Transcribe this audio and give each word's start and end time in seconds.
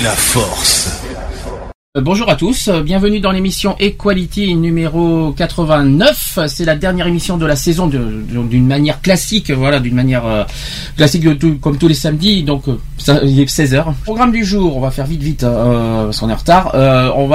La 0.00 0.14
force. 0.14 0.85
Euh, 1.96 2.00
Bonjour 2.02 2.28
à 2.30 2.36
tous, 2.36 2.68
euh, 2.68 2.82
bienvenue 2.82 3.20
dans 3.20 3.30
l'émission 3.30 3.74
Equality 3.78 4.54
numéro 4.54 5.32
89. 5.32 6.40
C'est 6.46 6.64
la 6.64 6.76
dernière 6.76 7.06
émission 7.06 7.36
de 7.38 7.46
la 7.46 7.56
saison 7.56 7.86
d'une 7.86 8.66
manière 8.66 9.00
classique, 9.00 9.50
voilà, 9.50 9.80
d'une 9.80 9.94
manière 9.94 10.26
euh, 10.26 10.44
classique 10.96 11.26
comme 11.60 11.78
tous 11.78 11.88
les 11.88 11.94
samedis. 11.94 12.42
Donc 12.42 12.64
ça, 12.98 13.20
il 13.24 13.40
est 13.40 13.48
16 13.48 13.74
h 13.74 13.84
Programme 14.04 14.32
du 14.32 14.44
jour, 14.44 14.76
on 14.76 14.80
va 14.80 14.90
faire 14.90 15.06
vite 15.06 15.22
vite 15.22 15.44
euh, 15.44 16.04
parce 16.06 16.20
qu'on 16.20 16.28
est 16.28 16.32
en 16.32 16.36
retard. 16.36 16.72
On 17.16 17.26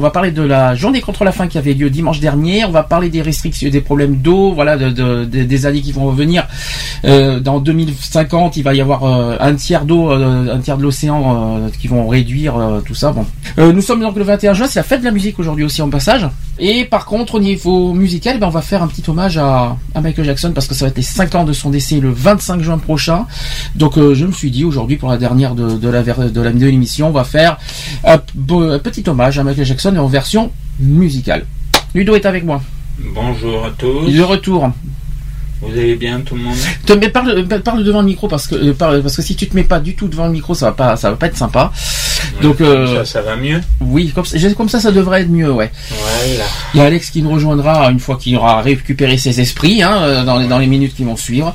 va 0.00 0.10
parler 0.10 0.30
de 0.32 0.42
la 0.42 0.74
journée 0.74 1.00
contre 1.00 1.24
la 1.24 1.32
faim 1.32 1.46
qui 1.46 1.58
avait 1.58 1.74
lieu 1.74 1.88
dimanche 1.90 2.18
dernier. 2.20 2.64
On 2.64 2.70
va 2.70 2.82
parler 2.82 3.08
des 3.10 3.22
restrictions, 3.22 3.70
des 3.70 3.80
problèmes 3.80 4.16
d'eau, 4.16 4.52
voilà, 4.52 4.76
de, 4.76 4.90
de- 4.90 5.24
de- 5.26 5.44
des 5.44 5.66
années 5.66 5.80
qui 5.80 5.92
vont 5.92 6.06
revenir. 6.06 6.46
Euh, 7.04 7.38
dans 7.40 7.60
2050, 7.60 8.56
il 8.56 8.62
va 8.62 8.74
y 8.74 8.80
avoir 8.80 9.04
un 9.40 9.54
tiers 9.54 9.84
d'eau, 9.84 10.10
un 10.10 10.58
tiers 10.58 10.76
de 10.76 10.82
l'océan 10.82 11.60
qui 11.80 11.86
vont 11.88 12.08
réduire 12.08 12.54
tout 12.84 12.94
ça. 12.94 13.14
Nous 13.56 13.80
sommes 13.82 14.07
donc 14.08 14.16
le 14.16 14.24
21 14.24 14.54
juin, 14.54 14.66
c'est 14.66 14.78
la 14.78 14.84
fête 14.84 15.00
de 15.00 15.04
la 15.04 15.10
musique 15.10 15.38
aujourd'hui 15.38 15.64
aussi 15.64 15.82
en 15.82 15.90
passage. 15.90 16.26
Et 16.58 16.84
par 16.86 17.04
contre, 17.04 17.34
au 17.34 17.40
niveau 17.40 17.92
musical, 17.92 18.34
eh 18.36 18.40
ben, 18.40 18.46
on 18.46 18.50
va 18.50 18.62
faire 18.62 18.82
un 18.82 18.86
petit 18.88 19.02
hommage 19.08 19.36
à, 19.36 19.76
à 19.94 20.00
Michael 20.00 20.24
Jackson 20.24 20.52
parce 20.54 20.66
que 20.66 20.74
ça 20.74 20.86
va 20.86 20.88
être 20.90 20.96
les 20.96 21.02
5 21.02 21.34
ans 21.34 21.44
de 21.44 21.52
son 21.52 21.68
décès 21.70 22.00
le 22.00 22.10
25 22.10 22.62
juin 22.62 22.78
prochain. 22.78 23.26
Donc 23.74 23.98
euh, 23.98 24.14
je 24.14 24.24
me 24.24 24.32
suis 24.32 24.50
dit 24.50 24.64
aujourd'hui 24.64 24.96
pour 24.96 25.10
la 25.10 25.18
dernière 25.18 25.54
de, 25.54 25.76
de 25.76 25.88
la 25.88 26.02
de 26.02 26.40
la 26.40 26.52
de 26.52 26.66
l'émission, 26.66 27.08
on 27.08 27.12
va 27.12 27.24
faire 27.24 27.58
un, 28.04 28.16
petit 28.18 29.04
hommage 29.06 29.38
à 29.38 29.44
Michael 29.44 29.66
Jackson 29.66 29.94
en 29.96 30.06
version 30.06 30.50
musicale. 30.80 31.44
Ludo 31.94 32.14
est 32.14 32.24
avec 32.26 32.44
moi. 32.44 32.62
Bonjour 33.14 33.66
à 33.66 33.70
tous. 33.70 34.10
De 34.10 34.22
retour. 34.22 34.70
Vous 35.60 35.72
allez 35.72 35.96
bien 35.96 36.20
tout 36.20 36.36
le 36.36 36.42
monde? 36.42 36.54
Te- 36.86 36.92
mais 36.92 37.08
parle, 37.08 37.44
parle 37.64 37.82
devant 37.82 38.00
le 38.00 38.06
micro 38.06 38.28
parce 38.28 38.46
que 38.46 38.54
euh, 38.54 38.72
parle- 38.74 39.02
parce 39.02 39.16
que 39.16 39.22
si 39.22 39.34
tu 39.34 39.48
te 39.48 39.56
mets 39.56 39.64
pas 39.64 39.80
du 39.80 39.94
tout 39.96 40.06
devant 40.06 40.26
le 40.26 40.32
micro, 40.32 40.54
ça 40.54 40.66
va 40.66 40.72
pas 40.72 40.96
ça 40.96 41.10
va 41.10 41.16
pas 41.16 41.26
être 41.26 41.36
sympa. 41.36 41.72
Donc 42.42 42.60
euh, 42.60 43.04
Ça, 43.04 43.04
ça 43.04 43.22
va 43.22 43.36
mieux 43.36 43.60
oui, 43.80 44.12
comme 44.14 44.24
ça, 44.24 44.36
comme 44.54 44.68
ça, 44.68 44.80
ça 44.80 44.92
devrait 44.92 45.22
être 45.22 45.30
mieux, 45.30 45.50
ouais. 45.50 45.70
Voilà. 45.90 46.44
Il 46.74 46.78
y 46.78 46.80
a 46.80 46.84
Alex 46.84 47.10
qui 47.10 47.22
nous 47.22 47.30
rejoindra 47.30 47.90
une 47.90 48.00
fois 48.00 48.16
qu'il 48.16 48.36
aura 48.36 48.60
récupéré 48.60 49.16
ses 49.16 49.40
esprits 49.40 49.82
hein, 49.82 49.98
euh, 50.02 50.24
dans, 50.24 50.36
les, 50.38 50.46
dans 50.46 50.58
les 50.58 50.66
minutes 50.66 50.94
qui 50.94 51.04
vont 51.04 51.16
suivre. 51.16 51.54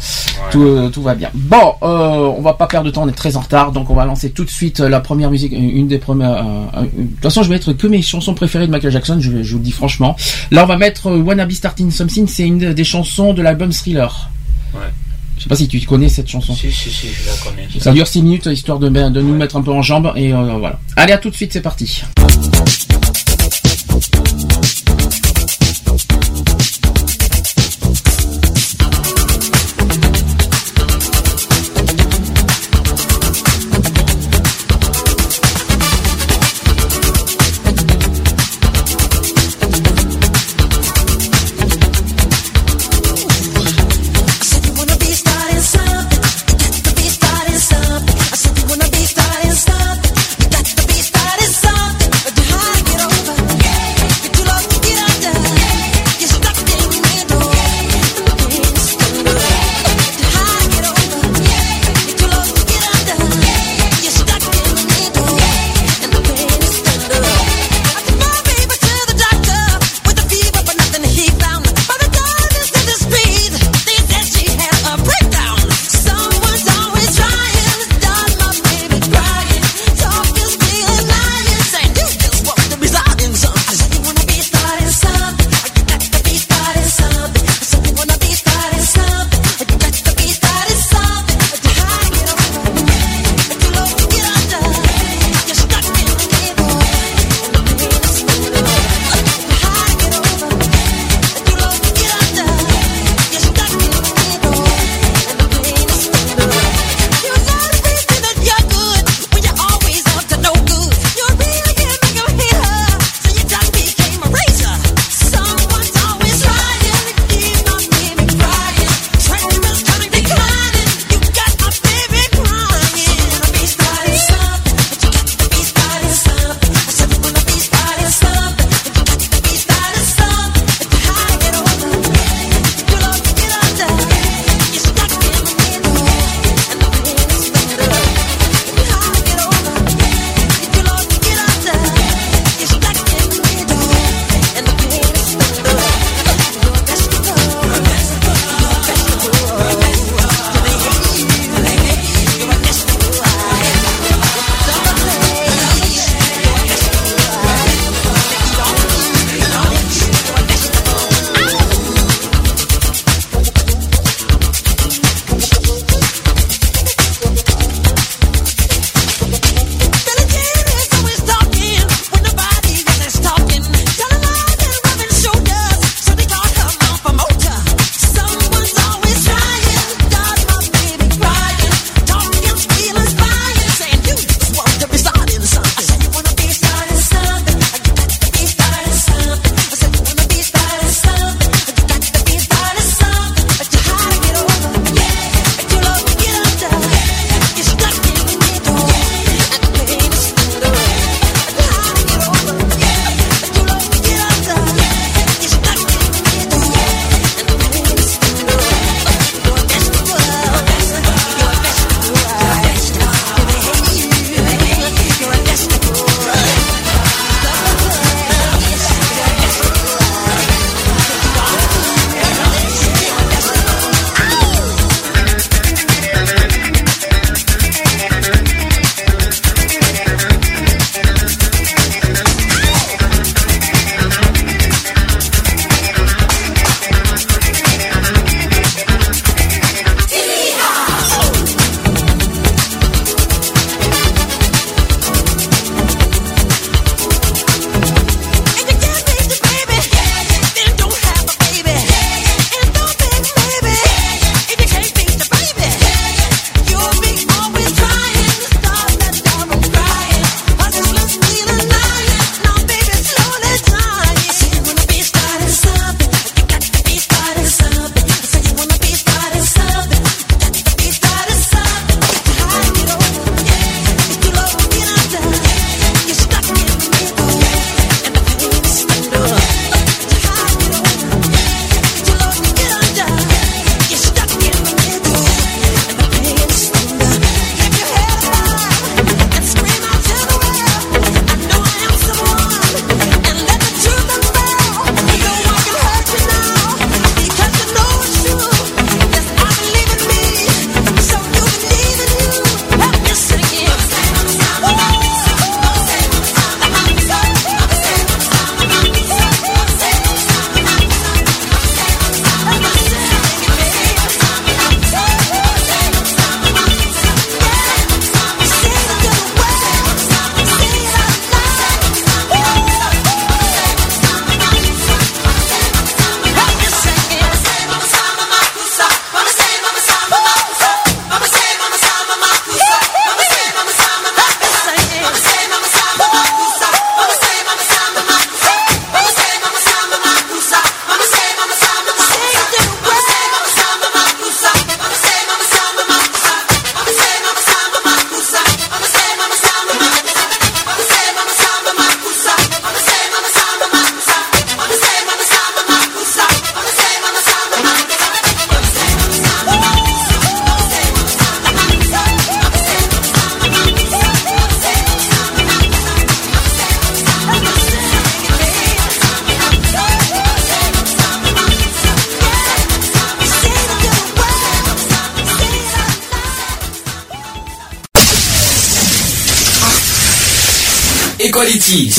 Tout, 0.51 0.63
euh, 0.63 0.89
tout 0.89 1.01
va 1.01 1.15
bien. 1.15 1.29
Bon, 1.33 1.73
euh, 1.83 2.33
on 2.37 2.41
va 2.41 2.53
pas 2.53 2.67
perdre 2.67 2.87
de 2.87 2.91
temps, 2.91 3.03
on 3.03 3.07
est 3.07 3.11
très 3.11 3.37
en 3.37 3.41
retard, 3.41 3.71
donc 3.71 3.89
on 3.89 3.95
va 3.95 4.05
lancer 4.05 4.31
tout 4.31 4.45
de 4.45 4.49
suite 4.49 4.79
la 4.79 4.99
première 4.99 5.29
musique, 5.29 5.51
une 5.51 5.87
des 5.87 5.97
premières. 5.99 6.43
de 6.43 6.87
toute 6.87 7.21
façon, 7.21 7.43
je 7.43 7.49
vais 7.49 7.55
mettre 7.55 7.73
que 7.73 7.87
mes 7.87 8.01
chansons 8.01 8.33
préférées 8.33 8.67
de 8.67 8.71
Michael 8.71 8.91
Jackson, 8.91 9.17
je, 9.19 9.43
je 9.43 9.51
vous 9.51 9.59
le 9.59 9.63
dis 9.63 9.71
franchement. 9.71 10.15
Là, 10.51 10.63
on 10.63 10.67
va 10.67 10.77
mettre 10.77 11.07
euh, 11.07 11.21
Wanna 11.21 11.45
Be 11.45 11.51
Starting 11.51 11.91
Something, 11.91 12.27
c'est 12.27 12.43
une 12.43 12.73
des 12.73 12.83
chansons 12.83 13.33
de 13.33 13.41
l'album 13.41 13.71
Thriller. 13.71 14.29
Ouais. 14.73 14.81
Je 15.37 15.43
sais 15.43 15.49
pas 15.49 15.55
si 15.55 15.67
tu 15.67 15.79
connais 15.81 16.09
cette 16.09 16.29
chanson. 16.29 16.53
Si, 16.55 16.71
si, 16.71 16.89
si, 16.89 17.07
je 17.07 17.25
la 17.27 17.35
connais. 17.43 17.67
Ça 17.79 17.91
dure 17.91 18.07
6 18.07 18.21
minutes 18.21 18.45
histoire 18.45 18.79
de, 18.79 18.89
de 18.89 19.21
nous 19.21 19.35
mettre 19.35 19.55
un 19.55 19.61
peu 19.61 19.71
en 19.71 19.81
jambes 19.81 20.13
et 20.15 20.33
euh, 20.33 20.57
voilà. 20.59 20.79
Allez 20.95 21.13
à 21.13 21.17
tout 21.17 21.29
de 21.29 21.35
suite, 21.35 21.53
c'est 21.53 21.61
parti. 21.61 22.03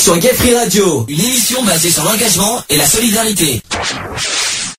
Sur 0.05 0.19
Gay 0.19 0.35
Free 0.35 0.55
Radio, 0.55 1.07
une 1.09 1.19
émission 1.19 1.65
basée 1.65 1.89
sur 1.89 2.05
l'engagement 2.05 2.61
et 2.69 2.77
la 2.77 2.85
solidarité. 2.85 3.63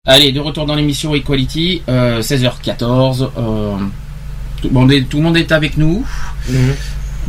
Allez, 0.05 0.31
de 0.31 0.39
retour 0.39 0.67
dans 0.67 0.75
l'émission 0.75 1.15
Equality, 1.15 1.81
euh, 1.89 2.21
16h14. 2.21 3.29
euh, 3.35 3.71
tout, 4.61 4.67
le 4.67 4.73
monde 4.75 4.91
est, 4.91 5.01
tout 5.09 5.17
le 5.17 5.23
monde 5.23 5.35
est 5.35 5.51
avec 5.51 5.77
nous. 5.77 6.05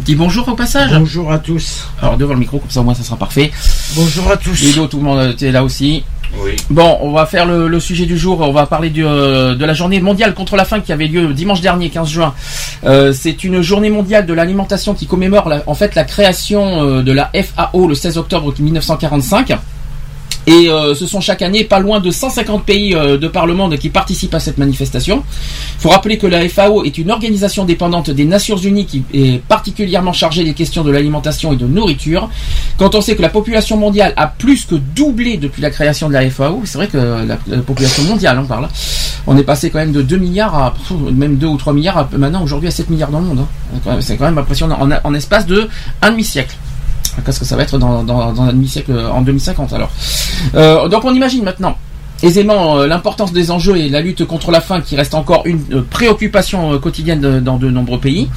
Dis 0.00 0.14
bonjour 0.14 0.46
au 0.46 0.54
passage. 0.54 0.90
Bonjour 0.92 1.32
à 1.32 1.38
tous. 1.38 1.86
Alors 2.02 2.18
devant 2.18 2.34
le 2.34 2.40
micro, 2.40 2.58
comme 2.58 2.68
ça 2.68 2.80
au 2.80 2.84
moins 2.84 2.92
ça 2.92 3.02
sera 3.02 3.16
parfait. 3.16 3.50
Bonjour 3.94 4.30
à 4.30 4.36
tous. 4.36 4.60
Ludo, 4.60 4.88
tout 4.88 4.98
le 4.98 5.02
monde 5.04 5.34
est 5.40 5.50
là 5.50 5.64
aussi. 5.64 6.04
Oui. 6.38 6.50
Bon, 6.68 6.98
on 7.00 7.12
va 7.12 7.24
faire 7.24 7.46
le, 7.46 7.66
le 7.66 7.80
sujet 7.80 8.04
du 8.04 8.18
jour. 8.18 8.40
On 8.40 8.52
va 8.52 8.66
parler 8.66 8.90
du, 8.90 9.06
euh, 9.06 9.54
de 9.54 9.64
la 9.64 9.72
journée 9.72 10.00
mondiale 10.00 10.34
contre 10.34 10.56
la 10.56 10.66
faim 10.66 10.80
qui 10.80 10.92
avait 10.92 11.06
lieu 11.06 11.32
dimanche 11.32 11.62
dernier, 11.62 11.88
15 11.88 12.10
juin. 12.10 12.34
Euh, 12.84 13.12
c'est 13.12 13.42
une 13.44 13.62
journée 13.62 13.90
mondiale 13.90 14.26
de 14.26 14.34
l'alimentation 14.34 14.94
qui 14.94 15.06
commémore 15.06 15.48
la- 15.48 15.62
en 15.66 15.74
fait 15.74 15.94
la 15.94 16.04
création 16.04 16.82
euh, 16.84 17.02
de 17.02 17.12
la 17.12 17.30
FAO 17.34 17.86
le 17.88 17.94
16 17.94 18.18
octobre 18.18 18.52
1945. 18.58 19.52
Et 20.48 20.68
euh, 20.70 20.94
ce 20.94 21.08
sont 21.08 21.20
chaque 21.20 21.42
année 21.42 21.64
pas 21.64 21.80
loin 21.80 21.98
de 21.98 22.08
150 22.08 22.64
pays 22.64 22.90
de 22.90 23.26
par 23.26 23.46
le 23.46 23.54
monde 23.54 23.76
qui 23.78 23.88
participent 23.90 24.34
à 24.34 24.38
cette 24.38 24.58
manifestation. 24.58 25.24
Il 25.78 25.80
faut 25.82 25.88
rappeler 25.88 26.18
que 26.18 26.28
la 26.28 26.48
FAO 26.48 26.84
est 26.84 26.98
une 26.98 27.10
organisation 27.10 27.64
dépendante 27.64 28.10
des 28.10 28.24
Nations 28.24 28.56
Unies 28.56 28.86
qui 28.86 29.02
est 29.12 29.42
particulièrement 29.42 30.12
chargée 30.12 30.44
des 30.44 30.54
questions 30.54 30.84
de 30.84 30.92
l'alimentation 30.92 31.52
et 31.52 31.56
de 31.56 31.66
nourriture. 31.66 32.30
Quand 32.78 32.94
on 32.94 33.00
sait 33.00 33.16
que 33.16 33.22
la 33.22 33.28
population 33.28 33.76
mondiale 33.76 34.12
a 34.16 34.28
plus 34.28 34.66
que 34.66 34.76
doublé 34.76 35.36
depuis 35.36 35.62
la 35.62 35.70
création 35.70 36.06
de 36.06 36.12
la 36.12 36.30
FAO, 36.30 36.62
c'est 36.64 36.78
vrai 36.78 36.86
que 36.86 36.96
la, 36.98 37.38
la 37.48 37.62
population 37.62 38.04
mondiale, 38.04 38.38
on 38.40 38.46
parle, 38.46 38.68
on 39.26 39.36
est 39.36 39.42
passé 39.42 39.70
quand 39.70 39.78
même 39.78 39.92
de 39.92 40.02
2 40.02 40.16
milliards 40.18 40.54
à 40.54 40.74
même 41.12 41.36
2 41.36 41.46
ou 41.46 41.56
3 41.56 41.72
milliards 41.72 42.08
maintenant 42.16 42.42
aujourd'hui 42.42 42.68
à 42.68 42.70
7 42.70 42.90
milliards 42.90 43.10
dans 43.10 43.20
le 43.20 43.26
monde. 43.26 43.40
hein. 43.40 43.80
Même, 43.86 44.00
C'est 44.02 44.16
quand 44.16 44.24
même 44.24 44.38
impressionnant 44.38 44.78
en, 45.04 45.14
espace 45.14 45.46
de 45.46 45.68
un 46.02 46.10
demi-siècle. 46.10 46.56
Qu'est-ce 47.24 47.40
que 47.40 47.46
ça 47.46 47.56
va 47.56 47.62
être 47.62 47.78
dans, 47.78 48.40
un 48.42 48.52
demi-siècle 48.52 48.92
en 48.92 49.22
2050 49.22 49.72
alors? 49.72 49.90
Euh, 50.54 50.88
Donc 50.88 51.04
on 51.04 51.14
imagine 51.14 51.44
maintenant 51.44 51.76
aisément 52.22 52.78
euh, 52.78 52.86
l'importance 52.86 53.32
des 53.32 53.50
enjeux 53.50 53.76
et 53.76 53.90
la 53.90 54.00
lutte 54.00 54.24
contre 54.24 54.50
la 54.50 54.62
faim 54.62 54.80
qui 54.80 54.96
reste 54.96 55.14
encore 55.14 55.42
une 55.44 55.60
euh, 55.72 55.82
préoccupation 55.88 56.72
euh, 56.72 56.78
quotidienne 56.78 57.40
dans 57.40 57.58
de 57.58 57.68
nombreux 57.70 57.98
pays. 58.00 58.30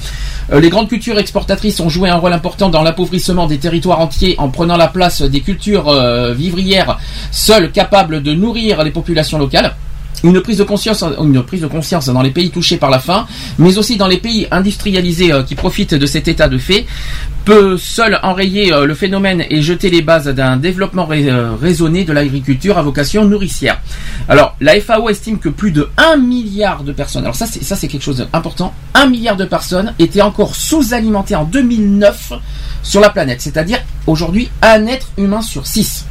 Euh, 0.52 0.60
les 0.60 0.70
grandes 0.70 0.90
cultures 0.90 1.18
exportatrices 1.18 1.80
ont 1.80 1.88
joué 1.88 2.10
un 2.10 2.18
rôle 2.18 2.34
important 2.34 2.70
dans 2.70 2.82
l'appauvrissement 2.82 3.48
des 3.48 3.58
territoires 3.58 4.02
entiers 4.02 4.36
en 4.38 4.50
prenant 4.50 4.76
la 4.76 4.88
place 4.88 5.22
des 5.22 5.40
cultures 5.42 5.88
euh, 5.88 6.34
vivrières 6.34 6.98
seules 7.32 7.72
capables 7.72 8.22
de 8.22 8.34
nourrir 8.34 8.84
les 8.84 8.92
populations 8.92 9.38
locales. 9.38 9.74
Une 10.24 10.42
prise 10.42 10.58
de 10.58 10.64
conscience, 10.64 11.04
une 11.04 11.44
prise 11.44 11.62
de 11.62 11.68
conscience 11.68 12.08
dans 12.08 12.22
les 12.22 12.32
pays 12.32 12.50
touchés 12.50 12.78
par 12.78 12.90
la 12.90 13.00
faim, 13.00 13.26
mais 13.58 13.78
aussi 13.78 13.98
dans 13.98 14.08
les 14.08 14.18
pays 14.18 14.48
industrialisés 14.52 15.32
euh, 15.32 15.44
qui 15.44 15.56
profitent 15.56 15.94
de 15.94 16.06
cet 16.06 16.28
état 16.28 16.50
de 16.50 16.58
fait, 16.58 16.86
peut 17.46 17.78
seul 17.78 18.20
enrayer 18.22 18.74
euh, 18.74 18.86
le 18.86 18.94
phénomène 18.94 19.44
et 19.50 19.62
jeter 19.62 19.90
les 19.90 20.02
bases 20.02 20.28
d'un 20.28 20.58
développement 20.58 21.08
euh, 21.12 21.56
raisonné 21.56 22.04
de 22.04 22.12
l'agriculture 22.12 22.78
à 22.78 22.82
vocation 22.82 23.26
nourricière. 23.26 23.82
Alors, 24.28 24.56
la 24.60 24.80
FAO 24.82 25.10
estime 25.10 25.40
que 25.40 25.50
plus 25.50 25.72
de 25.72 25.90
1 25.98 26.18
milliard 26.18 26.84
de 26.84 26.92
personnes, 26.92 27.24
alors 27.24 27.36
ça 27.36 27.46
c'est 27.46 27.64
ça 27.64 27.76
c'est 27.76 27.88
quelque 27.88 28.04
chose 28.04 28.28
d'important, 28.32 28.74
1 28.94 29.08
milliard 29.08 29.38
de 29.38 29.46
personnes 29.46 29.94
étaient 30.00 30.22
encore 30.22 30.56
sous-alimentées 30.56 31.36
en 31.36 31.46
2009 31.46 32.34
sur 32.84 33.02
la 33.02 33.10
planète, 33.10 33.42
c'est-à-dire 33.42 33.80
aujourd'hui 34.06 34.50
un 34.62 34.86
être 34.88 35.08
humain 35.18 35.42
sur 35.42 35.66
6 35.66 36.06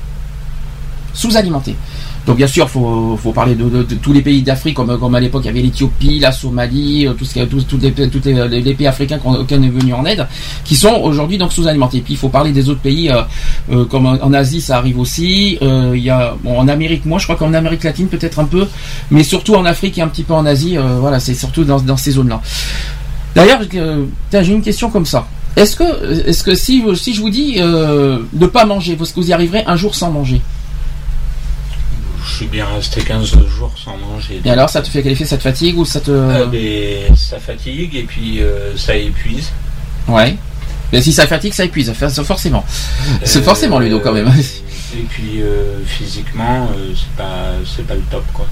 sous-alimenté. 1.14 1.76
Donc 2.28 2.36
bien 2.36 2.46
sûr, 2.46 2.68
faut, 2.68 3.18
faut 3.20 3.32
parler 3.32 3.54
de, 3.54 3.82
tous 4.02 4.12
les 4.12 4.20
pays 4.20 4.42
d'Afrique, 4.42 4.74
comme, 4.74 5.14
à 5.14 5.20
l'époque 5.20 5.42
il 5.44 5.46
y 5.46 5.48
avait 5.48 5.62
l'Éthiopie, 5.62 6.18
la 6.18 6.30
Somalie, 6.30 7.06
euh, 7.06 7.14
tous, 7.14 7.64
tous 7.66 7.78
les, 7.80 7.90
pays 8.74 8.86
africains 8.86 9.18
qu'on 9.18 9.34
est 9.34 9.68
venu 9.68 9.94
en 9.94 10.04
aide, 10.04 10.26
qui 10.62 10.76
sont 10.76 11.00
aujourd'hui 11.02 11.38
donc 11.38 11.54
sous-alimentés. 11.54 12.00
Puis 12.02 12.12
il 12.12 12.16
faut 12.18 12.28
parler 12.28 12.52
des 12.52 12.68
autres 12.68 12.80
pays, 12.80 13.08
euh, 13.08 13.22
euh, 13.72 13.86
comme 13.86 14.04
en, 14.04 14.32
Asie 14.34 14.60
ça 14.60 14.76
arrive 14.76 14.98
aussi. 14.98 15.56
Euh, 15.62 15.96
en 16.44 16.68
Amérique, 16.68 17.06
moi 17.06 17.18
je 17.18 17.24
crois 17.24 17.36
qu'en 17.36 17.54
Amérique 17.54 17.82
latine 17.82 18.08
peut-être 18.08 18.38
un 18.38 18.44
peu, 18.44 18.66
mais 19.10 19.22
surtout 19.22 19.54
en 19.54 19.64
Afrique 19.64 19.96
et 19.96 20.02
un 20.02 20.08
petit 20.08 20.22
peu 20.22 20.34
en 20.34 20.44
Asie. 20.44 20.76
euh, 20.76 20.98
voilà, 21.00 21.20
c'est 21.20 21.34
surtout 21.34 21.64
dans, 21.64 21.96
ces 21.96 22.12
zones-là. 22.12 22.40
D'ailleurs, 23.34 23.60
euh, 23.74 24.04
j'ai 24.30 24.52
une 24.52 24.62
question 24.62 24.90
comme 24.90 25.06
ça. 25.06 25.26
Est-ce 25.56 25.76
que, 25.76 26.54
si, 26.54 26.82
je 26.82 27.20
vous 27.20 27.30
dis 27.30 27.56
euh, 27.58 28.18
de 28.32 28.46
pas 28.46 28.64
manger, 28.64 28.96
est-ce 29.00 29.12
que 29.12 29.20
vous 29.20 29.30
y 29.30 29.32
arriverez 29.32 29.64
un 29.66 29.76
jour 29.76 29.94
sans 29.94 30.10
manger 30.10 30.40
Je 32.26 32.34
suis 32.36 32.46
bien 32.46 32.66
resté 32.66 33.00
15 33.02 33.26
jours 33.48 33.72
sans 33.82 33.96
manger. 33.96 34.40
Et 34.44 34.50
alors, 34.50 34.68
ça 34.70 34.82
te 34.82 34.88
fait 34.88 35.02
quel 35.02 35.12
effet 35.12 35.24
Ça 35.24 35.36
te 35.36 35.42
fatigue 35.42 35.78
ou 35.78 35.84
ça 35.84 36.00
te... 36.00 36.10
Euh, 36.10 36.46
mais 36.50 37.06
ça 37.16 37.38
fatigue 37.38 37.94
et 37.94 38.02
puis 38.02 38.42
euh, 38.42 38.76
ça 38.76 38.96
épuise. 38.96 39.50
Ouais. 40.08 40.36
Mais 40.92 41.02
si 41.02 41.12
ça 41.12 41.26
fatigue, 41.26 41.52
ça 41.52 41.64
épuise, 41.64 41.92
forcément. 42.24 42.64
C'est 43.24 43.40
Euh, 43.40 43.42
forcément 43.42 43.78
Ludo 43.78 44.00
quand 44.00 44.12
même. 44.12 44.28
Et 44.94 45.02
puis 45.10 45.42
euh, 45.42 45.84
physiquement, 45.84 46.70
c'est 46.96 47.22
pas 47.22 47.50
c'est 47.76 47.86
pas 47.86 47.94
le 47.94 48.00
top 48.10 48.24
quoi. 48.32 48.46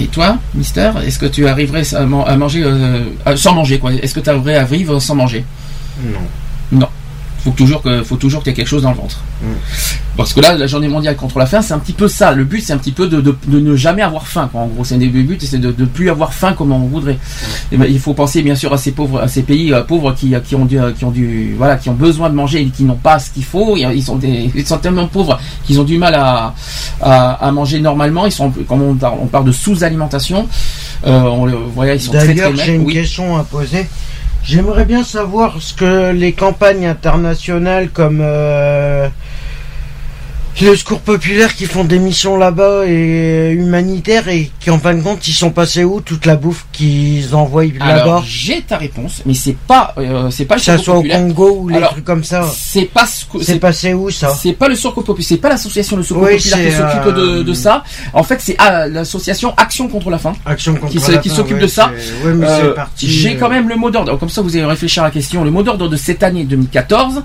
Et 0.00 0.06
toi, 0.06 0.38
Mister, 0.54 0.90
est-ce 1.06 1.18
que 1.18 1.26
tu 1.26 1.46
arriverais 1.46 1.94
à, 1.94 2.06
man- 2.06 2.24
à 2.26 2.34
manger 2.36 2.64
euh, 2.64 3.04
sans 3.36 3.52
manger 3.54 3.78
quoi? 3.78 3.92
Est-ce 3.92 4.14
que 4.14 4.20
tu 4.20 4.30
arriverais 4.30 4.56
à 4.56 4.64
vivre 4.64 4.98
sans 5.00 5.14
manger? 5.14 5.44
Non. 6.02 6.18
Non. 6.72 6.88
Faut 7.44 7.50
toujours 7.50 7.82
que 7.82 8.02
faut 8.02 8.16
toujours 8.16 8.40
que 8.40 8.44
tu 8.44 8.50
aies 8.50 8.54
quelque 8.54 8.68
chose 8.68 8.82
dans 8.82 8.90
le 8.90 8.96
ventre. 8.96 9.20
Mm. 9.42 9.46
Parce 10.16 10.32
que 10.32 10.40
là, 10.40 10.54
la 10.56 10.66
journée 10.66 10.88
mondiale 10.88 11.14
contre 11.16 11.38
la 11.38 11.44
faim, 11.46 11.60
c'est 11.60 11.74
un 11.74 11.78
petit 11.78 11.92
peu 11.92 12.08
ça. 12.08 12.32
Le 12.32 12.44
but, 12.44 12.60
c'est 12.62 12.72
un 12.72 12.78
petit 12.78 12.92
peu 12.92 13.06
de, 13.08 13.20
de- 13.20 13.36
de 13.48 13.60
ne 13.60 13.74
jamais 13.76 14.00
avoir 14.00 14.26
faim. 14.26 14.48
quoi. 14.50 14.62
En 14.62 14.66
gros, 14.68 14.84
c'est 14.84 14.94
un 14.94 14.98
des 14.98 15.08
buts, 15.08 15.36
c'est 15.40 15.58
de 15.58 15.74
ne 15.76 15.84
plus 15.86 16.08
avoir 16.08 16.32
faim 16.32 16.54
comme 16.56 16.72
on 16.72 16.78
voudrait. 16.86 17.18
Et 17.72 17.76
ben, 17.76 17.86
il 17.86 17.98
faut 18.00 18.14
penser 18.14 18.40
bien 18.42 18.54
sûr 18.54 18.72
à 18.72 18.78
ces 18.78 18.92
pauvres, 18.92 19.20
à 19.20 19.28
ces 19.28 19.42
pays 19.42 19.72
euh, 19.74 19.82
pauvres 19.82 20.12
qui, 20.14 20.32
qui 20.46 20.54
ont 20.54 20.64
du, 20.64 20.78
qui 20.96 21.04
ont 21.04 21.10
du, 21.10 21.54
voilà, 21.58 21.76
qui 21.76 21.88
ont 21.90 21.94
besoin 21.94 22.30
de 22.30 22.34
manger 22.34 22.62
et 22.62 22.66
qui 22.66 22.84
n'ont 22.84 22.94
pas 22.96 23.18
ce 23.18 23.30
qu'il 23.30 23.44
faut. 23.44 23.76
Ils 23.76 24.02
sont, 24.02 24.16
des, 24.16 24.50
ils 24.54 24.66
sont 24.66 24.78
tellement 24.78 25.08
pauvres 25.08 25.38
qu'ils 25.66 25.78
ont 25.80 25.84
du 25.84 25.98
mal 25.98 26.14
à, 26.14 26.54
à, 27.02 27.32
à 27.46 27.52
manger 27.52 27.80
normalement. 27.80 28.24
Ils 28.24 28.32
sont, 28.32 28.50
comme 28.68 28.82
on 28.82 28.94
parle, 28.94 29.18
on 29.20 29.26
parle 29.26 29.44
de 29.44 29.52
sous-alimentation. 29.52 30.48
Euh, 31.06 31.20
on 31.22 31.44
le- 31.44 31.58
voilà, 31.74 31.94
ils 31.94 32.00
sont 32.00 32.12
très 32.12 32.24
très 32.24 32.34
D'ailleurs, 32.34 32.56
j'ai 32.56 32.74
une 32.76 32.84
Oui. 32.86 32.94
question 32.94 33.36
à 33.36 33.42
poser. 33.44 33.86
J'aimerais 34.46 34.84
bien 34.84 35.04
savoir 35.04 35.62
ce 35.62 35.72
que 35.72 36.12
les 36.12 36.34
campagnes 36.34 36.86
internationales 36.86 37.88
comme 37.88 38.18
euh, 38.20 39.08
le 40.60 40.76
Secours 40.76 41.00
Populaire 41.00 41.54
qui 41.54 41.66
font 41.66 41.84
des 41.84 41.98
missions 41.98 42.36
là-bas 42.36 42.84
et 42.86 43.50
humanitaires 43.50 44.28
et 44.28 44.50
qui 44.60 44.70
en 44.70 44.78
fin 44.78 44.94
de 44.94 45.02
compte 45.02 45.26
ils 45.26 45.32
sont 45.32 45.50
passés 45.50 45.82
où 45.84 46.00
toute 46.00 46.26
la 46.26 46.36
bouffe 46.36 46.66
qu'ils 46.72 47.34
envoient 47.34 47.64
là-bas 47.64 48.22
j'ai 48.26 48.62
ta 48.62 48.76
réponse, 48.76 49.22
mais 49.26 49.34
c'est 49.34 49.56
pas, 49.56 49.94
euh, 49.98 50.30
c'est 50.30 50.44
pas 50.44 50.54
le 50.54 50.60
Que 50.60 50.64
ça 50.66 50.78
soit 50.78 50.96
au. 50.98 51.02
Congo 51.02 51.58
ou 51.62 51.68
les 51.68 51.76
Alors, 51.76 51.90
trucs 51.90 52.04
comme 52.04 52.24
ça. 52.24 52.44
C'est 52.54 52.84
pas 52.84 53.06
ce 53.06 53.24
C'est 53.42 53.58
passé 53.58 53.94
où 53.94 54.10
ça? 54.10 54.28
C'est 54.30 54.52
pas 54.52 54.68
le 54.68 54.74
Secours 54.74 55.04
populaire, 55.04 55.26
c'est 55.28 55.36
pas 55.36 55.48
l'association 55.48 55.96
Le 55.96 56.02
Secours 56.02 56.22
Oui, 56.24 56.36
populaire 56.36 56.70
qui 56.70 56.76
s'occupe 56.76 57.14
de, 57.14 57.40
euh, 57.40 57.44
de 57.44 57.52
ça. 57.52 57.84
En 58.12 58.22
fait, 58.22 58.40
c'est 58.40 58.54
ah, 58.58 58.86
l'association 58.86 59.54
Action 59.56 59.88
contre 59.88 60.10
la 60.10 60.18
faim. 60.18 60.34
Action 60.46 60.74
contre 60.74 60.92
qui 60.92 60.98
la 61.10 61.18
qui 61.18 61.30
s'occupe 61.30 61.56
ouais, 61.56 61.62
de 61.62 61.66
ça. 61.66 61.90
ouais, 62.24 62.32
Euh, 62.32 62.74
J'ai 62.96 63.34
euh, 63.34 63.36
quand 63.38 63.48
même 63.48 63.68
le 63.68 63.76
mot 63.76 63.90
d'ordre. 63.90 64.18
Comme 64.18 64.28
ça, 64.30 64.42
vous 64.42 64.54
allez 64.56 64.64
réfléchir 64.64 65.02
à 65.02 65.06
la 65.06 65.12
question. 65.12 65.44
Le 65.44 65.50
mot 65.50 65.62
d'ordre 65.62 65.88
de 65.88 65.96
cette 65.96 66.22
année 66.22 66.44
2014. 66.44 67.22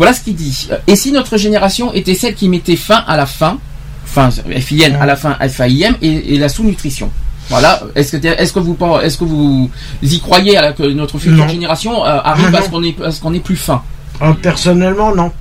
Voilà 0.00 0.14
ce 0.14 0.22
qu'il 0.22 0.34
dit. 0.34 0.66
Et 0.86 0.96
si 0.96 1.12
notre 1.12 1.36
génération 1.36 1.92
était 1.92 2.14
celle 2.14 2.34
qui 2.34 2.48
mettait 2.48 2.76
fin 2.76 3.04
à 3.06 3.18
la 3.18 3.26
faim, 3.26 3.58
enfin 4.04 4.30
FIN 4.30 4.94
à 4.98 5.04
la 5.04 5.14
fin 5.14 5.34
FAIM 5.46 5.94
et, 6.00 6.34
et 6.34 6.38
la 6.38 6.48
sous-nutrition. 6.48 7.10
Voilà. 7.50 7.82
Est-ce 7.94 8.16
que 8.16 8.26
est-ce 8.26 8.52
que 8.54 8.60
vous 8.60 8.78
est-ce 9.02 9.18
que 9.18 9.24
vous 9.24 9.70
y 10.02 10.18
croyez 10.20 10.56
à 10.56 10.62
la- 10.62 10.72
que 10.72 10.84
notre 10.84 11.18
future 11.18 11.44
Non. 11.44 11.48
génération 11.48 12.02
euh, 12.06 12.18
arrive 12.24 12.54
à 12.54 12.62
ce 12.62 12.70
qu'on 12.70 12.82
est 12.82 12.98
à 13.02 13.10
ce 13.10 13.20
qu'on 13.20 13.34
ait 13.34 13.40
plus 13.40 13.56
faim? 13.56 13.82
Euh, 14.22 14.32
personnellement, 14.32 15.14
non. 15.14 15.32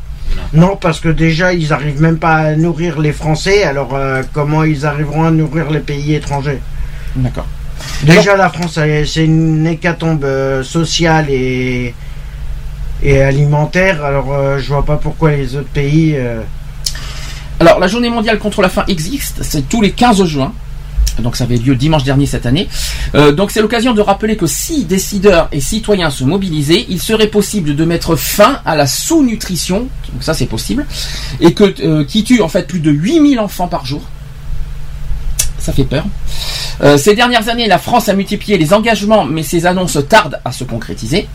Non, 0.51 0.75
parce 0.75 0.99
que 0.99 1.07
déjà, 1.09 1.53
ils 1.53 1.71
arrivent 1.71 2.01
même 2.01 2.17
pas 2.17 2.35
à 2.35 2.55
nourrir 2.57 2.99
les 2.99 3.13
Français, 3.13 3.63
alors 3.63 3.91
euh, 3.93 4.23
comment 4.33 4.65
ils 4.65 4.85
arriveront 4.85 5.23
à 5.23 5.31
nourrir 5.31 5.71
les 5.71 5.79
pays 5.79 6.15
étrangers? 6.15 6.59
D'accord. 7.15 7.47
Déjà, 8.03 8.35
la 8.35 8.49
France, 8.49 8.77
c'est 9.05 9.23
une 9.25 9.65
hécatombe 9.67 10.25
sociale 10.63 11.27
et, 11.29 11.93
et 13.03 13.21
alimentaire, 13.21 14.03
alors 14.03 14.33
euh, 14.33 14.57
je 14.59 14.67
vois 14.67 14.85
pas 14.85 14.97
pourquoi 14.97 15.31
les 15.31 15.55
autres 15.55 15.69
pays... 15.69 16.15
euh, 16.15 16.41
Alors, 17.59 17.79
la 17.79 17.87
journée 17.87 18.09
mondiale 18.09 18.39
contre 18.39 18.61
la 18.61 18.69
faim 18.69 18.83
existe, 18.87 19.43
c'est 19.43 19.67
tous 19.67 19.81
les 19.81 19.91
15 19.91 20.23
juin. 20.25 20.53
Donc 21.19 21.35
ça 21.35 21.43
avait 21.43 21.57
lieu 21.57 21.75
dimanche 21.75 22.03
dernier 22.05 22.25
cette 22.25 22.45
année. 22.45 22.69
Euh, 23.13 23.33
donc 23.33 23.51
c'est 23.51 23.61
l'occasion 23.61 23.93
de 23.93 23.99
rappeler 23.99 24.37
que 24.37 24.47
si 24.47 24.85
décideurs 24.85 25.49
et 25.51 25.59
citoyens 25.59 26.11
se 26.11 26.23
mobilisaient, 26.23 26.85
il 26.87 27.01
serait 27.01 27.27
possible 27.27 27.75
de 27.75 27.83
mettre 27.83 28.15
fin 28.15 28.61
à 28.63 28.77
la 28.77 28.87
sous-nutrition, 28.87 29.87
donc 30.13 30.23
ça 30.23 30.33
c'est 30.33 30.45
possible, 30.45 30.85
et 31.41 31.53
que 31.53 32.03
qui 32.03 32.23
tue 32.23 32.41
en 32.41 32.47
fait 32.47 32.67
plus 32.67 32.79
de 32.79 32.91
8000 32.91 33.39
enfants 33.39 33.67
par 33.67 33.85
jour. 33.85 34.01
Ça 35.57 35.73
fait 35.73 35.83
peur. 35.83 36.05
Euh, 36.81 36.97
ces 36.97 37.13
dernières 37.15 37.49
années, 37.49 37.67
la 37.67 37.77
France 37.77 38.07
a 38.09 38.13
multiplié 38.13 38.57
les 38.57 38.73
engagements, 38.73 39.25
mais 39.25 39.43
ces 39.43 39.65
annonces 39.65 39.97
tardent 40.07 40.39
à 40.45 40.51
se 40.51 40.63
concrétiser. 40.63 41.27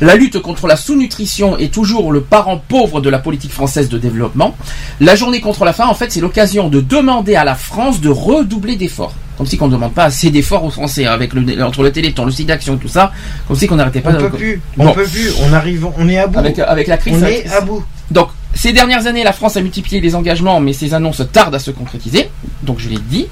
La 0.00 0.14
lutte 0.14 0.38
contre 0.40 0.66
la 0.66 0.76
sous-nutrition 0.76 1.58
est 1.58 1.72
toujours 1.72 2.12
le 2.12 2.20
parent 2.20 2.58
pauvre 2.68 3.00
de 3.00 3.10
la 3.10 3.18
politique 3.18 3.52
française 3.52 3.88
de 3.88 3.98
développement. 3.98 4.56
La 5.00 5.14
journée 5.16 5.40
contre 5.40 5.64
la 5.64 5.72
faim, 5.72 5.86
en 5.88 5.94
fait, 5.94 6.12
c'est 6.12 6.20
l'occasion 6.20 6.68
de 6.68 6.80
demander 6.80 7.34
à 7.34 7.44
la 7.44 7.54
France 7.54 8.00
de 8.00 8.08
redoubler 8.08 8.76
d'efforts. 8.76 9.14
Comme 9.38 9.46
si 9.46 9.56
qu'on 9.56 9.66
ne 9.66 9.72
demande 9.72 9.94
pas 9.94 10.04
assez 10.04 10.30
d'efforts 10.30 10.62
aux 10.62 10.70
Français, 10.70 11.06
hein, 11.06 11.12
avec 11.12 11.32
le, 11.32 11.64
entre 11.64 11.82
le 11.82 11.90
téléthon, 11.90 12.24
le 12.26 12.30
site 12.30 12.46
d'action, 12.48 12.76
tout 12.76 12.86
ça, 12.86 13.10
comme 13.48 13.56
si 13.56 13.66
qu'on 13.66 13.76
n'arrêtait 13.76 14.02
pas 14.02 14.10
on 14.10 14.12
de- 14.12 14.18
peut 14.28 14.36
plus, 14.36 14.60
on 14.78 14.92
peut 14.92 15.04
plus, 15.04 15.32
on 15.42 15.52
arrive, 15.54 15.86
on 15.96 16.08
est 16.08 16.18
à 16.18 16.26
bout. 16.26 16.38
Avec, 16.38 16.58
avec 16.58 16.86
la 16.86 16.96
crise, 16.98 17.16
on 17.20 17.26
est 17.26 17.48
à 17.50 17.60
bout. 17.62 17.82
Donc, 18.10 18.28
ces 18.54 18.72
dernières 18.72 19.06
années, 19.06 19.24
la 19.24 19.32
France 19.32 19.56
a 19.56 19.62
multiplié 19.62 20.00
les 20.00 20.14
engagements, 20.14 20.60
mais 20.60 20.72
ces 20.72 20.94
annonces 20.94 21.22
tardent 21.32 21.54
à 21.54 21.58
se 21.58 21.70
concrétiser. 21.70 22.28
Donc, 22.62 22.78
je 22.78 22.88
l'ai 22.88 22.98
dit. 22.98 23.26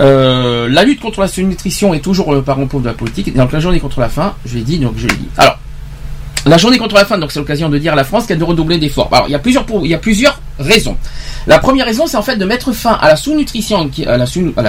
Euh, 0.00 0.68
la 0.68 0.84
lutte 0.84 1.00
contre 1.00 1.20
la 1.20 1.28
sous-nutrition 1.28 1.94
est 1.94 2.00
toujours 2.00 2.32
le 2.34 2.42
parent 2.42 2.66
pauvre 2.66 2.82
de 2.82 2.88
la 2.88 2.94
politique. 2.94 3.34
Donc, 3.34 3.52
la 3.52 3.60
journée 3.60 3.80
contre 3.80 4.00
la 4.00 4.08
faim, 4.08 4.34
je 4.44 4.56
l'ai 4.56 4.62
dit, 4.62 4.78
donc 4.78 4.94
je 4.96 5.06
l'ai 5.06 5.14
dit. 5.14 5.28
Alors, 5.36 5.58
la 6.46 6.58
journée 6.58 6.78
contre 6.78 6.94
la 6.94 7.04
faim, 7.04 7.18
donc 7.18 7.32
c'est 7.32 7.38
l'occasion 7.38 7.68
de 7.68 7.78
dire 7.78 7.92
à 7.92 7.96
la 7.96 8.04
France 8.04 8.26
qu'elle 8.26 8.38
doit 8.38 8.48
redoubler 8.48 8.78
d'efforts. 8.78 9.08
Alors, 9.12 9.28
il 9.28 9.32
y 9.32 9.34
a 9.34 9.38
plusieurs, 9.38 9.66
il 9.82 9.90
y 9.90 9.94
a 9.94 9.98
plusieurs 9.98 10.40
raisons. 10.58 10.96
La 11.46 11.58
première 11.58 11.86
raison, 11.86 12.06
c'est 12.06 12.16
en 12.16 12.22
fait 12.22 12.36
de 12.36 12.44
mettre 12.44 12.72
fin 12.72 12.92
à 12.92 13.08
la 13.08 13.16
sous-nutrition, 13.16 13.88
qui- 13.88 14.04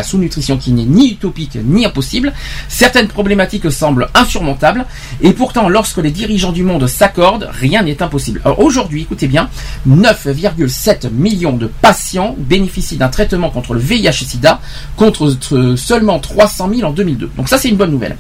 sous-nutrition 0.03 0.58
qui 0.58 0.72
n'est 0.72 0.84
ni 0.84 1.12
utopique 1.12 1.58
ni 1.63 1.86
impossible. 1.86 2.34
Certaines 2.70 3.08
problématiques 3.08 3.72
semblent 3.72 4.08
insurmontables, 4.13 4.86
et 5.22 5.34
pourtant, 5.34 5.70
lorsque 5.70 5.98
les 5.98 6.12
dirigeants 6.12 6.51
du 6.51 6.63
monde 6.63 6.88
s'accordent, 6.88 7.50
rien 7.51 7.84
n'est 7.84 8.01
impossible. 8.03 8.41
Aujourd'hui, 8.58 9.01
écoutez 9.03 9.27
bien, 9.27 9.50
9,7 9.88 11.10
millions 11.12 11.53
de 11.58 11.67
patients 11.67 12.36
bénéficient 12.38 12.98
d'un 12.98 13.10
traitement 13.10 13.50
contre 13.50 13.74
le 13.74 13.79
VIH/SIDA, 13.79 14.60
contre 14.96 15.36
euh, 15.53 15.75
seulement 15.75 16.20
300 16.20 16.70
000 16.75 16.88
en 16.88 16.91
2002. 16.91 17.32
Donc 17.38 17.50
ça, 17.50 17.58
c'est 17.58 17.70
une 17.70 17.77
bonne 17.77 17.91
nouvelle. 17.91 18.17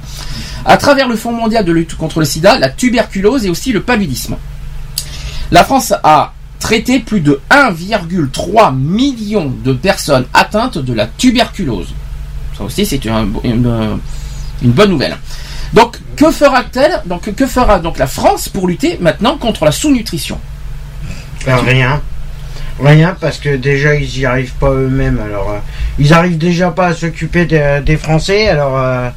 À 0.65 0.77
travers 0.77 1.07
le 1.07 1.15
Fonds 1.15 1.31
mondial 1.31 1.63
de 1.63 1.71
lutte 1.71 1.95
contre 1.95 2.19
le 2.19 2.25
SIDA, 2.25 2.57
la 2.59 2.69
tuberculose 2.69 3.45
et 3.45 3.49
aussi 3.49 3.71
le 3.71 3.81
paludisme. 3.81 4.35
La 5.51 5.63
France 5.63 5.93
a 6.03 6.33
traité 6.59 6.99
plus 6.99 7.21
de 7.21 7.39
1,3 7.51 8.75
million 8.75 9.53
de 9.63 9.73
personnes 9.73 10.25
atteintes 10.33 10.77
de 10.77 10.93
la 10.93 11.07
tuberculose. 11.07 11.93
Ça 12.57 12.63
aussi, 12.63 12.85
c'est 12.85 13.05
un- 13.07 13.27
une, 13.43 13.89
bonne 14.63 14.89
nouvelle. 14.89 15.15
Donc, 15.73 15.99
que 16.15 16.31
fera-t-elle? 16.31 17.01
Donc, 17.05 17.33
que 17.35 17.45
fera 17.45 17.79
donc 17.79 17.97
la 17.99 18.07
France 18.07 18.49
pour 18.49 18.67
lutter 18.67 18.97
maintenant 18.99 19.37
contre 19.37 19.65
la 19.65 19.71
sous-nutrition? 19.71 20.39
Ben, 21.45 21.57
rien. 21.57 22.01
Rien 22.83 23.15
parce 23.19 23.37
que 23.39 23.55
déjà 23.55 23.95
ils 23.95 24.19
y 24.19 24.25
arrivent 24.25 24.53
pas 24.59 24.69
eux-mêmes. 24.69 25.19
Alors 25.19 25.49
euh, 25.49 25.57
ils 25.97 26.13
arrivent 26.13 26.37
déjà 26.37 26.69
pas 26.69 26.87
à 26.87 26.93
s'occuper 26.93 27.45
des, 27.45 27.81
des 27.83 27.97
Français. 27.97 28.49
Alors 28.49 28.77
euh, 28.77 29.09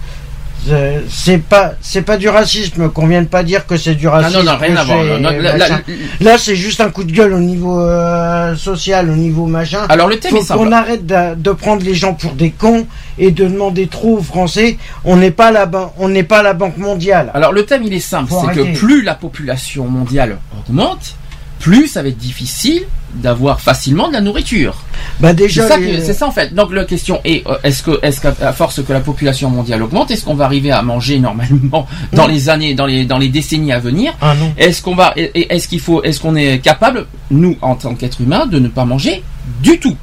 c'est- 0.66 1.02
c'est 1.08 1.38
pas 1.38 1.72
c'est 1.80 2.02
pas 2.02 2.16
du 2.16 2.28
racisme 2.28 2.90
qu'on 2.90 3.06
vienne 3.06 3.26
pas 3.26 3.42
dire 3.42 3.66
que 3.66 3.76
c'est 3.76 3.94
du 3.94 4.08
racisme. 4.08 4.38
non, 4.38 4.52
non, 4.52 4.58
rien 4.58 4.76
à 4.76 4.84
voir. 4.84 5.04
Non, 5.04 5.30
la- 5.30 5.56
la-. 5.56 5.80
Là 6.20 6.38
c'est 6.38 6.56
juste 6.56 6.80
un 6.80 6.90
coup 6.90 7.04
de 7.04 7.12
gueule 7.12 7.32
au 7.32 7.38
niveau 7.40 7.80
euh, 7.80 8.54
social, 8.56 9.10
au 9.10 9.14
niveau 9.16 9.46
machin. 9.46 9.86
Alors, 9.88 10.08
le 10.08 10.18
thème 10.18 10.32
Faut 10.32 10.38
est 10.38 10.42
simple. 10.42 10.60
qu'on 10.64 10.72
arrête 10.72 11.06
de, 11.06 11.34
de 11.36 11.50
prendre 11.52 11.82
les 11.84 11.94
gens 11.94 12.14
pour 12.14 12.32
des 12.32 12.50
cons 12.50 12.86
et 13.18 13.30
de 13.30 13.44
demander 13.46 13.86
trop 13.86 14.18
aux 14.18 14.22
Français. 14.22 14.76
On 15.04 15.16
n'est 15.16 15.30
pas 15.30 15.50
la 15.50 15.68
on 15.98 16.08
n'est 16.08 16.22
pas 16.22 16.42
la 16.42 16.52
Banque 16.52 16.76
mondiale. 16.76 17.30
Alors 17.34 17.52
le 17.52 17.64
thème 17.64 17.82
il 17.84 17.92
est 17.94 18.00
simple, 18.00 18.32
c'est 18.40 18.54
que 18.54 18.76
plus 18.78 19.02
la 19.02 19.14
population 19.14 19.86
mondiale 19.86 20.38
augmente, 20.58 21.16
plus 21.60 21.86
ça 21.86 22.02
va 22.02 22.08
être 22.08 22.18
difficile 22.18 22.82
d'avoir 23.14 23.60
facilement 23.60 24.08
de 24.08 24.12
la 24.14 24.20
nourriture. 24.20 24.76
Bah 25.20 25.28
C'est 25.28 25.34
déjà 25.34 25.68
c'est 26.04 26.14
ça 26.14 26.26
en 26.26 26.30
fait. 26.32 26.54
Donc 26.54 26.72
la 26.72 26.84
question 26.84 27.20
est 27.24 27.46
euh, 27.46 27.56
est-ce 27.62 27.82
que 27.82 27.98
est-ce 28.02 28.20
qu'à 28.20 28.52
force 28.52 28.82
que 28.82 28.92
la 28.92 29.00
population 29.00 29.50
mondiale 29.50 29.82
augmente, 29.82 30.10
est-ce 30.10 30.24
qu'on 30.24 30.34
va 30.34 30.46
arriver 30.46 30.72
à 30.72 30.82
manger 30.82 31.18
normalement 31.20 31.86
dans 32.12 32.26
les 32.26 32.48
années, 32.48 32.74
dans 32.74 32.86
les 32.86 33.04
dans 33.04 33.18
les 33.18 33.28
décennies 33.28 33.72
à 33.72 33.78
venir? 33.78 34.12
Ah. 34.20 34.34
Est-ce 34.56 34.80
qu'on 34.82 34.94
va 34.96 35.12
est-ce 35.16 35.68
qu'il 35.68 35.80
faut 35.80 36.02
est-ce 36.02 36.18
qu'on 36.20 36.34
est 36.34 36.58
capable 36.60 37.06
nous 37.30 37.56
en 37.62 37.74
tant 37.76 37.94
qu'être 37.94 38.20
humain 38.20 38.46
de 38.46 38.58
ne 38.58 38.68
pas 38.68 38.84
manger 38.84 39.22
du 39.62 39.78
tout? 39.78 39.96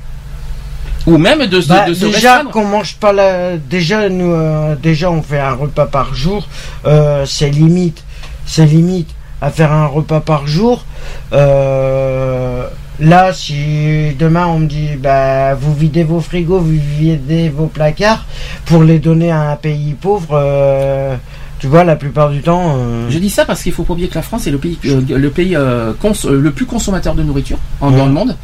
Ou 1.08 1.18
même 1.18 1.46
de, 1.48 1.62
se- 1.62 1.70
Bah, 1.70 1.88
de 1.88 1.94
se 1.94 2.06
déjà 2.06 2.44
qu'on 2.52 2.66
mange 2.66 2.98
pas 2.98 3.14
la 3.14 3.56
déjà 3.58 4.10
nous 4.10 4.34
euh, 4.34 4.76
déjà 4.76 5.10
on 5.10 5.22
fait 5.24 5.40
un 5.40 5.54
repas 5.54 5.86
par 5.86 6.14
jour 6.14 6.46
euh, 6.86 7.26
c'est 7.26 7.50
limite 7.50 8.04
c'est 8.46 8.66
limite 8.66 9.10
à 9.42 9.52
faire 9.52 9.72
un 9.72 9.86
repas 9.86 10.20
par 10.20 10.48
jour. 10.48 10.86
Euh, 11.34 12.68
là 13.00 13.32
si 13.32 14.16
demain 14.18 14.48
on 14.48 14.60
me 14.60 14.68
dit 14.68 14.96
bah 14.98 15.54
vous 15.54 15.74
videz 15.74 16.04
vos 16.04 16.20
frigos 16.20 16.60
vous 16.60 16.80
videz 16.98 17.48
vos 17.48 17.68
placards 17.68 18.26
pour 18.66 18.84
les 18.84 18.98
donner 18.98 19.30
à 19.30 19.52
un 19.52 19.56
pays 19.56 19.94
pauvre 19.94 20.30
euh, 20.32 21.16
tu 21.60 21.68
vois 21.68 21.84
la 21.84 21.96
plupart 21.96 22.30
du 22.30 22.42
temps 22.42 22.76
euh, 22.78 23.08
Je 23.10 23.18
dis 23.20 23.30
ça 23.30 23.46
parce 23.46 23.64
qu'il 23.64 23.72
faut 23.72 23.84
pas 23.84 23.94
oublier 23.94 24.08
que 24.08 24.16
la 24.16 24.22
France 24.22 24.46
est 24.48 24.52
le 24.52 24.58
pays, 24.58 24.78
euh, 24.86 25.02
le 25.08 25.30
pays 25.30 25.56
euh, 25.56 25.94
cons- 26.00 26.14
euh, 26.26 26.40
le 26.40 26.52
plus 26.52 26.66
consommateur 26.66 27.16
de 27.16 27.24
nourriture 27.24 27.58
en, 27.82 27.92
dans 27.92 28.06
le 28.06 28.12
monde. 28.12 28.36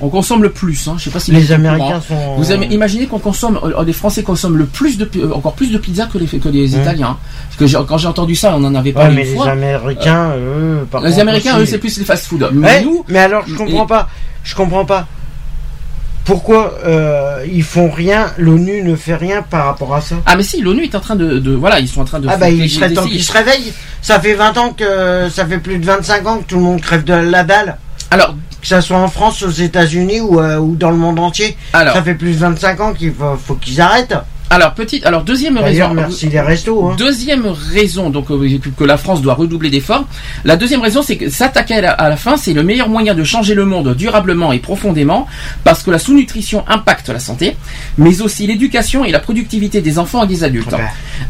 On 0.00 0.08
consomme 0.08 0.42
le 0.42 0.50
plus. 0.50 0.86
Hein. 0.88 0.94
Je 0.98 1.04
sais 1.04 1.10
pas 1.10 1.20
si 1.20 1.32
les. 1.32 1.52
Américains 1.52 2.00
sont 2.00 2.36
Vous 2.36 2.52
imaginez 2.52 3.06
qu'on 3.06 3.18
consomme, 3.18 3.58
les 3.84 3.92
Français 3.92 4.22
consomment 4.22 4.56
le 4.56 4.66
plus 4.66 4.98
de, 4.98 5.08
encore 5.32 5.54
plus 5.54 5.72
de 5.72 5.78
pizza 5.78 6.06
que 6.06 6.18
les, 6.18 6.26
que 6.26 6.48
les. 6.48 6.76
Italiens. 6.76 7.16
Parce 7.58 7.72
que 7.72 7.78
quand 7.82 7.98
j'ai 7.98 8.08
entendu 8.08 8.34
ça, 8.36 8.54
on 8.56 8.64
en 8.64 8.74
avait 8.74 8.90
ouais, 8.90 8.94
parlé 8.94 9.14
mais 9.16 9.22
une 9.22 9.28
les 9.30 9.34
fois. 9.36 9.50
Américains 9.50 10.30
eux 10.36 10.86
par 10.90 11.02
Les 11.02 11.18
Américains, 11.18 11.54
aussi- 11.56 11.62
eux, 11.62 11.66
c'est 11.66 11.78
plus 11.78 11.98
les 11.98 12.04
fast-food. 12.04 12.50
Mais 12.52 12.82
nous, 12.82 13.04
mais 13.08 13.18
alors 13.18 13.44
je 13.46 13.54
comprends 13.56 13.84
et- 13.84 13.88
pas. 13.88 14.08
Je 14.44 14.54
comprends 14.54 14.84
pas. 14.84 15.06
Pourquoi 16.30 16.74
euh, 16.86 17.44
ils 17.50 17.64
font 17.64 17.90
rien 17.90 18.26
L'ONU 18.38 18.82
ne 18.84 18.94
fait 18.94 19.16
rien 19.16 19.42
par 19.42 19.66
rapport 19.66 19.92
à 19.94 20.00
ça? 20.00 20.14
Ah 20.26 20.36
mais 20.36 20.44
si, 20.44 20.60
l'ONU 20.62 20.84
est 20.84 20.94
en 20.94 21.00
train 21.00 21.16
de, 21.16 21.38
de- 21.40 21.54
voilà, 21.54 21.80
ils 21.80 21.88
sont 21.88 22.00
en 22.02 22.04
train 22.04 22.20
de. 22.20 22.28
Ah 22.28 22.36
bah 22.36 22.48
il 22.50 22.70
serait 22.70 22.92
temps 22.92 23.04
qu'ils 23.04 23.24
se 23.24 23.32
réveillent. 23.32 23.72
Ça 24.00 24.20
fait 24.20 24.34
20 24.34 24.56
ans 24.58 24.70
que 24.72 25.28
ça 25.28 25.44
fait 25.44 25.58
plus 25.58 25.78
de 25.78 25.84
25 25.86 26.26
ans 26.28 26.38
que 26.38 26.44
tout 26.44 26.54
le 26.56 26.62
monde 26.62 26.80
crève 26.80 27.02
de 27.02 27.14
la 27.14 27.42
dalle. 27.42 27.78
Alors, 28.12 28.34
Que 28.60 28.66
ça 28.68 28.80
soit 28.80 28.98
en 28.98 29.08
France, 29.08 29.42
aux 29.42 29.50
États-Unis 29.50 30.20
ou, 30.20 30.38
euh, 30.40 30.58
ou 30.58 30.76
dans 30.76 30.90
le 30.90 30.96
monde 30.96 31.18
entier. 31.18 31.56
alors, 31.72 31.94
Ça 31.94 32.02
fait 32.02 32.14
plus 32.14 32.32
de 32.34 32.38
25 32.38 32.80
ans 32.80 32.92
qu'il 32.92 33.12
faut, 33.12 33.36
faut 33.36 33.54
qu'ils 33.56 33.80
arrêtent. 33.80 34.14
Alors 34.50 34.74
petite, 34.74 35.06
alors 35.06 35.22
deuxième 35.22 35.56
raison. 35.58 35.94
merci 35.94 36.28
les 36.28 36.40
restos. 36.40 36.88
Hein. 36.90 36.96
Deuxième 36.98 37.46
raison 37.46 38.10
donc 38.10 38.30
euh, 38.32 38.58
que- 38.76 38.84
la 38.84 38.96
France 38.98 39.22
doit 39.22 39.34
redoubler 39.34 39.70
d'efforts. 39.70 40.04
La 40.44 40.56
deuxième 40.56 40.80
raison, 40.80 41.02
c'est 41.02 41.16
que 41.16 41.28
s'attaquer 41.30 41.74
à 41.76 41.80
la, 41.80 41.92
à 41.92 42.08
la 42.08 42.16
faim, 42.16 42.36
c'est 42.36 42.52
le 42.52 42.62
meilleur 42.64 42.88
moyen 42.88 43.14
de 43.14 43.22
changer 43.22 43.54
le 43.54 43.64
monde 43.64 43.94
durablement 43.94 44.52
et 44.52 44.58
profondément, 44.58 45.26
parce 45.62 45.82
que 45.84 45.90
la 45.92 45.98
sous-nutrition 46.00 46.64
impacte 46.68 47.08
la 47.10 47.20
santé, 47.20 47.56
mais 47.96 48.22
aussi 48.22 48.46
l'éducation 48.46 49.04
et 49.04 49.12
la 49.12 49.20
productivité 49.20 49.80
des 49.80 49.98
enfants 49.98 50.24
et 50.24 50.26
des 50.26 50.42
adultes. 50.42 50.72
Ah 50.72 50.78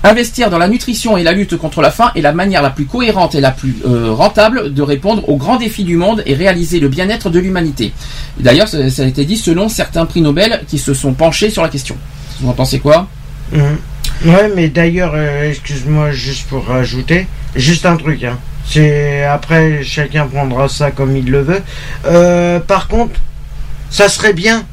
bah. 0.03 0.09
Investir 0.11 0.49
dans 0.49 0.59
la 0.59 0.69
nutrition 0.69 1.17
et 1.19 1.23
la 1.23 1.33
lutte 1.33 1.57
contre 1.57 1.83
la 1.83 1.91
faim 1.91 2.11
est 2.15 2.23
la 2.23 2.33
manière 2.33 2.63
la 2.63 2.71
plus 2.71 2.87
cohérente 2.87 3.35
et 3.35 3.41
la 3.41 3.51
plus 3.51 3.77
euh, 3.87 4.13
rentable 4.13 4.73
de 4.73 4.83
répondre 4.83 5.29
aux 5.29 5.37
grands 5.37 5.57
défis 5.57 5.85
du 5.85 5.97
monde 5.97 6.23
et 6.25 6.35
réaliser 6.35 6.81
le 6.81 6.89
bien-être 6.89 7.29
de 7.29 7.39
l'humanité. 7.39 7.93
D'ailleurs, 8.39 8.69
ça, 8.69 8.89
ça 8.89 9.03
a 9.03 9.07
été 9.07 9.27
dit 9.27 9.37
selon 9.37 9.69
certains 9.69 10.07
prix 10.07 10.23
Nobel 10.23 10.63
qui 10.67 10.79
se 10.79 10.95
sont 10.95 11.13
penchés 11.13 11.51
sur 11.51 11.63
la 11.63 11.69
question. 11.69 11.97
Vous 12.41 12.49
en 12.49 12.53
pensez 12.53 12.81
quoi 12.81 13.09
Mhm. 13.53 13.79
Ouais, 14.27 14.51
mais 14.55 14.69
d'ailleurs, 14.69 15.13
euh, 15.15 15.49
excuse-moi, 15.51 16.13
juste 16.13 16.47
pour 16.49 16.67
rajouter, 16.67 17.27
juste 17.57 17.87
un 17.87 17.97
truc. 17.97 18.23
Hein. 18.25 18.39
C'est 18.67 19.25
après 19.25 19.83
chacun 19.83 20.27
prendra 20.27 20.69
ça 20.69 20.91
comme 20.91 21.17
il 21.17 21.31
le 21.31 21.41
veut. 21.43 21.63
Euh, 22.07 22.61
par 22.61 22.87
contre, 22.89 23.19
ça 23.91 24.09
serait 24.09 24.35
bien, 24.35 24.65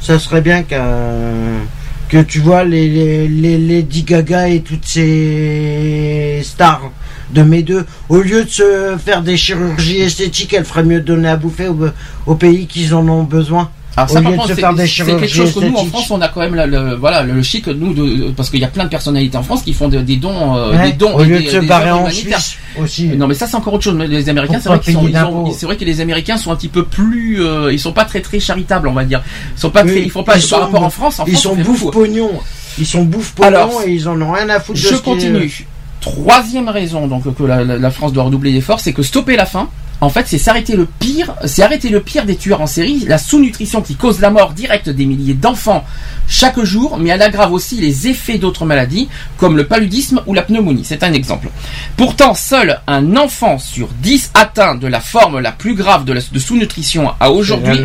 ça 0.00 0.18
serait 0.18 0.42
bien 0.42 0.62
que 0.62 2.22
tu 2.22 2.40
vois 2.40 2.64
les, 2.64 2.88
les, 2.88 3.28
les 3.28 3.58
Lady 3.58 4.02
Gaga 4.02 4.48
et 4.48 4.60
toutes 4.60 4.84
ces 4.86 6.42
stars 6.44 6.90
de 7.32 7.42
mes 7.42 7.62
deux, 7.62 7.86
au 8.08 8.20
lieu 8.20 8.44
de 8.44 8.50
se 8.50 8.96
faire 9.04 9.22
des 9.22 9.36
chirurgies 9.36 10.00
esthétiques, 10.00 10.52
elles 10.52 10.64
feraient 10.64 10.82
mieux 10.82 11.00
de 11.00 11.06
donner 11.06 11.28
à 11.28 11.36
bouffer 11.36 11.68
aux, 11.68 11.86
aux 12.26 12.34
pays 12.34 12.66
qui 12.66 12.92
en 12.92 13.08
ont 13.08 13.22
besoin. 13.22 13.70
Alors 13.96 14.08
Au 14.08 14.14
ça, 14.14 14.20
lieu 14.20 14.24
par 14.24 14.32
de 14.32 14.36
contre, 14.38 14.54
c'est 14.86 15.04
quelque 15.04 15.26
chose 15.26 15.52
que 15.52 15.60
nous, 15.60 15.74
en. 15.76 15.84
France, 15.86 16.10
on 16.12 16.20
a 16.20 16.28
quand 16.28 16.40
même 16.40 16.54
le, 16.54 16.64
le- 16.66 16.94
voilà, 16.94 17.22
le 17.24 17.42
chic, 17.42 17.66
nous, 17.66 17.92
de, 17.92 18.30
parce 18.30 18.48
qu'il 18.48 18.60
y 18.60 18.64
a 18.64 18.68
plein 18.68 18.84
de 18.84 18.88
personnalités 18.88 19.36
en 19.36 19.42
France 19.42 19.62
qui 19.62 19.72
font 19.72 19.88
de- 19.88 20.00
des 20.00 20.16
dons, 20.16 20.56
euh, 20.56 20.70
Ouais, 20.76 20.90
des 20.90 20.92
dons 20.92 21.14
au 21.16 21.20
et 21.22 21.26
lieu 21.26 21.38
des, 21.40 21.44
de 21.46 21.50
se 21.50 21.56
barrer 21.66 21.90
en. 21.90 22.08
Suisse 22.08 22.56
aussi. 22.80 23.08
Non, 23.08 23.26
mais 23.26 23.34
ça, 23.34 23.46
c'est 23.48 23.56
encore 23.56 23.74
autre 23.74 23.82
chose. 23.84 23.94
Mais 23.94 24.06
Les 24.06 24.28
Américains, 24.28 24.60
c'est 24.62 24.68
vrai 24.68 24.78
qu'ils 24.80 24.94
sont, 24.94 25.50
c'est 25.52 25.66
vrai 25.66 25.76
que 25.76 25.84
les 25.84 26.00
Américains 26.00 26.36
sont 26.36 26.52
un 26.52 26.56
petit 26.56 26.68
peu 26.68 26.84
plus, 26.84 27.42
euh, 27.44 27.72
ils 27.72 27.80
sont 27.80 27.92
pas 27.92 28.04
très 28.04 28.20
très 28.20 28.38
charitables, 28.38 28.86
on 28.86 28.92
va 28.92 29.04
dire. 29.04 29.22
Ils 29.56 29.60
sont 29.60 29.70
pas 29.70 29.82
Oui, 29.82 29.90
très, 29.90 30.02
ils 30.02 30.10
font 30.10 30.22
pas 30.22 30.36
ils 30.36 30.40
par 30.40 30.48
sont- 30.48 30.64
rapport 30.66 30.82
en 30.84 30.90
France. 30.90 31.18
En 31.20 31.24
Ils 31.26 31.32
France, 31.32 31.42
sont 31.42 31.56
bouffe 31.56 31.90
pognon. 31.90 32.30
Ils 32.78 32.86
sont 32.86 33.02
bouffe 33.02 33.32
pognon 33.32 33.48
Alors, 33.48 33.82
et 33.84 33.92
ils 33.92 34.08
en 34.08 34.20
ont 34.22 34.30
rien 34.32 34.48
à 34.50 34.60
foutre 34.60 34.80
de 34.80 34.86
Je 34.88 34.94
est- 34.94 35.02
continue. 35.02 35.66
Troisième 36.00 36.68
raison 36.68 37.06
donc 37.08 37.24
que 37.34 37.42
la, 37.42 37.62
la- 37.64 37.76
la 37.76 37.90
France 37.90 38.12
doit 38.12 38.22
redoubler 38.24 38.52
d'efforts, 38.52 38.80
c'est 38.80 38.92
que 38.94 39.02
stopper 39.02 39.36
la 39.36 39.44
faim. 39.46 39.68
En 40.02 40.08
fait, 40.08 40.24
c'est 40.26 40.38
s'arrêter 40.38 40.76
le 40.76 40.86
pire, 40.86 41.34
c'est 41.44 41.62
arrêter 41.62 41.90
le 41.90 42.00
pire 42.00 42.24
des 42.24 42.36
tueurs 42.36 42.60
en 42.62 42.66
série, 42.66 43.04
la 43.06 43.18
sous-nutrition 43.18 43.82
qui 43.82 43.96
cause 43.96 44.20
la 44.20 44.30
mort 44.30 44.52
directe 44.52 44.88
des 44.88 45.04
milliers 45.04 45.34
d'enfants 45.34 45.84
chaque 46.26 46.58
jour, 46.62 46.96
mais 46.98 47.10
elle 47.10 47.20
aggrave 47.20 47.52
aussi 47.52 47.76
les 47.80 48.08
effets 48.08 48.38
d'autres 48.38 48.64
maladies 48.64 49.08
comme 49.36 49.56
le 49.58 49.66
paludisme 49.66 50.22
ou 50.26 50.32
la 50.32 50.42
pneumonie. 50.42 50.84
C'est 50.84 51.02
un 51.02 51.12
exemple. 51.12 51.48
Pourtant, 51.96 52.34
seul 52.34 52.80
un 52.86 53.16
enfant 53.16 53.58
sur 53.58 53.88
10 54.02 54.30
atteint 54.34 54.74
de 54.74 54.86
la 54.86 55.00
forme 55.00 55.38
la 55.40 55.52
plus 55.52 55.74
grave 55.74 56.04
de, 56.04 56.12
la- 56.14 56.20
de 56.32 56.38
sous-nutrition 56.38 57.12
a 57.20 57.30
aujourd'hui 57.30 57.78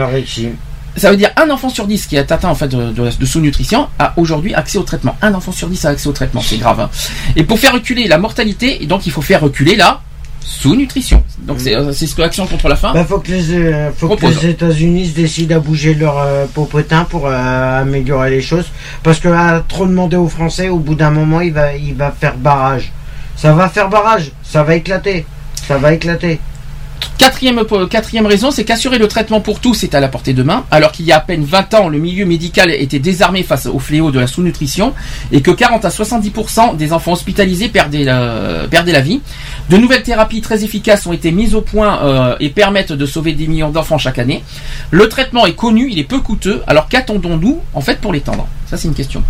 ça 0.98 1.12
veut 1.12 1.18
dire 1.18 1.32
un 1.36 1.50
enfant 1.50 1.68
sur 1.68 1.88
dix 1.88 2.08
qui 2.08 2.16
est 2.16 2.32
atteint 2.32 2.48
en 2.48 2.56
fait 2.56 2.70
de, 2.70 2.92
de- 2.94 3.10
de 3.20 3.26
sous-nutrition 3.26 3.90
a 4.00 4.14
aujourd'hui 4.16 4.54
accès 4.54 4.78
au 4.78 4.84
traitement. 4.84 5.18
Un 5.22 5.34
enfant 5.34 5.52
sur 5.52 5.68
dix 5.68 5.84
a 5.84 5.90
accès 5.90 6.08
au 6.08 6.14
traitement, 6.14 6.40
c'est 6.42 6.58
grave. 6.58 6.80
hein. 6.80 6.90
Et 7.36 7.44
pour 7.44 7.60
faire 7.60 7.74
reculer 7.74 8.08
la 8.08 8.18
mortalité, 8.18 8.82
et 8.82 8.86
donc 8.86 9.06
il 9.06 9.12
faut 9.12 9.22
faire 9.22 9.42
reculer 9.42 9.76
la 9.76 10.00
sous-nutrition. 10.48 11.24
Donc 11.40 11.60
c'est 11.60 11.76
euh, 11.76 11.92
c'est 11.92 12.06
ce 12.06 12.16
que 12.16 12.22
Action 12.22 12.46
contre 12.46 12.68
la 12.70 12.76
faim. 12.76 12.92
Bah, 12.94 13.04
faut 13.04 13.20
que 13.20 13.32
les, 13.32 13.52
euh, 13.52 13.92
faut 13.92 14.08
que 14.10 14.16
Propose. 14.16 14.44
les 14.44 14.50
États-Unis 14.52 15.08
se 15.10 15.16
décident 15.16 15.56
à 15.56 15.60
bouger 15.60 15.96
leur 15.96 16.20
euh, 16.20 16.46
popotin 16.54 17.04
pour 17.04 17.28
euh, 17.28 17.82
améliorer 17.82 18.30
les 18.30 18.42
choses. 18.42 18.68
Parce 19.04 19.20
que 19.20 19.28
à 19.28 19.64
trop 19.68 19.86
demander 19.88 20.18
aux 20.18 20.28
Français, 20.30 20.70
au 20.70 20.78
bout 20.78 20.96
d'un 20.96 21.10
moment, 21.12 21.42
il 21.42 21.52
va, 21.52 21.76
il 21.76 21.96
va 21.96 22.12
faire 22.12 22.38
barrage. 22.38 22.92
Ça 23.36 23.54
va 23.54 23.70
faire 23.70 23.90
barrage. 23.90 24.32
Ça 24.44 24.64
va 24.64 24.76
éclater. 24.76 25.26
Ça 25.68 25.78
va 25.78 25.94
éclater. 25.94 26.40
Quatrième, 27.18 28.26
raison, 28.28 28.52
c'est 28.52 28.64
qu'assurer 28.64 28.98
le 28.98 29.08
traitement 29.08 29.40
pour 29.42 29.60
tous 29.60 29.84
est 29.84 29.96
à 29.96 30.00
la 30.00 30.08
portée 30.08 30.34
de 30.34 30.44
main, 30.44 30.66
alors 30.72 30.92
qu'il 30.92 31.06
y 31.06 31.12
a 31.12 31.18
à 31.18 31.20
peine 31.20 31.44
20 31.44 31.74
ans, 31.74 31.90
le 31.90 31.98
milieu 31.98 32.26
médical 32.26 32.72
était 32.72 33.00
désarmé 33.00 33.44
face 33.44 33.66
au 33.66 33.80
fléau 33.80 34.12
de 34.12 34.20
la 34.20 34.28
sous-nutrition 34.28 34.94
et 35.32 35.42
que 35.42 35.52
40 35.52 35.86
à 35.86 35.90
70% 35.90 36.76
des 36.78 36.94
enfants 36.94 37.14
hospitalisés 37.14 37.70
perdaient 37.70 38.04
la, 38.04 38.68
perdaient 38.70 38.92
la 38.92 39.02
vie. 39.02 39.22
De 39.70 39.78
nouvelles 39.78 40.04
thérapies 40.04 40.42
très 40.42 40.64
efficaces 40.64 41.06
ont 41.08 41.14
été 41.14 41.32
mises 41.32 41.56
au 41.56 41.62
point 41.62 42.00
euh, 42.04 42.36
et 42.40 42.50
permettent 42.50 42.94
de 42.94 43.06
sauver 43.06 43.34
des 43.34 43.48
millions 43.48 43.70
d'enfants 43.72 43.98
chaque 43.98 44.20
année. 44.20 44.44
Le 44.92 45.08
traitement 45.10 45.46
est 45.46 45.56
connu, 45.56 45.90
il 45.92 46.00
est 46.00 46.04
peu 46.04 46.20
coûteux, 46.20 46.62
alors 46.68 46.88
qu'attendons-nous 46.88 47.62
en 47.74 47.82
fait 47.82 48.00
pour 48.00 48.14
l'étendre? 48.14 48.48
Ça 48.68 48.78
c'est 48.78 48.88
une 48.88 48.94
question. 48.96 49.24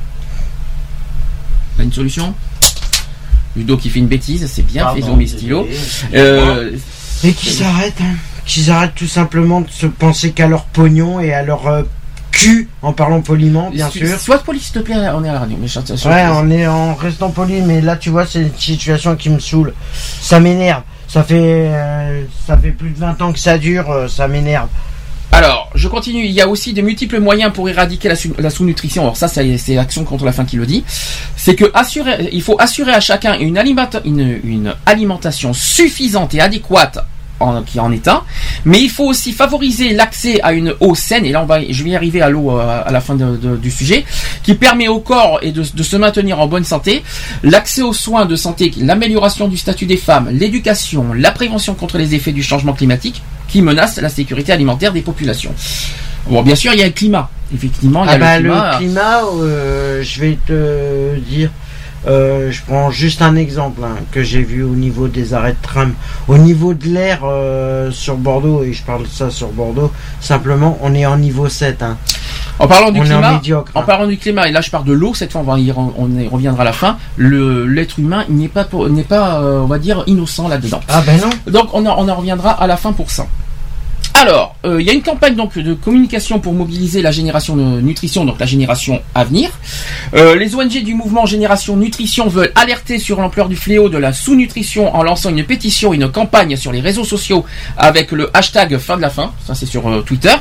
Pas 1.77 1.83
une 1.83 1.93
solution? 1.93 2.33
Ludo 3.55 3.77
qui 3.77 3.89
fait 3.89 3.99
une 3.99 4.07
bêtise, 4.07 4.49
c'est 4.51 4.65
bien, 4.65 4.83
Pardon, 4.83 5.01
faisons 5.01 5.15
mes 5.15 5.27
stylos. 5.27 5.63
désolé. 5.63 5.79
Euh, 6.15 6.71
Et 7.23 7.33
qui 7.33 7.49
s'arrêtent, 7.51 8.01
hein. 8.01 8.15
Qu'ils 8.45 8.69
arrêtent 8.69 8.93
tout 8.95 9.07
simplement 9.07 9.61
de 9.61 9.69
se 9.71 9.87
penser 9.87 10.31
qu'à 10.31 10.47
leur 10.47 10.65
pognon 10.65 11.19
et 11.19 11.33
à 11.33 11.41
leur 11.41 11.65
euh, 11.67 11.83
cul, 12.31 12.69
en 12.83 12.93
parlant 12.93 13.21
poliment, 13.21 13.69
bien 13.71 13.87
sûr. 14.07 14.19
Sois 14.19 14.37
poli, 14.39 14.59
s'il 14.59 14.73
te 14.73 14.79
plaît, 14.79 14.95
on 15.13 15.23
est 15.23 15.29
à 15.29 15.33
la 15.33 15.39
radio. 15.39 15.57
Mais 15.59 15.67
je- 15.67 15.79
je- 15.79 15.95
Ouais, 16.09 16.25
on 16.31 16.51
est 16.51 16.67
en 16.67 16.93
restant 16.93 17.31
poli, 17.31 17.61
mais 17.61 17.81
là, 17.81 17.95
tu 17.95 18.09
vois, 18.11 18.25
c'est 18.27 18.41
une 18.41 18.55
situation 18.55 19.15
qui 19.15 19.29
me 19.29 19.39
saoule. 19.39 19.73
Ça 20.21 20.39
m'énerve. 20.39 20.83
Ça 21.07 21.23
fait, 21.23 21.69
euh, 21.71 22.23
ça 22.45 22.57
fait 22.57 22.71
plus 22.71 22.89
de 22.89 22.99
20 22.99 23.19
ans 23.21 23.31
que 23.31 23.39
ça 23.39 23.57
dure, 23.57 23.89
euh, 23.89 24.07
ça 24.07 24.27
m'énerve. 24.27 24.67
Alors, 25.35 25.69
je 25.75 25.87
continue. 25.89 26.23
Il 26.25 26.31
y 26.31 26.39
a 26.39 26.47
aussi 26.47 26.71
de 26.71 26.81
multiples 26.81 27.19
moyens 27.19 27.51
pour 27.53 27.67
éradiquer 27.67 28.07
la, 28.07 28.15
sous- 28.15 28.33
la 28.39 28.49
sous-nutrition. 28.49 29.01
Alors 29.03 29.17
ça, 29.17 29.27
c'est 29.27 29.77
Action 29.77 30.05
contre 30.05 30.23
la 30.23 30.31
faim 30.31 30.45
qui 30.45 30.55
le 30.55 30.65
dit. 30.65 30.83
C'est 31.35 31.55
que 31.55 31.65
il 32.31 32.41
faut 32.41 32.55
assurer 32.59 32.93
à 32.93 33.01
chacun 33.01 33.37
une, 33.37 33.57
alimenta- 33.57 34.01
une, 34.05 34.39
une 34.45 34.73
alimentation 34.85 35.51
suffisante 35.53 36.33
et 36.33 36.39
adéquate 36.39 36.99
qui 37.65 37.81
en 37.81 37.91
est 37.91 38.07
un. 38.07 38.23
Mais 38.63 38.79
il 38.81 38.89
faut 38.89 39.03
aussi 39.03 39.33
favoriser 39.33 39.91
l'accès 39.93 40.39
à 40.41 40.53
une 40.53 40.73
eau 40.79 40.95
saine. 40.95 41.25
Et 41.25 41.31
là, 41.33 41.41
on 41.41 41.45
va, 41.45 41.59
je 41.69 41.83
vais 41.83 41.89
y 41.89 41.95
arriver 41.97 42.21
à 42.21 42.29
l'eau 42.29 42.57
euh, 42.57 42.81
à 42.85 42.89
la 42.91 43.01
fin 43.01 43.15
du 43.15 43.71
sujet, 43.71 44.05
qui 44.41 44.55
permet 44.55 44.87
au 44.87 44.99
corps 45.01 45.39
et 45.41 45.51
de 45.51 45.63
se 45.63 45.97
maintenir 45.97 46.39
en 46.39 46.47
bonne 46.47 46.63
santé. 46.63 47.03
L'accès 47.43 47.81
aux 47.81 47.91
soins 47.93 48.25
de 48.25 48.37
santé, 48.37 48.71
l'amélioration 48.79 49.49
du 49.49 49.57
statut 49.57 49.85
des 49.85 49.97
femmes, 49.97 50.29
l'éducation, 50.31 51.11
la 51.13 51.31
prévention 51.31 51.73
contre 51.75 51.97
les 51.97 52.15
effets 52.15 52.31
du 52.31 52.41
changement 52.41 52.71
climatique 52.73 53.21
qui 53.47 53.61
menace 53.61 53.97
la 53.97 54.09
sécurité 54.09 54.51
alimentaire 54.51 54.91
des 54.93 55.01
populations. 55.01 55.53
Bon, 56.27 56.41
bien 56.41 56.55
sûr, 56.55 56.73
il 56.73 56.79
y 56.79 56.83
a 56.83 56.87
le 56.87 56.91
climat. 56.91 57.29
Effectivement, 57.53 58.03
il 58.03 58.07
y 58.07 58.09
a 58.09 58.13
Ah 58.13 58.17
bah, 58.17 58.39
le 58.39 58.49
climat. 58.49 58.71
le 58.71 58.77
climat, 58.77 59.21
euh, 59.41 60.01
je 60.01 60.21
vais 60.21 60.37
te 60.45 61.15
dire, 61.19 61.51
euh, 62.07 62.51
je 62.51 62.61
prends 62.65 62.89
juste 62.89 63.21
un 63.21 63.35
exemple 63.35 63.81
hein, 63.83 63.95
que 64.11 64.23
j'ai 64.23 64.41
vu 64.41 64.63
au 64.63 64.75
niveau 64.75 65.07
des 65.07 65.33
arrêts 65.33 65.53
de 65.53 65.61
tram, 65.61 65.93
au 66.27 66.37
niveau 66.37 66.73
de 66.73 66.87
l'air 66.87 67.21
euh, 67.23 67.91
sur 67.91 68.15
Bordeaux, 68.15 68.63
et 68.63 68.73
je 68.73 68.83
parle 68.83 69.03
de 69.03 69.07
ça 69.07 69.29
sur 69.29 69.49
Bordeaux, 69.49 69.91
simplement 70.19 70.77
on 70.81 70.93
est 70.95 71.05
en 71.05 71.17
niveau 71.17 71.47
7. 71.47 71.83
Hein. 71.83 71.97
En 72.59 72.67
parlant 72.67 72.91
du 72.91 72.99
on 72.99 73.03
climat, 73.03 73.33
médiocre. 73.33 73.71
en 73.75 73.83
parlant 73.83 74.07
du 74.07 74.17
climat, 74.17 74.47
et 74.47 74.51
là 74.51 74.61
je 74.61 74.69
parle 74.71 74.85
de 74.85 74.93
l'eau, 74.93 75.13
cette 75.13 75.31
fois 75.31 75.41
on, 75.41 75.43
va 75.43 75.59
y, 75.59 75.69
re- 75.71 75.91
on 75.97 76.09
y 76.17 76.27
reviendra 76.27 76.61
à 76.61 76.65
la 76.65 76.73
fin, 76.73 76.97
le, 77.17 77.65
l'être 77.67 77.99
humain 77.99 78.23
n'est 78.29 78.47
pas, 78.47 78.65
n'est 78.89 79.03
pas 79.03 79.41
euh, 79.41 79.59
on 79.61 79.65
va 79.67 79.77
dire, 79.79 80.03
innocent 80.07 80.47
là-dedans. 80.47 80.79
Ah 80.87 81.01
ben 81.05 81.19
non. 81.19 81.51
Donc 81.51 81.69
on 81.73 81.85
en, 81.85 81.95
on 82.03 82.07
en 82.09 82.15
reviendra 82.15 82.51
à 82.51 82.65
la 82.67 82.77
fin 82.77 82.93
pour 82.93 83.11
ça. 83.11 83.25
Alors, 84.17 84.55
euh, 84.65 84.81
il 84.81 84.87
y 84.87 84.89
a 84.89 84.93
une 84.93 85.01
campagne 85.01 85.35
donc 85.35 85.57
de 85.57 85.73
communication 85.73 86.39
pour 86.39 86.53
mobiliser 86.53 87.01
la 87.01 87.11
génération 87.11 87.57
de 87.57 87.81
nutrition, 87.81 88.23
donc 88.23 88.39
la 88.39 88.45
génération 88.45 89.01
à 89.13 89.25
venir. 89.25 89.49
Euh, 90.13 90.37
les 90.37 90.55
ONG 90.55 90.69
du 90.83 90.93
mouvement 90.93 91.25
Génération 91.25 91.75
Nutrition 91.75 92.29
veulent 92.29 92.53
alerter 92.55 92.97
sur 92.97 93.19
l'ampleur 93.19 93.49
du 93.49 93.57
fléau 93.57 93.89
de 93.89 93.97
la 93.97 94.13
sous-nutrition 94.13 94.95
en 94.95 95.03
lançant 95.03 95.31
une 95.31 95.43
pétition, 95.43 95.91
une 95.91 96.09
campagne 96.09 96.55
sur 96.55 96.71
les 96.71 96.79
réseaux 96.79 97.03
sociaux 97.03 97.43
avec 97.77 98.13
le 98.13 98.29
hashtag 98.33 98.77
fin 98.77 98.95
de 98.95 99.01
la 99.01 99.09
faim. 99.09 99.33
Ça 99.45 99.53
c'est 99.53 99.65
sur 99.65 99.85
euh, 99.89 100.01
Twitter. 100.01 100.33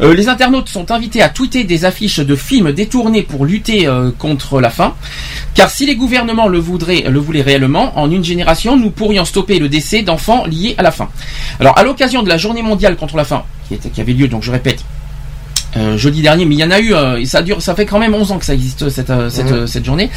Les 0.00 0.28
internautes 0.28 0.68
sont 0.68 0.90
invités 0.90 1.22
à 1.22 1.28
tweeter 1.28 1.62
des 1.62 1.84
affiches 1.84 2.18
de 2.18 2.34
films 2.34 2.72
détournés 2.72 3.22
pour 3.22 3.46
lutter 3.46 3.88
contre 4.18 4.60
la 4.60 4.70
faim. 4.70 4.94
Car 5.54 5.70
si 5.70 5.86
les 5.86 5.94
gouvernements 5.94 6.48
le 6.48 6.58
voudraient, 6.58 7.04
le 7.08 7.20
voulaient 7.20 7.42
réellement, 7.42 7.96
en 7.96 8.10
une 8.10 8.24
génération, 8.24 8.76
nous 8.76 8.90
pourrions 8.90 9.24
stopper 9.24 9.60
le 9.60 9.68
décès 9.68 10.02
d'enfants 10.02 10.46
liés 10.46 10.74
à 10.78 10.82
la 10.82 10.90
faim. 10.90 11.08
Alors, 11.60 11.78
à 11.78 11.84
l'occasion 11.84 12.24
de 12.24 12.28
la 12.28 12.36
journée 12.36 12.62
mondiale 12.62 12.96
contre 13.04 13.16
la 13.18 13.24
faim, 13.26 13.44
qui, 13.68 13.74
était- 13.74 13.90
qui 13.90 14.00
avait 14.00 14.14
lieu, 14.14 14.28
donc 14.28 14.42
je 14.42 14.50
répète, 14.50 14.82
euh, 15.76 15.96
jeudi 15.96 16.22
dernier, 16.22 16.44
mais 16.44 16.54
il 16.54 16.60
y 16.60 16.64
en 16.64 16.70
a 16.70 16.80
eu, 16.80 16.94
euh, 16.94 17.16
et 17.20 17.26
ça 17.26 17.42
dure, 17.42 17.60
ça 17.62 17.74
fait 17.74 17.86
quand 17.86 17.98
même 17.98 18.14
11 18.14 18.32
ans 18.32 18.38
que 18.38 18.44
ça 18.44 18.54
existe 18.54 18.88
cette 18.88 19.10
euh, 19.10 19.28
cette, 19.30 19.66
cette 19.66 19.84
journée. 19.84 20.10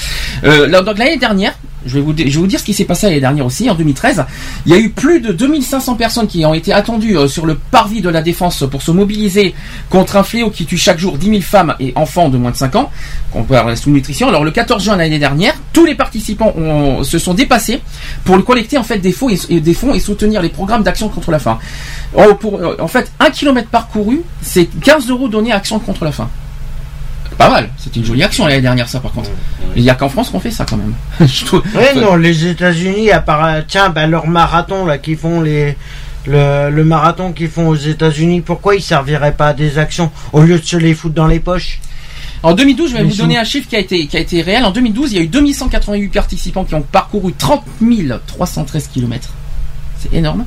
Là, 0.43 0.81
donc 0.81 0.97
l'année 0.97 1.17
dernière, 1.17 1.53
je 1.85 1.95
vais 1.95 2.01
vous 2.01 2.13
je 2.17 2.23
vais 2.23 2.29
vous 2.31 2.47
dire 2.47 2.59
ce 2.59 2.65
qui 2.65 2.73
s'est 2.73 2.85
passé 2.85 3.07
l'année 3.07 3.19
dernière 3.21 3.45
aussi, 3.45 3.69
en 3.69 3.75
2013. 3.75 4.25
Il 4.65 4.71
y 4.71 4.75
a 4.75 4.79
eu 4.79 4.89
plus 4.89 5.21
de 5.21 5.31
2500 5.31 5.95
personnes 5.95 6.27
qui 6.27 6.45
ont 6.45 6.53
été 6.53 6.73
attendues 6.73 7.15
sur 7.27 7.45
le 7.45 7.55
parvis 7.55 8.01
de 8.01 8.09
la 8.09 8.21
défense 8.21 8.63
pour 8.69 8.81
se 8.81 8.91
mobiliser 8.91 9.53
contre 9.89 10.17
un 10.17 10.23
fléau 10.23 10.49
qui 10.49 10.65
tue 10.65 10.77
chaque 10.77 10.99
jour 10.99 11.17
10 11.17 11.29
000 11.29 11.41
femmes 11.41 11.75
et 11.79 11.93
enfants 11.95 12.29
de 12.29 12.37
moins 12.37 12.51
de 12.51 12.57
5 12.57 12.75
ans, 12.75 12.91
qu'on 13.31 13.43
peut 13.43 13.53
avoir 13.55 13.69
la 13.69 13.75
sous-nutrition. 13.75 14.27
Alors 14.27 14.43
le 14.43 14.51
14 14.51 14.83
juin 14.83 14.95
l'année 14.97 15.19
dernière, 15.19 15.53
tous 15.73 15.85
les 15.85 15.95
participants 15.95 16.53
ont- 16.57 17.03
se 17.03 17.19
sont 17.19 17.33
dépassés 17.33 17.81
pour 18.25 18.43
collecter 18.43 18.77
en 18.77 18.83
fait 18.83 18.97
des 18.99 19.11
fonds 19.11 19.29
et, 19.29 19.37
et 19.49 19.59
des 19.61 19.73
fonds 19.73 19.93
et 19.93 19.99
soutenir 19.99 20.41
les 20.41 20.49
programmes 20.49 20.83
d'action 20.83 21.09
contre 21.09 21.31
la 21.31 21.39
faim. 21.39 21.57
Oh, 22.15 22.33
pour, 22.35 22.59
en 22.79 22.87
fait, 22.87 23.11
un 23.19 23.29
kilomètre 23.29 23.69
parcouru, 23.69 24.21
c'est 24.41 24.65
15 24.81 25.09
euros 25.09 25.27
donnés 25.29 25.46
Action 25.51 25.79
contre 25.79 26.05
la 26.05 26.11
faim. 26.11 26.29
Pas 27.37 27.49
mal, 27.49 27.69
c'était 27.77 27.99
une 27.99 28.05
jolie 28.05 28.23
action 28.23 28.47
l'année 28.47 28.61
dernière 28.61 28.87
ça 28.89 28.99
par 28.99 29.11
contre. 29.11 29.29
Il 29.75 29.83
n'y 29.83 29.89
a 29.89 29.95
qu'en 29.95 30.09
France 30.09 30.29
qu'on 30.29 30.39
fait 30.39 30.49
ça 30.51 30.65
quand 30.67 30.77
même. 30.77 30.93
Je 31.27 31.45
trouve- 31.45 31.61
Ouais, 31.75 31.93
non, 31.93 32.15
les 32.15 32.47
États-Unis, 32.47 33.11
à 33.11 33.19
part, 33.19 33.49
tiens, 33.67 33.89
bah, 33.89 34.07
leur 34.07 34.25
marathon, 34.27 34.85
là, 34.85 34.97
qui 34.97 35.15
font 35.15 35.41
les, 35.41 35.75
le, 36.25 36.69
le 36.71 36.83
marathon 36.83 37.33
qu'ils 37.33 37.49
font 37.49 37.67
aux 37.67 37.75
États-Unis, 37.75 38.41
pourquoi 38.41 38.75
ils 38.75 38.81
serviraient 38.81 39.33
pas 39.33 39.49
à 39.49 39.53
des 39.53 39.77
actions 39.77 40.09
au 40.33 40.41
lieu 40.41 40.57
de 40.57 40.65
se 40.65 40.77
les 40.77 40.95
foutre 40.95 41.13
dans 41.13 41.27
les 41.27 41.39
poches? 41.39 41.79
En 42.43 42.53
2012, 42.53 42.89
je 42.89 42.93
vais 42.95 43.03
Mais 43.03 43.09
vous 43.09 43.15
sous- 43.15 43.21
donner 43.23 43.37
un 43.37 43.43
chiffre 43.43 43.67
qui 43.67 43.75
a 43.75 43.79
été 43.79 44.07
qui 44.07 44.15
a 44.15 44.19
été 44.19 44.41
réel. 44.41 44.63
En 44.63 44.71
2012, 44.71 45.11
il 45.11 45.17
y 45.17 45.19
a 45.19 45.23
eu 45.23 45.27
2188 45.27 46.07
participants 46.09 46.63
qui 46.63 46.73
ont 46.75 46.81
parcouru 46.81 47.33
30 47.33 47.63
313 48.25 48.87
km. 48.93 49.29
C'est 49.99 50.13
énorme. 50.13 50.45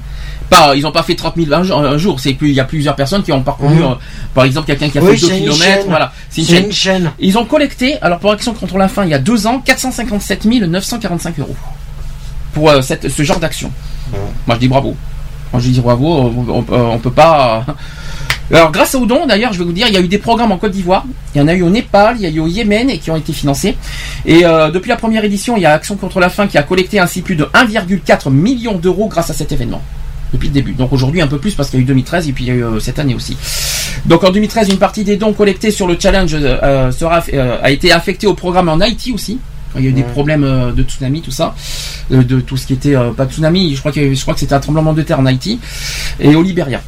Pas, 0.50 0.74
ils 0.74 0.82
n'ont 0.82 0.92
pas 0.92 1.04
fait 1.04 1.14
30 1.14 1.36
000 1.36 1.52
un 1.52 1.62
jour. 1.62 1.78
un 1.78 1.96
jour, 1.96 2.18
C'est 2.20 2.34
plus, 2.34 2.48
il 2.48 2.54
y 2.54 2.60
a 2.60 2.64
plusieurs 2.64 2.96
personnes 2.96 3.22
qui 3.22 3.32
ont 3.32 3.42
parcouru. 3.42 3.76
Mhm. 3.76 3.82
euh, 3.82 3.94
par 4.34 4.44
exemple, 4.44 4.66
quelqu'un 4.66 4.88
qui 4.88 4.98
a 4.98 5.02
Oui, 5.02 5.16
fait 5.16 5.26
2 5.26 5.26
c'est 5.28 5.38
une 5.38 5.44
km. 5.50 5.86
Voilà, 5.88 6.12
c'est 6.28 6.40
une 6.42 6.46
chaîne. 6.48 6.64
une 6.66 6.72
chaîne. 6.72 7.12
Ils 7.20 7.38
ont 7.38 7.44
collecté, 7.44 7.96
alors 8.02 8.18
pour 8.18 8.32
Action 8.32 8.52
contre 8.52 8.76
la 8.76 8.88
faim, 8.88 9.04
il 9.04 9.10
y 9.10 9.14
a 9.14 9.18
deux 9.18 9.46
ans, 9.46 9.60
457 9.64 10.44
945 10.44 11.38
euros 11.38 11.56
pour 12.52 12.68
euh, 12.68 12.82
cette, 12.82 13.08
ce 13.08 13.22
genre 13.22 13.38
d'action. 13.38 13.70
Moi, 14.46 14.56
je 14.56 14.60
dis 14.60 14.68
bravo. 14.68 14.96
Moi, 15.52 15.62
je 15.62 15.68
dis 15.70 15.80
bravo. 15.80 16.06
On, 16.06 16.64
on, 16.68 16.74
on 16.94 16.98
peut 16.98 17.12
pas. 17.12 17.64
Alors, 18.52 18.72
grâce 18.72 18.96
aux 18.96 19.06
dons, 19.06 19.26
d'ailleurs, 19.26 19.52
je 19.52 19.60
vais 19.60 19.64
vous 19.64 19.72
dire, 19.72 19.86
il 19.86 19.94
y 19.94 19.96
a 19.96 20.00
eu 20.00 20.08
des 20.08 20.18
programmes 20.18 20.50
en 20.50 20.58
Côte 20.58 20.72
d'Ivoire, 20.72 21.04
il 21.34 21.38
y 21.38 21.40
en 21.44 21.46
a 21.46 21.54
eu 21.54 21.62
au 21.62 21.70
Népal, 21.70 22.16
il 22.18 22.22
y 22.22 22.26
a 22.26 22.30
eu 22.30 22.40
au 22.40 22.48
Yémen 22.48 22.90
et 22.90 22.98
qui 22.98 23.08
ont 23.12 23.16
été 23.16 23.32
financés. 23.32 23.76
Et 24.26 24.44
euh, 24.44 24.72
depuis 24.72 24.88
la 24.88 24.96
première 24.96 25.22
édition, 25.22 25.56
il 25.56 25.62
y 25.62 25.66
a 25.66 25.72
Action 25.72 25.94
contre 25.94 26.18
la 26.18 26.28
faim 26.28 26.48
qui 26.48 26.58
a 26.58 26.64
collecté 26.64 26.98
ainsi 26.98 27.22
plus 27.22 27.36
de 27.36 27.44
1,4 27.44 28.30
million 28.30 28.74
d'euros 28.76 29.06
grâce 29.06 29.30
à 29.30 29.34
cet 29.34 29.52
événement. 29.52 29.80
Depuis 30.32 30.48
le 30.48 30.54
début. 30.54 30.72
Donc 30.72 30.92
aujourd'hui 30.92 31.20
un 31.20 31.26
peu 31.26 31.38
plus 31.38 31.54
parce 31.54 31.70
qu'il 31.70 31.80
y 31.80 31.82
a 31.82 31.84
eu 31.84 31.86
2013 31.86 32.28
et 32.28 32.32
puis 32.32 32.44
il 32.44 32.48
y 32.48 32.50
a 32.50 32.54
eu 32.54 32.64
euh, 32.64 32.80
cette 32.80 32.98
année 32.98 33.14
aussi. 33.14 33.36
Donc 34.06 34.22
en 34.24 34.30
2013, 34.30 34.68
une 34.68 34.78
partie 34.78 35.04
des 35.04 35.16
dons 35.16 35.32
collectés 35.32 35.70
sur 35.70 35.86
le 35.86 35.96
challenge 35.98 36.34
euh, 36.34 36.92
sera, 36.92 37.22
euh, 37.32 37.58
a 37.62 37.70
été 37.70 37.92
affectée 37.92 38.26
au 38.26 38.34
programme 38.34 38.68
en 38.68 38.80
Haïti 38.80 39.12
aussi. 39.12 39.38
Il 39.76 39.84
y 39.84 39.86
a 39.86 39.90
eu 39.90 39.92
des 39.92 40.02
problèmes 40.02 40.72
de 40.74 40.82
tsunami, 40.82 41.22
tout 41.22 41.30
ça, 41.30 41.54
de 42.10 42.40
tout 42.40 42.56
ce 42.56 42.66
qui 42.66 42.72
était 42.72 42.96
pas 43.16 43.24
de 43.24 43.30
tsunami. 43.30 43.72
Je 43.76 43.78
crois 43.78 43.92
que 43.92 44.12
je 44.12 44.20
crois 44.20 44.34
que 44.34 44.40
c'était 44.40 44.54
un 44.54 44.58
tremblement 44.58 44.92
de 44.92 45.02
terre 45.02 45.20
en 45.20 45.26
Haïti 45.26 45.60
et 46.18 46.34
au 46.34 46.42
Libéria. 46.42 46.80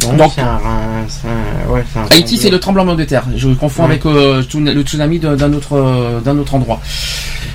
Donc, 0.00 0.38
un, 0.38 1.72
ouais, 1.72 1.84
Haïti, 2.10 2.36
c'est 2.36 2.50
le 2.50 2.58
tremblement 2.58 2.94
de 2.94 3.04
terre. 3.04 3.24
Je 3.36 3.48
confonds 3.50 3.84
avec 3.84 4.04
euh, 4.06 4.42
le 4.54 4.82
tsunami 4.82 5.18
d'un 5.18 5.52
autre, 5.52 5.74
euh, 5.74 6.20
d'un 6.20 6.36
autre 6.38 6.54
endroit. 6.54 6.80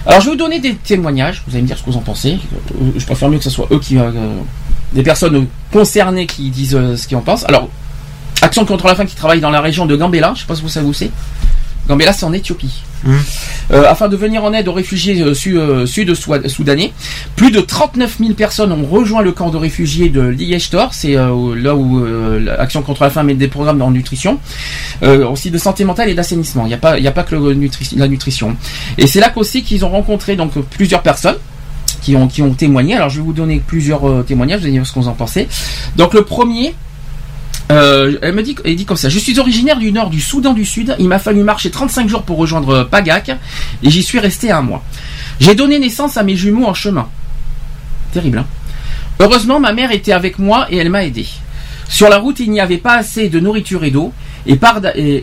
Alors, 0.06 0.22
je 0.22 0.26
vais 0.26 0.32
vous 0.32 0.38
donner 0.38 0.60
des 0.60 0.76
témoignages. 0.76 1.44
Vous 1.48 1.54
allez 1.54 1.64
me 1.64 1.68
dire 1.68 1.78
ce 1.78 1.84
que 1.84 1.90
vous 1.90 1.98
en 1.98 2.02
pensez. 2.02 2.40
Je 2.96 3.06
préfère 3.06 3.30
mieux 3.30 3.38
que 3.38 3.44
ce 3.44 3.50
soit 3.50 3.68
eux 3.72 3.80
qui, 3.80 3.98
euh, 3.98 4.12
des 4.94 5.04
personnes 5.04 5.48
concernées 5.72 6.26
qui 6.26 6.50
disent 6.50 6.76
euh, 6.76 6.96
ce 6.98 7.08
qu'ils 7.08 7.18
en 7.18 7.22
pensent. 7.22 7.46
Alors, 7.48 7.70
Action 8.42 8.64
contre 8.66 8.88
la 8.88 8.96
faim 8.96 9.06
qui 9.06 9.16
travaille 9.16 9.42
dans 9.42 9.50
la 9.52 9.60
région 9.62 9.86
de 9.86 9.96
Gambela. 9.98 10.32
Je 10.36 10.42
sais 10.42 10.46
pas 10.48 10.56
si 10.56 10.62
vous 10.62 10.70
savez 10.70 10.88
où 10.88 10.94
c'est. 10.94 11.12
Gambela, 11.90 12.14
c'est 12.14 12.24
en 12.26 12.32
Éthiopie. 12.34 12.84
Mhm. 13.04 13.18
Euh, 13.72 13.84
afin 13.90 14.08
de 14.10 14.16
venir 14.16 14.44
en 14.44 14.54
aide 14.54 14.68
aux 14.68 14.74
réfugiés 14.74 15.22
euh, 15.22 15.34
su- 15.34 15.58
euh, 15.60 15.86
sud-soudanais. 15.86 16.92
Plus 17.36 17.52
de 17.52 17.60
39 17.62 18.18
000 18.20 18.34
personnes 18.34 18.72
ont 18.72 18.86
rejoint 18.86 19.22
le 19.22 19.32
camp 19.32 19.50
de 19.50 19.58
réfugiés 19.58 20.10
de 20.10 20.22
Liège-Tor. 20.22 20.94
C'est 20.94 21.14
là 21.16 21.76
où 21.76 22.06
Action 22.60 22.82
contre 22.82 23.04
la 23.04 23.10
faim 23.10 23.24
met 23.24 23.34
des 23.34 23.48
programmes 23.48 23.82
en 23.82 23.92
nutrition. 23.92 24.40
Aussi 25.02 25.52
de 25.52 25.58
santé 25.58 25.84
mentale 25.84 26.10
et 26.10 26.14
d'assainissement. 26.14 26.66
Il 26.66 26.70
n'y 26.70 26.74
a 26.76 26.78
pas, 26.78 26.98
il 26.98 27.04
y 27.04 27.08
a 27.08 27.12
pas 27.12 27.24
que 27.24 27.36
le 27.36 27.54
nutri- 27.54 27.98
la 27.98 28.08
nutrition. 28.08 28.56
Et 28.98 29.08
c'est 29.08 29.20
là 29.20 29.30
qu'aussi 29.30 29.64
qu'ils 29.64 29.84
ont 29.86 29.90
rencontré 29.90 30.36
donc 30.36 30.54
plusieurs 30.70 31.02
personnes 31.02 31.38
qui 32.02 32.16
ont 32.16 32.28
qui 32.28 32.42
ont 32.42 32.54
témoigné. 32.54 32.96
Alors 32.96 33.10
je 33.10 33.18
vais 33.18 33.24
vous 33.26 33.34
donner 33.34 33.62
plusieurs 33.66 34.08
euh, 34.08 34.24
témoignages. 34.24 34.60
Vous 34.60 34.66
allez 34.66 34.74
dire 34.74 34.86
ce 34.88 34.98
vous 34.98 35.08
en 35.08 35.14
pensez. 35.14 35.48
Donc 35.96 36.14
le 36.14 36.24
premier. 36.24 36.74
euh, 37.72 38.18
elle 38.22 38.34
me 38.34 38.42
dit, 38.42 38.56
elle 38.66 38.76
dit 38.76 38.86
comme 38.86 38.98
ça. 38.98 39.10
Je 39.10 39.20
suis 39.20 39.38
originaire 39.40 39.78
du 39.78 39.92
nord 39.92 40.10
du 40.10 40.20
Soudan 40.22 40.54
du 40.54 40.66
Sud. 40.66 40.96
Il 41.00 41.08
m'a 41.08 41.20
fallu 41.20 41.44
marcher 41.44 41.70
35 41.70 42.10
jours 42.10 42.24
pour 42.24 42.38
rejoindre 42.38 42.84
Pagak 42.84 43.30
et 43.84 43.90
j'y 43.90 44.02
suis 44.04 44.20
resté 44.20 44.52
un 44.52 44.62
mois. 44.62 44.84
J'ai 45.40 45.54
donné 45.56 45.78
naissance 45.80 46.18
à 46.18 46.24
mes 46.24 46.36
jumeaux 46.36 46.66
en 46.66 46.74
chemin. 46.74 47.08
Terrible. 48.12 48.40
Hein 48.40 48.46
Heureusement, 49.20 49.60
ma 49.60 49.74
mère 49.74 49.92
était 49.92 50.14
avec 50.14 50.40
moi 50.40 50.68
et 50.72 50.78
elle 50.78 50.90
m'a 50.90 51.04
aidé. 51.06 51.28
Sur 51.88 52.10
la 52.10 52.18
route, 52.18 52.40
il 52.40 52.50
n'y 52.52 52.60
avait 52.60 52.78
pas 52.78 52.96
assez 52.96 53.30
de 53.30 53.40
nourriture 53.40 53.84
et 53.84 53.92
d'eau 53.92 54.14
et, 54.48 54.54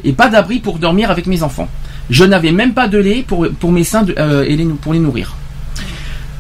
et- 0.05 0.13
pas 0.13 0.29
d'abri 0.29 0.59
pour 0.59 0.79
dormir 0.79 1.11
avec 1.11 1.27
mes 1.27 1.43
enfants. 1.43 1.69
Je 2.11 2.25
n'avais 2.25 2.53
même 2.53 2.75
pas 2.75 2.87
de 2.89 2.99
lait 2.99 3.25
pour, 3.27 3.47
pour 3.59 3.73
mes 3.73 3.83
seins 3.85 4.05
euh, 4.19 4.45
et 4.47 4.55
les, 4.57 4.65
pour 4.67 4.93
les 4.93 4.99
nourrir. 5.01 5.35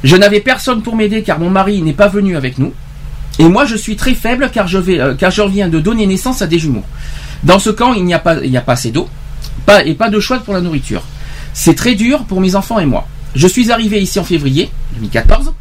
Je 0.04 0.16
n'avais 0.16 0.40
personne 0.40 0.82
pour 0.82 0.96
m'aider 0.96 1.22
car 1.22 1.38
mon 1.38 1.50
mari 1.50 1.82
n'est 1.82 1.92
pas 1.92 2.09
venu 2.09 2.37
avec 2.37 2.59
nous. 2.59 2.72
Et 3.38 3.48
moi, 3.48 3.64
je 3.64 3.76
suis 3.76 3.96
très 3.96 4.14
faible 4.14 4.50
car 4.52 4.66
je, 4.66 4.78
vais, 4.78 5.00
euh, 5.00 5.14
car 5.14 5.30
je 5.30 5.42
viens 5.42 5.68
de 5.68 5.78
donner 5.78 6.06
naissance 6.06 6.42
à 6.42 6.46
des 6.46 6.59
jumeaux. 6.59 6.85
Dans 7.42 7.59
ce 7.59 7.70
camp, 7.70 7.92
il 7.92 8.04
n'y 8.04 8.14
a 8.14 8.18
pas, 8.18 8.37
il 8.42 8.56
a 8.56 8.61
pas 8.61 8.72
assez 8.72 8.90
d'eau 8.90 9.09
et 9.85 9.94
pas 9.94 10.09
de 10.09 10.20
choix 10.20 10.38
pour 10.38 10.54
la 10.54 10.61
nourriture. 10.61 11.02
C'est 11.52 11.74
très 11.74 11.94
dur 11.94 12.24
pour 12.24 12.40
mes 12.40 12.54
enfants 12.54 12.78
et 12.78 12.87
moi. 12.87 13.09
Je 13.35 13.46
suis 13.46 13.70
arrivé 13.70 14.00
ici 14.00 14.18
en 14.18 14.24
février 14.24 14.70
2014. 14.94 15.52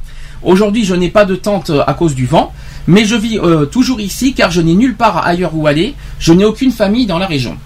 Aujourd'hui, 0.43 0.85
je 0.85 0.93
n'ai 0.93 1.09
pas 1.09 1.25
de 1.25 1.35
tente 1.35 1.71
euh, 1.71 1.83
à 1.87 1.93
cause 1.93 2.13
du 2.13 2.25
vent, 2.25 2.53
mais 2.87 3.03
je 3.05 3.15
vis 3.15 3.39
euh, 3.39 3.65
toujours 3.65 3.99
ici 3.99 4.33
car 4.33 4.51
je 4.51 4.61
n'ai 4.61 4.75
nulle 4.75 4.95
part 4.95 5.25
ailleurs 5.25 5.55
où 5.55 5.67
aller. 5.67 5.95
Je 6.19 6.33
n'ai 6.33 6.45
aucune 6.45 6.71
famille 6.71 7.07
dans 7.07 7.17
la 7.17 7.25
région. 7.25 7.57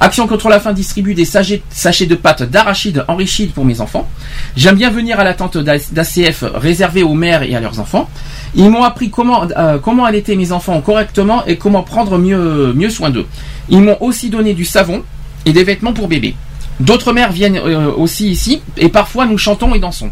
Action 0.00 0.28
contre 0.28 0.48
la 0.48 0.60
faim 0.60 0.72
distribue 0.72 1.14
des 1.14 1.24
sachets, 1.24 1.62
de 2.06 2.14
pâtes 2.14 2.44
d'arachide 2.44 3.04
enrichis 3.08 3.48
pour 3.48 3.64
mes 3.64 3.80
enfants. 3.80 4.08
J'aime 4.56 4.76
bien 4.76 4.90
venir 4.90 5.18
à 5.18 5.24
la 5.24 5.34
tente 5.34 5.58
d'ACF 5.58 6.44
réservée 6.54 7.02
aux 7.02 7.14
mères 7.14 7.42
et 7.42 7.56
à 7.56 7.60
leurs 7.60 7.80
enfants. 7.80 8.08
Ils 8.54 8.70
m'ont 8.70 8.84
appris 8.84 9.10
comment, 9.10 9.46
euh, 9.56 9.78
allaiter 10.06 10.36
mes 10.36 10.52
enfants 10.52 10.80
correctement 10.80 11.44
et 11.46 11.56
comment 11.56 11.82
prendre 11.82 12.16
mieux, 12.16 12.72
mieux 12.74 12.90
soin 12.90 13.10
d'eux. 13.10 13.26
Ils 13.68 13.80
m'ont 13.80 13.96
aussi 14.00 14.30
donné 14.30 14.54
du 14.54 14.64
savon 14.64 15.02
et 15.44 15.52
des 15.52 15.64
vêtements 15.64 15.92
pour 15.92 16.06
bébé. 16.06 16.36
D'autres 16.78 17.12
mères 17.12 17.32
viennent 17.32 17.58
euh, 17.58 17.90
aussi 17.92 18.30
ici 18.30 18.62
et 18.76 18.88
parfois 18.88 19.26
nous 19.26 19.36
chantons 19.38 19.74
et 19.74 19.80
dansons. 19.80 20.10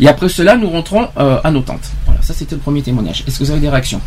Et 0.00 0.08
après 0.08 0.30
cela, 0.30 0.56
nous 0.56 0.70
rentrons 0.70 1.08
euh, 1.18 1.38
à 1.44 1.50
nos 1.50 1.60
tentes. 1.60 1.90
Voilà, 2.06 2.22
ça 2.22 2.32
c'était 2.32 2.54
le 2.54 2.60
premier 2.60 2.80
témoignage. 2.80 3.22
Est-ce 3.26 3.38
que 3.38 3.44
vous 3.44 3.50
avez 3.50 3.60
des 3.60 3.68
réactions? 3.68 4.00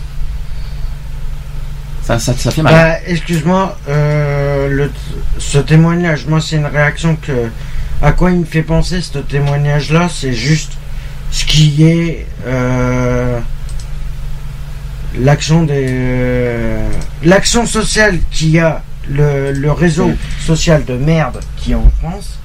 Ça, 2.03 2.19
ça, 2.19 2.33
ça 2.33 2.51
fait 2.51 2.61
mal. 2.61 2.73
Bah, 2.73 2.97
excuse-moi, 3.07 3.77
euh, 3.89 4.87
ce 5.39 5.57
témoignage, 5.59 6.25
moi, 6.27 6.39
c'est 6.41 6.57
une 6.57 6.65
réaction 6.65 7.15
que. 7.15 7.49
À 8.01 8.11
quoi 8.11 8.31
il 8.31 8.39
me 8.39 8.45
fait 8.45 8.63
penser 8.63 9.01
ce 9.01 9.19
témoignage-là 9.19 10.09
C'est 10.13 10.33
juste 10.33 10.73
ce 11.31 11.45
qui 11.45 11.83
est. 11.85 12.25
euh, 12.45 13.39
l'action 15.17 15.63
des. 15.63 15.85
euh, 15.89 16.89
l'action 17.23 17.65
sociale 17.65 18.19
qu'il 18.31 18.49
y 18.49 18.59
a, 18.59 18.81
le, 19.09 19.51
le 19.51 19.71
réseau 19.71 20.11
social 20.45 20.83
de 20.85 20.95
merde 20.95 21.39
qu'il 21.57 21.71
y 21.71 21.75
a 21.75 21.77
en 21.77 21.91
France. 22.01 22.39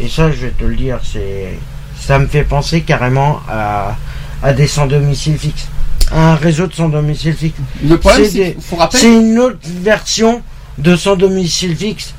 Et 0.00 0.08
ça, 0.08 0.30
je 0.30 0.36
vais 0.46 0.50
te 0.50 0.64
le 0.64 0.74
dire, 0.76 0.98
c'est. 1.04 1.58
Ça 2.00 2.18
me 2.18 2.26
fait 2.26 2.44
penser 2.44 2.82
carrément 2.82 3.40
à, 3.48 3.96
à 4.42 4.52
des 4.52 4.66
sans 4.68 4.86
domicile 4.86 5.36
fixe. 5.36 5.66
À 6.12 6.32
un 6.32 6.34
réseau 6.36 6.66
de 6.66 6.72
sans 6.72 6.88
domicile 6.88 7.34
fixe. 7.34 7.58
le 7.86 7.96
problème, 7.98 8.24
c'est 8.30 8.56
une 9.12 9.38
autre 9.38 9.58
version 9.62 10.40
de 10.78 10.96
son 10.96 11.16
domicile 11.16 11.76
fixe 11.76 12.14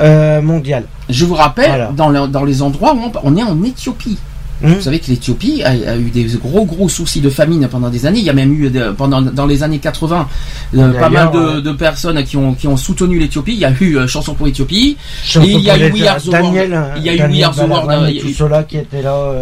euh, 0.00 0.40
mondial. 0.42 0.84
Je 1.08 1.24
vous 1.24 1.34
rappelle, 1.34 1.68
Voilà. 1.68 1.90
dans, 1.94 2.08
le- 2.08 2.26
dans 2.26 2.44
les 2.44 2.62
endroits 2.62 2.94
où 2.94 3.00
on, 3.00 3.12
on 3.22 3.36
est 3.36 3.42
en 3.42 3.62
Éthiopie. 3.62 4.18
Hmm 4.62 4.74
Vous 4.74 4.80
savez 4.80 5.00
que 5.00 5.08
l'Éthiopie 5.08 5.62
a, 5.64 5.70
a 5.70 5.96
eu 5.96 6.10
des 6.10 6.24
gros 6.40 6.64
gros 6.64 6.88
soucis 6.88 7.20
de 7.20 7.28
famine 7.30 7.66
pendant 7.68 7.90
des 7.90 8.06
années. 8.06 8.20
Il 8.20 8.24
y 8.24 8.30
a 8.30 8.32
même 8.32 8.52
eu 8.54 8.70
de- 8.70 8.90
pendant 8.92 9.20
dans 9.20 9.44
les 9.46 9.62
années 9.64 9.80
80 9.80 10.28
euh, 10.76 10.92
pas 11.00 11.08
mal 11.10 11.30
de, 11.32 11.72
personnes 11.72 12.22
qui 12.24 12.36
ont 12.36 12.54
qui 12.54 12.68
ont 12.68 12.76
soutenu 12.76 13.18
l'Éthiopie. 13.18 13.52
Il 13.54 13.58
y 13.58 13.64
a 13.64 13.72
eu 13.80 13.96
euh, 13.98 14.06
chanson 14.06 14.34
pour 14.34 14.46
l'Éthiopie. 14.46 14.96
Chanson 15.24 15.46
il 15.48 15.60
y 15.60 15.70
a 15.70 15.76
eu 15.76 15.90
We 15.92 16.06
Are 16.06 16.22
the 16.22 16.30
Daniel, 16.30 16.70
World. 16.72 16.92
Il 16.98 17.02
y 17.02 17.08
a 17.10 17.14
eu 17.14 17.30
We 17.32 17.42
Are 17.42 17.54
the 17.54 17.58
World, 17.58 17.90
euh, 17.90 18.08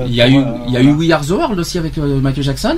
il 0.08 0.14
y 0.14 0.22
a 0.22 0.28
eu- 0.28 0.38
euh, 0.38 0.64
Il 0.68 0.72
y 0.72 0.76
a 0.76 0.80
eu 0.80 0.88
euh. 0.88 0.92
We 0.94 1.10
Are 1.12 1.24
the 1.24 1.30
World 1.30 1.58
aussi 1.58 1.76
avec 1.78 1.98
euh, 1.98 2.18
Michael 2.20 2.42
Jackson. 2.44 2.76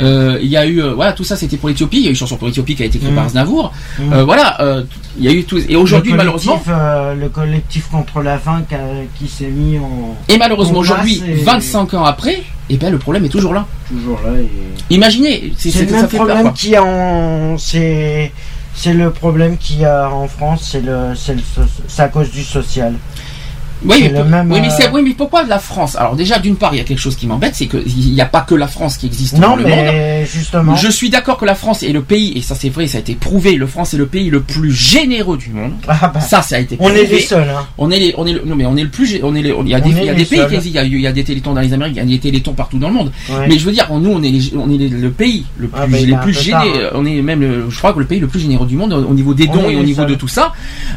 Euh, 0.00 0.38
il 0.40 0.48
y 0.48 0.56
a 0.56 0.66
eu 0.66 0.80
euh, 0.80 0.94
voilà 0.94 1.12
tout 1.12 1.24
ça 1.24 1.36
c'était 1.36 1.56
pour 1.56 1.68
l'Éthiopie. 1.68 1.98
Il 1.98 2.04
y 2.04 2.08
a 2.08 2.10
eu 2.10 2.14
chanson 2.14 2.36
pour 2.36 2.46
l'Éthiopie 2.46 2.74
qui 2.76 2.82
a 2.82 2.86
été 2.86 2.98
écrite 2.98 3.12
Mm. 3.12 3.16
par 3.16 3.24
Aznavour. 3.24 3.72
Mm. 3.98 4.12
Euh, 4.12 4.24
voilà 4.24 4.60
euh, 4.60 4.82
il 5.18 5.24
y 5.24 5.28
a 5.28 5.32
eu 5.32 5.44
tout 5.44 5.58
et 5.58 5.76
aujourd'hui 5.76 6.12
malheureusement 6.12 6.62
euh, 6.68 7.14
le 7.14 7.28
collectif 7.28 7.88
contre 7.90 8.20
la 8.22 8.38
faim 8.38 8.62
qui, 8.68 8.76
qui 9.18 9.28
s'est 9.30 9.46
mis 9.48 9.78
en 9.78 10.16
et 10.28 10.38
malheureusement 10.38 10.78
aujourd'hui 10.78 11.22
et- 11.26 11.42
25 11.42 11.94
ans 11.94 12.04
après 12.04 12.42
et 12.70 12.76
ben 12.76 12.90
le 12.90 12.98
problème 12.98 13.24
est 13.24 13.28
toujours 13.28 13.52
là. 13.54 13.66
toujours 13.88 14.20
là. 14.24 14.32
et- 14.40 14.94
Imaginez 14.94 15.52
c'est 15.56 15.70
le 15.82 15.88
ça 15.88 15.96
même 15.96 16.08
fait 16.08 16.16
problème 16.16 16.42
quoi. 16.42 16.52
qu'il 16.52 16.70
y 16.70 16.76
a 16.76 16.82
en 16.84 17.56
c'est 17.58 18.32
c'est 18.76 18.92
le 18.94 19.10
problème 19.10 19.56
qu'il 19.56 19.78
y 19.80 19.84
a 19.84 20.10
en 20.10 20.26
France, 20.26 20.68
c'est 20.72 20.80
le 20.80 21.14
c'est 21.14 21.34
le 21.34 21.42
c'est 21.86 22.02
à 22.02 22.08
cause 22.08 22.30
du 22.32 22.42
social. 22.42 22.94
Oui, 23.84 24.08
mais, 24.12 24.24
même, 24.24 24.50
oui, 24.52 24.60
mais 24.62 24.70
c'est- 24.70 24.86
euh, 24.86 24.90
oui, 24.92 25.02
mais 25.04 25.14
pourquoi 25.14 25.44
la 25.44 25.58
France? 25.58 25.96
Alors 25.96 26.16
déjà, 26.16 26.38
d'une 26.38 26.56
part, 26.56 26.74
il 26.74 26.78
y 26.78 26.80
a 26.80 26.84
quelque 26.84 26.98
chose 27.00 27.16
qui 27.16 27.26
m'embête, 27.26 27.54
c'est 27.54 27.66
qu'il 27.66 27.86
n'y 28.12 28.20
a 28.20 28.26
pas 28.26 28.40
que 28.42 28.54
la 28.54 28.66
France 28.68 28.96
qui 28.96 29.06
existe 29.06 29.34
Non 29.34 29.50
dans 29.50 29.56
le 29.56 29.62
monde. 29.64 29.72
mais 29.72 30.26
justement. 30.26 30.74
Je 30.76 30.88
suis 30.88 31.10
d'accord 31.10 31.36
que 31.38 31.44
la 31.44 31.54
France 31.54 31.82
est 31.82 31.92
le 31.92 32.02
pays, 32.02 32.32
et 32.36 32.42
ça 32.42 32.54
c'est 32.54 32.68
vrai, 32.70 32.86
ça 32.86 32.98
a 32.98 33.00
été 33.00 33.14
prouvé, 33.14 33.54
le 33.56 33.66
France 33.66 33.94
est 33.94 33.98
le 33.98 34.06
pays 34.06 34.30
le 34.30 34.40
plus 34.40 34.72
généreux 34.72 35.36
du 35.36 35.50
monde. 35.50 35.72
Ah 35.88 36.10
bah, 36.12 36.20
Ça, 36.20 36.42
ça 36.42 36.56
a 36.56 36.58
été 36.60 36.76
on 36.80 36.84
prouvé. 36.84 37.02
est 37.02 37.06
les 37.06 37.20
seuls. 37.20 37.48
Hein. 37.48 37.66
On 37.78 37.90
est 37.90 37.98
les, 37.98 38.14
on 38.16 38.26
est 38.26 38.32
le, 38.32 38.42
non 38.44 38.56
mais 38.56 38.66
on 38.66 38.76
est 38.76 38.82
le 38.82 38.88
plus, 38.88 39.18
on 39.22 39.34
est 39.34 39.42
les, 39.42 39.52
on- 39.52 39.62
il 39.64 39.70
y 39.70 39.74
a 39.74 39.78
On 39.78 39.80
des, 39.82 39.90
est 39.90 40.00
il 40.00 40.04
y 40.04 40.08
a 40.08 40.12
les 40.12 40.18
des 40.20 40.24
pays 40.24 40.38
seuls. 40.38 40.48
qui 40.48 40.54
existent, 40.56 40.80
il 40.80 40.82
y 40.82 40.86
a, 40.86 40.90
eu- 40.90 40.98
il 40.98 41.02
y 41.02 41.06
a 41.06 41.12
des 41.12 41.24
télétons 41.24 41.52
dans 41.54 41.60
les 41.60 41.72
Amériques, 41.72 41.96
il 41.96 41.98
y 41.98 42.02
a 42.02 42.16
des 42.16 42.18
télétons 42.18 42.52
partout 42.52 42.78
dans 42.78 42.88
le 42.88 42.94
monde. 42.94 43.12
Ouais. 43.30 43.46
Mais 43.48 43.58
je 43.58 43.64
veux 43.66 43.72
dire, 43.72 43.86
nous 43.92 44.10
on 44.10 44.22
est 44.22 44.30
les, 44.30 44.52
on 44.56 44.70
est 44.72 44.78
les- 44.78 44.88
le 44.88 45.10
pays 45.10 45.44
le 45.58 45.68
plus, 45.68 45.80
Ah, 45.82 45.86
bah, 45.86 45.98
les 45.98 46.10
est 46.10 46.14
un 46.14 46.18
plus 46.18 46.32
généreux, 46.40 46.72
tard, 46.72 46.82
hein. 46.86 46.90
on 46.94 47.04
est 47.06 47.20
même, 47.22 47.40
le- 47.40 47.66
je 47.70 47.78
crois 47.78 47.92
que 47.92 47.98
le 47.98 48.06
pays 48.06 48.20
le 48.20 48.28
plus 48.28 48.40
généreux 48.40 48.66
du 48.66 48.76
monde 48.76 48.92
au, 48.92 49.04
au 49.04 49.14
niveau 49.14 49.34
des 49.34 49.46
On 49.50 49.52
dons 49.54 49.68
et 49.70 49.76
au 49.76 49.82
niveau 49.82 50.02
seuls. 50.02 50.10
de 50.10 50.14
tout 50.14 50.28
ça. 50.28 50.52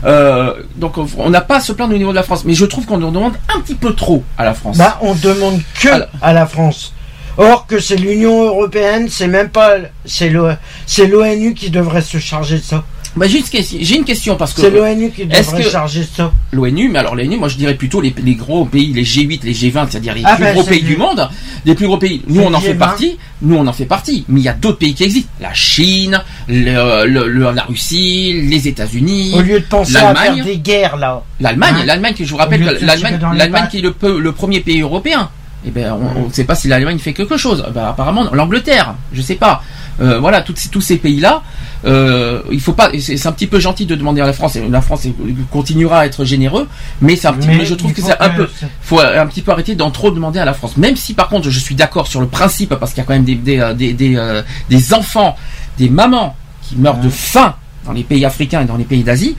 Euh, 0.06 0.54
donc 0.78 0.97
on- 0.97 1.08
on 1.17 1.30
n'a 1.30 1.41
pas 1.41 1.58
à 1.58 1.60
se 1.60 1.71
plaindre 1.73 1.93
au 1.93 1.97
niveau 1.97 2.12
de 2.12 2.15
la 2.15 2.23
France, 2.23 2.43
mais 2.45 2.54
je 2.54 2.65
trouve 2.65 2.77
qu'on 2.86 3.02
en 3.02 3.12
demande 3.12 3.34
un 3.56 3.60
petit 3.62 3.76
peu 3.76 3.94
trop 3.94 4.24
à 4.38 4.46
la 4.46 4.54
France. 4.54 4.78
Bah, 4.78 4.98
on 5.02 5.13
demande 5.16 5.62
que 5.82 5.90
Alors- 5.90 6.08
à 6.22 6.34
la 6.34 6.46
France. 6.46 6.94
Or 7.38 7.67
que 7.67 7.80
c'est 7.80 7.95
l'Union 7.97 8.43
européenne, 8.45 9.08
c'est 9.10 9.28
même 9.28 9.50
pas, 9.50 9.76
c'est 10.06 10.30
l'ONU 10.30 11.54
qui 11.54 11.69
devrait 11.69 12.02
se 12.02 12.17
charger 12.17 12.58
de 12.58 12.63
ça. 12.63 12.84
Bah, 13.15 13.26
j'ai 13.28 13.39
une 13.39 13.43
question- 13.45 13.80
j'ai 13.82 13.95
une 13.95 14.04
question 14.06 14.36
parce 14.36 14.54
que 14.54 14.62
C'est 14.62 14.69
l'ONU 14.69 15.10
qui 15.10 15.23
est-ce 15.23 15.50
devrait 15.50 15.63
se 15.63 15.69
charger 15.71 16.02
de 16.02 16.08
ça. 16.15 16.32
l'ONU, 16.52 16.88
mais 16.89 17.00
alors 17.00 17.15
l'ONU, 17.15 17.38
moi 17.38 17.47
je 17.47 17.58
dirais 17.58 17.73
plutôt 17.73 18.00
les, 18.00 18.13
les 18.23 18.36
gros 18.36 18.65
pays, 18.65 18.93
les 18.93 19.04
G8, 19.04 19.39
les 19.43 19.54
G20, 19.54 19.88
c'est-à-dire 19.89 20.13
les 20.13 20.21
Ah 20.23 20.36
plus 20.36 20.43
ben, 20.45 20.54
gros 20.54 20.63
pays 20.63 20.82
du- 20.82 20.89
du 20.89 20.97
monde, 20.97 21.28
les 21.65 21.73
plus 21.73 21.88
gros 21.88 21.97
pays. 21.97 22.21
Nous 22.28 22.41
on 22.41 22.54
en 22.54 22.60
fait 22.60 22.73
G20. 22.73 22.78
partie, 22.78 23.17
nous 23.41 23.56
on 23.56 23.65
en 23.65 23.73
fait 23.73 23.86
partie, 23.86 24.23
mais 24.28 24.41
il 24.41 24.43
y 24.43 24.50
a 24.50 24.54
d'autres 24.54 24.78
pays 24.78 24.93
qui 24.93 25.04
existent. 25.04 25.30
La 25.41 25.54
Chine, 25.54 26.21
le- 26.47 27.06
le- 27.08 27.28
le- 27.28 27.52
la 27.54 27.63
Russie, 27.63 28.34
les 28.50 28.67
États-Unis, 28.67 29.34
Au 29.36 29.41
lieu 29.41 29.60
de 29.62 29.65
penser 29.65 29.95
à 29.95 30.13
faire 30.13 30.43
des 30.45 30.58
guerres 30.58 30.97
là. 30.97 31.23
l'Allemagne, 31.39 31.76
Hein 31.80 31.86
l'Allemagne 31.86 32.13
je 32.19 32.30
vous 32.30 32.38
rappelle 32.38 32.62
l'Allemagne, 32.82 33.19
l'Allemagne 33.36 33.67
qui 33.71 33.80
est 33.80 33.82
le 33.82 34.32
premier 34.32 34.60
pays 34.60 34.82
européen. 34.82 35.30
Eh 35.65 35.72
ben, 35.72 35.93
on 36.15 36.28
ne 36.28 36.32
sait 36.34 36.43
pas 36.43 36.56
si 36.56 36.67
l'Allemagne 36.67 37.00
fait 37.00 37.13
quelque 37.13 37.36
chose. 37.36 37.65
Bah, 37.74 37.89
apparemment, 37.89 38.26
l'Angleterre, 38.32 38.96
je 39.12 39.22
sais 39.22 39.36
pas. 39.36 39.63
Euh, 40.00 40.20
voilà, 40.20 40.41
tous 40.41 40.54
ces- 40.56 40.70
tous 40.70 40.80
ces 40.82 40.98
pays-là, 40.98 41.41
euh, 41.86 42.43
il 42.52 42.62
faut 42.62 42.74
pas. 42.74 42.91
C'est 43.00 43.26
un 43.26 43.32
petit 43.32 43.48
peu 43.48 43.60
gentil 43.60 43.88
de 43.88 43.96
demander 43.96 44.22
à 44.22 44.28
la 44.28 44.34
France. 44.34 44.56
La 44.70 44.82
France 44.82 45.08
continuera 45.52 46.02
à 46.02 46.06
être 46.06 46.24
généreux, 46.24 46.67
mais 47.02 47.15
c'est 47.15 47.28
un 47.28 47.34
petit. 47.34 47.48
Mais 47.58 47.65
je 47.65 47.74
trouve 47.74 47.91
que 47.93 48.02
c'est 48.04 48.22
un 48.22 48.30
peu. 48.30 48.48
Faut 48.82 49.00
un 49.00 49.26
petit 49.26 49.41
peu 49.41 49.52
arrêter 49.52 49.74
d'en 49.74 49.89
trop 49.89 50.12
demander 50.12 50.38
à 50.39 50.46
la 50.46 50.54
France. 50.54 50.78
Même 50.78 50.96
si 50.96 51.15
par 51.15 51.28
contre, 51.30 51.50
je 51.50 51.60
suis 51.60 51.74
d'accord 51.74 52.06
sur 52.08 52.22
le 52.22 52.28
principe, 52.28 52.76
parce 52.76 52.91
qu'il 52.93 53.00
y 53.00 53.04
a 53.04 53.08
quand 53.08 53.13
même 53.13 53.26
des 53.26 53.36
des 53.36 53.60
euh, 53.60 53.74
des, 53.74 53.93
des, 53.93 54.15
euh, 54.15 54.43
des 54.70 54.93
enfants, 54.93 55.36
des 55.80 55.89
mamans 55.89 56.36
qui 56.62 56.76
meurent 56.78 57.00
de 57.00 57.10
faim 57.10 57.56
dans 57.86 57.93
les 57.93 58.04
pays 58.04 58.24
africains 58.26 58.62
et 58.62 58.65
dans 58.65 58.78
les 58.78 58.84
pays 58.86 59.04
d'Asie. 59.04 59.36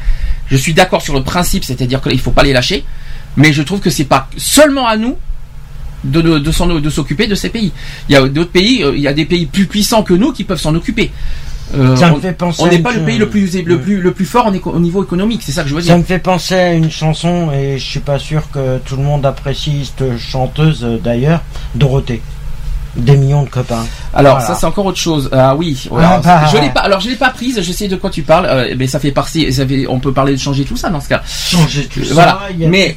Je 0.51 0.57
suis 0.57 0.75
d'accord 0.75 1.03
sur 1.03 1.15
le 1.15 1.23
principe, 1.23 1.65
c'est-à-dire 1.65 2.01
qu'il 2.03 2.19
faut 2.19 2.33
pas 2.33 2.43
les 2.43 2.53
lâcher. 2.53 2.85
Mais 3.37 3.53
je 3.53 3.63
trouve 3.63 3.79
que 3.79 3.91
c'est 3.91 4.05
pas 4.07 4.29
seulement 4.37 4.89
à 4.89 4.97
nous 4.97 5.17
de, 6.05 6.21
de, 6.21 6.39
de 6.39 6.91
s'occuper 6.91 7.27
de 7.27 7.35
ces 7.35 7.49
pays. 7.49 7.73
Il 8.09 8.13
y 8.13 8.17
a 8.17 8.27
d'autres 8.29 8.51
pays, 8.51 8.83
euh, 8.83 8.93
il 8.95 9.01
y 9.03 9.09
a 9.09 9.13
des 9.13 9.25
pays 9.25 9.47
plus 9.47 9.67
puissants 9.67 10.03
que 10.03 10.15
nous 10.15 10.33
qui 10.33 10.45
peuvent 10.45 10.61
s'en 10.61 10.75
occuper. 10.75 11.11
Euh, 11.77 11.97
Ça 11.97 12.09
me 12.09 12.15
on- 12.15 12.21
fait 12.21 12.33
penser 12.33 12.63
on 12.63 12.67
n'est 12.67 12.79
pas 12.79 12.93
le 12.95 13.01
pays 13.05 13.19
le 13.19 13.29
plus 13.29 13.55
le 13.63 13.79
plus 13.79 14.01
le 14.01 14.13
plus 14.13 14.25
fort 14.25 14.47
en 14.47 14.55
éco- 14.55 14.71
au 14.71 14.79
niveau 14.79 15.05
économique, 15.05 15.43
c'est 15.45 15.53
ça 15.53 15.63
que 15.65 15.69
je 15.69 15.75
veux 15.75 15.83
Ça 15.83 15.89
dire. 15.89 15.99
me 15.99 16.03
fait 16.03 16.19
penser 16.19 16.55
à 16.55 16.73
une 16.73 16.91
chanson 16.91 17.51
et 17.53 17.77
je 17.79 17.85
suis 17.85 18.01
pas 18.01 18.19
sûr 18.19 18.51
que 18.51 18.79
tout 18.79 18.97
le 18.97 19.03
monde 19.03 19.27
apprécie 19.27 19.85
cette 19.85 20.17
chanteuse 20.19 20.83
euh, 20.83 20.97
d'ailleurs, 20.99 21.43
Dorothée. 21.75 22.23
Des 22.97 23.17
millions 23.19 23.43
de 23.43 23.51
copains. 23.51 23.85
Alors 24.15 24.39
Voilà. 24.39 24.47
ça 24.47 24.55
c'est 24.59 24.65
encore 24.67 24.87
autre 24.87 24.99
chose. 24.99 25.29
Ah 25.31 25.55
oui, 25.55 25.87
ouais, 25.91 26.01
Ah 26.03 26.09
alors, 26.13 26.23
bah. 26.23 26.47
je 26.51 26.57
l'ai 26.57 26.71
pas. 26.71 26.81
Alors 26.81 27.01
je 27.01 27.11
l'ai 27.11 27.17
pas 27.17 27.29
prise. 27.31 27.61
Je 27.61 27.71
sais 27.73 27.87
de 27.87 27.97
quoi 27.97 28.09
tu 28.09 28.23
parles. 28.23 28.47
euh, 28.47 28.75
mais 28.79 28.87
ça 28.87 28.99
fait 28.99 29.13
partie. 29.13 29.53
ça 29.53 29.67
fait- 29.67 29.87
on 29.89 30.01
peut 30.01 30.13
parler 30.13 30.33
de 30.33 30.39
changer 30.41 30.65
tout 30.65 30.77
ça 30.77 30.89
dans 30.89 31.01
ce 31.01 31.09
cas. 31.11 31.23
Changer 31.29 31.85
tout 31.85 32.03
ça. 32.03 32.15
Voilà. 32.15 32.41
Mais- 32.59 32.97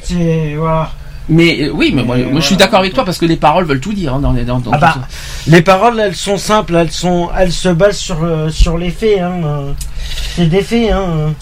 voilà. 0.56 0.90
Mais 1.28 1.62
euh, 1.68 1.70
oui, 1.72 1.92
mais 1.94 2.02
moi, 2.02 2.16
moi, 2.16 2.40
je 2.40 2.46
suis 2.46 2.56
d'accord 2.56 2.80
avec 2.80 2.94
toi 2.94 3.04
parce 3.04 3.18
que 3.18 3.26
les 3.26 3.36
paroles 3.36 3.64
veulent 3.64 3.80
tout 3.80 3.92
dire 3.92 4.14
hein, 4.14 4.20
dans 4.20 4.32
les 4.32 4.44
dans, 4.44 4.58
dans 4.58 4.72
Ah 4.72 4.76
tout 4.76 4.98
bah, 5.00 5.06
les 5.46 5.62
paroles, 5.62 6.00
elles 6.00 6.16
sont 6.16 6.36
simples, 6.36 6.74
elles 6.74 6.90
sont, 6.90 7.30
elles 7.38 7.52
se 7.52 7.68
basent 7.68 7.98
sur 7.98 8.24
euh, 8.24 8.50
sur 8.50 8.76
les 8.76 8.90
faits. 8.90 9.20
Hein. 9.20 9.40
euh. 9.44 9.72
C'est 10.34 10.46
des 10.46 10.62
faits. 10.62 10.90
Hein. 10.90 11.34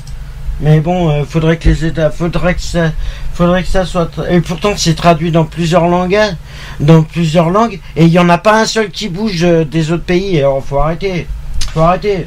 Mais 0.62 0.80
bon, 0.80 1.24
faudrait 1.24 1.56
que 1.56 1.70
les 1.70 1.86
États, 1.86 2.10
faudrait 2.10 2.54
que 2.54 2.60
ça, 2.60 2.92
faudrait 3.32 3.62
que 3.62 3.68
ça 3.70 3.86
soit. 3.86 4.10
tra- 4.14 4.30
Et 4.30 4.42
pourtant, 4.42 4.74
c'est 4.76 4.92
traduit 4.94 5.30
dans 5.30 5.46
plusieurs 5.46 5.88
langages, 5.88 6.34
dans 6.80 7.02
plusieurs 7.02 7.48
langues, 7.48 7.80
et 7.96 8.04
il 8.04 8.10
y 8.10 8.18
en 8.18 8.28
a 8.28 8.36
pas 8.36 8.60
un 8.60 8.66
seul 8.66 8.90
qui 8.90 9.08
bouge 9.08 9.40
des 9.70 9.90
autres 9.90 10.04
pays. 10.04 10.38
Alors, 10.38 10.62
faut 10.62 10.78
arrêter. 10.78 11.26
Faut 11.72 11.80
arrêter. 11.80 12.26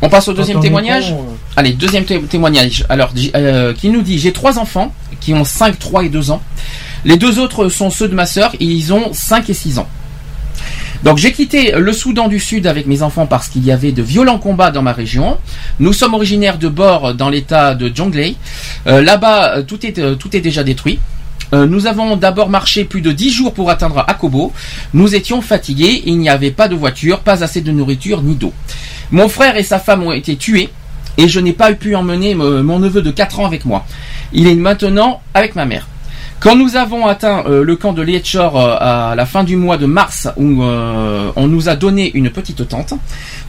On 0.00 0.08
passe 0.08 0.28
au 0.28 0.32
deuxième 0.32 0.58
témoignage. 0.62 1.12
euh, 1.12 1.34
Allez, 1.56 1.72
deuxième 1.72 2.04
té- 2.04 2.20
témoignage. 2.22 2.84
Alors, 2.88 3.10
euh, 3.34 3.74
qui 3.74 3.88
nous 3.88 4.02
dit 4.02 4.18
J'ai 4.18 4.32
trois 4.32 4.58
enfants 4.58 4.94
qui 5.20 5.34
ont 5.34 5.44
5, 5.44 5.78
3 5.78 6.04
et 6.04 6.08
2 6.08 6.30
ans. 6.30 6.40
Les 7.04 7.16
deux 7.16 7.38
autres 7.40 7.68
sont 7.68 7.90
ceux 7.90 8.08
de 8.08 8.14
ma 8.14 8.26
sœur 8.26 8.54
et 8.60 8.64
ils 8.64 8.92
ont 8.92 9.12
5 9.12 9.50
et 9.50 9.54
6 9.54 9.78
ans. 9.78 9.88
Donc 11.04 11.16
j'ai 11.18 11.32
quitté 11.32 11.72
le 11.76 11.92
Soudan 11.92 12.26
du 12.26 12.40
Sud 12.40 12.66
avec 12.66 12.86
mes 12.86 13.02
enfants 13.02 13.26
parce 13.26 13.48
qu'il 13.48 13.64
y 13.64 13.70
avait 13.70 13.92
de 13.92 14.02
violents 14.02 14.38
combats 14.38 14.72
dans 14.72 14.82
ma 14.82 14.92
région. 14.92 15.38
Nous 15.78 15.92
sommes 15.92 16.14
originaires 16.14 16.58
de 16.58 16.66
Bor 16.68 17.14
dans 17.14 17.28
l'état 17.28 17.74
de 17.76 17.90
Jonglei. 17.94 18.34
Euh, 18.88 19.00
Là-bas, 19.02 19.62
tout 19.62 19.84
est, 19.86 20.16
tout 20.18 20.36
est 20.36 20.40
déjà 20.40 20.64
détruit. 20.64 20.98
Euh, 21.54 21.66
nous 21.66 21.86
avons 21.86 22.16
d'abord 22.16 22.50
marché 22.50 22.84
plus 22.84 23.00
de 23.00 23.10
10 23.12 23.30
jours 23.30 23.54
pour 23.54 23.70
atteindre 23.70 24.04
Akobo. 24.06 24.52
Nous 24.92 25.14
étions 25.14 25.40
fatigués, 25.40 26.02
il 26.06 26.18
n'y 26.18 26.28
avait 26.28 26.50
pas 26.50 26.68
de 26.68 26.74
voiture, 26.74 27.20
pas 27.20 27.42
assez 27.42 27.60
de 27.60 27.72
nourriture 27.72 28.22
ni 28.22 28.34
d'eau. 28.34 28.52
Mon 29.10 29.28
frère 29.28 29.56
et 29.56 29.62
sa 29.62 29.78
femme 29.78 30.02
ont 30.02 30.12
été 30.12 30.36
tués 30.36 30.68
et 31.16 31.26
je 31.28 31.40
n'ai 31.40 31.54
pas 31.54 31.72
pu 31.72 31.96
emmener 31.96 32.34
euh, 32.34 32.62
mon 32.62 32.78
neveu 32.78 33.00
de 33.00 33.10
4 33.10 33.40
ans 33.40 33.46
avec 33.46 33.64
moi. 33.64 33.86
Il 34.32 34.46
est 34.46 34.54
maintenant 34.54 35.22
avec 35.32 35.56
ma 35.56 35.64
mère. 35.64 35.86
Quand 36.40 36.54
nous 36.54 36.76
avons 36.76 37.06
atteint 37.06 37.44
euh, 37.46 37.64
le 37.64 37.76
camp 37.76 37.92
de 37.94 38.02
Lietchor 38.02 38.56
à 38.60 39.14
la 39.16 39.26
fin 39.26 39.42
du 39.42 39.56
mois 39.56 39.76
de 39.78 39.86
mars, 39.86 40.28
où 40.36 40.62
on 40.62 41.46
nous 41.48 41.68
a 41.68 41.74
donné 41.74 42.12
une 42.14 42.30
petite 42.30 42.68
tente, 42.68 42.94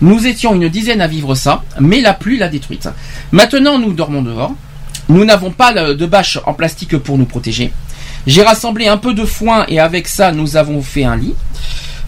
nous 0.01 0.25
étions 0.25 0.55
une 0.55 0.69
dizaine 0.69 1.01
à 1.01 1.07
vivre 1.07 1.35
ça, 1.35 1.63
mais 1.79 2.01
la 2.01 2.13
pluie 2.13 2.39
l'a 2.39 2.47
détruite. 2.47 2.89
Maintenant, 3.31 3.77
nous 3.77 3.93
dormons 3.93 4.21
dehors. 4.23 4.53
Nous 5.09 5.25
n'avons 5.25 5.51
pas 5.51 5.73
de 5.73 6.05
bâche 6.05 6.39
en 6.45 6.53
plastique 6.53 6.97
pour 6.97 7.17
nous 7.17 7.25
protéger. 7.25 7.71
J'ai 8.27 8.43
rassemblé 8.43 8.87
un 8.87 8.97
peu 8.97 9.13
de 9.13 9.25
foin 9.25 9.65
et 9.67 9.79
avec 9.79 10.07
ça, 10.07 10.31
nous 10.31 10.55
avons 10.57 10.81
fait 10.81 11.03
un 11.03 11.15
lit. 11.15 11.33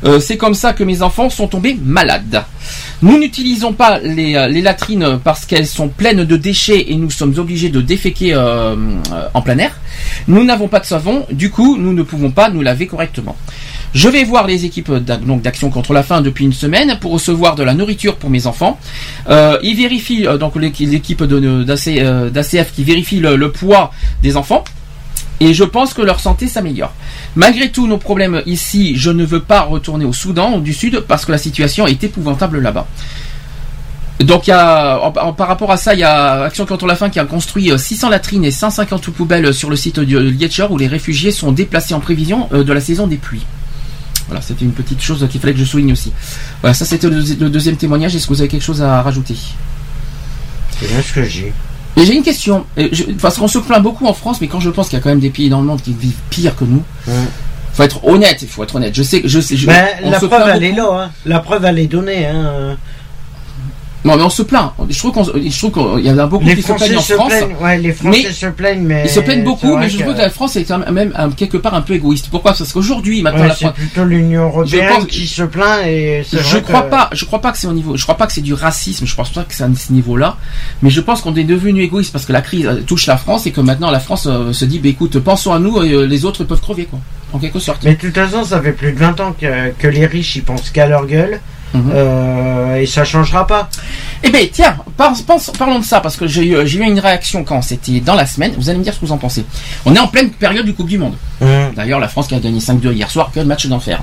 Euh, 0.03 0.19
c'est 0.19 0.35
comme 0.37 0.55
ça 0.55 0.73
que 0.73 0.83
mes 0.83 1.03
enfants 1.03 1.29
sont 1.29 1.47
tombés 1.47 1.77
malades. 1.79 2.43
Nous 3.03 3.19
n'utilisons 3.19 3.73
pas 3.73 3.99
les, 3.99 4.35
euh, 4.35 4.47
les 4.47 4.61
latrines 4.61 5.19
parce 5.23 5.45
qu'elles 5.45 5.67
sont 5.67 5.89
pleines 5.89 6.23
de 6.25 6.37
déchets 6.37 6.91
et 6.91 6.95
nous 6.95 7.11
sommes 7.11 7.37
obligés 7.37 7.69
de 7.69 7.81
déféquer 7.81 8.33
euh, 8.33 8.75
en 9.35 9.41
plein 9.43 9.59
air. 9.59 9.79
Nous 10.27 10.43
n'avons 10.43 10.67
pas 10.67 10.79
de 10.79 10.85
savon, 10.85 11.25
du 11.31 11.51
coup 11.51 11.77
nous 11.77 11.93
ne 11.93 12.01
pouvons 12.01 12.31
pas 12.31 12.49
nous 12.49 12.61
laver 12.61 12.87
correctement. 12.87 13.35
Je 13.93 14.09
vais 14.09 14.23
voir 14.23 14.47
les 14.47 14.65
équipes 14.65 14.91
d'action 14.91 15.69
contre 15.69 15.93
la 15.93 16.01
faim 16.01 16.21
depuis 16.21 16.45
une 16.45 16.53
semaine 16.53 16.97
pour 16.99 17.11
recevoir 17.11 17.55
de 17.55 17.61
la 17.63 17.73
nourriture 17.75 18.15
pour 18.15 18.29
mes 18.29 18.47
enfants. 18.47 18.79
Ils 19.29 19.75
vérifient 19.75 20.25
donc 20.39 20.55
l'équi- 20.55 20.85
l'équipe 20.85 21.21
d'ACF 21.23 22.71
qui 22.73 22.83
vérifie 22.85 23.19
le 23.19 23.51
poids 23.51 23.91
des 24.23 24.37
enfants 24.37 24.63
et 25.41 25.53
je 25.53 25.63
pense 25.65 25.93
que 25.93 26.01
leur 26.01 26.19
santé 26.21 26.47
s'améliore. 26.47 26.93
Malgré 27.35 27.69
tous 27.71 27.87
nos 27.87 27.97
problèmes 27.97 28.41
ici, 28.45 28.95
je 28.95 29.09
ne 29.11 29.25
veux 29.25 29.41
pas 29.41 29.61
retourner 29.61 30.05
au 30.05 30.13
Soudan 30.13 30.59
du 30.59 30.73
Sud 30.73 30.99
parce 31.07 31.25
que 31.25 31.31
la 31.33 31.37
situation 31.37 31.85
est 31.87 32.01
épouvantable 32.03 32.59
là-bas. 32.61 32.87
Donc 34.19 34.45
y 34.45 34.51
a, 34.51 34.99
en- 34.99 35.33
par 35.33 35.47
rapport 35.47 35.71
à 35.71 35.77
ça, 35.77 35.95
il 35.95 35.99
y 35.99 36.03
a 36.03 36.43
Action 36.43 36.65
contre 36.67 36.85
la 36.85 36.95
faim 36.95 37.09
qui 37.09 37.17
a 37.19 37.25
construit 37.25 37.71
euh, 37.71 37.77
600 37.79 38.09
latrines 38.09 38.45
et 38.45 38.51
150 38.51 39.09
poubelles 39.09 39.51
sur 39.51 39.69
le 39.71 39.75
site 39.75 39.99
de 39.99 40.17
Lietchor 40.19 40.71
où 40.71 40.77
les 40.77 40.87
réfugiés 40.87 41.31
sont 41.31 41.51
déplacés 41.51 41.95
en 41.95 41.99
prévision 41.99 42.47
euh, 42.53 42.63
de 42.63 42.71
la 42.71 42.81
saison 42.81 43.07
des 43.07 43.17
pluies. 43.17 43.45
Voilà, 44.27 44.41
c'était 44.41 44.63
une 44.63 44.73
petite 44.73 45.01
chose 45.01 45.27
qu'il 45.29 45.41
fallait 45.41 45.53
que 45.53 45.59
je 45.59 45.65
souligne 45.65 45.91
aussi. 45.93 46.13
Voilà, 46.61 46.75
ça 46.75 46.85
c'était 46.85 47.09
le 47.09 47.49
deuxième 47.49 47.77
témoignage. 47.77 48.15
Est-ce 48.15 48.27
que 48.27 48.33
vous 48.33 48.41
avez 48.41 48.47
quelque 48.47 48.61
chose 48.63 48.81
à 48.83 49.01
rajouter? 49.01 49.35
C'est 50.79 50.87
bien 50.87 51.01
ce 51.01 51.13
que 51.13 51.23
j'ai. 51.25 51.51
Et 51.97 52.05
j'ai 52.05 52.15
une 52.15 52.23
question, 52.23 52.65
je- 52.77 53.03
parce 53.21 53.37
qu'on 53.37 53.47
se 53.47 53.59
plaint 53.59 53.81
beaucoup 53.83 54.05
en 54.07 54.13
France, 54.13 54.39
mais 54.41 54.47
quand 54.47 54.59
je 54.59 54.69
pense 54.69 54.87
qu'il 54.89 54.97
y 54.97 55.01
a 55.01 55.03
quand 55.03 55.09
même 55.09 55.19
des 55.19 55.29
pays 55.29 55.49
dans 55.49 55.59
le 55.59 55.65
monde 55.67 55.81
qui 55.81 55.93
vivent 55.93 56.15
pire 56.29 56.55
que 56.55 56.63
nous, 56.63 56.83
Ouais. 57.07 57.13
faut 57.73 57.83
être 57.83 58.05
honnête, 58.07 58.37
il 58.41 58.47
faut 58.47 58.63
être 58.63 58.75
honnête. 58.75 58.95
Je 58.95 59.03
sais, 59.03 59.21
je 59.25 59.39
sais, 59.41 59.57
je, 59.57 59.67
Ben, 59.67 59.87
la 60.03 60.17
preuve, 60.19 60.49
elle 60.53 60.63
est 60.63 60.71
là. 60.71 60.87
Hein. 60.91 61.11
La 61.25 61.39
preuve, 61.39 61.65
elle 61.65 61.79
est 61.79 61.87
donnée. 61.87 62.25
Hein. 62.25 62.77
Non, 64.03 64.15
mais 64.17 64.23
on 64.23 64.29
se 64.31 64.41
plaint. 64.41 64.71
Je 64.89 64.97
trouve 64.97 65.13
qu'il 65.71 66.05
y 66.05 66.09
en 66.11 66.17
a 66.17 66.25
beaucoup 66.25 66.43
Les 66.43 66.55
qui 66.55 66.63
se 66.63 66.73
plaignent 66.73 66.97
en 66.97 67.01
France. 67.01 67.27
plaignent. 67.29 67.55
Ouais, 67.61 67.77
les 67.77 67.93
Français 67.93 68.23
Mais 68.25 68.31
se 68.33 68.45
plaignent, 68.47 68.81
mais. 68.83 69.03
Ils 69.05 69.09
se 69.11 69.19
plaignent 69.19 69.39
c'est 69.39 69.43
beaucoup, 69.45 69.77
mais 69.77 69.89
je 69.89 69.99
trouve 69.99 70.13
que 70.15 70.17
la 70.19 70.29
France 70.31 70.55
est 70.55 70.63
quand 70.63 70.79
même 70.91 71.13
quelque 71.37 71.57
part 71.57 71.75
un 71.75 71.81
peu 71.81 71.93
égoïste. 71.93 72.27
Pourquoi? 72.31 72.53
Parce 72.53 72.73
qu'aujourd'hui, 72.73 73.21
maintenant, 73.21 73.41
Ouais, 73.41 73.47
la 73.49 73.53
c'est 73.55 73.65
France. 73.65 73.75
plutôt 73.75 74.03
l'Union 74.05 74.45
européenne 74.45 74.89
pense- 74.95 75.05
qui 75.05 75.27
se 75.27 75.43
plaint 75.43 75.85
et 75.85 76.23
c'est 76.27 76.37
Je 76.39 76.43
vrai 76.43 76.61
crois 76.63 76.81
que- 76.81 76.89
pas, 76.89 77.09
je 77.13 77.25
crois 77.25 77.41
pas 77.41 77.51
que 77.51 77.59
c'est 77.59 77.67
au 77.67 77.73
niveau, 77.73 77.95
je 77.95 78.01
crois 78.03 78.17
pas 78.17 78.25
que 78.25 78.33
c'est 78.33 78.41
du 78.41 78.55
racisme, 78.55 79.05
je 79.05 79.13
pense 79.15 79.29
pas 79.29 79.43
que 79.43 79.53
c'est 79.53 79.63
à 79.63 79.69
ce 79.77 79.93
niveau-là, 79.93 80.37
mais 80.81 80.89
je 80.89 80.99
pense 81.01 81.21
qu'on 81.21 81.35
est 81.35 81.43
devenu 81.43 81.81
égoïste 81.83 82.11
parce 82.11 82.25
que 82.25 82.33
la 82.33 82.41
crise 82.41 82.65
euh, 82.65 82.81
touche 82.81 83.05
la 83.05 83.17
France 83.17 83.45
et 83.45 83.51
que 83.51 83.61
maintenant 83.61 83.91
la 83.91 83.99
France 83.99 84.27
euh, 84.27 84.51
se 84.51 84.65
dit, 84.65 84.79
bah 84.79 84.89
écoute, 84.89 85.19
pensons 85.19 85.53
à 85.53 85.59
nous 85.59 85.81
et 85.83 85.91
euh, 85.91 86.05
les 86.05 86.25
autres 86.25 86.43
peuvent 86.43 86.59
crever 86.61 86.85
quoi, 86.85 86.99
en 87.33 87.39
quelque 87.39 87.59
sorte. 87.59 87.83
Mais 87.83 87.93
de 87.93 87.99
toute 87.99 88.15
façon, 88.15 88.43
ça 88.43 88.59
fait 88.61 88.71
plus 88.73 88.93
de 88.93 88.97
20 88.99 89.19
ans 89.19 89.35
que, 89.39 89.69
que 89.77 89.87
les 89.87 90.05
riches 90.07 90.37
ils 90.37 90.43
pensent 90.43 90.71
qu'à 90.71 90.87
leur 90.87 91.05
gueule 91.05 91.39
Mhm. 91.73 91.91
euh, 91.93 92.75
et 92.75 92.85
ça 92.85 93.03
changera 93.05 93.47
pas. 93.47 93.69
Eh 94.23 94.29
ben 94.29 94.47
tiens, 94.51 94.75
par- 94.97 95.13
pense- 95.25 95.51
parlons 95.57 95.79
de 95.79 95.85
ça 95.85 95.99
parce 96.01 96.15
que 96.17 96.27
j'ai 96.27 96.45
eu, 96.45 96.55
une 96.83 96.99
réaction 96.99 97.43
quand 97.43 97.61
c'était 97.61 97.99
dans 97.99 98.15
la 98.15 98.25
semaine. 98.25 98.53
Vous 98.57 98.69
allez 98.69 98.77
me 98.79 98.83
dire 98.83 98.93
ce 98.93 98.99
que 98.99 99.05
vous 99.05 99.11
en 99.11 99.17
pensez. 99.17 99.45
On 99.85 99.95
est 99.95 99.99
en 99.99 100.07
pleine 100.07 100.29
période 100.31 100.65
du 100.65 100.73
Coupe 100.73 100.87
du 100.89 100.97
Monde. 100.97 101.15
D'ailleurs, 101.75 101.99
la 101.99 102.07
France 102.07 102.27
qui 102.27 102.35
a 102.35 102.39
gagné 102.39 102.59
5-2 102.59 102.91
hier 102.93 103.09
soir, 103.09 103.31
quel 103.33 103.45
match 103.47 103.65
d'enfer. 103.67 104.01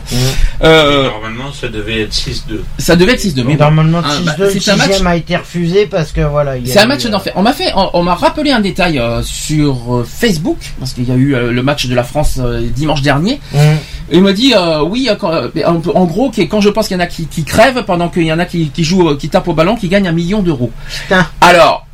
Euh, 0.65 1.05
Normalement, 1.11 1.53
ça 1.53 1.69
devait 1.69 2.03
être 2.03 2.13
6-2. 2.13 2.63
ça 2.79 2.97
devait 2.97 3.13
être 3.13 3.21
6-2. 3.21 3.45
Mais 3.45 3.55
bon. 3.57 3.65
Normalement, 3.65 4.01
Ah, 4.05 4.11
6-2, 4.13 4.25
bah, 4.25 4.35
le 4.39 4.51
c'est 4.61 4.71
un 4.71 4.77
match- 4.77 5.01
a 5.05 5.17
été 5.17 5.37
refusé 5.37 5.87
parce 5.87 6.11
que 6.13 6.21
voilà. 6.23 6.53
C'est 6.65 6.79
un 6.81 6.87
match 6.87 7.07
euh, 7.07 7.11
d'enfer. 7.11 7.33
On 7.37 7.43
m'a 7.43 7.53
fait, 7.53 7.73
on, 7.77 7.91
on 7.95 8.03
m'a 8.03 8.15
rappelé 8.15 8.51
un 8.51 8.61
détail 8.61 8.99
euh, 8.99 9.23
sur 9.23 9.95
euh, 9.95 10.05
Facebook 10.09 10.59
parce 10.81 10.93
qu'il 10.93 11.09
y 11.09 11.13
a 11.13 11.15
eu 11.15 11.35
euh, 11.35 11.53
le 11.53 11.63
match 11.63 11.87
de 11.87 11.95
la 11.95 12.03
France 12.05 12.39
euh, 12.43 12.67
dimanche 12.75 13.03
dernier. 13.03 13.41
Et 14.11 14.17
il 14.17 14.23
me 14.23 14.33
dit 14.33 14.55
euh, 14.55 14.83
oui, 14.83 15.09
euh, 15.11 15.17
quand- 15.17 15.33
euh, 15.33 15.49
en, 15.67 16.05
gros, 16.07 16.31
que- 16.31 16.43
quand 16.43 16.61
je 16.61 16.69
pense 16.71 16.89
qu'il 16.89 16.97
y 16.97 17.01
en 17.01 17.03
a 17.03 17.07
qui, 17.07 17.27
qui 17.27 17.45
crèvent 17.45 17.85
pendant 17.85 18.09
qu'il 18.09 18.25
y 18.25 18.33
en 18.33 18.39
a 18.39 18.47
qui, 18.47 18.71
qui 18.71 18.85
jouent, 18.85 19.17
qui 19.17 19.29
tapent 19.29 19.49
au 19.49 19.53
ballon, 19.55 19.77
qui 19.77 19.89
gagnent 19.89 20.09
un 20.09 20.13
million 20.13 20.41
d'euros. 20.43 20.71
Alors. 21.41 21.85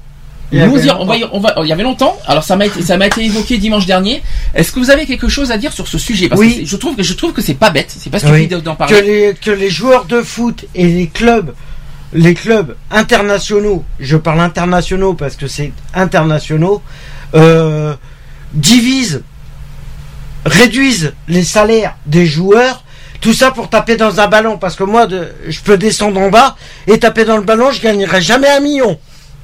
Il 0.52 0.60
y 0.60 0.66
nous 0.68 0.76
avait 0.76 0.86
y- 0.86 0.90
on 0.92 1.04
va, 1.06 1.14
on 1.32 1.40
va- 1.40 1.54
il 1.62 1.68
y 1.68 1.72
avait 1.72 1.82
longtemps. 1.82 2.16
Alors 2.28 2.44
ça 2.44 2.54
m'a 2.54 2.66
été, 2.66 2.80
ça 2.82 2.96
m'a 2.96 3.06
été 3.08 3.24
évoqué 3.24 3.58
dimanche 3.58 3.86
dernier. 3.86 4.22
Est-ce 4.54 4.70
que 4.70 4.78
vous 4.78 4.90
avez 4.90 5.04
quelque 5.04 5.26
chose 5.26 5.50
à 5.50 5.56
dire 5.58 5.72
sur 5.72 5.88
ce 5.88 5.98
sujet? 5.98 6.28
Parce 6.28 6.40
Oui. 6.40 6.60
que 6.62 6.66
je 6.68 6.76
trouve 6.76 6.94
que 6.94 7.02
je 7.02 7.14
trouve 7.14 7.32
que 7.32 7.42
c'est 7.42 7.54
pas 7.54 7.70
bête. 7.70 7.92
C'est 7.98 8.10
pas 8.10 8.18
Oui. 8.22 8.44
stupide 8.44 8.62
d'en 8.62 8.74
que 8.74 8.78
parler. 8.78 9.02
les, 9.02 9.34
que 9.34 9.50
les 9.50 9.70
joueurs 9.70 10.04
de 10.04 10.22
foot 10.22 10.66
et 10.76 10.86
les 10.86 11.08
clubs, 11.08 11.54
les 12.12 12.34
clubs 12.34 12.76
internationaux, 12.92 13.82
je 13.98 14.16
parle 14.16 14.40
internationaux 14.40 15.14
parce 15.14 15.34
que 15.34 15.48
c'est 15.48 15.72
internationaux, 15.94 16.82
euh, 17.34 17.94
divisent, 18.52 19.22
réduisent 20.54 21.12
les 21.28 21.44
salaires 21.44 21.96
des 22.06 22.26
joueurs. 22.26 22.84
Tout 23.20 23.32
ça 23.32 23.50
pour 23.50 23.70
taper 23.70 23.96
dans 23.96 24.20
un 24.20 24.28
ballon, 24.28 24.58
parce 24.58 24.76
que 24.76 24.84
moi, 24.84 25.08
je 25.48 25.60
peux 25.60 25.78
descendre 25.78 26.20
en 26.20 26.28
bas 26.30 26.56
et 26.86 26.98
taper 26.98 27.24
dans 27.24 27.38
le 27.38 27.42
ballon, 27.42 27.70
je 27.70 27.80
gagnerai 27.80 28.20
jamais 28.20 28.48
un 28.48 28.60
million. 28.60 28.98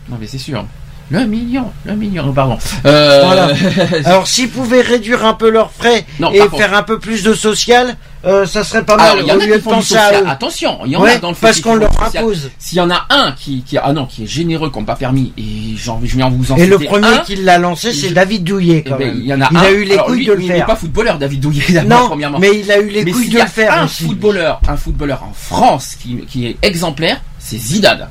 Non 0.09 0.17
mais 0.21 0.27
c'est 0.27 0.39
sûr. 0.39 0.67
Le 1.13 1.27
million, 1.27 1.65
le 1.85 1.97
million. 1.97 2.25
oh, 2.29 2.33
Pardon. 2.33 2.57
Euh, 2.87 3.23
Voilà. 3.25 3.49
Alors, 4.05 4.29
s'ils 4.29 4.49
pouvaient 4.49 4.81
réduire 4.81 5.25
un 5.27 5.35
peu 5.35 5.51
leurs 5.51 5.73
frais 5.73 6.07
Non, 6.21 6.31
et 6.33 6.39
contre- 6.39 6.57
faire 6.59 6.73
un 6.75 6.85
peu 6.85 7.01
plus 7.01 7.25
de 7.25 7.35
social, 7.35 7.97
euh, 8.25 8.47
ça 8.47 8.63
serait 8.63 8.85
pas 8.85 8.95
Alors, 8.95 9.17
mal 9.17 9.25
il 9.25 9.29
y 9.29 9.33
en 9.33 9.41
a 9.41 9.57
qui 9.57 9.61
font 9.61 9.73
à 9.79 9.83
social. 9.83 10.23
eux. 10.23 10.29
Attention, 10.29 10.79
il 10.87 10.93
y 10.93 10.97
en 10.97 11.03
Ouais, 11.03 11.15
a 11.15 11.19
dans 11.19 11.31
le 11.31 11.35
foot 11.35 11.43
parce 11.43 11.61
qu'on 11.61 11.75
leur 11.75 11.91
impose. 12.01 12.51
S'il 12.61 12.79
y 12.79 12.81
en 12.81 12.91
a 12.93 13.07
un 13.11 13.33
qui, 13.33 13.65
qui 13.65 13.77
ah 13.77 13.93
non, 13.93 14.07
qui 14.07 14.23
est 14.23 14.27
généreux, 14.29 14.71
qui 14.71 14.79
n'a 14.79 14.85
pas 14.85 14.95
permis, 14.95 15.33
et 15.37 15.75
j'en, 15.77 16.01
je 16.05 16.17
viens 16.17 16.31
vous 16.31 16.53
en 16.53 16.57
Et 16.57 16.67
le 16.67 16.79
premier 16.79 17.09
un, 17.09 17.19
qui 17.19 17.35
l'a 17.35 17.59
lancé, 17.59 17.93
c'est 17.93 18.11
Je- 18.11 18.15
David 18.15 18.45
Douillet, 18.45 18.85
eh 18.87 18.89
quand 18.89 18.97
ben, 18.97 19.09
même. 19.09 19.17
il 19.21 19.27
y 19.27 19.35
en 19.35 19.41
a 19.41 19.49
il 19.51 19.57
un. 19.57 19.61
a 19.63 19.71
eu 19.73 19.83
les 19.83 19.95
Alors, 19.95 20.07
couilles 20.07 20.19
lui, 20.19 20.27
de 20.27 20.33
le 20.35 20.43
il 20.43 20.49
n'est 20.49 20.57
faire. 20.59 20.67
pas 20.67 20.77
footballeur, 20.77 21.19
David 21.19 21.41
Douillet, 21.41 21.83
Non, 21.87 22.07
premièrement. 22.07 22.39
mais 22.39 22.51
il 22.61 22.71
a 22.71 22.79
eu 22.79 22.89
les 22.89 23.05
Mais 23.05 23.11
couilles 23.11 23.31
de 23.31 23.39
le 23.41 23.47
faire 23.47 23.73
un 23.77 23.89
footballeur, 23.89 24.61
un 24.69 24.77
footballeur 24.77 25.25
en 25.25 25.33
France 25.35 25.97
qui, 26.01 26.19
qui 26.29 26.47
est 26.47 26.57
exemplaire, 26.63 27.21
c'est 27.41 27.59
Zidane. 27.59 28.07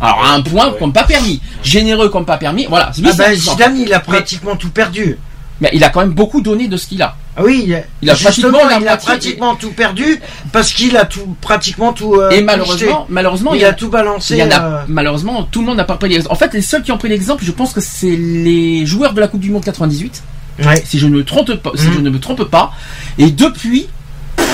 Alors 0.00 0.24
à 0.24 0.32
un 0.34 0.40
point 0.42 0.68
Ouais. 0.70 0.78
comme 0.78 0.92
pas 0.92 1.04
permis, 1.04 1.40
généreux 1.62 2.08
comme 2.08 2.24
pas 2.24 2.36
permis. 2.38 2.66
Voilà. 2.68 2.90
Lui, 2.98 3.06
Ah 3.08 3.12
c'est 3.16 3.28
ben. 3.28 3.34
Zidane, 3.36 3.76
il 3.78 3.92
a 3.92 4.00
pratiquement 4.00 4.56
tout 4.56 4.70
perdu. 4.70 5.18
Mais 5.60 5.70
il 5.74 5.84
a 5.84 5.90
quand 5.90 6.00
même 6.00 6.10
beaucoup 6.12 6.40
donné 6.40 6.66
de 6.66 6.76
ce 6.76 6.88
qu'il 6.88 7.00
a. 7.02 7.14
Ah 7.36 7.42
oui, 7.44 7.62
il 7.66 7.74
a, 7.74 7.82
Il 8.02 8.10
a 8.10 8.14
justement, 8.16 8.50
pratiquement 8.58 8.68
la 8.68 8.80
il 8.80 8.88
a 8.88 8.90
moitié- 8.96 9.06
pratiquement 9.06 9.54
tout 9.54 9.70
perdu 9.70 10.20
parce 10.50 10.72
qu'il 10.72 10.96
a 10.96 11.04
tout, 11.04 11.36
pratiquement 11.40 11.92
tout. 11.92 12.14
euh, 12.16 12.30
Et 12.30 12.42
malheureusement, 12.42 13.06
malheureusement, 13.08 13.54
il 13.54 13.64
a 13.64 13.72
tout 13.72 13.88
balancé. 13.88 14.34
Il 14.38 14.40
a, 14.52 14.64
euh, 14.64 14.78
malheureusement, 14.88 15.44
tout 15.44 15.60
le 15.60 15.66
monde 15.66 15.76
n'a 15.76 15.84
pas 15.84 15.96
pris 15.96 16.08
l'exemple. 16.08 16.32
En 16.32 16.36
fait, 16.36 16.52
les 16.52 16.62
seuls 16.62 16.82
qui 16.82 16.90
ont 16.90 16.98
pris 16.98 17.08
l'exemple, 17.08 17.44
je 17.44 17.52
pense 17.52 17.72
que 17.72 17.80
c'est 17.80 18.16
les 18.16 18.84
joueurs 18.86 19.12
de 19.12 19.20
la 19.20 19.28
Coupe 19.28 19.40
du 19.40 19.50
Monde 19.50 19.62
98, 19.64 20.22
ouais, 20.64 20.82
si 20.84 20.98
je 20.98 21.06
ne 21.06 21.14
me 21.18 21.24
trompe 21.24 21.54
pas. 21.54 21.70
Si 21.76 21.86
Mhm. 21.86 21.92
je 21.94 21.98
ne 22.00 22.10
me 22.10 22.18
trompe 22.18 22.42
pas. 22.44 22.72
Et 23.18 23.30
depuis, 23.30 23.86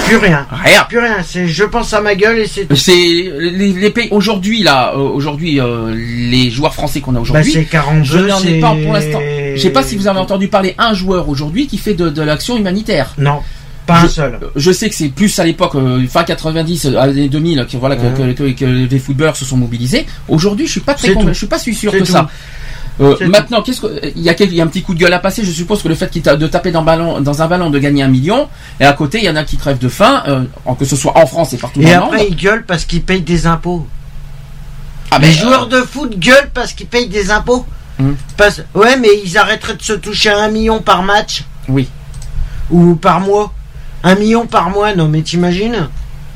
plus 0.09 0.17
rien. 0.17 0.47
rien. 0.51 0.85
Plus 0.89 0.99
rien. 0.99 1.17
C'est 1.25 1.47
je 1.47 1.65
pense 1.65 1.93
à 1.95 2.01
ma 2.01 2.15
gueule 2.15 2.39
et 2.41 2.47
c'est 2.47 2.65
tout. 2.67 2.75
C'est 2.77 2.93
les, 2.95 3.73
les 3.73 3.91
pays 3.91 4.09
aujourd'hui 4.11 4.63
là, 4.63 4.93
euh, 4.95 4.99
aujourd'hui 4.99 5.61
euh, 5.61 5.95
les 5.95 6.51
joueurs 6.51 6.75
français 6.75 7.01
qu'on 7.01 7.13
a 7.13 7.15
Bah, 7.15 7.21
aujourd'hui. 7.21 7.53
c'est 7.53 7.65
42. 7.65 8.05
je 8.05 8.19
n'en 8.19 8.41
ai 8.43 8.61
pas 8.61 8.75
pour 8.83 8.93
l'instant. 8.93 9.21
Je 9.55 9.61
sais 9.61 9.71
pas 9.71 9.83
si 9.83 9.97
vous 9.97 10.07
avez 10.09 10.19
entendu 10.19 10.49
parler 10.49 10.75
un 10.79 10.95
joueur 10.95 11.29
aujourd'hui 11.29 11.67
qui 11.67 11.79
fait 11.79 11.95
de, 11.95 12.09
de 12.09 12.23
l'action 12.23 12.57
humanitaire. 12.57 13.15
Non, 13.19 13.41
pas 13.87 14.01
un 14.01 14.09
seul. 14.09 14.39
Je 14.55 14.71
sais 14.71 14.89
que 14.89 14.95
c'est 14.95 15.09
plus 15.09 15.39
à 15.39 15.45
l'époque, 15.45 15.75
euh, 15.75 16.07
fin 16.09 16.23
90, 16.25 16.87
euh, 16.87 16.97
années 16.99 17.29
2000, 17.29 17.67
que, 17.71 17.77
voilà, 17.79 17.97
que, 17.97 18.03
Mhm. 18.03 18.35
que, 18.35 18.43
que- 18.51 18.59
que 18.59 18.65
les 18.65 18.99
footballeurs 18.99 19.37
se 19.37 19.45
sont 19.45 19.57
mobilisés. 19.57 20.07
Aujourd'hui, 20.29 20.67
je 20.67 20.73
suis 20.73 20.81
pas 20.81 20.95
très 20.95 21.13
con- 21.15 21.27
je 21.29 21.33
suis 21.33 21.47
pas 21.47 21.59
si 21.59 21.75
sûr 21.75 21.91
que 21.93 21.99
tout. 21.99 22.05
ça. 22.05 22.29
Euh, 23.01 23.17
maintenant, 23.29 23.63
qu'est-ce 23.63 23.81
que 23.83 24.01
il 24.17 24.23
y 24.23 24.29
a 24.29 24.35
il 24.43 24.55
y 24.55 24.61
a 24.61 24.65
un 24.65 24.67
petit 24.67 24.83
coup 24.83 24.93
de 24.95 24.99
gueule 24.99 25.13
à 25.13 25.19
passer. 25.21 25.45
Je 25.45 25.53
suppose 25.53 25.83
que 25.83 25.89
le 25.89 25.95
fait 25.95 26.13
de 26.37 26.47
taper 26.47 26.73
dans, 26.73 26.83
ballon, 26.83 27.21
dans 27.21 27.43
un 27.43 27.47
ballon 27.47 27.71
de 27.71 27.79
gagner 27.79 28.03
un 28.03 28.09
million, 28.09 28.49
et 28.81 28.85
à 28.85 28.93
côté 28.93 29.19
il 29.19 29.25
y 29.25 29.31
en 29.31 29.37
a 29.37 29.45
qui 29.45 29.57
crèvent 29.57 29.79
de 29.79 29.89
faim, 29.89 30.23
euh, 30.27 30.45
que 30.79 30.85
ce 30.85 30.97
soit 30.97 31.17
en 31.17 31.27
France 31.27 31.53
et 31.53 31.59
partout 31.59 31.81
Et 31.81 31.85
dans 31.85 31.91
le 31.91 31.97
après, 31.97 32.19
monde. 32.19 32.27
il 32.31 32.37
gueule 32.37 32.65
parce 32.67 32.85
qu'il 32.85 33.03
paye 33.03 33.23
des 33.23 33.47
impôts. 33.47 33.87
Ah, 35.11 35.19
Les 35.19 35.29
mais, 35.29 35.33
joueurs 35.33 35.65
euh, 35.73 35.81
de 35.81 35.87
foot 35.87 36.19
gueulent 36.19 36.51
parce 36.53 36.73
qu'ils 36.73 36.87
payent 36.87 37.09
des 37.09 37.31
impôts. 37.31 37.65
Parce... 38.37 38.63
Ouais, 38.75 38.97
mais 38.97 39.09
ils 39.25 39.37
arrêteraient 39.39 39.75
de 39.75 39.83
se 39.83 39.93
toucher 39.95 40.31
à 40.31 40.39
un 40.45 40.49
million 40.49 40.81
par 40.81 41.03
match 41.03 41.45
Oui. 41.69 41.89
ou 42.71 42.95
par 42.95 43.21
mois. 43.21 43.53
Un 44.05 44.15
million 44.15 44.47
par 44.47 44.71
mois, 44.71 44.95
non 44.95 45.09
mais 45.09 45.23
t'imagines? 45.23 45.89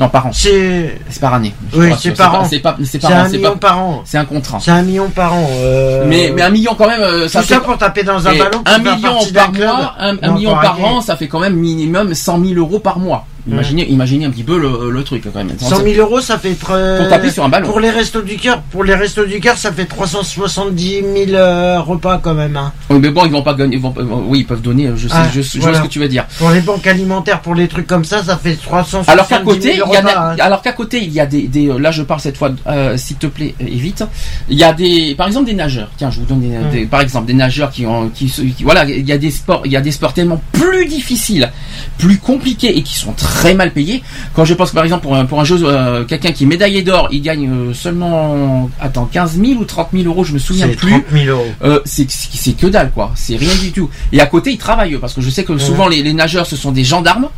Non, 0.02 0.08
par 0.08 0.26
an. 0.26 0.30
C'est 0.32 0.98
par 1.20 1.34
année. 1.34 1.54
Oui, 1.74 1.92
c'est 2.00 2.16
par 2.16 2.40
an. 2.40 2.44
C'est 2.44 2.58
pas, 2.58 2.76
c'est 2.80 2.84
c'est 2.84 2.98
par 2.98 3.12
an. 3.12 3.14
un 3.24 3.28
million 3.28 3.56
par 3.56 3.78
an. 3.78 4.02
C'est 4.04 4.18
un 4.18 4.24
contrat. 4.24 4.58
C'est 4.60 4.72
un 4.72 4.82
million 4.82 5.08
par 5.10 5.32
an. 5.32 5.48
euh, 5.52 6.04
Mais, 6.08 6.32
mais 6.34 6.42
un 6.42 6.50
million 6.50 6.74
quand 6.76 6.88
même, 6.88 7.00
euh, 7.00 7.28
ça 7.28 7.40
tout 7.40 7.46
ça 7.48 7.60
pour 7.60 7.78
taper 7.78 8.02
dans 8.02 8.26
un 8.26 8.36
ballon. 8.36 8.62
un 8.66 8.78
million 8.78 9.18
par 9.32 9.52
mois, 9.52 9.94
un, 9.98 10.32
million 10.32 10.54
par 10.56 10.84
an, 10.84 11.00
ça 11.00 11.16
fait 11.16 11.28
quand 11.28 11.38
même 11.38 11.54
minimum 11.54 12.14
100 12.14 12.44
000 12.44 12.54
euros 12.58 12.80
par 12.80 12.98
mois. 12.98 13.26
Imaginez, 13.48 13.88
imaginez 13.90 14.24
un 14.26 14.30
petit 14.30 14.44
peu 14.44 14.58
le, 14.58 14.90
le 14.90 15.04
truc 15.04 15.24
quand 15.24 15.34
même. 15.44 15.56
100 15.58 15.82
000 15.82 15.94
euros, 15.98 16.20
ça 16.20 16.38
fait 16.38 16.52
Pour 16.52 16.68
taper 17.08 17.30
sur 17.30 17.42
un 17.44 17.48
ballon. 17.48 17.66
Pour 17.66 17.80
les 17.80 17.90
restos 17.90 18.22
du 18.22 18.36
cœur, 18.36 18.62
pour 18.70 18.84
les 18.84 18.94
restos 18.94 19.24
du 19.26 19.40
cœur, 19.40 19.56
ça 19.58 19.72
fait 19.72 19.84
370 19.86 21.02
000 21.26 21.30
euh, 21.34 21.80
repas 21.80 22.18
quand 22.18 22.34
même. 22.34 22.56
hein. 22.56 22.72
Oui, 22.90 22.98
mais 23.00 23.10
bon, 23.10 23.24
ils 23.26 23.32
vont 23.32 23.42
pas 23.42 23.54
gagner. 23.54 23.76
ils 23.76 23.82
vont- 23.82 23.94
euh, 23.98 24.04
oui, 24.26 24.40
ils 24.40 24.46
peuvent 24.46 24.60
donner. 24.62 24.90
Je 24.96 25.08
sais, 25.08 25.14
Ah, 25.16 25.28
je, 25.34 25.42
je 25.42 25.58
voilà. 25.58 25.72
vois 25.78 25.82
ce 25.82 25.88
que 25.88 25.92
tu 25.92 25.98
veux 25.98 26.08
dire. 26.08 26.24
Pour 26.38 26.50
les 26.50 26.60
banques 26.60 26.86
alimentaires, 26.86 27.40
pour 27.40 27.54
les 27.54 27.66
trucs 27.68 27.86
comme 27.86 28.04
ça, 28.04 28.22
ça 28.22 28.36
fait 28.36 28.54
370 28.54 29.10
Alors 29.10 29.26
qu'à 29.26 29.38
côté, 29.40 29.74
000 29.74 29.88
il 29.88 29.92
y 29.92 29.96
a, 29.96 30.00
repas. 30.00 30.30
hein. 30.32 30.36
alors 30.38 30.62
qu'à 30.62 30.72
côté, 30.72 31.02
il 31.02 31.12
y 31.12 31.20
a 31.20 31.26
des, 31.26 31.42
des 31.48 31.68
euh, 31.68 31.78
là 31.78 31.90
je 31.90 32.02
parle 32.02 32.20
cette 32.20 32.36
fois, 32.36 32.50
euh, 32.68 32.96
s'il 32.96 33.16
te 33.16 33.26
plaît, 33.26 33.54
et 33.60 33.64
vite. 33.66 34.04
Il 34.48 34.58
y 34.58 34.64
a 34.64 34.72
des, 34.72 35.14
par 35.16 35.26
exemple 35.26 35.46
des 35.46 35.54
nageurs. 35.54 35.90
Tiens, 35.96 36.10
je 36.10 36.20
vous 36.20 36.26
donne 36.26 36.40
des, 36.40 36.52
Mm. 36.52 36.70
des- 36.70 36.86
par 36.86 37.00
exemple 37.00 37.26
des 37.26 37.34
nageurs 37.34 37.70
qui 37.70 37.86
ont, 37.86 38.08
qui- 38.08 38.32
voilà, 38.62 38.84
il 38.84 39.08
y 39.08 39.12
a 39.12 39.18
des 39.18 39.30
sports, 39.30 39.62
il 39.64 39.72
y 39.72 39.76
a 39.76 39.80
des 39.80 39.90
sports 39.90 40.12
tellement 40.12 40.40
plus 40.52 40.86
difficiles, 40.86 41.50
plus 41.98 42.18
compliqués 42.18 42.76
et 42.76 42.82
qui 42.82 42.94
sont 42.94 43.12
très 43.12 43.31
mal 43.56 43.72
payés. 43.72 44.02
Quand 44.34 44.44
je 44.44 44.54
pense 44.54 44.70
par 44.72 44.84
exemple 44.84 45.02
pour 45.02 45.16
un, 45.16 45.24
pour 45.24 45.40
un 45.40 45.44
jeu, 45.44 45.58
euh, 45.62 46.04
quelqu'un 46.04 46.32
qui 46.32 46.44
est 46.44 46.46
médaillé 46.46 46.82
d'or, 46.82 47.08
il 47.10 47.22
gagne 47.22 47.48
euh, 47.50 47.74
seulement, 47.74 48.70
attends, 48.80 49.08
15 49.10 49.38
000 49.40 49.60
ou 49.60 49.64
30 49.64 49.88
000 49.92 50.04
euros, 50.04 50.24
je 50.24 50.32
me 50.32 50.38
souviens 50.38 50.66
C'est 50.68 50.76
plus. 50.76 50.90
30 50.90 51.04
000 51.12 51.26
euros. 51.26 51.46
Euh, 51.64 51.80
c'est 51.84 52.56
que 52.56 52.66
dalle 52.66 52.90
quoi, 52.92 53.12
c'est 53.14 53.36
rien 53.36 53.54
du 53.60 53.72
tout. 53.72 53.90
Et 54.12 54.20
à 54.20 54.26
côté 54.26 54.52
ils 54.52 54.58
travaillent 54.58 54.98
parce 54.98 55.14
que 55.14 55.20
je 55.20 55.30
sais 55.30 55.44
que 55.44 55.56
souvent 55.58 55.88
les, 55.88 56.02
les 56.02 56.12
nageurs 56.12 56.46
ce 56.46 56.56
sont 56.56 56.72
des 56.72 56.84
gendarmes. 56.84 57.28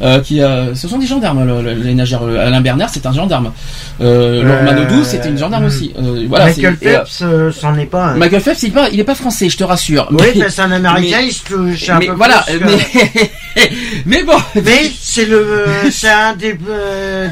Euh, 0.00 0.20
qui, 0.20 0.40
euh, 0.40 0.74
ce 0.76 0.86
sont 0.86 0.98
des 0.98 1.06
gendarmes, 1.06 1.44
le- 1.44 1.60
le- 1.60 1.82
les 1.82 1.94
nageurs. 1.94 2.22
Euh, 2.22 2.46
Alain 2.46 2.60
Bernard, 2.60 2.88
c'est 2.88 3.04
un 3.04 3.12
gendarme. 3.12 3.52
Euh, 4.00 4.42
Laure 4.44 4.56
Euh, 4.60 4.64
Manodou, 4.64 5.02
c'était 5.02 5.28
une 5.28 5.38
gendarme 5.38 5.64
aussi. 5.64 5.92
Voilà, 6.28 6.46
Michael 6.46 6.76
Phelps, 6.76 7.22
c'en 7.60 7.76
est 7.76 7.86
pas. 7.86 8.04
un. 8.06 8.14
Michael 8.16 8.40
Phelps, 8.40 8.62
il 8.62 8.68
est 8.68 8.72
pas, 8.72 8.88
il 8.90 9.00
est 9.00 9.04
pas 9.04 9.16
français, 9.16 9.48
je 9.48 9.56
te 9.56 9.64
rassure. 9.64 10.06
Oui, 10.12 10.18
mais, 10.20 10.32
mais 10.44 10.50
c'est 10.50 10.62
un 10.62 10.70
américain, 10.70 11.16
mais- 11.20 11.26
il 11.26 11.32
se 11.32 11.42
touche 11.44 11.88
un 11.90 11.98
mais 11.98 12.06
peu 12.06 12.12
voilà, 12.12 12.44
plus 12.46 12.58
que- 12.60 12.64
mais, 12.64 13.30
mais 14.06 14.22
bon. 14.22 14.38
Mais 14.54 14.90
c'est 15.00 15.24
le, 15.26 15.64
c'est 15.90 16.08
un 16.10 16.34
des, 16.36 16.56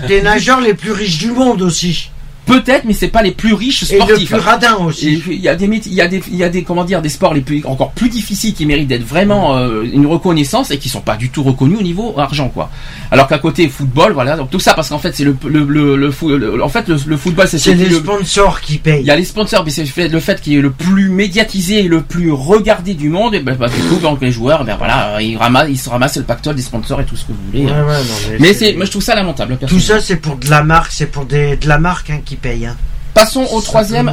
des 0.09 0.23
nageurs 0.23 0.61
les 0.61 0.75
plus 0.75 0.91
riches 0.93 1.19
du 1.19 1.31
monde 1.31 1.62
aussi. 1.62 2.11
Peut-être, 2.47 2.84
mais 2.84 2.92
c'est 2.92 3.09
pas 3.09 3.22
les 3.22 3.32
plus 3.32 3.53
riches 3.55 3.82
Et 3.90 3.97
le 3.97 4.01
sportifs. 4.03 4.30
plus 4.30 4.38
radin 4.38 4.76
Et 4.78 4.82
aussi. 4.82 5.22
Il 5.28 5.40
y 5.40 5.49
a 5.49 5.55
des 5.57 5.66
il 5.66 5.92
y 5.94 6.01
a 6.01 6.07
des 6.09 6.22
il 6.30 6.36
y 6.36 6.44
a 6.44 6.49
des 6.49 6.62
comment 6.62 6.84
dire 6.84 7.03
des 7.03 7.09
sports 7.09 7.34
les 7.34 7.40
plus 7.40 7.62
encore 7.66 7.90
plus 7.92 8.09
difficiles 8.09 8.55
qui 8.55 8.64
méritent 8.66 8.88
d'être 8.88 9.05
vraiment 9.05 9.57
euh, 9.57 9.82
une 9.82 10.07
reconnaissance 10.07 10.70
et 10.70 10.78
qui 10.78 10.88
sont 10.88 11.01
pas 11.01 11.16
du 11.16 11.30
tout 11.30 11.42
reconnus 11.42 11.78
au 11.78 11.82
niveau 11.82 12.14
argent 12.18 12.49
quoi. 12.49 12.70
Alors 13.11 13.26
qu'à 13.26 13.38
côté 13.38 13.68
football 13.68 14.12
voilà 14.12 14.36
donc 14.36 14.51
tout 14.51 14.61
ça 14.61 14.74
parce 14.74 14.88
qu'en 14.90 14.99
fait 14.99 15.12
c'est 15.14 15.24
le 15.24 15.36
le 15.44 15.64
le, 15.64 15.97
le, 15.97 16.11
le- 16.38 16.62
en 16.62 16.68
fait 16.68 16.88
le, 16.88 17.16
football 17.16 17.49
c'est 17.49 17.59
C'est 17.59 17.74
les 17.74 17.88
le- 17.88 17.97
sponsors 17.99 18.61
qui 18.61 18.74
il 18.74 18.80
payent. 18.80 19.03
y 19.05 19.11
a 19.11 19.16
les 19.16 19.24
sponsors, 19.24 19.64
mais 19.64 19.70
c'est 19.70 19.82
le 20.09 20.20
fait, 20.20 20.40
qu'il 20.40 20.53
est 20.55 20.61
le 20.61 20.70
plus 20.70 21.09
médiatisé 21.09 21.80
et 21.80 21.88
le 21.88 22.03
plus 22.03 22.30
regardé 22.30 22.94
du 22.94 23.09
monde. 23.09 23.34
Et 23.34 23.40
ben, 23.40 23.57
bah, 23.57 23.68
du 23.68 23.80
coup, 23.88 23.97
donc 23.97 24.20
les 24.20 24.30
joueurs, 24.30 24.64
ben 24.64 24.76
voilà, 24.76 25.20
ils 25.22 25.36
ramassent, 25.36 25.68
ils 25.70 25.78
se 25.78 25.88
ramassent 25.88 26.16
le 26.18 26.24
pactole 26.24 26.55
des 26.55 26.62
sponsors 26.62 27.01
et 27.01 27.05
tout 27.05 27.16
ce 27.16 27.24
que 27.24 27.32
vous 27.32 27.38
voulez. 27.51 27.64
Ouais, 27.64 27.70
ouais, 27.72 27.99
non, 28.03 28.36
Mais 28.38 28.53
c'est, 28.53 28.74
moi 28.74 28.84
je 28.84 28.90
trouve 28.90 29.03
ça 29.03 29.14
lamentable. 29.14 29.59
Tout 29.66 29.80
ça, 29.80 30.01
c'est 30.01 30.16
pour 30.16 30.36
de 30.36 30.49
la 30.51 30.62
marque, 30.62 30.92
c'est 30.92 31.07
pour 31.11 31.24
des, 31.24 31.57
de 31.57 31.66
la 31.68 31.78
marque 31.78 32.11
hein, 32.11 32.20
qui 32.24 32.36
paye. 32.37 32.66
Hein. 32.66 32.76
Passons 33.14 33.47
au 33.53 33.61
troisième. 33.61 34.12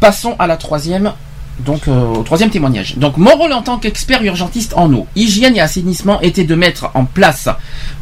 Passons 0.00 0.36
à 0.38 0.46
la 0.46 0.56
troisième. 0.56 1.12
Donc 1.60 1.86
euh, 1.86 2.06
au 2.06 2.22
troisième 2.22 2.50
témoignage. 2.50 2.96
Donc 2.96 3.16
mon 3.16 3.30
rôle 3.30 3.52
en 3.52 3.62
tant 3.62 3.78
qu'expert 3.78 4.22
urgentiste 4.24 4.74
en 4.76 4.92
eau, 4.92 5.06
hygiène 5.14 5.56
et 5.56 5.60
assainissement 5.60 6.20
était 6.20 6.44
de 6.44 6.54
mettre 6.54 6.90
en 6.94 7.04
place 7.04 7.48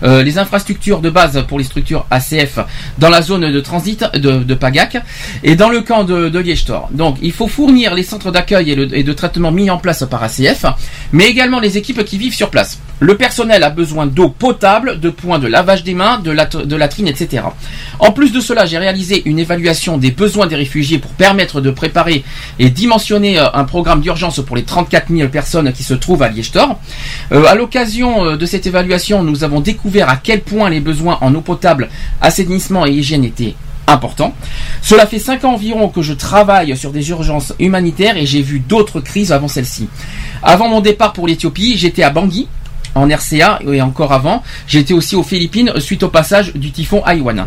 euh, 0.02 0.22
les 0.22 0.38
infrastructures 0.38 1.00
de 1.00 1.10
base 1.10 1.44
pour 1.48 1.58
les 1.58 1.64
structures 1.64 2.06
ACF 2.10 2.60
dans 2.98 3.10
la 3.10 3.20
zone 3.20 3.52
de 3.52 3.60
transit 3.60 4.04
de, 4.14 4.42
de 4.42 4.54
Pagac 4.54 4.96
et 5.42 5.54
dans 5.54 5.68
le 5.68 5.82
camp 5.82 6.04
de, 6.04 6.28
de. 6.28 6.42
Donc 6.92 7.18
il 7.22 7.32
faut 7.32 7.46
fournir 7.46 7.94
les 7.94 8.02
centres 8.02 8.30
d'accueil 8.30 8.70
et 8.70 9.04
de 9.04 9.12
traitement 9.12 9.52
mis 9.52 9.70
en 9.70 9.78
place 9.78 10.04
par 10.04 10.22
ACF, 10.22 10.64
mais 11.12 11.26
également 11.26 11.60
les 11.60 11.78
équipes 11.78 12.04
qui 12.04 12.18
vivent 12.18 12.34
sur 12.34 12.50
place. 12.50 12.78
Le 13.00 13.16
personnel 13.16 13.64
a 13.64 13.70
besoin 13.70 14.06
d'eau 14.06 14.28
potable, 14.28 15.00
de 15.00 15.10
points 15.10 15.40
de 15.40 15.48
lavage 15.48 15.82
des 15.82 15.92
mains, 15.94 16.20
de, 16.20 16.30
lat- 16.30 16.46
de 16.46 16.76
latrines, 16.76 17.08
etc. 17.08 17.42
En 17.98 18.12
plus 18.12 18.30
de 18.32 18.40
cela, 18.40 18.64
j'ai 18.64 18.78
réalisé 18.78 19.22
une 19.24 19.40
évaluation 19.40 19.98
des 19.98 20.12
besoins 20.12 20.46
des 20.46 20.54
réfugiés 20.54 20.98
pour 20.98 21.10
permettre 21.10 21.60
de 21.60 21.70
préparer 21.72 22.22
et 22.60 22.70
dimensionner 22.70 23.40
euh, 23.40 23.46
un 23.54 23.64
programme 23.64 24.02
d'urgence 24.02 24.40
pour 24.46 24.54
les 24.54 24.62
34 24.62 25.12
000 25.12 25.28
personnes 25.30 25.72
qui 25.72 25.82
se 25.82 25.94
trouvent 25.94 26.22
à 26.22 26.28
Liège-Tor. 26.28 26.78
Euh, 27.32 27.44
à 27.46 27.56
l'occasion 27.56 28.24
euh, 28.24 28.36
de 28.36 28.46
cette 28.46 28.66
évaluation, 28.68 29.24
nous 29.24 29.42
avons 29.42 29.60
découvert 29.60 30.08
à 30.08 30.16
quel 30.16 30.42
point 30.42 30.70
les 30.70 30.80
besoins 30.80 31.18
en 31.22 31.34
eau 31.34 31.40
potable, 31.40 31.88
assainissement 32.20 32.86
et 32.86 32.92
hygiène 32.92 33.24
étaient 33.24 33.54
importants. 33.88 34.32
Cela 34.80 35.06
fait 35.08 35.18
5 35.18 35.44
ans 35.44 35.54
environ 35.54 35.88
que 35.88 36.02
je 36.02 36.12
travaille 36.12 36.76
sur 36.76 36.92
des 36.92 37.10
urgences 37.10 37.52
humanitaires 37.58 38.16
et 38.16 38.26
j'ai 38.26 38.42
vu 38.42 38.60
d'autres 38.60 39.00
crises 39.00 39.32
avant 39.32 39.48
celle-ci. 39.48 39.88
Avant 40.40 40.68
mon 40.68 40.80
départ 40.80 41.12
pour 41.12 41.26
l'Éthiopie, 41.26 41.76
j'étais 41.76 42.04
à 42.04 42.10
Bangui, 42.10 42.46
en 42.94 43.08
RCA 43.08 43.60
et 43.70 43.80
encore 43.82 44.12
avant, 44.12 44.42
j'étais 44.66 44.94
aussi 44.94 45.16
aux 45.16 45.22
Philippines 45.22 45.72
suite 45.78 46.02
au 46.02 46.08
passage 46.08 46.52
du 46.54 46.70
typhon 46.70 47.02
Haiyan. 47.04 47.46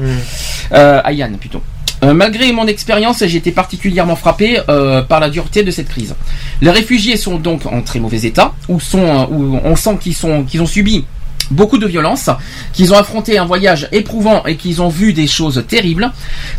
Euh, 0.72 1.02
Haiyan 1.04 1.32
plutôt. 1.40 1.62
Euh, 2.04 2.14
malgré 2.14 2.52
mon 2.52 2.68
expérience, 2.68 3.24
j'ai 3.26 3.38
été 3.38 3.52
particulièrement 3.52 4.16
frappé 4.16 4.60
euh, 4.70 5.02
par 5.02 5.20
la 5.20 5.30
dureté 5.30 5.64
de 5.64 5.72
cette 5.72 5.88
crise. 5.88 6.14
Les 6.62 6.70
réfugiés 6.70 7.18
sont 7.18 7.38
donc 7.38 7.66
en 7.66 7.82
très 7.82 8.00
mauvais 8.00 8.20
état, 8.26 8.54
où, 8.68 8.80
sont, 8.80 9.00
euh, 9.00 9.26
où 9.30 9.60
on 9.64 9.76
sent 9.76 9.98
qu'ils 10.02 10.16
sont, 10.16 10.44
qu'ils 10.44 10.62
ont 10.62 10.68
subi 10.68 11.06
beaucoup 11.52 11.78
de 11.78 11.86
violence, 11.86 12.30
qu'ils 12.74 12.94
ont 12.94 12.98
affronté 12.98 13.38
un 13.38 13.46
voyage 13.46 13.88
éprouvant 13.92 14.46
et 14.46 14.56
qu'ils 14.56 14.82
ont 14.82 14.90
vu 14.90 15.14
des 15.14 15.28
choses 15.28 15.64
terribles. 15.68 16.12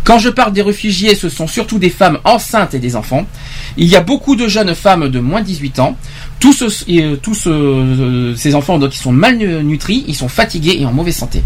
Quand 0.04 0.18
je 0.18 0.28
parle 0.28 0.52
des 0.52 0.62
réfugiés, 0.62 1.14
ce 1.14 1.28
sont 1.28 1.46
surtout 1.46 1.78
des 1.78 1.90
femmes 1.90 2.18
enceintes 2.24 2.74
et 2.74 2.78
des 2.78 2.96
enfants. 2.96 3.26
Il 3.76 3.88
y 3.88 3.96
a 3.96 4.00
beaucoup 4.00 4.36
de 4.36 4.48
jeunes 4.48 4.74
femmes 4.74 5.08
de 5.08 5.18
moins 5.18 5.40
de 5.40 5.46
18 5.46 5.78
ans. 5.80 5.96
Tous, 6.38 6.84
euh, 6.88 7.16
tous 7.16 7.46
euh, 7.46 8.34
ces 8.36 8.54
enfants 8.54 8.78
ils 8.80 8.92
sont 8.92 9.12
malnutris, 9.12 10.04
ils 10.06 10.14
sont 10.14 10.28
fatigués 10.28 10.76
et 10.80 10.86
en 10.86 10.92
mauvaise 10.92 11.16
santé. 11.16 11.42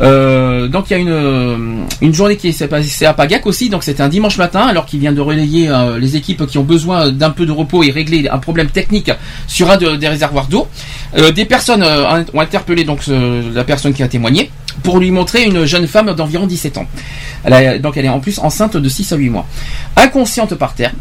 Euh, 0.00 0.66
donc 0.66 0.90
il 0.90 0.92
y 0.92 0.96
a 0.96 0.98
une, 0.98 1.08
euh, 1.08 2.12
journée 2.12 2.36
qui 2.36 2.52
s'est 2.52 2.66
passée 2.68 3.06
à 3.06 3.12
Pagac 3.14 3.46
aussi, 3.46 3.68
donc 3.70 3.84
c'était 3.84 4.02
un 4.02 4.08
dimanche 4.08 4.38
matin, 4.38 4.60
alors 4.60 4.86
qu'il 4.86 4.98
vient 5.00 5.12
de 5.12 5.20
relayer 5.20 5.68
euh, 5.68 5.98
les 5.98 6.16
équipes 6.16 6.46
qui 6.46 6.58
ont 6.58 6.64
besoin 6.64 7.10
d'un 7.12 7.30
peu 7.30 7.44
de 7.46 7.52
repos 7.52 7.82
et 7.84 7.90
régler 7.90 8.28
un 8.28 8.38
problème 8.38 8.68
technique 8.68 9.10
sur 9.46 9.70
un 9.70 9.76
de- 9.76 9.96
des 9.96 10.08
réservoirs 10.08 10.46
d'eau. 10.46 10.66
Euh, 11.16 11.30
des 11.30 11.44
personnes 11.44 11.82
euh, 11.82 12.22
ont 12.32 12.40
interpellé 12.40 12.84
donc 12.84 13.00
la 13.08 13.64
personne 13.64 13.92
qui 13.92 14.02
a 14.02 14.08
témoigné 14.08 14.50
pour 14.82 14.98
lui 14.98 15.10
montrer 15.10 15.44
une 15.44 15.64
jeune 15.64 15.86
femme 15.86 16.12
d'environ 16.14 16.46
17 16.46 16.78
ans. 16.78 16.86
Donc 17.80 17.96
elle 17.96 18.04
est 18.06 18.08
en 18.08 18.20
plus 18.20 18.38
enceinte 18.40 18.76
de 18.76 18.88
6 18.88 19.12
à 19.12 19.16
8 19.16 19.30
mois. 19.30 19.46
Inconsciente 19.96 20.54
par 20.56 20.74
terre. 20.74 20.92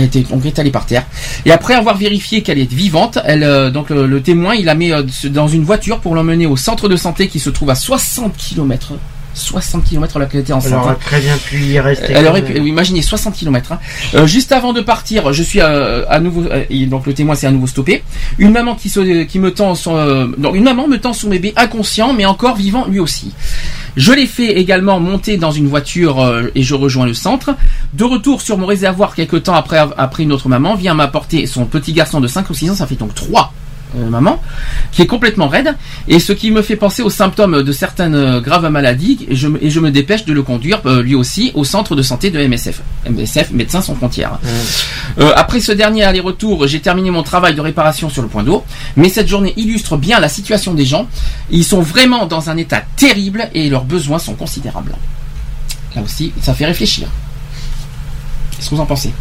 Elle 0.00 0.06
était 0.06 0.22
donc 0.22 0.72
par 0.72 0.86
terre. 0.86 1.04
Et 1.44 1.52
après 1.52 1.74
avoir 1.74 1.96
vérifié 1.96 2.42
qu'elle 2.42 2.58
est 2.58 2.72
vivante, 2.72 3.18
elle, 3.24 3.44
euh, 3.44 3.70
donc 3.70 3.90
le, 3.90 4.06
le 4.06 4.22
témoin, 4.22 4.54
il 4.54 4.64
la 4.64 4.74
met 4.74 4.92
euh, 4.92 5.02
dans 5.24 5.48
une 5.48 5.64
voiture 5.64 6.00
pour 6.00 6.14
l'emmener 6.14 6.46
au 6.46 6.56
centre 6.56 6.88
de 6.88 6.96
santé 6.96 7.28
qui 7.28 7.38
se 7.38 7.50
trouve 7.50 7.70
à 7.70 7.74
60 7.74 8.36
km. 8.36 8.94
60 9.34 9.84
km 9.84 10.18
là 10.18 10.26
qu'elle 10.26 10.40
était 10.40 10.52
Elle 10.52 10.58
enceinte. 10.58 10.84
aurait 10.84 10.94
très 10.96 11.20
bien 11.20 11.36
pu 11.36 11.60
y 11.62 11.80
rester. 11.80 12.06
Elle 12.10 12.24
quand 12.24 12.30
aurait 12.30 12.44
pu, 12.44 12.58
imaginez 12.58 13.02
60 13.02 13.34
km. 13.34 13.74
juste 14.24 14.52
avant 14.52 14.72
de 14.72 14.80
partir, 14.80 15.32
je 15.32 15.42
suis 15.42 15.60
euh, 15.60 16.04
à 16.08 16.20
nouveau, 16.20 16.44
euh, 16.44 16.64
donc 16.86 17.06
le 17.06 17.14
témoin 17.14 17.34
s'est 17.34 17.46
à 17.46 17.50
nouveau 17.50 17.66
stoppé. 17.66 18.02
Une 18.38 18.52
maman 18.52 18.74
qui, 18.74 18.88
se, 18.88 19.24
qui 19.24 19.38
me 19.38 19.52
tend 19.52 19.74
son, 19.74 19.96
euh, 19.96 20.26
donc 20.38 20.54
une 20.54 20.64
maman 20.64 20.88
me 20.88 20.98
tend 20.98 21.12
son 21.12 21.28
bébé 21.28 21.52
inconscient, 21.56 22.12
mais 22.12 22.26
encore 22.26 22.56
vivant 22.56 22.86
lui 22.86 23.00
aussi. 23.00 23.32
Je 23.96 24.12
l'ai 24.12 24.26
fait 24.26 24.58
également 24.58 25.00
monter 25.00 25.36
dans 25.36 25.50
une 25.50 25.66
voiture 25.66 26.20
euh, 26.20 26.50
et 26.54 26.62
je 26.62 26.74
rejoins 26.74 27.06
le 27.06 27.14
centre. 27.14 27.50
De 27.92 28.04
retour 28.04 28.40
sur 28.40 28.56
mon 28.56 28.66
réservoir 28.66 29.14
quelques 29.14 29.44
temps 29.44 29.54
après, 29.54 29.78
après 29.78 30.22
une 30.22 30.32
autre 30.32 30.48
maman 30.48 30.74
vient 30.74 30.94
m'apporter 30.94 31.46
son 31.46 31.64
petit 31.64 31.92
garçon 31.92 32.20
de 32.20 32.28
5 32.28 32.48
ou 32.50 32.54
6 32.54 32.70
ans, 32.70 32.74
ça 32.76 32.86
fait 32.86 32.94
donc 32.94 33.14
3 33.14 33.52
euh, 33.52 33.59
maman, 33.94 34.40
qui 34.92 35.02
est 35.02 35.06
complètement 35.06 35.48
raide, 35.48 35.74
et 36.08 36.18
ce 36.20 36.32
qui 36.32 36.50
me 36.50 36.62
fait 36.62 36.76
penser 36.76 37.02
aux 37.02 37.10
symptômes 37.10 37.62
de 37.62 37.72
certaines 37.72 38.14
euh, 38.14 38.40
graves 38.40 38.68
maladies, 38.70 39.26
et 39.28 39.34
je, 39.36 39.48
me- 39.48 39.62
et 39.64 39.70
je 39.70 39.80
me 39.80 39.90
dépêche 39.90 40.24
de 40.24 40.32
le 40.32 40.42
conduire 40.42 40.80
euh, 40.86 41.02
lui 41.02 41.14
aussi 41.14 41.50
au 41.54 41.64
centre 41.64 41.96
de 41.96 42.02
santé 42.02 42.30
de 42.30 42.38
MSF. 42.46 42.80
MSF, 43.08 43.50
Médecins 43.52 43.80
sans 43.82 43.94
frontières. 43.94 44.38
Euh, 45.18 45.32
après 45.36 45.60
ce 45.60 45.72
dernier 45.72 46.04
aller-retour, 46.04 46.66
j'ai 46.66 46.80
terminé 46.80 47.10
mon 47.10 47.22
travail 47.22 47.54
de 47.54 47.60
réparation 47.60 48.10
sur 48.10 48.22
le 48.22 48.28
point 48.28 48.42
d'eau, 48.44 48.64
mais 48.96 49.08
cette 49.08 49.28
journée 49.28 49.52
illustre 49.56 49.96
bien 49.96 50.20
la 50.20 50.28
situation 50.28 50.74
des 50.74 50.84
gens. 50.86 51.06
Ils 51.50 51.64
sont 51.64 51.80
vraiment 51.82 52.26
dans 52.26 52.50
un 52.50 52.56
état 52.56 52.82
terrible 52.96 53.48
et 53.54 53.68
leurs 53.68 53.84
besoins 53.84 54.18
sont 54.18 54.34
considérables. 54.34 54.94
Là 55.96 56.02
aussi, 56.02 56.32
ça 56.40 56.54
fait 56.54 56.66
réfléchir. 56.66 57.08
Qu'est-ce 58.56 58.70
que 58.70 58.74
vous 58.74 58.80
en 58.80 58.86
pensez? 58.86 59.12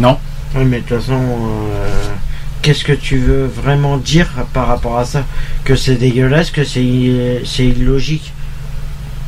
Non? 0.00 0.16
Oui, 0.54 0.64
mais 0.64 0.80
de 0.80 0.86
toute 0.86 0.98
façon, 0.98 1.20
euh, 1.20 2.14
qu'est-ce 2.62 2.84
que 2.84 2.92
tu 2.92 3.18
veux 3.18 3.44
vraiment 3.46 3.98
dire 3.98 4.28
par 4.54 4.66
rapport 4.66 4.98
à 4.98 5.04
ça? 5.04 5.24
Que 5.64 5.76
c'est 5.76 5.96
dégueulasse, 5.96 6.50
que 6.50 6.64
c'est 6.64 6.82
illogique. 7.58 8.32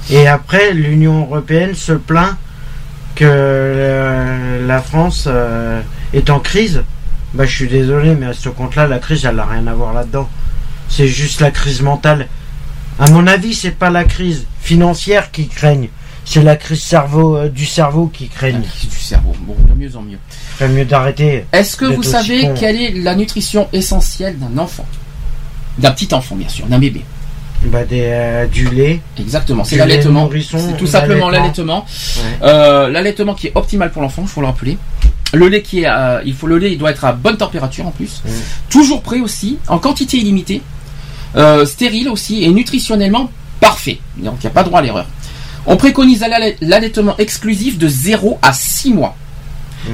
Et 0.09 0.27
après, 0.27 0.73
l'Union 0.73 1.21
européenne 1.21 1.75
se 1.75 1.93
plaint 1.93 2.37
que 3.15 3.25
euh, 3.27 4.67
la 4.67 4.81
France 4.81 5.25
euh, 5.27 5.83
est 6.15 6.31
en 6.31 6.41
crise. 6.41 6.85
Bah, 7.35 7.45
je 7.45 7.55
suis 7.55 7.69
désolé, 7.69 8.15
mais 8.15 8.27
à 8.27 8.33
ce 8.33 8.49
compte-là, 8.49 8.87
la 8.87 8.99
crise, 8.99 9.25
elle 9.27 9.37
n'a 9.37 9.45
rien 9.45 9.67
à 9.67 9.75
voir 9.75 9.93
là-dedans. 9.93 10.29
C'est 10.89 11.07
juste 11.07 11.41
la 11.41 11.51
crise 11.51 11.83
mentale. 11.83 12.29
À 12.99 13.11
mon 13.11 13.27
avis, 13.27 13.55
c'est 13.55 13.71
pas 13.71 13.91
la 13.91 14.05
crise 14.05 14.47
financière 14.63 15.31
qui 15.31 15.49
craignent, 15.49 15.91
c'est 16.25 16.43
la 16.43 16.57
crise 16.57 16.83
cerveau 16.83 17.49
du 17.49 17.65
cerveau 17.65 18.09
qui 18.09 18.29
craignent. 18.29 18.61
Du 18.61 18.99
cerveau. 18.99 19.35
Bon, 19.41 19.57
de 19.59 19.75
mieux 19.75 19.97
en 19.97 20.03
mieux. 20.03 20.19
Mieux 20.69 20.85
d'arrêter. 20.85 21.45
Est-ce 21.53 21.77
que 21.77 21.85
vous 21.87 22.03
savez 22.03 22.43
con. 22.43 22.55
quelle 22.59 22.81
est 22.81 22.91
la 22.93 23.15
nutrition 23.15 23.69
essentielle 23.73 24.37
d'un 24.39 24.59
enfant? 24.59 24.87
D'un 25.79 25.91
petit 25.93 26.13
enfant, 26.15 26.37
bien 26.37 26.49
sûr, 26.49 26.67
d'un 26.67 26.79
bébé. 26.79 27.03
Bah, 27.67 27.85
des, 27.85 28.03
euh, 28.05 28.47
du 28.47 28.69
lait. 28.69 29.01
Exactement, 29.19 29.65
c'est 29.65 29.77
l'allaitement. 29.77 30.29
C'est 30.71 30.77
tout 30.77 30.87
simplement 30.87 31.29
l'allaitement. 31.31 31.85
l'allaitement. 31.85 31.87
Euh, 32.43 32.89
l'allaitement 32.89 33.35
qui 33.35 33.49
est 33.49 33.53
optimal 33.55 33.91
pour 33.91 34.03
l'enfant, 34.03 34.23
il 34.23 34.29
faut 34.29 34.41
le 34.41 34.47
rappeler. 34.47 34.79
Le 35.33 35.49
lait 35.49 35.63
qui 35.63 35.81
est, 35.81 35.87
à- 35.87 36.23
il 36.25 36.35
faut 36.35 36.47
le 36.47 36.59
lait, 36.59 36.73
il 36.73 36.79
doit 36.79 36.91
être 36.91 37.05
à 37.05 37.13
bonne 37.13 37.37
température 37.37 37.87
en 37.87 37.91
plus. 37.91 38.23
Toujours 38.69 39.03
prêt 39.03 39.21
aussi, 39.21 39.59
en 39.69 39.79
quantité 39.79 40.17
illimitée, 40.17 40.63
euh, 41.37 41.65
stérile 41.67 42.09
aussi 42.09 42.43
et 42.45 42.49
nutritionnellement 42.49 43.31
parfait. 43.61 43.99
Donc 44.17 44.37
il 44.41 44.47
n'y 44.47 44.51
a 44.51 44.51
pas 44.55 44.65
droit 44.65 44.81
à 44.81 44.83
l'erreur. 44.83 45.07
On 45.67 45.77
préconise 45.77 46.21
l'allai- 46.21 46.57
l'allaitement 46.63 47.15
exclusif 47.19 47.79
de 47.79 47.87
0 47.89 48.39
à 48.43 48.53
6 48.53 48.93
mois. 48.95 49.15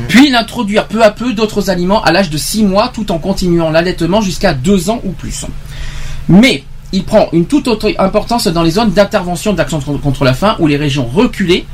Puis 0.09 0.31
l'introduire 0.31 0.87
peu 0.89 1.03
à 1.03 1.11
peu 1.11 1.33
d'autres 1.33 1.71
aliments 1.71 2.03
à 2.03 2.13
l'âge 2.13 2.31
de 2.31 2.39
6 2.39 2.65
mois 2.65 2.89
tout 2.93 3.11
en 3.13 3.19
continuant 3.19 3.71
l'allaitement 3.71 4.21
jusqu'à 4.21 4.53
2 4.55 4.91
ans 4.91 5.01
ou 5.05 5.13
plus. 5.13 5.45
Mais 6.29 6.65
il 6.93 7.05
prend 7.05 7.29
une 7.33 7.47
toute 7.47 7.69
autre 7.69 7.93
importance 7.99 8.47
dans 8.49 8.63
les 8.63 8.71
zones 8.73 8.91
d'intervention 8.93 9.53
d'action 9.53 9.81
contre- 9.81 10.25
la 10.25 10.35
faim 10.35 10.57
ou 10.59 10.67
les 10.67 10.77
régions 10.77 11.05
reculées, 11.07 11.67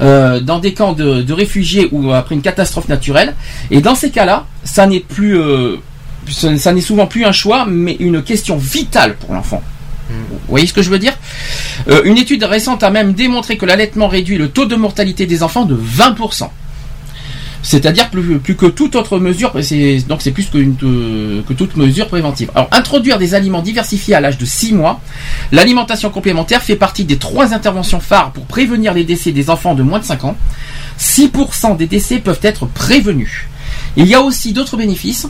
euh, 0.00 0.40
dans 0.40 0.58
des 0.58 0.72
camps 0.74 0.92
de, 0.92 1.22
de 1.22 1.32
réfugiés 1.32 1.88
ou 1.92 2.12
après 2.12 2.34
une 2.34 2.42
catastrophe 2.42 2.88
naturelle. 2.88 3.34
Et 3.70 3.80
dans 3.80 3.94
ces 3.94 4.10
cas-là, 4.10 4.46
ça 4.64 4.86
n'est 4.86 5.00
plus, 5.00 5.38
euh, 5.38 5.76
ça, 6.28 6.56
ça 6.56 6.72
n'est 6.72 6.80
souvent 6.80 7.06
plus 7.06 7.24
un 7.24 7.32
choix, 7.32 7.66
mais 7.68 7.96
une 8.00 8.22
question 8.22 8.56
vitale 8.56 9.16
pour 9.16 9.34
l'enfant. 9.34 9.62
Vous 10.10 10.38
voyez 10.48 10.66
ce 10.66 10.72
que 10.72 10.82
je 10.82 10.90
veux 10.90 10.98
dire? 10.98 11.14
Euh, 11.88 12.02
Une 12.04 12.18
étude 12.18 12.42
récente 12.44 12.82
a 12.82 12.90
même 12.90 13.12
démontré 13.14 13.56
que 13.56 13.64
l'allaitement 13.64 14.08
réduit 14.08 14.36
le 14.36 14.48
taux 14.50 14.66
de 14.66 14.74
mortalité 14.76 15.26
des 15.26 15.42
enfants 15.42 15.64
de 15.64 15.74
20%. 15.76 16.50
C'est-à-dire 17.62 18.10
plus, 18.10 18.38
plus 18.38 18.56
que 18.56 18.66
toute 18.66 18.96
autre 18.96 19.18
mesure, 19.18 19.52
donc 20.08 20.20
c'est 20.20 20.30
plus 20.32 20.50
euh, 20.54 21.42
que 21.46 21.52
toute 21.52 21.76
mesure 21.76 22.08
préventive. 22.08 22.50
Alors, 22.54 22.68
introduire 22.72 23.18
des 23.18 23.34
aliments 23.34 23.62
diversifiés 23.62 24.14
à 24.14 24.20
l'âge 24.20 24.36
de 24.36 24.44
6 24.44 24.74
mois, 24.74 25.00
l'alimentation 25.52 26.10
complémentaire 26.10 26.62
fait 26.62 26.76
partie 26.76 27.04
des 27.04 27.18
trois 27.18 27.54
interventions 27.54 28.00
phares 28.00 28.32
pour 28.32 28.46
prévenir 28.46 28.94
les 28.94 29.04
décès 29.04 29.30
des 29.30 29.48
enfants 29.48 29.74
de 29.74 29.82
moins 29.82 30.00
de 30.00 30.04
5 30.04 30.24
ans. 30.24 30.36
6% 30.98 31.76
des 31.76 31.86
décès 31.86 32.18
peuvent 32.18 32.40
être 32.42 32.66
prévenus. 32.66 33.46
Il 33.96 34.06
y 34.06 34.14
a 34.14 34.20
aussi 34.20 34.52
d'autres 34.52 34.76
bénéfices. 34.76 35.28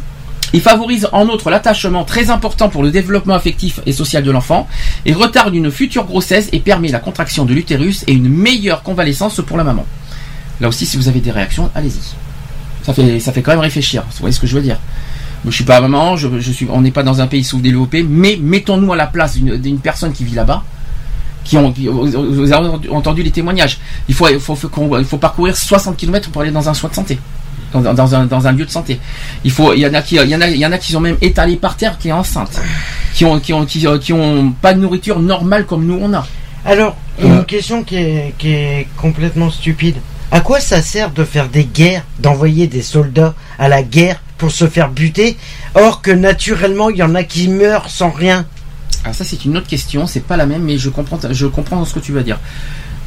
Il 0.55 0.61
favorise 0.61 1.09
en 1.13 1.29
outre 1.29 1.51
l'attachement 1.51 2.05
très 2.05 2.31
important 2.31 2.69
pour 2.69 2.83
le 2.83 2.91
développement 2.91 3.35
affectif 3.35 3.81
et 3.87 3.93
social 3.93 4.23
de 4.23 4.31
l'enfant 4.31 4.69
et 5.07 5.15
retarde 5.15 5.55
une 5.55 5.71
future 5.71 6.05
grossesse 6.05 6.49
et 6.53 6.61
permet 6.61 6.89
la 6.89 6.99
contraction 6.99 7.45
de 7.45 7.55
l'utérus 7.55 8.05
et 8.07 8.13
une 8.13 8.29
meilleure 8.29 8.83
convalescence 8.83 9.41
pour 9.47 9.57
la 9.57 9.65
maman. 9.65 9.87
Là 10.61 10.69
aussi, 10.69 10.87
si 10.87 10.97
vous 10.97 11.09
avez 11.09 11.21
des 11.21 11.31
réactions, 11.31 11.71
allez-y. 11.75 12.01
Ça 12.85 12.93
fait, 12.93 13.21
ça 13.21 13.33
fait 13.33 13.43
quand 13.43 13.53
même 13.53 13.61
réfléchir. 13.61 14.03
Vous 14.11 14.19
voyez 14.21 14.33
ce 14.35 14.41
que 14.41 14.47
je 14.47 14.55
veux 14.57 14.63
dire 14.63 14.79
Je 15.45 15.51
suis 15.51 15.65
pas 15.65 15.81
maman, 15.81 16.17
je, 16.17 16.29
je 16.41 16.53
suis, 16.53 16.67
on 16.71 16.81
n'est 16.81 16.91
pas 16.91 17.03
dans 17.03 17.21
un 17.21 17.27
pays 17.27 17.45
sous-développé, 17.45 18.03
mais 18.09 18.39
mettons-nous 18.41 18.93
à 18.93 18.97
la 18.97 19.07
place 19.07 19.37
d'une 19.37 19.79
personne 19.79 20.13
qui 20.13 20.25
vit 20.25 20.35
là-bas, 20.35 20.63
qui 21.45 21.57
ont, 21.57 21.73
qui- 21.73 21.87
vous 21.89 22.53
avez 22.53 22.69
entendu 22.91 23.23
les 23.23 23.31
témoignages. 23.31 23.79
Il 24.09 24.15
faut, 24.15 24.29
il 24.29 24.39
faut, 24.41 24.55
faut 24.55 24.69
qu'on- 24.69 24.99
il 24.99 25.05
faut 25.05 25.19
parcourir 25.19 25.57
60 25.57 25.97
km 25.97 26.31
pour 26.31 26.43
aller 26.43 26.51
dans 26.53 26.69
un 26.69 26.75
soin 26.75 26.91
de 26.91 26.95
santé, 26.95 27.19
dans, 27.73 28.15
un, 28.15 28.27
dans 28.27 28.47
un 28.47 28.53
lieu 28.53 28.65
de 28.67 28.71
santé. 28.71 28.99
Il 29.45 29.51
faut, 29.51 29.73
il 29.75 29.81
y 29.81 29.87
en 29.87 29.95
a 29.95 30.03
qui, 30.03 30.17
il 30.17 30.29
y 30.29 30.37
en 30.37 30.41
a, 30.41 30.49
il 30.49 30.57
y 30.59 30.67
en 30.67 30.73
a 30.73 30.79
qui 30.79 30.93
sont 30.93 31.01
même 31.01 31.17
étalés 31.21 31.57
par 31.57 31.77
terre, 31.77 31.99
qui 31.99 32.09
est 32.09 32.13
enceinte, 32.13 32.61
qui 33.15 33.25
ont, 33.25 33.39
qui 33.41 33.53
ont, 33.53 33.65
qui, 33.67 33.85
qui 34.01 34.13
ont 34.13 34.53
pas 34.61 34.75
de 34.75 34.81
nourriture 34.81 35.19
normale 35.21 35.67
comme 35.67 35.87
nous 35.87 35.99
on 36.01 36.13
a. 36.15 36.27
Alors, 36.65 36.97
Euh. 37.23 37.27
une 37.39 37.45
question 37.45 37.83
qui 37.85 37.97
est, 37.97 38.35
qui 38.39 38.49
est 38.53 38.87
complètement 38.97 39.51
stupide. 39.51 39.97
À 40.33 40.41
quoi 40.41 40.59
ça 40.61 40.81
sert 40.83 41.11
de 41.11 41.25
faire 41.25 41.49
des 41.49 41.65
guerres, 41.65 42.03
d'envoyer 42.19 42.67
des 42.67 42.83
soldats 42.83 43.35
à 43.59 43.69
la 43.69 43.83
guerre 43.83 44.21
pour 44.39 44.51
se 44.51 44.67
faire 44.67 44.89
buter, 44.91 45.37
or 45.75 46.01
que 46.03 46.11
naturellement 46.11 46.89
il 46.91 46.97
y 46.97 47.03
en 47.03 47.15
a 47.15 47.23
qui 47.23 47.49
meurent 47.49 47.89
sans 47.91 48.11
rien? 48.11 48.47
Alors 49.05 49.15
ça 49.15 49.25
c'est 49.25 49.45
une 49.45 49.57
autre 49.59 49.67
question, 49.69 50.07
c'est 50.07 50.25
pas 50.25 50.37
la 50.39 50.47
même, 50.47 50.63
mais 50.63 50.79
je 50.79 50.89
comprends, 50.89 51.19
je 51.31 51.47
comprends 51.47 51.85
ce 51.85 51.93
que 51.95 52.01
tu 52.01 52.13
veux 52.13 52.23
dire. 52.23 52.39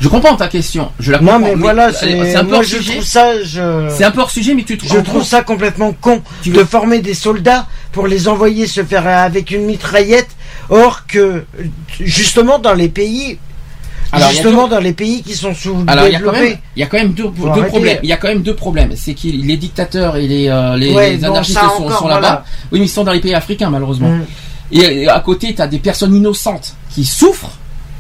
Je 0.01 0.09
comprends 0.09 0.35
ta 0.35 0.49
question. 0.49 0.91
Je 0.99 1.13
la 1.13 1.19
comprends. 1.19 1.39
Non 1.39 1.45
mais 1.47 1.55
voilà, 1.55 1.91
c'est 1.93 2.35
un 2.35 2.43
peu 2.43 2.49
moi 2.49 2.57
hors 2.57 2.63
je 2.63 2.75
sujet. 2.77 2.91
trouve 2.93 3.05
ça, 3.05 3.41
je, 3.43 3.87
C'est 3.95 4.03
un 4.03 4.11
peu 4.11 4.19
hors 4.19 4.29
sujet, 4.29 4.53
mais 4.53 4.63
tu 4.63 4.77
te 4.77 4.85
je 4.85 4.99
trouve 4.99 5.23
ça 5.23 5.41
complètement 5.41 5.93
con 5.93 6.21
Tu 6.43 6.49
de 6.51 6.59
veux- 6.59 6.65
former 6.65 6.99
des 6.99 7.13
soldats 7.13 7.65
pour 7.93 8.05
les 8.05 8.27
envoyer 8.27 8.67
se 8.67 8.83
faire 8.83 9.07
avec 9.07 9.51
une 9.51 9.63
mitraillette, 9.65 10.27
or 10.69 11.07
que 11.07 11.45
justement 12.01 12.59
dans 12.59 12.73
les 12.73 12.89
pays, 12.89 13.39
Alors, 14.11 14.29
justement 14.31 14.67
dans 14.67 14.79
les 14.79 14.93
pays 14.93 15.23
qui 15.23 15.33
sont 15.33 15.53
Alors 15.87 16.07
il 16.07 16.13
y 16.13 16.15
a 16.15 16.19
quand 16.19 16.31
même, 16.31 16.57
il 16.75 16.79
y 16.79 16.83
a 16.83 16.87
quand 16.87 16.97
même 16.97 17.13
deux, 17.13 17.29
problèmes. 17.31 17.99
Il 18.03 18.09
y 18.09 18.13
a 18.13 18.17
quand 18.17 18.27
même 18.27 18.41
deux 18.41 18.55
problèmes. 18.55 18.91
C'est 18.95 19.13
que 19.13 19.27
les 19.27 19.57
dictateurs 19.57 20.15
et 20.17 20.27
les, 20.27 20.47
euh, 20.49 20.77
les, 20.77 20.93
Ouais, 20.93 21.11
les 21.11 21.17
bon, 21.17 21.27
anarchistes 21.27 21.59
sont, 21.59 21.83
encore, 21.83 21.99
sont 21.99 22.07
là-bas. 22.07 22.19
voilà. 22.19 22.43
Oui, 22.71 22.79
mais 22.79 22.85
ils 22.85 22.89
sont 22.89 23.03
dans 23.03 23.11
les 23.11 23.19
pays 23.19 23.33
africains 23.33 23.69
malheureusement. 23.69 24.09
Mm. 24.09 24.25
Et, 24.71 25.07
euh, 25.07 25.13
à 25.13 25.19
côté, 25.19 25.53
tu 25.53 25.61
as 25.61 25.67
des 25.67 25.79
personnes 25.79 26.15
innocentes 26.15 26.75
qui 26.89 27.05
souffrent. 27.05 27.51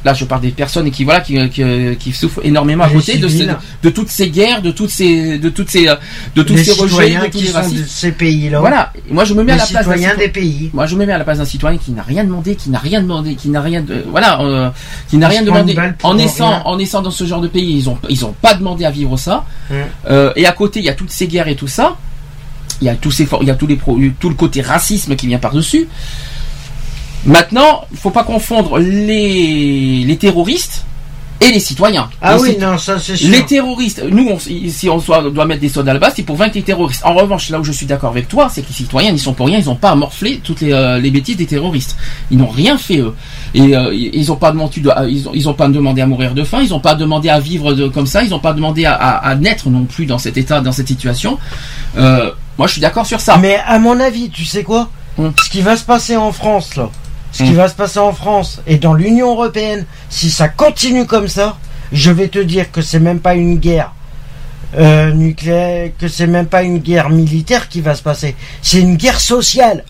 Là, 0.05 0.13
je 0.13 0.23
parle 0.23 0.41
des 0.41 0.51
personnes 0.51 0.89
qui 0.91 1.03
voilà 1.03 1.19
qui, 1.19 1.49
qui, 1.49 1.63
qui 1.99 2.11
souffrent 2.13 2.39
énormément 2.45 2.83
à 2.83 2.87
côté 2.99 3.13
de, 3.17 3.27
ces- 3.27 3.37
civils. 3.39 3.57
de 3.83 3.89
toutes 3.89 4.09
ces 4.09 4.29
guerres, 4.29 4.61
de 4.61 4.69
toutes 4.71 4.91
ces 4.91 5.39
de 5.39 5.49
toutes 5.49 5.69
ces 5.71 5.87
euh, 5.89 5.95
de 6.35 6.43
tous 6.43 6.53
ces 6.63 6.71
rejets, 6.83 6.95
de 7.25 7.31
tous 7.31 7.37
qui 7.39 7.43
les 7.45 7.49
de 7.49 7.85
ces 7.87 8.11
pays-là, 8.11 8.59
Voilà. 8.59 8.93
Et 9.09 9.11
moi, 9.11 9.25
je 9.25 9.33
me 9.33 9.43
mets 9.43 9.53
à 9.53 9.55
la 9.57 9.63
place 9.71 9.85
d'un 9.87 9.91
citoyen- 10.11 10.17
des 10.27 10.29
pays. 10.29 10.69
Moi, 10.73 10.85
je 10.85 10.95
me 10.95 11.05
mets 11.07 11.13
à 11.13 11.17
la 11.17 11.23
place 11.23 11.39
d'un 11.39 11.45
citoyen 11.45 11.77
qui 11.79 11.91
n'a 11.91 12.03
rien 12.03 12.23
demandé, 12.23 12.55
qui 12.55 12.69
n'a 12.69 12.77
rien 12.77 13.01
demandé, 13.01 13.33
qui 13.33 13.49
n'a 13.49 13.61
rien 13.61 13.81
de, 13.81 14.05
voilà, 14.11 14.41
euh, 14.41 14.69
qui 15.09 15.17
n'a 15.17 15.27
rien 15.27 15.41
demandé. 15.47 15.73
En 16.03 16.13
naissant, 16.13 16.49
rien. 16.49 16.61
en 16.65 16.77
naissant 16.77 17.01
dans 17.01 17.09
ce 17.11 17.25
genre 17.25 17.41
de 17.41 17.47
pays, 17.47 17.75
ils 17.75 17.89
ont, 17.89 17.97
ils 18.07 18.23
ont 18.25 18.35
pas 18.39 18.53
demandé 18.53 18.85
à 18.85 18.91
vivre 18.91 19.17
ça. 19.17 19.45
Euh, 20.07 20.31
et 20.35 20.45
à 20.45 20.51
côté, 20.51 20.81
il 20.81 20.85
y 20.85 20.89
a 20.89 20.93
toutes 20.93 21.09
ces 21.09 21.25
guerres 21.27 21.47
et 21.47 21.55
tout 21.55 21.67
ça. 21.67 21.97
Il 22.81 22.85
y 22.85 22.89
a 22.91 22.95
tous 22.95 23.09
ces, 23.09 23.27
il 23.41 23.47
y 23.47 23.51
a 23.51 23.55
tous 23.55 23.65
les 23.67 23.75
pro- 23.77 23.97
tout 24.19 24.29
le 24.29 24.35
côté 24.35 24.61
racisme 24.61 25.15
qui 25.15 25.25
vient 25.25 25.39
par 25.39 25.53
dessus. 25.53 25.87
Maintenant, 27.25 27.85
il 27.91 27.97
faut 27.97 28.11
pas 28.11 28.23
confondre 28.23 28.77
les, 28.79 30.03
les 30.05 30.17
terroristes 30.17 30.85
et 31.41 31.51
les 31.51 31.59
citoyens. 31.59 32.09
Ah 32.21 32.35
Les 32.35 32.41
oui, 32.41 32.57
non, 32.59 32.77
ça 32.77 32.97
c'est 32.97 33.17
sûr. 33.17 33.29
les 33.29 33.43
terroristes, 33.45 34.01
nous, 34.09 34.29
on, 34.29 34.39
si 34.39 34.87
on 34.89 34.97
doit 35.31 35.45
mettre 35.45 35.59
des 35.59 35.67
soldats 35.69 35.91
là-bas, 35.93 36.11
c'est 36.15 36.23
pour 36.23 36.37
vaincre 36.37 36.53
les 36.55 36.61
terroristes. 36.61 37.01
En 37.03 37.13
revanche, 37.13 37.49
là 37.49 37.59
où 37.59 37.63
je 37.63 37.73
suis 37.73 37.85
d'accord 37.85 38.11
avec 38.11 38.27
toi, 38.29 38.47
c'est 38.51 38.61
que 38.61 38.67
les 38.69 38.73
citoyens, 38.73 39.11
ils 39.11 39.19
sont 39.19 39.33
pour 39.33 39.47
rien, 39.47 39.59
ils 39.59 39.65
n'ont 39.65 39.75
pas 39.75 39.89
à 39.89 39.95
morfler 39.95 40.39
toutes 40.43 40.61
les, 40.61 40.71
euh, 40.71 40.97
les 40.99 41.11
bêtises 41.11 41.35
des 41.35 41.45
terroristes. 41.45 41.97
Ils 42.31 42.37
n'ont 42.37 42.47
rien 42.47 42.77
fait 42.77 42.99
eux. 42.99 43.13
Et 43.53 43.75
euh, 43.75 43.93
ils 43.93 44.27
n'ont 44.27 44.37
pas 44.37 44.51
demandé, 44.51 44.79
de- 44.79 44.91
ils 45.09 45.27
ont, 45.27 45.31
ils 45.33 45.49
ont 45.49 45.53
pas 45.53 45.67
demandé 45.67 46.01
à 46.01 46.07
mourir 46.07 46.33
de 46.35 46.43
faim, 46.43 46.59
ils 46.63 46.69
n'ont 46.69 46.79
pas 46.79 46.95
demandé 46.95 47.27
à 47.29 47.39
vivre 47.39 47.73
de, 47.73 47.87
comme 47.89 48.07
ça, 48.07 48.23
ils 48.23 48.29
n'ont 48.29 48.39
pas 48.39 48.53
demandé 48.53 48.85
à, 48.85 48.93
à- 48.93 49.27
à 49.29 49.35
naître 49.35 49.69
non 49.69 49.83
plus 49.83 50.05
dans 50.05 50.17
cet 50.19 50.37
état, 50.37 50.61
dans 50.61 50.71
cette 50.71 50.87
situation. 50.87 51.37
Euh, 51.97 52.31
moi, 52.57 52.67
je 52.67 52.73
suis 52.73 52.81
d'accord 52.81 53.05
sur 53.05 53.19
ça. 53.19 53.37
Mais 53.37 53.57
à 53.67 53.77
mon 53.77 53.99
avis, 53.99 54.29
tu 54.29 54.45
sais 54.45 54.63
quoi? 54.63 54.89
Hum. 55.17 55.33
Ce 55.43 55.49
qui 55.49 55.61
va 55.61 55.75
se 55.75 55.83
passer 55.83 56.15
en 56.15 56.31
France, 56.31 56.75
là, 56.77 56.89
ce 57.35 57.43
qui 57.43 57.49
Hum. 57.49 57.55
va 57.57 57.67
se 57.67 57.75
passer 57.75 57.99
en 57.99 58.13
France 58.13 58.61
et 58.65 58.77
dans 58.77 58.93
l'Union 58.93 59.31
Européenne, 59.31 59.85
si 60.09 60.29
ça 60.29 60.47
continue 60.47 61.05
comme 61.05 61.27
ça, 61.27 61.57
je 61.91 62.09
vais 62.09 62.29
te 62.29 62.39
dire 62.39 62.71
que 62.71 62.81
c'est 62.81 62.99
même 63.01 63.19
pas 63.19 63.35
une 63.35 63.57
guerre 63.57 63.91
euh, 64.77 65.11
nucléaire, 65.11 65.91
que 65.99 66.07
c'est 66.07 66.27
même 66.27 66.45
pas 66.47 66.63
une 66.63 66.77
guerre 66.79 67.09
militaire 67.09 67.67
qui 67.67 67.81
va 67.81 67.93
se 67.93 68.01
passer. 68.01 68.35
C'est 68.61 68.79
une 68.79 68.95
guerre 68.95 69.19
sociale. 69.19 69.83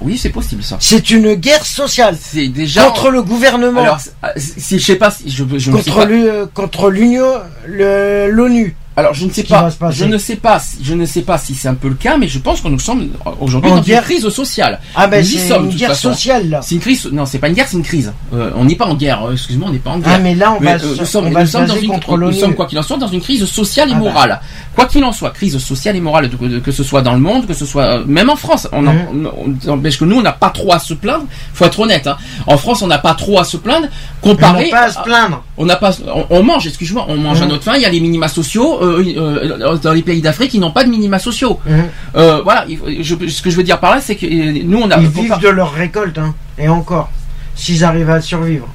Oui, 0.00 0.18
c'est 0.18 0.30
possible 0.30 0.64
ça. 0.64 0.76
C'est 0.80 1.10
une 1.10 1.34
guerre 1.34 1.64
sociale 1.64 2.16
C'est 2.20 2.48
déjà 2.48 2.84
contre 2.86 3.10
le 3.10 3.22
gouvernement, 3.22 3.80
Alors, 3.82 4.00
c'est- 4.36 4.78
je 4.78 4.84
sais 4.84 4.96
pas, 4.96 5.12
si- 5.12 5.30
je, 5.30 5.44
je 5.56 5.70
ne 5.70 5.76
sais 5.78 5.90
contre 5.90 6.06
pas. 6.06 6.12
euh, 6.12 6.46
contre 6.52 6.90
l'Union, 6.90 7.34
l'ONU. 7.68 8.76
Alors 8.96 9.12
je 9.12 9.26
ne 9.26 9.30
sais 9.32 9.42
pas, 9.42 9.68
je 9.90 10.04
ne 10.04 10.18
sais 10.18 10.36
pas, 10.36 10.60
si- 10.60 10.76
je 10.80 10.94
ne 10.94 11.04
sais 11.04 11.22
pas 11.22 11.36
si 11.36 11.56
c'est 11.56 11.66
un 11.66 11.74
peu 11.74 11.88
le 11.88 11.96
cas, 11.96 12.16
mais 12.16 12.28
je 12.28 12.38
pense 12.38 12.60
que 12.60 12.68
nous 12.68 12.78
sommes 12.78 13.08
aujourd'hui 13.40 13.70
En 13.72 13.76
dans 13.76 13.82
guerre. 13.82 13.98
une 14.02 14.04
crise 14.04 14.28
sociale. 14.28 14.78
Ah 14.94 15.08
ben 15.08 15.24
c'est 15.24 15.48
une 15.56 15.68
guerre 15.70 15.88
façon. 15.90 16.12
sociale 16.12 16.48
là. 16.48 16.60
C'est 16.62 16.76
une 16.76 16.80
crise, 16.80 17.06
non, 17.10 17.26
c'est 17.26 17.38
pas 17.40 17.48
une 17.48 17.54
guerre, 17.54 17.66
c'est 17.68 17.76
une 17.76 17.82
crise. 17.82 18.12
Euh, 18.32 18.52
on 18.54 18.64
n'est 18.64 18.76
pas 18.76 18.84
en 18.86 18.94
guerre. 18.94 19.24
euh, 19.24 19.32
Excuse-moi, 19.32 19.68
on 19.68 19.72
n'est 19.72 19.78
pas 19.80 19.90
en 19.90 19.98
guerre. 19.98 20.12
Ah 20.14 20.18
mais 20.20 20.36
là 20.36 20.52
on 20.52 20.60
Mais, 20.60 20.76
va, 20.76 20.84
euh, 20.84 20.94
se- 20.94 21.00
nous 21.00 21.06
sommes, 21.06 21.26
on 21.26 21.30
nous 21.40 21.46
sommes 21.46 21.66
dans 21.66 21.76
une, 21.76 21.92
nous 22.20 22.32
sommes 22.32 22.54
quoi 22.54 22.66
qu'il 22.66 22.78
en 22.78 22.82
soit 22.82 22.96
dans 22.96 23.08
une 23.08 23.20
crise 23.20 23.44
sociale 23.46 23.88
et 23.88 23.92
Ah 23.94 23.98
bah. 23.98 24.04
morale. 24.04 24.40
Quoi 24.76 24.86
qu'il 24.86 25.02
en 25.04 25.12
soit, 25.12 25.30
crise 25.30 25.58
sociale 25.58 25.96
et 25.96 26.00
morale, 26.00 26.30
que 26.64 26.70
ce 26.72 26.84
soit 26.84 27.02
dans 27.02 27.14
le 27.14 27.20
monde, 27.20 27.46
que 27.48 27.54
ce 27.54 27.66
soit 27.66 27.84
euh, 27.98 28.04
même 28.06 28.30
en 28.30 28.36
France. 28.36 28.68
On, 28.70 28.86
en- 28.86 28.94
on- 29.12 29.56
on- 29.66 29.72
empêche 29.72 29.98
que 29.98 30.04
nous, 30.04 30.16
on 30.18 30.22
n'a 30.22 30.32
pas 30.32 30.50
trop 30.50 30.72
à 30.72 30.78
se 30.78 30.94
plaindre. 30.94 31.24
Faut 31.52 31.64
être 31.64 31.80
honnête. 31.80 32.06
Hein. 32.06 32.16
En 32.46 32.56
France, 32.58 32.80
on 32.82 32.86
n'a 32.86 32.98
pas 32.98 33.14
trop 33.14 33.40
à 33.40 33.44
se 33.44 33.56
plaindre 33.56 33.88
On 34.22 34.28
n'a 34.28 34.34
comparé. 34.34 34.68
pas 34.70 34.82
à 34.84 34.90
se 34.92 35.00
plaindre. 35.02 35.42
On 35.56 35.64
n'a 35.66 35.76
pas, 35.76 35.90
on, 36.14 36.26
on 36.30 36.42
mange, 36.44 36.66
excuse-moi, 36.68 37.06
on 37.08 37.16
mange 37.16 37.40
à 37.42 37.44
Mhm. 37.46 37.50
notre 37.50 37.64
faim. 37.64 37.72
Il 37.76 37.82
y 37.82 37.86
a 37.86 37.88
les 37.88 38.00
minima 38.00 38.28
sociaux 38.28 38.78
euh, 38.84 39.58
euh, 39.62 39.76
dans 39.78 39.92
les 39.92 40.02
pays 40.02 40.20
d'Afrique, 40.22 40.54
ils 40.54 40.60
n'ont 40.60 40.70
pas 40.72 40.84
de 40.84 40.90
minima 40.90 41.18
sociaux. 41.18 41.58
Mhm. 41.66 41.84
Euh, 42.16 42.40
voilà, 42.42 42.66
je- 43.00 43.28
ce 43.28 43.42
que 43.42 43.50
je 43.50 43.56
veux 43.56 43.62
dire 43.62 43.80
par 43.80 43.94
là, 43.94 44.00
c'est 44.00 44.16
que 44.16 44.26
nous, 44.64 44.78
on 44.78 44.90
a. 44.90 44.98
Ils 45.00 45.08
vivent 45.08 45.28
pas- 45.28 45.36
de 45.38 45.48
leur 45.48 45.72
récolte, 45.72 46.18
hein. 46.18 46.34
Et 46.58 46.68
encore, 46.68 47.10
s'ils 47.54 47.84
arrivent 47.84 48.10
à 48.10 48.20
survivre. 48.20 48.68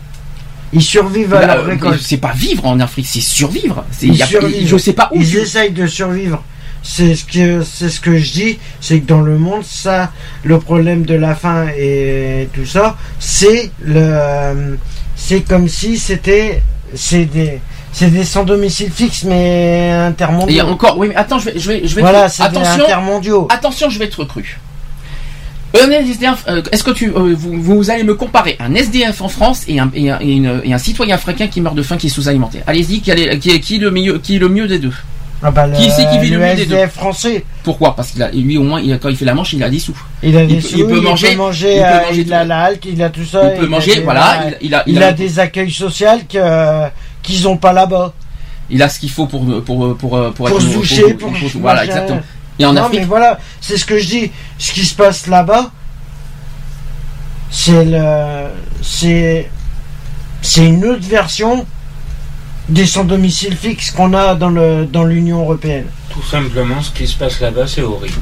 Ils 0.71 0.83
survivent 0.83 1.33
à 1.33 1.39
Bah, 1.47 1.55
leur 1.55 1.65
récolte. 1.65 1.99
c'est 2.01 2.17
pas 2.17 2.33
vivre 2.33 2.65
en 2.67 2.79
Afrique, 2.79 3.07
c'est 3.09 3.21
survivre. 3.21 3.83
Ils 4.03 4.09
il 4.09 4.15
y 4.17 4.21
a- 4.21 4.25
survivent. 4.27 4.67
je 4.67 4.77
sais 4.77 4.93
pas 4.93 5.09
où. 5.11 5.19
Ils 5.19 5.35
essayent 5.37 5.71
de 5.71 5.87
survivre. 5.87 6.43
C'est 6.83 7.13
ce 7.15 7.25
que 7.25 7.61
c'est 7.63 7.89
ce 7.89 7.99
que 7.99 8.17
je 8.17 8.31
dis, 8.31 8.59
c'est 8.79 8.99
que 9.01 9.05
dans 9.07 9.19
le 9.21 9.37
monde, 9.37 9.63
ça, 9.65 10.11
le 10.43 10.59
problème 10.59 11.03
de 11.05 11.15
la 11.15 11.35
faim 11.35 11.67
et 11.77 12.47
tout 12.53 12.65
ça, 12.65 12.95
c'est 13.19 13.71
le, 13.83 14.77
c'est 15.15 15.41
comme 15.41 15.67
si 15.67 15.97
c'était 15.97 16.61
c'est 16.93 17.25
des 17.25 17.59
c'est 17.91 18.11
des 18.11 18.23
sans 18.23 18.43
domicile 18.43 18.91
fixe 18.91 19.23
mais 19.23 19.87
Et 19.87 19.91
intermondiaux. 19.91 20.65
encore, 20.67 20.97
oui, 20.97 21.07
mais 21.09 21.15
attends, 21.15 21.39
je 21.39 21.45
vais, 21.49 21.59
je 21.59 21.67
vais, 21.71 21.81
je 21.87 21.95
vais. 21.95 22.01
Voilà, 22.01 22.29
c'est 22.29 22.43
des 22.43 22.57
attention, 22.57 22.83
intermondiaux. 22.83 23.47
attention, 23.51 23.89
je 23.89 23.99
vais 23.99 24.05
être 24.05 24.23
cru. 24.25 24.59
Un 25.79 25.91
SDF, 25.91 26.45
euh, 26.47 26.63
est-ce 26.71 26.83
que 26.83 26.89
tu, 26.91 27.09
euh, 27.09 27.35
vous, 27.37 27.61
vous 27.61 27.91
allez 27.91 28.03
me 28.03 28.15
comparer 28.15 28.57
un 28.59 28.73
SDF 28.73 29.21
en 29.21 29.27
France 29.27 29.65
et 29.67 29.79
un, 29.79 29.91
et 29.93 30.09
un, 30.09 30.19
et 30.19 30.31
une- 30.31 30.61
et 30.63 30.73
un 30.73 30.79
citoyen 30.79 31.13
africain 31.15 31.47
qui 31.47 31.61
meurt 31.61 31.75
de 31.75 31.83
faim, 31.83 31.95
qui 31.97 32.07
est 32.07 32.09
sous-alimenté 32.09 32.61
Allez-y, 32.65 33.01
qui, 33.01 33.11
est- 33.11 33.37
qui, 33.37 33.51
est- 33.51 33.59
qui 33.59 33.75
est 33.75 33.79
le 33.79 33.91
mieux, 33.91 34.17
qui 34.17 34.37
est 34.37 34.39
le 34.39 34.49
mieux 34.49 34.67
des 34.67 34.79
deux? 34.79 34.93
Ah 35.43 35.51
bah, 35.51 35.67
le, 35.67 35.75
Qui 35.77 35.89
c'est 35.91 36.09
qui 36.09 36.17
vit 36.19 36.31
le 36.31 36.37
le 36.39 36.45
mieux 36.47 36.55
des 36.55 36.65
deux? 36.65 36.75
SDF 36.75 36.93
français 36.93 37.45
Pourquoi? 37.63 37.95
Parce 37.95 38.09
qu'il 38.11 38.21
a, 38.23 38.31
lui 38.31 38.57
au 38.57 38.63
moins, 38.63 38.81
il 38.81 38.91
a- 38.91 38.97
quand 38.97 39.09
il 39.09 39.15
fait 39.15 39.25
la 39.25 39.35
manche, 39.35 39.53
il 39.53 39.63
a 39.63 39.69
des 39.69 39.77
sous. 39.79 39.95
Il 40.23 40.35
a 40.35 40.45
des 40.45 40.55
peut- 40.55 40.61
sous, 40.61 40.77
il 40.79 40.85
peut 40.87 40.99
manger- 41.01 41.27
il 41.27 41.31
peut 41.33 41.37
manger, 41.37 41.75
il 41.75 41.79
peut 41.81 41.85
euh, 41.85 42.01
manger 42.07 42.21
il 42.21 42.33
a 42.33 42.43
la 42.45 42.59
halte, 42.63 42.85
il 42.85 43.03
a 43.03 43.09
tout 43.11 43.25
ça. 43.25 43.53
il 43.53 43.59
peut 43.59 43.67
manger, 43.67 43.95
des- 43.95 44.01
voilà, 44.01 44.47
il, 44.61 44.73
a, 44.73 44.83
il, 44.87 45.01
a, 45.03 45.13
des 45.13 45.37
accueils 45.39 45.71
sociaux 45.71 46.07
que 46.27 46.39
qu'ils 47.23 47.47
ont 47.47 47.57
pas 47.57 47.73
là-bas. 47.73 48.13
il 48.69 48.81
a 48.83 48.89
ce 48.89 48.99
qu'il 48.99 49.09
faut 49.11 49.27
pour 49.27 49.45
pour 49.63 49.97
pour 49.97 49.97
pour, 49.97 50.33
Pour 50.33 50.49
être 50.49 50.59
se 50.61 50.65
pour- 50.67 50.75
doucher, 50.75 51.13
pour, 51.15 51.31
voilà 51.55 51.85
exactement. 51.85 52.21
Et 52.59 52.65
en 52.65 52.73
non, 52.73 52.83
Afrique, 52.83 52.99
mais 53.01 53.05
voilà, 53.05 53.39
c'est 53.61 53.77
ce 53.77 53.85
que 53.85 53.97
je 53.99 54.07
dis. 54.07 54.31
Ce 54.57 54.71
qui 54.73 54.83
se 54.85 54.93
passe 54.93 55.27
là-bas, 55.27 55.71
c'est 57.49 57.85
le, 57.85 58.47
c'est, 58.81 59.49
c'est 60.41 60.65
une 60.67 60.85
autre 60.85 61.07
version 61.07 61.65
des 62.67 62.85
sans 62.85 63.03
domicile 63.05 63.55
fixe 63.55 63.91
qu'on 63.91 64.13
a 64.13 64.35
dans 64.35 64.49
le 64.49 64.85
dans 64.85 65.03
l'Union 65.03 65.39
européenne. 65.41 65.85
Tout 66.11 66.21
simplement, 66.23 66.81
ce 66.81 66.91
qui 66.91 67.07
se 67.07 67.15
passe 67.17 67.39
là-bas, 67.39 67.65
c'est 67.65 67.81
horrible. 67.81 68.21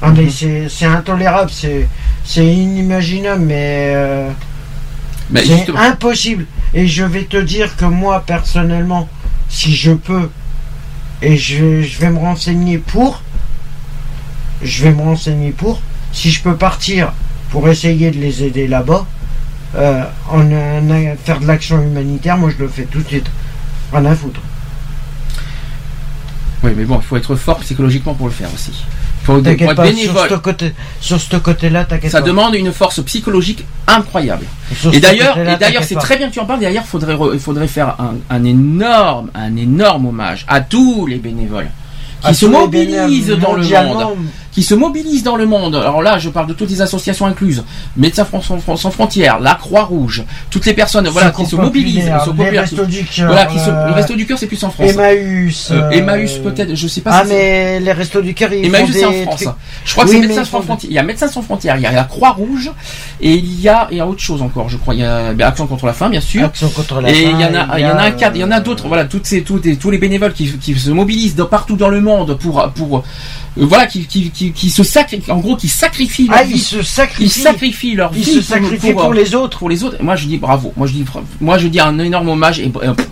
Ah 0.00 0.12
mais 0.14 0.30
c'est 0.30 0.68
c'est 0.68 0.84
intolérable, 0.86 1.50
c'est 1.52 1.88
c'est 2.24 2.46
inimaginable, 2.46 3.42
mais 3.42 3.92
euh, 3.96 4.30
ben, 5.30 5.42
c'est 5.44 5.74
impossible. 5.76 6.46
Et 6.74 6.86
je 6.86 7.02
vais 7.04 7.24
te 7.24 7.36
dire 7.36 7.76
que 7.76 7.84
moi 7.86 8.22
personnellement, 8.26 9.08
si 9.48 9.74
je 9.74 9.92
peux, 9.92 10.30
et 11.22 11.36
je, 11.36 11.80
vais 11.98 12.10
me 12.10 12.18
renseigner 12.18 12.78
pour, 12.78 13.22
je 14.62 14.82
vais 14.84 14.92
me 14.92 15.02
renseigner 15.02 15.50
pour, 15.52 15.80
si 16.12 16.30
je 16.30 16.42
peux 16.42 16.56
partir 16.56 17.12
pour 17.50 17.68
essayer 17.68 18.10
de 18.10 18.18
les 18.18 18.42
aider 18.44 18.68
là-bas, 18.68 19.06
euh, 19.76 20.04
en, 20.30 20.40
en- 20.52 21.16
faire 21.24 21.40
de 21.40 21.46
l'action 21.46 21.80
humanitaire, 21.82 22.36
moi 22.36 22.50
je 22.56 22.62
le 22.62 22.68
fais 22.68 22.84
tout 22.84 23.00
de 23.00 23.08
suite. 23.08 23.30
Rien 23.92 24.04
à 24.04 24.14
foutre. 24.14 24.40
oui, 26.62 26.72
mais 26.76 26.84
bon, 26.84 26.96
il 26.96 27.02
faut 27.02 27.16
être 27.16 27.34
fort 27.36 27.58
psychologiquement 27.60 28.14
pour 28.14 28.26
le 28.26 28.32
faire 28.32 28.52
aussi. 28.52 28.84
Faut, 29.34 29.40
être 29.84 29.96
sur 30.04 30.14
ce 30.30 30.34
côté, 30.40 30.72
sur 31.00 31.20
ce 31.20 31.36
côté-là, 31.36 31.84
t'inquiète 31.84 32.10
Ça 32.10 32.20
pas. 32.20 32.26
demande 32.26 32.54
une 32.54 32.72
force 32.72 33.02
psychologique 33.04 33.64
incroyable. 33.86 34.46
Et 34.92 35.00
d'ailleurs, 35.00 35.36
et 35.38 35.56
c'est 35.84 35.94
très 35.96 36.16
bien 36.16 36.28
que 36.28 36.32
tu 36.34 36.40
en 36.40 36.46
parles. 36.46 36.60
D'ailleurs, 36.60 36.86
faudrait, 36.86 37.14
re- 37.14 37.38
faudrait 37.38 37.68
faire 37.68 37.96
un, 37.98 38.14
un 38.30 38.44
énorme, 38.44 39.30
un 39.34 39.54
énorme 39.56 40.06
hommage 40.06 40.44
à 40.48 40.60
tous 40.62 41.06
les 41.06 41.16
bénévoles 41.16 41.68
qui 42.22 42.26
À 42.28 42.34
se 42.34 42.46
mobilisent 42.46 43.28
dans 43.28 43.52
le 43.52 43.62
monde, 43.94 44.16
qui 44.58 44.64
se 44.64 44.74
mobilisent 44.74 45.22
dans 45.22 45.36
le 45.36 45.46
monde. 45.46 45.76
Alors 45.76 46.02
là, 46.02 46.18
je 46.18 46.28
parle 46.30 46.48
de 46.48 46.52
toutes 46.52 46.68
les 46.68 46.80
associations 46.80 47.26
incluses, 47.26 47.62
Médecins 47.96 48.26
sans, 48.76 48.90
frontières, 48.90 49.38
la 49.38 49.54
Croix-Rouge, 49.54 50.24
toutes 50.50 50.66
les 50.66 50.74
personnes, 50.74 51.06
voilà, 51.06 51.30
qui 51.30 51.46
se 51.46 51.54
mobilisent, 51.54 52.10
populaire, 52.24 52.62
restos 52.62 52.84
du 52.84 53.04
cœur, 53.04 53.26
voilà, 53.28 53.46
qui 53.46 53.56
se, 53.60 53.70
euh, 53.70 53.86
le 53.86 53.92
resto 53.92 54.16
du 54.16 54.26
cœur, 54.26 54.36
c'est 54.36 54.48
plus 54.48 54.64
en 54.64 54.70
France. 54.70 54.90
Emmaüs. 54.90 55.70
Euh, 55.70 55.80
euh, 55.80 55.90
Emmaüs 55.90 56.38
peut-être, 56.38 56.74
je 56.74 56.88
sais 56.88 57.02
pas. 57.02 57.10
Ah 57.14 57.22
si 57.24 57.28
mais 57.30 57.78
les 57.78 57.92
restos 57.92 58.20
du 58.20 58.34
cœur, 58.34 58.52
ils 58.52 58.64
Emmaüs, 58.66 58.90
c'est 58.92 59.04
en 59.04 59.12
France. 59.12 59.42
trucs- 59.42 59.54
Je 59.84 59.92
crois 59.92 60.04
que 60.06 60.10
c'est 60.10 60.18
Médecins 60.18 60.44
sans 60.44 60.60
frontières. 60.62 60.90
Il 60.90 60.94
y 60.94 60.98
a 60.98 61.02
Médecins 61.04 61.28
sans 61.28 61.42
frontières, 61.42 61.76
il 61.76 61.82
y 61.82 61.86
a 61.86 61.92
la 61.92 62.02
Croix-Rouge, 62.02 62.72
et 63.20 63.34
il 63.34 63.60
y 63.60 63.68
a, 63.68 63.86
il 63.92 63.98
y 63.98 64.00
a 64.00 64.08
autre 64.08 64.20
chose 64.22 64.42
encore, 64.42 64.68
je 64.68 64.76
crois. 64.76 64.92
Il 64.94 65.00
y 65.02 65.04
a 65.04 65.34
ben, 65.34 65.46
Action 65.46 65.68
contre 65.68 65.86
la 65.86 65.92
faim, 65.92 66.08
bien 66.10 66.20
sûr. 66.20 66.44
Action 66.46 66.68
contre 66.70 67.00
la 67.00 67.10
Et 67.10 67.14
faim, 67.14 67.30
il 67.32 67.40
y 67.40 67.44
en 67.44 67.54
a, 67.54 67.78
il 67.78 67.82
y 67.82 67.86
en 67.86 67.96
a 67.96 68.02
un 68.02 68.10
cadre, 68.10 68.34
il 68.34 68.40
y 68.40 68.44
en 68.44 68.50
a 68.50 68.58
d'autres. 68.58 68.88
Voilà, 68.88 69.04
toutes 69.04 69.24
ces, 69.26 69.42
tous, 69.42 69.60
les- 69.62 69.76
tous 69.76 69.92
les 69.92 69.98
bénévoles 69.98 70.32
qui, 70.32 70.50
qui 70.58 70.74
se 70.76 70.90
mobilisent 70.90 71.36
partout 71.48 71.76
dans 71.76 71.90
le 71.90 72.00
monde 72.00 72.36
pour, 72.38 72.68
pour, 72.74 73.04
voilà, 73.56 73.86
qui, 73.86 74.06
qui, 74.06 74.30
qui, 74.30 74.47
qui 74.52 74.70
se 74.70 74.82
sacrifient, 74.82 75.30
en 75.30 75.38
gros, 75.38 75.56
qui 75.56 75.68
sacrifient 75.68 76.26
leur 76.28 76.38
Ah, 76.40 76.44
vie. 76.44 76.54
ils 76.54 76.58
se 76.58 76.76
Ils 76.76 76.84
sacrifient. 76.84 77.28
sacrifient 77.28 77.94
leur 77.94 78.10
Ils 78.14 78.22
vie 78.24 78.32
se 78.34 78.42
sacrifient 78.42 78.92
pour, 78.92 79.12
les 79.14 79.34
autres. 79.34 79.58
pour 79.58 79.68
les 79.68 79.84
autres. 79.84 79.96
Et 80.00 80.02
moi, 80.02 80.16
je 80.16 80.26
dis 80.26 80.38
bravo. 80.38 80.72
Moi, 80.76 80.86
je 80.86 80.92
dis, 80.92 81.02
bravo. 81.02 81.26
moi, 81.40 81.58
je 81.58 81.68
dis 81.68 81.80
un 81.80 81.98
énorme 81.98 82.28
hommage 82.28 82.60
et, 82.60 82.66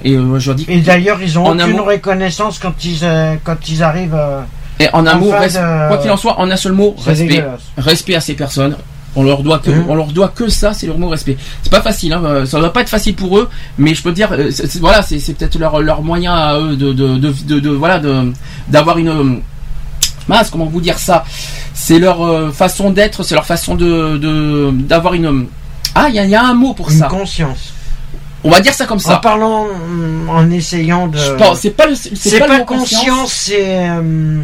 et, 0.05 0.11
et, 0.13 0.15
euh, 0.17 0.39
je 0.39 0.53
dis, 0.53 0.65
Et 0.69 0.81
d'ailleurs, 0.81 1.19
ils 1.23 1.39
ont 1.39 1.45
En 1.47 1.51
aucune 1.51 1.61
amour. 1.63 1.87
reconnaissance 1.87 2.59
quand 2.59 2.85
ils, 2.85 3.01
euh, 3.03 3.35
quand 3.45 3.69
ils 3.69 3.83
arrivent. 3.83 4.15
euh, 4.15 4.41
et 4.79 4.89
en 4.93 5.03
de- 5.03 5.09
quoi 5.89 5.99
qu'il 5.99 6.11
en 6.11 6.17
soit, 6.17 6.39
en 6.39 6.51
un 6.51 6.57
seul 6.57 6.73
mot, 6.73 6.95
respect. 7.05 7.45
respect 7.79 8.15
à 8.15 8.21
ces 8.21 8.35
personnes. 8.35 8.77
On 9.19 9.23
leur 9.23 9.43
doit 9.43 9.61
que, 9.61 9.71
Mhm. 9.71 9.87
on 9.89 9.95
leur 9.95 10.09
doit 10.09 10.29
que 10.29 10.51
ça, 10.51 10.75
c'est 10.75 10.87
leur 10.87 10.99
mot 10.99 11.09
respect. 11.09 11.39
C'est 11.63 11.71
pas 11.73 11.81
facile, 11.81 12.13
hein, 12.13 12.45
ça 12.45 12.59
doit 12.61 12.71
pas 12.71 12.83
être 12.83 12.91
facile 12.91 13.15
pour 13.15 13.39
eux, 13.39 13.49
mais 13.79 13.95
je 13.95 14.03
peux 14.03 14.11
te 14.11 14.15
dire, 14.17 14.29
voilà, 14.81 15.01
c'est 15.01 15.17
peut-être 15.33 15.59
leur, 15.59 15.81
leur 15.81 16.03
moyen 16.03 16.35
à 16.35 16.59
eux 16.59 16.77
de, 16.77 16.93
de, 16.93 17.17
de, 17.17 17.33
de- 17.47 17.61
de- 17.61 17.71
voilà, 17.71 17.99
de, 17.99 18.31
d'avoir 18.69 18.99
une, 18.99 19.41
mince, 20.29 20.51
comment 20.51 20.67
vous 20.67 20.81
dire 20.81 20.99
ça 20.99 21.25
C'est 21.75 21.99
leur 21.99 22.23
euh, 22.23 22.51
façon 22.53 22.91
d'être, 22.91 23.23
c'est 23.23 23.35
leur 23.35 23.47
façon 23.47 23.75
de, 23.75 24.71
d'avoir 24.73 25.15
une, 25.15 25.47
ah, 25.95 26.07
il 26.09 26.15
y 26.15 26.19
a, 26.19 26.25
il 26.25 26.31
y 26.31 26.35
a 26.35 26.43
un 26.45 26.55
mot 26.55 26.75
pour 26.75 26.91
Une 26.91 26.99
ça. 26.99 27.07
conscience. 27.07 27.73
On 28.45 28.51
va 28.51 28.61
dire 28.61 28.75
ça 28.75 28.85
comme 28.87 28.99
En 28.99 29.01
ça. 29.01 29.17
parlant, 29.17 29.65
hum, 29.65 30.29
en 30.31 30.49
essayant 30.51 31.09
de. 31.09 31.19
Je 31.19 31.33
pense, 31.33 31.61
c'est 31.61 31.71
pas 31.71 31.87
le, 31.87 31.95
c'est, 31.97 32.39
pas, 32.39 32.47
pas, 32.47 32.61
conscience, 32.61 33.33
c'est. 33.33 33.89
euh, 33.89 34.41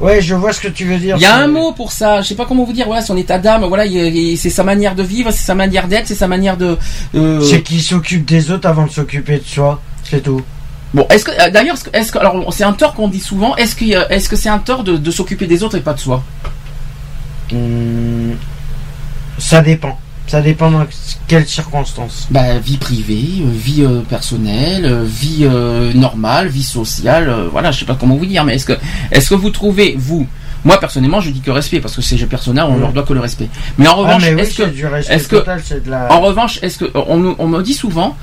Ouais, 0.00 0.22
je 0.22 0.34
vois 0.36 0.52
ce 0.52 0.60
que 0.60 0.68
tu 0.68 0.84
veux 0.84 0.96
dire. 0.96 1.16
Il 1.18 1.22
y 1.22 1.26
a 1.26 1.34
un 1.34 1.48
mot 1.48 1.72
pour 1.72 1.90
ça, 1.90 2.22
je 2.22 2.28
sais 2.28 2.36
pas 2.36 2.46
comment 2.46 2.62
vous 2.64 2.72
dire, 2.72 2.86
voilà, 2.86 3.02
son 3.02 3.16
état 3.16 3.38
d'âme, 3.38 3.64
voilà, 3.64 3.84
il- 3.84 4.16
il- 4.16 4.38
c'est 4.38 4.48
sa 4.48 4.62
manière 4.62 4.94
de 4.94 5.02
vivre, 5.02 5.32
c'est 5.32 5.44
sa 5.44 5.56
manière 5.56 5.88
d'être, 5.88 6.06
c'est 6.06 6.14
sa 6.14 6.28
manière 6.28 6.56
de. 6.56 6.78
euh, 7.16 7.40
C'est 7.42 7.62
qu'il 7.62 7.82
s'occupe 7.82 8.24
des 8.24 8.52
autres 8.52 8.68
avant 8.68 8.86
de 8.86 8.92
s'occuper 8.92 9.38
de 9.38 9.44
soi. 9.44 9.82
C'est 10.04 10.22
tout. 10.22 10.40
Bon, 10.94 11.06
est-ce 11.10 11.24
que 11.24 11.30
euh, 11.30 11.50
d'ailleurs, 11.50 11.76
est-ce 11.92 12.10
que, 12.12 12.18
alors 12.18 12.52
c'est 12.52 12.64
un 12.64 12.72
tort 12.72 12.94
qu'on 12.94 13.08
dit 13.08 13.20
souvent. 13.20 13.54
Est-ce 13.56 13.76
que 13.76 13.84
est-ce 14.12 14.28
que 14.28 14.36
c'est 14.36 14.48
un 14.48 14.58
tort 14.58 14.84
de, 14.84 14.96
de 14.96 15.10
s'occuper 15.10 15.46
des 15.46 15.62
autres 15.62 15.76
et 15.76 15.80
pas 15.80 15.92
de 15.94 16.00
soi? 16.00 16.22
Hum, 17.52 18.34
Ça 19.38 19.60
dépend. 19.60 19.98
Ça 20.26 20.42
dépend 20.42 20.70
dans 20.70 20.86
quelles 21.26 21.46
circonstances. 21.46 22.26
Bah 22.30 22.58
vie 22.58 22.76
privée, 22.76 23.42
euh, 23.42 23.50
vie 23.50 23.82
euh, 23.82 24.00
personnelle, 24.02 25.02
vie 25.04 25.44
euh, 25.44 25.90
normale, 25.94 26.48
vie 26.48 26.62
sociale. 26.62 27.30
euh, 27.30 27.48
voilà, 27.50 27.70
je 27.70 27.78
sais 27.80 27.86
pas 27.86 27.96
comment 27.98 28.16
vous 28.16 28.26
dire, 28.26 28.44
mais 28.44 28.56
est-ce 28.56 28.66
que 28.66 28.74
est-ce 29.10 29.30
que 29.30 29.34
vous 29.34 29.50
trouvez 29.50 29.94
vous 29.98 30.26
moi 30.64 30.78
personnellement, 30.80 31.20
je 31.20 31.30
dis 31.30 31.40
que 31.40 31.52
respect 31.52 31.78
parce 31.80 31.94
que 31.94 32.02
c'est 32.02 32.16
personnel, 32.26 32.64
on 32.68 32.72
Mhm. 32.74 32.80
leur 32.80 32.92
doit 32.92 33.04
que 33.04 33.12
le 33.14 33.20
respect. 33.20 33.48
Mais 33.78 33.86
en 33.86 33.92
Ah, 33.92 33.94
revanche, 33.94 34.24
oui, 34.28 34.40
est-ce 34.40 34.56
que 34.56 34.64
c'est 34.64 34.70
du 34.74 34.86
respect 34.86 35.14
est-ce 35.14 35.28
que- 35.28 35.36
total, 35.36 35.62
c'est 35.64 35.84
de 35.84 35.90
la. 35.90 36.12
En 36.12 36.20
revanche, 36.20 36.58
est-ce 36.62 36.78
que 36.78 36.90
on 36.94 37.16
me 37.46 37.62
dit 37.62 37.74
souvent, 37.74 38.16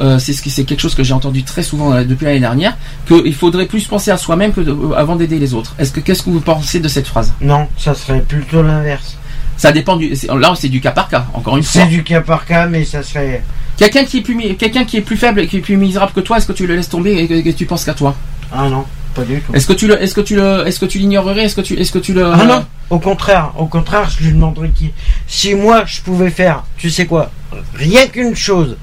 euh, 0.00 0.18
c'est 0.18 0.32
ce 0.32 0.42
qui 0.42 0.50
c'est 0.50 0.64
quelque 0.64 0.80
chose 0.80 0.94
que 0.94 1.02
j'ai 1.04 1.12
entendu 1.14 1.42
très 1.44 1.62
souvent 1.62 1.92
euh, 1.92 2.04
depuis 2.04 2.24
l'année 2.24 2.40
dernière, 2.40 2.76
qu'il 3.06 3.34
faudrait 3.34 3.66
plus 3.66 3.84
penser 3.86 4.10
à 4.10 4.16
soi-même 4.16 4.52
que 4.52 4.60
de- 4.60 4.70
euh, 4.72 4.94
avant 4.96 5.16
d'aider 5.16 5.38
les 5.38 5.54
autres. 5.54 5.74
Est-ce 5.78 5.92
que 5.92 6.00
qu'est-ce 6.00 6.22
que 6.22 6.30
vous 6.30 6.40
pensez 6.40 6.80
de 6.80 6.88
cette 6.88 7.06
phrase? 7.06 7.32
Non, 7.40 7.68
ça 7.76 7.94
serait 7.94 8.20
plutôt 8.20 8.62
l'inverse. 8.62 9.16
Ça 9.56 9.70
dépend 9.70 9.96
du 9.96 10.14
là 10.38 10.54
c'est 10.56 10.68
du 10.70 10.80
cas 10.80 10.92
par 10.92 11.08
cas. 11.08 11.26
Encore 11.34 11.56
une 11.56 11.62
fois, 11.62 11.82
C'est 11.82 11.88
du 11.88 12.02
cas 12.02 12.20
par 12.22 12.46
cas, 12.46 12.66
mais 12.66 12.84
ça 12.84 13.02
serait. 13.02 13.42
quelqu'un 13.76 14.04
qui 14.04 14.18
est 14.18 14.22
plus 14.22 14.34
mi- 14.34 14.56
quelqu'un 14.56 14.84
qui 14.84 14.96
est 14.96 15.02
plus 15.02 15.16
faible, 15.16 15.40
et 15.40 15.46
qui 15.46 15.58
est 15.58 15.60
plus 15.60 15.76
misérable 15.76 16.12
que 16.12 16.20
toi, 16.20 16.38
est-ce 16.38 16.46
que 16.46 16.52
tu 16.52 16.66
le 16.66 16.74
laisses 16.74 16.88
tomber 16.88 17.12
et 17.18 17.28
que, 17.28 17.40
que 17.42 17.50
tu 17.50 17.66
penses 17.66 17.84
qu'à 17.84 17.94
toi? 17.94 18.14
Ah 18.50 18.68
non, 18.68 18.84
pas 19.14 19.22
du 19.24 19.40
tout. 19.40 19.54
Est-ce 19.54 19.66
que 19.66 19.72
tu 19.74 19.86
le 19.86 20.02
est-ce 20.02 20.14
que 20.14 20.20
tu 20.22 20.36
le 20.36 20.66
est-ce 20.66 20.80
que 20.80 20.86
tu 20.86 20.98
l'ignorerais? 20.98 21.44
Est-ce 21.44 21.54
que 21.56 21.60
tu 21.60 21.74
est-ce 21.74 21.92
que 21.92 21.98
tu 21.98 22.12
le 22.14 22.24
Ah 22.26 22.44
non, 22.44 22.64
au 22.90 22.98
contraire, 22.98 23.52
au 23.58 23.66
contraire, 23.66 24.08
je 24.10 24.24
lui 24.24 24.32
demanderais 24.32 24.70
qui. 24.74 24.90
Si 25.28 25.54
moi 25.54 25.84
je 25.86 26.00
pouvais 26.00 26.30
faire, 26.30 26.64
tu 26.78 26.90
sais 26.90 27.06
quoi, 27.06 27.30
rien 27.74 28.06
qu'une 28.08 28.34
chose, 28.34 28.76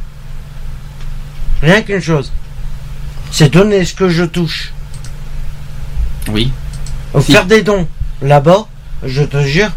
rien 1.62 1.82
qu'une 1.82 2.02
chose, 2.02 2.32
c'est 3.32 3.50
donner 3.52 3.86
ce 3.86 3.94
que 3.94 4.10
je 4.10 4.24
touche, 4.24 4.74
Oui. 6.28 6.52
Si. 7.22 7.32
faire 7.32 7.46
des 7.46 7.64
dons 7.64 7.88
là-bas, 8.22 8.68
je 9.04 9.24
te 9.24 9.42
jure 9.44 9.72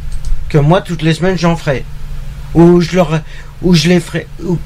que 0.49 0.59
moi 0.59 0.80
toutes 0.83 1.03
les 1.03 1.14
semaines 1.14 1.39
j'en 1.39 1.57
ferai, 1.57 1.85
ou 2.55 2.80
je 2.80 2.95
leur, 2.97 3.20
ou 3.62 3.74
je 3.74 3.89
les 3.89 4.01
ferai, 4.01 4.26
ou, 4.45 4.59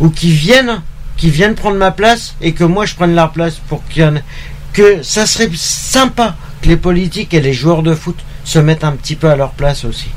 ou 0.00 0.08
qui 0.10 0.30
viennent, 0.30 0.80
qui 1.16 1.30
viennent 1.30 1.54
prendre 1.54 1.76
ma 1.76 1.90
place 1.90 2.34
et 2.40 2.52
que 2.52 2.64
moi 2.64 2.86
je 2.86 2.94
prenne 2.94 3.14
leur 3.14 3.32
place 3.32 3.56
pour 3.68 3.86
qu'il 3.88 4.02
y 4.02 4.06
en 4.06 4.16
ait- 4.16 4.24
que 4.72 5.02
ça 5.02 5.26
serait 5.26 5.50
sympa 5.54 6.36
que 6.62 6.68
les 6.68 6.76
politiques 6.76 7.32
et 7.34 7.40
les 7.40 7.52
joueurs 7.54 7.82
de 7.82 7.94
foot 7.94 8.18
se 8.44 8.58
mettent 8.58 8.84
un 8.84 8.92
petit 8.92 9.16
peu 9.16 9.28
à 9.30 9.36
leur 9.36 9.50
place 9.52 9.84
aussi. 9.84 10.08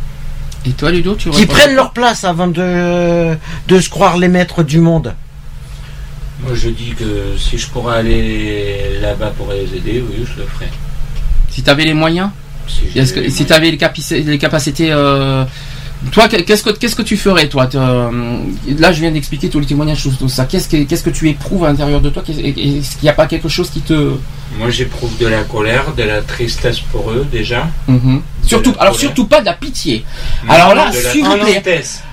Et 0.66 0.72
toi 0.72 0.92
Ludo, 0.92 1.16
tu 1.16 1.30
Qui 1.30 1.46
prennent 1.46 1.76
leur 1.76 1.92
place 1.92 2.24
avant 2.26 2.48
de, 2.48 3.38
de 3.68 3.80
se 3.80 3.90
croire 3.90 4.18
les 4.18 4.28
maîtres 4.28 4.64
du 4.64 4.80
monde. 4.80 5.16
Moi, 6.42 6.54
je 6.56 6.70
dis 6.70 6.94
que 6.98 7.36
si 7.38 7.58
je 7.58 7.68
pourrais 7.68 7.98
aller 7.98 9.00
là-bas 9.02 9.32
pour 9.38 9.52
les 9.52 9.64
aider, 9.76 10.04
oui, 10.08 10.26
je 10.26 10.42
le 10.42 10.48
ferais. 10.48 10.70
Si 11.50 11.62
tu 11.64 11.70
avais 11.70 11.84
les 11.84 11.94
moyens 11.94 12.30
Si 12.68 12.98
Est-ce 12.98 13.14
que 13.14 13.20
les 13.20 13.30
si 13.30 13.46
tu 13.46 13.52
moyens. 13.52 13.58
avais 13.58 13.72
les, 13.72 13.78
capaci- 13.78 14.24
les 14.24 14.38
capacités 14.38 14.92
euh, 14.92 15.44
toi 16.14 16.30
que- 16.30 16.38
qu'est-ce 16.38 16.64
que 16.64 16.70
qu'est-ce 16.70 16.96
que 16.96 17.02
tu 17.02 17.18
ferais 17.18 17.50
toi 17.50 17.68
euh, 17.76 18.10
là 18.78 18.94
je 18.94 19.02
viens 19.02 19.12
d'expliquer 19.12 19.50
tous 19.50 19.60
les 19.60 19.66
témoignages 19.66 20.02
tout, 20.04 20.12
tout 20.18 20.30
ça 20.30 20.46
qu'est-ce 20.46 20.70
que 20.70 20.84
qu'est-ce 20.84 21.04
que 21.04 21.10
tu 21.10 21.28
éprouves 21.28 21.66
à 21.66 21.70
l'intérieur 21.70 22.00
de 22.00 22.10
toi? 22.10 22.24
Est-ce 22.30 22.38
qu'il 22.40 23.04
n'y 23.04 23.10
a 23.10 23.14
pas 23.14 23.26
quelque 23.26 23.50
chose 23.50 23.70
qui 23.70 23.82
te 23.82 24.14
Moi, 24.58 24.70
j'éprouve 24.70 25.18
de 25.18 25.28
la 25.28 25.44
colère, 25.44 25.94
de 25.98 26.04
la 26.04 26.22
tristesse 26.22 26.80
pour 26.80 27.12
eux 27.12 27.26
déjà. 27.30 27.68
Mhm. 27.88 28.22
Surtout, 28.50 28.74
alors 28.80 28.96
surtout 28.96 29.26
pas 29.28 29.42
de 29.42 29.46
la 29.46 29.54
pitié. 29.54 30.04
Non, 30.46 30.54
alors 30.54 30.76
là, 30.76 30.92
s'il 30.92 31.24
vous 31.24 31.38
plaît. 31.38 31.64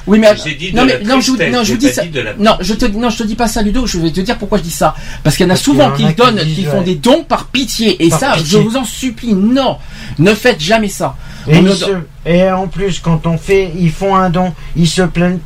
Oui, 0.07 0.18
mais 0.20 0.32
de 0.34 0.76
non, 0.76 0.84
la 0.84 0.99
mais 0.99 1.05
non, 1.05 1.20
je, 1.20 1.51
non, 1.51 1.64
je 1.64 1.72
vous 1.72 1.78
dis 1.78 1.87
pas 1.89 1.93
ça. 1.95 2.03
la 2.22 2.34
Non, 2.34 2.57
je 2.61 2.74
te, 2.74 2.84
non, 2.87 3.11
je 3.11 3.16
te 3.18 3.22
dis 3.24 3.34
pas 3.34 3.49
ça, 3.49 3.62
Ludo. 3.62 3.87
Je 3.87 3.99
vais 3.99 4.11
te 4.12 4.20
dire 4.20 4.39
pourquoi 4.39 4.59
je 4.59 4.62
dis 4.62 4.70
ça. 4.70 4.95
Parce 5.24 5.37
qu'il 5.37 5.47
y 5.47 5.51
en 5.51 5.53
a 5.53 5.57
souvent 5.57 5.87
en 5.89 5.93
qui 5.93 6.05
donnent, 6.14 6.39
qui 6.45 6.64
font 6.64 6.78
ouais. 6.78 6.84
des 6.84 6.95
dons 6.95 7.24
par 7.24 7.47
pitié. 7.47 8.05
Et 8.05 8.09
Par 8.11 8.20
ça, 8.20 8.32
pitié. 8.37 8.47
je 8.51 8.59
vous 8.59 8.76
en 8.76 8.84
supplie, 8.84 9.32
non, 9.34 9.78
ne 10.18 10.32
faites 10.34 10.61
jamais 10.61 10.89
ça. 10.89 11.16
Et, 11.49 11.57
On 11.57 11.61
ils 11.61 11.64
ne- 11.64 11.74
se- 11.74 11.84
et 12.26 12.51
en 12.51 12.68
plus, 12.68 13.01
quand 13.01 13.26
on 13.26 13.39
fait, 13.39 13.72
ils 13.78 13.91
font 13.91 14.14
un 14.14 14.30
don, 14.30 14.53
ils 14.76 14.89
se 14.89 15.03
plaignent. 15.03 15.39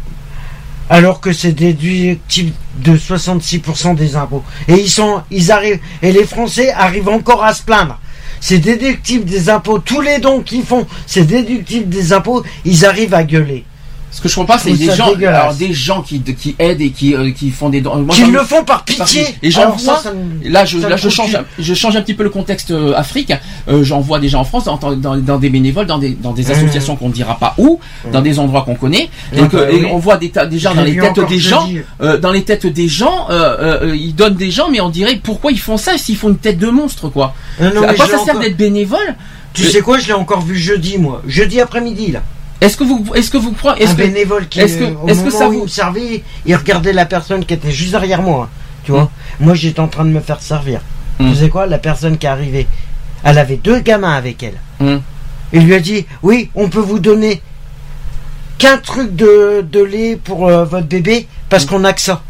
Alors 0.91 1.21
que 1.21 1.33
c'est 1.33 1.53
déductible 1.53 2.53
de 2.79 2.97
66% 2.97 3.95
des 3.95 4.17
impôts. 4.17 4.43
Et 4.67 4.75
ils 4.75 4.91
sont, 4.91 5.23
ils 5.31 5.53
arrivent, 5.53 5.79
et 6.03 6.11
les 6.13 6.25
Français 6.25 6.71
arrivent 6.73 7.09
encore 7.09 7.45
à 7.45 7.55
se 7.55 7.63
plaindre. 7.63 7.99
C'est 8.41 8.59
déductible 8.59 9.25
des 9.25 9.51
impôts. 9.51 9.79
Tous 9.79 10.01
les 10.01 10.19
dons 10.19 10.41
qu'ils 10.41 10.65
font, 10.65 10.87
c'est 11.07 11.25
déductible 11.25 11.89
des 11.89 12.13
impôts. 12.13 12.43
Ils 12.65 12.85
arrivent 12.87 13.15
à 13.15 13.23
gueuler. 13.23 13.65
Ce 14.13 14.21
que 14.21 14.29
je 14.29 14.35
comprends 14.35 14.55
pas, 14.57 14.59
c'est 14.61 14.73
des 14.73 14.93
gens, 14.93 15.13
alors 15.15 15.55
des 15.55 15.73
gens 15.73 16.03
qui, 16.03 16.21
qui 16.21 16.57
aident 16.59 16.81
et 16.81 16.91
qui, 16.91 17.15
euh, 17.15 17.31
qui 17.31 17.51
font 17.51 17.69
des 17.69 17.81
dons. 17.81 18.05
Qu'ils 18.07 18.25
j'en- 18.27 18.31
le 18.33 18.41
font 18.41 18.65
par 18.65 18.85
pitié. 18.85 19.25
Et 19.43 19.51
j'en 19.53 19.71
vois, 19.71 19.79
ça, 19.79 20.01
ça 20.03 20.13
me- 20.13 20.49
là 20.51 20.65
je, 20.65 20.79
là 20.79 20.97
je 20.97 21.09
change, 21.09 21.39
je 21.59 21.75
change 21.75 21.95
un 21.97 22.03
petit 22.03 22.15
peu 22.15 22.25
le 22.25 22.31
contexte 22.31 22.73
euh, 22.73 22.93
Afrique. 22.97 23.33
Euh, 23.69 23.85
J'en 23.85 24.01
vois 24.01 24.19
déjà 24.19 24.39
en 24.39 24.45
France, 24.45 24.65
dans, 24.65 24.77
dans, 24.97 25.17
dans 25.17 25.39
des 25.39 25.49
bénévoles, 25.49 25.87
dans 25.87 25.99
des, 25.99 26.11
dans 26.11 26.33
des 26.33 26.43
Mmh. 26.43 26.51
associations 26.51 26.97
qu'on 26.97 27.09
ne 27.09 27.13
dira 27.13 27.39
pas 27.39 27.55
où, 27.59 27.79
dans 28.13 28.21
des 28.21 28.39
endroits 28.41 28.63
qu'on 28.63 28.75
connaît, 28.75 29.09
et, 29.33 29.43
bah 29.43 29.71
et 29.71 29.77
oui. 29.77 29.87
on 29.93 29.99
voit 29.99 30.17
des 30.17 30.31
tas, 30.31 30.47
déjà 30.47 30.75
dans 30.75 30.83
les 30.83 30.97
têtes 30.97 31.21
des 31.29 31.39
gens, 31.39 31.69
euh, 32.03 32.19
dans 32.19 32.33
les 32.33 32.43
têtes 32.43 32.67
des 32.67 32.89
gens, 32.89 33.29
euh, 33.31 33.85
euh, 33.91 33.97
ils 33.97 34.15
donnent 34.15 34.35
des 34.35 34.51
gens, 34.51 34.69
mais 34.71 34.81
on 34.81 34.89
dirait 34.91 35.21
pourquoi 35.23 35.53
ils 35.53 35.59
font 35.61 35.77
ça 35.77 35.97
s'ils 35.99 36.17
font 36.17 36.31
une 36.31 36.39
tête 36.39 36.59
de 36.59 36.67
monstre 36.69 37.09
quoi? 37.11 37.35
Non, 37.61 37.71
non, 37.75 37.83
à 37.85 37.93
mais 37.93 37.95
quoi 37.95 38.07
ça 38.09 38.19
sert 38.25 38.39
d'être 38.41 38.57
bénévole? 38.57 39.15
Tu 39.53 39.65
sais 39.67 39.81
quoi, 39.81 39.99
je 39.99 40.07
l'ai 40.09 40.13
encore 40.13 40.41
vu 40.43 40.57
jeudi, 40.57 40.99
moi. 40.99 41.23
Jeudi 41.27 41.61
après-midi, 41.61 42.13
là. 42.13 42.23
Est-ce 42.61 42.77
que 42.77 42.85
vous, 42.85 43.05
est-ce 43.15 43.31
que 43.31 43.39
vous 43.39 43.53
croyez, 43.53 43.83
est-ce 43.83 43.93
que, 43.93 44.03
bénévole 44.03 44.49
qui, 44.49 44.61
est-ce 44.61 44.77
que- 44.79 44.85
euh, 44.85 44.95
au 45.03 45.09
est-ce 45.09 45.23
que 45.23 45.31
ça 45.31 45.49
où 45.49 45.53
vous- 45.53 45.59
il 45.61 45.63
me 45.63 45.69
servait, 45.69 46.23
il 46.45 46.55
regardait 46.57 46.93
la 46.93 47.07
personne 47.07 47.45
qui 47.45 47.55
était 47.55 47.71
juste 47.71 47.93
derrière 47.93 48.21
moi. 48.23 48.49
Tu 48.85 48.93
vois 48.93 49.11
Moi, 49.41 49.55
j'étais 49.55 49.81
en 49.81 49.89
train 49.89 50.05
de 50.05 50.11
me 50.11 50.21
faire 50.21 50.41
servir. 50.41 50.81
Mm. 51.19 51.31
Tu 51.31 51.37
sais 51.37 51.49
quoi 51.49 51.67
La 51.67 51.79
personne 51.79 52.19
qui 52.19 52.27
est 52.27 52.31
arrivée, 52.31 52.67
elle 53.25 53.39
avait 53.39 53.57
deux 53.57 53.81
gamins 53.81 54.13
avec 54.15 54.43
elle. 54.43 54.59
Mm. 54.79 54.99
Il 55.53 55.65
lui 55.65 55.75
a 55.75 55.81
dit 55.81 56.07
Oui, 56.23 56.51
on 56.55 56.69
peut 56.69 56.81
vous 56.81 56.99
donner 56.99 57.41
qu'un 58.59 58.77
truc 58.79 59.17
de, 59.17 59.65
de 59.71 59.83
lait 59.83 60.17
pour 60.23 60.47
euh, 60.49 60.65
votre 60.65 60.87
bébé 60.87 61.27
parce 61.49 61.65
qu'on 61.65 61.83
a 61.85 61.93
que 61.95 62.01
ça. 62.03 62.23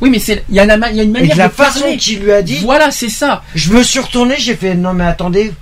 oui 0.00 0.08
mais 0.10 0.18
c'est, 0.18 0.42
il 0.48 0.54
y 0.54 0.60
a 0.60 0.64
une, 0.64 0.86
il 0.90 0.96
y 0.96 1.00
a 1.00 1.02
une 1.02 1.10
Et 1.10 1.12
manière 1.20 1.34
de 1.34 1.38
la 1.38 1.48
de 1.48 1.52
façon 1.52 1.94
qu'il 1.98 2.20
lui 2.20 2.32
a 2.32 2.40
dit, 2.42 2.58
Voilà, 2.64 2.90
c'est 2.90 3.10
ça. 3.10 3.42
je 3.54 3.72
me 3.72 3.82
suis 3.82 4.00
retourné, 4.00 4.36
j'ai 4.38 4.56
fait 4.56 4.74
Non, 4.74 4.94
mais 4.94 5.04
attendez, 5.04 5.52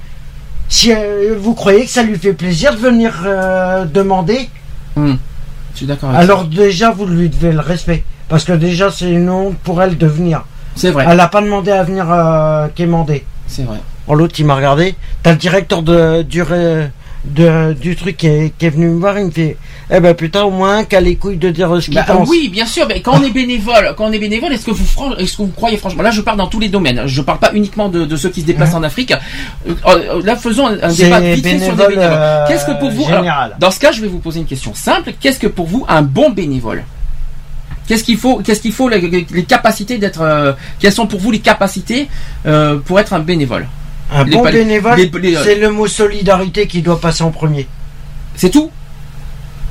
si 0.70 0.92
euh, 0.94 1.34
vous 1.38 1.52
croyez 1.54 1.84
que 1.84 1.90
ça 1.90 2.02
lui 2.02 2.16
fait 2.16 2.32
plaisir 2.32 2.72
de 2.72 2.78
venir 2.78 3.22
euh, 3.26 3.84
demander, 3.84 4.48
Hmm. 4.96 5.14
Je 5.72 5.76
suis 5.78 5.86
d'accord. 5.86 6.08
avec 6.10 6.22
alors 6.22 6.44
déjà, 6.46 6.90
vous 6.90 7.06
lui 7.06 7.28
devez 7.28 7.52
le 7.52 7.60
respect. 7.60 8.02
Parce 8.28 8.44
que 8.44 8.52
déjà, 8.52 8.90
c'est 8.90 9.10
une 9.10 9.28
honte 9.30 9.56
pour 9.58 9.80
elle 9.82 9.96
de 9.98 10.06
venir. 10.06 10.44
C'est 10.74 10.90
vrai, 10.90 11.04
Elle 11.08 11.16
n'a 11.16 11.28
pas 11.28 11.40
demandé 11.42 11.70
à 11.70 11.82
venir 11.84 12.06
euh, 12.10 12.66
quémander. 12.74 13.24
c'est 13.46 13.62
vrai. 13.64 13.78
Oh, 14.08 14.14
l'autre, 14.14 14.34
il 14.38 14.46
m'a 14.46 14.54
regardé. 14.56 14.94
T'as 15.22 15.32
le 15.32 15.36
directeur 15.36 15.82
de, 15.82 16.22
du, 16.22 16.42
de- 17.24 17.72
du 17.74 17.94
truc 17.96 18.16
qui 18.16 18.26
est, 18.26 18.52
qui 18.58 18.66
est 18.66 18.70
venu 18.70 18.88
me 18.88 18.98
voir. 19.00 19.18
Il 19.18 19.26
me 19.26 19.30
fait 19.30 19.56
Eh 19.92 19.98
ben 19.98 20.14
putain, 20.14 20.44
au 20.44 20.50
moins 20.50 20.84
qu'à 20.84 21.00
les 21.00 21.16
couilles 21.16 21.36
de 21.36 21.50
dire 21.50 21.68
ce 21.80 21.86
qu'il 21.86 21.94
Bah, 21.94 22.04
pense. 22.06 22.28
oui, 22.28 22.48
bien 22.48 22.64
sûr. 22.66 22.86
Mais 22.86 23.00
quand 23.00 23.18
on 23.20 23.24
est 23.24 23.30
bénévole, 23.30 23.92
quand 23.96 24.04
on 24.06 24.12
est 24.12 24.20
bénévole, 24.20 24.52
est-ce 24.52 24.64
que 24.64 24.70
vous, 24.70 24.84
est-ce 25.18 25.32
que 25.36 25.42
vous 25.42 25.48
croyez 25.48 25.76
franchement 25.76 26.02
Là, 26.04 26.12
je 26.12 26.20
parle 26.20 26.38
dans 26.38 26.46
tous 26.46 26.60
les 26.60 26.68
domaines. 26.68 27.02
Je 27.06 27.20
parle 27.22 27.38
pas 27.40 27.50
uniquement 27.54 27.88
de, 27.88 28.04
de 28.04 28.16
ceux 28.16 28.28
qui 28.30 28.42
se 28.42 28.46
déplacent 28.46 28.74
en 28.74 28.84
Afrique. 28.84 29.12
Euh, 29.68 29.74
euh, 29.86 30.22
là, 30.24 30.36
faisons 30.36 30.68
un, 30.68 30.92
débat 30.92 31.20
vite 31.20 31.44
fait 31.44 31.58
sur 31.58 31.74
des 31.74 31.82
bénévole, 31.82 31.88
bénévoles. 31.88 31.98
euh, 32.18 32.44
Qu'est-ce 32.46 32.66
que 32.66 32.78
pour 32.78 32.90
vous 32.90 33.04
alors. 33.06 33.24
Dans 33.58 33.70
ce 33.72 33.80
cas, 33.80 33.90
je 33.90 34.00
vais 34.00 34.06
vous 34.08 34.20
poser 34.20 34.38
une 34.40 34.46
question 34.46 34.72
simple. 34.74 35.12
Qu'est-ce 35.18 35.40
que 35.40 35.48
pour 35.48 35.66
vous 35.66 35.84
un 35.88 36.02
bon 36.02 36.30
bénévole? 36.30 36.84
Qu'est-ce 37.88 38.04
qu'il 38.04 38.16
faut 38.18 38.38
Qu'est-ce 38.44 38.60
qu'il 38.60 38.72
faut 38.72 38.88
les, 38.88 39.24
capacités 39.48 39.98
d'être 39.98 40.20
euh, 40.22 40.52
Quelles 40.78 40.92
sont 40.92 41.08
pour 41.08 41.18
vous 41.18 41.32
les 41.32 41.40
capacités 41.40 42.06
euh, 42.46 42.78
pour 42.78 43.00
être 43.00 43.12
un 43.12 43.18
bénévole? 43.18 43.66
Un 44.12 44.22
les 44.22 44.36
bon 44.36 44.44
bénévole, 44.44 44.96
c'est 45.42 45.56
le 45.56 45.70
mot 45.70 45.88
solidarité 45.88 46.68
qui 46.68 46.82
doit 46.82 47.00
passer 47.00 47.24
en 47.24 47.32
premier. 47.32 47.66
C'est 48.36 48.50
tout? 48.50 48.70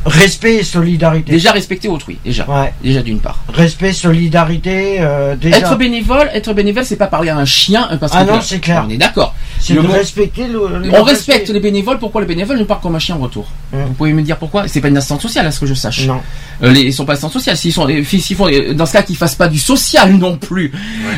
Respect 0.05 0.55
et 0.55 0.63
solidarité. 0.63 1.31
Déjà 1.31 1.51
respecter 1.51 1.87
autrui. 1.87 2.17
Déjà, 2.23 2.45
Ouais. 2.49 2.73
déjà 2.83 3.01
d'une 3.01 3.19
part. 3.19 3.39
Respect, 3.53 3.91
solidarité, 3.93 4.97
euh, 4.99 5.35
déjà. 5.35 5.57
Être 5.57 5.75
bénévole, 5.77 6.29
être 6.33 6.53
bénévole, 6.53 6.85
c'est 6.85 6.95
pas 6.95 7.07
parler 7.07 7.29
à 7.29 7.37
un 7.37 7.45
chien, 7.45 7.87
euh, 7.91 7.97
parce 7.97 8.13
Ah 8.15 8.23
non, 8.23 8.39
c'est 8.41 8.59
clair. 8.59 8.83
On 8.87 8.89
est 8.89 8.97
d'accord. 8.97 9.35
c'est 9.59 9.73
le 9.73 9.81
de 9.81 9.87
mot- 9.87 9.93
respecter 9.93 10.47
le. 10.47 10.59
le 10.79 10.89
On 10.89 11.03
respect. 11.03 11.33
respecte 11.33 11.49
les 11.49 11.59
bénévoles. 11.59 11.99
Pourquoi 11.99 12.21
les 12.21 12.27
bénévoles 12.27 12.57
ne 12.57 12.63
parlent 12.63 12.79
comme 12.81 12.95
un 12.95 12.99
chien 12.99 13.15
en 13.15 13.19
retour 13.19 13.47
Hum. 13.73 13.79
Vous 13.87 13.93
pouvez 13.93 14.13
me 14.13 14.21
dire 14.21 14.37
pourquoi? 14.37 14.67
C'est 14.67 14.81
pas 14.81 14.87
une 14.87 14.97
assistance 14.97 15.21
sociale, 15.21 15.45
à 15.47 15.51
ce 15.51 15.59
que 15.59 15.65
je 15.65 15.73
sache. 15.73 16.05
Non. 16.07 16.21
Euh, 16.63 16.71
les, 16.71 16.81
ils 16.81 16.93
sont 16.93 17.05
pas 17.05 17.13
assistants 17.13 17.29
sociales. 17.29 17.57
S'ils 17.57 17.73
sont, 17.73 17.87
euh, 17.89 18.03
s'ils 18.03 18.35
font, 18.35 18.47
euh, 18.49 18.73
dans 18.73 18.85
ce 18.85 18.93
cas, 18.93 19.03
qu'ils 19.03 19.17
fassent 19.17 19.35
pas 19.35 19.47
du 19.47 19.59
social 19.59 20.13
non 20.13 20.37
plus. 20.37 20.71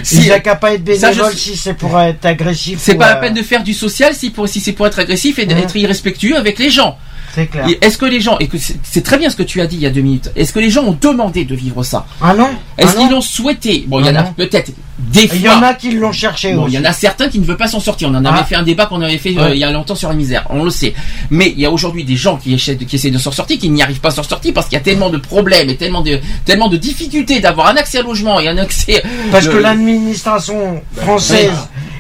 Si- 0.04 0.18
Il 0.28 0.42
qu'à 0.42 0.56
pas 0.56 0.74
être 0.74 0.86
Ça, 0.96 1.12
je 1.12 1.18
bénévole 1.18 1.34
si 1.38 1.56
c'est 1.56 1.74
pour 1.76 2.00
être 2.00 2.26
agressif. 2.26 2.80
c'est 2.82 2.96
pas 2.96 3.10
la 3.12 3.18
euh, 3.18 3.22
peine 3.22 3.34
de 3.36 3.42
faire 3.44 3.64
du 3.64 3.74
social 3.74 4.14
si, 4.16 4.32
pour, 4.32 4.48
si 4.50 4.60
c'est 4.60 4.74
pour 4.74 4.88
être 4.88 5.00
agressif 5.00 5.38
et 5.40 5.46
d'être 5.46 5.76
irrespectueux 5.76 6.36
avec 6.38 6.58
les 6.60 6.70
gens. 6.70 6.98
C'est 7.34 7.48
clair. 7.48 7.68
Et 7.70 7.78
Est-ce 7.82 7.98
que 7.98 8.06
les 8.06 8.20
gens, 8.20 8.38
et 8.40 8.48
que 8.48 8.58
c'est 8.58 9.04
très 9.04 9.18
bien 9.18 9.30
ce 9.30 9.36
que 9.36 9.44
tu 9.44 9.62
as 9.62 9.68
dit 9.68 9.78
il 9.78 9.82
y 9.82 9.86
a 9.86 9.90
deux 9.90 10.02
minutes, 10.02 10.32
est-ce 10.36 10.52
que 10.54 10.60
les 10.60 10.70
gens 10.70 10.84
ont 10.84 10.98
demandé 11.00 11.46
de 11.46 11.56
vivre 11.56 11.84
ça 11.84 12.06
Ah 12.22 12.34
non 12.34 12.50
Est-ce 12.78 12.94
Ah 12.96 13.00
qu'ils 13.00 13.10
l'ont 13.12 13.22
souhaité 13.22 13.86
Bon, 13.88 14.00
il 14.00 14.06
y 14.06 14.10
en 14.10 14.16
Ah 14.16 14.20
a 14.20 14.24
non. 14.24 14.34
peut-être 14.34 14.72
des 15.00 15.28
fois. 15.28 15.36
Il 15.38 15.42
y 15.42 15.50
en 15.50 15.64
a 15.64 15.74
qui 15.74 15.92
l'ont 15.92 16.12
cherché 16.12 16.54
Bon, 16.54 16.68
il 16.68 16.74
y 16.74 16.78
en 16.78 16.84
a 16.86 16.92
certains 16.94 17.30
qui 17.30 17.40
ne 17.40 17.46
veulent 17.46 17.58
pas 17.58 17.68
s'en 17.68 17.80
sortir. 17.80 18.10
On 18.10 18.16
en 18.16 18.24
avait 18.26 18.40
Ah. 18.42 18.46
fait 18.46 18.56
un 18.56 18.64
débat 18.64 18.86
qu'on 18.86 19.02
avait 19.02 19.18
fait 19.18 19.36
euh, 19.38 19.52
il 19.54 19.60
y 19.60 19.64
a 19.64 19.72
longtemps 19.72 19.96
sur 19.96 20.10
la 20.10 20.16
misère. 20.16 20.46
On 20.50 20.64
le 20.64 20.70
sait. 20.70 20.94
Mais 21.30 21.50
il 21.56 21.60
y 21.60 21.66
a 21.66 21.72
aujourd'hui 21.72 22.04
des 22.04 22.16
gens 22.16 22.38
qui 22.38 22.54
essaient, 22.54 22.76
de, 22.76 22.84
qui 22.84 22.98
essaient 22.98 23.10
de 23.12 23.18
s'en 23.18 23.32
sortir, 23.32 23.58
qui 23.58 23.70
n'y 23.70 23.82
arrivent 23.82 24.00
pas 24.02 24.10
à 24.10 24.12
s'en 24.12 24.24
sortir 24.24 24.54
parce 24.54 24.68
qu'il 24.68 24.78
y 24.78 24.82
a 24.82 24.84
tellement 24.84 25.10
de 25.10 25.18
problèmes 25.18 25.70
et 25.70 25.78
tellement 25.78 26.02
de, 26.02 26.20
tellement 26.46 26.68
de 26.68 26.78
difficultés 26.78 27.40
d'avoir 27.40 27.68
un 27.68 27.78
accès 27.78 28.00
à 28.00 28.02
logement 28.04 28.40
et 28.40 28.48
un 28.48 28.58
accès. 28.58 29.02
Parce 29.32 29.46
le- 29.46 29.54
que 29.54 29.58
l'administration 29.58 30.82
française 30.98 31.52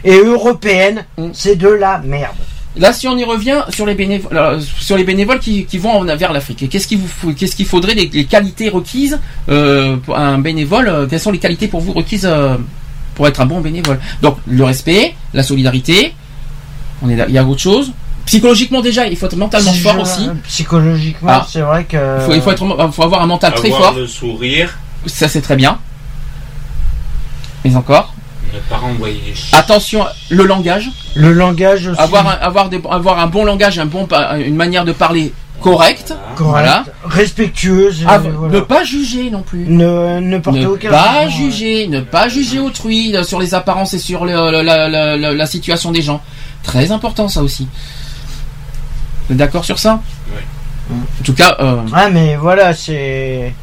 et 0.03 0.17
européenne, 0.17 1.05
Mm. 1.17 1.27
c'est 1.33 1.55
de 1.55 1.67
la 1.67 1.99
merde. 1.99 2.35
Là, 2.77 2.93
si 2.93 3.05
on 3.07 3.17
y 3.17 3.23
revient 3.25 3.63
sur 3.69 3.85
les 3.85 3.95
bénévoles, 3.95 4.61
sur 4.79 4.95
les 4.95 5.03
bénévoles 5.03 5.39
qui, 5.39 5.65
qui 5.65 5.77
vont 5.77 5.91
en- 5.91 6.15
vers 6.15 6.31
l'Afrique, 6.31 6.69
qu'est-ce 6.69 6.87
qu'il 6.87 6.99
vous 6.99 7.07
faut- 7.07 7.33
qu'est-ce 7.33 7.55
qu'il 7.55 7.65
faudrait 7.65 7.95
les, 7.95 8.07
les 8.13 8.23
qualités 8.25 8.69
requises 8.69 9.19
euh, 9.49 9.97
pour 9.97 10.17
un 10.17 10.37
bénévole 10.39 10.87
euh, 10.87 11.05
Quelles 11.07 11.19
sont 11.19 11.31
les 11.31 11.39
qualités 11.39 11.67
pour 11.67 11.81
vous 11.81 11.91
requises 11.91 12.25
euh, 12.25 12.55
pour 13.15 13.27
être 13.27 13.41
un 13.41 13.45
bon 13.45 13.59
bénévole? 13.59 13.99
Donc 14.21 14.37
le 14.47 14.63
respect, 14.63 15.15
la 15.33 15.43
solidarité. 15.43 16.13
On 17.01 17.09
est. 17.09 17.17
Il 17.27 17.33
y 17.33 17.37
a 17.37 17.43
autre 17.45 17.59
chose? 17.61 17.91
Psychologiquement 18.25 18.79
déjà, 18.81 19.05
il 19.07 19.17
faut 19.17 19.25
être 19.25 19.35
mentalement 19.35 19.73
fort 19.73 19.99
aussi. 19.99 20.29
Psychologiquement, 20.47 21.29
Ah. 21.29 21.47
c'est 21.49 21.61
vrai 21.61 21.83
que. 21.83 21.97
Il 22.19 22.25
faut, 22.25 22.33
il 22.33 22.41
faut 22.41 22.51
être, 22.51 22.63
il 22.87 22.91
faut 22.93 23.03
avoir 23.03 23.21
un 23.21 23.27
mental 23.27 23.53
très 23.53 23.67
Avoir 23.67 23.89
fort. 23.91 23.99
le 23.99 24.07
sourire, 24.07 24.77
Ça 25.07 25.27
c'est 25.27 25.41
très 25.41 25.57
bien. 25.57 25.77
Mais 27.65 27.75
encore. 27.75 28.13
Chiens. 29.35 29.59
Attention, 29.59 30.05
le 30.29 30.43
langage. 30.45 30.89
Le 31.15 31.31
langage 31.33 31.87
aussi. 31.87 31.99
Avoir 31.99 32.27
un, 32.27 32.33
avoir 32.45 32.69
des, 32.69 32.81
avoir 32.89 33.19
un 33.19 33.27
bon 33.27 33.45
langage, 33.45 33.79
un 33.79 33.85
bon, 33.85 34.07
une 34.45 34.55
manière 34.55 34.85
de 34.85 34.91
parler 34.91 35.33
correcte. 35.59 36.13
correct, 36.35 36.49
Voilà. 36.63 36.83
respectueuse. 37.05 38.03
Ah, 38.07 38.15
euh, 38.15 38.31
voilà. 38.35 38.53
Ne 38.55 38.59
pas 38.61 38.83
juger 38.83 39.29
non 39.29 39.41
plus. 39.43 39.65
Ne, 39.67 40.19
ne 40.19 40.37
porter 40.39 40.61
ne 40.61 40.67
aucun 40.67 40.89
pas 40.89 41.27
jugement, 41.27 41.51
juger, 41.51 41.87
ne 41.87 41.99
pas 42.01 42.29
juger 42.29 42.59
autrui 42.59 43.15
euh, 43.15 43.23
sur 43.23 43.39
les 43.39 43.53
apparences 43.53 43.93
et 43.93 43.99
sur 43.99 44.25
le- 44.25 44.51
le- 44.51 44.63
la, 44.63 44.87
la- 44.89 45.17
la- 45.17 45.33
la 45.33 45.45
situation 45.45 45.91
des 45.91 46.01
gens. 46.01 46.21
Très 46.63 46.91
important 46.91 47.27
ça 47.27 47.41
aussi. 47.43 47.67
Vous 49.27 49.33
êtes 49.33 49.37
d'accord 49.37 49.63
sur 49.65 49.77
ça? 49.79 50.01
Oui. 50.29 50.41
En 50.93 51.23
tout 51.23 51.33
cas, 51.33 51.55
euh, 51.59 51.75
ouais. 51.75 51.91
Ah, 51.93 52.09
mais 52.09 52.35
voilà, 52.35 52.73
c'est. 52.73 53.53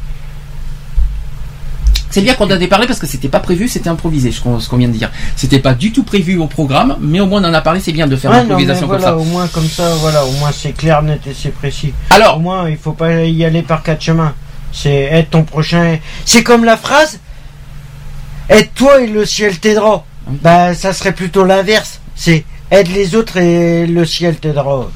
C'est 2.09 2.21
bien 2.21 2.33
qu'on 2.35 2.45
en 2.45 2.59
ait 2.59 2.67
parlé 2.67 2.87
parce 2.87 2.99
que 2.99 3.07
c'était 3.07 3.27
pas 3.29 3.39
prévu, 3.39 3.67
c'était 3.67 3.89
improvisé, 3.89 4.31
ce 4.31 4.41
qu'on 4.41 4.77
vient 4.77 4.87
de 4.87 4.93
dire. 4.93 5.11
C'était 5.35 5.59
pas 5.59 5.73
du 5.73 5.91
tout 5.91 6.03
prévu 6.03 6.37
au 6.37 6.47
programme, 6.47 6.97
mais 6.99 7.19
au 7.19 7.25
moins 7.25 7.43
on 7.43 7.47
en 7.49 7.53
a 7.53 7.61
parlé, 7.61 7.79
c'est 7.79 7.91
bien 7.91 8.07
de 8.07 8.15
faire 8.15 8.31
Ouais, 8.31 8.37
l'improvisation 8.37 8.87
comme 8.87 8.99
ça. 9.01 9.17
au 9.17 9.23
moins 9.23 9.47
comme 9.47 9.67
ça, 9.67 9.93
voilà, 9.95 10.25
au 10.25 10.31
moins 10.33 10.51
c'est 10.51 10.71
clair, 10.73 11.01
net 11.01 11.21
et 11.27 11.33
c'est 11.33 11.53
précis. 11.53 11.93
Au 12.11 12.15
Alors, 12.15 12.39
moins, 12.39 12.69
il 12.69 12.77
faut 12.77 12.93
pas 12.93 13.23
y 13.23 13.43
aller 13.45 13.61
par 13.61 13.83
quatre 13.83 14.01
chemins. 14.01 14.33
C'est 14.71 14.91
être 15.11 15.31
ton 15.31 15.43
prochain. 15.43 15.97
C'est 16.25 16.43
comme 16.43 16.63
la 16.63 16.77
phrase 16.77 17.19
aide-toi 18.49 19.01
et 19.01 19.07
le 19.07 19.25
ciel 19.25 19.59
t'aidera. 19.59 20.03
Bah, 20.27 20.73
ça 20.75 20.93
serait 20.93 21.13
plutôt 21.13 21.43
l'inverse. 21.43 21.99
C'est 22.15 22.45
aide 22.71 22.87
les 22.89 23.15
autres 23.15 23.37
et 23.37 23.87
le 23.87 24.05
ciel 24.05 24.35
t'aidera. 24.37 24.87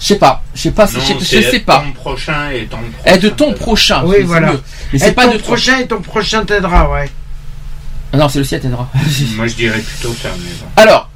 Je 0.00 0.06
sais 0.06 0.16
pas, 0.16 0.42
je 0.54 0.60
sais 0.62 0.70
pas, 0.70 0.86
je, 0.86 0.96
Non, 0.96 1.20
sais 1.50 1.60
pas. 1.60 1.78
Ton 1.86 1.92
prochain 1.92 2.50
et 2.50 2.66
ton 2.66 2.76
prochain. 2.78 3.14
Aide 3.14 3.36
ton 3.36 3.52
prochain. 3.54 4.02
Oui, 4.04 4.16
voilà. 4.24 4.52
mieux. 4.52 4.62
Mais 4.92 4.98
c'est 4.98 5.08
Aide 5.08 5.14
pas 5.14 5.26
ton 5.26 5.32
de 5.34 5.38
prochain 5.38 5.78
et 5.78 5.86
ton 5.86 6.00
prochain 6.00 6.44
t'aidera, 6.44 6.90
ouais. 6.90 7.10
Ah 8.12 8.18
non, 8.18 8.28
c'est 8.28 8.38
le 8.38 8.44
ciel 8.44 8.60
t'aidera. 8.60 8.88
Moi, 9.36 9.46
je 9.46 9.54
dirais 9.54 9.80
plutôt 9.80 10.14
ça, 10.14 10.28
mais 10.38 10.50
bon. 10.60 10.66
Alors, 10.76 11.10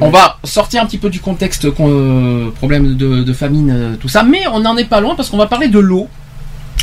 on 0.00 0.10
va 0.10 0.38
sortir 0.44 0.82
un 0.82 0.86
petit 0.86 0.96
peu 0.98 1.10
du 1.10 1.20
contexte 1.20 1.66
euh, 1.66 2.50
problème 2.52 2.96
de, 2.96 3.22
de 3.22 3.32
famine, 3.32 3.70
euh, 3.70 3.96
tout 3.96 4.08
ça, 4.08 4.22
mais 4.22 4.46
on 4.52 4.60
n'en 4.60 4.76
est 4.76 4.84
pas 4.86 5.00
loin 5.00 5.14
parce 5.14 5.28
qu'on 5.28 5.36
va 5.36 5.46
parler 5.46 5.68
de 5.68 5.78
l'eau. 5.78 6.08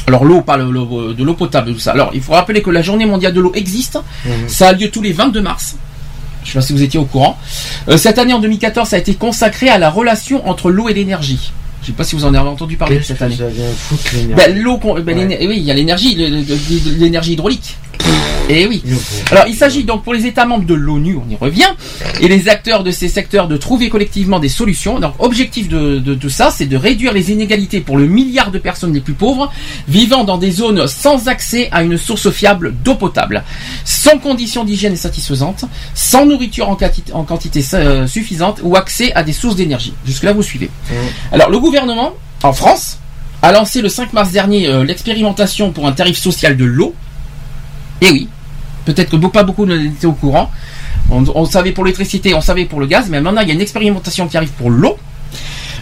Alors 0.06 0.24
l'eau, 0.24 0.42
pas 0.42 0.56
le- 0.58 0.70
le- 0.72 1.14
de 1.14 1.24
l'eau 1.24 1.34
potable, 1.34 1.74
tout 1.74 1.80
ça. 1.80 1.92
Alors 1.92 2.12
il 2.14 2.22
faut 2.22 2.32
rappeler 2.34 2.62
que 2.62 2.70
la 2.70 2.82
journée 2.82 3.06
mondiale 3.06 3.34
de 3.34 3.42
l'eau 3.42 3.52
existe. 3.56 4.00
Mhm. 4.26 4.48
Ça 4.48 4.70
a 4.70 4.74
lieu 4.74 4.90
tous 4.92 5.02
les 5.02 5.12
22 5.12 5.42
mars. 5.42 5.76
Je 6.48 6.54
sais 6.54 6.60
pas 6.60 6.66
si 6.66 6.72
vous 6.74 6.82
étiez 6.82 6.98
au 7.00 7.04
courant. 7.06 7.38
Euh, 7.90 7.98
cette 7.98 8.18
année 8.20 8.34
en 8.34 8.40
2014, 8.40 8.88
ça 8.88 8.96
a 8.96 9.00
été 9.00 9.16
consacré 9.16 9.68
à 9.68 9.78
la 9.78 9.90
relation 9.90 10.48
entre 10.48 10.72
l'eau 10.72 10.88
et 10.88 10.94
l'énergie. 10.94 11.52
Je 11.82 11.88
sais 11.88 11.92
pas 11.94 12.04
si 12.06 12.16
vous 12.16 12.24
en 12.26 12.34
avez 12.34 12.48
entendu 12.48 12.78
parler 12.78 13.02
cette 13.04 13.22
année. 13.22 13.36
Ben, 14.36 14.58
l'eau, 14.58 14.78
ben, 14.78 15.18
Ouais. 15.18 15.38
oui, 15.48 15.56
il 15.58 15.64
y 15.64 15.72
a 15.72 15.74
l'énergie, 15.74 16.16
l'énergie 16.98 17.34
hydraulique. 17.34 17.76
Et 18.50 18.66
oui. 18.66 18.82
Le 18.86 18.96
pauvre. 18.96 19.32
Alors, 19.32 19.46
il 19.48 19.56
s'agit 19.56 19.84
donc 19.84 20.04
pour 20.04 20.14
les 20.14 20.26
États 20.26 20.46
membres 20.46 20.66
de 20.66 20.74
l'ONU, 20.74 21.18
on 21.18 21.30
y 21.30 21.36
revient, 21.36 21.68
et 22.22 22.28
les 22.30 22.48
acteurs 22.48 22.84
de 22.84 22.92
ces 22.92 23.10
secteurs 23.10 23.48
de 23.50 23.58
trouver 23.58 23.90
collectivement 23.90 24.40
des 24.40 24.48
solutions. 24.50 25.00
Donc, 25.00 25.14
objectif 25.20 25.68
de, 25.68 26.00
de 26.00 26.14
tout 26.16 26.30
ça, 26.30 26.50
c'est 26.50 26.66
de 26.66 26.78
réduire 26.78 27.12
les 27.12 27.32
inégalités 27.32 27.82
pour 27.82 27.98
le 27.98 28.06
milliard 28.08 28.52
de 28.52 28.58
personnes 28.60 28.94
les 28.94 29.02
plus 29.02 29.14
pauvres 29.16 29.52
vivant 29.90 30.24
dans 30.24 30.38
des 30.38 30.52
zones 30.52 30.88
sans 30.88 31.28
accès 31.28 31.68
à 31.72 31.84
une 31.84 31.98
source 31.98 32.30
fiable 32.32 32.74
d'eau 32.84 32.96
potable, 32.96 33.44
sans 33.84 34.18
conditions 34.18 34.64
d'hygiène 34.64 34.96
satisfaisantes, 34.96 35.66
sans 35.94 36.26
nourriture 36.26 36.70
en, 36.70 36.76
quanti- 36.76 37.12
en 37.14 37.24
quantité 37.24 37.64
euh, 37.74 38.08
suffisante 38.08 38.62
ou 38.64 38.76
accès 38.78 39.12
à 39.14 39.24
des 39.24 39.34
sources 39.34 39.56
d'énergie. 39.58 39.94
Jusque-là, 40.06 40.32
vous 40.32 40.44
suivez. 40.44 40.70
Alors, 41.34 41.50
le 41.50 41.60
gouvernement, 41.60 42.14
en 42.44 42.54
France, 42.54 43.00
a 43.42 43.52
lancé 43.52 43.82
le 43.82 43.90
5 43.90 44.14
mars 44.14 44.32
dernier 44.32 44.68
euh, 44.68 44.84
l'expérimentation 44.86 45.72
pour 45.72 45.86
un 45.88 45.92
tarif 45.92 46.18
social 46.18 46.56
de 46.56 46.64
l'eau. 46.66 46.96
Et 48.02 48.12
oui, 48.12 48.30
peut-être 48.86 49.10
que 49.10 49.28
pas 49.28 49.44
beaucoup 49.44 49.66
n'étaient 49.66 50.08
au 50.08 50.14
courant. 50.14 50.52
On, 51.10 51.24
on 51.36 51.46
savait 51.46 51.72
pour 51.72 51.86
l'électricité, 51.86 52.34
on 52.34 52.42
savait 52.42 52.66
pour 52.66 52.80
le 52.80 52.88
gaz, 52.88 53.08
mais 53.10 53.22
maintenant 53.22 53.42
il 53.42 53.48
y 53.48 53.52
a 53.52 53.54
une 53.54 53.62
expérimentation 53.62 54.28
qui 54.28 54.38
arrive 54.38 54.52
pour 54.52 54.70
l'eau. 54.70 54.98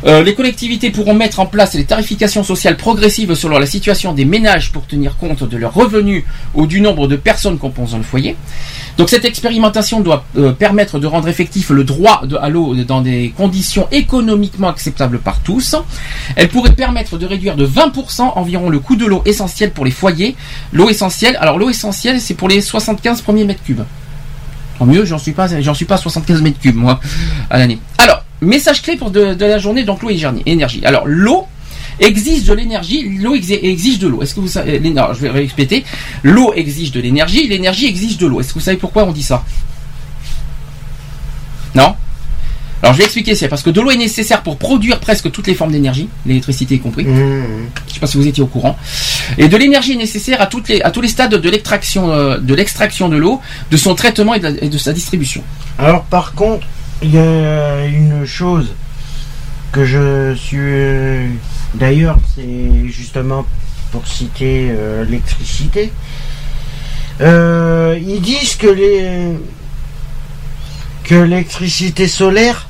Euh, 0.06 0.24
les 0.24 0.36
collectivités 0.36 0.90
pourront 0.90 1.14
mettre 1.14 1.40
en 1.40 1.46
place 1.46 1.74
les 1.74 1.86
tarifications 1.86 2.44
sociales 2.44 2.78
progressives 2.78 3.34
selon 3.34 3.58
la 3.58 3.66
situation 3.66 4.14
des 4.14 4.26
ménages 4.26 4.72
pour 4.72 4.86
tenir 4.86 5.18
compte 5.18 5.44
de 5.44 5.58
leurs 5.58 5.74
revenus 5.74 6.24
ou 6.54 6.68
du 6.68 6.82
nombre 6.82 7.08
de 7.08 7.16
personnes 7.16 7.58
composant 7.58 7.98
le 7.98 8.04
foyer. 8.04 8.36
Donc 8.98 9.10
cette 9.10 9.26
expérimentation 9.26 10.02
doit 10.02 10.26
euh, 10.38 10.52
permettre 10.52 11.00
de 11.00 11.08
rendre 11.08 11.28
effectif 11.28 11.70
le 11.70 11.84
droit 11.84 12.24
à 12.42 12.50
l'eau 12.50 12.76
dans 12.76 13.02
des 13.02 13.34
conditions 13.36 13.88
économiquement 13.92 14.70
acceptables 14.70 15.20
par 15.20 15.40
tous. 15.40 15.76
Elle 16.36 16.50
pourrait 16.50 16.74
permettre 16.74 17.18
de 17.18 17.26
réduire 17.26 17.56
de 17.56 17.68
20% 17.68 18.22
environ 18.36 18.70
le 18.70 18.80
coût 18.80 18.96
de 18.96 19.06
l'eau 19.06 19.22
essentielle 19.26 19.72
pour 19.72 19.86
les 19.86 19.92
foyers. 19.92 20.36
L'eau 20.72 20.90
essentielle, 20.90 21.38
alors 21.40 21.58
l'eau 21.58 21.70
essentielle 21.70 22.22
c'est 22.22 22.36
pour 22.36 22.48
les 22.48 22.62
75 22.62 23.22
premiers 23.22 23.44
mètres 23.44 23.64
cubes. 23.64 23.82
Tant 24.78 24.86
mieux, 24.86 25.06
j'en 25.06 25.18
suis 25.18 25.32
pas, 25.32 25.48
j'en 25.62 25.74
suis 25.74 25.86
pas 25.86 25.96
à 25.96 26.00
75 26.00 26.42
mètres 26.42 26.60
cubes 26.60 26.76
moi 26.76 27.00
à 27.50 27.58
l'année. 27.58 27.80
Alors 27.98 28.24
message 28.46 28.82
clé 28.82 28.96
pour 28.96 29.12
de, 29.12 29.34
de 29.34 29.46
la 29.46 29.58
journée 29.58 29.84
donc 29.84 30.02
l'eau 30.02 30.10
et 30.10 30.14
énergie- 30.16 30.44
énergie. 30.46 30.82
Alors 30.86 31.04
l'eau 31.06 31.46
exige 32.00 32.44
de 32.44 32.54
l'énergie, 32.54 33.04
l'eau 33.22 33.36
ex- 33.36 33.50
exige 33.52 34.00
de 34.00 34.08
l'eau. 34.08 34.22
Est-ce 34.22 34.36
que 34.36 34.40
vous 34.42 34.48
savez, 34.48 34.80
les- 34.80 34.90
non, 34.92 35.08
je 35.14 35.20
vais 35.22 35.30
répéter. 35.30 35.84
L'eau 36.24 36.54
exige 36.54 36.92
de 36.92 37.00
l'énergie, 37.00 37.48
l'énergie 37.48 37.86
exige 37.88 38.18
de 38.18 38.28
l'eau. 38.28 38.40
Est-ce 38.42 38.50
que 38.50 38.56
vous 38.56 38.60
savez 38.66 38.78
pourquoi 38.78 39.04
on 39.06 39.12
dit 39.12 39.24
ça? 39.24 39.44
Non? 41.74 41.96
Alors 42.82 42.94
je 42.94 43.00
vais 43.00 43.06
expliquer, 43.06 43.34
c'est 43.34 43.48
parce 43.48 43.64
que 43.64 43.70
de 43.72 43.82
l'eau 43.82 43.90
est 43.90 43.98
nécessaire 43.98 44.44
pour 44.44 44.58
produire 44.58 45.00
presque 45.00 45.32
toutes 45.32 45.48
les 45.48 45.56
formes 45.56 45.72
d'énergie, 45.72 46.08
l'électricité 46.26 46.76
y 46.76 46.80
compris. 46.80 47.04
Mmh. 47.06 47.44
Je 47.88 47.94
sais 47.94 48.00
pas 48.00 48.06
si 48.08 48.18
vous 48.18 48.28
étiez 48.28 48.44
au 48.44 48.48
courant. 48.48 48.78
Et 49.38 49.48
de 49.48 49.58
l'énergie 49.58 49.94
est 49.94 49.98
nécessaire 49.98 50.40
à, 50.42 50.46
toutes 50.48 50.68
les, 50.68 50.82
à 50.82 50.92
tous 50.92 51.02
les 51.02 51.08
stades 51.08 51.34
de 51.34 51.50
l'extraction 51.50 52.12
euh, 52.12 52.38
de 52.38 52.54
l'extraction 52.54 53.10
de 53.10 53.16
l'eau, 53.18 53.42
de 53.72 53.78
son 53.78 53.96
traitement 53.96 54.36
et 54.36 54.40
de, 54.40 54.44
la- 54.50 54.64
et 54.64 54.70
de 54.70 54.78
sa 54.78 54.94
distribution. 54.94 55.42
Alors 55.80 56.04
par 56.04 56.34
contre, 56.34 56.68
il 57.02 57.14
y 57.14 57.18
a 57.18 57.86
une 57.86 58.26
chose 58.26 58.74
que 59.72 59.86
je 59.86 60.34
suis... 60.36 61.38
D'ailleurs, 61.74 62.18
c'est 62.34 62.88
justement 62.88 63.46
pour 63.92 64.08
citer 64.08 64.70
euh, 64.72 65.04
l'électricité. 65.04 65.92
Euh, 67.22 67.98
ils 68.02 68.22
disent 68.22 68.56
que 68.56 68.68
les 68.68 69.32
que 71.04 71.16
l'électricité 71.16 72.08
solaire 72.08 72.68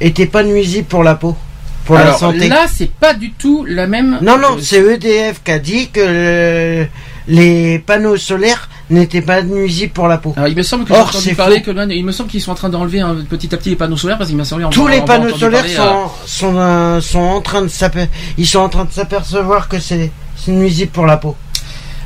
était 0.00 0.26
pas 0.26 0.44
nuisible 0.44 0.86
pour 0.86 1.02
la 1.02 1.14
peau, 1.16 1.36
pour 1.84 1.96
la 1.96 2.16
santé. 2.16 2.48
là, 2.48 2.66
c'est 2.72 2.90
pas 2.90 3.12
du 3.12 3.32
tout 3.32 3.64
la 3.68 3.86
même. 3.86 4.18
Non, 4.22 4.38
non, 4.38 4.56
euh, 4.56 4.60
c'est 4.60 4.78
EDF 4.78 5.42
qui 5.42 5.50
a 5.50 5.58
dit 5.58 5.88
que 5.88 6.00
euh, 6.02 6.84
les 7.28 7.78
panneaux 7.78 8.16
solaires 8.16 8.68
n'étaient 8.90 9.20
pas 9.22 9.42
nuisibles 9.42 9.92
pour 9.92 10.08
la 10.08 10.18
peau. 10.18 10.32
Alors, 10.36 10.48
il 10.48 10.56
me 10.56 10.62
semble 10.62 10.84
que 10.84 10.92
Or, 10.92 11.10
parler 11.36 11.60
que 11.62 11.70
il 11.92 12.04
me 12.04 12.12
semble 12.12 12.30
qu'ils 12.30 12.40
sont 12.40 12.52
en 12.52 12.54
train 12.56 12.68
d'enlever 12.68 13.02
petit 13.28 13.52
à 13.54 13.58
petit 13.58 13.70
les 13.70 13.76
panneaux 13.76 13.96
solaires 13.96 14.18
parce 14.18 14.28
qu'il 14.30 14.36
m'a 14.36 14.44
semblé 14.44 14.64
en- 14.64 14.70
Tous 14.70 14.86
les 14.86 15.00
panneaux 15.02 15.36
solaires 15.36 15.64
euh, 15.66 16.04
sont, 16.26 16.50
sont, 16.52 16.56
euh, 16.56 17.00
sont 17.00 17.18
en 17.18 17.40
train 17.40 17.62
de 17.62 17.68
s'aper- 17.68 18.08
ils 18.38 18.46
sont 18.46 18.60
en 18.60 18.68
train 18.68 18.84
de 18.84 18.92
s'apercevoir 18.92 19.68
que 19.68 19.78
c'est 19.78 20.10
c'est 20.36 20.52
nuisible 20.52 20.90
pour 20.92 21.06
la 21.06 21.16
peau. 21.16 21.34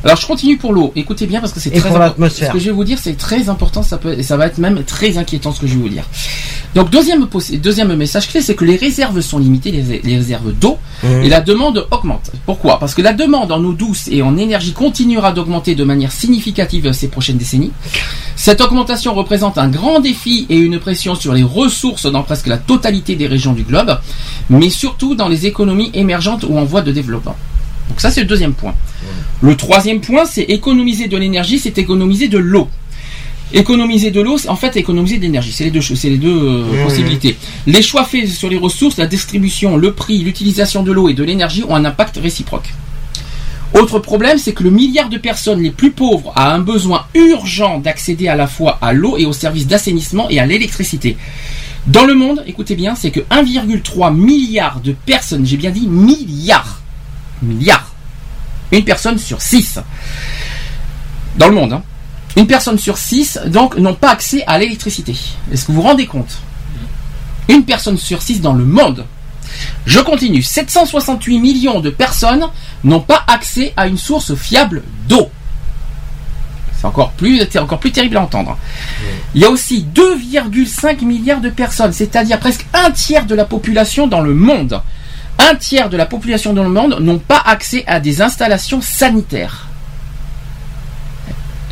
Alors 0.05 0.17
je 0.17 0.27
continue 0.27 0.57
pour 0.57 0.73
l'eau. 0.73 0.93
Écoutez 0.97 1.27
bien 1.27 1.41
parce 1.41 1.53
que 1.53 1.61
c'est 1.61 1.71
très 1.71 1.91
important. 1.91 2.29
Ce 2.31 2.45
que 2.53 2.59
je 2.59 2.65
vais 2.67 2.71
vous 2.71 2.85
dire, 2.85 2.99
c'est 2.99 3.17
très 3.17 3.49
important. 3.49 3.83
Ça 3.83 3.99
peut, 3.99 4.19
et 4.19 4.23
ça 4.23 4.37
va 4.37 4.47
être 4.47 4.59
même 4.59 4.83
très 4.85 5.19
inquiétant 5.19 5.53
ce 5.53 5.61
que 5.61 5.67
je 5.67 5.75
vais 5.75 5.81
vous 5.81 5.89
dire. 5.89 6.05
Donc 6.75 6.91
deuxième 6.91 7.27
deuxième 7.55 7.95
message 7.97 8.29
clé, 8.29 8.41
c'est 8.41 8.55
que 8.55 8.65
les 8.65 8.77
réserves 8.77 9.21
sont 9.21 9.39
limitées, 9.39 9.73
les, 9.73 10.01
les 10.03 10.17
réserves 10.17 10.53
d'eau, 10.53 10.79
Mmh. 11.03 11.23
et 11.23 11.29
la 11.31 11.41
demande 11.41 11.87
augmente. 11.91 12.31
Pourquoi? 12.45 12.79
Parce 12.79 12.95
que 12.95 13.01
la 13.01 13.15
demande 13.15 13.51
en 13.53 13.65
eau 13.65 13.73
douce 13.73 14.07
et 14.09 14.21
en 14.21 14.37
énergie 14.37 14.75
continuera 14.75 15.33
d'augmenter 15.33 15.75
de 15.75 15.83
manière 15.83 16.13
significative 16.13 16.93
ces 16.93 17.09
prochaines 17.09 17.39
décennies. 17.39 17.73
Cette 18.37 18.61
augmentation 18.61 19.15
représente 19.15 19.57
un 19.57 19.69
grand 19.69 20.01
défi 20.01 20.45
et 20.51 20.59
une 20.59 20.79
pression 20.79 21.15
sur 21.15 21.33
les 21.33 21.43
ressources 21.43 22.05
dans 22.05 22.23
presque 22.23 22.49
la 22.49 22.59
totalité 22.59 23.17
des 23.17 23.27
régions 23.29 23.55
du 23.55 23.63
globe, 23.63 23.99
mais 24.51 24.69
surtout 24.69 25.15
dans 25.15 25.29
les 25.29 25.47
économies 25.47 25.91
émergentes 25.95 26.45
ou 26.47 26.59
en 26.59 26.65
voie 26.65 26.83
de 26.83 26.93
développement. 26.93 27.37
Donc 27.91 28.01
ça 28.01 28.11
c'est 28.11 28.23
le 28.23 28.27
deuxième 28.27 28.55
point. 28.55 28.75
Le 29.43 29.57
troisième 29.57 30.01
point, 30.01 30.25
c'est 30.25 30.43
économiser 30.43 31.09
de 31.09 31.17
l'énergie, 31.17 31.59
c'est 31.59 31.77
économiser 31.79 32.29
de 32.29 32.39
l'eau. 32.39 32.69
Économiser 33.53 34.11
de 34.13 34.21
l'eau, 34.21 34.39
c'est 34.39 34.49
en 34.49 34.57
fait 34.57 34.77
économiser 34.77 35.17
de 35.17 35.23
l'énergie. 35.23 35.51
C'est 35.53 35.65
les 35.65 35.71
deux 35.73 35.81
choses, 35.81 35.99
c'est 35.99 36.09
les 36.11 36.19
deux 36.19 36.29
euh, 36.29 36.63
Mmh. 36.63 36.85
possibilités. 36.85 37.37
Les 37.67 37.83
choix 37.83 38.05
faits 38.05 38.29
sur 38.29 38.49
les 38.49 38.57
ressources, 38.57 38.97
la 38.97 39.07
distribution, 39.07 39.77
le 39.77 39.93
prix, 39.93 40.19
l'utilisation 40.19 40.83
de 40.85 40.93
l'eau 40.93 41.09
et 41.09 41.15
de 41.15 41.25
l'énergie 41.25 41.65
ont 41.69 41.75
un 41.75 41.85
impact 41.85 42.19
réciproque. 42.23 42.73
Autre 43.75 43.99
problème, 43.99 44.39
c'est 44.39 44.53
que 44.53 44.63
le 44.63 44.71
milliard 44.71 45.09
de 45.09 45.17
personnes 45.17 45.63
les 45.63 45.71
plus 45.71 45.91
pauvres 45.93 46.33
a 46.37 46.53
un 46.53 46.59
besoin 46.59 47.07
urgent 47.15 47.79
d'accéder 47.79 48.29
à 48.29 48.37
la 48.37 48.47
fois 48.47 48.79
à 48.83 48.93
l'eau 48.93 49.17
et 49.17 49.27
aux 49.27 49.33
services 49.33 49.67
d'assainissement 49.67 50.29
et 50.29 50.39
à 50.41 50.47
l'électricité. 50.47 51.17
Dans 51.87 52.05
le 52.05 52.15
monde, 52.15 52.45
écoutez 52.47 52.75
bien, 52.75 52.95
c'est 52.95 53.11
que 53.11 53.21
1,3 53.31 54.15
milliard 54.15 54.81
de 54.81 54.93
personnes, 54.93 55.47
j'ai 55.47 55.57
bien 55.57 55.71
dit 55.71 55.87
milliards, 55.89 56.80
milliards, 57.43 57.93
une 58.73 58.85
personne 58.85 59.19
sur 59.19 59.41
six, 59.43 59.79
dans 61.37 61.49
le 61.49 61.55
monde, 61.55 61.73
hein, 61.75 61.83
une 62.37 62.47
personne 62.47 62.79
sur 62.79 62.97
six, 62.97 63.39
donc, 63.47 63.77
n'ont 63.77 63.95
pas 63.95 64.11
accès 64.11 64.45
à 64.47 64.59
l'électricité. 64.59 65.17
Est-ce 65.53 65.67
que 65.67 65.73
vous 65.73 65.83
vous 65.83 65.89
rendez 65.89 66.07
compte? 66.07 66.39
Une 67.49 67.65
personne 67.65 67.99
sur 67.99 68.23
six 68.23 68.41
dans 68.41 68.53
le 68.53 68.65
monde. 68.65 69.05
Je 69.85 69.99
continue. 69.99 70.43
768 70.43 71.39
millions 71.41 71.81
de 71.81 71.91
personnes 71.91 72.47
n'ont 72.85 73.01
pas 73.01 73.25
accès 73.27 73.73
à 73.77 73.89
une 73.89 73.99
source 73.99 74.35
fiable 74.37 74.85
d'eau. 75.09 75.29
C'est 76.81 76.87
encore 76.87 77.11
plus, 77.11 77.43
c'est 77.51 77.59
encore 77.59 77.81
plus 77.81 77.93
terrible 77.93 78.17
à 78.17 78.23
entendre. 78.23 78.57
Il 79.35 79.43
y 79.43 79.45
a 79.45 79.51
aussi 79.51 79.85
2,5 79.95 81.05
milliards 81.05 81.41
de 81.41 81.51
personnes, 81.51 81.93
c'est-à-dire 81.93 82.39
presque 82.39 82.65
un 82.73 82.91
tiers 82.91 83.27
de 83.27 83.35
la 83.35 83.45
population 83.45 84.07
dans 84.07 84.21
le 84.21 84.35
monde. 84.35 84.81
Un 85.41 85.55
tiers 85.55 85.89
de 85.89 85.97
la 85.97 86.07
population 86.07 86.53
dans 86.53 86.65
le 86.65 86.71
monde 86.71 86.99
n'ont 87.01 87.19
pas 87.19 87.43
accès 87.45 87.85
à 87.87 87.99
des 87.99 88.21
installations 88.21 88.81
sanitaires. 88.81 89.67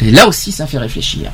Et 0.01 0.11
là 0.11 0.29
aussi, 0.29 0.53
ça 0.53 0.67
fait 0.67 0.79
réfléchir. 0.79 1.31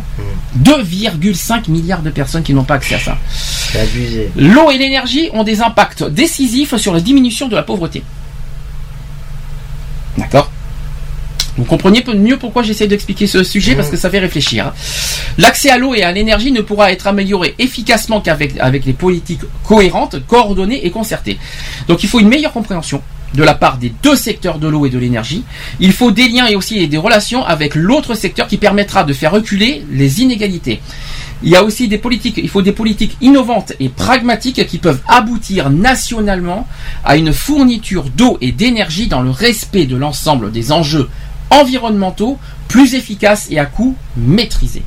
2,5 0.63 1.71
milliards 1.71 2.03
de 2.03 2.11
personnes 2.11 2.43
qui 2.43 2.55
n'ont 2.55 2.65
pas 2.65 2.75
accès 2.75 2.95
à 2.95 2.99
ça. 2.99 3.19
C'est 3.31 3.81
abusé. 3.81 4.31
L'eau 4.37 4.71
et 4.71 4.79
l'énergie 4.79 5.29
ont 5.35 5.45
des 5.45 5.61
impacts 5.61 6.03
décisifs 6.03 6.77
sur 6.77 6.95
la 6.95 7.01
diminution 7.01 7.49
de 7.49 7.57
la 7.57 7.63
pauvreté. 7.63 8.03
D'accord? 10.17 10.51
Vous 11.57 11.65
comprenez 11.65 12.05
mieux 12.17 12.37
pourquoi 12.37 12.63
j'essaie 12.63 12.89
d'expliquer 12.89 13.27
ce 13.27 13.45
sujet 13.45 13.77
parce 13.77 13.89
que 13.89 13.97
ça 13.97 14.11
fait 14.11 14.19
réfléchir. 14.19 14.73
L'accès 15.39 15.71
à 15.71 15.79
l'eau 15.79 15.95
et 15.95 16.03
à 16.03 16.11
l'énergie 16.11 16.51
ne 16.51 16.61
pourra 16.61 16.91
être 16.91 17.07
amélioré 17.07 17.55
efficacement 17.59 18.21
qu'avec 18.21 18.59
avec 18.59 18.85
des 18.85 18.93
politiques 18.93 19.43
cohérentes, 19.63 20.17
coordonnées 20.27 20.85
et 20.85 20.91
concertées. 20.91 21.39
Donc 21.87 22.03
il 22.03 22.09
faut 22.09 22.19
une 22.19 22.29
meilleure 22.29 22.53
compréhension 22.53 23.03
de 23.35 23.43
la 23.43 23.55
part 23.55 23.79
des 23.79 23.93
deux 24.03 24.17
secteurs 24.17 24.59
de 24.59 24.69
l'eau 24.69 24.87
et 24.87 24.91
de 24.91 24.99
l'énergie. 24.99 25.45
Il 25.81 25.93
faut 25.93 26.11
des 26.11 26.29
liens 26.29 26.47
et 26.47 26.57
aussi 26.57 26.87
des 26.87 26.97
relations 26.97 27.45
avec 27.45 27.75
l'autre 27.75 28.15
secteur 28.15 28.47
qui 28.47 28.59
permettra 28.59 29.05
de 29.05 29.13
faire 29.13 29.33
reculer 29.33 29.85
les 29.91 30.23
inégalités. 30.23 30.81
Il 31.43 31.51
y 31.51 31.57
a 31.57 31.65
aussi 31.65 31.91
il 31.91 32.49
faut 32.49 32.63
des 32.63 32.73
politiques 32.73 33.17
innovantes 33.21 33.73
et 33.81 33.89
pragmatiques 33.89 34.67
qui 34.67 34.79
peuvent 34.79 35.01
aboutir 35.09 35.69
nationalement 35.69 36.67
à 37.05 37.17
une 37.17 37.33
fourniture 37.33 38.05
d'eau 38.05 38.39
et 38.41 38.53
d'énergie 38.53 39.09
dans 39.09 39.21
le 39.21 39.31
respect 39.31 39.87
de 39.87 39.97
l'ensemble 39.97 40.53
des 40.53 40.73
enjeux 40.73 41.09
environnementaux 41.61 42.39
plus 42.69 42.95
efficaces 42.95 43.47
et 43.51 43.59
à 43.59 43.67
coût 43.67 43.97
maîtrisé. 44.17 44.83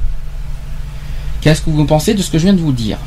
Qu'est-ce 1.42 1.62
que 1.62 1.70
vous 1.70 1.86
pensez 1.86 2.14
de 2.14 2.22
ce 2.22 2.30
que 2.32 2.38
je 2.38 2.44
viens 2.44 2.54
de 2.54 2.62
vous 2.62 2.72
dire 2.72 2.98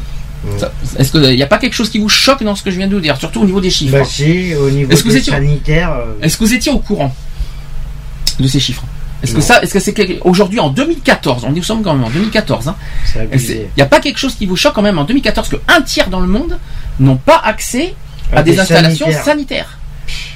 Ça- 0.59 0.73
Est-ce 0.99 1.13
qu'il 1.13 1.21
n'y 1.37 1.43
a 1.43 1.47
pas 1.47 1.59
quelque 1.59 1.75
chose 1.75 1.91
qui 1.91 1.99
vous 1.99 2.09
choque 2.09 2.43
dans 2.43 2.55
ce 2.55 2.63
que 2.63 2.71
je 2.71 2.79
viens 2.79 2.87
de 2.89 2.95
vous 2.95 3.01
dire, 3.01 3.17
surtout 3.19 3.43
au 3.43 3.45
niveau 3.45 3.61
des 3.61 3.69
chiffres 3.71 3.99
Bah 3.99 4.05
si, 4.05 4.55
au 4.55 4.71
niveau 4.71 4.91
Est-ce 4.91 5.03
que 5.03 5.09
vous 5.09 5.17
étiez- 5.17 5.33
euh, 5.35 6.15
Est-ce 6.23 6.39
que 6.39 6.45
vous 6.45 6.55
étiez 6.55 6.73
au 6.73 6.79
courant 6.79 7.15
de 8.39 8.47
ces 8.49 8.59
chiffres 8.61 8.83
Est-ce 9.23 9.35
que 9.35 9.43
ça, 9.43 9.61
est-ce 9.63 9.75
que 9.75 9.81
c'est 9.81 9.93
quelque- 9.93 10.25
aujourd'hui 10.27 10.61
en 10.61 10.71
2014, 10.71 11.45
on 11.47 11.53
nous 11.53 11.63
sommes 11.63 11.83
quand 11.83 11.93
même 11.93 12.05
en 12.05 12.09
2014, 12.11 12.69
hein, 12.69 12.77
C'est 13.05 13.29
il 13.55 13.69
n'y 13.77 13.83
a 13.83 13.87
pas 13.87 14.01
quelque 14.01 14.17
chose 14.19 14.35
qui 14.35 14.47
vous 14.47 14.57
choque 14.57 14.73
quand 14.73 14.81
même 14.81 14.99
en 14.99 15.05
2014 15.05 15.51
que 15.51 15.57
un 15.69 15.83
tiers 15.83 16.09
dans 16.09 16.21
le 16.21 16.27
monde 16.29 16.59
n'ont 17.01 17.17
pas 17.19 17.37
accès 17.45 17.95
à, 18.33 18.39
À 18.39 18.43
des, 18.43 18.53
des 18.53 18.61
installations 18.61 19.07
sanitaires. 19.07 19.25
sanitaires. 19.25 19.79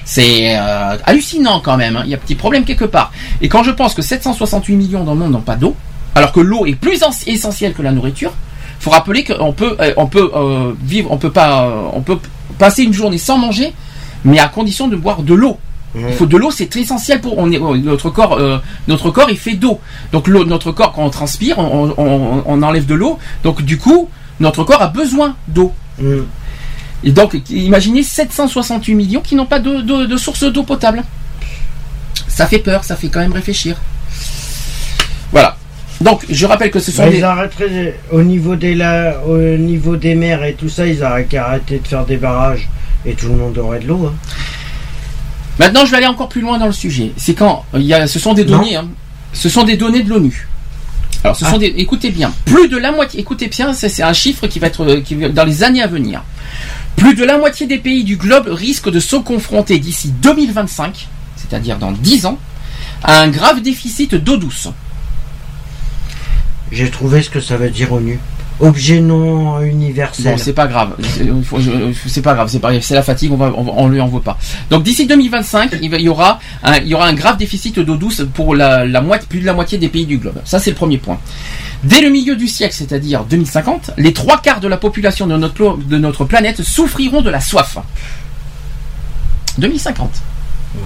C'est 0.04 0.56
euh, 0.58 0.96
hallucinant 1.04 1.60
quand 1.60 1.76
même. 1.76 1.96
hein. 1.96 2.02
Il 2.04 2.10
y 2.10 2.14
a 2.14 2.16
un 2.16 2.20
petit 2.20 2.34
problème 2.34 2.64
quelque 2.64 2.84
part. 2.84 3.10
Et 3.40 3.48
quand 3.48 3.62
je 3.62 3.70
pense 3.70 3.94
que 3.94 4.02
768 4.02 4.76
millions 4.76 5.04
dans 5.04 5.12
le 5.14 5.18
monde 5.20 5.32
n'ont 5.32 5.40
pas 5.40 5.56
d'eau, 5.56 5.74
alors 6.14 6.32
que 6.32 6.40
l'eau 6.40 6.66
est 6.66 6.74
plus 6.74 7.02
en- 7.02 7.10
essentielle 7.26 7.72
que 7.74 7.82
la 7.82 7.92
nourriture, 7.92 8.32
faut 8.80 8.90
rappeler 8.90 9.24
qu'on 9.24 9.52
peut, 9.52 9.76
euh, 9.80 9.94
on 9.96 10.06
peut 10.06 10.30
euh, 10.34 10.72
vivre, 10.82 11.10
on 11.10 11.16
peut 11.16 11.30
pas, 11.30 11.64
euh, 11.64 11.82
on 11.94 12.02
peut 12.02 12.18
passer 12.58 12.82
une 12.82 12.92
journée 12.92 13.18
sans 13.18 13.38
manger, 13.38 13.72
mais 14.24 14.38
à 14.38 14.48
condition 14.48 14.88
de 14.88 14.96
boire 14.96 15.22
de 15.22 15.34
l'eau. 15.34 15.58
Il 15.96 16.12
faut 16.14 16.26
de 16.26 16.36
l'eau, 16.36 16.50
c'est 16.50 16.66
très 16.66 16.80
essentiel 16.80 17.20
pour 17.20 17.38
on 17.38 17.50
est, 17.52 17.58
notre 17.58 18.10
corps. 18.10 18.32
euh, 18.38 18.58
notre 18.88 19.10
corps, 19.12 19.30
il 19.30 19.38
fait 19.38 19.54
d'eau. 19.54 19.78
Donc 20.12 20.26
l'eau, 20.26 20.44
notre 20.44 20.72
corps, 20.72 20.92
quand 20.92 21.04
on 21.04 21.10
transpire, 21.10 21.56
on, 21.58 21.94
on- 21.96 22.42
on 22.44 22.62
enlève 22.62 22.84
de 22.84 22.94
l'eau. 22.96 23.16
Donc 23.44 23.62
du 23.62 23.78
coup, 23.78 24.08
notre 24.40 24.64
corps 24.64 24.82
a 24.82 24.88
besoin 24.88 25.36
d'eau. 25.46 25.72
Mm. 26.00 26.22
Et 27.04 27.10
donc, 27.12 27.36
imaginez 27.50 28.02
768 28.02 28.94
millions 28.94 29.20
qui 29.20 29.34
n'ont 29.34 29.46
pas 29.46 29.58
de, 29.60 29.82
de, 29.82 30.06
de 30.06 30.16
source 30.16 30.44
d'eau 30.44 30.62
potable. 30.62 31.02
Ça 32.28 32.46
fait 32.46 32.58
peur, 32.58 32.82
ça 32.84 32.96
fait 32.96 33.08
quand 33.08 33.20
même 33.20 33.32
réfléchir. 33.32 33.76
Voilà. 35.32 35.56
Donc, 36.00 36.24
je 36.28 36.46
rappelle 36.46 36.70
que 36.70 36.80
ce 36.80 36.90
sont 36.90 37.04
Bah, 37.04 37.10
des... 37.10 37.18
Ils 37.18 37.24
arrêteraient 37.24 37.98
au 38.10 38.22
niveau 38.22 38.56
des 38.56 38.74
la, 38.74 39.20
au 39.26 39.36
niveau 39.56 39.96
des 39.96 40.14
mers 40.14 40.42
et 40.44 40.54
tout 40.54 40.68
ça, 40.68 40.86
ils 40.86 41.02
auraient 41.04 41.24
qu'à 41.24 41.46
arrêter 41.46 41.78
de 41.78 41.86
faire 41.86 42.04
des 42.04 42.16
barrages 42.16 42.68
et 43.06 43.14
tout 43.14 43.28
le 43.28 43.36
monde 43.36 43.56
aurait 43.58 43.78
de 43.80 43.86
l'eau. 43.86 44.06
hein. 44.06 44.14
Maintenant, 45.58 45.84
je 45.84 45.90
vais 45.92 45.98
aller 45.98 46.06
encore 46.06 46.28
plus 46.28 46.40
loin 46.40 46.58
dans 46.58 46.66
le 46.66 46.72
sujet. 46.72 47.12
C'est 47.16 47.34
quand 47.34 47.64
il 47.74 47.82
y 47.82 47.94
a, 47.94 48.06
ce 48.08 48.18
sont 48.18 48.34
des 48.34 48.44
données, 48.44 48.74
hein. 48.76 48.88
ce 49.32 49.48
sont 49.48 49.62
des 49.62 49.76
données 49.76 50.02
de 50.02 50.08
l'ONU. 50.10 50.48
Alors, 51.22 51.36
ce 51.36 51.44
Ah. 51.44 51.50
sont 51.50 51.58
des, 51.58 51.66
écoutez 51.76 52.10
bien, 52.10 52.32
plus 52.44 52.68
de 52.68 52.76
la 52.76 52.90
moitié, 52.90 53.20
écoutez 53.20 53.46
bien, 53.46 53.72
c'est 53.72 54.02
un 54.02 54.12
chiffre 54.12 54.46
qui 54.48 54.58
va 54.58 54.66
être 54.66 54.82
euh, 54.84 55.00
qui 55.00 55.14
va- 55.14 55.28
dans 55.28 55.44
les 55.44 55.62
années 55.62 55.80
à 55.82 55.86
venir. 55.86 56.22
Plus 56.96 57.14
de 57.14 57.24
la 57.24 57.38
moitié 57.38 57.66
des 57.66 57.78
pays 57.78 58.04
du 58.04 58.16
globe 58.16 58.48
risquent 58.48 58.90
de 58.90 59.00
se 59.00 59.16
confronter 59.16 59.78
d'ici 59.78 60.10
2025, 60.10 61.08
c'est-à-dire 61.36 61.78
dans 61.78 61.92
10 61.92 62.26
ans, 62.26 62.38
à 63.02 63.20
un 63.20 63.28
grave 63.28 63.60
déficit 63.60 64.14
d'eau 64.14 64.36
douce. 64.36 64.68
J'ai 66.72 66.90
trouvé 66.90 67.22
ce 67.22 67.30
que 67.30 67.40
ça 67.40 67.56
veut 67.56 67.70
dire 67.70 67.92
ONU. 67.92 68.18
Objet 68.60 69.00
non 69.00 69.60
universel. 69.62 70.32
Bon, 70.32 70.38
c'est 70.38 70.52
pas 70.52 70.66
grave. 70.66 70.96
C'est 72.06 72.22
pas 72.22 72.34
grave. 72.34 72.48
C'est 72.48 72.60
pas, 72.60 72.80
c'est 72.80 72.94
la 72.94 73.02
fatigue. 73.02 73.32
On 73.32 73.36
va, 73.36 73.52
on, 73.56 73.66
on 73.66 73.88
lui 73.88 74.00
en 74.00 74.06
veut 74.06 74.20
pas. 74.20 74.38
Donc 74.70 74.84
d'ici 74.84 75.06
2025, 75.06 75.78
il, 75.82 75.92
y 76.00 76.08
aura, 76.08 76.38
un, 76.62 76.76
il 76.76 76.86
y 76.88 76.94
aura 76.94 77.06
un 77.06 77.14
grave 77.14 77.36
déficit 77.36 77.78
d'eau 77.80 77.96
douce 77.96 78.22
pour 78.34 78.54
la, 78.54 78.86
la 78.86 79.00
moitié, 79.00 79.26
plus 79.28 79.40
de 79.40 79.46
la 79.46 79.54
moitié 79.54 79.78
des 79.78 79.88
pays 79.88 80.06
du 80.06 80.18
globe. 80.18 80.40
Ça, 80.44 80.58
c'est 80.60 80.70
le 80.70 80.76
premier 80.76 80.98
point. 80.98 81.18
Dès 81.82 82.00
le 82.00 82.10
milieu 82.10 82.36
du 82.36 82.46
siècle, 82.48 82.74
c'est-à-dire 82.74 83.24
2050, 83.24 83.90
les 83.98 84.12
trois 84.12 84.40
quarts 84.40 84.60
de 84.60 84.68
la 84.68 84.76
population 84.76 85.26
de 85.26 85.36
notre, 85.36 85.76
de 85.76 85.98
notre 85.98 86.24
planète 86.24 86.62
souffriront 86.62 87.22
de 87.22 87.30
la 87.30 87.40
soif. 87.40 87.78
2050. 89.58 90.10
Ouais. 90.76 90.80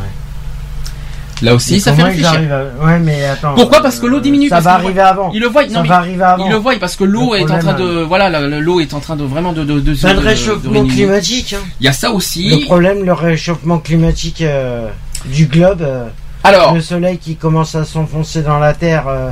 Là 1.43 1.55
aussi, 1.55 1.75
Mais 1.75 1.79
ça 1.81 1.93
fait 1.93 2.03
réfléchir. 2.03 2.31
à- 2.53 2.85
Ouais, 2.85 2.99
mais 2.99 3.25
attends. 3.25 3.55
Pourquoi 3.55 3.81
Parce 3.81 3.99
que 3.99 4.07
l'eau 4.07 4.21
diminue, 4.21 4.49
Ça 4.49 4.57
parce 4.57 4.65
va 4.65 4.73
arriver 4.75 5.01
avant. 5.01 5.31
Il 5.33 5.41
le 5.41 5.49
voit. 5.49 5.65
non, 5.67 5.75
Ça 5.75 5.83
mais 5.83 5.89
va 5.89 5.97
arriver 5.99 6.23
avant. 6.25 6.45
il 6.47 6.51
le 6.51 6.57
voit 6.57 6.75
parce 6.81 6.97
que 6.97 7.05
l'eau 7.05 7.33
Le 7.35 7.39
est 7.39 7.43
en 7.43 7.47
train 7.47 7.59
problème, 7.75 7.77
de, 7.97 8.01
voilà, 8.03 8.29
la- 8.29 8.41
la- 8.41 8.61
l'eau 8.61 8.81
est 8.81 8.93
en 8.95 9.01
train 9.01 9.17
de 9.17 9.25
vraiment 9.25 9.53
de, 9.53 9.63
de, 9.65 9.81
de, 9.81 9.95
de 9.95 10.19
réchauffement 10.19 10.85
climatique. 10.87 11.55
hein. 11.57 11.65
Il 11.81 11.87
y 11.87 11.89
a 11.89 11.93
ça 11.93 12.11
aussi. 12.11 12.49
Le 12.49 12.65
problème, 12.65 13.05
le 13.05 13.13
réchauffement 13.13 13.79
climatique 13.79 14.43
euh, 14.43 14.89
du 15.27 15.47
globe, 15.47 15.83
euh, 15.83 16.07
Alors, 16.45 16.75
le 16.75 16.81
soleil 16.81 17.19
qui 17.19 17.37
commence 17.37 17.75
à 17.75 17.85
s'enfoncer 17.85 18.43
dans 18.43 18.59
la 18.59 18.73
terre, 18.75 19.05
euh, 19.09 19.31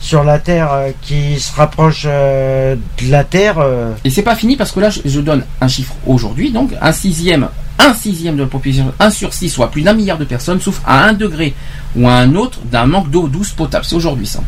sur 0.00 0.22
la 0.24 0.38
terre, 0.38 0.70
euh, 0.72 0.90
qui 1.02 1.40
se 1.40 1.54
rapproche 1.56 2.04
euh, 2.06 2.74
de 3.02 3.10
la 3.10 3.24
terre. 3.24 3.56
euh, 3.58 3.92
Et 4.04 4.10
c'est 4.10 4.22
pas 4.22 4.34
fini 4.36 4.56
parce 4.56 4.70
que 4.72 4.80
là, 4.80 4.90
je, 4.90 5.00
je 5.04 5.20
donne 5.20 5.44
un 5.60 5.68
chiffre 5.68 5.94
aujourd'hui, 6.06 6.50
donc 6.52 6.70
un 6.80 6.92
sixième, 6.92 7.48
un 7.78 7.92
sixième 7.94 8.36
de 8.36 8.42
la 8.42 8.48
population, 8.48 8.92
un 9.00 9.10
sur 9.10 9.32
six, 9.34 9.48
soit 9.50 9.70
plus 9.70 9.82
d'un 9.82 9.92
milliard 9.94 10.18
de 10.18 10.24
personnes 10.24 10.60
souffrent 10.60 10.82
à 10.86 11.04
un 11.04 11.12
degré 11.12 11.54
ou 11.96 12.08
à 12.08 12.12
un 12.14 12.34
autre 12.34 12.60
d'un 12.70 12.86
manque 12.86 13.10
d'eau 13.10 13.28
douce 13.28 13.50
potable. 13.50 13.84
C'est 13.84 13.96
aujourd'hui 13.96 14.26
ça. 14.26 14.40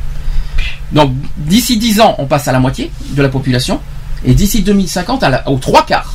Donc 0.92 1.12
d'ici 1.36 1.76
10 1.76 2.00
ans, 2.00 2.14
on 2.18 2.26
passe 2.26 2.46
à 2.48 2.52
la 2.52 2.60
moitié 2.60 2.90
de 3.10 3.20
la 3.22 3.28
population, 3.28 3.80
et 4.24 4.32
d'ici 4.34 4.62
2050, 4.62 5.22
à 5.22 5.28
la, 5.28 5.48
aux 5.48 5.58
trois 5.58 5.84
quarts. 5.84 6.14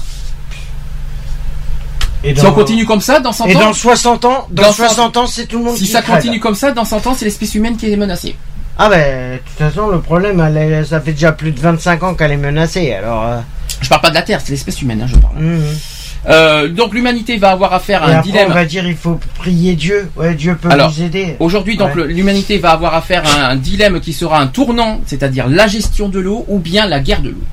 et 2.24 2.36
Si 2.36 2.46
on 2.46 2.54
continue 2.54 2.86
comme 2.86 3.02
ça, 3.02 3.20
dans 3.20 3.32
100 3.34 3.46
Et 3.48 3.56
ans, 3.56 3.60
dans 3.60 3.74
60 3.74 4.26
ans, 4.26 4.48
dans, 4.52 4.64
dans 4.64 4.72
60 4.72 5.18
ans, 5.18 5.28
c'est 5.28 5.46
tout 5.48 5.58
le 5.58 5.66
monde 5.66 5.76
si 5.76 5.86
qui 5.86 5.92
ça 5.92 6.02
crève. 6.02 6.18
continue 6.18 6.40
comme 6.40 6.56
ça, 6.56 6.72
dans 6.72 6.86
100 6.86 7.08
ans, 7.08 7.16
c'est 7.18 7.26
l'espèce 7.26 7.54
humaine 7.56 7.78
qui 7.78 7.92
est 7.92 7.96
menacée. 7.98 8.36
Ah 8.78 8.90
ben, 8.90 9.34
de 9.34 9.38
toute 9.40 9.58
façon, 9.58 9.90
le 9.90 10.00
problème, 10.00 10.40
elle 10.40 10.58
est- 10.58 10.86
ça 10.86 11.02
fait 11.02 11.12
déjà 11.14 11.32
plus 11.34 11.52
de 11.52 11.60
25 11.60 12.02
ans 12.04 12.14
qu'elle 12.16 12.32
est 12.32 12.38
menacée. 12.38 12.94
Alors, 12.94 13.24
euh, 13.26 13.40
Je 13.82 13.90
parle 13.90 14.02
pas 14.02 14.10
de 14.10 14.16
la 14.16 14.22
Terre, 14.22 14.40
c'est 14.44 14.52
l'espèce 14.52 14.82
humaine, 14.82 15.02
hein, 15.04 15.08
je 15.08 15.16
parle. 15.18 15.38
hum, 15.38 15.56
hum. 15.56 15.64
Euh, 16.30 16.68
donc 16.70 16.94
l'humanité 16.94 17.38
va 17.38 17.50
avoir 17.52 17.74
affaire 17.74 18.04
à 18.04 18.10
Et 18.10 18.14
un 18.14 18.18
après, 18.20 18.32
dilemme. 18.32 18.48
on 18.52 18.54
va 18.54 18.66
dire, 18.66 18.86
il 18.88 18.96
faut 18.96 19.20
prier 19.40 19.74
Dieu. 19.76 20.10
Ouais, 20.16 20.36
Dieu 20.36 20.56
peut 20.56 20.70
Alors, 20.70 20.92
nous 20.96 21.04
aider. 21.04 21.36
Aujourd'hui, 21.40 21.78
donc, 21.78 21.96
Ouais. 21.96 22.08
l'humanité 22.08 22.58
va 22.60 22.72
avoir 22.72 22.94
affaire 22.94 23.24
à 23.26 23.48
un 23.50 23.56
dilemme 23.56 24.00
qui 24.00 24.14
sera 24.14 24.40
un 24.40 24.48
tournant, 24.48 25.02
c'est-à-dire 25.08 25.48
la 25.50 25.68
gestion 25.68 26.10
de 26.10 26.20
l'eau 26.20 26.46
ou 26.48 26.60
bien 26.60 26.86
la 26.88 27.00
guerre 27.00 27.22
de 27.22 27.30
l'eau. 27.30 27.44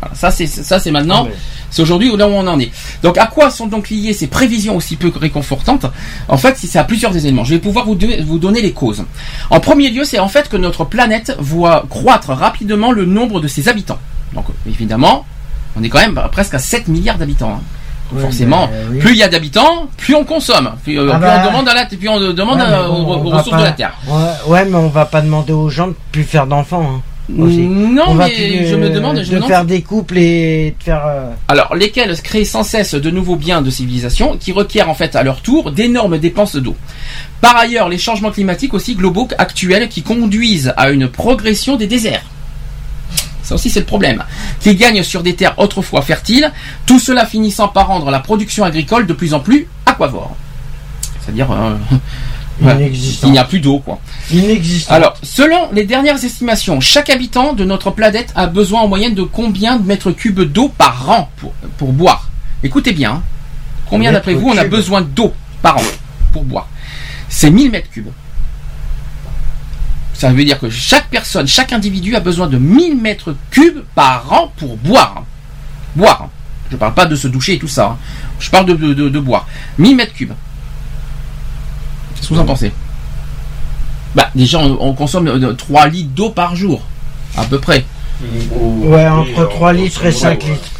Voilà, 0.00 0.14
ça, 0.14 0.30
c'est 0.30 0.46
ça, 0.46 0.78
c'est 0.78 0.90
maintenant. 0.92 1.26
Ah, 1.30 1.34
C'est 1.70 1.80
aujourd'hui 1.82 2.14
là 2.16 2.28
où 2.28 2.32
on 2.32 2.46
en 2.46 2.60
est. 2.60 2.70
Donc, 3.02 3.16
à 3.18 3.26
quoi 3.26 3.50
sont 3.50 3.66
donc 3.66 3.88
liées 3.88 4.12
ces 4.12 4.26
prévisions 4.26 4.76
aussi 4.76 4.96
peu 4.96 5.10
réconfortantes? 5.14 5.86
En 6.28 6.36
fait, 6.36 6.56
c'est 6.58 6.78
à 6.78 6.84
plusieurs 6.84 7.16
éléments. 7.16 7.44
Je 7.44 7.54
vais 7.54 7.60
pouvoir 7.60 7.86
vous, 7.86 7.96
vous 8.26 8.38
donner 8.38 8.60
les 8.62 8.72
causes. 8.72 9.04
En 9.48 9.58
premier 9.58 9.88
lieu, 9.90 10.04
c'est 10.04 10.18
en 10.18 10.28
fait 10.28 10.48
que 10.48 10.56
notre 10.58 10.84
planète 10.84 11.34
voit 11.38 11.86
croître 11.88 12.30
rapidement 12.30 12.92
le 12.92 13.04
nombre 13.06 13.40
de 13.40 13.48
ses 13.48 13.68
habitants. 13.68 13.98
Donc, 14.34 14.44
évidemment, 14.68 15.24
on 15.76 15.82
est 15.82 15.88
quand 15.88 16.00
même 16.00 16.20
presque 16.30 16.54
à 16.54 16.58
7 16.58 16.88
milliards 16.88 17.16
d'habitants. 17.18 17.54
hein. 17.58 17.62
Forcément, 18.20 18.68
oui. 18.90 18.98
plus 18.98 19.12
il 19.12 19.18
y 19.18 19.22
a 19.22 19.28
d'habitants, 19.28 19.88
plus 19.96 20.14
on 20.14 20.24
consomme. 20.24 20.72
Plus, 20.84 20.98
euh, 20.98 21.08
Ah 21.12 21.16
plus 21.16 21.22
bah. 21.26 21.42
on 21.42 21.46
demande 21.48 21.68
à 21.68 21.74
la, 21.74 21.86
plus 21.86 22.08
on 22.08 22.20
demande 22.32 22.58
Ouais, 22.58 22.64
mais 22.68 22.76
bon, 22.88 22.94
aux, 23.04 23.14
on 23.14 23.26
aux 23.26 23.30
va 23.30 23.36
ressources 23.38 23.50
pas- 23.50 23.58
de 23.58 23.64
la 23.64 23.72
terre. 23.72 23.92
Ouais, 24.08 24.22
ouais, 24.52 24.64
mais 24.64 24.76
on 24.76 24.88
va 24.88 25.04
pas 25.06 25.20
demander 25.22 25.52
aux 25.52 25.68
gens 25.68 25.88
de 25.88 25.94
plus 26.12 26.24
faire 26.24 26.46
d'enfants. 26.46 26.82
hein. 26.96 27.00
aussi. 27.38 27.60
Non, 27.60 28.02
on 28.08 28.14
mais 28.14 28.28
plus, 28.30 28.66
je 28.66 28.74
me 28.76 28.90
demande, 28.90 29.16
je 29.18 29.22
de 29.22 29.30
me 29.30 29.34
demande 29.36 29.48
faire 29.48 29.64
des 29.64 29.80
couples 29.82 30.18
et 30.18 30.74
de 30.78 30.82
faire. 30.84 31.02
euh, 31.06 31.30
Alors, 31.48 31.74
lesquels 31.76 32.20
créent 32.20 32.44
sans 32.44 32.64
cesse 32.64 32.94
de 32.94 33.10
nouveaux 33.10 33.36
biens 33.36 33.62
de 33.62 33.70
civilisation 33.70 34.36
qui 34.38 34.50
requièrent 34.52 34.90
en 34.90 34.94
fait 34.94 35.14
à 35.16 35.22
leur 35.22 35.40
tour 35.40 35.70
d'énormes 35.70 36.18
dépenses 36.18 36.56
d'eau? 36.56 36.76
Par 37.40 37.56
ailleurs, 37.56 37.88
les 37.88 37.96
changements 37.98 38.30
climatiques 38.32 38.74
aussi 38.74 38.96
globaux 38.96 39.28
actuels 39.38 39.88
qui 39.88 40.02
conduisent 40.02 40.74
à 40.76 40.90
une 40.90 41.08
progression 41.08 41.76
des 41.76 41.86
déserts. 41.86 42.22
Ça 43.42 43.54
aussi 43.54 43.70
c'est 43.70 43.80
le 43.80 43.86
problème. 43.86 44.24
Qui 44.60 44.74
gagnent 44.76 45.02
sur 45.02 45.22
des 45.22 45.34
terres 45.34 45.54
autrefois 45.58 46.02
fertiles, 46.02 46.50
tout 46.86 46.98
cela 46.98 47.26
finissant 47.26 47.68
par 47.68 47.88
rendre 47.88 48.10
la 48.10 48.20
production 48.20 48.64
agricole 48.64 49.06
de 49.06 49.12
plus 49.12 49.34
en 49.34 49.40
plus 49.40 49.68
aquavore. 49.86 50.36
C'est-à-dire 51.20 51.50
euh, 51.50 51.76
il 53.24 53.30
n'y 53.30 53.38
a 53.38 53.44
plus 53.44 53.60
d'eau 53.60 53.78
quoi. 53.78 53.98
Inexistant. 54.30 54.94
Alors, 54.94 55.14
selon 55.22 55.70
les 55.72 55.84
dernières 55.84 56.24
estimations, 56.24 56.80
chaque 56.80 57.10
habitant 57.10 57.52
de 57.52 57.64
notre 57.64 57.90
planète 57.90 58.32
a 58.34 58.46
besoin 58.46 58.82
en 58.82 58.88
moyenne 58.88 59.14
de 59.14 59.22
combien 59.22 59.76
de 59.76 59.86
mètres 59.86 60.12
cubes 60.12 60.40
d'eau 60.40 60.68
par 60.68 61.10
an 61.10 61.30
pour, 61.36 61.52
pour 61.78 61.92
boire? 61.92 62.28
Écoutez 62.62 62.92
bien, 62.92 63.12
hein. 63.12 63.22
combien 63.86 64.12
d'après 64.12 64.34
vous 64.34 64.48
on 64.48 64.56
a 64.56 64.64
besoin 64.64 65.00
d'eau 65.00 65.32
par 65.62 65.78
an 65.78 65.82
pour 66.32 66.44
boire? 66.44 66.68
C'est 67.28 67.50
1000 67.50 67.70
mètres 67.70 67.90
cubes. 67.90 68.08
Ça 70.22 70.32
veut 70.32 70.44
dire 70.44 70.60
que 70.60 70.70
chaque 70.70 71.08
personne, 71.10 71.48
chaque 71.48 71.72
individu 71.72 72.14
a 72.14 72.20
besoin 72.20 72.46
de 72.46 72.56
1000 72.56 72.96
mètres 72.96 73.34
cubes 73.50 73.80
par 73.96 74.32
an 74.32 74.52
pour 74.56 74.76
boire. 74.76 75.24
Boire. 75.96 76.28
Je 76.70 76.76
parle 76.76 76.94
pas 76.94 77.06
de 77.06 77.16
se 77.16 77.26
doucher 77.26 77.54
et 77.54 77.58
tout 77.58 77.66
ça. 77.66 77.86
hein. 77.86 77.96
Je 78.38 78.48
parle 78.48 78.66
de, 78.66 78.74
de, 78.74 78.94
de- 78.94 79.08
de 79.08 79.18
boire. 79.18 79.48
1000 79.78 79.96
mètres 79.96 80.12
cubes. 80.14 80.30
Qu'est-ce 82.14 82.28
que 82.28 82.34
vous 82.34 82.40
en 82.40 82.44
pensez? 82.44 82.70
Bah 84.14 84.30
déjà 84.36 84.58
on, 84.60 84.78
on 84.80 84.92
consomme 84.92 85.26
euh, 85.26 85.54
3 85.54 85.88
litres 85.88 86.10
d'eau 86.10 86.30
par 86.30 86.54
jour. 86.54 86.82
À 87.36 87.42
peu 87.42 87.58
près. 87.58 87.84
Ouais, 88.52 89.08
entre 89.08 89.48
3 89.48 89.72
litres 89.72 90.04
et 90.06 90.12
5 90.12 90.44
litres. 90.44 90.70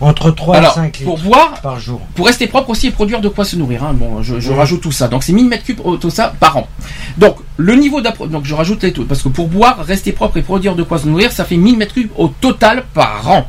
Entre 0.00 0.30
3 0.30 0.56
Alors, 0.58 0.70
et 0.72 0.74
5 0.76 0.98
litres 0.98 1.04
pour 1.04 1.18
boire, 1.18 1.60
par 1.60 1.80
jour. 1.80 2.00
pour 2.14 2.26
rester 2.26 2.46
propre 2.46 2.70
aussi 2.70 2.86
et 2.86 2.90
produire 2.92 3.20
de 3.20 3.28
quoi 3.28 3.44
se 3.44 3.56
nourrir. 3.56 3.82
hein. 3.82 3.94
Bon, 3.94 4.22
je, 4.22 4.38
je 4.38 4.52
rajoute 4.52 4.80
tout 4.80 4.92
ça. 4.92 5.08
Donc 5.08 5.24
c'est 5.24 5.32
1000 5.32 5.48
mètres 5.48 5.64
cubes 5.64 5.80
oh, 5.82 5.96
tout 5.96 6.10
ça 6.10 6.32
par 6.38 6.56
an. 6.56 6.68
Donc 7.16 7.36
le 7.56 7.74
niveau 7.74 8.00
d'appro- 8.00 8.28
donc 8.28 8.44
je 8.44 8.54
rajoute 8.54 8.82
les 8.84 8.92
taux 8.92 9.04
parce 9.04 9.22
que 9.22 9.28
pour 9.28 9.48
boire, 9.48 9.84
rester 9.84 10.12
propre 10.12 10.36
et 10.36 10.42
produire 10.42 10.76
de 10.76 10.84
quoi 10.84 10.98
se 10.98 11.06
nourrir, 11.08 11.32
ça 11.32 11.44
fait 11.44 11.56
1000 11.56 11.76
mètres 11.78 11.94
cubes 11.94 12.10
au 12.16 12.28
total 12.28 12.84
par 12.94 13.28
an. 13.28 13.48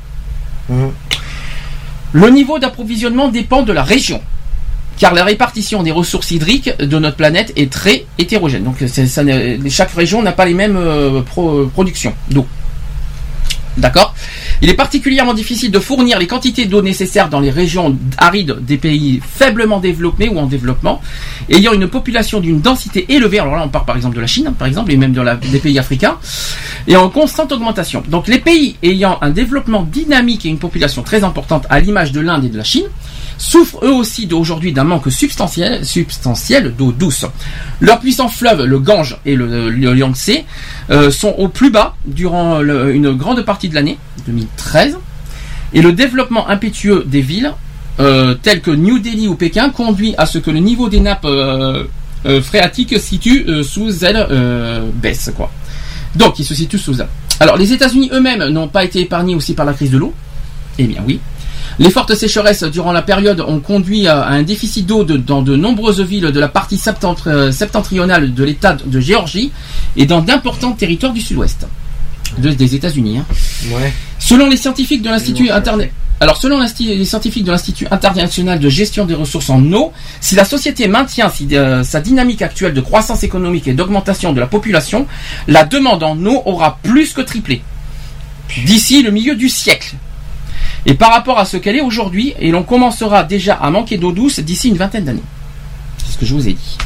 Mhm. 0.70 0.92
Le 2.14 2.30
niveau 2.30 2.58
d'approvisionnement 2.58 3.28
dépend 3.30 3.62
de 3.62 3.72
la 3.72 3.84
région. 3.84 4.20
Car 4.98 5.14
la 5.14 5.24
répartition 5.24 5.84
des 5.84 5.92
ressources 5.92 6.32
hydriques 6.32 6.76
de 6.80 7.00
notre 7.00 7.16
planète 7.16 7.54
est 7.56 7.72
très 7.72 8.06
hétérogène. 8.18 8.64
Donc 8.64 8.78
ça 8.88 9.22
chaque 9.70 9.92
région 9.92 10.22
n'a 10.24 10.32
pas 10.32 10.46
les 10.46 10.54
mêmes 10.56 10.76
euh, 10.76 11.22
pro- 11.22 11.68
productions 11.68 12.14
d'eau. 12.32 12.46
D'accord 13.80 14.14
Il 14.62 14.70
est 14.70 14.74
particulièrement 14.74 15.34
difficile 15.34 15.72
de 15.72 15.80
fournir 15.80 16.20
les 16.20 16.28
quantités 16.28 16.66
d'eau 16.66 16.82
nécessaires 16.82 17.30
dans 17.30 17.40
les 17.40 17.50
régions 17.50 17.98
arides 18.18 18.58
des 18.62 18.78
pays 18.78 19.22
faiblement 19.24 19.80
développés 19.80 20.30
ou 20.30 20.38
en 20.38 20.46
développement, 20.46 21.02
ayant 21.50 21.74
une 21.74 21.88
population 21.88 22.40
d'une 22.40 22.60
densité 22.60 23.06
élevée. 23.10 23.40
Alors 23.40 23.56
là, 23.56 23.64
on 23.66 23.70
parle 23.70 23.86
par 23.86 23.96
exemple 23.96 24.18
de 24.18 24.22
la 24.22 24.28
Chine, 24.28 24.54
par 24.58 24.68
exemple, 24.68 24.92
et 24.92 24.98
même 24.98 25.14
des 25.52 25.60
pays 25.60 25.80
africains, 25.80 26.18
et 26.88 26.96
en 26.98 27.10
constante 27.10 27.52
augmentation. 27.52 28.04
Donc 28.08 28.28
les 28.28 28.40
pays 28.40 28.76
ayant 28.84 29.18
un 29.22 29.30
développement 29.30 29.84
dynamique 29.84 30.46
et 30.46 30.50
une 30.50 30.60
population 30.60 31.04
très 31.04 31.24
importante, 31.24 31.66
à 31.70 31.80
l'image 31.80 32.12
de 32.12 32.20
l'Inde 32.20 32.46
et 32.46 32.50
de 32.50 32.58
la 32.58 32.64
Chine, 32.64 32.86
souffrent 33.38 33.86
eux 33.86 33.94
aussi 33.94 34.28
d'aujourd'hui 34.28 34.74
d'un 34.74 34.84
manque 34.84 35.10
substantiel, 35.10 35.82
d'eau 36.78 36.92
douce. 36.92 37.26
Leurs 37.80 38.00
puissants 38.00 38.28
fleuves, 38.28 38.66
le 38.66 38.80
Gange 38.80 39.18
et 39.26 39.36
le, 39.36 39.70
le 39.70 39.98
Yangtze, 39.98 40.44
euh, 40.90 41.10
sont 41.10 41.34
au 41.38 41.48
plus 41.48 41.72
bas 41.72 41.96
durant 42.06 42.62
une 42.62 43.14
grande 43.14 43.42
partie 43.44 43.69
de 43.70 43.76
l'année 43.76 43.98
2013, 44.26 44.98
et 45.74 45.82
le 45.82 45.92
développement 45.94 46.48
impétueux 46.50 47.04
des 47.06 47.22
villes, 47.22 47.52
euh, 48.00 48.34
telles 48.34 48.62
que 48.62 48.72
New 48.72 49.00
Delhi 49.00 49.28
ou 49.28 49.36
Pékin, 49.36 49.70
conduit 49.70 50.16
à 50.18 50.26
ce 50.26 50.38
que 50.38 50.52
le 50.52 50.60
niveau 50.60 50.90
des 50.90 51.00
nappes 51.00 51.26
euh, 51.26 51.84
euh, 52.26 52.42
phréatiques 52.42 52.94
se 52.94 53.00
situe 53.00 53.46
sous 53.64 54.04
elles 54.04 54.26
euh, 54.32 54.82
baisse 54.94 55.32
quoi. 55.36 55.52
Donc, 56.16 56.40
il 56.40 56.46
se 56.46 56.56
situe 56.56 56.78
sous 56.80 57.00
elles. 57.02 57.08
Alors, 57.40 57.56
les 57.56 57.72
États-Unis 57.72 58.10
eux-mêmes 58.14 58.46
n'ont 58.50 58.68
pas 58.68 58.84
été 58.84 59.00
épargnés 59.02 59.36
aussi 59.36 59.54
par 59.54 59.66
la 59.66 59.74
crise 59.74 59.92
de 59.92 59.98
l'eau. 59.98 60.14
Eh 60.78 60.86
bien 60.88 61.02
oui. 61.08 61.20
Les 61.78 61.92
fortes 61.92 62.14
sécheresses 62.16 62.64
durant 62.64 62.92
la 62.92 63.02
période 63.04 63.40
ont 63.42 63.60
conduit 63.60 64.08
à 64.08 64.28
un 64.28 64.42
déficit 64.44 64.86
d'eau 64.86 65.04
de- 65.06 65.16
dans 65.18 65.42
de 65.42 65.56
nombreuses 65.56 66.02
villes 66.02 66.32
de 66.32 66.40
la 66.40 66.48
partie 66.50 66.76
septentri- 66.78 67.52
septentrionale 67.54 68.34
de 68.34 68.44
l'État 68.44 68.76
de 68.84 69.00
Géorgie 69.00 69.52
et 69.96 70.06
dans 70.06 70.20
d'importants 70.22 70.72
territoires 70.74 71.14
du 71.14 71.22
sud-ouest 71.22 71.68
de- 72.38 72.52
des 72.52 72.76
États-Unis. 72.76 73.18
hein. 73.20 73.26
Ouais. 73.72 73.94
Selon 74.20 74.48
les 74.50 74.58
scientifiques 74.58 75.02
de 75.02 75.10
l'Institut 75.10 75.50
Internet. 75.50 75.92
Alors, 76.22 76.36
selon 76.36 76.60
les 76.60 77.06
scientifiques 77.06 77.46
de 77.46 77.52
l'Institut 77.52 77.88
international 77.92 78.60
de 78.60 78.68
gestion 78.70 79.06
des 79.06 79.14
ressources 79.14 79.50
en 79.50 79.64
eau, 79.72 79.94
si 80.20 80.36
la 80.36 80.44
société 80.44 80.90
maintient 80.90 81.30
si- 81.30 81.48
euh, 81.54 81.82
sa 81.84 82.02
dynamique 82.02 82.42
actuelle 82.42 82.74
de 82.74 82.82
croissance 82.82 83.24
économique 83.24 83.70
et 83.70 83.74
d'augmentation 83.74 84.34
de 84.34 84.40
la 84.42 84.48
population, 84.48 85.08
la 85.48 85.64
demande 85.64 86.04
en 86.04 86.18
eau 86.26 86.42
aura 86.46 86.78
plus 86.84 87.14
que 87.14 87.22
triplé 87.22 87.62
d'ici 88.66 89.02
le 89.02 89.12
milieu 89.12 89.36
du 89.36 89.48
siècle. 89.48 89.96
Et 90.86 90.94
par 90.94 91.12
rapport 91.12 91.40
à 91.40 91.46
ce 91.46 91.56
qu'elle 91.58 91.76
est 91.78 91.82
aujourd'hui, 91.82 92.34
et 92.40 92.52
l'on 92.52 92.64
commencera 92.64 93.24
déjà 93.24 93.54
à 93.56 93.70
manquer 93.70 93.98
d'eau 93.98 94.12
douce 94.12 94.40
d'ici 94.40 94.68
une 94.70 94.78
vingtaine 94.78 95.06
d'années. 95.06 95.24
C'est 96.06 96.14
ce 96.14 96.18
que 96.18 96.26
je 96.26 96.34
vous 96.34 96.48
ai 96.50 96.54
dit. 96.54 96.78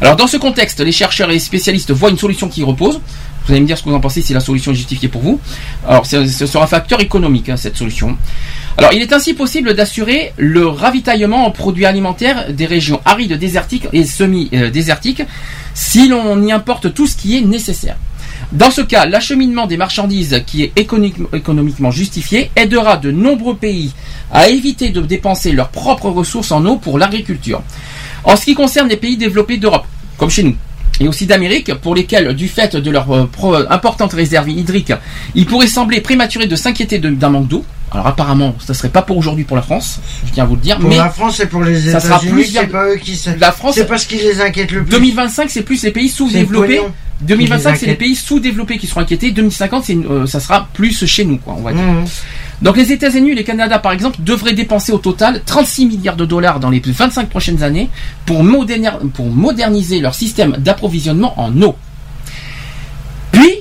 Alors 0.00 0.16
dans 0.16 0.26
ce 0.26 0.36
contexte, 0.36 0.80
les 0.80 0.92
chercheurs 0.92 1.30
et 1.30 1.34
les 1.34 1.38
spécialistes 1.38 1.92
voient 1.92 2.10
une 2.10 2.18
solution 2.18 2.48
qui 2.48 2.62
repose. 2.64 3.00
Vous 3.46 3.52
allez 3.52 3.62
me 3.62 3.66
dire 3.66 3.76
ce 3.78 3.82
que 3.82 3.88
vous 3.88 3.94
en 3.94 4.00
pensez 4.00 4.22
si 4.22 4.32
la 4.32 4.40
solution 4.40 4.72
est 4.72 4.76
justifiée 4.76 5.08
pour 5.08 5.22
vous. 5.22 5.40
Alors 5.86 6.06
ce 6.06 6.26
sera 6.26 6.64
un 6.64 6.68
facteur 6.68 7.00
économique, 7.00 7.48
hein, 7.48 7.56
cette 7.56 7.76
solution. 7.76 8.16
Alors 8.76 8.92
il 8.92 9.02
est 9.02 9.12
ainsi 9.12 9.34
possible 9.34 9.74
d'assurer 9.74 10.32
le 10.36 10.66
ravitaillement 10.66 11.46
en 11.46 11.50
produits 11.50 11.86
alimentaires 11.86 12.52
des 12.52 12.66
régions 12.66 13.00
arides, 13.04 13.32
désertiques 13.34 13.88
et 13.92 14.04
semi-désertiques 14.04 15.22
si 15.74 16.08
l'on 16.08 16.42
y 16.42 16.52
importe 16.52 16.94
tout 16.94 17.06
ce 17.06 17.16
qui 17.16 17.36
est 17.36 17.42
nécessaire. 17.42 17.96
Dans 18.52 18.70
ce 18.70 18.80
cas, 18.80 19.06
l'acheminement 19.06 19.66
des 19.66 19.76
marchandises 19.76 20.42
qui 20.46 20.62
est 20.62 20.72
économiquement 20.76 21.90
justifié 21.90 22.50
aidera 22.56 22.96
de 22.96 23.10
nombreux 23.10 23.56
pays 23.56 23.92
à 24.32 24.48
éviter 24.48 24.90
de 24.90 25.00
dépenser 25.00 25.52
leurs 25.52 25.68
propres 25.68 26.10
ressources 26.10 26.50
en 26.50 26.64
eau 26.66 26.76
pour 26.76 26.98
l'agriculture. 26.98 27.62
En 28.24 28.36
ce 28.36 28.44
qui 28.44 28.54
concerne 28.54 28.88
les 28.88 28.96
pays 28.96 29.16
développés 29.16 29.56
d'Europe, 29.56 29.86
comme 30.16 30.30
chez 30.30 30.42
nous, 30.42 30.56
et 31.00 31.08
aussi 31.08 31.26
d'Amérique, 31.26 31.74
pour 31.74 31.94
lesquels, 31.94 32.34
du 32.34 32.46
fait 32.46 32.76
de 32.76 32.90
leur 32.90 33.10
euh, 33.10 33.26
pro- 33.26 33.56
importante 33.70 34.12
réserve 34.12 34.48
hydrique, 34.50 34.92
il 35.34 35.46
pourrait 35.46 35.66
sembler 35.66 36.00
prématuré 36.00 36.46
de 36.46 36.56
s'inquiéter 36.56 36.98
d'un 36.98 37.28
manque 37.30 37.48
d'eau. 37.48 37.64
Alors 37.92 38.06
apparemment, 38.06 38.54
ça 38.64 38.72
serait 38.72 38.88
pas 38.90 39.02
pour 39.02 39.16
aujourd'hui 39.18 39.42
pour 39.44 39.56
la 39.56 39.62
France, 39.62 39.98
je 40.26 40.30
tiens 40.32 40.44
à 40.44 40.46
vous 40.46 40.54
le 40.54 40.60
dire, 40.60 40.78
Pour 40.78 40.88
mais 40.88 40.96
la 40.98 41.10
France 41.10 41.40
et 41.40 41.46
pour 41.46 41.64
les 41.64 41.88
États-Unis, 41.88 42.44
c'est 42.52 42.66
pas 42.68 42.86
eux 42.88 42.96
qui 42.96 43.16
se... 43.16 43.30
la 43.36 43.50
France, 43.50 43.74
C'est 43.74 43.86
pas 43.86 43.98
ce 43.98 44.06
qui 44.06 44.16
les 44.16 44.40
inquiète 44.40 44.70
le 44.70 44.82
plus. 44.84 44.90
2025, 44.92 45.50
c'est 45.50 45.62
plus 45.62 45.82
les 45.82 45.90
pays 45.90 46.08
sous-développés. 46.08 46.76
pognon. 46.76 46.92
2025, 47.22 47.76
c'est 47.76 47.86
les 47.86 47.94
pays 47.96 48.14
sous-développés 48.14 48.78
qui 48.78 48.86
seront 48.86 49.00
inquiétés. 49.00 49.32
2050, 49.32 49.84
c'est, 49.84 49.96
euh, 49.96 50.26
ça 50.26 50.38
sera 50.38 50.68
plus 50.72 51.04
chez 51.04 51.24
nous, 51.24 51.38
quoi, 51.38 51.54
on 51.58 51.62
va 51.62 51.72
dire. 51.72 51.82
Mhm. 51.82 52.04
Donc 52.62 52.76
les 52.76 52.92
États-Unis 52.92 53.34
le 53.34 53.42
Canada, 53.42 53.78
par 53.78 53.92
exemple, 53.92 54.18
devraient 54.20 54.52
dépenser 54.52 54.92
au 54.92 54.98
total 54.98 55.42
36 55.44 55.86
milliards 55.86 56.16
de 56.16 56.26
dollars 56.26 56.60
dans 56.60 56.70
les 56.70 56.80
25 56.80 57.28
prochaines 57.28 57.62
années 57.62 57.88
pour, 58.26 58.42
moderniser 58.42 60.00
leur 60.00 60.14
système 60.14 60.52
d'approvisionnement 60.58 61.38
en 61.40 61.62
eau. 61.62 61.76
Puis, 63.32 63.60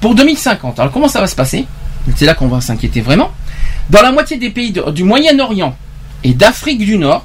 pour 0.00 0.14
2050, 0.14 0.78
alors 0.78 0.92
comment 0.92 1.08
ça 1.08 1.20
va 1.20 1.26
se 1.26 1.36
passer? 1.36 1.66
C'est 2.16 2.26
là 2.26 2.34
qu'on 2.34 2.48
va 2.48 2.60
s'inquiéter 2.60 3.00
vraiment. 3.00 3.30
Dans 3.88 4.02
la 4.02 4.12
moitié 4.12 4.36
des 4.36 4.50
pays 4.50 4.72
du 4.72 5.04
Moyen-Orient 5.04 5.74
et 6.22 6.34
d'Afrique 6.34 6.78
du 6.78 6.98
Nord, 6.98 7.24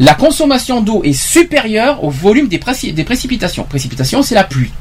la 0.00 0.14
consommation 0.14 0.80
d'eau 0.80 1.02
est 1.04 1.12
supérieure 1.12 2.02
au 2.02 2.10
volume 2.10 2.48
des, 2.48 2.60
des 2.92 3.04
précipitations. 3.04 3.64
Précipitations, 3.64 4.22
c'est 4.22 4.34
la 4.34 4.44
pluie. 4.44 4.72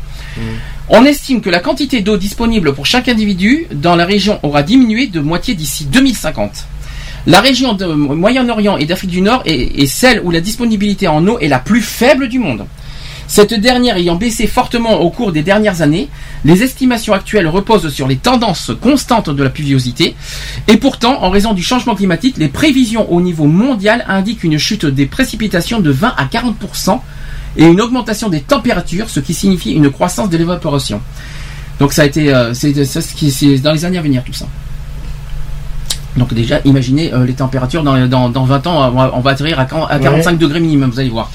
On 0.89 1.05
estime 1.05 1.41
que 1.41 1.49
la 1.49 1.59
quantité 1.59 2.01
d'eau 2.01 2.17
disponible 2.17 2.73
pour 2.73 2.85
chaque 2.85 3.09
individu 3.09 3.67
dans 3.71 3.95
la 3.95 4.05
région 4.05 4.39
aura 4.43 4.63
diminué 4.63 5.07
de 5.07 5.19
moitié 5.19 5.53
d'ici 5.53 5.85
2050. 5.85 6.65
La 7.27 7.41
région 7.41 7.73
de 7.73 7.85
Moyen-Orient 7.85 8.77
et 8.77 8.85
d'Afrique 8.85 9.11
du 9.11 9.21
Nord 9.21 9.43
est, 9.45 9.81
est 9.81 9.87
celle 9.87 10.21
où 10.23 10.31
la 10.31 10.41
disponibilité 10.41 11.07
en 11.07 11.27
eau 11.27 11.37
est 11.39 11.47
la 11.47 11.59
plus 11.59 11.81
faible 11.81 12.27
du 12.27 12.39
monde. 12.39 12.65
Cette 13.29 13.53
dernière 13.53 13.97
ayant 13.97 14.15
baissé 14.15 14.47
fortement 14.47 15.01
au 15.01 15.11
cours 15.11 15.31
des 15.31 15.43
dernières 15.43 15.83
années, 15.83 16.09
les 16.45 16.63
estimations 16.63 17.13
actuelles 17.13 17.47
reposent 17.47 17.93
sur 17.93 18.07
les 18.07 18.15
tendances 18.15 18.71
constantes 18.81 19.29
de 19.29 19.43
la 19.43 19.51
pluviosité, 19.51 20.15
et 20.67 20.77
pourtant, 20.77 21.21
en 21.21 21.29
raison 21.29 21.53
du 21.53 21.61
changement 21.61 21.93
climatique, 21.93 22.37
les 22.37 22.47
prévisions 22.47 23.11
au 23.13 23.21
niveau 23.21 23.45
mondial 23.45 24.03
indiquent 24.07 24.43
une 24.43 24.57
chute 24.57 24.87
des 24.87 25.05
précipitations 25.05 25.79
de 25.79 25.91
20 25.91 26.15
à 26.17 26.25
40% 26.25 27.01
et 27.59 27.65
une 27.65 27.81
augmentation 27.81 28.29
des 28.29 28.39
températures, 28.39 29.09
ce 29.09 29.19
qui 29.19 29.33
signifie 29.33 29.73
une 29.73 29.91
croissance 29.91 30.29
de 30.29 30.37
l'évaporation. 30.37 31.01
Donc 31.79 31.91
ça 31.91 32.03
a 32.03 32.05
été, 32.05 32.33
euh, 32.33 32.53
c'est 32.53 32.85
ça, 32.85 33.01
dans 33.61 33.73
les 33.73 33.85
années 33.85 33.97
à 33.97 34.01
venir 34.01 34.23
tout 34.23 34.33
ça. 34.33 34.45
Donc 36.15 36.33
déjà, 36.33 36.61
imaginez 36.63 37.13
euh, 37.13 37.25
les 37.25 37.33
températures 37.33 37.83
dans, 37.83 38.07
dans, 38.07 38.29
dans 38.29 38.45
20 38.45 38.67
ans, 38.67 39.11
on 39.13 39.19
va, 39.19 39.31
atterrir 39.31 39.59
à, 39.59 39.65
40 39.65 39.91
à 39.91 39.99
45 39.99 40.37
degrés 40.37 40.61
minimum, 40.61 40.89
vous 40.89 40.99
allez 40.99 41.09
voir. 41.09 41.29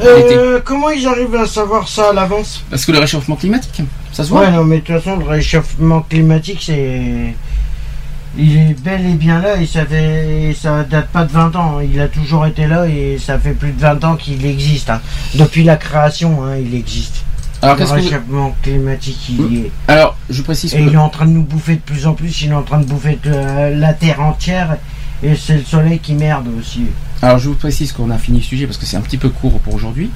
Euh, 0.00 0.60
comment 0.64 0.90
ils 0.90 1.06
arrivent 1.06 1.34
à 1.34 1.46
savoir 1.46 1.88
ça 1.88 2.10
à 2.10 2.12
l'avance? 2.12 2.62
Parce 2.70 2.84
que 2.84 2.92
le 2.92 2.98
réchauffement 3.00 3.34
climatique, 3.34 3.82
ça 4.12 4.22
se 4.22 4.28
voit. 4.28 4.42
Ouais, 4.42 4.52
non, 4.52 4.62
mais 4.64 4.76
de 4.76 4.84
toute 4.84 4.96
façon, 4.96 5.16
le 5.16 5.24
réchauffement 5.24 6.02
climatique, 6.02 6.62
c'est. 6.64 7.34
Il 8.38 8.56
est 8.56 8.80
bel 8.82 9.04
et 9.06 9.14
bien 9.14 9.40
là 9.40 9.56
et 9.60 9.66
ça 9.66 9.84
fait. 9.86 10.54
Ça 10.60 10.84
date 10.84 11.08
pas 11.08 11.24
de 11.24 11.32
20 11.32 11.56
ans. 11.56 11.78
hein. 11.78 11.82
Il 11.90 12.00
a 12.00 12.08
toujours 12.08 12.46
été 12.46 12.66
là 12.66 12.86
et 12.86 13.18
ça 13.18 13.38
fait 13.38 13.52
plus 13.52 13.72
de 13.72 13.80
20 13.80 14.04
ans 14.04 14.16
qu'il 14.16 14.44
existe. 14.44 14.90
hein. 14.90 15.00
Depuis 15.34 15.64
la 15.64 15.76
création, 15.76 16.44
hein, 16.44 16.56
il 16.56 16.74
existe. 16.74 17.24
Alors, 17.62 17.74
le 17.76 17.80
qu'est-ce 17.80 17.94
que 17.94 17.98
vous- 18.00 18.04
réchauffement 18.04 18.56
climatique, 18.62 19.30
il 19.30 19.56
est. 19.58 19.70
Alors, 19.88 20.16
je 20.28 20.42
précise 20.42 20.74
Et 20.74 20.78
que 20.78 20.82
il 20.82 20.92
est 20.92 20.96
en 20.98 21.08
train 21.08 21.24
de 21.26 21.30
nous 21.30 21.42
bouffer 21.44 21.76
de 21.76 21.80
plus 21.80 22.06
en 22.06 22.12
plus. 22.12 22.42
Il 22.42 22.50
est 22.50 22.54
en 22.54 22.62
train 22.62 22.78
de 22.80 22.84
bouffer 22.84 23.18
de- 23.24 23.78
la 23.80 23.94
Terre 23.94 24.20
entière. 24.20 24.76
Et 25.22 25.34
c'est 25.34 25.54
le 25.54 25.64
soleil 25.64 25.98
qui 25.98 26.12
merde 26.12 26.46
aussi. 26.60 26.82
Alors 27.22 27.38
je 27.38 27.48
vous 27.48 27.54
précise 27.54 27.90
qu'on 27.92 28.10
a 28.10 28.18
fini 28.18 28.38
le 28.40 28.44
sujet 28.44 28.66
parce 28.66 28.76
que 28.76 28.84
c'est 28.84 28.98
un 28.98 29.00
petit 29.00 29.16
peu 29.16 29.30
court 29.30 29.58
pour 29.60 29.72
aujourd'hui. 29.74 30.10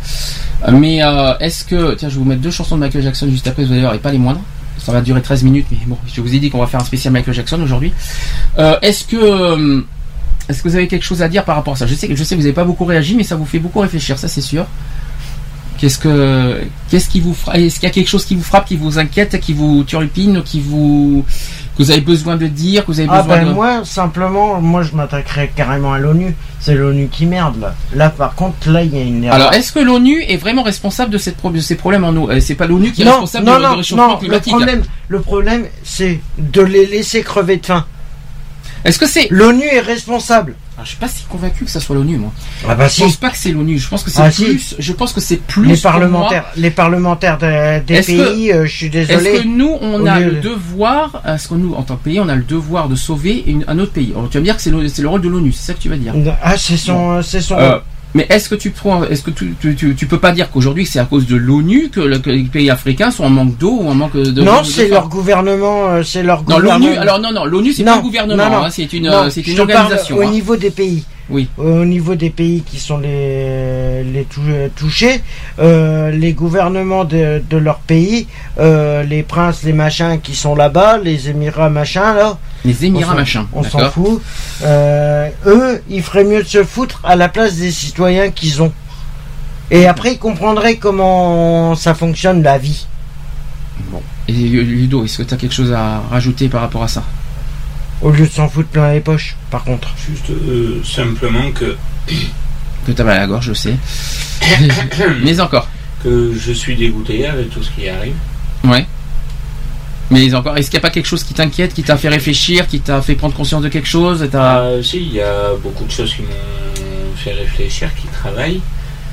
Euh, 0.68 0.72
Mais 0.72 1.02
euh, 1.02 1.32
est-ce 1.38 1.64
que... 1.64 1.94
Tiens, 1.94 2.10
je 2.10 2.16
vais 2.16 2.18
vous 2.20 2.26
mettre 2.28 2.42
deux 2.42 2.50
chansons 2.50 2.74
de 2.76 2.80
Michael 2.82 3.02
Jackson 3.04 3.26
juste 3.30 3.46
après, 3.46 3.64
vous 3.64 3.72
allez 3.72 3.80
voir, 3.80 3.94
et 3.94 3.98
pas 3.98 4.12
les 4.12 4.18
moindres. 4.18 4.42
Ça 4.81 4.93
va 4.93 5.01
durer 5.03 5.20
13 5.22 5.43
minutes, 5.45 5.66
mais 5.70 5.78
bon, 5.87 5.99
je 6.12 6.20
vous 6.20 6.35
ai 6.35 6.39
dit 6.39 6.51
qu'on 6.51 6.59
va 6.59 6.66
faire 6.66 6.81
un 6.81 6.85
spécial 6.85 7.12
Michael 7.12 7.35
Jackson 7.35 7.61
aujourd'hui. 7.62 7.93
Euh, 8.59 8.76
est-ce 8.83 9.05
que... 9.05 9.16
euh, 9.16 9.83
Est-ce 10.49 10.62
que 10.62 10.68
vous 10.68 10.74
avez 10.76 10.89
quelque 10.89 11.05
chose 11.05 11.22
à 11.22 11.28
dire 11.28 11.45
par 11.45 11.55
rapport 11.57 11.74
à 11.74 11.76
ça? 11.76 11.87
Je 11.87 11.95
sais 11.95 12.09
je 12.11 12.24
sais 12.24 12.35
que 12.35 12.41
vous 12.41 12.47
n'avez 12.47 12.55
pas 12.55 12.64
beaucoup 12.64 12.85
réagi, 12.85 13.14
mais 13.14 13.22
ça 13.22 13.37
vous 13.37 13.45
fait 13.45 13.59
beaucoup 13.61 13.81
réfléchir, 13.81 14.18
ça 14.18 14.26
c'est 14.26 14.41
sûr. 14.41 14.66
Qu'est-ce 15.81 15.99
que 15.99 16.61
qu'est-ce 16.91 17.09
qui 17.09 17.20
vous 17.20 17.33
frappe 17.33 17.57
Est-ce 17.57 17.76
qu'il 17.81 17.89
y 17.89 17.91
a 17.91 17.95
quelque 17.95 18.09
chose 18.09 18.26
qui 18.26 18.35
vous 18.35 18.43
frappe, 18.43 18.66
qui 18.66 18.76
vous 18.76 18.99
inquiète, 18.99 19.41
qui 19.41 19.55
vous 19.55 19.83
turlupine, 19.85 20.43
qui 20.43 20.61
vous 20.61 21.24
que 21.78 21.83
vous 21.83 21.91
avez 21.91 22.03
besoin 22.03 22.37
de 22.37 22.47
dire, 22.49 22.85
que 22.85 22.93
vous 22.93 23.01
avez 23.01 23.09
Ah 23.11 23.22
besoin 23.22 23.37
ben 23.39 23.47
de 23.49 23.53
moi 23.55 23.81
simplement 23.85 24.61
moi 24.61 24.83
je 24.83 24.95
m'attaquerais 24.95 25.51
carrément 25.57 25.95
à 25.95 25.99
l'ONU. 25.99 26.37
C'est 26.61 26.74
l'ONU 26.74 27.09
qui 27.11 27.24
merde 27.24 27.59
là. 27.61 27.74
Là 27.95 28.11
par 28.11 28.35
contre 28.35 28.68
là 28.70 28.83
il 28.83 28.95
y 28.95 28.99
a 28.99 29.03
une 29.03 29.24
erreur. 29.24 29.35
Alors, 29.37 29.53
est-ce 29.55 29.72
que 29.72 29.78
l'ONU 29.78 30.22
est 30.28 30.37
vraiment 30.37 30.62
responsable 30.62 31.11
de, 31.12 31.16
cette 31.18 31.39
pro- 31.39 31.49
de 31.51 31.61
ces 31.61 31.76
problèmes 31.76 32.05
en 32.05 32.11
eau? 32.11 32.28
Euh, 32.31 32.41
C'est 32.41 32.57
pas 32.57 32.66
l'ONU 32.66 32.93
qui 32.93 33.01
est 33.01 33.05
non, 33.07 33.12
responsable 33.12 33.47
non, 33.47 33.57
du, 33.57 33.62
non, 33.62 33.76
réchauffement 33.76 34.07
non, 34.09 34.14
le 34.14 34.18
climatique. 34.20 34.53
problème, 34.53 34.83
le 35.09 35.20
problème, 35.20 35.64
c'est 35.83 36.20
de 36.37 36.61
les 36.61 36.85
laisser 36.87 37.22
crever 37.22 37.57
de 37.57 37.64
faim. 37.64 37.87
Est-ce 38.85 38.99
que 38.99 39.07
c'est 39.07 39.28
L'ONU 39.31 39.64
est 39.64 39.81
responsable. 39.81 40.57
Ah, 40.81 40.85
Je 40.85 40.89
suis 40.91 40.99
pas 40.99 41.09
si 41.09 41.24
convaincu 41.24 41.64
que 41.66 41.70
ça 41.70 41.78
soit 41.78 41.95
l'ONU, 41.95 42.16
moi. 42.16 42.33
Ah 42.66 42.74
bah 42.74 42.89
Je 42.89 43.03
pense 43.03 43.16
pas 43.16 43.28
que 43.31 43.37
c'est 43.37 43.53
l'ONU. 43.53 43.78
Je 43.78 43.87
pense 43.89 44.03
que 44.03 44.11
c'est 44.11 44.22
Ah, 44.22 44.31
si. 44.31 44.45
plus. 44.47 44.74
Je 44.78 44.93
pense 44.95 45.12
que 45.12 45.20
c'est 45.20 45.37
plus. 45.37 45.66
Les 45.66 45.76
parlementaires, 45.76 46.47
les 46.57 46.70
parlementaires 46.70 47.37
de- 47.37 47.81
des 47.85 48.01
que- 48.01 48.07
pays, 48.07 48.53
euh, 48.53 48.64
je 48.64 48.74
suis 48.74 48.91
moi. 48.91 49.01
Est-ce 49.01 49.09
désolé. 49.18 49.39
que 49.43 49.47
nous, 49.47 49.76
on 49.83 50.07
a 50.07 50.20
le 50.20 50.33
de- 50.33 50.41
devoir, 50.41 51.22
est-ce 51.26 51.49
que 51.49 51.55
nous, 51.55 51.74
en 51.74 51.83
tant 51.83 51.97
que 51.97 52.05
pays, 52.05 52.18
on 52.20 52.28
a 52.28 52.35
le 52.35 52.43
devoir 52.45 52.89
de 52.89 52.95
sauver 52.95 53.45
une- 53.47 53.64
un 53.68 53.78
autre 53.78 53.93
pays? 53.93 54.12
Alors, 54.16 54.28
Tu 54.31 54.35
vas 54.39 54.41
me 54.41 54.45
dire 54.45 54.57
que 54.57 54.62
c'est 54.62 54.70
le, 54.70 54.89
c'est 54.89 55.03
le 55.03 55.09
rôle 55.09 55.20
de 55.20 55.28
l'ONU, 55.28 55.53
c'est 55.53 55.66
ça 55.66 55.74
que 55.74 55.81
tu 55.81 55.89
vas 55.91 55.97
dire 55.97 56.14
Ah 56.43 56.57
c'est 56.57 56.76
son, 56.78 57.20
c'est 57.22 57.41
son. 57.43 57.59
Euh, 57.59 57.78
Mais 58.14 58.26
est-ce 58.28 58.48
que 58.48 58.54
tu 58.56 58.70
prends, 58.70 59.04
est-ce 59.04 59.22
que 59.22 59.30
tu, 59.30 59.54
tu, 59.61 59.76
tu, 59.76 59.94
tu 59.94 60.06
peux 60.06 60.18
pas 60.18 60.32
dire 60.32 60.50
qu'aujourd'hui 60.50 60.84
c'est 60.84 60.98
à 60.98 61.04
cause 61.04 61.26
de 61.26 61.36
l'ONU 61.36 61.90
que, 61.90 62.00
le- 62.00 62.18
que 62.18 62.30
les 62.30 62.42
pays 62.42 62.68
africains 62.68 63.11
sont 63.12 63.24
en 63.24 63.30
manque 63.30 63.56
d'eau 63.56 63.78
ou 63.82 63.88
en 63.88 63.94
manque 63.94 64.16
de 64.16 64.42
non, 64.42 64.64
c'est 64.64 64.88
leur 64.88 65.08
gouvernement, 65.08 65.88
euh, 65.90 66.02
c'est 66.02 66.22
leur 66.24 66.38
Non, 66.48 66.56
gouvernement. 66.56 66.86
l'ONU. 66.86 66.96
Alors 66.98 67.20
non, 67.20 67.32
non, 67.32 67.44
l'ONU 67.44 67.72
c'est 67.72 67.84
pas 67.84 67.96
un 67.96 68.00
gouvernement, 68.00 68.64
hein, 68.64 68.70
c'est 68.70 68.92
une, 68.92 69.11
c'est 69.30 69.46
une 69.46 69.56
parle 69.56 69.70
organisation. 69.72 70.16
Au 70.16 70.22
hein. 70.22 70.30
niveau 70.30 70.56
des 70.56 70.70
pays. 70.70 71.04
Oui. 71.31 71.49
Au 71.59 71.85
niveau 71.85 72.14
des 72.16 72.31
pays 72.31 72.62
qui 72.62 72.78
sont 72.78 72.99
les, 72.99 74.03
les 74.05 74.24
tou- 74.24 74.41
touchés, 74.76 75.20
euh, 75.61 76.11
les 76.11 76.33
gouvernements 76.33 77.05
de, 77.05 77.41
de 77.49 77.57
leur 77.57 77.78
pays, 77.78 78.26
euh, 78.59 79.03
les 79.05 79.22
princes, 79.22 79.62
les 79.62 79.72
machins 79.72 80.18
qui 80.20 80.35
sont 80.35 80.55
là-bas, 80.57 80.99
les 80.99 81.28
émirats 81.28 81.70
machins 81.70 82.14
là. 82.16 82.37
Les 82.64 82.85
Émirats 82.85 83.14
machins, 83.14 83.47
On 83.53 83.62
s'en 83.62 83.78
fout. 83.91 84.20
Euh, 84.64 85.28
eux, 85.47 85.83
ils 85.89 86.03
feraient 86.03 86.24
mieux 86.24 86.43
de 86.43 86.49
se 86.49 86.62
foutre 86.64 87.01
à 87.05 87.16
la 87.16 87.28
place 87.28 87.57
des 87.57 87.70
citoyens 87.70 88.31
qu'ils 88.31 88.61
ont. 88.61 88.72
Et 89.70 89.87
après, 89.87 90.12
ils 90.14 90.18
comprendraient 90.18 90.76
comment 90.76 91.74
ça 91.76 91.95
fonctionne 91.95 92.43
la 92.43 92.59
vie. 92.59 92.87
Bon. 93.91 94.03
Et 94.28 94.33
Ludo, 94.33 95.05
est-ce 95.05 95.18
que 95.18 95.22
tu 95.22 95.33
as 95.35 95.37
quelque 95.37 95.55
chose 95.55 95.72
à 95.72 96.01
rajouter 96.11 96.49
par 96.49 96.61
rapport 96.61 96.83
à 96.83 96.89
ça? 96.89 97.03
Au 98.02 98.10
lieu 98.10 98.27
de 98.27 98.31
s'en 98.32 98.48
foutre 98.48 98.68
plein 98.68 98.93
les 98.94 99.01
poches, 99.01 99.36
par 99.51 99.62
contre. 99.64 99.89
Juste 100.09 100.31
euh, 100.31 100.81
simplement 100.85 101.51
que, 101.52 101.77
Que 102.86 102.93
t'as 102.93 103.05
mal 103.05 103.16
à 103.18 103.20
la 103.20 103.27
gorge, 103.27 103.47
je 103.47 103.52
sais. 103.52 103.74
Mais 105.22 105.39
encore. 105.40 105.68
que 106.02 106.32
je 106.35 106.52
suis 106.52 106.77
dégoûté 106.77 107.27
avec 107.27 107.51
tout 107.51 107.62
ce 107.62 107.70
qui 107.70 107.89
arrive. 107.89 108.14
Ouais. 108.64 108.86
Mais 110.10 110.35
encore, 110.35 110.56
est-ce 110.56 110.70
qu'il 110.70 110.78
n'y 110.78 110.82
a 110.82 110.89
pas 110.89 110.90
quelque 110.90 111.06
chose 111.06 111.22
qui 111.22 111.35
t'inquiète, 111.35 111.74
qui 111.74 111.82
t'a 111.82 111.97
fait 111.98 112.09
réfléchir, 112.09 112.66
qui 112.66 112.81
t'a 112.81 113.01
fait 113.02 113.14
prendre 113.14 113.35
conscience 113.35 113.62
de 113.62 113.68
quelque 113.68 113.86
chose 113.86 114.27
t'as- 114.32 114.64
Ah, 114.64 114.82
si, 114.82 114.97
il 114.97 115.12
y 115.12 115.20
a 115.20 115.51
beaucoup 115.62 115.85
de 115.85 115.90
choses 115.90 116.12
qui 116.14 116.22
m'ont 116.22 117.14
fait 117.16 117.32
réfléchir, 117.32 117.90
qui 117.94 118.06
travaillent 118.09 118.60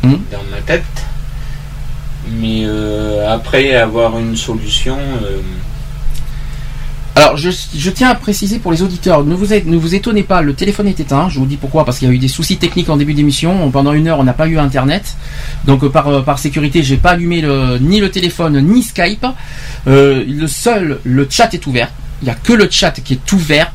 Mhm. 0.04 0.20
dans 0.32 0.44
ma 0.50 0.62
tête. 0.66 0.84
Mais 2.40 2.64
euh, 2.66 3.30
après 3.34 3.76
avoir 3.76 4.18
une 4.18 4.36
solution, 4.36 4.98
euh, 4.98 5.40
Alors, 7.18 7.36
je, 7.36 7.90
tiens 7.90 8.10
à 8.10 8.14
préciser 8.14 8.60
pour 8.60 8.72
les 8.72 8.84
auditeurs, 8.84 9.24
ne 9.24 9.34
vous, 9.34 9.96
étonnez 9.96 10.22
pas, 10.22 10.44
le 10.44 10.54
téléphone 10.54 10.88
est 10.88 11.00
éteint. 11.00 11.30
Je 11.30 11.40
vous 11.40 11.48
dis 11.48 11.58
pourquoi, 11.58 11.84
parce 11.84 11.98
qu'il 11.98 12.08
y 12.08 12.12
a 12.12 12.14
eu 12.14 12.20
des 12.20 12.28
soucis 12.28 12.58
techniques 12.58 12.92
en 12.92 12.98
début 12.98 13.16
d'émission. 13.16 13.72
Pendant 13.72 13.94
une 13.94 14.08
heure, 14.08 14.20
on 14.20 14.24
n'a 14.24 14.34
pas 14.34 14.48
eu 14.48 14.60
Internet. 14.60 15.16
Donc, 15.66 15.84
euh, 15.84 15.90
par, 15.90 16.08
euh, 16.10 16.22
par 16.22 16.38
sécurité, 16.38 16.84
j'ai 16.84 16.98
pas 16.98 17.12
allumé 17.14 17.44
ni 17.82 18.00
le 18.00 18.12
téléphone, 18.12 18.62
ni 18.62 18.84
Skype. 18.84 19.26
Euh, 19.88 20.24
le 20.28 20.46
seul, 20.46 21.00
le 21.04 21.28
chat 21.28 21.52
est 21.56 21.66
ouvert. 21.66 21.90
Il 22.22 22.26
n'y 22.26 22.32
a 22.32 22.36
que 22.36 22.54
le 22.54 22.68
chat 22.70 22.92
qui 22.92 23.14
est 23.14 23.34
ouvert. 23.34 23.72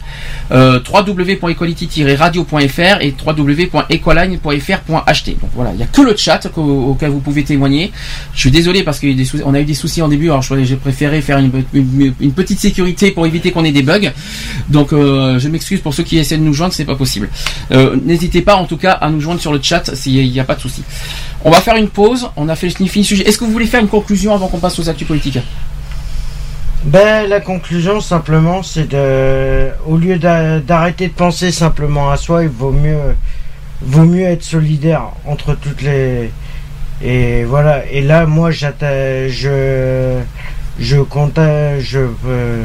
Euh, 0.50 0.80
www.equality-radio.fr 0.86 3.00
et 3.00 3.14
www.equaline.fr.ht. 3.24 5.40
Donc 5.40 5.50
voilà, 5.54 5.70
il 5.70 5.76
n'y 5.76 5.82
a 5.82 5.86
que 5.86 6.02
le 6.02 6.14
chat 6.16 6.50
auquel 6.56 7.10
vous 7.10 7.20
pouvez 7.20 7.44
témoigner. 7.44 7.92
Je 8.34 8.40
suis 8.40 8.50
désolé 8.50 8.82
parce 8.82 9.00
qu'on 9.00 9.54
a 9.54 9.60
eu 9.60 9.64
des 9.64 9.74
soucis 9.74 10.02
en 10.02 10.08
début. 10.08 10.30
Alors 10.30 10.42
j'ai 10.42 10.76
préféré 10.76 11.22
faire 11.22 11.38
une, 11.38 11.50
petite 12.32 12.60
sécurité 12.60 13.12
pour 13.12 13.24
éviter 13.26 13.50
qu'on 13.50 13.64
ait 13.64 13.72
des 13.72 13.82
bugs. 13.82 14.10
Donc 14.68 14.92
euh, 14.92 15.38
je 15.38 15.48
m'excuse 15.48 15.80
pour 15.80 15.94
ceux 15.94 16.02
qui 16.02 16.18
essaient 16.18 16.36
de 16.36 16.42
nous 16.42 16.52
joindre, 16.52 16.74
c'est 16.74 16.84
pas 16.84 16.96
possible. 16.96 17.30
Euh, 17.70 17.96
N'hésitez 18.04 18.42
pas 18.42 18.56
en 18.56 18.66
tout 18.66 18.76
cas 18.76 18.92
à 18.92 19.08
nous 19.08 19.20
joindre 19.20 19.40
sur 19.40 19.52
le 19.52 19.62
chat 19.62 19.94
s'il 19.94 20.30
n'y 20.30 20.40
a 20.40 20.44
pas 20.44 20.56
de 20.56 20.60
souci. 20.60 20.82
On 21.44 21.50
va 21.50 21.60
faire 21.60 21.76
une 21.76 21.88
pause. 21.88 22.28
On 22.36 22.48
a 22.48 22.56
fait 22.56 22.72
le 22.78 22.86
sujet. 23.02 23.26
Est-ce 23.26 23.38
que 23.38 23.44
vous 23.44 23.52
voulez 23.52 23.66
faire 23.66 23.80
une 23.80 23.88
conclusion 23.88 24.34
avant 24.34 24.48
qu'on 24.48 24.58
passe 24.58 24.78
aux 24.78 24.88
actus 24.88 25.08
politiques? 25.08 25.38
Ben, 26.84 27.28
la 27.28 27.40
conclusion, 27.40 28.00
simplement, 28.00 28.62
c'est 28.64 28.88
de, 28.88 29.68
au 29.86 29.96
lieu 29.96 30.18
d'a- 30.18 30.58
d'arrêter 30.58 31.06
de 31.08 31.12
penser 31.12 31.52
simplement 31.52 32.10
à 32.10 32.16
soi, 32.16 32.42
il 32.42 32.48
vaut 32.48 32.72
mieux, 32.72 33.14
vaut 33.80 34.04
mieux 34.04 34.24
être 34.24 34.42
solidaire 34.42 35.04
entre 35.24 35.54
toutes 35.54 35.80
les, 35.82 36.32
et 37.00 37.44
voilà. 37.44 37.86
Et 37.90 38.02
là, 38.02 38.26
moi, 38.26 38.50
je, 38.50 40.18
je 40.80 40.96
compte, 40.98 41.38
je, 41.78 41.98
euh, 42.26 42.62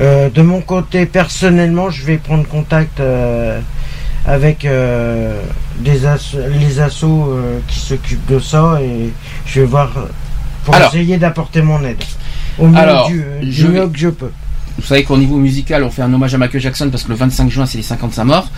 euh, 0.00 0.28
de 0.28 0.42
mon 0.42 0.60
côté, 0.60 1.06
personnellement, 1.06 1.88
je 1.88 2.04
vais 2.04 2.18
prendre 2.18 2.46
contact, 2.46 3.00
euh, 3.00 3.58
avec 4.26 4.66
euh, 4.66 5.40
des 5.78 6.04
asso- 6.06 6.36
les 6.60 6.78
assos 6.80 7.30
euh, 7.30 7.58
qui 7.68 7.78
s'occupent 7.78 8.26
de 8.30 8.38
ça 8.38 8.78
et 8.82 9.10
je 9.46 9.60
vais 9.60 9.66
voir 9.66 9.92
pour 10.64 10.74
Alors. 10.74 10.88
essayer 10.88 11.18
d'apporter 11.18 11.60
mon 11.62 11.82
aide 11.84 12.02
au 12.58 12.66
mieux 12.68 12.78
Alors, 12.78 13.08
du, 13.08 13.22
du 13.42 13.52
je 13.52 13.66
vais- 13.66 13.80
mieux 13.80 13.88
que 13.88 13.98
je 13.98 14.08
peux. 14.08 14.30
Vous 14.76 14.84
savez 14.84 15.04
qu'au 15.04 15.16
niveau 15.16 15.36
musical, 15.36 15.84
on 15.84 15.90
fait 15.90 16.02
un 16.02 16.12
hommage 16.12 16.34
à 16.34 16.38
Michael 16.38 16.60
Jackson 16.60 16.88
parce 16.90 17.04
que 17.04 17.10
le 17.10 17.14
25 17.14 17.48
juin, 17.48 17.64
c'est 17.64 17.78
les 17.78 17.84
50 17.84 18.10
de 18.10 18.14
sa 18.16 18.24
mort. 18.24 18.50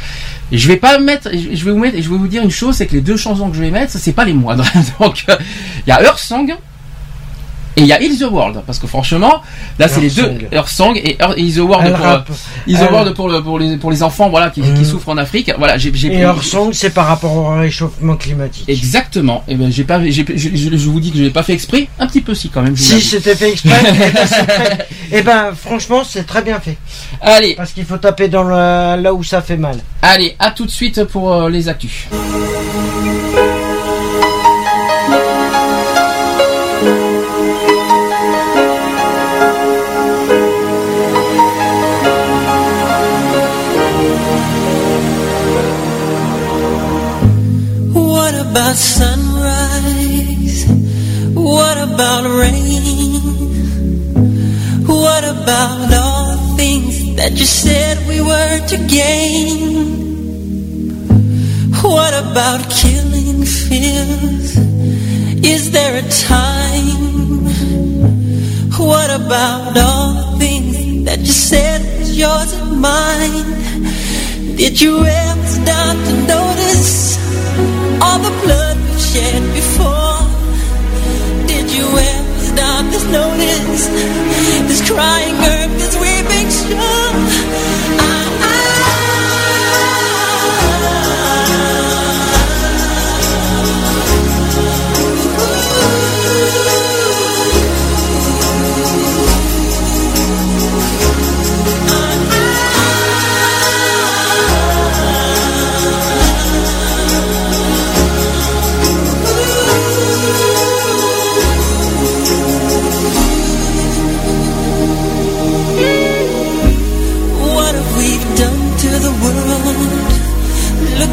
Et 0.51 0.57
je 0.57 0.67
vais 0.67 0.79
pas 0.79 0.99
mettre, 0.99 1.29
je 1.31 1.55
je 1.55 1.65
vais 1.65 1.71
vous 1.73 1.79
mettre, 1.79 1.97
je 2.01 2.09
vais 2.09 2.17
vous 2.17 2.27
dire 2.27 2.43
une 2.43 2.51
chose, 2.51 2.75
c'est 2.77 2.87
que 2.87 2.95
les 2.95 3.03
deux 3.03 3.19
chansons 3.19 3.51
que 3.51 3.57
je 3.57 3.61
vais 3.61 3.71
mettre, 3.71 3.93
c'est 3.93 4.13
pas 4.15 4.25
les 4.25 4.33
moindres. 4.33 4.65
Donc, 5.01 5.25
euh, 5.29 5.37
il 5.87 5.91
y 5.91 5.93
a 5.93 6.03
Earth 6.03 6.19
Song 6.19 6.51
et 7.77 7.83
il 7.83 7.87
y 7.87 7.93
a 7.93 8.01
Heal 8.01 8.19
the 8.19 8.31
World. 8.31 8.63
Parce 8.67 8.79
que 8.79 8.87
franchement, 8.87 9.43
là, 9.79 9.89
c'est 9.89 10.01
les 10.01 10.11
deux, 10.11 10.39
Earth 10.53 10.69
Song. 10.69 10.97
Earth 10.97 11.05
et 11.05 11.17
Earth- 11.23 11.55
the 11.55 11.59
World 11.61 11.95
pour, 11.97 12.07
euh, 12.07 12.19
the 12.67 12.91
World 12.91 13.15
pour, 13.15 13.29
le- 13.29 13.43
pour 13.43 13.59
les, 13.59 13.77
pour 13.77 13.91
les 13.91 14.03
enfants, 14.03 14.29
voilà, 14.31 14.51
qui, 14.51 14.61
qui 14.63 14.69
Mhm. 14.69 14.85
souffrent 14.85 15.09
en 15.11 15.17
Afrique. 15.19 15.53
Voilà, 15.59 15.77
j'ai, 15.79 15.93
j'ai 15.95 16.13
Et 16.15 16.21
leur 16.23 16.43
song, 16.43 16.71
c'est 16.73 16.91
par 16.95 17.07
rapport 17.07 17.35
au 17.37 17.49
réchauffement 17.57 18.17
climatique. 18.17 18.65
Exactement. 18.69 19.45
Et 19.49 19.55
ben, 19.55 19.71
j'ai 19.71 19.85
pas, 19.85 20.01
j'ai, 20.05 20.25
je, 20.35 20.89
vous 20.89 21.01
dis 21.01 21.11
que 21.13 21.19
je 21.19 21.23
l'ai 21.25 21.31
pas 21.31 21.43
fait 21.43 21.53
exprès. 21.53 21.89
Un 21.99 22.07
petit 22.07 22.21
peu 22.23 22.35
si 22.35 22.49
quand 22.49 22.63
même. 22.63 22.77
Si 22.77 23.01
c'était 23.01 23.35
fait 23.37 23.51
exprès, 23.51 23.79
eh 23.85 23.93
ben, 23.93 24.27
très- 24.27 24.89
eh 25.13 25.23
ben, 25.23 25.53
franchement, 25.55 26.03
c'est 26.09 26.25
très 26.25 26.43
bien 26.43 26.59
fait. 26.61 26.77
Allez, 27.21 27.55
Parce 27.57 27.73
qu'il 27.73 27.85
faut 27.85 27.97
taper 27.99 28.29
dans 28.29 28.43
le, 28.45 29.01
là 29.03 29.13
où 29.15 29.23
ça 29.23 29.43
fait 29.43 29.57
mal. 29.57 29.77
allez, 30.03 30.35
à 30.39 30.51
tout 30.51 30.65
de 30.67 30.71
suite 30.71 31.05
pour 31.05 31.33
euh, 31.33 31.49
les 31.51 31.69
actus. 31.69 32.07
Said 57.47 57.97
we 58.09 58.21
were 58.21 58.59
to 58.67 58.77
gain? 58.89 59.77
What 61.81 62.13
about 62.25 62.61
killing 62.69 63.45
fears? 63.45 64.57
Is 65.55 65.71
there 65.71 65.95
a 66.05 66.07
time? 66.11 67.47
What 68.91 69.11
about 69.11 69.79
all 69.79 70.33
the 70.33 70.39
things 70.39 71.05
that 71.05 71.21
you 71.21 71.37
said 71.51 71.81
was 71.99 72.19
yours 72.19 72.53
and 72.53 72.81
mine? 72.81 73.49
Did 74.57 74.81
you 74.81 74.95
ever 75.05 75.47
stop 75.47 75.97
to 76.09 76.15
notice 76.35 77.17
all 78.03 78.19
the 78.19 78.35
blood 78.43 78.77
we've 78.77 79.01
shed 79.01 79.43
before? 79.55 80.19
Did 81.47 81.67
you 81.71 81.87
ever 81.87 82.41
stop 82.51 82.85
to 82.95 83.01
notice 83.21 83.87
this 84.69 84.91
crying 84.91 85.46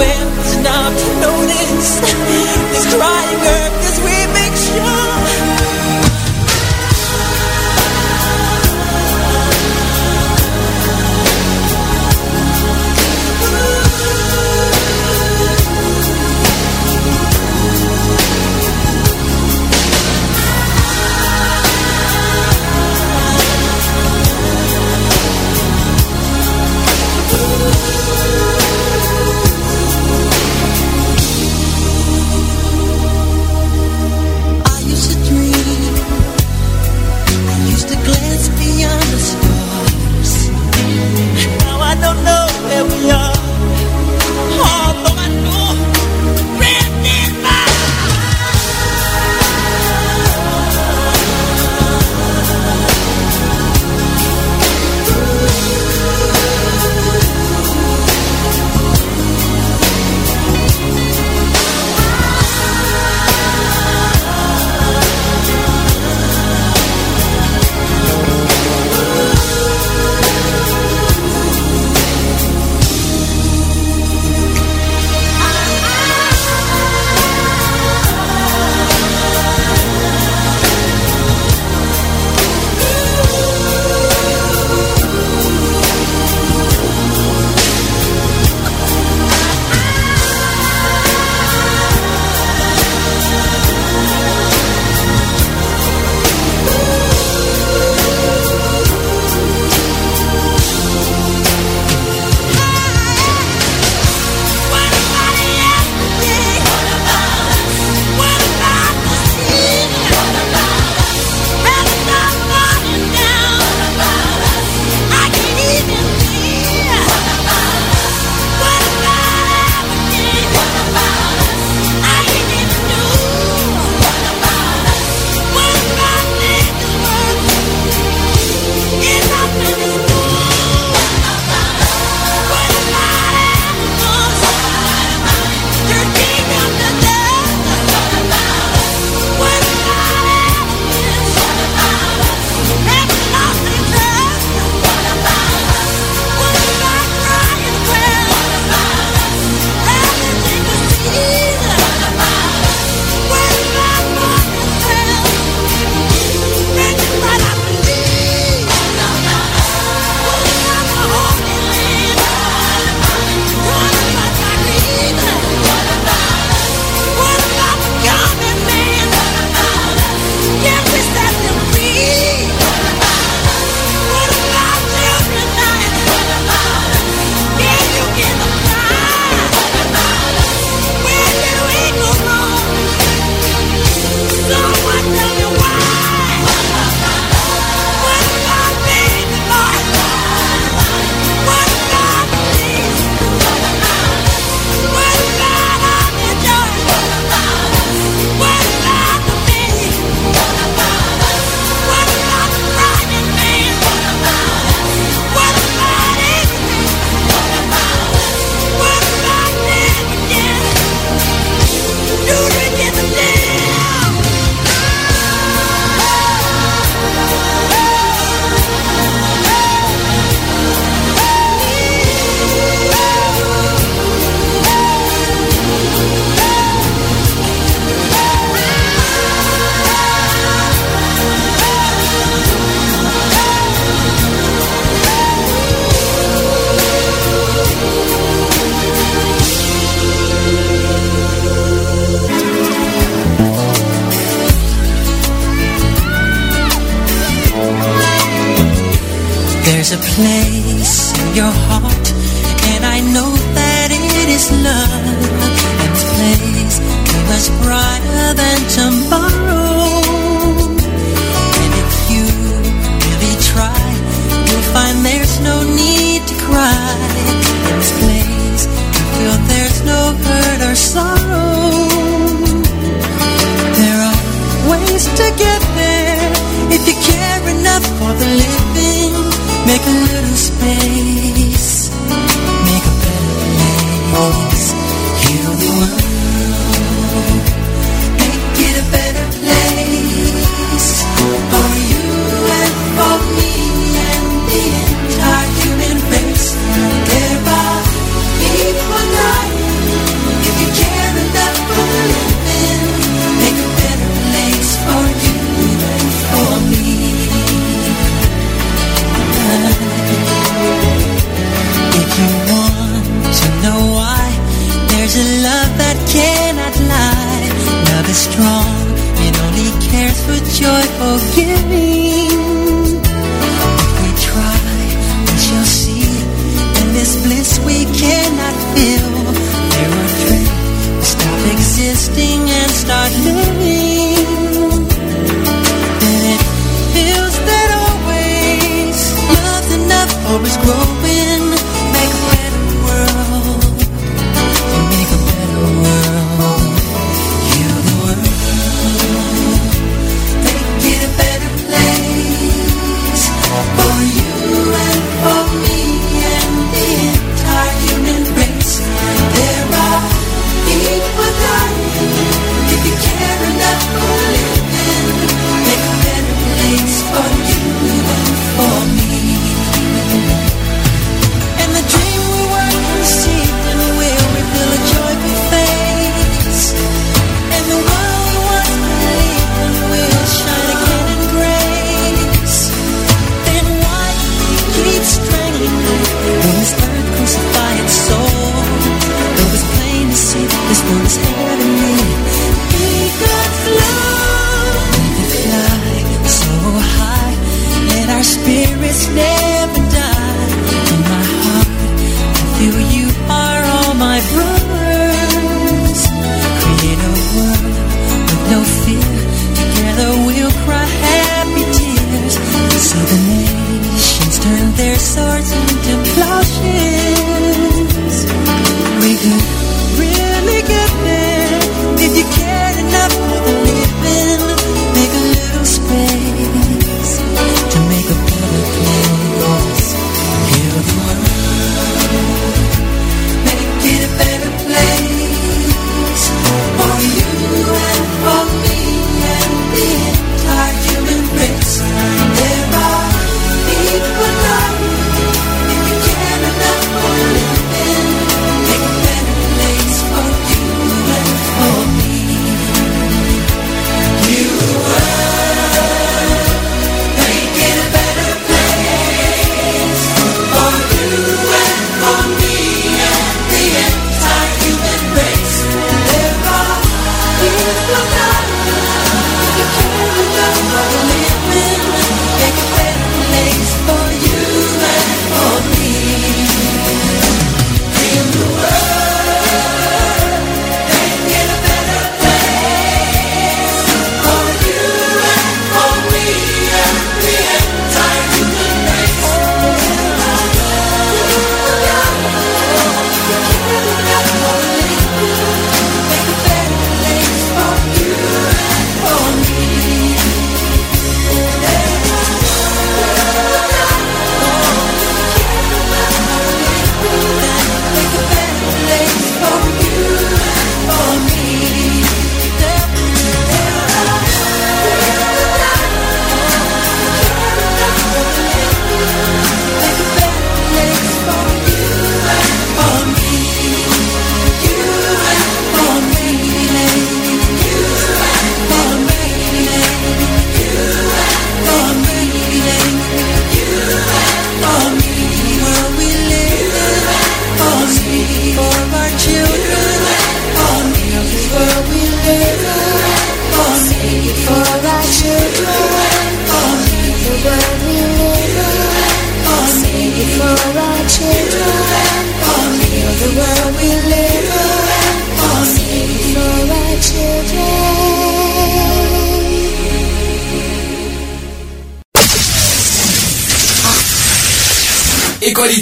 nowhere 0.00 0.62
not 0.62 0.92
to 0.98 1.10
notice 1.20 2.00
this 2.72 2.94
crying 2.94 3.40
earth 3.56 3.88
as 3.88 3.98
we 4.00 4.16
make 4.32 4.56
sure 4.56 5.19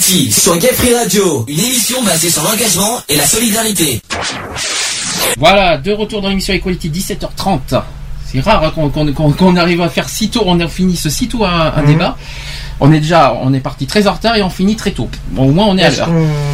Sur 0.09 0.56
Gay 0.56 0.72
Free 0.72 0.94
Radio, 0.94 1.44
une 1.48 1.60
émission 1.60 2.02
basée 2.02 2.30
sur 2.30 2.43
l'engagement 2.43 2.98
et 3.10 3.16
la 3.16 3.26
solidarité. 3.26 4.01
Voilà, 5.36 5.76
de 5.76 5.93
retour 5.93 6.22
dans 6.22 6.30
l'émission 6.30 6.55
Equality 6.55 6.89
17h30. 6.89 7.82
C'est 8.24 8.40
rare 8.40 8.64
hein, 8.64 8.90
qu'on 9.36 9.56
arrive 9.56 9.82
à 9.82 9.90
faire 9.90 10.09
si 10.09 10.30
tôt, 10.30 10.44
on 10.47 10.59
a 10.60 10.66
fini 10.68 10.97
ce 10.97 11.10
si 11.10 11.28
tôt 11.28 11.44
un, 11.44 11.74
un 11.76 11.82
Mhm. 11.82 11.86
débat. 11.89 12.16
On 12.80 12.90
est 12.90 13.01
déjà, 13.01 13.35
on 13.43 13.52
est 13.52 13.60
parti 13.60 13.85
très 13.86 14.06
en 14.06 14.14
retard 14.14 14.36
et 14.36 14.43
on 14.43 14.48
finit 14.48 14.76
très 14.76 14.93
tôt. 14.93 15.10
Bon, 15.32 15.48
au 15.48 15.52
moins 15.52 15.66
on 15.66 15.76
est 15.76 15.82
à 15.82 15.89
Est-ce 15.89 15.98
l'heure. 15.98 16.09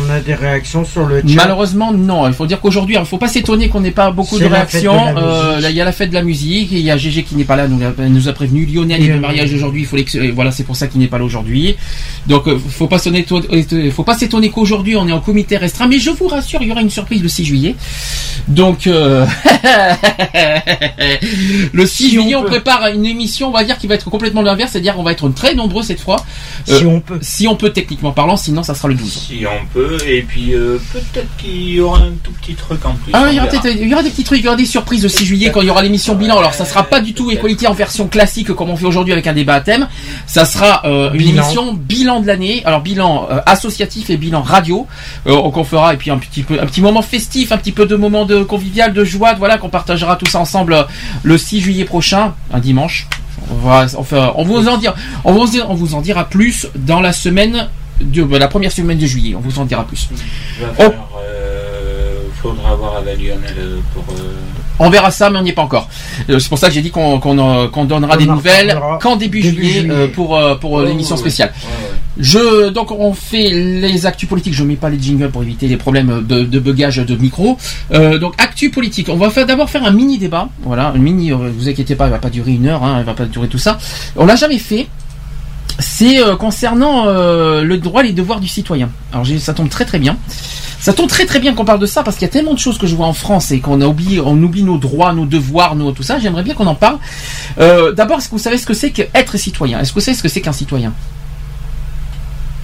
Qu'on 0.05 0.13
a 0.13 0.21
des 0.21 0.35
réactions 0.35 0.85
sur 0.85 1.07
le 1.07 1.21
chat 1.21 1.35
Malheureusement, 1.35 1.93
non. 1.93 2.27
Il 2.27 2.35
faut 2.35 2.47
dire 2.47 2.61
qu'aujourd'hui, 2.61 2.97
il 2.97 3.01
ne 3.01 3.05
faut 3.05 3.19
pas 3.19 3.29
s'étonner 3.29 3.69
qu'on 3.69 3.81
n'ait 3.81 3.91
pas 3.91 4.11
beaucoup 4.11 4.39
de 4.39 4.47
réactions. 4.47 5.17
Euh, 5.17 5.61
là, 5.61 5.71
il 5.71 5.77
y 5.77 5.81
a 5.81 5.85
la 5.85 5.93
fête 5.93 6.11
de 6.11 6.15
la 6.15 6.23
musique. 6.23 6.69
Il 6.73 6.81
y 6.81 6.91
a 6.91 6.97
GG 6.97 7.23
qui 7.25 7.37
n'est 7.37 7.45
pas 7.45 7.57
là, 7.57 7.69
nous, 7.69 7.81
a- 7.85 8.09
nous 8.09 8.29
a 8.29 8.33
prévenu. 8.33 8.67
Lionel 8.67 9.03
est 9.03 9.15
de 9.15 9.19
mariage 9.19 9.53
aujourd'hui. 9.53 9.83
Il 9.83 9.87
faut 9.87 9.97
euh, 9.97 10.33
voilà, 10.35 10.51
c'est 10.51 10.65
pour 10.65 10.77
ça 10.77 10.87
qu'il 10.87 11.01
n'est 11.01 11.09
pas 11.09 11.19
là 11.19 11.25
aujourd'hui. 11.25 11.77
Donc, 12.27 12.47
euh, 12.49 12.59
faut 12.69 12.87
pas 12.87 12.99
s'étonner, 12.99 13.25
euh, 13.33 13.91
faut 13.91 14.05
pas 14.05 14.17
s'étonner 14.17 14.51
qu'aujourd'hui 14.51 14.97
on 14.97 15.07
est 15.09 15.13
en 15.13 15.21
comité 15.21 15.57
restreint. 15.57 15.89
Mais 15.89 15.99
je 15.99 16.11
vous 16.11 16.29
rassure, 16.29 16.61
il 16.63 16.69
y 16.69 16.73
aura 16.73 16.83
une 16.83 16.91
surprise 16.91 17.23
le 17.23 17.29
6 17.29 17.45
juillet. 17.45 17.75
Donc, 18.49 18.87
euh, 18.87 19.27
le 21.73 21.87
6 21.87 21.95
Si 21.95 22.11
juillet, 22.11 22.35
on 22.37 22.41
on, 22.41 22.45
prépare 22.45 22.89
une 22.89 23.07
émission, 23.07 23.49
on 23.49 23.53
va 23.53 23.65
dire, 23.65 23.79
qui 23.79 23.87
va 23.87 23.95
être 23.95 24.11
complètement 24.11 24.43
l'inverse, 24.43 24.73
c'est-à-dire 24.73 24.95
qu'on 24.95 25.03
va 25.03 25.13
être 25.13 25.29
très 25.31 25.55
nombreux 25.55 25.83
cette 25.83 26.01
fois. 26.01 26.17
Euh, 26.69 26.79
Si 26.79 26.87
on 26.87 27.01
peut. 27.01 27.19
Si 27.23 27.49
on 27.49 27.57
peut 27.57 27.71
techniquement 27.71 28.13
parlant, 28.13 28.37
sinon 28.37 28.63
ça 28.63 28.75
sera 28.75 28.89
le 28.89 28.95
12. 28.95 29.13
Si 29.29 29.45
on 29.47 29.67
peut, 29.73 29.94
et 30.07 30.23
puis 30.23 30.55
euh, 30.55 30.79
peut-être 30.93 31.29
qu'il 31.39 31.71
y 31.71 31.81
aura 31.81 31.99
un 32.01 32.13
tout 32.23 32.33
petit 32.33 32.55
truc 32.55 32.85
en 32.85 32.95
plus. 32.95 33.13
Ah, 33.13 33.27
il 33.31 33.37
y 33.37 33.41
aura 33.41 33.49
verra. 33.49 33.63
peut-être, 33.63 33.81
il 33.81 33.89
y 33.89 33.93
aura 33.93 34.03
des 34.03 34.11
petits 34.11 34.25
trucs, 34.25 34.41
il 34.41 34.45
y 34.45 34.49
aura 34.49 34.57
des 34.57 34.67
surprises 34.67 35.03
le 35.03 35.09
6 35.09 35.25
juillet 35.25 35.51
quand 35.53 35.61
il 35.61 35.67
y 35.67 35.71
aura 35.71 35.83
l'émission 35.83 36.15
bilan. 36.15 36.39
Alors 36.39 36.55
ça 36.55 36.65
sera 36.65 36.85
pas 36.85 37.01
du 37.01 37.15
tout 37.15 37.31
Equality 37.31 37.67
en 37.67 37.75
version 37.75 38.09
classique 38.09 38.53
comme 38.53 38.71
on 38.71 38.77
fait 38.77 38.87
aujourd'hui 38.87 39.13
avec 39.13 39.27
un 39.27 39.33
débat 39.33 39.55
à 39.55 39.61
thème. 39.61 39.89
Ça 40.27 40.45
sera 40.45 40.83
euh, 40.85 41.11
une 41.13 41.19
Bilan. 41.19 41.43
émission 41.43 41.75
bilan 41.75 42.21
de 42.21 42.27
l'année. 42.27 42.63
Alors 42.65 42.81
bilan 42.81 43.29
euh, 43.31 43.41
associatif 43.47 44.11
et 44.11 44.17
bilan 44.17 44.43
radio 44.43 44.87
euh, 45.27 45.51
qu'on 45.51 45.65
fera 45.65 45.95
et 45.95 45.97
puis 45.97 46.11
un 46.11 46.19
petit 46.19 46.43
peu, 46.43 46.61
un 46.61 46.67
petit 46.67 46.81
moment 46.81 47.03
festif, 47.03 47.53
un 47.53 47.59
petit 47.59 47.73
peu 47.73 47.87
de 47.87 47.97
moment 47.97 48.25
de 48.25 48.43
convivial, 48.43 48.93
de 48.93 49.05
joie, 49.05 49.35
voilà 49.35 49.59
qu'on 49.59 49.69
partagera 49.69 50.17
tous 50.17 50.35
ensemble 50.35 50.87
le 51.23 51.39
6 51.39 51.61
juillet 51.61 51.85
prochain, 51.85 52.35
un 52.53 52.59
dimanche. 52.59 53.07
On, 53.51 53.57
va, 53.57 53.87
enfin, 53.97 54.33
on 54.37 54.45
vous 54.45 54.69
en 54.69 54.79
dira, 54.79 54.95
on 55.25 55.33
vous, 55.33 55.61
on 55.69 55.75
vous 55.75 55.95
en 55.95 56.01
dira 56.01 56.25
plus 56.25 56.67
dans 56.77 57.01
la 57.01 57.13
semaine 57.13 57.69
de 58.01 58.37
la 58.37 58.49
première 58.49 58.73
semaine 58.73 58.99
de 58.99 59.07
juillet. 59.07 59.35
On 59.37 59.41
vous 59.41 59.59
en 59.59 59.65
dira 59.65 59.85
plus. 59.87 60.09
Va 60.61 60.67
Oh. 60.73 60.83
faire, 60.83 60.93
euh, 61.23 62.15
faudra 62.43 62.75
voir 62.75 62.97
avec 62.97 63.19
Lionel 63.19 63.55
euh, 63.59 63.79
pour. 63.95 64.05
euh, 64.15 64.23
On 64.81 64.91
verra 64.91 65.11
ça, 65.13 65.31
mais 65.31 65.39
on 65.39 65.43
n'y 65.43 65.51
est 65.51 65.55
pas 65.55 65.63
encore. 65.63 65.89
Euh, 66.29 66.39
C'est 66.41 66.49
pour 66.49 66.59
ça 66.59 66.67
que 66.69 66.75
j'ai 66.75 66.83
dit 66.83 66.91
qu'on 66.91 67.17
euh, 67.23 67.85
donnera 67.87 68.15
On 68.15 68.17
des 68.19 68.27
nouvelles 68.27 68.77
qu'en 69.01 69.15
début, 69.17 69.41
début 69.41 69.57
juillet, 69.57 69.81
juillet. 69.83 69.95
euh, 69.95 70.09
pour 70.09 70.37
euh, 70.37 70.57
euh, 70.65 70.87
l'émission 70.87 71.17
spéciale. 71.17 71.53
ouais, 71.55 71.69
ouais. 71.71 71.91
Je 72.17 72.69
donc 72.71 72.91
on 72.93 73.13
fait 73.13 73.51
les 73.51 74.07
actus 74.07 74.29
politiques. 74.29 74.55
Je 74.55 74.63
mets 74.65 74.77
pas 74.77 74.89
les 74.91 75.01
jingles 75.01 75.31
pour 75.31 75.43
éviter 75.43 75.67
les 75.69 75.77
problèmes 75.77 76.25
de, 76.27 76.45
de 76.45 76.59
bugage 76.61 76.97
de 76.99 77.17
micro. 77.17 77.57
Euh, 77.93 78.19
donc 78.19 78.35
actu 78.39 78.71
politique. 78.71 79.09
On 79.09 79.17
va 79.17 79.31
faire 79.31 79.47
d'abord 79.47 79.69
faire 79.71 79.85
un 79.85 79.91
mini 79.93 80.19
débat. 80.19 80.49
Voilà, 80.63 80.89
un 80.89 80.99
mini. 80.99 81.33
euh, 81.33 81.51
vous 81.57 81.69
inquiétez 81.69 81.95
pas, 81.97 82.07
il 82.07 82.11
va 82.11 82.19
pas 82.19 82.31
durer 82.31 82.53
une 82.53 82.67
heure. 82.67 82.83
Hein, 82.85 82.99
il 83.01 83.05
va 83.05 83.15
pas 83.15 83.25
durer 83.27 83.49
tout 83.49 83.59
ça. 83.59 83.79
On 84.17 84.27
l'a 84.27 84.37
jamais 84.37 84.59
fait. 84.59 84.87
C'est 85.79 86.21
euh, 86.23 86.37
concernant 86.37 87.07
euh, 87.09 87.63
le 87.63 87.79
droit 87.79 88.03
et 88.03 88.07
les 88.07 88.13
devoirs 88.13 88.41
du 88.41 88.49
citoyen. 88.49 88.91
Alors 89.13 89.27
ça 89.39 89.55
tombe 89.55 89.69
très 89.69 89.85
très 89.85 89.99
bien. 89.99 90.17
Ça 90.81 90.93
tombe 90.93 91.09
très 91.09 91.25
très 91.25 91.41
bien 91.41 91.55
qu'on 91.55 91.65
parle 91.65 91.79
de 91.81 91.87
ça 91.87 92.03
parce 92.03 92.17
qu'il 92.17 92.27
y 92.27 92.31
a 92.31 92.33
tellement 92.33 92.53
de 92.53 92.59
choses 92.59 92.77
que 92.79 92.87
je 92.87 92.95
vois 92.95 93.07
en 93.07 93.13
France 93.15 93.51
et 93.53 93.61
qu'on 93.61 93.81
a 93.81 93.87
oublié, 93.87 94.21
on 94.21 94.37
oublie 94.43 94.63
nos 94.63 94.77
droits, 94.77 95.13
nos 95.15 95.25
devoirs, 95.25 95.77
nos 95.77 95.93
tout 95.93 96.03
ça. 96.03 96.19
J'aimerais 96.19 96.43
bien 96.43 96.55
qu'on 96.55 96.67
en 96.67 96.75
parle. 96.75 96.99
Euh, 97.59 97.93
D'abord, 97.93 98.19
est-ce 98.19 98.27
que 98.27 98.33
vous 98.33 98.39
savez 98.39 98.59
ce 98.59 98.67
que 98.67 98.75
c'est 98.75 98.91
qu'être 98.91 99.37
citoyen? 99.39 99.81
Est-ce 99.81 99.91
que 99.91 99.95
vous 99.95 100.05
savez 100.05 100.17
ce 100.17 100.23
que 100.23 100.29
c'est 100.29 100.43
qu'un 100.43 100.53
citoyen? 100.53 100.93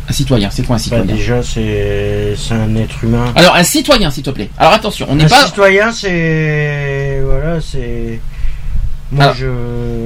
Un 0.08 0.12
citoyen, 0.12 0.50
c'est 0.50 0.62
quoi 0.64 0.74
un 0.74 0.78
Bah, 0.78 0.82
citoyen 0.82 1.04
déjà, 1.04 1.42
c'est 1.42 2.34
un 2.50 2.74
être 2.76 3.02
humain. 3.04 3.32
Alors 3.36 3.54
un 3.54 3.62
citoyen, 3.64 4.10
s'il 4.10 4.24
te 4.24 4.30
plaît. 4.30 4.50
Alors 4.58 4.72
attention, 4.72 5.06
on 5.08 5.14
n'est 5.14 5.24
un 5.24 5.28
pas. 5.28 5.46
citoyen, 5.46 5.90
c'est 5.92 7.20
voilà, 7.24 7.60
c'est. 7.60 8.20
Moi, 9.12 9.24
Alors, 9.24 9.34
je. 9.36 9.46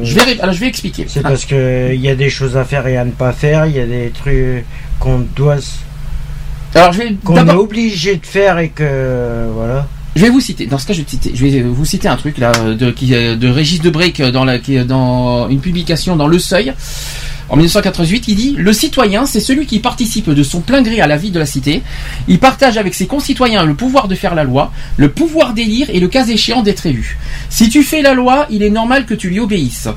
Je 0.02 0.14
vais, 0.14 0.40
alors 0.40 0.54
je 0.54 0.60
vais 0.60 0.66
expliquer. 0.66 1.06
C'est 1.08 1.20
Ah, 1.24 1.28
parce 1.28 1.44
que 1.44 1.92
il 1.94 2.00
y 2.00 2.08
a 2.08 2.14
des 2.14 2.30
choses 2.30 2.56
à 2.56 2.64
faire 2.64 2.86
et 2.86 2.96
à 2.96 3.04
ne 3.04 3.10
pas 3.10 3.32
faire. 3.32 3.66
Il 3.66 3.76
y 3.76 3.80
a 3.80 3.86
des 3.86 4.10
trucs 4.10 4.64
qu'on 4.98 5.20
doit, 5.36 5.56
Alors 6.74 6.92
je 6.92 6.98
vais 6.98 7.14
qu'on 7.24 7.36
est 7.46 7.52
obligé 7.54 8.16
de 8.16 8.24
faire 8.26 8.58
et 8.58 8.70
que 8.70 9.46
voilà. 9.54 9.86
je 10.16 10.22
vais 10.22 10.30
vous 10.30 10.40
citer. 10.40 10.66
Dans 10.66 10.78
ce 10.78 10.86
cas, 10.86 10.94
je 10.94 11.00
vais, 11.00 11.04
te 11.04 11.10
citer, 11.10 11.32
je 11.34 11.46
vais 11.46 11.60
vous 11.62 11.84
citer 11.84 12.08
un 12.08 12.16
truc 12.16 12.38
là 12.38 12.52
de 12.52 12.90
qui 12.90 13.14
euh, 13.14 13.36
de 13.36 13.48
Régis 13.48 13.80
Debrec 13.82 14.22
dans 14.22 14.44
la 14.44 14.58
qui 14.58 14.76
est 14.76 14.84
dans 14.84 15.48
une 15.48 15.60
publication 15.60 16.16
dans 16.16 16.26
Le 16.28 16.38
Seuil. 16.38 16.72
En 17.50 17.56
1988, 17.56 18.24
il 18.28 18.34
dit 18.36 18.54
Le 18.56 18.72
citoyen, 18.72 19.26
c'est 19.26 19.40
celui 19.40 19.66
qui 19.66 19.78
participe 19.78 20.30
de 20.30 20.42
son 20.42 20.60
plein 20.60 20.80
gré 20.82 21.00
à 21.00 21.06
la 21.06 21.16
vie 21.18 21.30
de 21.30 21.38
la 21.38 21.44
cité. 21.46 21.82
Il 22.26 22.38
partage 22.38 22.78
avec 22.78 22.94
ses 22.94 23.06
concitoyens 23.06 23.64
le 23.64 23.74
pouvoir 23.74 24.08
de 24.08 24.14
faire 24.14 24.34
la 24.34 24.44
loi, 24.44 24.72
le 24.96 25.10
pouvoir 25.10 25.52
d'élire 25.52 25.88
et 25.90 26.00
le 26.00 26.08
cas 26.08 26.26
échéant 26.26 26.62
d'être 26.62 26.86
élu. 26.86 27.18
Si 27.50 27.68
tu 27.68 27.82
fais 27.82 28.00
la 28.02 28.14
loi, 28.14 28.46
il 28.50 28.62
est 28.62 28.70
normal 28.70 29.04
que 29.04 29.14
tu 29.14 29.28
lui 29.28 29.40
obéisses. 29.40 29.88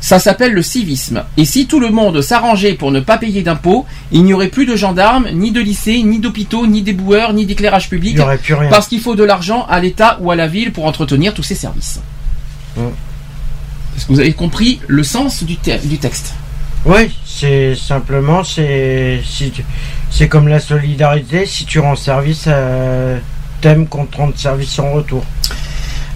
Ça 0.00 0.18
s'appelle 0.18 0.52
le 0.52 0.62
civisme. 0.62 1.24
Et 1.36 1.44
si 1.44 1.66
tout 1.66 1.80
le 1.80 1.90
monde 1.90 2.20
s'arrangeait 2.20 2.74
pour 2.74 2.90
ne 2.90 3.00
pas 3.00 3.16
payer 3.18 3.42
d'impôts, 3.42 3.86
il 4.12 4.24
n'y 4.24 4.32
aurait 4.34 4.48
plus 4.48 4.66
de 4.66 4.76
gendarmes, 4.76 5.28
ni 5.32 5.50
de 5.52 5.60
lycées, 5.60 6.02
ni 6.02 6.18
d'hôpitaux, 6.18 6.66
ni 6.66 6.82
d'éboueurs, 6.82 7.32
ni 7.32 7.46
d'éclairage 7.46 7.84
Il 7.86 7.90
public, 7.90 8.14
n'y 8.16 8.20
aurait 8.20 8.38
plus 8.38 8.54
rien. 8.54 8.68
parce 8.70 8.88
qu'il 8.88 9.00
faut 9.00 9.14
de 9.14 9.24
l'argent 9.24 9.66
à 9.68 9.80
l'État 9.80 10.18
ou 10.20 10.30
à 10.30 10.36
la 10.36 10.46
ville 10.46 10.72
pour 10.72 10.84
entretenir 10.86 11.32
tous 11.32 11.42
ces 11.42 11.54
services. 11.54 12.00
Mm. 12.76 12.80
Est-ce 13.96 14.06
que 14.06 14.12
vous 14.12 14.20
avez 14.20 14.32
compris 14.32 14.80
le 14.88 15.04
sens 15.04 15.42
du, 15.42 15.56
te- 15.56 15.86
du 15.86 15.96
texte? 15.98 16.34
Oui, 16.86 17.10
c'est 17.24 17.74
simplement 17.74 18.44
c'est 18.44 19.20
si 19.24 19.50
tu- 19.50 19.64
c'est 20.10 20.28
comme 20.28 20.48
la 20.48 20.60
solidarité. 20.60 21.46
Si 21.46 21.64
tu 21.64 21.78
rends 21.78 21.96
service, 21.96 22.44
euh, 22.46 23.18
t'aimes 23.60 23.86
qu'on 23.86 24.04
te 24.06 24.16
rende 24.18 24.36
service 24.36 24.78
en 24.78 24.92
retour. 24.92 25.24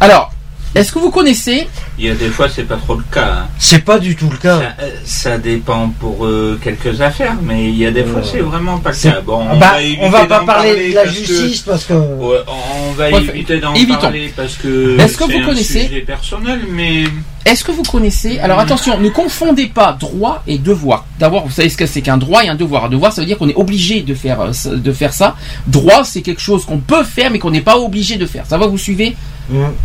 Alors, 0.01 0.31
est-ce 0.75 0.93
que 0.93 0.99
vous 0.99 1.11
connaissez? 1.11 1.67
Il 1.99 2.05
y 2.05 2.11
a 2.11 2.15
des 2.15 2.29
fois, 2.29 2.49
c'est 2.51 2.65
pas 2.65 2.77
trop 2.77 2.95
le 2.97 3.05
cas. 3.11 3.25
hein. 3.45 3.49
C'est 3.59 3.83
pas 3.85 3.99
du 3.99 4.15
tout 4.15 4.29
le 4.31 4.37
cas. 4.37 4.59
Ça, 4.61 4.75
euh, 4.83 4.91
ça 5.05 5.39
dépend 5.39 5.89
pour 5.99 6.27
euh, 6.27 6.61
quelques 6.63 7.01
affaires, 7.01 7.37
mais 7.43 7.65
il 7.71 7.77
y 7.79 7.87
a 7.87 7.91
des 7.91 8.05
fois, 8.05 8.21
Euh, 8.21 8.29
c'est 8.31 8.41
vraiment 8.41 8.79
pas 8.79 8.91
le 8.91 8.95
c'est- 8.95 9.11
cas. 9.11 9.21
Bon, 9.23 9.47
on 9.51 9.57
bah, 9.57 9.73
va 9.73 9.81
éviter 9.83 9.99
on 10.05 10.11
va 10.11 10.27
pas 10.27 10.41
d'en 10.41 10.45
parler 10.47 10.91
de 10.91 10.95
la 10.95 11.05
parce 11.05 11.17
que- 11.17 11.25
justice 11.25 11.61
parce 11.63 11.85
que. 11.87 11.95
Ouais, 11.95 12.39
on 12.47 12.93
va 12.93 13.09
Ouais, 13.11 13.23
éviter 13.25 13.59
d'en 13.59 13.75
évitons. 13.75 13.99
parler 13.99 14.33
parce 14.37 14.57
que 14.57 15.01
Est-ce 15.01 15.17
que 15.17 15.25
c'est 15.27 15.33
vous 15.33 15.39
un 15.39 15.47
connaissez- 15.47 15.87
sujet 15.87 16.01
personnel, 16.03 16.61
mais 16.71 17.05
Est-ce 17.49 17.65
que 17.65 17.73
vous 17.73 17.83
connaissez 17.83 18.39
Alors 18.41 18.59
attention, 18.61 18.99
ne 19.01 19.09
confondez 19.09 19.67
pas 19.67 19.97
droit 19.99 20.43
et 20.47 20.59
devoir. 20.59 21.07
D'abord, 21.19 21.47
vous 21.47 21.53
savez 21.53 21.69
ce 21.71 21.77
que 21.79 21.87
c'est 21.87 22.03
qu'un 22.03 22.19
droit 22.19 22.45
et 22.45 22.49
un 22.49 22.55
devoir. 22.55 22.85
Un 22.85 22.89
devoir, 22.91 23.13
ça 23.13 23.23
veut 23.23 23.27
dire 23.27 23.39
qu'on 23.39 23.49
est 23.49 23.55
obligé 23.57 24.03
de 24.03 24.15
faire 24.15 24.41
euh, 24.41 24.53
ce- 24.53 24.69
de 24.69 24.93
faire 24.93 25.13
ça. 25.15 25.35
Droit, 25.67 26.05
c'est 26.05 26.21
quelque 26.23 26.43
chose 26.43 26.67
qu'on 26.67 26.79
peut 26.79 27.05
faire 27.05 27.31
mais 27.31 27.39
qu'on 27.39 27.51
n'est 27.51 27.63
pas 27.63 27.79
obligé 27.79 28.17
de 28.17 28.27
faire. 28.27 28.45
Ça 28.47 28.59
va, 28.59 28.67
vous 28.67 28.77
suivez. 28.79 29.17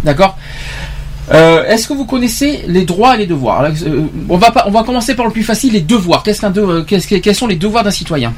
D'accord 0.03 0.37
Euh, 1.31 1.63
Est-ce 1.67 1.87
que 1.87 1.93
vous 1.93 2.03
connaissez 2.05 2.65
les 2.67 2.83
droits 2.83 3.15
et 3.15 3.19
les 3.19 3.27
devoirs 3.27 3.61
Alors, 3.61 3.71
euh, 3.87 4.01
on, 4.27 4.35
va 4.37 4.51
pas, 4.51 4.65
on 4.67 4.71
va 4.71 4.83
commencer 4.83 5.15
par 5.15 5.25
le 5.25 5.31
plus 5.31 5.43
facile, 5.43 5.71
les 5.71 5.79
devoirs. 5.79 6.21
Qu'est-ce 6.21 6.41
qu'un 6.41 6.49
de- 6.49 6.81
qu'est-ce 6.81 7.07
que- 7.07 7.15
quels 7.15 7.33
sont 7.35 7.47
les 7.47 7.55
devoirs 7.55 7.85
d'un 7.85 7.91
citoyen? 7.91 8.33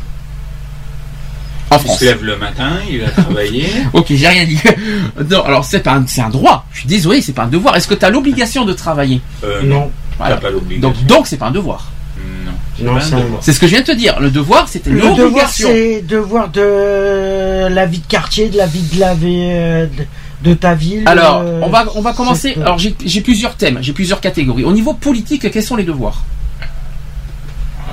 En 1.72 1.78
il 1.84 1.90
se 1.92 2.06
lève 2.06 2.24
le 2.24 2.38
matin, 2.38 2.74
il 2.90 3.02
va 3.02 3.10
travailler. 3.10 3.68
Ok, 3.94 4.06
j'ai 4.10 4.28
rien 4.28 4.46
dit. 4.46 4.60
non, 5.30 5.42
alors 5.44 5.66
c'est 5.66 5.80
pas 5.80 5.94
un, 5.94 6.06
c'est 6.08 6.22
un 6.22 6.30
droit. 6.30 6.66
Je 6.72 6.80
suis 6.80 6.88
désolé, 6.88 7.22
c'est 7.22 7.34
pas 7.34 7.44
un 7.44 7.48
devoir. 7.48 7.76
Est-ce 7.76 7.88
que 7.88 7.96
tu 7.96 8.06
as 8.06 8.10
l'obligation 8.10 8.66
de 8.66 8.74
travailler 8.74 9.20
Euh, 9.44 9.64
Non, 9.64 9.92
Voilà. 10.18 10.38
pas 10.38 10.50
l'obligation. 10.52 10.90
Donc 10.90 11.06
donc 11.08 11.28
c'est 11.28 11.38
pas 11.38 11.48
un 11.48 11.52
devoir. 11.52 11.92
Non, 12.46 12.52
c'est 12.78 12.84
Non, 12.84 12.94
pas 12.96 13.02
c'est 13.02 13.14
un 13.14 13.18
un- 13.18 13.22
devoir. 13.22 13.44
C'est 13.44 13.52
ce 13.54 13.60
que 13.60 13.66
je 13.66 13.72
viens 13.72 13.82
de 13.82 13.86
te 13.88 13.92
dire. 13.92 14.20
Le 14.20 14.30
devoir, 14.30 14.68
c'était 14.70 14.90
le 14.92 14.98
devoir 15.02 15.18
l'obligation. 15.18 15.68
c'est 15.70 16.02
devoir 16.02 16.50
de 16.50 17.68
la 17.68 17.86
vie 17.88 18.00
de 18.00 18.08
quartier, 18.08 18.50
de 18.50 18.58
la 18.58 18.68
vie 18.68 18.82
de 18.94 19.00
la 19.00 19.14
vie 19.16 19.40
euh, 19.52 19.88
de, 20.44 20.50
de 20.50 20.54
ta 20.54 20.76
ville. 20.76 21.04
Alors, 21.08 21.42
euh, 21.44 21.62
on 21.64 21.70
va 21.70 21.86
on 21.96 22.02
va 22.02 22.14
commencer. 22.14 22.54
c'est- 22.56 22.62
Alors 22.62 22.78
j'ai 22.78 23.22
plusieurs 23.22 23.56
thèmes, 23.56 23.80
j'ai 23.82 23.94
plusieurs 23.94 24.22
catégories. 24.22 24.64
Au 24.64 24.72
niveau 24.74 24.94
politique, 24.94 25.50
quels 25.52 25.64
sont 25.64 25.76
les 25.76 25.84
devoirs? 25.84 26.24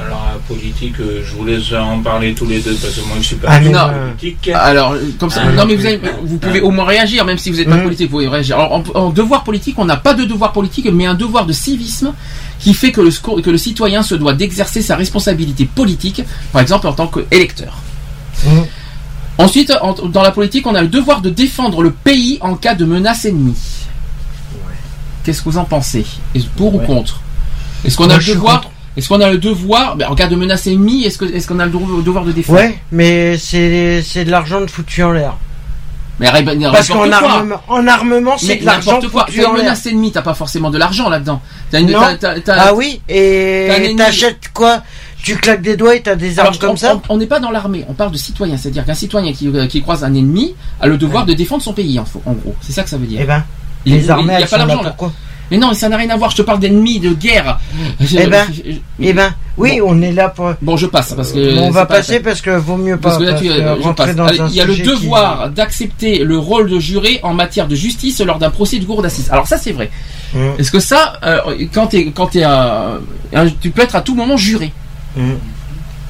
Alors, 0.04 0.26
la 0.32 0.38
politique, 0.54 0.94
euh, 1.00 1.22
je 1.24 1.34
vous 1.34 1.44
laisse 1.44 1.72
en 1.72 2.00
parler 2.00 2.34
tous 2.34 2.46
les 2.46 2.60
deux 2.60 2.74
parce 2.74 2.94
que 2.94 3.00
moi, 3.06 3.16
je 3.20 3.26
suis 3.26 3.36
pas 3.36 3.48
Ah, 3.50 3.60
non. 3.60 3.88
politique. 4.18 4.48
Alors, 4.48 4.94
comme 5.18 5.30
ça, 5.30 5.42
Ah, 5.46 5.52
non 5.52 5.64
mais 5.66 5.76
vous, 5.76 5.86
avez- 5.86 6.00
vous 6.24 6.38
pouvez 6.38 6.60
au 6.60 6.70
moins 6.70 6.84
réagir, 6.84 7.24
même 7.24 7.38
si 7.38 7.50
vous 7.50 7.56
n'êtes 7.58 7.68
pas 7.68 7.76
Mm. 7.76 7.82
politique, 7.84 8.06
vous 8.10 8.16
pouvez 8.16 8.28
réagir. 8.28 8.56
Alors, 8.58 8.72
en, 8.72 8.82
en 8.94 9.10
devoir 9.10 9.44
politique, 9.44 9.74
on 9.78 9.84
n'a 9.84 9.96
pas 9.96 10.14
de 10.14 10.24
devoir 10.24 10.52
politique, 10.52 10.88
mais 10.92 11.06
un 11.06 11.14
devoir 11.14 11.46
de 11.46 11.52
civisme 11.52 12.12
qui 12.58 12.74
fait 12.74 12.90
que 12.92 13.00
le, 13.00 13.10
sco- 13.10 13.40
que 13.40 13.50
le 13.50 13.58
citoyen 13.58 14.02
se 14.02 14.14
doit 14.14 14.32
d'exercer 14.32 14.82
sa 14.82 14.96
responsabilité 14.96 15.64
politique, 15.64 16.22
par 16.52 16.62
exemple 16.62 16.86
en 16.88 16.92
tant 16.92 17.06
qu'électeur. 17.06 17.78
Mm. 18.46 18.48
Ensuite, 19.38 19.72
en- 19.80 19.94
dans 20.08 20.22
la 20.22 20.30
politique, 20.30 20.66
on 20.66 20.74
a 20.74 20.82
le 20.82 20.88
devoir 20.88 21.20
de 21.20 21.30
défendre 21.30 21.82
le 21.82 21.90
pays 21.90 22.38
en 22.40 22.54
cas 22.54 22.74
de 22.74 22.84
menace 22.84 23.24
ennemie. 23.24 23.56
Qu'est-ce 25.24 25.40
que 25.42 25.48
vous 25.48 25.58
en 25.58 25.64
pensez? 25.64 26.04
Est-ce 26.34 26.46
Pour 26.56 26.74
Ouais. 26.74 26.82
ou 26.82 26.86
contre? 26.86 27.20
Est-ce 27.84 27.96
qu'on 27.96 28.10
a 28.10 28.18
le 28.18 28.24
devoir 28.24 28.60
contre. 28.62 28.71
Est-ce 28.96 29.08
qu'on 29.08 29.20
a 29.20 29.30
le 29.30 29.38
devoir 29.38 29.96
ben, 29.96 30.08
en 30.08 30.14
cas 30.14 30.26
de 30.28 30.36
menace 30.36 30.66
ennemie 30.66 31.04
Est-ce 31.04 31.18
qu'on 31.48 31.58
a 31.60 31.66
le 31.66 31.72
devoir 32.02 32.24
de 32.24 32.32
défendre 32.32 32.58
Ouais, 32.58 32.78
mais 32.90 33.38
c'est 33.38 34.24
de 34.24 34.30
l'argent 34.30 34.60
de 34.60 34.66
foutu 34.66 35.02
en 35.02 35.12
l'air. 35.12 35.36
Mais 36.20 36.26
arrête, 36.26 36.44
Parce 36.70 36.88
qu'en 36.88 37.10
armement, 37.10 37.60
en 37.68 37.86
armement, 37.86 38.36
c'est 38.38 38.56
de 38.56 38.66
l'argent 38.66 39.00
foutu 39.00 39.40
as 39.40 39.48
en 39.48 39.52
une 39.52 39.56
l'air. 39.56 39.64
menace 39.64 39.86
ennemie, 39.86 40.12
t'as 40.12 40.20
pas 40.22 40.34
forcément 40.34 40.70
de 40.70 40.76
l'argent 40.78 41.08
là-dedans. 41.08 41.40
Une, 41.72 41.96
Ah 42.48 42.74
oui, 42.74 43.00
et 43.08 43.94
t'achètes 43.96 44.50
quoi? 44.52 44.82
Tu 45.22 45.36
claques 45.36 45.62
des 45.62 45.76
doigts 45.76 45.94
et 45.94 46.02
t'as 46.02 46.16
des 46.16 46.38
armes 46.40 46.48
Alors, 46.48 46.58
comme 46.58 46.70
on- 46.70 46.76
ça? 46.76 47.00
On 47.08 47.16
n'est 47.16 47.26
pas 47.26 47.38
dans 47.38 47.52
l'armée, 47.52 47.84
on 47.88 47.92
parle 47.94 48.10
de 48.10 48.16
citoyen. 48.18 48.56
C'est-à-dire 48.56 48.84
qu'un 48.84 48.94
citoyen 48.94 49.32
qui, 49.32 49.46
euh, 49.48 49.68
qui 49.68 49.80
croise 49.80 50.02
un 50.02 50.12
ennemi 50.14 50.54
a 50.80 50.88
le 50.88 50.98
devoir 50.98 51.24
de 51.24 51.32
défendre 51.32 51.62
son 51.62 51.72
pays, 51.72 51.96
en, 52.00 52.04
en 52.26 52.32
gros. 52.32 52.56
C'est 52.60 52.72
ça 52.72 52.82
que 52.82 52.90
ça 52.90 52.98
veut 52.98 53.06
dire. 53.06 53.20
Eh 53.22 53.24
ben, 53.24 53.44
Il- 53.86 53.94
les 53.94 54.10
armées, 54.10 54.24
il 54.24 54.26
y 54.26 54.34
a 54.34 54.40
elles 54.40 54.48
pas 54.48 54.58
sont 54.58 54.66
là. 54.66 54.76
pourquoi 54.82 55.12
Mais 55.52 55.58
non, 55.58 55.74
ça 55.74 55.88
n'a 55.90 55.98
rien 55.98 56.08
à 56.08 56.16
voir. 56.16 56.30
Je 56.30 56.36
te 56.36 56.42
parle 56.42 56.58
d'ennemis, 56.60 56.98
de 56.98 57.10
guerre. 57.12 57.60
Eh 58.00 58.26
ben, 58.26 58.46
Eh 58.98 59.12
ben, 59.12 59.34
oui, 59.58 59.80
on 59.84 60.00
est 60.00 60.12
là 60.12 60.30
pour. 60.30 60.50
Bon, 60.62 60.78
je 60.78 60.86
passe 60.86 61.12
parce 61.12 61.30
que. 61.32 61.58
on 61.58 61.66
c'est 61.66 61.70
va 61.70 61.84
pas 61.86 61.94
la 61.96 62.00
passer 62.00 62.20
parce 62.20 62.40
que 62.40 62.50
vaut 62.56 62.78
mieux 62.78 62.96
pas 62.96 63.10
Parce 63.10 63.18
que 63.18 63.24
là, 63.24 63.30
parce 63.32 63.42
tu, 63.42 63.48
que 63.48 63.52
euh, 63.52 63.76
je 63.76 63.82
rentrer 63.82 64.06
passe. 64.06 64.16
dans 64.16 64.24
Allez, 64.24 64.40
un 64.40 64.48
Il 64.48 64.54
y 64.54 64.60
a 64.62 64.64
le 64.64 64.74
qui- 64.74 64.82
devoir 64.82 65.50
d'accepter 65.50 66.24
le 66.24 66.38
rôle 66.38 66.70
de 66.70 66.78
juré 66.78 67.20
en 67.22 67.34
matière 67.34 67.68
de 67.68 67.74
justice 67.74 68.20
lors 68.22 68.38
d'un 68.38 68.48
procès 68.50 68.78
de 68.78 68.84
cour 68.86 69.02
d'assises. 69.02 69.28
Alors 69.30 69.46
ça, 69.46 69.58
c'est 69.58 69.72
vrai. 69.72 69.90
Hum, 70.34 70.54
Est-ce 70.58 70.70
que 70.70 70.80
ça, 70.80 71.18
euh, 71.22 71.38
quand 71.74 71.88
t'es, 71.88 72.06
quand 72.14 72.28
t'es, 72.28 72.44
euh, 72.44 72.96
un- 73.34 73.48
tu 73.60 73.68
peux 73.70 73.82
être 73.82 73.94
à 73.96 74.00
tout 74.00 74.14
moment 74.14 74.38
juré. 74.38 74.72
hum. 75.18 75.36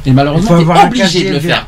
Et 0.07 0.13
malheureusement, 0.13 0.57
avoir 0.57 0.81
un 0.85 0.87
obligé 0.87 1.25
de 1.29 1.35
le 1.35 1.41
faire. 1.41 1.67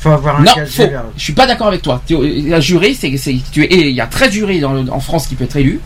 Faut 0.00 0.10
avoir 0.10 0.38
un 0.40 0.44
Non, 0.44 0.52
faux. 0.66 0.82
Je 1.16 1.22
suis 1.22 1.32
pas 1.32 1.46
d'accord 1.46 1.68
avec 1.68 1.80
toi. 1.82 2.02
Tu- 2.06 2.52
Un 2.52 2.60
juré, 2.60 2.94
c'est, 2.98 3.10
tu 3.50 3.64
es, 3.64 3.88
il 3.90 3.94
y 3.94 4.00
a 4.00 4.06
13 4.06 4.30
jurés 4.32 4.60
dans 4.60 4.72
le- 4.74 4.90
en 4.92 5.00
France 5.00 5.26
qui 5.26 5.34
peut 5.34 5.44
être 5.44 5.56
élu. 5.56 5.80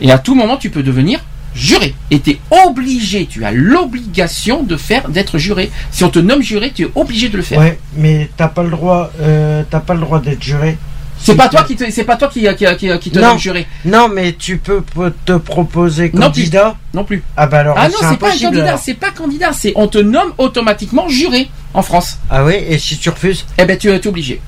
Et 0.00 0.10
à 0.12 0.18
tout 0.18 0.34
moment, 0.34 0.56
tu 0.56 0.70
peux 0.70 0.82
devenir 0.82 1.20
juré. 1.54 1.94
Et 2.10 2.20
tu 2.20 2.30
es 2.30 2.38
obligé, 2.66 3.26
tu 3.26 3.44
as 3.44 3.50
l'obligation 3.52 4.62
de 4.62 4.76
faire, 4.76 5.08
d'être 5.08 5.38
juré. 5.38 5.70
Si 5.90 6.04
on 6.04 6.10
te 6.10 6.18
nomme 6.18 6.42
juré, 6.42 6.70
tu 6.74 6.84
es 6.84 6.90
obligé 6.94 7.28
de 7.28 7.36
le 7.36 7.42
faire. 7.42 7.58
Ouais, 7.58 7.78
mais 7.96 8.30
t'as 8.36 8.48
pas 8.48 8.62
le 8.62 8.70
droit, 8.70 9.10
euh, 9.20 9.62
t'as 9.68 9.80
pas 9.80 9.94
le 9.94 10.00
droit 10.00 10.20
d'être 10.20 10.42
juré. 10.42 10.78
C'est 11.22 11.34
pas 11.34 11.48
toi 11.50 11.64
qui 11.64 11.76
te, 11.76 11.84
c'est 11.90 12.04
pas 12.04 12.16
toi 12.16 12.28
qui, 12.28 12.46
qui, 12.56 12.64
qui, 12.78 12.98
qui 12.98 13.10
te 13.10 13.18
Non. 13.18 13.28
nomme 13.28 13.38
juré. 13.38 13.66
Non, 13.84 14.08
mais 14.08 14.32
tu 14.32 14.56
peux 14.56 14.82
te 15.26 15.32
proposer 15.36 16.10
Non, 16.14 16.22
candidat. 16.28 16.76
Non 16.94 17.04
plus. 17.04 17.22
Ah 17.36 17.46
bah 17.46 17.58
alors, 17.58 17.74
Ah 17.78 17.88
non, 17.88 17.94
c'est 18.00 18.18
pas 18.18 18.32
un 18.32 18.38
candidat, 18.38 18.76
c'est 18.78 18.94
pas 18.94 19.10
candidat, 19.10 19.52
c'est 19.52 19.72
on 19.76 19.86
te 19.86 19.98
nomme 19.98 20.32
automatiquement 20.38 21.08
juré 21.08 21.50
en 21.74 21.82
France. 21.82 22.18
Ah 22.30 22.42
oui, 22.44 22.54
et 22.66 22.78
si 22.78 22.96
tu 22.96 23.10
refuses 23.10 23.44
Eh 23.58 23.66
ben 23.66 23.76
tu 23.76 23.90
es 23.90 24.06
obligé. 24.06 24.40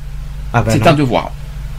Ah 0.55 0.63
bah 0.63 0.73
c'est 0.73 0.79
non. 0.79 0.87
un 0.87 0.95
devoir. 0.95 1.33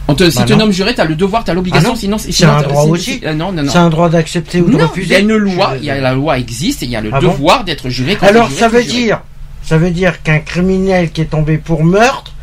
On 0.07 0.15
te, 0.15 0.29
si 0.29 0.37
Bah 0.39 0.43
tu 0.45 0.51
non. 0.53 0.59
nommes 0.59 0.71
juré, 0.71 0.93
t'as 0.93 1.05
le 1.05 1.15
devoir, 1.15 1.43
t'as 1.45 1.53
l'obligation, 1.53 1.89
Ah 1.89 1.93
non. 1.93 1.95
sinon 1.97 2.17
C'est 2.17 2.43
un 2.45 2.61
droit 2.61 2.83
aussi. 2.83 3.21
euh, 3.25 3.33
non, 3.33 3.51
non, 3.53 3.63
non. 3.63 3.71
C'est 3.71 3.77
un 3.77 3.89
droit 3.89 4.09
d'accepter 4.09 4.59
ou 4.61 4.65
de 4.67 4.71
Non, 4.73 4.79
il 4.79 4.83
refuser 4.83 5.13
y 5.13 5.15
a 5.15 5.19
une 5.19 5.35
loi, 5.35 5.73
il 5.79 5.85
y 5.85 5.89
a 5.89 5.99
la 5.99 6.13
loi 6.13 6.37
existe, 6.39 6.83
et 6.83 6.85
il 6.85 6.91
y 6.91 6.95
a 6.95 7.01
le 7.01 7.09
Ah 7.13 7.19
bon 7.21 7.27
devoir 7.31 7.63
d'être 7.63 7.87
juré. 7.89 8.17
Quand 8.17 8.27
Alors 8.27 8.47
juré, 8.49 8.59
ça 8.59 8.67
veut 8.67 8.83
dire, 8.83 9.21
Ça 9.63 9.77
veut 9.77 9.91
dire 9.91 10.21
qu'un 10.21 10.39
criminel 10.39 11.11
qui 11.11 11.21
est 11.21 11.25
tombé 11.31 11.57
pour 11.57 11.85
meurtre, 11.85 12.33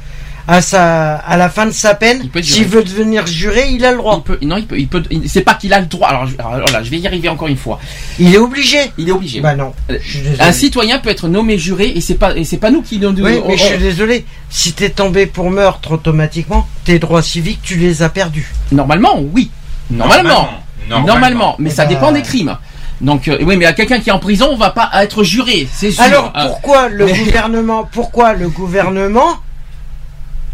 à, 0.52 0.62
sa, 0.62 1.14
à 1.16 1.36
la 1.36 1.48
fin 1.48 1.66
de 1.66 1.70
sa 1.70 1.94
peine, 1.94 2.28
s'il 2.42 2.64
veut 2.66 2.82
devenir 2.82 3.26
juré, 3.26 3.68
il 3.70 3.84
a 3.84 3.90
le 3.92 3.96
Il 3.96 3.98
droit. 3.98 4.22
peut, 4.24 4.38
non, 4.42 4.56
il 4.56 4.66
peut, 4.66 4.78
il 4.78 4.88
peut, 4.88 5.02
c'est 5.26 5.42
pas 5.42 5.54
qu'il 5.54 5.72
a 5.72 5.78
le 5.80 5.86
droit. 5.86 6.08
Alors, 6.08 6.26
je- 6.26 6.34
alors 6.38 6.68
là, 6.70 6.82
je 6.82 6.90
vais 6.90 6.98
y 6.98 7.06
arriver 7.06 7.28
encore 7.28 7.46
une 7.48 7.56
fois. 7.56 7.78
Il 8.18 8.34
est 8.34 8.38
obligé. 8.38 8.78
Il 8.98 9.08
est 9.08 9.12
obligé. 9.12 9.40
Bah 9.40 9.54
non. 9.54 9.72
Euh, 9.90 9.98
Je 10.02 10.10
suis 10.10 10.18
désolé. 10.20 10.40
Un 10.40 10.52
citoyen 10.52 10.98
peut 10.98 11.10
être 11.10 11.28
nommé 11.28 11.56
juré 11.56 11.92
et 11.94 12.00
c'est 12.00 12.16
pas, 12.16 12.36
et 12.36 12.44
c'est 12.44 12.56
pas 12.58 12.70
nous 12.72 12.82
qui 12.82 12.98
nous. 12.98 13.10
Oui, 13.10 13.40
on- 13.44 13.48
mais 13.48 13.56
je 13.56 13.62
suis 13.64 13.78
désolé. 13.78 14.24
Si 14.48 14.72
t'es 14.72 14.90
tombé 14.90 15.26
pour 15.26 15.50
meurtre 15.50 15.92
automatiquement, 15.92 16.66
tes 16.84 16.98
droits 16.98 17.22
civiques, 17.22 17.60
tu 17.62 17.76
les 17.76 18.02
as 18.02 18.08
perdus. 18.08 18.52
Normalement, 18.72 19.20
oui. 19.32 19.50
Normalement. 19.90 20.48
Normalement. 20.88 21.54
Mais 21.60 21.70
Eh 21.70 21.74
ça 21.74 21.84
ben- 21.84 21.90
dépend 21.94 22.10
des 22.12 22.22
crimes. 22.22 22.56
Donc, 23.00 23.28
euh, 23.28 23.38
oui, 23.42 23.56
mais 23.56 23.66
à 23.66 23.72
quelqu'un 23.72 24.00
qui 24.00 24.10
est 24.10 24.12
en 24.12 24.18
prison, 24.18 24.48
on 24.50 24.56
va 24.56 24.70
pas 24.70 24.90
être 25.02 25.22
juré, 25.24 25.66
c'est 25.72 25.90
sûr. 25.90 26.02
Alors 26.02 26.32
Ah, 26.34 26.46
pourquoi 26.48 26.88
le 26.88 27.06
mais- 27.06 27.16
gouvernement, 27.18 27.88
pourquoi 27.90 28.34
le 28.34 28.48
gouvernement 28.48 29.36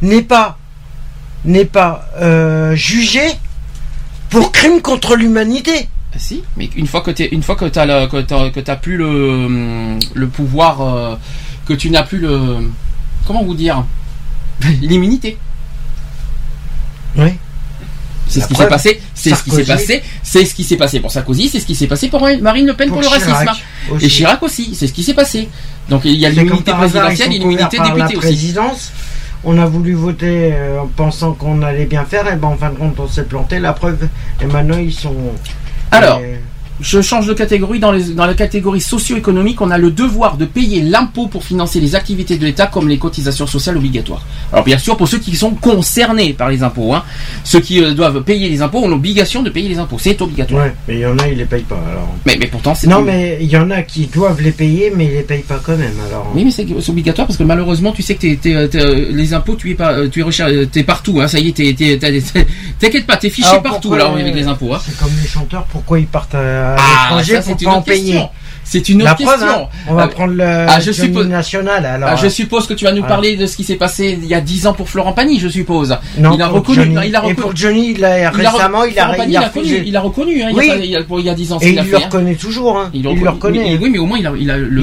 n'est 0.03 0.23
pas 0.23 0.59
n'est 1.45 1.65
pas 1.65 2.09
euh, 2.21 2.75
jugé 2.75 3.23
pour 4.31 4.51
crime 4.53 4.81
contre 4.83 5.17
l'humanité 5.17 5.89
Ah, 6.15 6.19
Si, 6.19 6.43
mais 6.57 6.69
une 6.77 6.87
fois 6.87 7.01
que 7.03 7.11
t'es, 7.13 7.29
une 7.31 7.43
fois 7.43 7.55
que 7.57 7.67
t'as 7.67 7.87
le, 7.87 8.07
que 8.09 8.75
plus 8.75 8.97
le, 8.97 9.99
le 10.15 10.29
pouvoir, 10.29 10.81
euh, 10.81 11.17
que 11.67 11.75
tu 11.75 11.91
n'as 11.91 12.03
plus 12.03 12.19
le, 12.19 12.71
comment 13.27 13.45
vous 13.45 13.55
dire, 13.55 13.85
l'immunité. 14.83 15.39
Oui. 17.17 17.33
C'est 18.29 18.41
ce 18.41 18.49
qui 18.49 18.57
s'est 18.57 18.67
passé, 18.69 19.01
c'est 19.15 19.35
ce 19.37 19.45
qui 19.45 19.51
s'est 19.53 19.65
passé, 19.65 20.03
c'est 20.25 20.45
ce 20.45 20.53
qui 20.53 20.65
s'est 20.65 20.77
passé 20.77 20.99
pour 20.99 21.13
Sarkozy, 21.13 21.49
c'est 21.49 21.61
ce 21.61 21.67
qui 21.67 21.77
s'est 21.77 21.87
passé 21.87 22.09
pour 22.09 22.21
Marine 22.41 22.67
Le 22.67 22.75
Pen 22.75 22.89
pour, 22.89 23.01
Pour 23.01 23.09
le 23.09 23.17
Chirac 23.19 23.33
racisme. 23.37 23.63
aussi. 23.93 24.05
Et 24.05 24.09
Chirac 24.09 24.43
aussi, 24.43 24.75
c'est 24.75 24.89
ce 24.89 24.93
qui 24.93 25.05
s'est 25.05 25.15
passé. 25.15 25.49
Donc 25.89 26.03
il 26.05 26.17
y 26.17 26.27
a 26.27 26.31
l'immunité 26.31 26.73
présidentielle 26.73 27.33
et 27.33 27.39
l'immunité 27.39 27.79
députée 27.79 28.03
aussi. 28.03 28.17
présidence. 28.17 28.91
On 29.49 29.59
a 29.59 29.65
voulu 29.65 29.95
voter 29.95 30.53
euh, 30.53 30.81
en 30.81 30.89
pensant 30.89 31.33
qu'on 31.33 31.63
allait 31.63 31.87
bien 31.87 32.05
faire, 32.05 32.27
et 32.31 32.35
ben 32.35 32.49
en 32.49 32.57
fin 32.57 32.71
de 32.71 32.75
compte 32.77 32.99
on 32.99 33.07
s'est 33.07 33.27
planté. 33.27 33.61
La 33.61 33.73
preuve, 33.73 34.09
et 34.43 34.47
maintenant 34.47 34.77
ils 34.77 34.93
sont. 34.93 35.15
Alors, 35.93 36.21
Je 36.81 37.01
change 37.01 37.27
de 37.27 37.33
catégorie. 37.33 37.79
Dans, 37.79 37.93
les, 37.93 38.05
dans 38.13 38.27
la 38.27 38.35
catégorie 38.35 38.81
socio-économique, 38.81 39.61
on 39.61 39.71
a 39.71 39.79
le 39.79 39.91
devoir 39.91 40.37
de 40.37 40.45
payer 40.45 40.83
l'impôt 40.83 41.27
pour 41.27 41.43
financer 41.45 41.81
les 41.81 41.95
activités 41.95 42.37
de 42.37 42.45
l'État 42.45 42.67
comme 42.67 42.89
les 42.89 42.99
cotisations 42.99 43.47
sociales 43.47 43.77
obligatoires. 43.79 44.25
Alors 44.53 44.65
bien 44.65 44.79
sûr, 44.79 44.97
pour 44.97 45.09
ceux 45.09 45.19
qui 45.19 45.35
sont 45.37 45.53
concernés 45.53 46.33
par 46.35 46.49
les 46.51 46.63
impôts, 46.63 46.93
hein, 46.95 47.03
ceux 47.45 47.61
qui 47.61 47.83
euh, 47.83 47.95
doivent 47.95 48.23
payer 48.23 48.49
les 48.49 48.61
impôts 48.63 48.81
ont 48.85 48.89
l'obligation 48.89 49.43
de 49.43 49.51
payer 49.51 49.69
les 49.69 49.79
impôts. 49.79 49.99
C'est 49.99 50.21
obligatoire. 50.21 50.65
ouais, 50.65 50.75
mais 50.87 50.95
il 50.95 51.01
y 51.01 51.07
en 51.07 51.19
a 51.19 51.29
ils 51.29 51.39
les 51.39 51.45
payent 51.47 51.63
pas. 51.63 51.81
Alors. 51.91 52.09
Mais, 52.27 52.37
mais 52.39 52.47
pourtant, 52.47 52.75
c'est 52.75 52.87
Non, 52.89 52.97
plus- 53.03 53.07
mais 53.13 53.39
il 53.41 53.49
y 53.49 53.57
en 53.57 53.71
a 53.71 53.83
qui 53.83 54.07
doivent 54.07 54.41
les 54.43 54.53
payer, 54.53 54.93
mais 54.95 55.07
ils 55.07 55.13
les 55.15 55.23
payent 55.23 55.43
pas 55.43 55.61
quand 55.63 55.77
même. 55.77 55.95
Alors. 56.09 56.31
Oui, 56.35 56.45
mais 56.45 56.51
c'est 56.51 56.67
c'est 56.81 56.91
obligatoire 56.91 57.27
parce 57.27 57.39
que 57.39 57.45
malheureusement, 57.45 57.93
tu 57.93 58.03
sais 58.03 58.15
que 58.17 58.21
t'es- 58.21 58.37
t'es- 58.37 58.69
t'es, 58.69 58.81
euh, 58.81 59.07
les 59.13 59.33
impôts, 59.35 59.57
tu 59.57 59.71
es 59.71 59.75
pas, 59.75 59.93
euh, 59.93 60.09
tu 60.09 60.21
es 60.21 60.23
recherché, 60.23 60.67
t'es 60.71 60.83
partout. 60.83 61.21
Hein, 61.21 61.29
ça 61.29 61.39
y 61.39 61.49
est, 61.49 61.53
t'es- 61.53 61.73
t'es- 61.75 61.97
t'es- 61.99 62.21
t'es- 62.21 62.47
t'inquiète 62.79 63.07
pas, 63.07 63.17
t'es 63.17 63.31
fiché 63.31 63.49
Alors, 63.49 63.63
partout 63.63 63.95
euh, 63.95 63.99
avec 64.01 64.35
les 64.35 64.47
impôts. 64.47 64.75
Hein. 64.75 64.79
C'est 64.85 64.97
comme 64.99 65.13
les 65.23 65.29
chanteurs, 65.29 65.65
pourquoi 65.71 65.99
ils 66.01 66.07
partent 66.07 66.35
à, 66.35 66.66
à 66.75 66.77
Ah, 66.79 67.03
l'étranger 67.09 67.35
ça, 67.35 67.43
pour 67.43 67.47
c'est 67.59 67.65
pas 67.65 67.71
une 67.71 67.77
en 67.77 67.79
autre 67.79 67.87
question. 67.87 68.13
payer 68.13 68.27
C'est 68.69 68.89
une 68.89 69.05
La 69.05 69.15
preuve, 69.15 69.29
question. 69.29 69.47
hein, 69.63 69.69
on 69.87 69.95
va 69.95 70.05
Euh, 70.05 70.07
prendre 70.09 70.33
le 70.35 70.43
ah, 70.45 70.81
je 70.81 70.91
suppose- 70.91 71.29
national. 71.29 71.87
Alors, 71.87 72.09
Ah, 72.15 72.17
je 72.17 72.27
suppose 72.27 72.67
que 72.67 72.75
tu 72.75 72.85
vas 72.85 72.91
nous 72.91 73.05
Ah. 73.05 73.09
parler 73.09 73.37
de 73.37 73.47
ce 73.47 73.57
qui 73.57 73.63
s'est 73.63 73.77
passé 73.77 74.19
il 74.21 74.27
y 74.27 74.35
a 74.35 74.41
10 74.41 74.67
ans 74.67 74.73
pour 74.73 74.89
Florent 74.89 75.13
Pagny, 75.13 75.39
je 75.39 75.47
suppose. 75.47 75.97
non, 76.19 76.35
il 76.35 76.43
a 76.43 76.47
pour 76.49 76.57
reconnu, 76.57 76.79
Johnny. 76.79 76.95
il 77.07 77.15
a 77.15 77.19
Et 77.19 77.23
reconnu. 77.23 77.35
pour 77.37 77.55
Johnny, 77.55 77.93
il 77.97 78.05
a, 78.05 78.29
récemment, 78.31 78.83
il 78.83 78.99
a, 78.99 79.25
il 79.25 79.37
a 79.37 79.41
reconnu, 79.43 79.83
il 79.87 79.97
a 79.97 80.01
reconnu, 80.01 80.43
hein, 80.43 80.49
il, 80.51 80.57
Oui. 80.57 80.71
il 80.83 80.87
y 80.91 80.97
a- 80.97 81.05
pour- 81.05 81.21
il 81.21 81.27
y 81.27 81.31
a 81.31 81.35
10 81.35 81.53
ans, 81.53 81.59
Et 81.61 81.69
il 81.71 81.79
fait. 81.79 81.91
le 81.91 81.97
hein. 81.97 82.01
reconnaît 82.07 82.35
toujours. 82.35 82.77
Hein. 82.77 82.91
Il, 82.93 83.03
Il, 83.03 83.03
le 83.05 83.11
le 83.11 83.15
reconna- 83.21 83.31
reconnaît. 83.35 83.59
mais- 83.61 83.79
oui, 83.81 83.89
mais 83.91 83.99
au 83.99 84.07
moins 84.07 84.19
il 84.19 84.27
a, 84.27 84.33
il 84.37 84.51
a 84.51 84.57
le, 84.57 84.83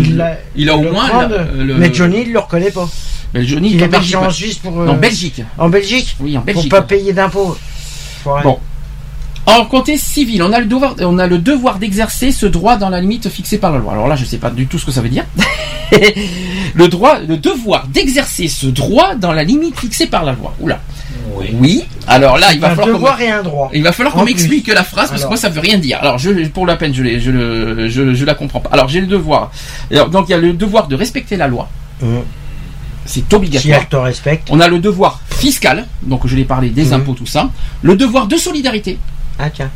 Il 0.55 0.69
a- 0.69 0.77
au 0.77 0.81
moins 0.83 1.27
le- 1.27 1.75
Mais 1.75 1.93
Johnny, 1.93 2.21
il 2.25 2.31
le 2.31 2.39
reconnaît 2.39 2.71
pas. 2.71 2.87
mais 3.33 3.43
Johnny, 3.45 3.71
Il 3.73 3.83
est 3.83 3.87
parti 3.89 4.15
en. 4.15 4.29
Suisse 4.29 4.59
pour. 4.59 4.79
euh, 4.79 4.87
en 4.87 4.93
Belgique. 4.93 5.43
En 5.57 5.67
Belgique 5.67 6.15
Oui, 6.21 6.37
en 6.37 6.39
Pour 6.39 6.45
Belgique. 6.53 6.71
pas 6.71 6.83
payer 6.83 7.11
d'impôts. 7.11 7.57
Bon. 8.23 8.59
En 9.45 9.65
côté 9.65 9.97
civil, 9.97 10.41
on 10.41 10.53
a 10.53 10.59
le 10.59 10.65
devoir, 10.65 10.95
on 11.01 11.17
a 11.19 11.27
le 11.27 11.37
devoir 11.37 11.77
d'exercer 11.77 12.31
ce 12.31 12.45
droit 12.45 12.77
dans 12.77 12.89
la 12.89 13.01
limite 13.01 13.27
fixée 13.29 13.57
par 13.57 13.71
la 13.73 13.79
loi. 13.79 13.91
Alors 13.91 14.07
là, 14.07 14.15
je 14.15 14.23
sais 14.23 14.37
pas 14.37 14.49
du 14.49 14.67
tout 14.67 14.79
ce 14.79 14.85
que 14.85 14.91
ça 14.91 15.01
veut 15.01 15.09
dire. 15.09 15.25
le 16.73 16.87
droit, 16.87 17.19
le 17.19 17.37
devoir 17.37 17.87
d'exercer 17.87 18.47
ce 18.47 18.67
droit 18.67 19.15
dans 19.15 19.33
la 19.33 19.43
limite 19.43 19.77
fixée 19.79 20.07
par 20.07 20.23
la 20.23 20.31
loi. 20.33 20.53
Oula. 20.61 20.79
Oui. 21.35 21.47
Oui. 21.59 21.83
Alors 22.07 22.37
là, 22.37 22.53
il 22.53 22.59
va 22.59 22.67
un 22.67 22.69
falloir 22.71 22.87
qu'on 22.87 22.93
devoir 22.93 23.21
et 23.21 23.29
un 23.29 23.43
droit. 23.43 23.69
Il 23.73 23.83
va 23.83 23.91
falloir 23.91 24.15
qu'on 24.15 24.23
m'explique 24.25 24.67
la 24.67 24.83
phrase 24.83 25.09
parce 25.09 25.23
que 25.23 25.27
moi 25.27 25.37
ça 25.37 25.49
veut 25.49 25.59
rien 25.59 25.77
dire. 25.77 25.99
Alors 26.01 26.17
je, 26.17 26.29
pour 26.47 26.65
la 26.65 26.75
peine, 26.77 26.93
je, 26.93 27.03
je, 27.19 27.31
le, 27.31 27.89
je, 27.89 28.13
je 28.13 28.25
la 28.25 28.35
comprends 28.35 28.59
pas. 28.61 28.69
Alors 28.71 28.87
j'ai 28.87 29.01
le 29.01 29.07
devoir. 29.07 29.51
Alors, 29.91 30.09
donc 30.09 30.29
il 30.29 30.31
y 30.31 30.35
a 30.35 30.37
le 30.37 30.53
devoir 30.53 30.87
de 30.87 30.95
respecter 30.95 31.35
la 31.37 31.47
loi. 31.47 31.67
Mmh. 32.01 32.05
C'est 33.05 33.19
Si 33.29 33.35
obligatoire. 33.35 33.79
elle 33.81 33.87
te 33.87 33.95
respecte. 33.97 34.47
On 34.51 34.61
a 34.61 34.67
le 34.69 34.79
devoir 34.79 35.19
fiscal. 35.37 35.85
Donc 36.03 36.25
je 36.27 36.35
l'ai 36.37 36.45
parlé 36.45 36.69
des 36.69 36.85
Mhm. 36.85 36.93
impôts, 36.93 37.13
tout 37.13 37.25
ça. 37.25 37.49
Le 37.81 37.95
devoir 37.97 38.27
de 38.27 38.37
solidarité. 38.37 38.97
Ah 39.39 39.49
tiens. 39.49 39.69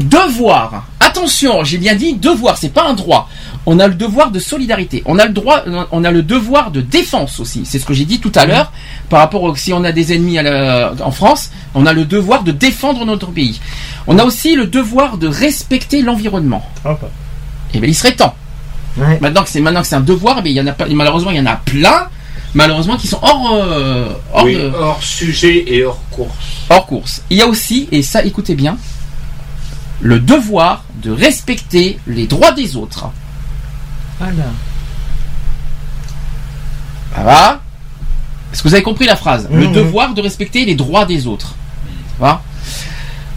Devoir. 0.00 0.86
Attention, 1.00 1.62
j'ai 1.64 1.78
bien 1.78 1.94
dit 1.94 2.14
devoir, 2.14 2.56
c'est 2.56 2.70
pas 2.72 2.88
un 2.88 2.94
droit. 2.94 3.28
On 3.66 3.78
a 3.78 3.86
le 3.86 3.94
devoir 3.94 4.30
de 4.30 4.38
solidarité. 4.40 5.02
On 5.04 5.18
a 5.18 5.26
le 5.26 5.32
droit, 5.32 5.62
on 5.92 6.02
a 6.02 6.10
le 6.10 6.22
devoir 6.22 6.70
de 6.70 6.80
défense 6.80 7.38
aussi. 7.38 7.62
C'est 7.64 7.78
ce 7.78 7.84
que 7.84 7.94
j'ai 7.94 8.04
dit 8.06 8.18
tout 8.18 8.32
à 8.34 8.46
l'heure 8.46 8.72
par 9.08 9.20
rapport 9.20 9.42
au, 9.42 9.54
si 9.54 9.72
on 9.72 9.84
a 9.84 9.92
des 9.92 10.12
ennemis 10.14 10.38
à 10.38 10.42
la- 10.42 10.92
en 11.04 11.10
France, 11.12 11.50
on 11.74 11.86
a 11.86 11.92
le 11.92 12.04
devoir 12.04 12.42
de 12.42 12.50
défendre 12.52 13.04
notre 13.04 13.28
pays. 13.30 13.60
On 14.06 14.18
a 14.18 14.24
aussi 14.24 14.56
le 14.56 14.66
devoir 14.66 15.18
de 15.18 15.28
respecter 15.28 16.02
l'environnement. 16.02 16.64
Hop. 16.84 17.04
Et 17.74 17.78
bien 17.78 17.88
il 17.88 17.94
serait 17.94 18.16
temps. 18.16 18.34
Ouais. 18.96 19.18
Maintenant 19.20 19.42
que 19.44 19.50
c'est 19.50 19.60
maintenant 19.60 19.82
que 19.82 19.86
c'est 19.86 19.94
un 19.96 20.00
devoir, 20.00 20.42
mais 20.42 20.50
il 20.50 20.56
y 20.56 20.60
en 20.60 20.66
a 20.66 20.72
pas, 20.72 20.86
malheureusement 20.88 21.30
il 21.30 21.36
y 21.36 21.40
en 21.40 21.46
a 21.46 21.56
plein, 21.56 22.08
malheureusement 22.54 22.96
qui 22.96 23.06
sont 23.08 23.20
hors 23.22 23.50
euh, 23.54 24.08
hors, 24.32 24.44
Oui, 24.44 24.54
de- 24.56 24.72
hors 24.76 25.02
sujet 25.02 25.64
et 25.68 25.84
hors 25.84 26.00
course. 26.10 26.34
hors 26.70 26.86
course. 26.86 27.22
Il 27.30 27.36
y 27.36 27.42
a 27.42 27.46
aussi, 27.46 27.88
et 27.92 28.02
ça 28.02 28.24
écoutez 28.24 28.54
bien, 28.54 28.76
le 30.02 30.18
devoir 30.18 30.84
de 31.02 31.10
respecter 31.10 31.98
les 32.06 32.26
droits 32.26 32.52
des 32.52 32.76
autres. 32.76 33.06
Voilà. 34.18 34.44
Ça 37.14 37.22
va? 37.22 37.60
Est-ce 38.52 38.62
que 38.62 38.68
vous 38.68 38.74
avez 38.74 38.82
compris 38.82 39.06
la 39.06 39.16
phrase? 39.16 39.48
Le 39.50 39.66
Mhm. 39.68 39.72
devoir 39.72 40.14
de 40.14 40.20
respecter 40.20 40.64
les 40.64 40.74
droits 40.74 41.04
des 41.06 41.26
autres. 41.26 41.54
Ça 42.18 42.24
va? 42.24 42.42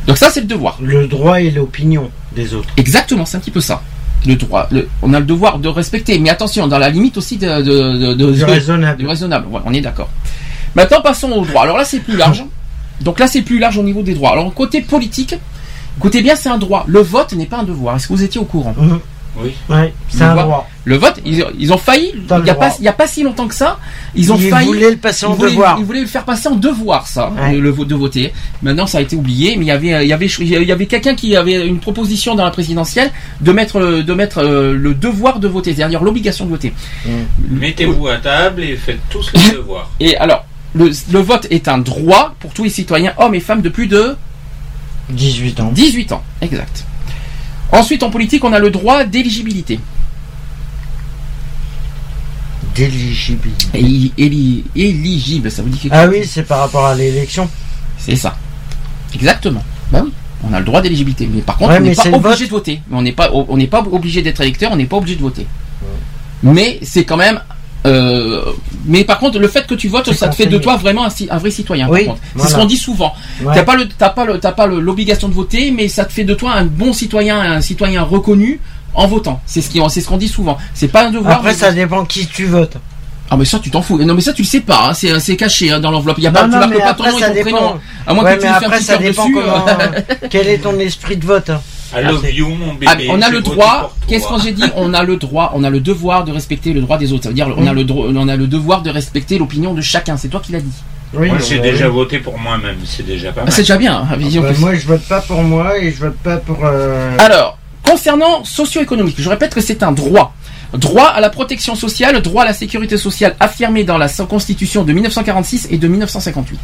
Donc 0.07 0.17
ça 0.17 0.29
c'est 0.29 0.41
le 0.41 0.47
devoir. 0.47 0.77
Le 0.81 1.07
droit 1.07 1.39
et 1.41 1.51
l'opinion 1.51 2.09
des 2.35 2.53
autres. 2.53 2.69
Exactement, 2.77 3.25
c'est 3.25 3.37
un 3.37 3.39
petit 3.39 3.51
peu 3.51 3.61
ça. 3.61 3.81
Le 4.25 4.35
droit, 4.35 4.67
le- 4.71 4.87
on 5.01 5.13
a 5.13 5.19
le 5.19 5.25
devoir 5.25 5.59
de 5.59 5.67
respecter, 5.67 6.17
mais 6.19 6.29
attention, 6.29 6.67
dans 6.67 6.79
la 6.79 6.89
limite 6.89 7.17
aussi 7.17 7.37
de, 7.37 7.61
de, 7.61 7.61
de- 7.61 8.13
de- 8.15 8.31
Du 8.33 8.39
de- 8.39 8.45
raisonnable. 8.45 8.97
du 8.99 9.07
raisonnable. 9.07 9.47
Ouais, 9.47 9.61
on 9.65 9.73
est 9.73 9.81
d'accord. 9.81 10.09
Maintenant, 10.75 11.01
passons 11.01 11.31
au 11.31 11.45
droit. 11.45 11.63
Alors 11.63 11.77
là, 11.77 11.85
c'est 11.85 11.99
plus 11.99 12.17
large. 12.17 12.43
Donc 13.01 13.19
là, 13.19 13.27
c'est 13.27 13.41
plus 13.43 13.59
large 13.59 13.77
au 13.77 13.83
niveau 13.83 14.01
des 14.03 14.13
droits. 14.15 14.31
Alors 14.31 14.51
côté 14.53 14.81
politique, 14.81 15.35
écoutez 15.97 16.21
bien, 16.21 16.35
c'est 16.35 16.49
un 16.49 16.57
droit. 16.57 16.83
Le 16.87 16.99
vote 16.99 17.33
n'est 17.33 17.45
pas 17.45 17.57
un 17.57 17.63
devoir. 17.63 17.95
Est-ce 17.95 18.07
que 18.07 18.13
vous 18.13 18.23
étiez 18.23 18.39
au 18.41 18.45
courant 18.45 18.73
Mhm. 18.77 18.99
Oui. 19.37 19.51
Ouais, 19.69 19.93
c'est 20.07 20.19
Le 20.23 20.29
un 20.29 20.35
droit. 20.35 20.69
Le 20.85 20.95
vote, 20.95 21.19
ils, 21.25 21.45
ils 21.59 21.73
ont 21.73 21.77
failli. 21.77 22.11
Il 22.13 22.19
n'y 22.21 22.49
a, 22.49 22.55
pas- 22.55 22.67
droit. 22.69 22.77
il 22.79 22.85
y 22.85 22.87
a 22.87 22.93
pas 22.93 23.05
si 23.05 23.21
longtemps 23.21 23.49
que 23.49 23.53
ça. 23.53 23.79
Ils 24.15 24.31
ont 24.31 24.37
Ils 24.37 24.49
failli. 24.49 24.67
voulaient 24.67 24.91
le 24.91 24.95
passer 24.95 25.25
en 25.25 25.33
ils 25.33 25.35
voulaient, 25.37 25.51
devoir. 25.51 25.75
ils 25.77 25.83
voulaient 25.83 25.99
le 25.99 26.07
faire 26.07 26.23
passer 26.23 26.47
en 26.47 26.55
devoir, 26.55 27.05
ça, 27.05 27.31
Ouais. 27.31 27.51
le, 27.51 27.59
le 27.59 27.69
vote 27.69 27.89
de 27.89 27.95
voter. 27.95 28.31
Maintenant, 28.63 28.87
ça 28.87 28.99
a 28.99 29.01
été 29.01 29.17
oublié, 29.17 29.57
mais 29.57 29.65
il 29.65 29.67
y 29.67 29.71
avait, 29.71 30.03
il 30.05 30.07
y 30.07 30.13
avait, 30.13 30.27
il 30.27 30.63
y 30.63 30.71
avait 30.71 30.85
quelqu'un 30.85 31.15
qui 31.15 31.35
avait 31.35 31.67
une 31.67 31.79
proposition 31.79 32.33
dans 32.35 32.45
la 32.45 32.51
présidentielle 32.51 33.11
de 33.41 33.51
mettre, 33.51 33.77
le- 33.81 34.03
de 34.03 34.13
mettre 34.13 34.37
euh, 34.37 34.73
le 34.73 34.93
devoir 34.93 35.39
de 35.39 35.49
voter, 35.49 35.75
c'est-à-dire 35.75 36.01
l'obligation 36.01 36.45
de 36.45 36.51
voter. 36.51 36.71
Mettez-vous 37.49 38.07
à 38.07 38.17
table 38.17 38.63
et 38.63 38.77
faites 38.77 38.99
tous 39.09 39.31
les 39.33 39.51
devoirs. 39.57 39.89
Et 39.99 40.15
alors, 40.17 40.45
le, 40.73 40.91
le 41.11 41.19
vote 41.19 41.47
est 41.51 41.67
un 41.67 41.77
droit 41.77 42.35
pour 42.39 42.53
tous 42.53 42.63
les 42.63 42.69
citoyens, 42.69 43.13
hommes 43.17 43.35
et 43.35 43.41
femmes 43.41 43.61
de 43.61 43.69
plus 43.69 43.87
de 43.87 44.15
18 45.09 45.59
ans. 45.59 45.71
18 45.71 46.11
ans, 46.11 46.23
exact. 46.41 46.83
Ensuite, 47.71 48.03
en 48.03 48.09
politique, 48.09 48.43
on 48.43 48.53
a 48.53 48.59
le 48.59 48.69
droit 48.69 49.03
d'éligibilité. 49.03 49.79
D'éligibilité. 52.75 53.65
Éli- 53.77 54.11
éli- 54.17 54.63
éligible, 54.75 55.49
ça 55.49 55.61
vous 55.61 55.69
dit 55.69 55.77
quelque 55.77 55.93
Ah 55.93 56.05
chose 56.05 56.13
oui, 56.15 56.25
c'est 56.27 56.43
par 56.43 56.59
rapport 56.59 56.85
à 56.85 56.95
l'élection. 56.95 57.49
C'est 57.97 58.15
ça. 58.17 58.35
Exactement. 59.13 59.63
Bah 59.91 60.01
oui. 60.03 60.11
On 60.43 60.53
a 60.53 60.59
le 60.59 60.65
droit 60.65 60.81
d'éligibilité. 60.81 61.29
Mais 61.33 61.41
par 61.41 61.57
contre, 61.57 61.71
Ouais, 61.71 61.77
on 61.77 61.81
n'est 61.81 61.95
pas 61.95 62.17
obligé 62.29 62.45
de 62.45 62.51
voter. 62.51 62.81
On 62.91 63.01
n'est 63.01 63.13
pas, 63.13 63.31
on 63.31 63.55
n'est 63.57 63.67
pas 63.67 63.79
obligé 63.91 64.21
d'être 64.21 64.41
électeur, 64.41 64.71
on 64.73 64.75
n'est 64.75 64.85
pas 64.85 64.97
obligé 64.97 65.15
de 65.15 65.21
voter. 65.21 65.47
Mais 66.43 66.79
c'est 66.83 67.05
quand 67.05 67.17
même. 67.17 67.39
Euh, 67.85 68.41
mais 68.85 69.03
par 69.03 69.19
contre, 69.19 69.39
le 69.39 69.47
fait 69.47 69.65
que 69.67 69.75
tu 69.75 69.87
votes, 69.87 70.11
ça 70.13 70.27
te 70.27 70.35
fait 70.35 70.45
de 70.47 70.57
toi 70.57 70.75
vraiment 70.77 71.05
un, 71.29 71.37
vrai 71.37 71.51
citoyen. 71.51 71.87
Oui, 71.89 72.05
par 72.05 72.15
contre. 72.15 72.25
C'est 72.37 72.47
ce 72.49 72.55
qu'on 72.55 72.65
dit 72.65 72.77
souvent. 72.77 73.13
Ouais. 73.43 73.53
T'as 73.55 73.63
pas 73.63 73.75
le, 73.75 73.87
t'as 73.87 74.09
pas 74.09 74.25
le, 74.25 74.39
t'as 74.39 74.51
pas 74.51 74.67
le- 74.67 74.79
l'obligation 74.79 75.27
de 75.29 75.33
voter, 75.33 75.71
mais 75.71 75.87
ça 75.87 76.05
te 76.05 76.11
fait 76.13 76.23
de 76.23 76.33
toi 76.33 76.53
un 76.53 76.65
bon 76.65 76.93
citoyen, 76.93 77.39
un 77.39 77.61
citoyen 77.61 78.03
reconnu 78.03 78.59
en 78.93 79.07
votant. 79.07 79.41
C'est 79.45 79.61
ce 79.61 79.69
qui, 79.69 79.79
c'est 79.89 80.01
ce 80.01 80.07
qu'on 80.07 80.17
dit 80.17 80.27
souvent. 80.27 80.57
C'est 80.73 80.87
pas 80.87 81.07
un 81.07 81.11
devoir. 81.11 81.37
Après, 81.37 81.53
ça 81.53 81.71
dépend 81.71 82.05
qui 82.05 82.25
tu 82.27 82.45
votes. 82.45 82.77
Ah 83.27 83.37
mais 83.37 83.45
ça 83.45 83.57
tu 83.57 83.71
t'en 83.71 83.81
fous. 83.81 83.97
Non 83.97 84.13
mais 84.13 84.21
ça 84.21 84.33
tu 84.33 84.43
le 84.43 84.47
sais 84.47 84.61
pas. 84.61 84.89
hein. 84.89 84.93
C'est, 84.93 85.19
c'est 85.19 85.35
caché 85.35 85.71
hein, 85.71 85.79
dans 85.79 85.89
l'enveloppe. 85.89 86.17
Il 86.19 86.23
y 86.25 86.27
a 86.27 86.31
Non, 86.31 86.41
pas, 86.41 86.45
tu 86.45 86.51
non, 86.51 86.57
marques 86.59 86.69
mais 86.69 86.77
pas 86.77 86.89
après, 86.89 87.09
ton 87.09 87.11
nom 87.13 87.17
et 87.17 87.21
ça 87.21 87.27
ton 87.29 87.33
dépend. 87.33 87.49
prénom. 87.57 87.79
À 88.05 88.13
moins 88.13 88.23
Ouais, 88.23 88.35
que 88.37 88.41
tu 88.41 88.47
après, 88.47 88.77
petit 88.77 88.83
ça 88.83 88.97
dépend 88.97 89.23
dessus. 89.23 89.33
comment. 89.33 89.65
euh. 89.67 90.01
Quel 90.29 90.47
est 90.47 90.57
ton 90.59 90.77
esprit 90.79 91.17
de 91.17 91.25
vote 91.25 91.49
I 91.97 92.03
love 92.03 92.29
you, 92.31 92.49
mon 92.49 92.73
bébé. 92.73 92.87
Ah, 92.87 92.97
on 93.09 93.21
a 93.21 93.29
le 93.29 93.41
droit. 93.41 93.93
Qu'est-ce 94.07 94.27
que 94.27 94.39
j'ai 94.43 94.51
dit 94.51 94.63
On 94.75 94.93
a 94.93 95.03
le 95.03 95.17
droit, 95.17 95.51
on 95.55 95.63
a 95.63 95.69
le 95.69 95.79
devoir 95.79 96.23
de 96.23 96.31
respecter 96.31 96.73
le 96.73 96.81
droit 96.81 96.97
des 96.97 97.13
autres. 97.13 97.23
Ça 97.23 97.29
veut 97.29 97.35
dire, 97.35 97.47
on 97.57 97.65
a 97.67 97.73
le 97.73 97.83
droit, 97.83 98.07
on 98.09 98.27
a 98.27 98.35
le 98.35 98.47
devoir 98.47 98.81
de 98.81 98.89
respecter 98.89 99.37
l'opinion 99.37 99.73
de 99.73 99.81
chacun. 99.81 100.17
C'est 100.17 100.27
toi 100.29 100.41
qui 100.43 100.51
l'as 100.51 100.59
dit. 100.61 100.71
Oui, 101.13 101.27
Moi, 101.27 101.37
bah, 101.37 101.43
j'ai 101.47 101.55
oui. 101.55 101.61
déjà 101.61 101.87
voté 101.87 102.19
pour 102.19 102.37
moi-même, 102.37 102.77
c'est 102.83 103.05
déjà 103.05 103.31
pas 103.31 103.41
Ah, 103.41 103.45
mal. 103.45 103.53
c'est 103.53 103.61
déjà 103.61 103.77
bien. 103.77 104.05
hein, 104.11 104.17
disons 104.17 104.41
Bah, 104.41 104.53
que- 104.53 104.59
moi, 104.59 104.75
je 104.75 104.85
vote 104.85 105.03
pas 105.07 105.21
pour 105.21 105.41
moi 105.43 105.77
et 105.77 105.91
je 105.91 105.99
vote 105.99 106.17
pas 106.17 106.37
pour. 106.37 106.57
euh, 106.65 107.15
Alors, 107.19 107.57
concernant 107.83 108.43
socio-économique, 108.43 109.15
je 109.19 109.29
répète 109.29 109.53
que 109.55 109.61
c'est 109.61 109.81
un 109.83 109.91
droit. 109.93 110.33
Droit 110.73 111.05
à 111.07 111.21
la 111.21 111.29
protection 111.29 111.75
sociale, 111.75 112.21
droit 112.21 112.43
à 112.43 112.47
la 112.47 112.53
sécurité 112.53 112.97
sociale 112.97 113.35
affirmé 113.39 113.85
dans 113.85 113.97
la 113.97 114.09
Constitution 114.09 114.83
de 114.83 114.91
1946 114.91 115.67
et 115.71 115.77
de 115.77 115.87
1958. 115.87 116.59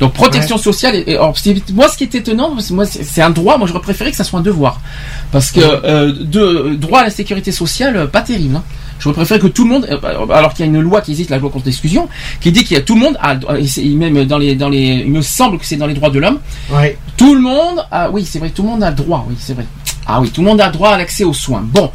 Donc 0.00 0.12
protection 0.12 0.58
sociale, 0.58 0.94
et, 1.06 1.16
moi 1.74 1.88
ce 1.88 1.96
qui 1.96 2.04
est 2.04 2.14
étonnant, 2.14 2.58
c'est- 2.60 2.72
moi 2.74 2.86
c'est 2.86 3.02
c'est 3.04 3.22
un 3.22 3.30
droit, 3.30 3.58
moi 3.58 3.66
j'aurais 3.66 3.80
préféré 3.80 4.10
que 4.10 4.16
ça 4.16 4.24
soit 4.24 4.38
un 4.38 4.42
devoir. 4.42 4.80
Parce 5.32 5.50
que 5.50 5.60
euh, 5.60 6.12
de, 6.20 6.74
droit 6.76 7.00
à 7.00 7.04
la 7.04 7.10
sécurité 7.10 7.50
sociale, 7.52 7.96
euh, 7.96 8.06
pas 8.06 8.20
terrible. 8.22 8.56
Hein. 8.56 8.62
J'aurais 9.00 9.14
préféré 9.14 9.38
que 9.40 9.46
tout 9.46 9.64
le 9.64 9.70
monde, 9.70 9.86
euh, 9.90 10.26
alors 10.32 10.54
qu'il 10.54 10.64
y 10.66 10.68
a 10.68 10.72
une 10.72 10.80
loi 10.80 11.00
qui 11.00 11.12
existe, 11.12 11.30
la 11.30 11.38
loi 11.38 11.50
contre 11.50 11.66
l'exclusion, 11.66 12.08
qui 12.40 12.50
dit 12.52 12.64
qu'il 12.64 12.76
y 12.76 12.80
a 12.80 12.82
tout 12.82 12.94
le 12.94 13.00
monde, 13.00 13.16
a, 13.20 13.34
même 13.34 14.24
dans 14.24 14.38
les, 14.38 14.54
dans 14.56 14.68
les, 14.68 15.04
il 15.06 15.10
me 15.10 15.22
semble 15.22 15.58
que 15.58 15.66
c'est 15.66 15.76
dans 15.76 15.86
les 15.86 15.94
droits 15.94 16.10
de 16.10 16.18
l'homme, 16.18 16.38
Ouais. 16.72 16.98
tout 17.16 17.34
le 17.34 17.40
monde 17.40 17.84
a, 17.90 18.10
oui, 18.10 18.24
c'est 18.24 18.38
vrai, 18.40 18.50
tout 18.50 18.62
le 18.62 18.68
monde 18.70 18.82
a 18.82 18.90
le 18.90 18.96
droit, 18.96 19.24
oui, 19.28 19.36
c'est 19.38 19.54
vrai. 19.54 19.66
Ah 20.06 20.20
oui, 20.20 20.30
tout 20.30 20.40
le 20.42 20.48
monde 20.48 20.60
a 20.60 20.66
le 20.66 20.72
droit 20.72 20.90
à 20.90 20.98
l'accès 20.98 21.22
aux 21.24 21.34
soins. 21.34 21.62
Bon, 21.64 21.90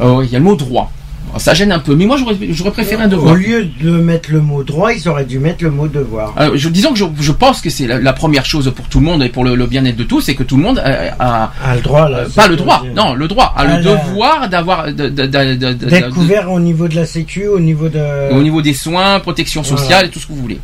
euh, 0.00 0.22
il 0.24 0.30
y 0.32 0.36
a 0.36 0.38
le 0.38 0.44
mot 0.44 0.56
droit. 0.56 0.90
Ça 1.38 1.54
gêne 1.54 1.72
un 1.72 1.78
peu, 1.78 1.94
mais 1.94 2.04
moi 2.06 2.16
j'aurais, 2.18 2.70
préféré 2.70 3.02
un 3.02 3.08
devoir. 3.08 3.32
Au 3.32 3.36
lieu 3.36 3.64
de 3.80 3.90
mettre 3.90 4.30
le 4.30 4.40
mot 4.40 4.62
droit, 4.62 4.92
ils 4.92 5.08
auraient 5.08 5.24
dû 5.24 5.38
mettre 5.38 5.64
le 5.64 5.70
mot 5.70 5.88
devoir. 5.88 6.34
Euh, 6.38 6.50
je, 6.54 6.68
disons 6.68 6.92
que 6.92 6.98
je, 6.98 7.04
je 7.20 7.32
pense 7.32 7.60
que 7.60 7.70
c'est 7.70 7.86
la, 7.86 7.98
la 7.98 8.12
première 8.12 8.44
chose 8.44 8.70
pour 8.76 8.86
tout 8.88 9.00
le 9.00 9.06
monde 9.06 9.22
et 9.22 9.28
pour 9.28 9.44
le, 9.44 9.54
le 9.54 9.66
bien-être 9.66 9.96
de 9.96 10.04
tous, 10.04 10.20
c'est 10.20 10.34
que 10.34 10.42
tout 10.42 10.56
le 10.56 10.62
monde 10.62 10.78
a, 10.78 11.14
a- 11.18 11.52
Ah, 11.64 11.74
le 11.76 11.80
droit, 11.80 12.08
là. 12.08 12.18
euh, 12.18 12.24
c'est 12.28 12.36
pas 12.36 12.48
le 12.48 12.56
droit, 12.56 12.82
non, 12.94 13.14
le 13.14 13.28
droit, 13.28 13.54
a 13.56 13.62
Ah, 13.62 13.64
le 13.64 13.82
là. 13.82 13.96
devoir 13.96 14.48
d'avoir, 14.48 14.92
D'être 14.92 16.10
couvert 16.10 16.50
au 16.52 16.60
niveau 16.60 16.86
de 16.88 16.94
la 16.96 17.06
sécu, 17.06 17.46
au 17.46 17.58
niveau 17.60 17.88
de. 17.88 18.32
au 18.32 18.42
niveau 18.42 18.60
des 18.62 18.74
soins, 18.74 19.18
protection 19.20 19.62
sociale 19.64 19.86
Voilà. 19.88 20.04
et 20.06 20.10
tout 20.10 20.18
ce 20.20 20.26
que 20.26 20.32
vous 20.32 20.40
voulez. 20.42 20.60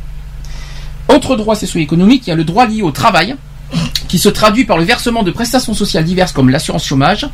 Autre 1.09 1.37
droit 1.37 1.57
socio-économique, 1.57 2.27
il 2.27 2.31
y 2.31 2.33
a 2.33 2.37
le 2.37 2.45
droit 2.45 2.67
lié 2.67 2.83
au 2.83 2.91
travail, 2.91 3.35
qui 4.09 4.19
se 4.19 4.29
traduit 4.29 4.65
par 4.65 4.79
le 4.79 4.85
versement 4.85 5.23
de 5.23 5.31
prestations 5.31 5.75
sociales 5.75 6.05
diverses 6.05 6.33
comme 6.33 6.49
l'assurance 6.51 6.85
chômage, 6.85 7.27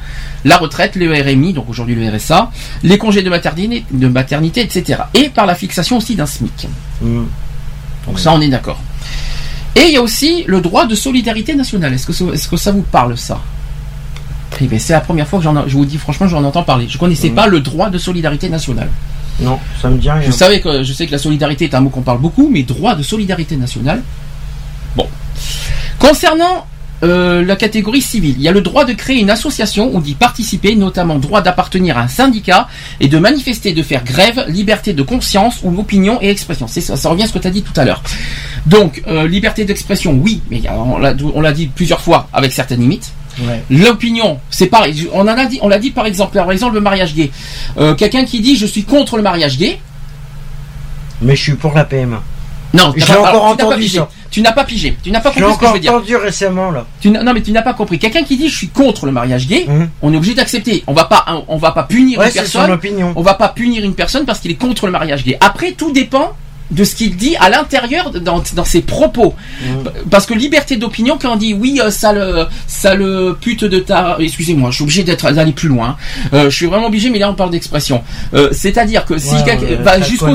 la 0.45 0.57
retraite, 0.59 0.97
le 0.97 1.11
RMI, 1.13 1.53
donc 1.53 1.69
aujourd'hui 1.71 1.95
le 1.95 2.09
RSA, 2.17 2.51
les 2.83 2.99
congés 2.99 3.23
de 3.23 3.31
maternité, 3.31 3.85
de 3.91 4.09
maternité, 4.09 4.61
etc. 4.61 5.03
Et 5.15 5.29
par 5.31 5.47
la 5.47 5.55
fixation 5.55 5.99
aussi 5.99 6.17
d'un 6.17 6.27
SMIC. 6.27 6.67
Mm. 7.01 7.23
Donc 8.07 8.19
ça, 8.21 8.33
on 8.33 8.41
est 8.41 8.49
d'accord. 8.49 8.81
Et 9.77 9.83
il 9.89 9.93
y 9.93 9.97
a 9.97 10.03
aussi 10.03 10.45
le 10.47 10.61
droit 10.61 10.87
de 10.87 10.95
solidarité 10.95 11.55
nationale. 11.55 11.95
Est-ce 11.95 12.07
que, 12.07 12.13
ça- 12.13 12.25
est-ce 12.33 12.49
que 12.49 12.57
ça 12.57 12.71
vous 12.73 12.83
parle, 12.83 13.17
ça? 13.17 13.41
Eh 14.61 14.67
ben, 14.67 14.79
C'est 14.79 14.93
la 14.93 15.01
première 15.01 15.27
fois 15.27 15.39
que 15.41 15.45
j'en, 15.45 15.67
je 15.67 15.77
vous 15.77 15.85
dis 15.85 15.99
franchement, 15.99 16.29
j'en 16.29 16.45
entends 16.45 16.63
parler. 16.63 16.87
Je 16.89 16.99
connaissais 16.99 17.31
Mm. 17.31 17.35
pas 17.35 17.47
le 17.47 17.61
droit 17.61 17.91
de 17.91 17.99
solidarité 17.99 18.49
nationale. 18.49 18.89
Non, 19.41 19.59
ça 19.83 19.91
me 19.91 19.99
dit 19.99 20.09
rien. 20.11 20.23
Je 20.23 20.31
savais 20.31 20.61
que 20.61 20.85
je 20.85 20.93
sais 20.93 21.07
que 21.07 21.13
la 21.13 21.19
solidarité 21.19 21.65
est 21.65 21.75
un 21.75 21.81
mot 21.81 21.91
qu'on 21.91 22.03
parle 22.03 22.19
beaucoup, 22.21 22.49
mais 22.53 22.63
droit 22.63 22.95
de 22.95 23.03
solidarité 23.03 23.57
nationale. 23.57 24.01
Bon. 24.95 25.09
Concernant 25.99 26.67
euh, 27.03 27.45
la 27.45 27.57
catégorie 27.57 28.01
civile, 28.01 28.37
il 28.39 28.43
y 28.43 28.49
a 28.49 28.53
le 28.53 28.61
droit 28.61 28.85
de 28.85 28.93
créer 28.93 29.21
une 29.21 29.31
association 29.31 29.95
ou 29.95 30.01
d'y 30.01 30.15
participer, 30.15 30.75
notamment 30.77 31.19
droit 31.19 31.43
d'appartenir 31.43 31.99
à 31.99 32.03
un 32.03 32.09
syndicat 32.09 32.69
et 33.01 33.09
de 33.09 33.19
manifester, 33.19 33.73
de 33.73 33.83
faire 33.83 34.05
grève, 34.05 34.45
liberté 34.49 34.93
de 34.93 35.03
conscience 35.03 35.61
ou 35.63 35.79
opinion 35.79 36.19
et 36.23 36.31
expression. 36.31 36.67
C'est 36.67 36.81
ça, 36.81 36.97
ça 36.97 37.09
revient 37.11 37.25
à 37.25 37.27
ce 37.27 37.33
que 37.33 37.39
tu 37.39 37.49
as 37.49 37.51
dit 37.51 37.63
tout 37.63 37.79
à 37.79 37.85
l'heure. 37.85 38.03
Donc, 38.67 39.03
euh, 39.07 39.29
liberté 39.29 39.65
d'expression, 39.65 40.13
oui, 40.13 40.41
mais 40.51 40.63
on 40.71 40.99
l'a 40.99 41.15
on 41.35 41.41
l'a 41.41 41.53
dit 41.53 41.67
plusieurs 41.67 42.01
fois 42.01 42.29
avec 42.33 42.53
certaines 42.53 42.81
limites. 42.81 43.13
Ouais. 43.41 43.63
L'opinion, 43.69 44.39
c'est 44.49 44.69
pareil. 44.69 45.09
On 45.13 45.23
en 45.23 45.27
a 45.27 45.47
dit, 45.47 45.59
on 45.61 45.69
l'a 45.69 45.79
dit 45.79 45.91
par 45.91 46.07
exemple, 46.07 46.35
par 46.35 46.51
exemple 46.53 46.75
le 46.75 46.81
mariage 46.81 47.15
gay. 47.15 47.31
Euh, 47.79 47.95
Quelqu'un 47.95 48.25
qui 48.25 48.41
dit 48.41 48.57
je 48.57 48.67
suis 48.67 48.85
contre 48.85 49.17
le 49.17 49.23
mariage 49.23 49.59
gay, 49.59 49.79
Mais 51.21 51.37
je 51.37 51.43
suis 51.43 51.55
pour 51.55 51.75
la 51.75 51.85
PMA. 51.85 52.23
Non, 52.75 52.93
Je 52.97 53.05
t'as 53.05 53.13
l'ai 53.15 53.21
pas- 53.23 53.29
encore 53.29 53.29
alors, 53.29 53.57
tu 53.57 53.63
n'as 53.63 53.69
pas 53.69 53.75
entendu, 53.75 53.89
ça. 53.89 54.09
Tu 54.31 54.43
n'as 54.43 54.53
pas 54.53 54.65
pigé. 54.65 54.97
Tu 55.03 55.11
n'as 55.13 55.21
pas 55.21 55.31
compris 55.31 55.53
ce 55.55 55.59
que 55.59 55.67
je 55.67 55.73
veux 55.73 55.79
dire. 55.79 55.93
entendu 55.95 56.17
récemment, 56.17 56.71
là. 56.73 56.85
Tu 57.01 57.09
non, 57.11 57.33
mais 57.33 57.41
tu 57.41 57.53
n'as 57.53 57.63
pas 57.63 57.73
compris. 57.75 57.99
Quelqu'un 57.99 58.25
qui 58.25 58.37
dit 58.37 58.49
je 58.49 58.57
suis 58.57 58.69
contre 58.69 59.07
le 59.07 59.13
mariage 59.13 59.47
gay, 59.47 59.65
Mhm. 59.69 59.89
on 60.03 60.13
est 60.13 60.17
obligé 60.17 60.35
d'accepter. 60.35 60.83
On 60.89 60.93
va 60.93 61.05
pas, 61.05 61.25
on 61.49 61.57
va 61.57 61.71
pas 61.71 61.85
punir 61.85 62.19
Ouais, 62.19 62.27
une 62.27 62.33
son 62.33 62.39
personne. 62.41 62.71
opinion. 62.73 63.13
On 63.17 63.23
va 63.23 63.35
pas 63.35 63.49
punir 63.49 63.85
une 63.85 63.95
personne 63.95 64.25
parce 64.27 64.41
qu'il 64.41 64.51
est 64.51 64.57
contre 64.57 64.87
le 64.87 64.93
mariage 64.93 65.25
gay. 65.25 65.37
Après, 65.41 65.73
tout 65.73 65.93
dépend 65.93 66.33
de 66.75 66.85
ce 66.85 66.95
qu'il 66.97 67.17
dit 67.17 67.37
à 67.37 67.49
l'intérieur 67.51 68.11
dans, 68.11 68.43
dans 68.55 68.65
ses 68.65 68.83
propos. 68.83 69.35
Mhm. 69.63 69.85
Parce 70.11 70.27
que 70.27 70.35
liberté 70.35 70.77
d'opinion, 70.77 71.19
quand 71.21 71.33
on 71.33 71.37
dit 71.37 71.55
oui, 71.55 71.81
euh, 71.83 71.91
ça 71.91 72.13
le, 72.13 72.47
ça 72.67 72.95
le 72.95 73.37
pute 73.41 73.65
de 73.65 73.79
ta, 73.79 74.17
excusez-moi, 74.21 74.71
je 74.71 74.77
suis 74.77 74.83
obligé 74.85 75.05
d'être 75.05 75.31
d'aller 75.33 75.53
plus 75.53 75.69
loin. 75.69 75.97
Euh, 76.33 76.51
je 76.51 76.57
suis 76.57 76.67
vraiment 76.67 76.87
obligé, 76.87 77.11
mais 77.11 77.19
là 77.19 77.31
on 77.31 77.35
parle 77.35 77.51
d'expression. 77.51 78.03
Euh, 78.35 78.49
C'est-à-dire 78.53 79.05
que 79.05 79.19
si 79.19 79.35
Ouais, 79.35 80.03
jusqu'aux 80.03 80.27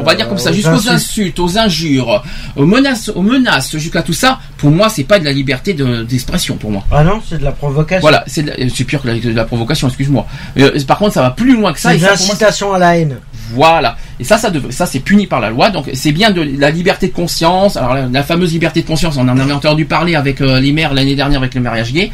on 0.00 0.02
va 0.02 0.14
dire 0.14 0.28
comme 0.28 0.38
ça, 0.38 0.48
euh, 0.48 0.52
aux 0.52 0.56
jusqu'aux 0.56 0.88
insultes. 0.90 1.38
aux 1.38 1.58
injures, 1.58 2.22
aux 2.56 2.66
menaces, 2.66 3.10
aux 3.14 3.22
menaces, 3.22 3.76
jusqu'à 3.76 4.02
tout 4.02 4.12
ça, 4.12 4.38
pour 4.58 4.70
moi 4.70 4.88
c'est 4.88 5.04
pas 5.04 5.18
de 5.18 5.24
la 5.24 5.32
liberté 5.32 5.74
de- 5.74 6.02
d'expression 6.04 6.56
pour 6.56 6.70
moi. 6.70 6.84
Ah 6.90 7.04
non, 7.04 7.20
c'est 7.28 7.38
de 7.38 7.44
la 7.44 7.52
provocation. 7.52 8.00
Voilà, 8.00 8.24
c'est 8.26 8.42
de 8.42 8.48
la- 8.50 8.56
c'est 8.74 8.84
pire 8.84 9.02
que 9.02 9.08
la, 9.08 9.18
de 9.18 9.30
la 9.30 9.44
provocation, 9.44 9.88
excuse-moi. 9.88 10.26
Euh, 10.58 10.78
par 10.86 10.98
contre, 10.98 11.14
ça 11.14 11.22
va 11.22 11.30
plus 11.30 11.54
loin 11.54 11.72
que 11.72 11.80
ça. 11.80 11.92
C'est 11.92 11.98
l'incitation 11.98 12.72
à 12.72 12.78
la 12.78 12.98
haine. 12.98 13.16
Voilà. 13.52 13.96
Et 14.20 14.24
ça, 14.24 14.38
ça, 14.38 14.50
devrait- 14.50 14.72
ça 14.72 14.86
c'est 14.86 15.00
puni 15.00 15.26
par 15.26 15.40
la 15.40 15.50
loi. 15.50 15.70
Donc 15.70 15.90
c'est 15.94 16.12
bien 16.12 16.30
de 16.30 16.40
la 16.58 16.70
liberté 16.70 17.08
de 17.08 17.12
conscience. 17.12 17.76
Alors 17.76 17.94
la, 17.94 18.06
la 18.06 18.22
fameuse 18.22 18.52
liberté 18.52 18.82
de 18.82 18.86
conscience, 18.86 19.16
on 19.16 19.28
en 19.28 19.38
avait 19.38 19.52
entendu 19.52 19.84
parler 19.84 20.14
avec 20.14 20.40
euh, 20.40 20.60
les 20.60 20.72
maires 20.72 20.94
l'année 20.94 21.14
dernière 21.14 21.40
avec 21.40 21.54
le 21.54 21.60
mariage 21.60 21.92
gay. 21.92 22.10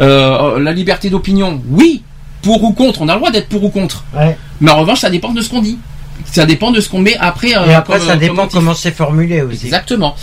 Euh, 0.00 0.58
la 0.60 0.72
liberté 0.72 1.10
d'opinion, 1.10 1.60
oui. 1.70 2.02
Pour 2.42 2.64
ou 2.64 2.72
contre, 2.72 3.02
on 3.02 3.08
a 3.08 3.12
le 3.12 3.18
droit 3.18 3.30
d'être 3.30 3.48
pour 3.48 3.62
ou 3.62 3.68
contre. 3.68 4.04
Ouais. 4.16 4.36
Mais 4.60 4.70
en 4.72 4.78
revanche, 4.80 4.98
ça 5.00 5.10
dépend 5.10 5.32
de 5.32 5.40
ce 5.42 5.48
qu'on 5.48 5.62
dit. 5.62 5.78
Ça 6.24 6.44
dépend 6.44 6.70
de 6.72 6.80
ce 6.80 6.88
qu'on 6.88 6.98
met 7.00 7.16
après. 7.20 7.56
euh, 7.56 7.66
Et 7.66 7.74
après, 7.74 7.98
comme, 7.98 8.06
ça 8.08 8.16
dépend 8.16 8.48
comment 8.48 8.74
c'est 8.74 8.90
formulé 8.94 9.42
aussi. 9.42 9.66
Exactement. 9.66 10.16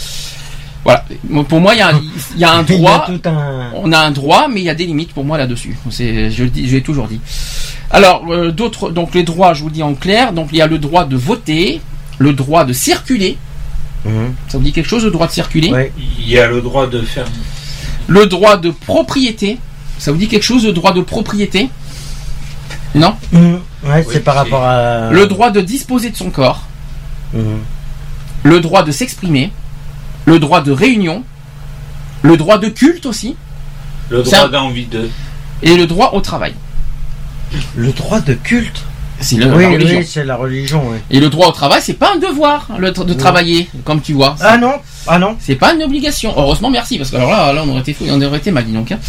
Voilà. 0.90 1.44
Pour 1.44 1.60
moi, 1.60 1.74
il 1.76 1.80
y 1.80 1.82
a, 1.82 1.90
un- 1.90 2.02
il 2.36 2.40
y 2.40 2.44
a 2.44 2.52
un 2.54 2.64
Il 2.68 2.72
y 2.72 2.76
a 2.76 2.78
droit. 2.78 3.06
tout 3.08 3.22
un. 3.30 3.72
On 3.76 3.92
a 3.92 4.00
un 4.00 4.12
droit, 4.12 4.48
mais 4.48 4.62
il 4.62 4.64
y 4.66 4.70
a 4.70 4.76
des 4.76 4.86
limites 4.86 5.14
pour 5.14 5.24
moi 5.26 5.38
là-dessus. 5.38 5.78
C'est, 5.90 6.32
je 6.32 6.44
le 6.44 6.50
dis, 6.50 6.68
je 6.68 6.76
l'ai 6.76 6.82
toujours 6.84 7.08
dit. 7.08 7.20
Alors, 7.92 8.24
euh, 8.30 8.52
d'autres, 8.52 8.92
donc 8.92 9.16
les 9.16 9.24
droits, 9.24 9.54
je 9.54 9.62
vous 9.62 9.68
le 9.70 9.74
dis 9.74 9.84
en 9.84 9.96
clair. 9.96 10.34
Donc, 10.34 10.50
il 10.52 10.58
y 10.58 10.62
a 10.62 10.68
le 10.68 10.78
droit 10.78 11.06
de 11.06 11.16
voter, 11.18 11.82
le 12.18 12.34
droit 12.34 12.64
de 12.66 12.74
circuler. 12.74 13.38
Mhm. 14.06 14.34
Ça 14.48 14.58
vous 14.58 14.64
dit 14.64 14.72
quelque 14.72 14.88
chose, 14.90 15.04
le 15.04 15.12
droit 15.12 15.28
de 15.28 15.32
circuler 15.32 15.72
Ouais. 15.72 15.92
Il 16.20 16.30
y 16.30 16.40
a 16.40 16.48
le 16.48 16.62
droit 16.62 16.88
de 16.88 17.02
faire. 17.02 17.26
Le 18.08 18.26
droit 18.28 18.58
de 18.58 18.70
propriété. 18.72 19.58
Ça 19.98 20.12
vous 20.12 20.18
dit 20.18 20.28
quelque 20.28 20.44
chose, 20.46 20.66
le 20.66 20.72
droit 20.72 20.94
de 20.94 21.02
propriété? 21.02 21.70
Non? 22.96 23.16
Mhm. 23.32 23.60
Ouais, 23.86 24.06
c'est 24.12 24.24
par 24.24 24.36
rapport 24.36 24.64
à. 24.64 25.10
Le 25.12 25.28
droit 25.28 25.52
de 25.52 25.62
disposer 25.62 26.10
de 26.10 26.16
son 26.16 26.30
corps. 26.30 26.64
Mhm. 27.34 27.60
Le 28.44 28.60
droit 28.62 28.84
de 28.84 28.92
s'exprimer. 28.92 29.52
Le 30.30 30.38
droit 30.40 30.62
de 30.62 30.72
réunion. 30.72 31.24
Le 32.22 32.38
droit 32.38 32.58
de 32.60 32.70
culte 32.70 33.06
aussi. 33.08 33.36
Le 34.10 34.24
Ça- 34.24 34.38
droit 34.48 34.50
d'envie 34.50 34.86
de. 34.86 35.10
Et 35.64 35.76
le 35.76 35.86
droit 35.88 36.12
au 36.14 36.22
travail. 36.22 36.54
Le 37.76 37.92
droit 37.92 38.22
de 38.22 38.34
culte. 38.34 38.82
C'est 39.22 39.36
oui, 39.36 39.42
la 39.64 39.70
religion. 39.70 39.98
oui, 40.00 40.06
c'est 40.06 40.24
la 40.24 40.36
religion. 40.38 40.84
Et 41.10 41.20
le 41.20 41.30
droit 41.30 41.48
au 41.48 41.52
travail, 41.52 41.82
c'est 41.84 41.96
pas 41.96 42.14
un 42.16 42.20
devoir 42.20 42.68
le 42.78 42.92
de 42.92 43.14
travailler, 43.14 43.68
comme 43.84 44.02
tu 44.02 44.14
vois. 44.14 44.36
Ah 44.40 44.58
non, 44.58 44.76
ah 45.08 45.20
non. 45.20 45.36
C'est 45.42 45.56
pas 45.56 45.74
une 45.74 45.84
obligation. 45.84 46.34
Heureusement, 46.38 46.70
merci, 46.70 46.98
parce 46.98 47.10
que 47.12 47.18
alors 47.18 47.32
là, 47.32 47.52
là 47.52 47.64
on 47.66 47.70
aurait 47.70 47.82
été 47.82 47.94
fou, 47.94 48.06
on 48.10 48.22
aurait 48.22 48.38
été 48.38 48.52
mal, 48.52 48.64
dis 48.66 48.72
donc. 48.72 48.92
hein. 48.94 49.00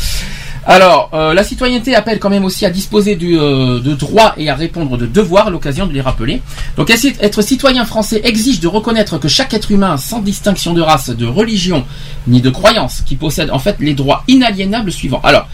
Alors, 0.66 1.10
euh, 1.14 1.32
la 1.32 1.42
citoyenneté 1.42 1.94
appelle 1.94 2.18
quand 2.18 2.28
même 2.28 2.44
aussi 2.44 2.66
à 2.66 2.70
disposer 2.70 3.16
du, 3.16 3.38
euh, 3.38 3.80
de 3.80 3.94
droits 3.94 4.34
et 4.36 4.50
à 4.50 4.54
répondre 4.54 4.98
de 4.98 5.06
devoirs 5.06 5.50
l'occasion 5.50 5.86
de 5.86 5.92
les 5.92 6.02
rappeler. 6.02 6.42
Donc, 6.76 6.90
être 6.90 7.42
citoyen 7.42 7.84
français 7.84 8.20
exige 8.24 8.60
de 8.60 8.68
reconnaître 8.68 9.18
que 9.18 9.28
chaque 9.28 9.54
être 9.54 9.72
humain, 9.72 9.96
sans 9.96 10.20
distinction 10.20 10.74
de 10.74 10.82
race, 10.82 11.10
de 11.10 11.26
religion 11.26 11.84
ni 12.26 12.40
de 12.40 12.50
croyance, 12.50 13.00
qui 13.00 13.16
possède 13.16 13.50
en 13.50 13.58
fait 13.58 13.76
les 13.80 13.94
droits 13.94 14.22
inaliénables 14.28 14.92
suivants. 14.92 15.20
Alors, 15.24 15.48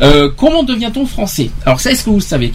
euh, 0.00 0.30
comment 0.36 0.62
devient-on 0.62 1.06
français? 1.06 1.50
Alors, 1.66 1.80
ça, 1.80 1.90
est-ce 1.90 2.04
que 2.04 2.10
vous 2.10 2.16
le 2.16 2.22
savez? 2.22 2.52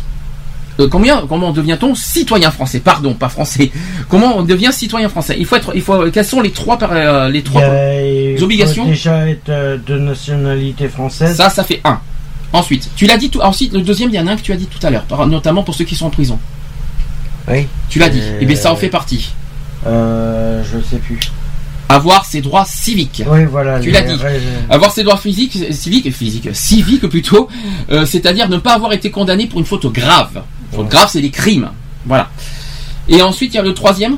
Euh, 0.79 0.87
combien, 0.89 1.23
comment 1.29 1.51
devient-on 1.51 1.93
citoyen 1.93 2.49
français? 2.49 2.79
Pardon, 2.79 3.13
pas 3.13 3.29
français. 3.29 3.71
Comment 4.09 4.37
on 4.37 4.41
devient 4.43 4.71
citoyen 4.73 5.07
français? 5.07 5.35
Il 5.37 5.45
faut 5.45 5.55
être, 5.55 5.71
il 5.75 5.81
faut. 5.81 6.09
Quels 6.11 6.25
sont 6.25 6.41
les 6.41 6.49
trois, 6.51 6.77
par- 6.79 6.91
euh, 6.93 7.29
les 7.29 7.43
trois 7.43 7.61
y 7.61 7.63
a- 7.65 8.01
il 8.31 8.37
faut 8.39 8.45
obligations? 8.45 8.85
déjà 8.85 9.29
être 9.29 9.49
euh, 9.49 9.77
de 9.85 9.97
nationalité 9.99 10.87
française. 10.87 11.35
Ça, 11.37 11.49
ça 11.51 11.63
fait 11.63 11.79
un. 11.83 11.99
Ensuite, 12.53 12.89
tu 12.95 13.05
l'as 13.05 13.17
dit 13.17 13.29
tout. 13.29 13.39
Ensuite, 13.41 13.73
le 13.73 13.81
deuxième, 13.81 14.09
il 14.09 14.15
y 14.15 14.19
en 14.19 14.25
a 14.27 14.31
un 14.31 14.35
que 14.35 14.41
tu 14.41 14.51
as 14.51 14.55
dit 14.55 14.65
tout 14.67 14.79
à 14.85 14.89
l'heure, 14.89 15.05
notamment 15.27 15.61
pour 15.63 15.75
ceux 15.75 15.85
qui 15.85 15.95
sont 15.95 16.07
en 16.07 16.11
prison. 16.11 16.39
Oui. 17.47 17.67
Tu 17.89 17.99
l'as 17.99 18.09
dit. 18.09 18.21
Euh, 18.21 18.39
Et 18.41 18.45
bien, 18.45 18.55
ça 18.55 18.71
en 18.71 18.75
fait 18.75 18.89
partie. 18.89 19.31
Euh, 19.85 20.63
je 20.63 20.79
sais 20.89 20.97
plus. 20.97 21.19
Avoir 21.89 22.25
ses 22.25 22.41
droits 22.41 22.65
civiques. 22.65 23.21
Oui, 23.27 23.45
voilà. 23.45 23.79
Tu 23.79 23.91
l'as 23.91 24.01
dit. 24.01 24.15
Avoir 24.69 24.91
ses 24.91 25.03
droits 25.03 25.17
physiques, 25.17 25.57
civiques, 25.71 26.11
physiques, 26.11 26.49
civiques 26.55 27.05
plutôt, 27.07 27.47
euh, 27.91 28.05
c'est-à-dire 28.05 28.49
ne 28.49 28.57
pas 28.57 28.73
avoir 28.73 28.93
été 28.93 29.11
condamné 29.11 29.45
pour 29.47 29.59
une 29.59 29.65
faute 29.65 29.85
grave. 29.91 30.41
Faute 30.75 30.89
grave, 30.89 31.09
c'est 31.11 31.21
les 31.21 31.31
crimes. 31.31 31.69
Voilà. 32.05 32.29
Et 33.07 33.21
ensuite, 33.21 33.53
il 33.53 33.57
y 33.57 33.59
a 33.59 33.63
le 33.63 33.73
troisième. 33.73 34.17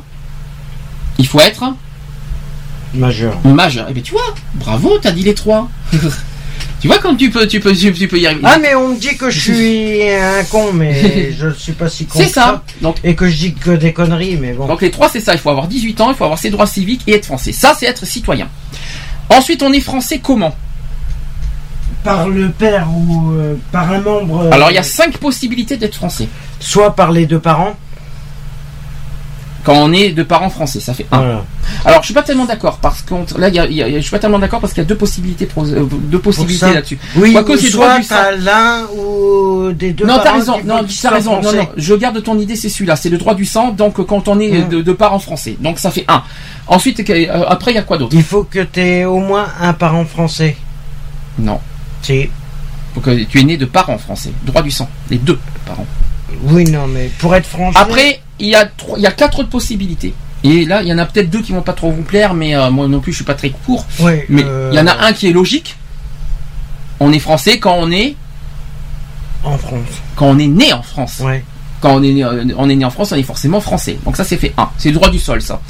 Il 1.18 1.28
faut 1.28 1.40
être 1.40 1.64
Majeur. 2.94 3.38
majeur. 3.46 3.90
Et 3.90 3.94
bien, 3.94 4.02
tu 4.04 4.12
vois, 4.14 4.34
bravo, 4.54 4.98
t'as 5.02 5.12
dit 5.12 5.24
les 5.24 5.34
trois. 5.34 5.70
tu 6.82 6.88
vois 6.88 7.00
quand 7.00 7.16
tu 7.16 7.30
peux, 7.30 7.46
tu 7.46 7.60
peux, 7.60 7.76
tu, 7.76 7.92
tu 7.94 8.08
peux 8.08 8.18
y 8.18 8.26
arriver. 8.26 8.42
Ah, 8.46 8.58
mais 8.62 8.74
on 8.76 8.90
me 8.90 8.98
dit 8.98 9.18
que 9.18 9.30
je 9.30 9.40
suis 9.40 10.10
un 10.10 10.44
con, 10.46 10.72
mais 10.72 11.34
je 11.38 11.48
ne 11.48 11.54
suis 11.54 11.74
pas 11.74 11.90
si 11.90 12.06
con. 12.06 12.20
c'est 12.20 12.30
ça. 12.30 12.64
Donc, 12.82 12.96
Et 13.04 13.16
que 13.16 13.28
je 13.28 13.36
dis 13.36 13.54
que 13.54 13.72
des 13.72 13.92
conneries, 13.92 14.38
mais 14.38 14.54
bon. 14.54 14.68
donc 14.68 14.82
les 14.82 14.92
trois, 14.92 15.10
c'est 15.10 15.20
ça. 15.20 15.34
Il 15.34 15.40
faut 15.40 15.50
avoir 15.50 15.68
18 15.68 16.00
ans, 16.02 16.10
il 16.10 16.16
faut 16.16 16.24
avoir 16.24 16.40
ses 16.40 16.50
droits 16.50 16.68
civiques 16.68 17.02
et 17.08 17.16
être 17.16 17.26
français. 17.26 17.52
Ça, 17.52 17.76
c'est 17.78 17.86
être 17.86 18.06
citoyen. 18.06 18.48
Ensuite, 19.30 19.62
on 19.64 19.74
est 19.74 19.82
français 19.82 20.20
comment? 20.24 20.56
Par 22.06 22.28
le 22.30 22.50
père 22.50 22.88
ou 22.96 23.32
euh, 23.34 23.56
par 23.72 23.92
un 23.92 24.00
membre. 24.00 24.44
euh, 24.46 24.52
Alors, 24.52 24.70
il 24.72 24.76
y 24.76 24.78
a 24.80 24.84
cinq 24.84 25.18
possibilités 25.18 25.76
d'être 25.78 25.96
français. 25.96 26.28
Soit 26.60 26.96
par 26.96 27.12
les 27.12 27.26
deux 27.26 27.40
parents. 27.40 27.76
Quand 29.64 29.74
on 29.78 29.92
est 29.94 30.12
de 30.12 30.22
parents 30.22 30.52
français, 30.52 30.80
ça 30.80 30.94
fait 30.94 31.08
un. 31.12 31.18
Voilà. 31.18 31.46
Alors, 31.86 32.02
je 32.02 32.06
suis 32.06 32.14
pas 32.14 32.22
tellement 32.22 32.46
d'accord 32.46 32.78
parce 32.78 33.02
que 33.02 33.16
là, 33.40 33.48
il 33.50 33.56
y 33.56 33.60
a, 33.60 33.66
il 33.66 33.76
y 33.76 33.82
a- 33.82 33.90
je 33.96 34.00
suis 34.02 34.12
pas 34.12 34.20
tellement 34.20 34.38
d'accord 34.38 34.60
parce 34.62 34.74
qu'il 34.74 34.84
y 34.84 34.86
a 34.86 34.88
deux 34.88 34.96
possibilités, 34.96 35.48
pro- 35.48 35.66
euh, 35.66 35.88
deux 35.92 36.20
possibilités 36.20 36.72
là-dessus. 36.72 37.00
Oui, 37.16 37.36
c'est 37.58 37.72
droit 37.72 37.88
soit 37.88 37.98
du 37.98 38.04
sang. 38.04 38.16
t'as 38.16 38.32
l'un 38.34 38.84
ou 38.96 39.72
des 39.72 39.94
deux 39.94 40.06
non, 40.06 40.20
t'as 40.24 40.34
raison. 40.34 40.58
Non, 40.64 40.82
t'as 41.02 41.10
raison. 41.10 41.42
Non, 41.42 41.52
non. 41.52 41.68
Je 41.78 41.96
garde 41.96 42.22
ton 42.22 42.38
idée, 42.38 42.56
c'est 42.56 42.70
celui-là. 42.70 42.96
C'est 42.96 43.10
le 43.10 43.18
droit 43.18 43.34
du 43.34 43.46
sang. 43.46 43.72
Donc, 43.72 44.06
quand 44.06 44.28
on 44.28 44.40
est 44.40 44.52
Mm. 44.52 44.70
de, 44.70 44.82
de 44.84 44.94
parents 44.94 45.18
français, 45.18 45.58
donc 45.60 45.80
ça 45.80 45.90
fait 45.90 46.06
un. 46.08 46.22
Ensuite, 46.68 47.00
après, 47.48 47.72
il 47.72 47.76
y 47.76 47.80
a 47.80 47.82
quoi 47.82 47.98
d'autre? 47.98 48.16
Il 48.16 48.24
faut 48.24 48.44
que 48.44 48.60
t'aies 48.60 49.06
au 49.06 49.18
moins 49.18 49.48
un 49.60 49.74
parent 49.74 50.06
français. 50.06 50.58
Non. 51.40 51.60
Si. 52.06 52.30
Donc, 52.96 53.28
tu 53.30 53.40
es 53.40 53.44
né 53.44 53.58
de 53.58 53.66
parents 53.66 53.98
français. 53.98 54.32
Droit 54.44 54.62
du 54.62 54.72
sang. 54.72 54.90
Les 55.10 55.18
deux 55.18 55.40
parents. 55.66 55.88
Oui, 56.44 56.64
non, 56.66 56.88
mais 56.88 57.10
pour 57.20 57.36
être 57.36 57.46
français. 57.48 57.78
Après, 57.80 58.22
il 58.40 58.48
y 58.48 58.56
a 58.56 58.66
trois, 58.66 58.98
il 58.98 59.02
y 59.04 59.08
a 59.08 59.12
quatre 59.12 59.40
autres 59.40 59.50
possibilités. 59.50 60.14
Et 60.44 60.66
là, 60.66 60.82
il 60.84 60.88
y 60.88 60.94
en 60.94 60.98
a 60.98 61.06
peut-être 61.06 61.30
deux 61.30 61.42
qui 61.42 61.52
vont 61.52 61.62
pas 61.62 61.74
trop 61.74 61.92
vous 61.92 62.04
plaire, 62.04 62.34
mais 62.34 62.56
euh, 62.56 62.70
moi 62.70 62.88
non 62.88 63.00
plus, 63.00 63.12
je 63.12 63.18
suis 63.18 63.26
pas 63.26 63.34
très 63.34 63.50
court. 63.50 63.86
Ouais, 64.00 64.26
Mais 64.30 64.44
euh, 64.46 64.70
il 64.72 64.78
y 64.78 64.80
en 64.80 64.88
a 64.88 65.06
un 65.06 65.14
qui 65.14 65.28
est 65.28 65.34
logique. 65.34 65.76
On 67.00 67.12
est 67.12 67.20
français 67.20 67.60
quand 67.60 67.76
on 67.78 67.92
est 67.92 68.16
En 69.44 69.58
France. 69.58 69.88
quand 70.16 70.28
on 70.28 70.38
est 70.40 70.48
né 70.48 70.72
en 70.72 70.84
France. 70.84 71.20
Ouais. 71.20 71.44
Quand 71.82 71.96
on 71.96 72.04
est, 72.04 72.12
né, 72.14 72.26
on 72.58 72.70
est 72.70 72.76
né 72.76 72.86
en 72.86 72.90
France, 72.90 73.12
on 73.12 73.16
est 73.16 73.24
forcément 73.24 73.60
français. 73.60 73.98
Donc 74.06 74.18
ça, 74.18 74.24
c'est 74.24 74.38
fait 74.38 74.54
un. 74.58 74.70
C'est 74.78 74.90
le 74.90 74.96
droit 74.96 75.10
du 75.10 75.20
sol, 75.20 75.42
ça. 75.42 75.62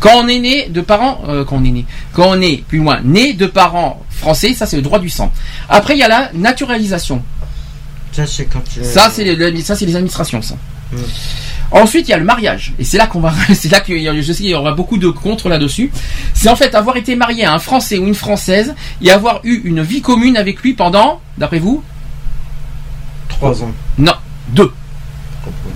Quand 0.00 0.12
on 0.16 0.28
est 0.28 0.38
né 0.38 0.68
de 0.68 0.80
parents, 0.80 1.20
euh, 1.28 1.44
quand 1.44 1.56
on 1.56 1.64
est 1.64 1.70
né, 1.70 1.84
quand 2.12 2.28
on 2.28 2.40
est 2.40 2.62
plus 2.66 2.78
loin, 2.78 3.00
né 3.02 3.34
de 3.34 3.46
parents 3.46 4.00
français, 4.10 4.54
ça 4.54 4.66
c'est 4.66 4.76
le 4.76 4.82
droit 4.82 4.98
du 4.98 5.08
sang. 5.08 5.32
Après, 5.68 5.94
il 5.94 5.98
y 5.98 6.02
a 6.04 6.08
la 6.08 6.30
naturalisation. 6.32 7.22
Ça, 8.12 8.26
c'est 8.26 8.46
quand 8.46 8.62
tu. 8.72 8.82
Ça, 8.82 9.10
c'est 9.12 9.24
les, 9.24 9.60
ça, 9.62 9.76
c'est 9.76 9.86
les 9.86 9.96
administrations, 9.96 10.40
ça. 10.40 10.54
Mm. 10.92 10.96
Ensuite, 11.70 12.08
il 12.08 12.12
y 12.12 12.14
a 12.14 12.18
le 12.18 12.24
mariage. 12.24 12.72
Et 12.78 12.84
c'est 12.84 12.96
là 12.96 13.06
qu'on 13.06 13.20
va, 13.20 13.32
c'est 13.54 13.70
là 13.70 13.80
que 13.80 13.92
je 13.94 14.32
sais 14.32 14.42
qu'il 14.42 14.50
y 14.50 14.54
aura 14.54 14.72
beaucoup 14.72 14.98
de 14.98 15.08
contre 15.08 15.48
là-dessus. 15.48 15.90
C'est 16.34 16.48
en 16.48 16.56
fait 16.56 16.74
avoir 16.74 16.96
été 16.96 17.14
marié 17.14 17.44
à 17.44 17.54
un 17.54 17.58
Français 17.58 17.98
ou 17.98 18.06
une 18.06 18.14
Française 18.14 18.74
et 19.02 19.10
avoir 19.10 19.40
eu 19.44 19.60
une 19.64 19.82
vie 19.82 20.00
commune 20.00 20.36
avec 20.36 20.62
lui 20.62 20.72
pendant, 20.72 21.20
d'après 21.36 21.58
vous, 21.58 21.82
Trois 23.28 23.62
ans. 23.62 23.72
non, 23.98 24.14
deux. 24.48 24.72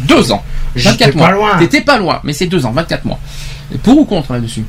Deux 0.00 0.32
ans. 0.32 0.42
J'étais 0.74 1.06
24 1.10 1.14
mois. 1.16 1.26
pas 1.28 1.32
loin. 1.34 1.58
T'étais 1.58 1.80
pas 1.82 1.98
loin, 1.98 2.20
mais 2.24 2.32
c'est 2.32 2.46
deux 2.46 2.64
ans, 2.66 2.72
24 2.72 3.04
mois. 3.04 3.18
Et 3.74 3.78
pour 3.78 3.98
ou 3.98 4.04
contre 4.04 4.32
là-dessus 4.32 4.64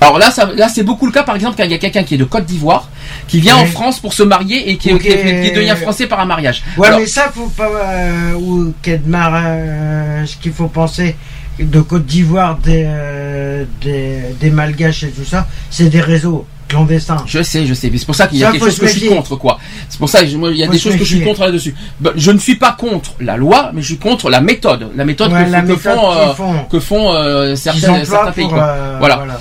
Alors 0.00 0.18
là, 0.18 0.30
ça, 0.30 0.50
là 0.54 0.68
c'est 0.68 0.82
beaucoup 0.82 1.06
le 1.06 1.12
cas, 1.12 1.22
par 1.22 1.34
exemple, 1.34 1.56
quand 1.56 1.64
il 1.64 1.70
y 1.70 1.74
a 1.74 1.78
quelqu'un 1.78 2.02
qui 2.04 2.14
est 2.14 2.18
de 2.18 2.24
Côte 2.24 2.44
d'Ivoire, 2.44 2.88
qui 3.28 3.40
vient 3.40 3.56
Oui. 3.56 3.62
en 3.62 3.66
France 3.66 4.00
pour 4.00 4.12
se 4.12 4.22
marier 4.22 4.70
et 4.70 4.76
qui, 4.76 4.92
Ou 4.92 4.98
qui, 4.98 5.08
qui 5.08 5.12
est- 5.12 5.42
qui 5.50 5.52
devient 5.52 5.76
français 5.80 6.06
par 6.06 6.20
un 6.20 6.24
mariage. 6.26 6.62
Ouais, 6.76 6.88
Alors, 6.88 7.00
mais 7.00 7.06
ça, 7.06 7.30
faut 7.34 7.48
pas. 7.48 7.68
Euh, 7.68 8.34
ou 8.34 8.72
Kedmar, 8.82 9.32
euh, 9.34 10.26
ce 10.26 10.36
qu'il 10.36 10.52
faut 10.52 10.68
penser 10.68 11.16
de 11.60 11.80
Côte 11.80 12.06
d'Ivoire, 12.06 12.56
des, 12.58 12.84
euh, 12.86 13.64
des, 13.82 14.18
des 14.40 14.50
Malgaches 14.50 15.04
et 15.04 15.10
tout 15.10 15.24
ça, 15.24 15.46
c'est 15.70 15.88
des 15.88 16.00
réseaux 16.00 16.46
clandestins. 16.68 17.22
Je 17.26 17.42
sais, 17.42 17.66
je 17.66 17.74
sais, 17.74 17.90
c'est 17.94 18.06
pour 18.06 18.14
ça 18.14 18.26
qu'il 18.26 18.38
y 18.38 18.44
a 18.44 18.46
Ça, 18.46 18.52
quelque 18.52 18.64
chose 18.64 18.74
se 18.76 18.80
que 18.80 18.86
je 18.86 18.98
suis 18.98 19.08
contre, 19.08 19.36
quoi. 19.36 19.58
C'est 19.88 19.98
pour 19.98 20.08
ça 20.08 20.20
que 20.22 20.26
je- 20.28 20.36
moi, 20.36 20.50
il 20.50 20.56
y 20.58 20.62
a 20.62 20.66
Faut 20.66 20.72
des 20.72 20.78
se 20.78 20.84
choses 20.84 20.98
que 20.98 21.04
je 21.04 21.16
suis 21.16 21.24
contre 21.24 21.42
là-dessus. 21.42 21.74
Ben, 22.00 22.12
je 22.16 22.30
ne 22.30 22.38
suis 22.38 22.56
pas 22.56 22.72
contre 22.72 23.12
la 23.20 23.36
loi, 23.36 23.70
mais 23.74 23.82
je 23.82 23.86
suis 23.88 23.98
contre 23.98 24.30
la 24.30 24.40
méthode, 24.40 24.90
la 24.96 25.04
méthode 25.04 25.32
Ouais, 25.32 25.44
que, 25.44 25.50
la 25.50 25.62
que 25.62 25.66
méthode 25.68 25.94
font, 25.96 26.10
euh, 26.12 26.26
qu'ils 26.26 26.34
font. 26.36 26.64
que 26.70 26.80
font 26.80 27.12
euh, 27.14 27.48
Qu'ils 27.54 27.58
certains, 27.58 28.32
pays. 28.32 28.48
quoi. 28.48 28.62
euh, 28.62 28.96
Voilà. 28.98 29.16
voilà. 29.16 29.40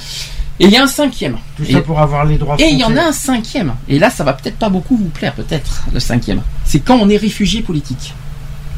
Et 0.59 0.65
il 0.65 0.71
y 0.71 0.77
a 0.77 0.83
un 0.83 0.87
cinquième. 0.87 1.37
Tout 1.57 1.63
Et- 1.67 1.73
ça 1.73 1.81
pour 1.81 1.99
avoir 1.99 2.25
les 2.25 2.37
droits 2.37 2.55
Et 2.59 2.65
il 2.69 2.77
y 2.79 2.83
en 2.83 2.95
a 2.95 3.01
un 3.05 3.11
cinquième. 3.11 3.73
Et 3.89 3.97
là, 3.97 4.09
ça 4.11 4.23
va 4.23 4.33
peut-être 4.33 4.57
pas 4.57 4.69
beaucoup 4.69 4.95
vous 4.95 5.09
plaire, 5.09 5.33
peut-être, 5.33 5.81
le 5.91 5.99
cinquième. 5.99 6.41
C'est 6.63 6.79
quand 6.79 6.97
on 7.01 7.09
est 7.09 7.17
réfugié 7.17 7.61
politique. 7.63 8.13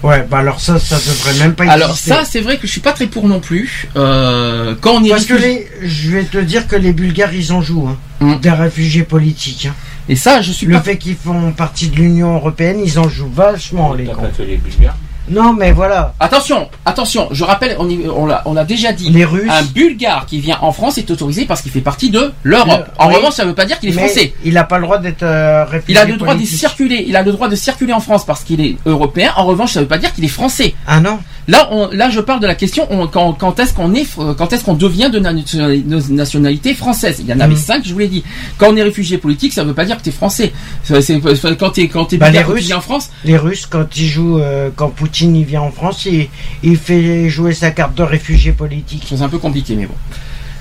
Ouais, 0.06 0.26
bah 0.30 0.38
alors 0.40 0.60
ça, 0.60 0.78
ça 0.80 0.98
devrait 0.98 1.34
même 1.40 1.56
pas 1.56 1.64
Alors 1.70 1.90
exister. 1.92 2.12
ça, 2.12 2.24
c'est 2.26 2.42
vrai 2.42 2.58
que 2.58 2.68
je 2.68 2.72
suis 2.72 2.82
pas 2.82 2.92
très 2.94 3.08
pour 3.08 3.28
non 3.28 3.40
plus. 3.40 3.88
Euh, 3.96 4.76
quand 4.80 4.94
on 4.96 5.04
est 5.04 5.10
Parce 5.10 5.26
que 5.26 5.34
les, 5.34 5.68
je 5.82 6.12
vais 6.12 6.24
te 6.24 6.38
dire 6.38 6.68
que 6.68 6.76
les 6.76 6.94
Bulgares, 6.94 7.34
ils 7.34 7.52
en 7.52 7.62
jouent, 7.62 7.88
hein, 7.88 7.98
Mm. 8.22 8.40
des 8.40 8.50
réfugiés 8.52 9.04
politiques. 9.04 9.66
hein. 9.70 9.76
Et 10.08 10.16
ça, 10.16 10.42
je 10.42 10.52
suis 10.52 10.68
Le 10.68 10.74
pas... 10.76 10.82
fait 10.84 10.98
qu'ils 10.98 11.16
font 11.18 11.52
partie 11.52 11.90
de 11.90 11.96
l'Union 11.96 12.36
Européenne, 12.36 12.80
ils 12.84 12.98
en 13.00 13.10
jouent 13.10 13.32
vachement, 13.34 13.94
les 13.94 14.06
pas 14.06 14.30
fait 14.36 14.46
les 14.46 14.58
Bulgares 14.58 14.96
Non, 15.30 15.54
mais 15.54 15.72
voilà, 15.72 16.14
Attention, 16.20 16.70
attention, 16.86 17.28
je 17.32 17.44
rappelle, 17.44 17.76
on, 17.80 17.90
y- 17.90 18.08
on 18.08 18.26
l'a 18.26 18.42
on 18.46 18.54
l'a 18.54 18.64
déjà 18.64 18.94
dit. 18.94 19.10
les 19.10 19.26
Russes. 19.26 19.50
Un 19.52 19.64
Bulgare 19.64 20.26
qui 20.26 20.40
vient 20.40 20.58
en 20.62 20.72
France 20.72 20.98
est 20.98 21.10
autorisé 21.10 21.46
parce 21.46 21.62
qu'il 21.62 21.72
fait 21.72 21.82
partie 21.82 22.10
de 22.10 22.32
l'Europe. 22.44 22.86
Le- 22.88 23.04
En 23.04 23.10
oui. 23.10 23.16
revanche, 23.16 23.34
ça 23.34 23.44
ne 23.44 23.50
veut 23.50 23.56
pas 23.56 23.66
dire 23.66 23.80
qu'il 23.80 23.90
est 23.90 23.96
mais 23.96 24.06
français. 24.08 24.34
Il 24.44 24.54
n'a 24.54 24.64
pas 24.64 24.78
le 24.78 24.84
droit 24.84 24.98
d'être 25.00 25.24
euh, 25.24 25.66
réfugié 25.66 25.94
Il 25.96 25.98
a 25.98 26.06
le 26.06 26.18
droit 26.18 26.36
de 26.36 26.46
circuler. 26.46 27.06
Il 27.08 27.16
a 27.16 27.24
le 27.24 27.32
droit 27.32 27.48
de 27.50 27.56
circuler 27.56 27.94
en 27.94 28.00
France 28.00 28.26
parce 28.26 28.44
qu'il 28.44 28.62
est 28.62 28.78
européen. 28.86 29.32
En 29.36 29.46
revanche, 29.46 29.72
ça 29.72 29.80
ne 29.80 29.86
veut 29.86 29.90
pas 29.90 29.98
dire 29.98 30.14
qu'il 30.14 30.24
est 30.24 30.28
français. 30.30 30.76
Ah 30.88 31.00
non 31.00 31.20
Là, 31.48 31.68
on, 31.72 31.90
là, 31.92 32.10
je 32.10 32.20
parle 32.22 32.40
de 32.40 32.48
la 32.48 32.56
question 32.56 32.88
on- 32.90 33.06
quand, 33.08 33.34
quand 33.34 33.60
est-ce 33.60 33.72
qu'on 33.74 33.94
est, 33.94 34.08
euh, 34.18 34.34
quand 34.34 34.52
est-ce 34.52 34.64
qu'on 34.64 34.74
devient 34.74 35.12
de 35.14 35.20
na- 35.20 35.32
de 35.34 36.12
nationalité 36.14 36.74
française? 36.74 37.18
Il 37.20 37.28
y 37.28 37.34
en 37.34 37.40
avait 37.40 37.54
Mhm. 37.54 37.60
cinq, 37.60 37.84
je 37.86 37.94
vous 37.94 38.00
l'ai 38.00 38.08
dit. 38.08 38.24
Quand 38.58 38.70
on 38.72 38.76
est 38.76 38.82
réfugié 38.84 39.20
politique, 39.20 39.54
ça 39.54 39.62
ne 39.64 39.68
veut 39.68 39.76
pas 39.76 39.86
dire 39.86 39.98
que 39.98 40.02
tu 40.02 40.10
es 40.10 40.12
français. 40.12 40.54
C'est, 40.84 41.22
quand 41.60 41.70
tu 41.70 41.82
es 41.82 41.88
quand 41.88 42.06
t'es 42.06 42.18
Bah, 42.18 42.32
les 42.32 42.42
Russes- 42.42 42.72
en 42.74 42.82
France, 42.82 43.12
Les 43.24 43.38
Russes, 43.38 43.68
quand 43.68 43.86
ils 43.96 44.08
jouent, 44.08 44.40
euh, 44.40 44.70
quand 44.76 44.90
Poutine 44.90 45.36
il 45.36 45.46
vient 45.46 45.62
en 45.62 45.72
France, 45.72 46.06
il, 46.06 46.30
il 46.64 46.78
fait 46.78 47.30
jouer 47.30 47.54
sa 47.54 47.70
carte 47.72 47.94
de 47.96 48.04
réfugié 48.04 48.52
politique. 48.52 49.04
c'est 49.08 49.22
un 49.22 49.30
peu 49.30 49.38
compliqué, 49.38 49.76
mais 49.76 49.86
bon. 49.86 49.94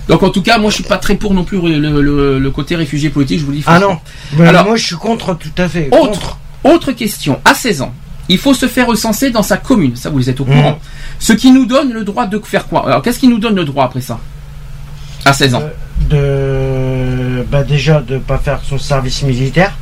Donc 0.09 0.23
en 0.23 0.29
tout 0.29 0.43
cas, 0.43 0.59
moi 0.59 0.69
je 0.69 0.75
suis 0.75 0.85
pas 0.85 0.99
très 0.99 1.15
pour 1.15 1.33
non 1.33 1.45
plus 1.45 1.59
le, 1.63 1.79
le- 2.03 2.39
le 2.39 2.51
côté 2.51 2.77
réfugié 2.77 3.09
politique, 3.09 3.41
je 3.41 3.45
vous 3.47 3.53
le 3.53 3.57
dis. 3.59 3.65
Ah 3.67 3.79
non 3.79 3.99
Alors- 4.39 4.67
Moi 4.67 4.77
je 4.77 4.85
suis 4.85 4.97
contre 4.97 5.35
tout 5.35 5.49
à 5.57 5.67
fait. 5.67 5.89
Autre, 5.99 6.37
autre 6.63 6.93
question. 6.93 7.41
À 7.43 7.55
16 7.55 7.81
ans, 7.81 7.95
il 8.29 8.39
faut 8.39 8.55
se 8.55 8.67
faire 8.67 8.87
recenser 8.87 9.31
dans 9.31 9.43
sa 9.43 9.57
commune. 9.57 9.97
Ça, 9.97 10.11
vous 10.11 10.29
êtes 10.31 10.41
au 10.41 10.45
Mhm. 10.45 10.55
courant. 10.55 10.79
Ce 11.19 11.33
qui 11.33 11.51
nous 11.53 11.67
donne 11.67 11.93
le 11.93 12.05
droit 12.05 12.27
de 12.27 12.39
faire 12.41 12.67
quoi? 12.67 12.87
Alors, 12.87 13.03
qu'est-ce 13.03 13.19
qui 13.19 13.29
nous 13.29 13.39
donne 13.39 13.55
le 13.57 13.65
droit 13.65 13.85
après 13.85 14.01
ça? 14.01 14.19
À 15.25 15.33
16 15.33 15.55
ans. 15.55 15.63
Euh, 16.13 17.39
de 17.39 17.43
bah 17.51 17.63
déjà 17.63 18.01
de 18.01 18.19
pas 18.19 18.39
faire 18.39 18.61
son 18.69 18.79
service 18.79 19.23
militaire. 19.23 19.73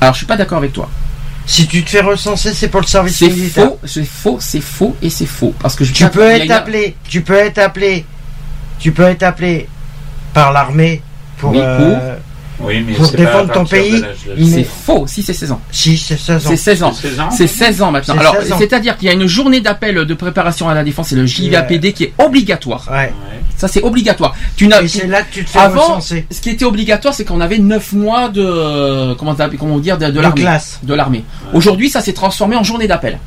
Alors, 0.00 0.14
je 0.14 0.18
suis 0.18 0.26
pas 0.26 0.36
d'accord 0.36 0.58
avec 0.58 0.72
toi. 0.72 0.88
Si 1.46 1.66
tu 1.66 1.82
te 1.82 1.90
fais 1.90 2.00
recenser, 2.00 2.52
c'est 2.54 2.68
pour 2.68 2.80
le 2.80 2.86
service 2.86 3.16
C'est 3.16 3.28
militaire. 3.28 3.66
faux, 3.66 3.78
c'est 3.84 4.04
faux, 4.04 4.38
c'est 4.40 4.60
faux 4.60 4.96
et 5.02 5.10
c'est 5.10 5.26
faux. 5.26 5.54
Parce 5.58 5.74
que 5.74 5.84
je 5.84 5.92
Tu 5.92 6.08
peux 6.08 6.24
a 6.26 6.36
être 6.36 6.50
appelé, 6.50 6.96
tu 7.08 7.22
peux 7.22 7.34
être 7.34 7.58
appelé, 7.58 8.04
tu 8.78 8.92
peux 8.92 9.02
être 9.02 9.22
appelé 9.24 9.68
par 10.32 10.52
l'armée 10.52 11.02
pour, 11.38 11.50
Oui, 11.50 11.58
euh, 11.60 12.16
Oui, 12.62 12.84
mais 12.86 12.92
Pour 12.94 13.10
défendre 13.10 13.52
ton 13.52 13.64
pays, 13.64 14.02
C'est 14.48 14.64
faux, 14.64 15.06
si 15.06 15.22
c'est 15.22 15.32
16 15.32 15.52
ans. 15.52 15.60
si 15.70 15.96
c'est 15.96 16.16
16 16.18 16.46
ans. 16.46 16.50
C'est 16.50 16.56
16 16.56 16.82
ans. 16.82 16.92
C'est 16.92 17.08
16 17.08 17.20
ans 17.20 17.30
C'est 17.30 17.46
16 17.46 17.82
ans 17.82 17.90
maintenant. 17.90 18.14
C'est 18.14 18.20
Alors, 18.20 18.36
16 18.40 18.52
ans. 18.52 18.56
c'est-à-dire 18.58 18.96
qu'il 18.96 19.08
y 19.08 19.10
a 19.10 19.14
une 19.14 19.26
journée 19.26 19.60
d'appel 19.60 19.94
de 20.04 20.14
préparation 20.14 20.68
à 20.68 20.74
la 20.74 20.84
défense, 20.84 21.08
c'est 21.08 21.16
le 21.16 21.26
JVAPD 21.26 21.92
qui 21.92 22.04
est 22.04 22.12
obligatoire. 22.18 22.86
Ouais. 22.90 23.12
Ça, 23.56 23.68
c'est 23.68 23.82
obligatoire. 23.82 24.34
Tu 24.56 24.66
n'as 24.68 24.80
Et 24.82 24.88
c'est 24.88 25.06
là 25.06 25.22
que 25.22 25.32
tu 25.32 25.44
te 25.44 25.50
fais 25.50 25.58
Avant, 25.58 25.80
recenser. 25.96 26.26
ce 26.30 26.40
qui 26.40 26.50
était 26.50 26.64
obligatoire, 26.64 27.12
c'est 27.14 27.24
qu'on 27.24 27.40
avait 27.40 27.58
9 27.58 27.92
mois 27.92 28.28
de 28.28 29.14
comment, 29.14 29.34
t'appelles- 29.34 29.58
comment 29.58 29.78
dire 29.78 29.98
de, 29.98 30.06
l'armée. 30.20 30.40
classe. 30.40 30.80
De 30.82 30.94
l'armée. 30.94 31.24
Ouais. 31.46 31.50
Aujourd'hui, 31.58 31.90
ça 31.90 32.00
s'est 32.00 32.12
transformé 32.14 32.56
en 32.56 32.64
journée 32.64 32.86
d'appel. 32.88 33.18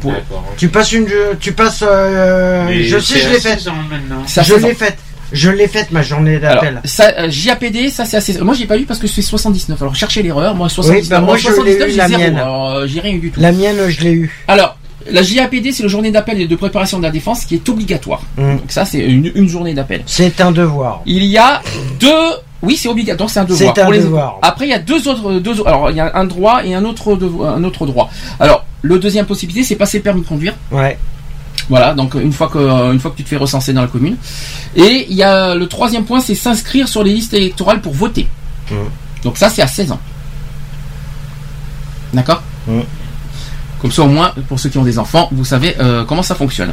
Pour- 0.00 0.12
D'accord. 0.12 0.44
Tu 0.56 0.68
passes 0.68 0.92
une, 0.92 1.06
tu 1.40 1.52
passes, 1.52 1.84
euh, 1.86 2.66
je 2.86 2.98
sais, 2.98 3.18
je 3.20 3.28
l'ai 3.28 3.34
faite. 3.40 3.58
16 3.58 3.68
ans 3.68 3.74
maintenant. 3.90 4.22
C'est 4.26 4.40
à 4.40 4.42
Je 4.44 4.54
16 4.54 4.64
ans. 4.64 4.68
l'ai 4.68 4.74
faite. 4.74 4.96
Je 5.32 5.50
l'ai 5.50 5.68
faite 5.68 5.90
ma 5.92 6.02
journée 6.02 6.38
d'appel. 6.38 6.80
ça, 6.84 7.12
euh, 7.18 7.26
JAPD, 7.30 7.90
ça 7.90 8.04
c'est 8.04 8.16
assez. 8.16 8.38
Moi, 8.40 8.54
j'ai 8.54 8.66
pas 8.66 8.78
eu 8.78 8.84
parce 8.84 8.98
que 9.00 9.06
c'est 9.06 9.22
79. 9.22 9.80
Alors, 9.82 9.94
cherchez 9.94 10.22
l'erreur. 10.22 10.54
Moi, 10.54 10.68
79. 10.68 11.08
bah, 11.08 11.20
moi, 11.20 11.34
en 11.34 11.36
je 11.36 11.48
l'ai 11.48 11.54
79, 11.54 11.88
eu, 11.88 11.90
j'ai 11.92 11.96
la 11.96 12.08
zéro. 12.08 12.20
mienne. 12.20 12.36
Alors, 12.38 12.70
euh, 12.70 12.86
j'ai 12.86 13.00
rien 13.00 13.12
eu 13.14 13.18
du 13.18 13.30
tout. 13.30 13.40
La 13.40 13.52
mienne, 13.52 13.76
je 13.88 14.00
l'ai 14.02 14.12
eu. 14.12 14.32
Alors, 14.48 14.76
la 15.10 15.22
JAPD, 15.22 15.72
c'est 15.72 15.82
le 15.82 15.88
journée 15.88 16.10
d'appel 16.10 16.40
et 16.40 16.46
de 16.46 16.56
préparation 16.56 16.98
de 16.98 17.02
la 17.04 17.10
défense 17.10 17.44
qui 17.44 17.54
est 17.54 17.68
obligatoire. 17.68 18.22
Mm. 18.36 18.56
Donc 18.56 18.70
ça, 18.70 18.84
c'est 18.84 18.98
une, 18.98 19.30
une 19.34 19.48
journée 19.48 19.74
d'appel. 19.74 20.02
C'est 20.06 20.40
un 20.40 20.50
devoir. 20.52 21.02
Il 21.06 21.24
y 21.24 21.38
a 21.38 21.62
deux. 22.00 22.08
Oui, 22.60 22.76
c'est 22.76 22.88
obligatoire. 22.88 23.30
C'est 23.30 23.38
un 23.40 23.44
devoir. 23.44 23.74
C'est 23.74 23.80
un 23.82 23.90
les- 23.90 23.98
devoir. 24.00 24.38
Après, 24.42 24.66
il 24.66 24.70
y 24.70 24.74
a 24.74 24.78
deux 24.80 25.06
autres, 25.08 25.38
deux. 25.40 25.54
Alors, 25.66 25.90
il 25.90 25.96
y 25.96 26.00
a 26.00 26.10
un 26.16 26.24
droit 26.24 26.62
et 26.64 26.74
un 26.74 26.84
autre, 26.84 27.14
devo- 27.16 27.44
un 27.46 27.62
autre 27.64 27.86
droit. 27.86 28.10
Alors, 28.40 28.64
le 28.82 28.98
deuxième 28.98 29.26
possibilité, 29.26 29.62
c'est 29.64 29.76
passer 29.76 29.98
le 29.98 30.02
permis 30.02 30.22
de 30.22 30.26
conduire. 30.26 30.54
Ouais. 30.72 30.98
Voilà, 31.68 31.94
donc 31.94 32.14
une 32.14 32.32
fois 32.32 32.48
que 32.48 32.92
une 32.92 32.98
fois 32.98 33.10
que 33.10 33.16
tu 33.16 33.24
te 33.24 33.28
fais 33.28 33.36
recenser 33.36 33.72
dans 33.72 33.82
la 33.82 33.88
commune. 33.88 34.16
Et 34.74 35.06
il 35.08 35.16
y 35.16 35.22
a 35.22 35.54
le 35.54 35.66
troisième 35.66 36.04
point, 36.04 36.20
c'est 36.20 36.34
s'inscrire 36.34 36.88
sur 36.88 37.02
les 37.02 37.12
listes 37.12 37.34
électorales 37.34 37.80
pour 37.80 37.92
voter. 37.92 38.26
Mhm. 38.70 38.78
Donc 39.24 39.36
ça, 39.36 39.50
c'est 39.50 39.62
à 39.62 39.66
16 39.66 39.92
ans. 39.92 40.00
D'accord? 42.12 42.42
Mhm. 42.66 42.82
Comme 43.80 43.92
ça, 43.92 44.02
au 44.02 44.08
moins, 44.08 44.32
pour 44.48 44.58
ceux 44.58 44.68
qui 44.68 44.78
ont 44.78 44.84
des 44.84 44.98
enfants, 44.98 45.28
vous 45.30 45.44
savez 45.44 45.76
euh, 45.78 46.04
comment 46.04 46.22
ça 46.22 46.34
fonctionne. 46.34 46.72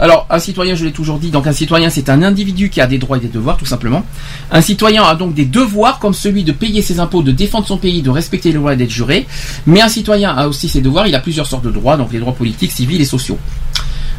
Alors, 0.00 0.26
un 0.30 0.38
citoyen, 0.38 0.76
je 0.76 0.84
l'ai 0.84 0.92
toujours 0.92 1.18
dit, 1.18 1.30
donc 1.30 1.48
un 1.48 1.52
citoyen, 1.52 1.90
c'est 1.90 2.08
un 2.08 2.22
individu 2.22 2.70
qui 2.70 2.80
a 2.80 2.86
des 2.86 2.98
droits 2.98 3.16
et 3.16 3.20
des 3.20 3.28
devoirs, 3.28 3.56
tout 3.56 3.66
simplement. 3.66 4.04
Un 4.52 4.60
citoyen 4.60 5.02
a 5.02 5.16
donc 5.16 5.34
des 5.34 5.44
devoirs 5.44 5.98
comme 5.98 6.14
celui 6.14 6.44
de 6.44 6.52
payer 6.52 6.82
ses 6.82 7.00
impôts, 7.00 7.22
de 7.22 7.32
défendre 7.32 7.66
son 7.66 7.78
pays, 7.78 8.00
de 8.00 8.10
respecter 8.10 8.50
les 8.50 8.58
lois 8.58 8.74
et 8.74 8.76
d'être 8.76 8.90
juré. 8.90 9.26
Mais 9.66 9.80
un 9.80 9.88
citoyen 9.88 10.30
a 10.30 10.46
aussi 10.46 10.68
ses 10.68 10.80
devoirs, 10.82 11.08
il 11.08 11.14
a 11.16 11.20
plusieurs 11.20 11.46
sortes 11.46 11.64
de 11.64 11.70
droits, 11.70 11.96
donc 11.96 12.12
les 12.12 12.20
droits 12.20 12.34
politiques, 12.34 12.70
civils 12.70 13.00
et 13.00 13.04
sociaux. 13.04 13.38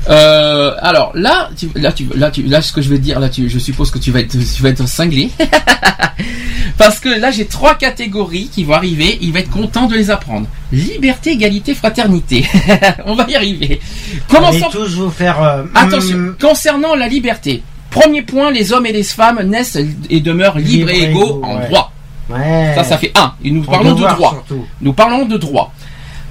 Euh, 0.07 0.73
alors 0.79 1.11
là, 1.13 1.49
tu, 1.57 1.69
là, 1.75 1.91
tu, 1.91 2.07
là, 2.15 2.31
tu, 2.31 2.43
là, 2.43 2.61
ce 2.61 2.71
que 2.71 2.81
je 2.81 2.89
vais 2.89 2.99
dire, 2.99 3.19
là, 3.19 3.29
tu, 3.29 3.49
je 3.49 3.59
suppose 3.59 3.91
que 3.91 3.97
tu 3.99 4.11
vas 4.11 4.21
être, 4.21 4.31
tu 4.31 4.63
vas 4.63 4.69
être 4.69 4.87
cinglé, 4.87 5.29
parce 6.77 6.99
que 6.99 7.09
là, 7.09 7.31
j'ai 7.31 7.45
trois 7.45 7.75
catégories 7.75 8.49
qui 8.51 8.63
vont 8.63 8.73
arriver. 8.73 9.17
Il 9.21 9.33
va 9.33 9.39
être 9.39 9.49
content 9.49 9.87
de 9.87 9.95
les 9.95 10.09
apprendre. 10.09 10.47
Liberté, 10.71 11.31
égalité, 11.31 11.73
fraternité. 11.75 12.45
On 13.05 13.15
va 13.15 13.25
y 13.29 13.35
arriver. 13.35 13.79
Commençons. 14.27 14.69
tous 14.71 14.95
vous 14.95 15.09
faire. 15.11 15.41
euh, 15.43 15.63
Attention, 15.75 16.15
hum, 16.15 16.35
concernant 16.39 16.95
la 16.95 17.07
liberté. 17.07 17.63
Premier 17.89 18.21
point, 18.21 18.51
les 18.51 18.71
hommes 18.71 18.85
et 18.85 18.93
les 18.93 19.03
femmes 19.03 19.41
naissent 19.43 19.77
et 20.09 20.19
demeurent 20.21 20.57
libres 20.59 20.87
Libres 20.87 20.89
et 20.91 21.09
égaux 21.09 21.23
égaux, 21.23 21.41
en 21.43 21.57
ouais. 21.57 21.67
droit. 21.67 21.91
Ouais. 22.29 22.71
Ça, 22.75 22.83
ça 22.83 22.97
fait 22.99 23.11
un. 23.17 23.33
Et 23.43 23.49
nous 23.51 23.63
parlons 23.63 23.93
de 23.93 23.99
droit. 24.01 24.31
surtout. 24.47 24.65
Nous 24.81 24.93
parlons 24.93 25.25
de 25.25 25.37
droit. 25.37 25.73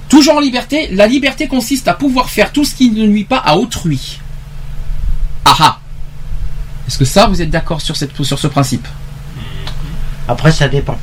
Toujours 0.09 0.35
en 0.37 0.39
liberté, 0.39 0.89
la 0.91 1.05
liberté 1.07 1.47
consiste 1.47 1.87
à 1.87 1.93
pouvoir 1.93 2.29
faire 2.29 2.51
tout 2.51 2.65
ce 2.65 2.73
qui 2.75 2.89
ne 2.89 3.05
nuit 3.07 3.23
pas 3.25 3.37
à 3.37 3.55
autrui. 3.55 4.19
Ah 5.45 5.55
ah. 5.59 5.79
Est-ce 6.87 6.97
que 6.97 7.05
ça, 7.05 7.27
vous 7.27 7.41
êtes 7.41 7.51
d'accord 7.51 7.79
sur, 7.81 7.95
cette, 7.95 8.21
sur 8.23 8.39
ce 8.39 8.47
principe? 8.47 8.87
Après, 10.27 10.51
ça 10.51 10.67
dépend. 10.67 10.97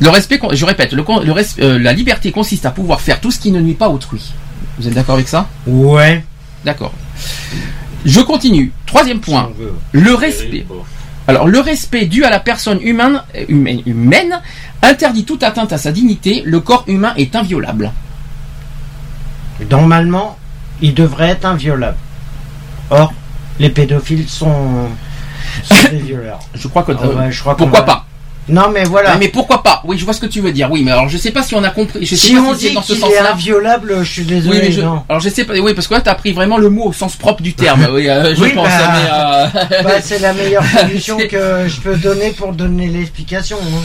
Le 0.00 0.08
respect, 0.10 0.40
je 0.52 0.64
répète, 0.64 0.92
le, 0.92 1.02
con- 1.02 1.20
le 1.20 1.32
res- 1.32 1.56
euh, 1.60 1.78
la 1.78 1.92
liberté 1.92 2.30
consiste 2.32 2.64
à 2.66 2.70
pouvoir 2.70 3.00
faire 3.00 3.20
tout 3.20 3.30
ce 3.30 3.38
qui 3.38 3.50
ne 3.52 3.60
nuit 3.60 3.74
pas 3.74 3.86
à 3.86 3.90
autrui. 3.90 4.32
Vous 4.78 4.86
êtes 4.88 4.94
d'accord 4.94 5.14
avec 5.16 5.28
ça? 5.28 5.48
Ouais. 5.66 6.24
D'accord. 6.64 6.92
Je 8.04 8.20
continue. 8.20 8.72
Troisième 8.86 9.20
point. 9.20 9.50
Le 9.92 10.14
respect. 10.14 10.66
Alors, 11.26 11.46
le 11.48 11.58
respect 11.60 12.04
dû 12.06 12.24
à 12.24 12.30
la 12.30 12.38
personne 12.40 12.80
humaine, 12.82 13.22
humaine, 13.48 13.80
humaine 13.86 14.40
interdit 14.82 15.24
toute 15.24 15.42
atteinte 15.42 15.72
à 15.72 15.78
sa 15.78 15.90
dignité. 15.92 16.42
Le 16.44 16.60
corps 16.60 16.84
humain 16.86 17.14
est 17.16 17.34
inviolable. 17.34 17.90
Normalement, 19.70 20.38
il 20.82 20.94
devrait 20.94 21.28
être 21.30 21.46
inviolable. 21.46 21.96
Or, 22.90 23.12
les 23.58 23.70
pédophiles 23.70 24.28
sont, 24.28 24.88
sont 25.62 25.74
des 25.90 25.98
violeurs. 25.98 26.40
Je 26.54 26.68
crois 26.68 26.82
que. 26.82 26.92
Ah 26.92 27.06
ouais, 27.08 27.32
je 27.32 27.40
crois 27.40 27.54
qu'on 27.54 27.64
pourquoi 27.64 27.80
va- 27.80 27.86
pas? 27.86 28.06
Non, 28.48 28.68
mais 28.72 28.84
voilà. 28.84 29.16
Mais 29.16 29.28
pourquoi 29.28 29.62
pas? 29.62 29.80
Oui, 29.84 29.96
je 29.98 30.04
vois 30.04 30.12
ce 30.12 30.20
que 30.20 30.26
tu 30.26 30.40
veux 30.40 30.52
dire. 30.52 30.70
Oui, 30.70 30.82
mais 30.84 30.90
alors 30.90 31.08
je 31.08 31.16
sais 31.16 31.30
pas 31.30 31.42
si 31.42 31.54
on 31.54 31.64
a 31.64 31.70
compris. 31.70 32.04
Je 32.04 32.14
sais 32.14 32.26
si 32.28 32.34
pas 32.34 32.40
on 32.42 32.54
si 32.54 32.68
dit 32.68 32.74
dans 32.74 32.82
ce 32.82 32.92
qu'il 32.92 32.96
est 32.96 33.00
sens-là. 33.00 33.32
inviolable, 33.32 33.98
je 34.02 34.10
suis 34.12 34.22
Oui, 34.22 34.28
désolé. 34.28 34.58
mais 34.62 34.72
je, 34.72 34.80
non. 34.82 35.02
alors 35.08 35.20
je 35.20 35.28
sais 35.30 35.44
pas. 35.44 35.54
Oui, 35.54 35.72
parce 35.74 35.88
que 35.88 35.94
là, 35.94 36.00
t'as 36.02 36.14
pris 36.14 36.32
vraiment 36.32 36.58
le 36.58 36.68
mot 36.68 36.84
au 36.84 36.92
sens 36.92 37.16
propre 37.16 37.42
du 37.42 37.54
terme. 37.54 37.86
Oui, 37.92 38.08
euh, 38.08 38.34
je 38.34 38.42
Oui, 38.42 38.52
pense. 38.52 38.68
bah, 38.68 38.92
mais, 38.92 39.08
euh, 39.78 39.82
Bah, 39.82 39.90
c'est 40.02 40.18
la 40.18 40.32
meilleure 40.34 40.64
solution 40.80 41.16
que 41.16 41.66
je 41.68 41.80
peux 41.80 41.96
donner 41.96 42.30
pour 42.32 42.52
donner 42.52 42.88
l'explication. 42.88 43.56
hein. 43.62 43.82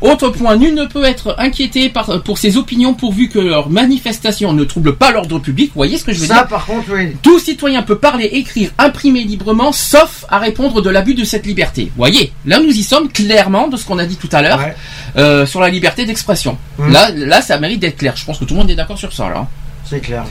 Autre 0.00 0.28
point, 0.28 0.56
nul 0.56 0.74
ne 0.74 0.84
peut 0.86 1.02
être 1.04 1.34
inquiété 1.38 1.88
par, 1.88 2.22
pour 2.22 2.38
ses 2.38 2.56
opinions 2.56 2.94
pourvu 2.94 3.28
que 3.28 3.38
leur 3.40 3.68
manifestation 3.68 4.52
ne 4.52 4.62
trouble 4.64 4.94
pas 4.94 5.10
l'ordre 5.10 5.40
public. 5.40 5.68
Vous 5.74 5.78
voyez 5.80 5.98
ce 5.98 6.04
que 6.04 6.12
je 6.12 6.20
veux 6.20 6.26
Ça, 6.26 6.34
dire 6.34 6.46
par 6.46 6.66
contre, 6.66 6.84
oui. 6.92 7.16
Tout 7.22 7.38
citoyen 7.40 7.82
peut 7.82 7.98
parler, 7.98 8.26
écrire, 8.26 8.70
imprimer 8.78 9.24
librement, 9.24 9.72
sauf 9.72 10.24
à 10.28 10.38
répondre 10.38 10.80
de 10.82 10.88
l'abus 10.90 11.14
de 11.14 11.24
cette 11.24 11.46
liberté. 11.46 11.84
Vous 11.86 11.96
voyez, 11.96 12.32
là 12.46 12.60
nous 12.60 12.70
y 12.70 12.82
sommes 12.84 13.08
clairement 13.08 13.66
de 13.66 13.76
ce 13.76 13.84
qu'on 13.84 13.98
a 13.98 14.06
dit 14.06 14.16
tout 14.16 14.28
à 14.32 14.40
l'heure 14.42 14.58
Ouais. 14.60 14.76
euh, 15.16 15.46
sur 15.46 15.60
la 15.60 15.68
liberté 15.68 16.04
d'expression. 16.04 16.56
Mhm. 16.78 16.92
Là, 16.92 17.10
là, 17.10 17.42
ça 17.42 17.58
mérite 17.58 17.80
d'être 17.80 17.96
clair. 17.96 18.14
Je 18.16 18.24
pense 18.24 18.38
que 18.38 18.44
tout 18.44 18.54
le 18.54 18.60
monde 18.60 18.70
est 18.70 18.76
d'accord 18.76 18.98
sur 18.98 19.12
ça. 19.12 19.28
Là. 19.28 19.38
hein. 19.38 19.48
C'est 19.84 20.00
clair. 20.00 20.24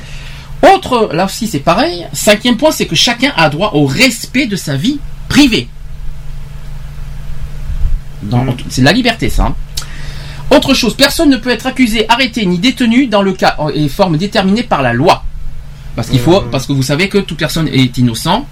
Autre, 0.74 1.10
là 1.14 1.26
aussi 1.26 1.46
c'est 1.48 1.60
pareil. 1.60 2.08
Cinquième 2.14 2.58
point, 2.58 2.72
c'est 2.72 2.86
que 2.88 2.96
chacun 2.96 3.32
a 3.36 3.50
droit 3.50 3.72
au 3.74 3.86
respect 3.86 4.48
de 4.48 4.56
sa 4.56 4.76
vie 4.76 5.00
privée. 5.30 5.68
Mhm. 8.24 8.54
C'est 8.70 8.82
de 8.82 8.86
la 8.86 8.94
liberté, 8.94 9.30
ça. 9.30 9.46
hein. 9.46 9.56
Autre 10.50 10.74
chose, 10.74 10.96
personne 10.96 11.30
ne 11.30 11.38
peut 11.38 11.50
être 11.50 11.68
accusé, 11.68 12.06
arrêté 12.10 12.46
ni 12.46 12.58
détenu 12.58 13.08
dans 13.08 13.22
le 13.22 13.34
cas 13.34 13.58
et 13.74 13.90
forme 13.90 14.18
déterminée 14.18 14.64
par 14.64 14.82
la 14.82 14.94
loi. 14.94 15.24
Parce 15.96 16.10
qu'il 16.10 16.20
faut, 16.20 16.42
Mhm. 16.42 16.50
parce 16.52 16.66
que 16.68 16.74
vous 16.74 16.84
savez 16.84 17.10
que 17.10 17.18
toute 17.18 17.38
personne 17.38 17.68
est 17.68 17.98
innocent 17.98 18.46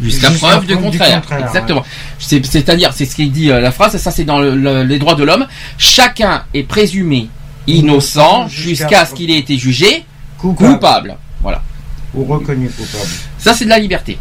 jusqu'à 0.00 0.30
preuve 0.30 0.66
du 0.66 0.76
contraire. 0.76 1.20
contraire, 1.20 1.46
Exactement. 1.46 1.84
C'est- 2.18 2.44
C'est-à-dire, 2.46 2.92
c'est 2.94 3.04
ce 3.04 3.14
qu'il 3.16 3.30
dit 3.30 3.50
euh, 3.50 3.60
la 3.60 3.70
phrase. 3.70 3.96
Ça, 3.98 4.10
c'est 4.10 4.24
dans 4.24 4.38
le- 4.38 4.56
le- 4.56 4.82
les 4.84 4.98
droits 4.98 5.14
de 5.14 5.24
l'homme. 5.24 5.46
Chacun 5.78 6.44
est 6.54 6.62
présumé 6.62 7.28
innocent 7.66 8.48
jusqu'à- 8.48 9.04
ce 9.04 9.14
qu'il 9.14 9.30
ait 9.30 9.38
été 9.38 9.56
jugé 9.58 10.04
Coupable. 10.38 10.72
coupable. 10.74 11.16
Voilà. 11.42 11.62
Ou 12.14 12.24
reconnu 12.24 12.68
coupable. 12.70 13.10
Ça, 13.38 13.52
c'est 13.54 13.64
de 13.64 13.70
la 13.70 13.78
liberté. 13.78 14.18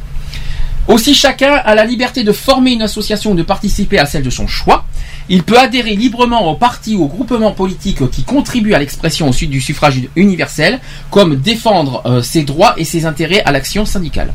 Aussi, 0.88 1.14
chacun 1.14 1.53
a 1.53 1.76
la 1.76 1.86
liberté 1.86 2.23
de 2.23 2.32
former 2.32 2.72
une 2.72 2.82
association 2.82 3.32
ou 3.32 3.36
de 3.36 3.44
participer 3.44 3.99
à 3.99 4.06
celle 4.06 4.23
de 4.23 4.30
son 4.30 4.48
choix. 4.48 4.86
Il 5.33 5.43
peut 5.43 5.57
adhérer 5.57 5.95
librement 5.95 6.51
au 6.51 6.55
parti 6.55 6.95
ou 6.95 7.03
au 7.05 7.07
groupement 7.07 7.51
politique 7.53 8.07
qui 8.11 8.23
contribue 8.23 8.73
à 8.73 8.79
l'expression 8.79 9.29
au 9.29 9.33
sud 9.33 9.49
du 9.49 9.61
suffrage 9.61 9.99
universel, 10.17 10.79
comme 11.09 11.37
défendre 11.37 12.03
euh, 12.05 12.21
ses 12.21 12.43
droits 12.43 12.73
et 12.77 12.83
ses 12.83 13.05
intérêts 13.05 13.41
à 13.45 13.51
l'action 13.53 13.85
syndicale. 13.85 14.33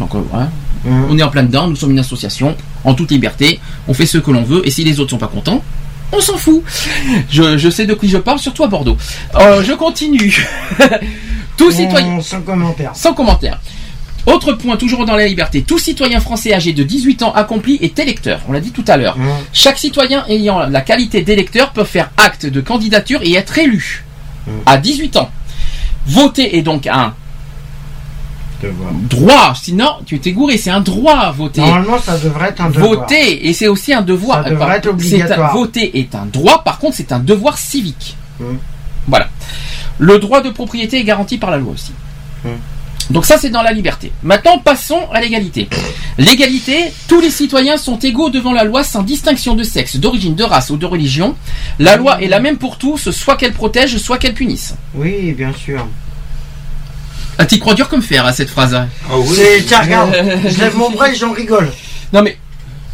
Donc, 0.00 0.14
euh, 0.14 0.20
hein, 0.34 0.48
Mhm. 0.84 1.06
on 1.10 1.18
est 1.18 1.22
en 1.22 1.28
plein 1.28 1.42
dedans, 1.42 1.66
nous 1.68 1.76
sommes 1.76 1.90
une 1.90 1.98
association, 1.98 2.56
en 2.84 2.94
toute 2.94 3.10
liberté, 3.10 3.60
on 3.88 3.94
fait 3.94 4.06
ce 4.06 4.16
que 4.18 4.30
l'on 4.30 4.44
veut, 4.44 4.66
et 4.66 4.70
si 4.70 4.82
les 4.84 5.00
autres 5.00 5.10
sont 5.10 5.18
pas 5.18 5.26
contents, 5.26 5.62
on 6.12 6.20
s'en 6.20 6.36
fout. 6.38 6.62
Je, 7.30 7.58
je 7.58 7.68
sais 7.68 7.84
de 7.84 7.94
qui 7.94 8.08
je 8.08 8.16
parle, 8.18 8.38
surtout 8.38 8.64
à 8.64 8.68
Bordeaux. 8.68 8.96
Euh, 9.34 9.62
je 9.62 9.72
continue. 9.72 10.46
Tout 11.58 11.70
citoyen. 11.70 12.20
Sans 12.22 12.40
commentaire. 12.40 12.92
Sans 12.94 13.12
commentaire. 13.12 13.60
Autre 14.32 14.52
point, 14.52 14.76
toujours 14.76 15.04
dans 15.06 15.16
la 15.16 15.26
liberté. 15.26 15.62
Tout 15.62 15.78
citoyen 15.78 16.20
français 16.20 16.52
âgé 16.54 16.72
de 16.72 16.82
18 16.82 17.22
ans 17.22 17.32
accompli 17.32 17.78
est 17.80 17.98
électeur. 17.98 18.40
On 18.48 18.52
l'a 18.52 18.60
dit 18.60 18.72
tout 18.72 18.84
à 18.86 18.96
l'heure. 18.96 19.16
Mhm. 19.16 19.28
Chaque 19.52 19.78
citoyen 19.78 20.24
ayant 20.28 20.60
la 20.68 20.80
qualité 20.82 21.22
d'électeur 21.22 21.70
peut 21.72 21.84
faire 21.84 22.10
acte 22.16 22.46
de 22.46 22.60
candidature 22.60 23.20
et 23.22 23.34
être 23.34 23.58
élu. 23.58 24.04
Mhm. 24.46 24.52
À 24.66 24.76
18 24.76 25.16
ans. 25.16 25.30
Voter 26.06 26.56
est 26.56 26.62
donc 26.62 26.86
un 26.86 27.14
Devoir. 28.62 28.90
droit. 28.92 29.54
Sinon, 29.60 29.90
tu 30.04 30.20
es 30.24 30.32
gouré. 30.32 30.56
C'est 30.58 30.70
un 30.70 30.80
droit 30.80 31.16
à 31.16 31.30
voter. 31.30 31.60
Normalement, 31.60 31.98
ça 32.00 32.18
devrait 32.18 32.48
être 32.48 32.60
un 32.60 32.70
devoir. 32.70 32.88
Voter, 33.00 33.46
et 33.48 33.52
c'est 33.52 33.68
aussi 33.68 33.92
un 33.94 34.02
devoir. 34.02 34.42
Ça 34.44 34.50
devrait 34.50 34.66
Par- 34.66 34.74
être 34.74 34.86
un- 34.88 34.90
obligatoire. 34.90 35.52
voter 35.52 35.98
est 36.00 36.14
un 36.14 36.26
droit, 36.26 36.64
par 36.64 36.78
contre, 36.78 36.96
c'est 36.96 37.12
un 37.12 37.18
devoir 37.20 37.56
civique. 37.56 38.16
Mhm. 38.40 38.58
Voilà. 39.06 39.28
Le 39.98 40.18
droit 40.18 40.40
de 40.42 40.50
propriété 40.50 40.98
est 40.98 41.04
garanti 41.04 41.38
par 41.38 41.50
la 41.50 41.58
loi 41.58 41.72
aussi. 41.72 41.92
Donc 43.10 43.24
ça, 43.24 43.38
c'est 43.38 43.48
dans 43.50 43.62
la 43.62 43.72
liberté. 43.72 44.12
Maintenant, 44.22 44.58
passons 44.58 45.00
à 45.12 45.20
l'égalité. 45.20 45.68
L'égalité, 46.18 46.92
tous 47.08 47.20
les 47.20 47.30
citoyens 47.30 47.76
sont 47.78 47.98
égaux 47.98 48.28
devant 48.28 48.52
la 48.52 48.64
loi 48.64 48.84
sans 48.84 49.02
distinction 49.02 49.54
de 49.54 49.62
sexe, 49.62 49.96
d'origine, 49.96 50.34
de 50.34 50.44
race 50.44 50.68
ou 50.70 50.76
de 50.76 50.84
religion. 50.86 51.34
La 51.78 51.96
loi 51.96 52.20
est 52.22 52.28
la 52.28 52.40
même 52.40 52.58
pour 52.58 52.76
tous, 52.76 53.10
soit 53.10 53.36
qu'elle 53.36 53.52
protège, 53.54 53.96
soit 53.98 54.18
qu'elle 54.18 54.34
punisse. 54.34 54.74
Oui, 54.94 55.32
bien 55.32 55.52
sûr. 55.54 55.86
Ah, 57.38 57.46
t'y 57.46 57.58
crois 57.60 57.74
dur 57.74 57.88
comme 57.88 58.02
fer 58.02 58.26
à 58.26 58.32
cette 58.32 58.50
phrase. 58.50 58.74
hein 58.74 58.88
Ah 59.08 59.16
oui. 59.16 59.36
C'est- 59.36 59.62
Tiens, 59.66 59.80
regarde, 59.82 60.12
je 60.48 60.58
lève 60.60 60.76
mon 60.76 60.90
bras 60.90 61.08
et 61.10 61.14
j'en 61.14 61.32
rigole. 61.32 61.70
Non 62.12 62.22
mais 62.22 62.36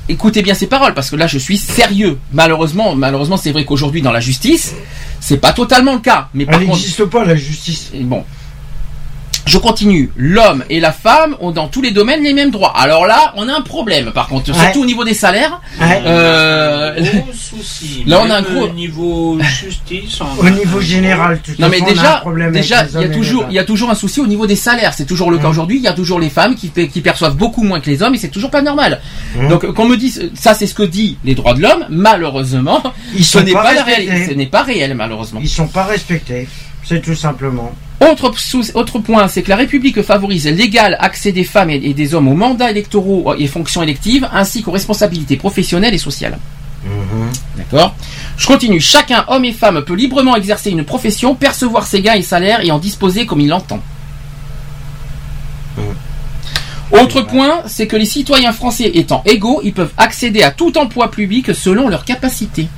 écoutez 0.09 0.43
bien 0.43 0.53
ces 0.55 0.67
paroles 0.67 0.93
parce 0.93 1.09
que 1.11 1.17
là 1.17 1.27
je 1.27 1.39
suis 1.39 1.57
sérieux. 1.57 2.19
Malheureusement, 2.33 2.95
malheureusement 2.95 3.39
c'est 3.39 3.53
vrai 3.53 3.65
qu'aujourd'hui 3.65 4.03
dans 4.03 4.13
la 4.13 4.21
justice, 4.21 4.75
c'est 5.21 5.39
pas 5.39 5.53
totalement 5.55 5.95
le 5.95 6.01
cas. 6.01 6.29
Mais 6.35 6.45
Elle 6.47 6.55
contre, 6.67 6.67
n'existe 6.77 7.05
pas, 7.07 7.25
la 7.25 7.37
justice. 7.37 7.91
bon. 7.95 8.23
Je 9.47 9.59
continue. 9.59 10.11
L'homme 10.17 10.65
et 10.71 10.81
la 10.81 10.93
femme 10.93 11.37
ont 11.41 11.51
dans 11.51 11.69
tous 11.69 11.83
les 11.83 11.91
domaines 11.91 12.23
les 12.23 12.33
mêmes 12.33 12.51
droits. 12.51 12.73
Alors 12.77 13.07
là, 13.07 13.33
on 13.37 13.49
a 13.49 13.53
un 13.55 13.61
problème 13.61 14.11
par 14.13 14.29
contre, 14.29 14.51
Ouais. 14.53 14.59
surtout 14.59 14.83
au 14.83 14.87
niveau 14.87 15.05
des 15.05 15.15
salaires. 15.15 15.61
Ouais. 15.81 16.03
Euh, 16.07 16.95
Gros 17.01 17.33
souci. 17.33 18.05
Là, 18.07 18.21
on 18.25 18.31
a 18.31 18.37
un 18.37 18.43
gros- 18.43 18.65
Au 18.65 18.69
niveau 18.73 19.39
justice. 19.41 20.19
Au 20.39 20.49
niveau 20.49 20.81
général, 20.81 21.41
tout 21.45 21.53
Non 21.59 21.69
mais 21.69 21.81
déjà, 21.83 22.23
déjà, 22.53 22.87
il 22.95 23.01
y 23.03 23.05
a 23.05 23.09
toujours, 23.09 23.47
il 23.51 23.55
y 23.55 23.59
a 23.59 23.65
toujours 23.65 23.91
un 23.91 23.95
souci 23.95 24.21
au 24.21 24.27
niveau 24.27 24.47
des 24.47 24.57
salaires. 24.57 24.95
C'est 24.95 25.05
toujours 25.07 25.31
le 25.31 25.37
cas 25.39 25.45
Mhm. 25.45 25.51
aujourd'hui. 25.51 25.77
Il 25.77 25.83
y 25.83 25.89
a 25.89 25.93
toujours 25.93 26.21
les 26.21 26.31
femmes 26.31 26.55
qui, 26.55 26.71
qui 26.71 27.01
perçoivent 27.01 27.37
beaucoup 27.37 27.63
moins 27.65 27.81
que 27.81 27.91
les 27.91 28.03
hommes 28.03 28.15
et 28.15 28.19
c'est 28.19 28.29
toujours 28.29 28.51
pas 28.51 28.63
normal. 28.63 29.01
Mhm. 29.37 29.49
Donc, 29.49 29.73
qu'on 29.73 29.87
me 29.87 29.97
dise, 29.97 30.31
ça 30.35 30.55
c'est 30.55 30.67
ce 30.67 30.75
que 30.75 30.83
dit 30.83 31.19
les 31.25 31.35
droits 31.35 31.55
de 31.55 31.61
l'homme. 31.61 31.85
Malheureusement, 31.91 32.83
Ils 33.15 33.25
ce 33.25 33.39
sont 33.39 33.45
n'est 33.45 33.53
pas 33.53 33.63
pas, 33.63 33.75
la 33.75 33.83
réalité. 33.85 34.27
Ce 34.27 34.33
n'est 34.33 34.47
pas 34.47 34.63
réel 34.63 34.95
malheureusement. 34.95 35.41
Ils 35.43 35.49
sont 35.49 35.69
pas 35.69 35.85
respectés. 35.85 36.49
C'est 36.85 37.01
tout 37.01 37.15
simplement. 37.15 37.73
Autre, 38.01 38.39
sous- 38.39 38.71
autre 38.75 38.99
point, 38.99 39.27
c'est 39.29 39.43
que 39.43 39.49
la 39.49 39.57
République 39.57 40.03
favorise 40.03 40.47
l'égal 40.47 40.97
accès 41.01 41.33
des 41.33 41.45
femmes 41.45 41.71
et, 41.71 41.77
et 41.77 41.95
des 41.95 42.15
hommes 42.15 42.29
aux 42.29 42.35
mandats 42.35 42.71
électoraux 42.71 43.35
et 43.39 43.47
fonctions 43.47 43.83
électives, 43.83 44.29
ainsi 44.33 44.63
qu'aux 44.63 44.73
responsabilités 44.73 45.37
professionnelles 45.37 45.95
et 45.95 45.99
sociales. 45.99 46.39
D'accord? 47.57 47.95
Je 48.37 48.47
continue. 48.47 48.81
Chacun, 48.81 49.25
homme 49.29 49.45
et 49.47 49.53
femme, 49.53 49.83
peut 49.83 49.95
librement 49.95 50.37
exercer 50.37 50.71
une 50.71 50.85
profession, 50.85 51.35
percevoir 51.35 51.87
ses 51.87 52.03
gains 52.03 52.15
et 52.15 52.23
salaires 52.23 52.61
et 52.63 52.71
en 52.71 52.79
disposer 52.79 53.25
comme 53.25 53.41
il 53.41 53.49
l'entend. 53.49 53.81
Autre 56.93 57.23
point, 57.23 57.63
c'est 57.67 57.87
que 57.87 57.97
les 57.97 58.05
citoyens 58.05 58.53
français 58.53 58.91
étant 58.95 59.23
égaux, 59.25 59.61
ils 59.65 59.73
peuvent 59.73 59.93
accéder 59.97 60.43
à 60.43 60.51
tout 60.51 60.77
emploi 60.79 61.11
public 61.11 61.55
selon 61.55 61.89
leurs 61.89 62.05
capacités. 62.05 62.69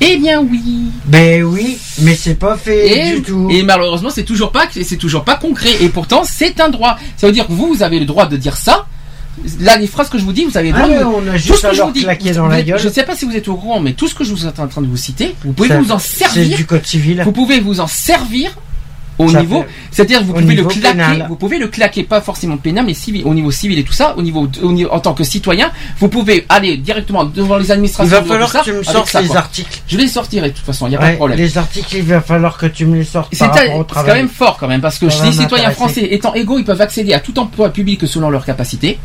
Eh 0.00 0.16
bien 0.16 0.40
oui. 0.40 0.62
Ben 1.06 1.42
oui, 1.44 1.76
mais 2.00 2.14
c'est 2.14 2.34
pas 2.34 2.56
fait 2.56 3.08
Et, 3.10 3.16
du 3.16 3.22
tout. 3.22 3.48
et 3.50 3.62
malheureusement, 3.62 4.08
c'est 4.10 4.24
toujours 4.24 4.50
pas, 4.52 4.66
c'est 4.70 4.96
toujours 4.96 5.24
pas 5.24 5.36
concret. 5.36 5.70
Et 5.82 5.88
pourtant, 5.90 6.22
c'est 6.24 6.58
un 6.60 6.68
droit. 6.70 6.96
Ça 7.16 7.26
veut 7.26 7.32
dire 7.32 7.46
que 7.46 7.52
vous, 7.52 7.68
vous 7.74 7.82
avez 7.82 7.98
le 7.98 8.06
droit 8.06 8.26
de 8.26 8.36
dire 8.36 8.56
ça. 8.56 8.86
Là, 9.60 9.76
les 9.78 9.86
phrases 9.86 10.08
que 10.08 10.18
je 10.18 10.24
vous 10.24 10.32
dis, 10.32 10.44
vous 10.44 10.56
avez 10.58 10.70
le 10.70 10.76
Ah 10.78 10.82
droit 10.88 10.98
de 10.98 11.04
on 11.04 11.28
a 11.28 11.32
tout 11.32 11.38
juste 11.38 11.60
ce 11.60 11.66
à 11.66 11.70
que 11.70 11.76
je 11.76 11.82
vous 11.82 11.90
dis. 11.92 12.00
dans 12.02 12.44
vous 12.44 12.50
la 12.50 12.62
gueule. 12.62 12.78
Je 12.78 12.88
ne 12.88 12.92
sais 12.92 13.04
pas 13.04 13.14
si 13.14 13.24
vous 13.26 13.34
êtes 13.36 13.48
au 13.48 13.54
courant, 13.56 13.80
mais 13.80 13.92
tout 13.92 14.08
ce 14.08 14.14
que 14.14 14.24
je 14.24 14.30
vous 14.30 14.36
suis 14.38 14.46
en 14.46 14.52
train 14.52 14.66
de 14.82 14.86
vous 14.86 14.96
citer, 14.96 15.34
vous 15.44 15.52
pouvez 15.52 15.68
Ça- 15.68 15.78
vous 15.80 15.92
en 15.92 15.98
C'est 15.98 16.24
servir. 16.24 16.56
du 16.56 16.66
code 16.66 16.84
civil. 16.86 17.22
Vous 17.24 17.32
pouvez 17.32 17.60
vous 17.60 17.80
en 17.80 17.86
servir 17.86 18.50
au 19.24 19.28
Ça 19.30 19.40
niveau, 19.40 19.64
c'est-à-dire 19.90 20.22
vous 20.24 20.32
pouvez 20.32 20.54
le 20.54 20.64
claquer, 20.64 20.88
pénal. 20.98 21.26
vous 21.28 21.36
pouvez 21.36 21.58
le 21.58 21.68
claquer 21.68 22.02
pas 22.04 22.20
forcément 22.20 22.56
pénal, 22.56 22.84
mais 22.86 22.94
civil, 22.94 23.22
au 23.26 23.34
niveau 23.34 23.50
civil 23.50 23.78
et 23.78 23.84
tout 23.84 23.92
ça, 23.92 24.14
au 24.16 24.22
niveau, 24.22 24.48
au 24.62 24.72
niveau- 24.72 24.90
en 24.90 25.00
tant 25.00 25.14
que 25.14 25.24
citoyen, 25.24 25.70
vous 25.98 26.08
pouvez 26.08 26.46
aller 26.48 26.76
directement 26.76 27.24
devant 27.24 27.56
les 27.58 27.66
Il 27.66 27.72
administrations. 27.72 28.10
va 28.16 28.20
de 28.22 28.26
falloir 28.28 28.52
que 28.52 28.64
tu 28.64 28.72
me 28.72 28.82
sortes 28.82 29.12
les 29.20 29.36
articles. 29.36 29.80
Je 29.86 29.96
les 29.96 30.08
sortirai 30.08 30.50
de 30.50 30.54
toute 30.56 30.64
façon, 30.64 30.86
il 30.86 30.90
n'y 30.90 30.96
a 30.96 30.98
pas 31.00 31.10
de 31.12 31.16
problème. 31.16 31.38
les 31.38 31.58
articles, 31.58 31.96
il 31.96 32.02
va 32.04 32.20
falloir 32.20 32.56
que 32.56 32.66
tu 32.66 32.86
me 32.86 32.96
les 32.96 33.04
sortes 33.04 33.28
C'est 33.32 33.46
quand 33.48 34.04
même 34.06 34.28
fort 34.28 34.56
quand 34.58 34.68
même 34.68 34.80
parce 34.80 34.98
que 34.98 35.08
Ça 35.08 35.18
va 35.18 35.26
les 35.26 35.32
citoyens 35.32 35.70
français 35.70 36.08
étant 36.10 36.34
égaux, 36.34 36.58
ils 36.58 36.64
peuvent 36.64 36.80
accéder 36.80 37.12
à 37.12 37.20
tout 37.20 37.38
emploi 37.38 37.70
public 37.70 38.06
selon 38.06 38.30
leurs 38.30 38.44
capacités. 38.44 38.98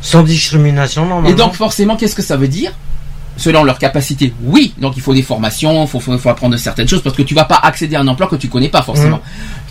Sans 0.00 0.22
discrimination, 0.22 1.06
normalement. 1.06 1.28
Et 1.30 1.34
donc 1.34 1.54
forcément, 1.54 1.96
qu'est-ce 1.96 2.14
que 2.14 2.22
ça 2.22 2.36
veut 2.36 2.48
dire? 2.48 2.72
Selon 3.36 3.64
leurs 3.64 3.78
capacités, 3.78 4.32
oui. 4.44 4.74
Donc 4.78 4.96
il 4.96 5.02
faut 5.02 5.12
des 5.12 5.22
formations, 5.22 5.82
il 5.84 5.88
faut, 5.88 5.98
faut, 5.98 6.16
faut 6.18 6.28
apprendre 6.28 6.56
certaines 6.56 6.88
choses 6.88 7.02
parce 7.02 7.16
que 7.16 7.22
tu 7.22 7.34
vas 7.34 7.44
pas 7.44 7.56
accéder 7.56 7.96
à 7.96 8.00
un 8.00 8.06
emploi 8.08 8.28
que 8.28 8.36
tu 8.36 8.48
connais 8.48 8.68
pas 8.68 8.82
forcément. 8.82 9.20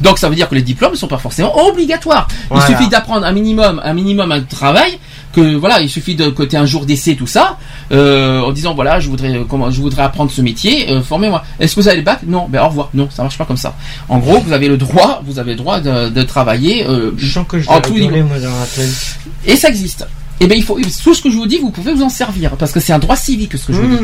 Donc 0.02 0.18
ça 0.18 0.28
veut 0.28 0.36
dire 0.36 0.50
que 0.50 0.56
les 0.56 0.62
diplômes 0.62 0.92
ne 0.92 0.98
sont 0.98 1.08
pas 1.08 1.18
forcément 1.18 1.56
obligatoires. 1.68 2.28
Il 2.54 2.62
suffit 2.62 2.90
d'apprendre 2.90 3.26
un 3.26 3.32
minimum, 3.32 3.82
un 3.84 3.94
minimum 3.94 4.32
un 4.32 4.42
travail. 4.42 5.00
Que 5.32 5.56
voilà, 5.56 5.82
il 5.82 5.90
suffit 5.90 6.14
de 6.14 6.30
côté 6.30 6.58
un 6.58 6.68
jour 6.68 6.86
d'essai 6.86 7.16
tout 7.16 7.26
ça, 7.26 7.58
euh, 7.92 8.42
en 8.42 8.52
disant 8.52 8.76
voilà, 8.76 9.00
je 9.00 9.10
voudrais 9.10 9.44
comment, 9.50 9.72
je 9.72 9.82
voudrais 9.82 10.04
apprendre 10.04 10.30
ce 10.30 10.42
métier, 10.42 10.92
euh, 10.92 11.02
formez-moi. 11.02 11.44
Est-ce 11.60 11.74
que 11.74 11.82
vous 11.82 11.88
avez 11.88 11.98
le 11.98 12.04
bac? 12.04 12.20
Non, 12.28 12.46
ben 12.48 12.62
au 12.62 12.68
revoir. 12.68 12.90
Non, 12.94 13.10
ça 13.10 13.24
marche 13.24 13.40
pas 13.40 13.46
comme 13.46 13.58
ça. 13.58 13.74
En 14.10 14.20
gros, 14.20 14.40
vous 14.42 14.54
avez 14.54 14.68
le 14.68 14.78
droit, 14.78 15.24
vous 15.26 15.40
avez 15.40 15.54
le 15.54 15.58
droit 15.58 15.80
de, 15.80 16.10
de 16.10 16.22
travailler 16.22 16.86
euh, 16.86 17.14
Je 17.18 17.32
sens 17.32 17.48
que 17.48 17.60
je 17.60 17.68
en 17.68 17.82
tout 17.82 17.96
moi, 17.96 18.40
dans 18.40 18.50
la. 18.50 18.84
Et 19.52 19.56
ça 19.56 19.70
existe. 19.70 20.06
Et 20.44 20.48
ben 20.48 20.58
il 20.58 20.64
faut 20.64 20.78
tout 21.04 21.14
ce 21.14 21.22
que 21.22 21.30
je 21.30 21.38
vous 21.38 21.48
dis, 21.48 21.58
vous 21.58 21.70
pouvez 21.72 21.94
vous 21.94 22.02
en 22.04 22.10
servir 22.10 22.58
parce 22.58 22.74
que 22.74 22.82
c'est 22.82 22.92
un 22.92 23.00
droit 23.00 23.16
civique 23.16 23.58
ce 23.58 23.66
que 23.68 23.72
je 23.74 23.82
vous 23.82 23.88
dis. 23.98 24.04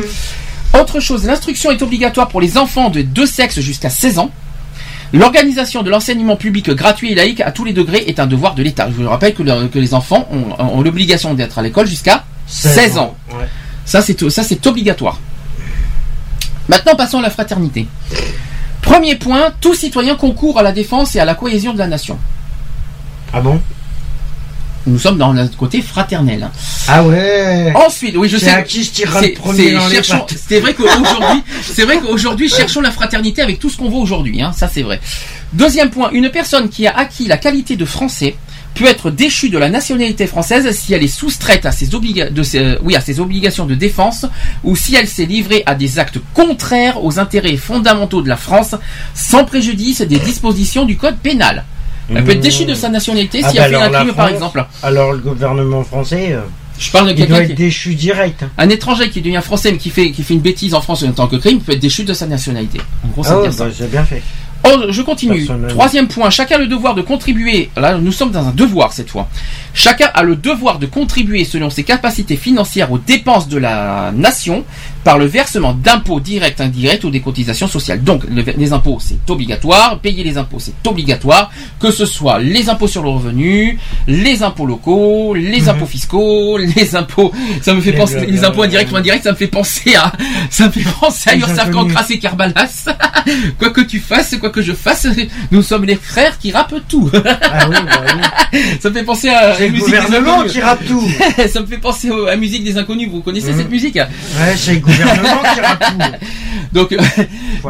Autre 0.80 0.98
chose, 1.00 1.24
l'instruction 1.26 1.70
est 1.70 1.82
obligatoire 1.82 2.28
pour 2.28 2.40
les 2.40 2.56
enfants 2.56 2.88
de 2.88 3.02
deux 3.02 3.26
sexes 3.26 3.60
jusqu'à 3.60 3.90
16 3.90 4.18
ans. 4.20 4.30
L'organisation 5.12 5.82
de 5.82 5.90
l'enseignement 5.90 6.36
public 6.36 6.70
gratuit 6.70 7.12
et 7.12 7.14
laïque 7.14 7.40
à 7.42 7.50
tous 7.50 7.64
les 7.64 7.72
degrés 7.74 8.04
est 8.06 8.20
un 8.20 8.26
devoir 8.26 8.54
de 8.54 8.62
l'État. 8.62 8.88
Je 8.88 9.02
vous 9.02 9.08
rappelle 9.08 9.34
que, 9.34 9.42
le- 9.42 9.68
que 9.68 9.78
les 9.78 9.92
enfants 9.92 10.26
ont, 10.32 10.62
ont 10.64 10.80
l'obligation 10.80 11.34
d'être 11.34 11.58
à 11.58 11.62
l'école 11.62 11.86
jusqu'à 11.86 12.24
16 12.46 12.96
ans. 12.98 13.16
Ouais. 13.32 13.44
Ça, 13.84 14.00
c'est 14.00 14.66
obligatoire. 14.66 15.18
Maintenant, 16.68 16.94
passons 16.94 17.18
à 17.18 17.22
la 17.22 17.30
fraternité. 17.30 17.86
Premier 18.80 19.16
point, 19.16 19.52
tout 19.60 19.74
citoyen 19.74 20.14
concourt 20.14 20.58
à 20.58 20.62
la 20.62 20.72
défense 20.72 21.16
et 21.16 21.20
à 21.20 21.24
la 21.24 21.34
cohésion 21.34 21.72
de 21.74 21.78
la 21.78 21.88
nation. 21.88 22.18
Ah 23.32 23.40
bon? 23.40 23.60
Nous 24.86 24.98
sommes 24.98 25.18
dans 25.18 25.32
le 25.32 25.46
côté 25.58 25.82
fraternel. 25.82 26.48
Ah 26.88 27.02
ouais 27.04 27.72
Ensuite, 27.74 28.16
oui, 28.16 28.28
je 28.28 28.38
sais. 28.38 28.50
à 28.50 28.62
qui 28.62 28.82
je 28.82 28.90
tirerai 28.90 29.20
C'est- 29.20 29.28
le 29.28 29.34
premier 29.34 29.62
c'est- 30.48 30.60
vrai 30.60 30.72
qu'aujourd'hui, 30.74 31.42
c'est 31.62 31.82
vrai 31.84 31.98
qu'aujourd'hui, 31.98 32.48
cherchons 32.48 32.80
la 32.80 32.90
fraternité 32.90 33.42
avec 33.42 33.58
tout 33.58 33.68
ce 33.68 33.76
qu'on 33.76 33.90
voit 33.90 34.00
aujourd'hui. 34.00 34.40
Hein, 34.40 34.52
ça, 34.56 34.68
c'est 34.72 34.82
vrai. 34.82 35.00
Deuxième 35.52 35.90
point, 35.90 36.10
une 36.12 36.30
personne 36.30 36.68
qui 36.70 36.86
a 36.86 36.96
acquis 36.96 37.26
la 37.26 37.36
qualité 37.36 37.76
de 37.76 37.84
français 37.84 38.36
peut 38.74 38.86
être 38.86 39.10
déchue 39.10 39.50
de 39.50 39.58
la 39.58 39.68
nationalité 39.68 40.26
française 40.26 40.70
si 40.74 40.94
elle 40.94 41.02
est 41.02 41.08
soustraite 41.08 41.66
à 41.66 41.72
ses, 41.72 41.86
de 41.88 42.42
ses- 42.42 42.58
euh, 42.58 42.78
oui, 42.82 42.96
à 42.96 43.00
ses 43.00 43.20
obligations 43.20 43.66
de 43.66 43.74
défense 43.74 44.24
ou 44.64 44.76
si 44.76 44.94
elle 44.94 45.08
s'est 45.08 45.26
livrée 45.26 45.62
à 45.66 45.74
des 45.74 45.98
actes 45.98 46.18
contraires 46.34 47.04
aux 47.04 47.18
intérêts 47.18 47.56
fondamentaux 47.56 48.22
de 48.22 48.28
la 48.28 48.36
France 48.36 48.76
sans 49.12 49.44
préjudice 49.44 50.00
des 50.02 50.18
dispositions 50.20 50.84
du 50.86 50.96
code 50.96 51.18
pénal. 51.18 51.64
Elle 52.14 52.24
peut 52.24 52.32
être 52.32 52.40
déchue 52.40 52.64
de 52.64 52.74
sa 52.74 52.88
nationalité 52.88 53.40
Ah 53.44 53.50
si 53.50 53.56
bah 53.56 53.64
elle 53.66 53.74
fait 53.76 53.82
un 53.82 53.90
crime, 53.90 54.14
par 54.14 54.28
exemple. 54.28 54.64
Alors 54.82 55.12
le 55.12 55.18
gouvernement 55.18 55.84
français, 55.84 56.32
euh, 56.32 56.40
Je 56.78 56.90
parle 56.90 57.08
de 57.08 57.12
doit 57.12 57.26
quelqu'un 57.26 57.42
être 57.42 57.48
qui, 57.48 57.54
déchu 57.54 57.94
direct. 57.94 58.44
un 58.58 58.68
étranger 58.68 59.10
qui 59.10 59.20
devient 59.20 59.40
français 59.42 59.72
mais 59.72 59.78
qui 59.78 59.90
fait, 59.90 60.10
qui 60.10 60.22
fait 60.22 60.34
une 60.34 60.40
bêtise 60.40 60.74
en 60.74 60.80
France 60.80 61.02
en 61.04 61.12
tant 61.12 61.26
que 61.28 61.36
crime 61.36 61.60
peut 61.60 61.72
être 61.72 61.80
déchu 61.80 62.04
de 62.04 62.12
sa 62.14 62.26
nationalité. 62.26 62.80
En 63.04 63.08
gros, 63.08 63.22
c'est 63.24 63.30
Ah 63.30 63.40
ouais, 63.40 63.50
bah, 63.56 63.66
bien 63.90 64.04
fait. 64.04 64.22
Oh, 64.62 64.76
je 64.90 65.00
continue. 65.02 65.48
Troisième 65.68 66.06
point, 66.06 66.28
chacun 66.28 66.56
a 66.56 66.58
le 66.58 66.66
devoir 66.66 66.94
de 66.94 67.00
contribuer. 67.00 67.70
Là, 67.76 67.96
nous 67.96 68.12
sommes 68.12 68.30
dans 68.30 68.46
un 68.46 68.50
devoir 68.52 68.92
cette 68.92 69.08
fois. 69.08 69.26
Chacun 69.72 70.10
a 70.12 70.22
le 70.22 70.36
devoir 70.36 70.78
de 70.78 70.84
contribuer 70.86 71.44
selon 71.44 71.70
ses 71.70 71.82
capacités 71.82 72.36
financières 72.36 72.92
aux 72.92 72.98
dépenses 72.98 73.48
de 73.48 73.56
la 73.56 74.12
nation 74.14 74.64
par 75.04 75.18
le 75.18 75.24
versement 75.26 75.72
d'impôts 75.72 76.20
directs, 76.20 76.60
indirects 76.60 77.04
ou 77.04 77.10
des 77.10 77.20
cotisations 77.20 77.68
sociales. 77.68 78.02
Donc, 78.04 78.22
le- 78.28 78.42
les 78.56 78.72
impôts, 78.72 78.98
c'est 79.00 79.18
obligatoire. 79.30 79.98
Payer 80.00 80.22
les 80.24 80.36
impôts, 80.36 80.58
c'est 80.58 80.74
obligatoire. 80.86 81.50
Que 81.78 81.90
ce 81.90 82.04
soit 82.06 82.38
les 82.38 82.68
impôts 82.68 82.88
sur 82.88 83.02
le 83.02 83.08
revenu, 83.08 83.78
les 84.06 84.42
impôts 84.42 84.66
locaux, 84.66 85.34
les 85.34 85.62
Mhm. 85.62 85.68
impôts 85.70 85.86
fiscaux, 85.86 86.58
les 86.76 86.94
impôts. 86.96 87.32
Ça 87.62 87.72
me 87.74 87.80
fait 87.80 87.92
Les 87.92 87.96
penser, 87.98 88.16
blocs, 88.16 88.28
les 88.30 88.44
impôts 88.44 88.62
euh, 88.62 88.66
indirects 88.66 88.92
ou 88.92 88.96
indirects, 88.96 89.22
ça 89.22 89.32
me 89.32 89.36
fait 89.36 89.46
penser 89.46 89.94
à, 89.94 90.12
ça 90.50 90.66
me 90.66 90.70
fait 90.70 90.84
penser 91.00 91.30
à 91.30 91.36
Ursaf. 91.36 91.70
Cancras 91.70 92.06
et 92.10 92.18
Carbalas. 92.18 92.86
quoi 93.58 93.70
que 93.70 93.80
tu 93.80 94.00
fasses, 94.00 94.36
quoi 94.38 94.50
que 94.50 94.62
je 94.62 94.72
fasse, 94.72 95.06
nous 95.50 95.62
sommes 95.62 95.84
les 95.84 95.96
frères 95.96 96.38
qui 96.38 96.52
rappent 96.52 96.74
tout. 96.88 97.10
Ah 97.14 97.68
oui, 97.68 97.76
bah 97.86 98.02
oui. 98.52 98.58
ça 98.80 98.90
me 98.90 98.94
fait 98.94 99.04
penser 99.04 99.28
à 99.28 99.48
la 99.58 99.58
le 99.66 99.70
des 99.72 99.78
gouvernement 99.78 100.34
inconnus. 100.34 100.52
qui 100.52 100.60
rappe 100.60 100.84
tout. 100.86 101.08
ça 101.48 101.60
me 101.60 101.66
fait 101.66 101.78
penser 101.78 102.10
à 102.10 102.30
la 102.30 102.36
musique 102.36 102.64
des 102.64 102.76
inconnus. 102.76 103.08
Vous 103.10 103.20
connaissez 103.20 103.52
Mhm. 103.52 103.58
cette 103.58 103.70
musique? 103.70 103.96
Ouais, 103.96 104.56
gouvernement 104.90 105.42
qui. 105.54 106.26
Donc, 106.72 106.92
euh, 106.92 106.98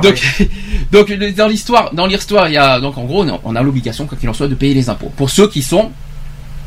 donc, 0.03 0.23
donc 0.93 1.13
dans 1.35 1.47
l'histoire, 1.49 1.95
dans 1.95 2.05
l'histoire, 2.07 2.49
il 2.49 2.55
y 2.55 2.59
a 2.59 2.79
donc 2.81 2.99
en 2.99 3.05
gros, 3.05 3.25
on 3.25 3.29
a- 3.35 3.41
on 3.45 3.57
a 3.57 3.63
l'obligation, 3.63 4.07
quoi 4.07 4.19
qu'il 4.19 4.29
en 4.29 4.35
soit, 4.35 4.47
de 4.49 4.55
payer 4.55 4.75
les 4.75 4.91
impôts 4.91 5.11
pour 5.17 5.31
ceux 5.31 5.49
qui 5.49 5.63
sont, 5.63 5.91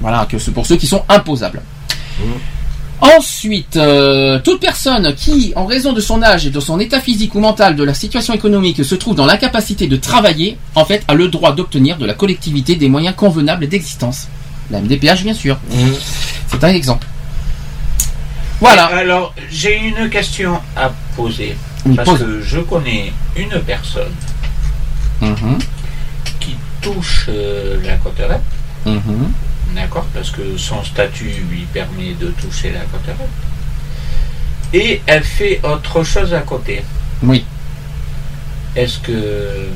voilà, 0.02 0.26
que 0.28 0.38
pour 0.50 0.66
ceux 0.66 0.76
qui 0.78 0.88
sont 0.88 1.04
imposables. 1.10 1.62
Ensuite, 3.02 3.76
euh, 3.76 4.40
toute 4.40 4.62
personne 4.62 5.14
qui, 5.14 5.52
en 5.56 5.66
raison 5.66 5.92
de 5.94 6.00
son 6.00 6.24
âge 6.24 6.48
et 6.48 6.50
de 6.50 6.60
son 6.60 6.80
état 6.80 7.02
physique 7.02 7.36
ou 7.36 7.40
mental, 7.40 7.76
de 7.76 7.84
la 7.84 7.94
situation 7.94 8.34
économique, 8.34 8.84
se 8.84 8.96
trouve 8.96 9.14
dans 9.16 9.26
l'incapacité 9.26 9.88
de 9.88 9.98
travailler, 9.98 10.58
en 10.74 10.86
fait, 10.86 11.04
a 11.10 11.14
le 11.14 11.28
droit 11.28 11.54
d'obtenir 11.54 11.98
de 11.98 12.06
la 12.06 12.14
collectivité 12.14 12.76
des 12.78 12.88
moyens 12.88 13.14
convenables 13.16 13.68
d'existence. 13.68 14.28
La 14.72 14.80
MDPH, 14.80 15.24
bien 15.24 15.34
sûr. 15.34 15.60
C'est 16.48 16.64
un 16.64 16.70
exemple. 16.70 17.06
Voilà. 18.64 18.86
Alors, 18.86 19.34
j'ai 19.52 19.78
une 19.78 20.10
question 20.10 20.60
à 20.78 20.90
poser. 21.18 21.58
Une 21.86 21.98
Parce 21.98 22.18
que 22.18 22.42
je 22.42 22.60
connais 22.62 23.12
une 23.36 23.60
personne 23.62 24.14
Mhm, 25.22 25.60
qui 26.40 26.56
touche 26.82 27.26
euh, 27.30 27.78
la 27.86 27.96
coterette, 27.98 28.42
mhm. 28.86 29.32
d'accord 29.76 30.06
Parce 30.14 30.32
que 30.32 30.58
son 30.58 30.82
statut 30.84 31.32
lui 31.50 31.66
permet 31.74 32.14
de 32.14 32.28
toucher 32.42 32.72
la 32.72 32.80
coterette. 32.92 33.30
Et 34.74 35.02
elle 35.08 35.24
fait 35.24 35.60
autre 35.64 36.04
chose 36.04 36.34
à 36.34 36.40
côté. 36.42 36.84
Oui. 37.22 37.46
Est-ce 38.78 38.98
que 39.00 39.68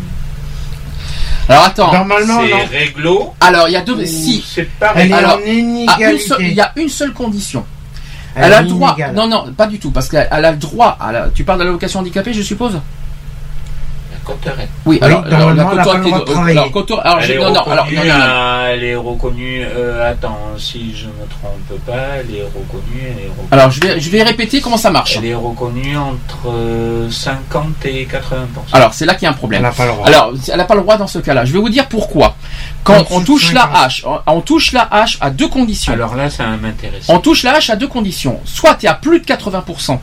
Alors 1.50 1.66
attends. 1.66 1.92
Normalement, 1.92 2.42
c'est 2.46 2.78
réglo 2.78 3.34
Alors 3.42 3.68
il 3.68 3.74
y 3.74 3.76
a 3.78 3.82
deux. 3.82 4.06
Si. 4.06 4.44
c'est 4.48 4.70
pas 4.80 4.90
Alors, 4.90 5.40
une 5.46 5.86
seule- 6.20 6.38
il 6.42 6.54
y 6.54 6.62
a 6.62 6.72
une 6.78 6.90
seule 6.90 7.12
condition. 7.14 7.66
Elle 8.38 8.54
a 8.54 8.62
le 8.62 8.68
droit. 8.70 8.96
Non, 9.14 9.28
non, 9.28 9.46
pas 9.56 9.68
du 9.68 9.80
tout, 9.80 9.92
parce 9.92 10.08
qu'elle 10.10 10.28
elle 10.32 10.46
a 10.46 10.52
le 10.52 10.58
droit. 10.58 10.98
à 11.00 11.12
la- 11.12 11.30
tu 11.30 11.44
parles 11.44 11.60
de 11.60 11.64
l'allocation 11.66 12.00
handicapée, 12.00 12.34
je 12.34 12.42
suppose? 12.42 12.80
Est- 16.08 16.20
de 16.20 16.32
travailler. 16.32 16.60
alors, 16.60 16.72
cotorte- 16.72 17.02
alors, 17.06 17.20
elle, 17.22 17.26
je- 17.28 17.34
est 17.34 17.38
non, 17.38 17.52
non, 17.54 17.62
alors, 17.64 17.86
reconnue 17.86 17.98
non, 17.98 18.14
non, 18.14 18.20
non. 18.20 18.26
à- 18.26 18.68
elle 18.72 18.84
est 18.84 18.96
reconnue. 18.96 19.66
euh, 19.66 20.12
attends, 20.12 20.38
si 20.58 20.96
je 20.96 21.06
me 21.06 21.28
trompe 21.30 21.80
pas, 21.86 21.94
elle 22.20 22.36
est 22.36 22.44
reconnue. 22.44 23.02
Elle 23.02 23.26
est 23.26 23.30
reconnue, 23.30 23.48
Alors, 23.52 23.72
je 23.72 23.80
vais, 23.82 24.00
je 24.00 24.10
vais 24.10 24.24
répéter 24.24 24.62
comment 24.62 24.78
ça 24.78 24.90
marche. 24.92 25.18
elle 25.18 25.26
est 25.26 25.34
reconnue 25.36 25.98
entre 25.98 26.50
euh, 26.50 27.10
50 27.10 27.86
et 27.86 28.06
80 28.06 28.48
Alors, 28.74 28.94
c'est 28.94 29.06
là 29.06 29.14
qu'il 29.16 29.24
y 29.24 29.26
a 29.26 29.30
un 29.30 29.34
Elle 29.34 29.38
problème. 29.38 29.62
n'a 29.62 29.72
pas 29.72 29.86
le 29.86 29.92
droit. 29.92 30.08
Alors, 30.08 30.34
elle 30.50 30.58
n'a 30.58 30.66
pas 30.66 30.76
le 30.76 30.82
droit 30.82 30.98
dans 30.98 31.08
ce 31.08 31.20
cas-là. 31.20 31.46
Je 31.46 31.54
vais 31.54 31.60
vous 31.60 31.70
dire 31.70 31.88
pourquoi. 31.88 32.36
Quand 32.84 33.04
on 33.12 33.20
de 33.20 33.26
touche 33.26 33.52
la 33.54 33.62
50. 33.62 33.76
hache, 33.86 34.04
on, 34.06 34.20
on 34.34 34.42
touche 34.42 34.72
la 34.72 34.88
hache 34.92 35.18
à 35.22 35.30
deux 35.30 35.48
conditions. 35.50 35.94
Alors 35.94 36.16
là, 36.16 36.30
ça 36.30 36.46
m'intéresse. 36.62 37.06
On 37.10 37.20
touche 37.20 37.44
la 37.44 37.56
hache 37.56 37.70
à 37.70 37.76
deux 37.76 37.88
conditions. 37.88 38.40
Soit 38.46 38.76
tu 38.76 38.86
es 38.86 38.90
à 38.90 38.94
plus 38.94 39.20
de 39.20 39.26
80% 39.26 40.00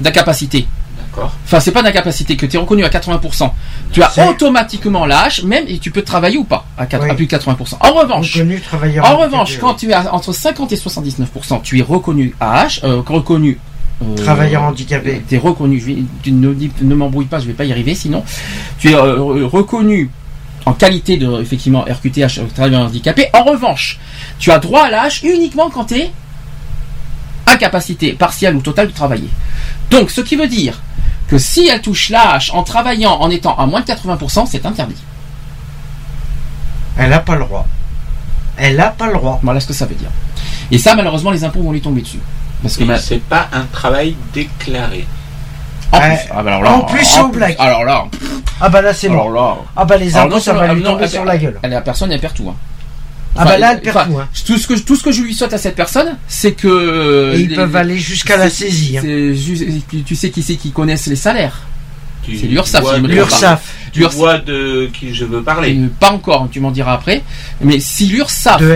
d'incapacité. 0.00 0.66
D'accord. 1.10 1.32
Enfin, 1.44 1.60
c'est 1.60 1.72
pas 1.72 1.82
d'incapacité 1.82 2.36
que 2.36 2.46
tu 2.46 2.56
es 2.56 2.60
reconnu 2.60 2.84
à 2.84 2.88
80%. 2.88 3.50
Tu 3.92 4.02
as 4.02 4.28
automatiquement 4.28 5.06
la 5.06 5.22
hache, 5.22 5.42
même 5.42 5.64
et 5.66 5.78
tu 5.78 5.90
peux 5.90 6.02
travailler 6.02 6.38
ou 6.38 6.44
pas 6.44 6.64
à, 6.78 6.86
quatre- 6.86 7.04
Oui. 7.04 7.10
à 7.10 7.14
plus 7.14 7.26
de 7.26 7.30
80%. 7.30 7.76
En 7.80 7.92
revanche, 7.92 8.34
Reconnu 8.34 8.60
travailleur 8.60 9.04
en 9.10 9.16
revanche, 9.16 9.58
quand 9.58 9.74
tu 9.74 9.90
es 9.90 9.92
à- 9.92 10.14
entre 10.14 10.32
50 10.32 10.72
et 10.72 10.76
79%, 10.76 11.60
tu 11.62 11.78
es 11.78 11.82
reconnu 11.82 12.34
à 12.40 12.66
H, 12.66 12.80
euh, 12.84 13.02
reconnu. 13.06 13.58
euh, 14.02 14.14
Travailleur 14.14 14.62
handicapé. 14.62 15.20
Tu 15.28 15.34
es 15.34 15.38
reconnu, 15.38 15.80
je 15.80 15.86
vais- 15.86 15.96
tu 16.22 16.32
ne, 16.32 16.94
m'embrouille 16.94 17.26
pas, 17.26 17.38
je 17.40 17.46
vais 17.46 17.52
pas 17.52 17.64
y 17.64 17.72
arriver 17.72 17.94
sinon. 17.94 18.22
Tu 18.78 18.90
es 18.90 18.94
euh, 18.94 19.16
re- 19.18 19.44
reconnu 19.44 20.10
en 20.66 20.72
qualité 20.74 21.16
de, 21.16 21.40
effectivement, 21.40 21.84
RQTH, 21.88 22.40
travailleur 22.54 22.82
handicapé. 22.82 23.28
En 23.34 23.42
revanche, 23.44 23.98
tu 24.38 24.50
as 24.52 24.58
droit 24.58 24.84
à 24.84 25.08
H 25.08 25.26
uniquement 25.26 25.68
quand 25.70 25.86
tu 25.86 25.94
es 25.96 26.10
incapacité 27.46 28.12
partielle 28.12 28.56
ou 28.56 28.60
totale 28.60 28.88
de 28.88 28.92
travailler. 28.92 29.28
Donc, 29.90 30.10
ce 30.10 30.20
qui 30.20 30.36
veut 30.36 30.46
dire 30.48 30.80
que 31.28 31.38
si 31.38 31.68
elle 31.68 31.80
touche 31.80 32.08
l'âge 32.10 32.50
en 32.54 32.62
travaillant 32.62 33.12
en 33.12 33.30
étant 33.30 33.56
à 33.56 33.66
moins 33.66 33.80
de 33.80 33.86
80%, 33.86 34.46
c'est 34.50 34.66
interdit. 34.66 34.96
Elle 36.98 37.10
n'a 37.10 37.20
pas 37.20 37.34
le 37.36 37.44
droit. 37.44 37.66
Elle 38.56 38.76
n'a 38.76 38.88
pas 38.88 39.06
le 39.06 39.14
droit. 39.14 39.40
Voilà 39.42 39.60
ce 39.60 39.66
que 39.66 39.72
ça 39.72 39.86
veut 39.86 39.94
dire. 39.94 40.10
Et 40.70 40.78
ça, 40.78 40.94
malheureusement, 40.94 41.30
les 41.30 41.44
impôts 41.44 41.62
vont 41.62 41.72
lui 41.72 41.80
tomber 41.80 42.02
dessus. 42.02 42.20
Parce 42.62 42.76
que 42.76 42.82
Et 42.82 42.86
ma- 42.86 42.98
c'est 42.98 43.18
pas 43.20 43.48
un 43.52 43.62
travail 43.72 44.14
déclaré. 44.34 45.06
en 45.92 45.98
Ouais. 45.98 46.08
plus, 46.16 46.28
ah 46.30 46.42
bah 46.42 46.50
alors 46.56 46.62
là, 46.62 46.72
En 46.72 46.80
plus, 46.82 47.18
black. 47.32 47.56
Alors 47.58 47.84
là, 47.84 48.04
Ah 48.60 48.68
bah 48.68 48.82
là 48.82 48.92
c'est 48.92 49.08
alors 49.08 49.28
bon. 49.28 49.32
là, 49.32 49.56
Ah 49.74 49.84
bah 49.84 49.96
les 49.96 50.14
impôts 50.16 50.34
non 50.34 50.40
ça 50.40 50.52
va 50.52 50.72
lui 50.74 50.82
tomber 50.82 51.08
sur 51.08 51.24
la 51.24 51.36
gueule. 51.38 51.58
elle, 51.62 51.70
la 51.70 51.80
personne, 51.80 52.12
elle 52.12 52.20
perd 52.20 52.34
tout. 52.34 52.48
hein. 52.48 52.54
Ah 53.36 53.44
bah 53.44 53.58
là 53.58 53.72
elle 53.72 53.80
perd 53.80 54.08
tout. 54.08 54.18
hein. 54.18 54.28
Tout 54.46 54.58
ce, 54.58 54.66
que, 54.66 54.74
tout 54.78 54.96
ce 54.96 55.02
que 55.02 55.12
je 55.12 55.22
lui 55.22 55.34
souhaite 55.34 55.52
à 55.52 55.58
cette 55.58 55.76
personne, 55.76 56.16
c'est 56.28 56.52
que. 56.52 57.32
Et 57.34 57.40
ils 57.40 57.48
les- 57.50 57.56
peuvent 57.56 57.76
aller 57.76 57.98
jusqu'à 57.98 58.36
la 58.36 58.50
saisie. 58.50 58.98
hein. 58.98 59.02
tu 60.04 60.16
sais 60.16 60.30
qui 60.30 60.42
c'est 60.42 60.56
qui 60.56 60.72
connaissent 60.72 61.06
les 61.06 61.16
salaires 61.16 61.60
C'est 62.36 62.46
pas. 62.46 62.98
L'URSSAF 63.14 63.74
Tu 63.92 64.00
vois 64.16 64.38
de 64.38 64.90
qui 64.92 65.14
je 65.14 65.24
veux 65.24 65.42
parler. 65.42 65.74
Euh, 65.76 65.88
Pas 65.98 66.10
encore, 66.12 66.48
tu 66.50 66.60
m'en 66.60 66.70
diras 66.70 66.92
après. 66.94 67.22
Mais 67.60 67.80
si 67.80 68.06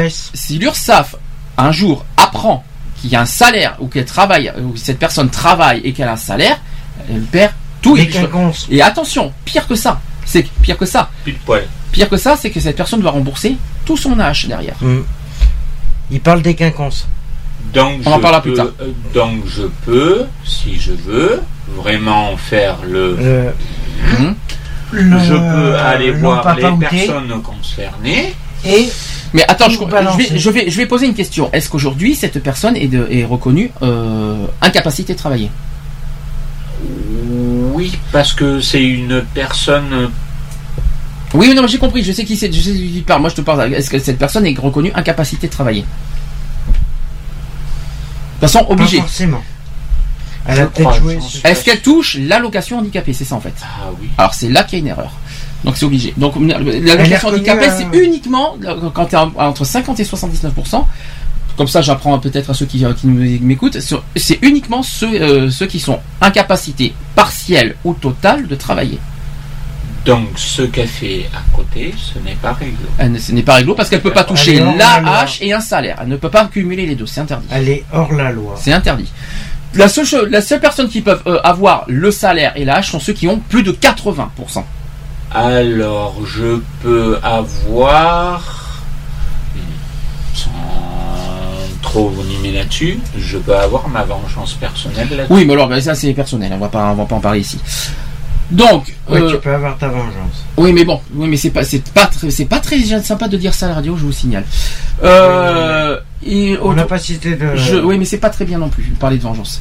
S. 0.07 0.31
si 0.35 0.59
l'URSSAF 0.59 1.17
un 1.59 1.71
jour 1.73 2.05
apprend 2.17 2.65
qu'il 3.01 3.11
y 3.11 3.17
a 3.17 3.21
un 3.21 3.27
salaire 3.27 3.77
ou 3.81 3.87
qu'elle 3.89 4.07
travaille, 4.07 4.53
ou 4.63 4.77
cette 4.77 4.99
personne 4.99 5.29
travaille 5.31 5.81
et 5.85 5.93
qu'elle 5.93 6.09
a 6.09 6.13
un 6.13 6.17
salaire, 6.17 6.59
elle 7.11 7.21
perd 7.23 7.53
tout. 7.83 7.97
Et 8.71 8.81
attention, 8.83 9.33
pire 9.45 9.67
que 9.69 9.75
ça, 9.75 10.01
c'est 10.35 10.49
pire 10.63 10.77
que 10.77 10.87
ça, 10.87 11.11
Pile 11.25 11.37
poil. 11.47 11.65
pire 11.93 12.09
que 12.09 12.17
ça, 12.17 12.37
c'est 12.37 12.51
que 12.51 12.59
cette 12.59 12.77
personne 12.77 13.01
doit 13.01 13.13
rembourser 13.13 13.57
tout 13.87 13.97
son 13.97 14.19
âge 14.19 14.47
derrière. 14.47 14.75
Hmm. 14.81 15.03
Il 16.11 16.21
parle 16.21 16.43
des 16.43 16.55
quinconces. 16.55 17.07
Donc 17.73 18.01
On 18.05 18.11
en 18.13 18.17
je 18.17 18.21
parlera 18.21 18.43
peux, 18.43 18.51
plus 18.53 18.57
tard. 18.57 18.67
euh, 18.81 18.91
Donc 19.15 19.47
je 19.47 19.63
peux, 19.85 20.25
si 20.45 20.79
je 20.81 20.93
veux, 20.93 21.41
vraiment 21.77 22.37
faire 22.37 22.79
le. 22.85 23.17
Le, 23.17 25.03
le- 25.03 25.19
je 25.21 25.35
peux 25.35 25.75
aller 25.77 26.11
le 26.13 26.19
voir 26.19 26.55
les 26.57 26.63
personnes 26.89 27.43
concernées. 27.43 28.35
Et 28.67 28.89
Mais 29.35 29.45
attends, 29.49 29.69
je, 29.69 29.77
je 29.79 30.17
vais, 30.17 30.39
je, 30.39 30.51
vais, 30.51 30.71
je 30.71 30.77
vais 30.77 30.87
poser 30.87 31.07
une 31.07 31.15
question. 31.15 31.51
Est-ce 31.53 31.69
qu'aujourd'hui, 31.69 32.15
cette 32.15 32.43
personne 32.43 32.77
est, 32.77 32.89
de- 32.89 33.07
est 33.11 33.25
reconnue 33.25 33.71
euh, 33.83 34.47
incapacité 34.61 35.13
de 35.15 35.19
travailler? 35.19 35.51
Oui, 37.75 37.93
parce 38.13 38.33
que 38.33 38.61
c'est 38.61 38.83
une 38.85 39.23
personne. 39.35 40.11
Oui, 41.35 41.53
non, 41.55 41.63
mais 41.63 41.69
j'ai 41.69 41.79
compris. 41.79 42.03
Je 42.05 42.13
sais 42.13 42.25
qui 42.25 42.37
c'est. 42.37 42.51
Je 42.53 42.61
sais 42.61 42.71
qui 42.73 43.03
parle. 43.07 43.21
Moi, 43.21 43.31
je 43.31 43.35
te 43.35 43.41
parle. 43.41 43.75
Est-ce 43.75 43.91
que 43.91 43.99
cette 43.99 44.19
personne 44.19 44.47
est 44.47 44.59
reconnue 44.59 44.93
incapacité 44.95 45.49
de 45.49 45.53
travailler 45.53 45.83
De 45.83 45.87
toute 48.41 48.41
façon, 48.41 48.65
pas 48.65 48.73
obligée. 48.73 48.99
forcément. 48.99 49.43
Elle 50.47 50.61
a 50.61 50.67
peut-être 50.67 50.95
joué. 51.01 51.19
sur- 51.21 51.45
Est-ce 51.47 51.65
qu'elle 51.65 51.81
touche 51.81 52.19
l'allocation 52.21 52.79
handicapée 52.79 53.13
C'est 53.15 53.25
ça 53.25 53.35
en 53.35 53.41
fait. 53.41 53.55
Ah 53.63 53.89
oui. 54.01 54.09
Alors 54.19 54.35
c'est 54.35 54.51
là 54.51 54.63
qu'il 54.65 54.79
y 54.79 54.83
a 54.83 54.85
une 54.85 54.89
erreur. 54.89 55.13
Donc 55.65 55.77
c'est 55.79 55.87
obligé. 55.87 56.13
Donc 56.19 56.35
l'allocation 56.39 57.29
reconnue, 57.29 57.51
handicapée, 57.51 57.69
euh, 57.71 57.75
c'est 57.93 57.99
uniquement 57.99 58.57
quand 58.93 59.07
tu 59.07 59.15
es 59.15 59.19
entre 59.19 59.65
50 59.65 59.99
et 60.01 60.05
79% 60.05 60.87
Comme 61.57 61.69
ça, 61.69 61.81
j'apprends 61.81 62.19
peut-être 62.19 62.51
à 62.51 62.55
ceux 62.55 62.67
qui, 62.67 62.85
qui 62.97 63.07
nous- 63.07 63.41
m'écoutent. 63.41 63.81
sur- 63.81 64.05
C'est 64.17 64.39
uniquement 64.43 64.83
ceux, 64.83 65.15
euh, 65.15 65.51
ceux 65.51 65.67
qui 65.67 65.81
sont 65.81 66.01
incapacités 66.21 66.93
partielle 67.15 67.77
ou 67.85 67.95
totale 67.95 68.47
de 68.47 68.55
travailler. 68.55 68.99
Donc 70.05 70.29
ce 70.37 70.63
qu'elle 70.63 70.87
fait 70.89 71.27
à 71.35 71.57
côté, 71.57 71.95
ce 71.97 72.19
n'est 72.19 72.35
pas 72.35 72.53
réglo. 72.53 72.87
Elle 72.99 73.13
ne- 73.13 73.19
ce 73.19 73.33
n'est 73.33 73.43
pas 73.43 73.55
réglo 73.55 73.75
parce 73.75 73.89
qu'elle 73.89 74.03
peut 74.03 74.13
pas 74.13 74.25
toucher 74.25 74.59
la 74.77 75.01
l'AH 75.01 75.39
et 75.41 75.53
un 75.53 75.61
salaire. 75.61 75.97
Elle 76.03 76.09
ne 76.09 76.17
peut 76.17 76.29
pas 76.29 76.45
cumuler 76.47 76.85
les 76.87 76.95
deux. 76.95 77.07
C'est 77.07 77.21
interdit. 77.23 77.47
Elle 77.51 77.69
est 77.71 77.85
hors 77.93 78.13
la 78.13 78.31
loi. 78.31 78.55
C'est 78.59 78.73
interdit. 78.73 79.11
La 79.75 79.89
seule, 79.89 80.05
chose- 80.07 80.29
la 80.31 80.41
seule 80.43 80.61
personne 80.61 80.89
qui 80.89 81.01
peuvent 81.01 81.23
euh, 81.27 81.41
avoir 81.43 81.85
le 81.89 82.11
salaire 82.11 82.53
et 82.55 82.65
l'âge 82.65 82.91
sont 82.91 83.01
ceux 83.01 83.13
qui 83.15 83.27
ont 83.29 83.39
plus 83.39 83.63
de 83.63 83.73
80%. 83.73 84.65
Alors 85.33 86.15
je 86.27 86.61
peux 86.83 87.19
avoir. 87.23 88.61
Sans 90.35 90.51
trop 91.83 92.09
vous 92.09 92.23
nimer 92.25 92.53
là-dessus, 92.53 92.99
je 93.19 93.39
peux 93.39 93.57
avoir 93.57 93.89
ma 93.89 94.03
vengeance 94.05 94.55
personnelle 94.55 95.09
là-dessus. 95.11 95.33
Oui, 95.33 95.45
mais 95.45 95.53
alors 95.55 95.69
ben, 95.69 95.81
ça 95.81 95.95
c'est 95.95 96.13
personnel. 96.13 96.53
On 96.55 96.59
va 96.59 96.69
pas, 96.69 96.91
on 96.91 96.95
va 96.95 97.05
pas 97.05 97.15
en 97.17 97.21
parler 97.21 97.41
ici. 97.41 97.59
Donc, 98.51 98.95
Ouais, 99.09 99.21
euh, 99.21 99.31
tu 99.31 99.39
peux 99.39 99.53
avoir 99.55 99.77
ta 99.79 99.89
vengeance. 99.89 100.45
oui, 100.59 100.73
mais 100.73 100.85
bon, 100.85 101.01
oui, 101.15 101.29
mais 101.29 101.37
c'est 101.37 101.51
pas, 101.51 101.65
c'est 101.65 101.83
pas, 101.93 102.07
très, 102.07 102.31
c'est 102.31 102.45
pas 102.45 102.61
très 102.61 102.79
sympa 103.03 103.27
de 103.29 103.37
dire 103.37 103.55
ça 103.55 103.67
à 103.67 103.69
la 103.71 103.75
radio. 103.77 103.97
Je 103.97 104.03
vous 104.05 104.13
signale. 104.13 104.45
Euh, 105.03 105.99
et 106.25 106.57
On 106.63 106.73
n'a 106.73 106.85
pas 106.85 106.99
cité 106.99 107.35
de. 107.37 107.57
je, 107.57 107.77
oui, 107.77 107.99
mais 107.99 108.05
c'est 108.05 108.19
pas 108.19 108.31
très 108.31 108.45
bien 108.45 108.59
non 108.59 108.69
plus. 108.69 108.85
de 108.85 108.97
Parler 108.97 109.17
de 109.19 109.23
vengeance. 109.23 109.61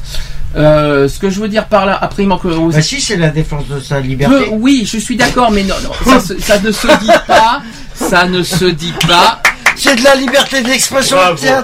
Euh, 0.56 1.08
ce 1.08 1.18
que 1.18 1.30
je 1.30 1.40
veux 1.40 1.48
dire 1.48 1.66
par 1.66 1.84
là, 1.84 1.98
après 2.00 2.22
il 2.22 2.28
manque 2.28 2.44
aux 2.44 2.68
Bah 2.70 2.80
si, 2.80 3.00
c'est 3.00 3.16
la 3.16 3.30
défense 3.30 3.66
de 3.66 3.80
sa 3.80 3.98
liberté. 4.00 4.36
Peu- 4.46 4.50
oui, 4.52 4.88
je 4.90 4.98
suis 4.98 5.16
d'accord, 5.16 5.50
mais 5.50 5.64
non, 5.64 5.74
non, 5.82 5.90
ça 6.38 6.58
ne 6.60 6.70
se 6.70 6.86
dit 7.00 7.10
pas. 7.26 7.60
Ça 7.94 8.26
ne 8.26 8.42
se 8.42 8.66
dit 8.66 8.94
pas. 9.08 9.40
C'est 9.76 9.96
de 9.96 10.04
la 10.04 10.14
liberté 10.14 10.62
d'expression. 10.62 11.16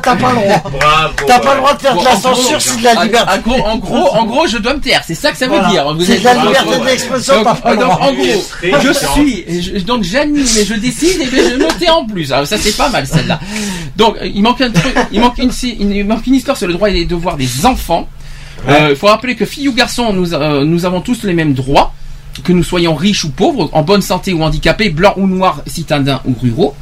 T'as 0.03 0.17
pas 0.17 0.33
le 0.33 0.37
droit. 0.41 0.63
Bravo. 0.81 1.15
T'as 1.27 1.39
pas 1.39 1.55
le 1.55 1.59
droit 1.61 1.75
de 1.75 1.81
faire 1.81 1.95
Bon, 1.95 2.01
de 2.01 2.07
la 2.07 2.17
censure, 2.17 2.61
c'est 2.61 2.79
de 2.79 2.85
la 2.85 3.05
liberté. 3.05 3.31
En 3.33 3.39
gros, 3.39 3.63
en 3.67 3.77
gros, 3.79 4.09
en 4.17 4.25
gros, 4.25 4.47
je 4.47 4.59
dois 4.59 4.75
me 4.75 4.81
taire. 4.81 5.03
C'est 5.07 5.15
ça 5.15 5.31
que 5.33 5.39
ça 5.39 5.47
veut 5.47 5.53
Voilà. 5.59 5.69
dire. 5.69 5.97
C'est 6.05 6.19
de 6.19 6.25
la 6.25 6.35
Bravo, 6.35 6.49
liberté 6.49 6.77
ouais. 6.79 6.87
d'expression, 6.87 7.35
t'as 7.45 7.55
pas 7.55 7.71
le 7.73 7.77
donc, 7.79 7.91
droit. 7.91 8.07
en 8.09 8.13
gros, 8.13 8.81
je 8.83 8.93
suis, 8.93 9.63
je- 9.63 9.79
donc 9.85 10.03
j'anime 10.03 10.45
et 10.59 10.65
je 10.65 10.75
décide 10.75 11.21
et 11.21 11.27
je 11.51 11.57
me 11.57 11.79
tais 11.79 11.89
en 11.91 12.05
plus. 12.05 12.33
Alors 12.33 12.47
ça 12.47 12.57
c'est 12.59 12.77
pas 12.77 12.89
mal 12.89 13.07
celle-là. 13.07 13.39
Donc 13.97 14.17
il 14.23 14.43
manque 14.43 14.61
un 14.61 14.71
truc, 14.71 14.95
il 15.13 15.21
manque 15.21 15.39
une, 15.39 15.51
une- 15.79 15.93
il 15.93 16.05
manque 16.05 16.27
une 16.27 16.35
histoire 16.35 16.57
sur 16.57 16.67
le 16.67 16.75
droit 16.75 16.91
et 16.91 16.95
les 16.95 17.05
devoirs 17.05 17.37
des 17.37 17.65
enfants. 17.67 18.09
Euh, 18.69 18.89
Il 18.91 18.97
faut 18.97 19.07
rappeler 19.07 19.37
que 19.37 19.47
filles 19.47 19.69
ou 19.69 19.73
garçons, 19.73 20.13
nous, 20.13 20.35
euh, 20.35 20.65
nous 20.65 20.85
avons 20.85 21.01
tous 21.01 21.23
les 21.23 21.33
mêmes 21.33 21.55
droits, 21.55 21.95
que 22.45 22.53
nous 22.53 22.63
soyons 22.65 22.95
riches 22.95 23.25
ou 23.25 23.31
pauvres, 23.31 23.71
en 23.73 23.83
bonne 23.83 24.03
santé 24.03 24.33
ou 24.35 24.43
handicapés, 24.43 24.91
blancs 24.91 25.15
ou 25.17 25.27
noirs, 25.27 25.63
citadins 25.67 26.21
ou 26.27 26.35
ruraux. 26.41 26.75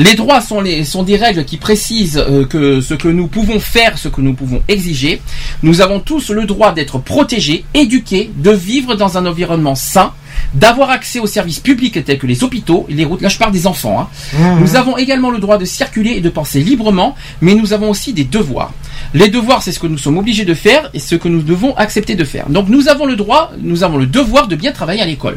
Les 0.00 0.14
droits 0.14 0.40
sont, 0.40 0.62
les, 0.62 0.84
sont 0.84 1.02
des 1.02 1.16
règles 1.16 1.44
qui 1.44 1.58
précisent 1.58 2.16
euh, 2.26 2.46
que 2.46 2.80
ce 2.80 2.94
que 2.94 3.08
nous 3.08 3.26
pouvons 3.26 3.60
faire, 3.60 3.98
ce 3.98 4.08
que 4.08 4.22
nous 4.22 4.32
pouvons 4.32 4.62
exiger. 4.66 5.20
Nous 5.62 5.82
avons 5.82 6.00
tous 6.00 6.30
le 6.30 6.46
droit 6.46 6.72
d'être 6.72 6.98
protégés, 6.98 7.64
éduqués, 7.74 8.30
de 8.34 8.50
vivre 8.50 8.94
dans 8.94 9.18
un 9.18 9.26
environnement 9.26 9.74
sain, 9.74 10.12
d'avoir 10.54 10.88
accès 10.88 11.18
aux 11.20 11.26
services 11.26 11.58
publics 11.60 12.02
tels 12.02 12.18
que 12.18 12.26
les 12.26 12.42
hôpitaux, 12.42 12.86
les 12.88 13.04
routes. 13.04 13.20
Là, 13.20 13.28
je 13.28 13.36
parle 13.36 13.52
des 13.52 13.66
enfants. 13.66 14.00
hein. 14.00 14.08
Mmh. 14.38 14.60
Nous 14.60 14.74
avons 14.76 14.96
également 14.96 15.30
le 15.30 15.38
droit 15.38 15.58
de 15.58 15.66
circuler 15.66 16.12
et 16.12 16.20
de 16.22 16.30
penser 16.30 16.60
librement, 16.60 17.14
mais 17.42 17.54
nous 17.54 17.74
avons 17.74 17.90
aussi 17.90 18.14
des 18.14 18.24
devoirs. 18.24 18.72
Les 19.12 19.28
devoirs, 19.28 19.62
c'est 19.62 19.72
ce 19.72 19.80
que 19.80 19.86
nous 19.86 19.98
sommes 19.98 20.16
obligés 20.16 20.46
de 20.46 20.54
faire 20.54 20.88
et 20.94 20.98
ce 20.98 21.14
que 21.14 21.28
nous 21.28 21.42
devons 21.42 21.76
accepter 21.76 22.14
de 22.14 22.24
faire. 22.24 22.48
Donc 22.48 22.70
nous 22.70 22.88
avons 22.88 23.04
le 23.04 23.16
droit, 23.16 23.52
nous 23.60 23.84
avons 23.84 23.98
le 23.98 24.06
devoir 24.06 24.48
de 24.48 24.56
bien 24.56 24.72
travailler 24.72 25.02
à 25.02 25.06
l'école. 25.06 25.36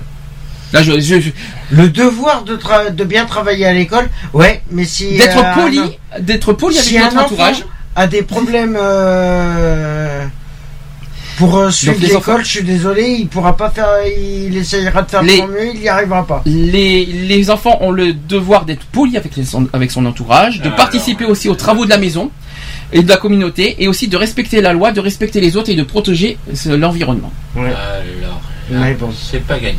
Là, 0.74 0.82
je, 0.84 1.00
je- 1.00 1.20
je- 1.20 1.30
Le 1.72 1.88
devoir 1.90 2.44
de, 2.44 2.56
tra- 2.58 2.94
de 2.94 3.04
bien 3.04 3.26
travailler 3.26 3.66
à 3.66 3.74
l'école, 3.74 4.10
ouais, 4.34 4.62
mais 4.72 4.86
si. 4.86 5.18
d'être 5.18 5.38
euh, 5.38 5.54
poli, 5.62 5.80
un- 5.80 6.20
d'être 6.20 6.54
poli 6.54 6.76
avec 6.78 6.88
si 6.90 6.98
un 6.98 7.04
notre 7.04 7.16
enfant 7.18 7.26
entourage. 7.26 7.64
a 7.96 8.08
des 8.08 8.24
problèmes 8.24 8.76
euh, 8.80 10.26
pour 11.38 11.58
euh, 11.58 11.70
suivre 11.72 11.96
l'école, 12.02 12.44
je 12.44 12.50
suis 12.50 12.64
désolé, 12.64 13.18
il 13.20 13.28
pourra 13.28 13.56
pas 13.58 13.70
faire, 13.70 13.88
il 14.18 14.56
essayera 14.58 15.02
de 15.04 15.10
faire 15.10 15.24
Les- 15.24 15.38
son 15.38 15.48
mieux, 15.48 15.70
il 15.76 15.82
y 15.82 15.88
arrivera 15.90 16.26
pas. 16.26 16.42
Les, 16.46 17.06
les 17.06 17.50
enfants 17.50 17.78
ont 17.82 17.92
le 17.92 18.14
devoir 18.14 18.66
d'être 18.66 18.86
polis 18.86 19.16
avec, 19.16 19.36
les- 19.36 19.46
son, 19.46 19.68
avec 19.74 19.92
son 19.92 20.06
entourage, 20.06 20.60
de 20.60 20.66
Alors. 20.66 20.76
participer 20.76 21.26
aussi 21.26 21.50
aux 21.50 21.56
travaux 21.56 21.86
de 21.86 21.90
la 21.92 21.98
maison 21.98 22.30
et 22.92 23.02
de 23.02 23.10
la 23.10 23.18
communauté, 23.18 23.76
et 23.80 23.88
aussi 23.88 24.08
de 24.08 24.16
respecter 24.18 24.62
la 24.62 24.74
loi, 24.74 24.92
de 24.92 25.00
respecter 25.00 25.40
les 25.42 25.58
autres 25.58 25.70
et 25.72 25.76
de 25.76 25.84
protéger 25.84 26.38
l'environnement. 26.68 27.32
Alors, 27.56 28.42
Mais 28.70 28.94
bon. 28.94 29.10
c'est 29.20 29.44
pas 29.44 29.58
gagné. 29.58 29.78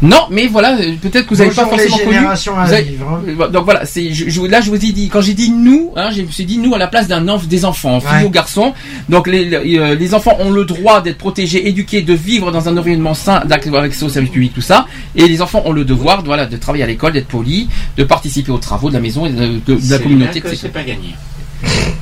Non, 0.00 0.26
mais 0.30 0.46
voilà, 0.46 0.76
euh, 0.78 0.94
peut-être 1.02 1.26
que 1.26 1.34
vous 1.34 1.42
n'avez 1.42 1.50
pas 1.54 1.66
forcément 1.66 1.96
connu. 2.04 2.16
avez- 2.72 2.82
vivre. 2.82 3.08
hein. 3.08 3.20
Euh, 3.26 3.48
Donc 3.48 3.64
voilà, 3.64 3.84
c'est 3.84 4.12
je, 4.14 4.28
je- 4.28 4.42
là 4.42 4.60
je 4.60 4.70
vous 4.70 4.76
ai 4.76 4.92
dit 4.92 5.08
quand 5.08 5.20
j'ai 5.20 5.34
dit 5.34 5.50
nous, 5.50 5.92
hein, 5.96 6.10
je 6.14 6.22
me 6.22 6.30
suis 6.30 6.44
dit 6.44 6.58
nous 6.58 6.72
à 6.74 6.78
la 6.78 6.86
place 6.86 7.08
d'un 7.08 7.24
enf- 7.26 7.48
des 7.48 7.64
enfants, 7.64 7.98
filles 8.00 8.10
Ouais. 8.20 8.24
ou 8.24 8.30
garçons. 8.30 8.74
Donc 9.08 9.26
les, 9.26 9.44
les, 9.46 9.78
euh, 9.78 9.94
les 9.96 10.14
enfants 10.14 10.36
ont 10.38 10.50
le 10.50 10.64
droit 10.64 11.00
d'être 11.00 11.18
protégés, 11.18 11.66
éduqués, 11.68 12.02
de 12.02 12.14
vivre 12.14 12.52
dans 12.52 12.68
un 12.68 12.76
environnement 12.76 13.14
sain, 13.14 13.42
d'avoir 13.44 13.82
accès 13.82 14.04
aux 14.04 14.08
services 14.08 14.30
publics, 14.30 14.54
tout 14.54 14.60
ça. 14.60 14.86
Et 15.16 15.26
les 15.26 15.42
enfants 15.42 15.62
ont 15.64 15.72
le 15.72 15.84
devoir, 15.84 16.22
voilà, 16.22 16.46
de 16.46 16.56
travailler 16.56 16.84
à 16.84 16.86
l'école, 16.86 17.12
d'être 17.12 17.26
polis, 17.28 17.66
de 17.96 18.04
participer 18.04 18.52
aux 18.52 18.58
travaux 18.58 18.90
de 18.90 18.94
la 18.94 19.00
maison 19.00 19.26
et 19.26 19.30
de, 19.30 19.46
de- 19.46 19.58
de 19.66 19.72
la 19.74 19.80
C'est 19.80 20.02
communauté, 20.02 20.42
c'est 20.54 20.68
pas 20.72 20.82
gagné. 20.84 21.14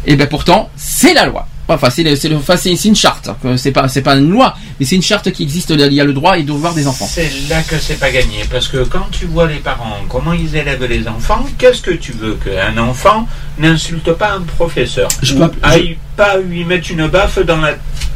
Et 0.07 0.17
ben 0.17 0.27
pourtant, 0.27 0.69
c'est 0.77 1.15
la 1.15 1.25
loi. 1.25 1.49
Enfin, 1.69 1.91
c'est 1.91 2.05
le- 2.05 2.37
enfin, 2.37 2.57
c'est 2.57 2.77
c'est 2.77 2.89
une 2.89 2.95
charte. 2.97 3.29
que 3.43 3.57
C'est 3.57 3.73
pas 3.73 3.89
c'est 3.89 4.03
pas 4.03 4.15
une 4.17 4.31
loi, 4.31 4.55
mais 4.79 4.87
c'est 4.87 4.95
une 4.97 5.03
charte 5.03 5.33
qui 5.33 5.43
existe. 5.43 5.71
Il 5.71 5.93
y 5.93 6.01
a 6.01 6.05
le 6.05 6.13
droit 6.13 6.37
et 6.37 6.43
le 6.43 6.47
devoir 6.47 6.75
des 6.75 6.87
enfants. 6.87 7.09
C'est 7.11 7.31
là 7.51 7.61
que 7.63 7.77
c'est 7.81 7.99
pas 7.99 8.11
gagné. 8.11 8.45
Parce 8.51 8.69
que 8.69 8.85
quand 8.85 9.07
tu 9.11 9.27
vois 9.27 9.49
les 9.49 9.57
parents, 9.57 9.97
comment 10.09 10.33
ils 10.33 10.55
élèvent 10.55 10.85
les 10.85 11.09
enfants, 11.09 11.45
qu'est-ce 11.59 11.83
que 11.83 11.91
tu 11.91 12.13
veux 12.13 12.35
qu'un 12.45 12.79
enfant 12.79 13.27
n'insulte 13.59 14.13
pas 14.13 14.33
un 14.35 14.43
professeur 14.43 15.09
Je 15.23 15.35
Ou 15.35 15.39
peux- 15.39 15.53
je- 15.65 15.69
aille 15.69 15.99
pas 16.17 16.37
lui 16.39 16.65
mettre 16.65 16.91
une 16.93 17.09
baffe 17.09 17.39
dans 17.45 17.57
la. 17.61 17.71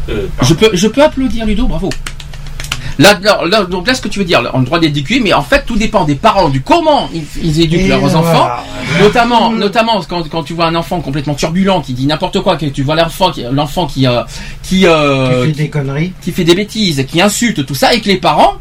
euh, 0.09 0.27
Je 0.43 0.55
pardon. 0.55 0.55
peux 0.55 0.77
je 0.77 0.87
peux 0.89 1.03
applaudir 1.03 1.45
Ludo, 1.45 1.67
bravo. 1.67 1.91
Là, 3.01 3.15
donc 3.65 3.87
là, 3.87 3.95
ce 3.95 4.03
que 4.03 4.09
tu 4.09 4.19
veux 4.19 4.25
dire, 4.27 4.43
on 4.53 4.57
a 4.57 4.59
le 4.59 4.65
droit 4.67 4.79
d'éduquer, 4.79 5.21
mais 5.21 5.33
en 5.33 5.41
fait, 5.43 5.65
tout 5.67 5.77
dépend 5.77 6.05
des 6.05 6.17
parents, 6.17 6.51
du 6.51 6.61
comment 6.61 7.09
ils, 7.15 7.25
ils 7.43 7.61
éduquent 7.63 7.81
Et 7.81 7.89
leurs 7.89 8.01
voilà. 8.01 8.19
enfants. 8.19 8.49
Notamment, 9.01 9.51
notamment 9.53 10.03
quand, 10.09 10.29
quand 10.29 10.43
tu 10.43 10.53
vois 10.53 10.67
un 10.67 10.75
enfant 10.75 11.01
complètement 11.01 11.35
turbulent 11.35 11.81
qui 11.81 11.95
dit 11.95 12.07
n'importe 12.07 12.41
quoi, 12.43 12.57
que 12.57 12.67
tu 12.67 12.83
vois 12.83 12.97
l'enfant 12.97 13.31
qui, 13.31 13.43
l'enfant 13.51 13.87
qui, 13.87 14.07
euh, 14.07 14.23
qui, 14.63 14.87
euh, 14.87 15.47
Tu 15.47 15.55
fais 15.55 15.63
des 15.63 15.71
conneries. 15.71 16.13
qui 16.21 16.33
fait 16.33 16.45
des 16.45 16.55
bêtises, 16.55 17.07
qui 17.09 17.23
insulte 17.23 17.65
tout 17.65 17.75
ça, 17.75 17.95
et 17.95 18.01
que 18.03 18.09
les 18.09 18.19
parents 18.19 18.55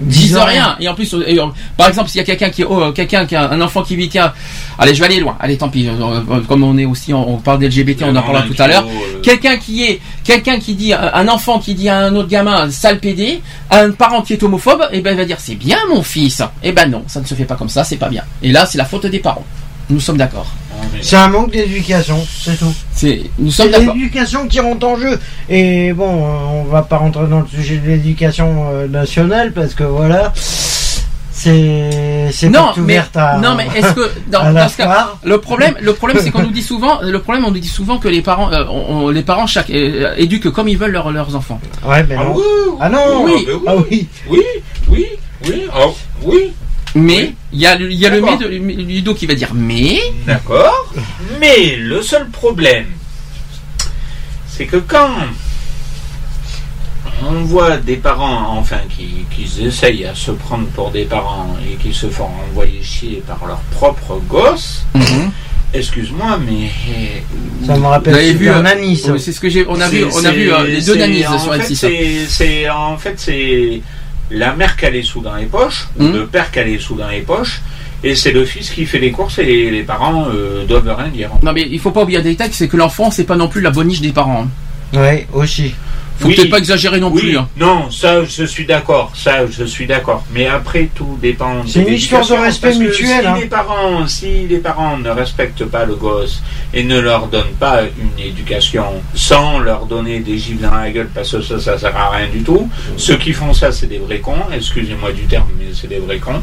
Disent 0.00 0.36
rien. 0.36 0.46
rien. 0.46 0.76
Et 0.80 0.88
en 0.88 0.94
plus, 0.94 1.14
euh, 1.14 1.22
et, 1.26 1.38
euh, 1.38 1.46
par 1.76 1.88
exemple, 1.88 2.08
s'il 2.10 2.18
y 2.18 2.22
a 2.22 2.24
quelqu'un 2.24 2.50
qui, 2.50 2.64
oh, 2.64 2.80
euh, 2.82 2.92
quelqu'un 2.92 3.26
qui 3.26 3.36
a 3.36 3.48
un 3.50 3.60
enfant 3.60 3.82
qui 3.82 3.94
vit, 3.94 4.08
tiens, 4.08 4.32
allez, 4.78 4.94
je 4.94 5.00
vais 5.00 5.06
aller 5.06 5.20
loin. 5.20 5.36
Allez, 5.38 5.56
tant 5.56 5.68
pis. 5.68 5.86
euh, 5.88 5.92
euh, 6.00 6.40
comme 6.48 6.64
on 6.64 6.76
est 6.78 6.84
aussi, 6.84 7.14
on, 7.14 7.34
on 7.34 7.36
parle 7.36 7.60
d'LGBT, 7.60 8.02
on 8.02 8.16
en 8.16 8.22
parlera 8.22 8.42
tout 8.42 8.60
à 8.60 8.66
l'heure. 8.66 8.84
Quelqu'un 9.22 9.56
qui 9.56 9.84
est, 9.84 10.00
quelqu'un 10.24 10.58
qui 10.58 10.74
dit, 10.74 10.92
euh, 10.92 11.12
un 11.14 11.28
enfant 11.28 11.58
qui 11.60 11.74
dit 11.74 11.88
à 11.88 11.98
un 11.98 12.14
autre 12.16 12.28
gamin, 12.28 12.70
sale 12.70 12.98
pédé, 12.98 13.40
un 13.70 13.92
parent 13.92 14.22
qui 14.22 14.32
est 14.32 14.42
homophobe, 14.42 14.88
et 14.92 15.00
ben 15.00 15.12
il 15.12 15.16
va 15.16 15.24
dire, 15.24 15.38
c'est 15.38 15.54
bien 15.54 15.78
mon 15.88 16.02
fils. 16.02 16.42
Et 16.62 16.72
ben 16.72 16.90
non, 16.90 17.04
ça 17.06 17.20
ne 17.20 17.26
se 17.26 17.34
fait 17.34 17.44
pas 17.44 17.54
comme 17.54 17.68
ça, 17.68 17.84
c'est 17.84 17.96
pas 17.96 18.08
bien. 18.08 18.24
Et 18.42 18.50
là, 18.50 18.66
c'est 18.66 18.78
la 18.78 18.84
faute 18.84 19.06
des 19.06 19.20
parents. 19.20 19.44
Nous 19.90 20.00
sommes 20.00 20.16
d'accord. 20.16 20.46
C'est 21.02 21.16
un 21.16 21.28
manque 21.28 21.50
d'éducation, 21.50 22.24
c'est 22.42 22.58
tout. 22.58 22.72
C'est, 22.92 23.22
nous 23.38 23.50
C'est 23.50 23.64
sommes 23.64 23.72
d'accord. 23.72 23.94
l'éducation 23.94 24.46
qui 24.48 24.60
rentre 24.60 24.86
en 24.86 24.96
jeu. 24.96 25.18
Et 25.48 25.92
bon, 25.92 26.08
euh, 26.24 26.36
on 26.52 26.64
va 26.64 26.82
pas 26.82 26.96
rentrer 26.98 27.26
dans 27.26 27.40
le 27.40 27.46
sujet 27.46 27.76
de 27.78 27.86
l'éducation 27.88 28.68
euh, 28.70 28.88
nationale 28.88 29.52
parce 29.52 29.74
que 29.74 29.84
voilà, 29.84 30.32
c'est 31.32 32.30
c'est 32.32 32.48
Non, 32.48 32.70
mais, 32.78 33.00
à. 33.14 33.38
non, 33.38 33.54
mais 33.56 33.66
est-ce 33.76 33.92
que 33.92 34.10
dans, 34.28 34.68
ce 34.68 34.76
cas, 34.76 35.10
le 35.24 35.38
problème, 35.38 35.74
le 35.80 35.92
problème, 35.92 36.18
c'est 36.22 36.30
qu'on 36.30 36.42
nous 36.42 36.50
dit 36.52 36.62
souvent, 36.62 37.00
le 37.02 37.18
problème, 37.20 37.44
on 37.44 37.50
nous 37.50 37.58
dit 37.60 37.68
souvent 37.68 37.98
que 37.98 38.08
les 38.08 38.22
parents, 38.22 38.50
euh, 38.52 38.64
on- 38.70 39.10
les 39.10 39.22
parents 39.22 39.46
chaque 39.46 39.70
euh, 39.70 40.14
éduquent 40.16 40.50
comme 40.50 40.68
ils 40.68 40.78
veulent 40.78 40.92
leurs- 40.92 41.10
leurs 41.12 41.34
enfants. 41.36 41.60
Ouais, 41.86 42.04
mais 42.08 42.16
Ah 42.18 42.24
non. 42.24 42.34
oui, 42.36 42.42
Ah 42.80 42.88
non. 42.88 43.24
Oui. 43.24 43.46
Ah 43.66 43.74
oui. 43.76 44.08
oui, 44.28 44.40
oui, 44.88 45.06
oui, 45.46 45.62
oh, 45.78 45.94
oui, 46.22 46.52
Mais 46.94 47.34
il 47.52 47.58
y 47.60 47.66
a, 47.66 47.76
le- 47.76 47.90
il 47.90 47.98
y 47.98 48.06
a 48.06 48.10
le 48.10 48.20
mais 48.22 48.36
de 48.36 48.46
Ludo 48.46 49.14
qui 49.14 49.26
va 49.26 49.34
dire 49.34 49.50
mais. 49.54 50.00
d'accord. 50.26 50.92
Mais 51.40 51.76
le 51.76 52.02
seul 52.02 52.28
problème, 52.30 52.86
c'est 54.46 54.66
que 54.66 54.76
quand 54.76 55.10
on 57.26 57.42
voit 57.44 57.76
des 57.78 57.96
parents, 57.96 58.56
enfin, 58.58 58.78
qui, 58.96 59.24
qui 59.34 59.64
essayent 59.64 60.04
à 60.04 60.14
se 60.14 60.30
prendre 60.32 60.66
pour 60.68 60.90
des 60.90 61.04
parents 61.04 61.56
et 61.70 61.76
qui 61.76 61.92
se 61.94 62.08
font 62.08 62.28
envoyer 62.50 62.82
chier 62.82 63.22
par 63.26 63.44
leur 63.46 63.58
propre 63.72 64.20
gosse, 64.28 64.84
excuse-moi, 65.72 66.38
mais 66.46 66.70
Ça 67.66 67.76
me 67.76 67.86
rappelle 67.86 68.12
Vous 68.14 68.18
avez 68.20 68.32
vu, 68.34 68.48
euh. 68.48 68.62
Oui, 68.80 69.18
C'est 69.18 69.32
ce 69.32 69.40
que 69.40 69.48
j'ai, 69.48 69.64
on 69.68 69.80
a 69.80 69.88
vu, 69.88 70.04
on 70.12 70.24
a 70.24 70.30
vu 70.30 70.52
euh, 70.52 70.64
les 70.64 70.82
deux 70.82 70.92
c'est- 70.94 70.98
nanisses 70.98 71.26
en 71.28 71.38
sur 71.38 71.54
fait, 71.54 71.60
M6. 71.62 71.74
c'est- 71.76 72.26
C'est 72.28 72.68
en 72.70 72.96
fait 72.98 73.14
c'est 73.16 73.80
la 74.30 74.54
mère 74.54 74.76
qui 74.76 74.86
a 74.86 74.90
les 74.90 75.02
sous 75.02 75.20
dans 75.20 75.34
les 75.36 75.46
poches, 75.46 75.88
ou 75.98 76.04
Hmm. 76.04 76.12
le 76.12 76.26
père 76.26 76.50
qui 76.50 76.58
a 76.58 76.64
les 76.64 76.78
sous 76.78 76.94
dans 76.96 77.08
les 77.08 77.20
poches, 77.20 77.60
et 78.02 78.14
c'est 78.14 78.32
le 78.32 78.44
fils 78.44 78.70
qui 78.70 78.84
fait 78.86 78.98
les 78.98 79.10
courses 79.10 79.38
et 79.38 79.44
les, 79.44 79.70
les 79.70 79.82
parents 79.82 80.26
euh, 80.32 80.64
doivent 80.66 80.94
rien 80.96 81.08
dire. 81.08 81.30
Non 81.42 81.52
mais 81.52 81.66
il 81.70 81.78
faut 81.78 81.90
pas 81.90 82.02
oublier 82.02 82.18
un 82.18 82.22
détail, 82.22 82.50
c'est 82.52 82.68
que 82.68 82.76
l'enfant 82.76 83.10
c'est 83.10 83.24
pas 83.24 83.36
non 83.36 83.48
plus 83.48 83.60
la 83.60 83.70
boniche 83.70 84.00
des 84.00 84.12
parents. 84.12 84.42
hein. 84.44 84.48
Ouais, 84.94 85.26
aussi. 85.32 85.74
Faut 86.20 86.28
Oui. 86.28 86.36
peut-être 86.36 86.50
pas 86.50 86.58
exagérer 86.58 87.00
non 87.00 87.10
oui, 87.12 87.20
plus. 87.22 87.36
hein. 87.38 87.48
non, 87.56 87.90
ça 87.90 88.24
je 88.24 88.44
suis 88.44 88.64
d'accord, 88.66 89.10
ça 89.16 89.46
je 89.50 89.64
suis 89.64 89.84
d'accord. 89.84 90.24
Mais 90.32 90.46
après 90.46 90.88
tout 90.94 91.18
dépend. 91.20 91.64
de 91.64 91.68
C'est 91.68 91.80
une 91.80 91.92
histoire 91.94 92.24
de 92.24 92.34
respect 92.34 92.68
parce 92.68 92.78
que 92.78 92.84
mutuel, 92.84 93.20
Si 93.22 93.26
hein. 93.26 93.36
les 93.40 93.46
parents, 93.46 94.06
si 94.06 94.46
les 94.48 94.58
parents 94.58 94.96
ne 94.96 95.10
respectent 95.10 95.64
pas 95.64 95.84
le 95.84 95.96
gosse 95.96 96.40
et 96.72 96.84
ne 96.84 97.00
leur 97.00 97.26
donnent 97.26 97.56
pas 97.58 97.80
une 97.82 98.24
éducation 98.24 99.02
sans 99.12 99.58
leur 99.58 99.86
donner 99.86 100.20
des 100.20 100.38
gifles 100.38 100.62
dans 100.62 100.70
la 100.76 100.88
gueule 100.90 101.08
parce 101.12 101.32
que 101.32 101.42
ça, 101.42 101.58
ça 101.58 101.76
sert 101.78 101.96
à 101.96 102.10
rien 102.10 102.28
du 102.28 102.44
tout. 102.44 102.70
Ceux 102.96 103.16
qui 103.16 103.32
font 103.32 103.52
ça, 103.52 103.72
c'est 103.72 103.88
des 103.88 103.98
vrais 103.98 104.20
cons. 104.20 104.36
Excusez-moi 104.54 105.10
du 105.10 105.22
terme, 105.24 105.48
mais 105.58 105.66
c'est 105.74 105.88
des 105.88 105.98
vrais 105.98 106.18
cons. 106.18 106.42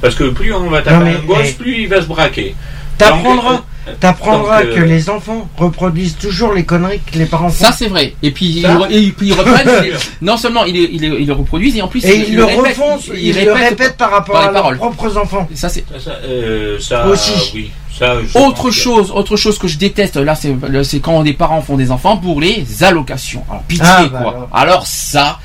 Parce 0.00 0.16
que 0.16 0.24
plus 0.30 0.52
on 0.52 0.68
va 0.68 0.82
taper 0.82 0.96
Non, 0.98 1.04
mais, 1.04 1.14
un 1.14 1.20
gosse, 1.20 1.52
plus 1.52 1.82
il 1.82 1.88
va 1.88 2.02
se 2.02 2.06
braquer. 2.08 2.56
T'apprendras, 2.98 3.52
Donc, 3.52 3.62
t'apprendras 4.00 4.62
euh, 4.62 4.74
que 4.76 4.80
les 4.80 5.10
enfants 5.10 5.48
reproduisent 5.56 6.16
toujours 6.16 6.52
les 6.52 6.64
conneries 6.64 7.00
que 7.00 7.18
les 7.18 7.26
parents 7.26 7.48
font. 7.50 7.64
Ça 7.64 7.72
c'est 7.72 7.88
vrai. 7.88 8.14
Et 8.22 8.30
puis, 8.30 8.46
ils, 8.46 8.66
re- 8.66 8.90
et 8.90 9.10
puis 9.12 9.28
ils 9.28 9.32
reprennent. 9.34 9.92
non 10.20 10.36
seulement 10.36 10.64
ils, 10.64 10.74
les- 10.74 10.88
ils, 10.92 11.04
ils 11.04 11.26
le 11.26 11.32
reproduisent 11.32 11.76
et 11.76 11.82
en 11.82 11.88
plus 11.88 12.04
et 12.04 12.28
ils 12.28 12.36
le 12.36 12.44
répètent- 12.44 12.76
refont, 12.78 12.98
ils, 13.14 13.34
le 13.44 13.52
répètent 13.52 13.96
par 13.96 14.10
rapport 14.10 14.34
par 14.36 14.48
à 14.48 14.52
leurs 14.52 14.74
propres 14.76 15.16
enfants. 15.16 15.48
Ça 15.54 15.68
c'est 15.68 15.84
Ça, 15.92 15.98
ça, 16.00 16.10
euh, 16.24 16.78
ça, 16.80 17.06
Aussi. 17.06 17.50
oui. 17.54 17.70
Ça, 17.98 18.16
autre 18.36 18.64
que- 18.66 18.70
chose, 18.70 19.10
autre 19.10 19.36
chose 19.36 19.58
que 19.58 19.68
je 19.68 19.76
déteste. 19.78 20.16
Là 20.16 20.34
c'est 20.34 21.00
quand 21.00 21.22
des 21.22 21.34
parents 21.34 21.60
font 21.60 21.76
des 21.76 21.90
enfants 21.90 22.16
pour 22.16 22.40
les 22.40 22.64
allocations. 22.82 23.44
Alors 23.50 23.62
pitié 23.64 23.84
Ah, 23.86 24.02
bah 24.04 24.08
quoi. 24.22 24.30
alors. 24.30 24.48
Alors 24.52 24.86
ça. 24.86 25.38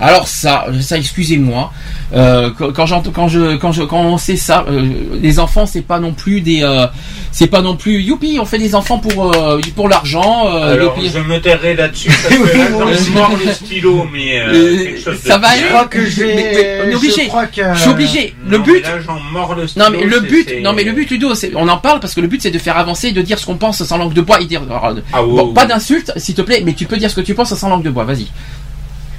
Alors 0.00 0.28
ça, 0.28 0.66
ça 0.80 0.96
excusez-moi. 0.96 1.72
Euh, 2.14 2.50
quand 2.56 2.72
quand 2.72 2.86
j'entends, 2.86 3.10
quand 3.10 3.28
je, 3.28 3.56
quand 3.56 3.72
je, 3.72 3.82
quand 3.82 4.00
on 4.00 4.16
sait 4.18 4.36
ça, 4.36 4.64
euh, 4.68 4.88
les 5.20 5.38
enfants 5.40 5.66
c'est 5.66 5.82
pas 5.82 5.98
non 5.98 6.12
plus 6.12 6.40
des, 6.40 6.62
euh, 6.62 6.86
c'est 7.32 7.48
pas 7.48 7.60
non 7.62 7.76
plus 7.76 8.00
youpi, 8.00 8.38
on 8.40 8.44
fait 8.46 8.58
des 8.58 8.74
enfants 8.74 8.98
pour 8.98 9.34
euh, 9.34 9.60
pour 9.76 9.88
l'argent. 9.88 10.46
euh, 10.46 10.74
Alors, 10.74 10.96
youpi. 10.96 11.10
je 11.12 11.18
me 11.18 11.38
tairai 11.40 11.74
là-dessus 11.74 12.10
ai 12.10 13.10
mort 13.14 13.32
le 13.44 13.52
stylo, 13.52 14.06
mais 14.12 14.38
euh, 14.40 14.46
Euh, 14.48 14.76
quelque 14.84 15.00
chose 15.04 15.22
de 15.22 15.28
ça 15.28 15.38
va 15.38 15.48
bien. 15.54 15.62
Je 15.62 15.68
crois 15.68 15.84
que 15.86 15.98
est 15.98 16.94
obligé. 16.94 17.22
Je 17.24 17.28
crois 17.28 17.46
que. 17.46 17.74
Je 17.74 17.78
suis 17.80 17.90
obligé. 17.90 18.34
Le 18.48 18.58
Non, 18.58 18.64
but, 18.64 18.72
mais 18.74 18.80
là, 18.80 19.00
j'en 19.04 19.18
mords 19.20 19.54
le 19.54 19.66
stylo. 19.66 19.84
Non 19.84 19.90
mais 19.90 20.04
le 20.04 20.20
but, 20.20 20.48
non 20.62 20.72
mais 20.72 20.84
le 20.84 20.92
but 20.92 21.10
Ludo, 21.10 21.34
c'est, 21.34 21.52
on 21.56 21.68
en 21.68 21.78
parle 21.78 22.00
parce 22.00 22.14
que 22.14 22.20
le 22.20 22.28
but 22.28 22.40
c'est 22.40 22.50
de 22.50 22.58
faire 22.58 22.78
avancer, 22.78 23.08
et 23.08 23.12
de 23.12 23.20
dire 23.22 23.38
ce 23.38 23.46
qu'on 23.46 23.56
pense 23.56 23.82
sans 23.82 23.98
langue 23.98 24.14
de 24.14 24.20
bois 24.20 24.40
et 24.40 24.44
dire, 24.46 24.62
alors, 24.62 24.94
Ah, 25.12 25.22
oui, 25.24 25.36
bon, 25.36 25.46
oui. 25.48 25.54
pas 25.54 25.66
d'insultes 25.66 26.12
s'il 26.16 26.34
te 26.34 26.42
plaît, 26.42 26.62
mais 26.64 26.72
tu 26.74 26.86
peux 26.86 26.96
dire 26.96 27.10
ce 27.10 27.16
que 27.16 27.20
tu 27.20 27.34
penses 27.34 27.52
sans 27.54 27.68
langue 27.68 27.82
de 27.82 27.90
bois, 27.90 28.04
vas-y. 28.04 28.26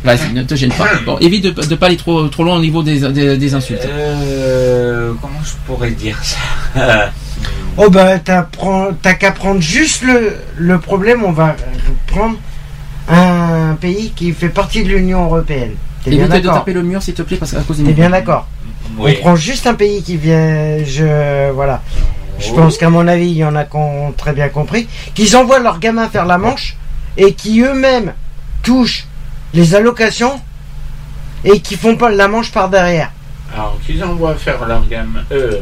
Vas-y, 0.03 0.33
ne 0.33 0.43
te 0.43 0.55
gêne 0.55 0.71
pas. 0.71 0.87
Bon, 1.05 1.17
évite 1.19 1.43
de, 1.43 1.49
de 1.51 1.75
pas 1.75 1.87
aller 1.87 1.97
trop 1.97 2.27
trop 2.29 2.43
loin 2.43 2.55
au 2.57 2.61
niveau 2.61 2.83
des, 2.83 2.99
des, 3.11 3.37
des 3.37 3.53
insultes. 3.53 3.85
Euh, 3.85 5.13
comment 5.21 5.39
je 5.43 5.51
pourrais 5.65 5.91
dire 5.91 6.17
ça 6.23 6.37
Oh 7.77 7.89
bah 7.89 8.19
t'as 8.19 8.41
prend- 8.43 8.89
t'as 9.01 9.13
qu'à 9.13 9.31
prendre 9.31 9.61
juste 9.61 10.01
le, 10.03 10.35
le 10.57 10.79
problème, 10.79 11.23
on 11.23 11.31
va 11.31 11.55
prendre 12.07 12.37
un 13.07 13.75
pays 13.79 14.11
qui 14.15 14.31
fait 14.33 14.49
partie 14.49 14.83
de 14.83 14.89
l'Union 14.89 15.25
Européenne. 15.25 15.71
T'es 16.03 16.11
bien 16.11 16.19
Évite 16.21 16.31
de 16.31 16.37
d'accord 16.37 16.59
taper 16.59 16.73
le 16.73 16.83
mur 16.83 17.01
s'il 17.01 17.13
te 17.13 17.21
plaît 17.21 17.37
parce 17.37 17.51
qu'à 17.51 17.61
cause 17.61 17.77
des 17.77 17.83
T'es 17.85 17.93
bien 17.93 18.09
d'accord 18.09 18.47
Oui. 18.97 19.15
On 19.19 19.21
prend 19.21 19.35
juste 19.35 19.67
un 19.67 19.73
pays 19.73 20.01
qui 20.03 20.17
vient, 20.17 20.83
je 20.85 21.51
voilà. 21.51 21.81
Je 22.39 22.51
pense 22.53 22.77
qu'à 22.77 22.89
mon 22.89 23.05
avis, 23.07 23.27
il 23.31 23.37
y 23.37 23.43
en 23.43 23.55
a 23.55 23.65
qui 23.65 23.75
ont 23.75 24.13
très 24.15 24.31
bien 24.31 24.47
compris, 24.47 24.87
qu'ils 25.13 25.35
envoient 25.35 25.59
leurs 25.59 25.79
gamins 25.79 26.07
faire 26.07 26.25
la 26.25 26.37
manche 26.37 26.77
et 27.17 27.33
qui 27.33 27.61
eux-mêmes 27.61 28.13
touchent 28.63 29.07
les 29.53 29.75
allocations 29.75 30.39
et 31.43 31.59
qui 31.59 31.75
font 31.75 31.95
pas 31.95 32.09
la 32.09 32.27
manche 32.27 32.51
par 32.51 32.69
derrière. 32.69 33.11
Alors, 33.53 33.79
qu'ils 33.85 34.03
envoient 34.03 34.35
faire 34.35 34.65
leur 34.65 34.85
gamme. 34.87 35.23
Euh, 35.31 35.59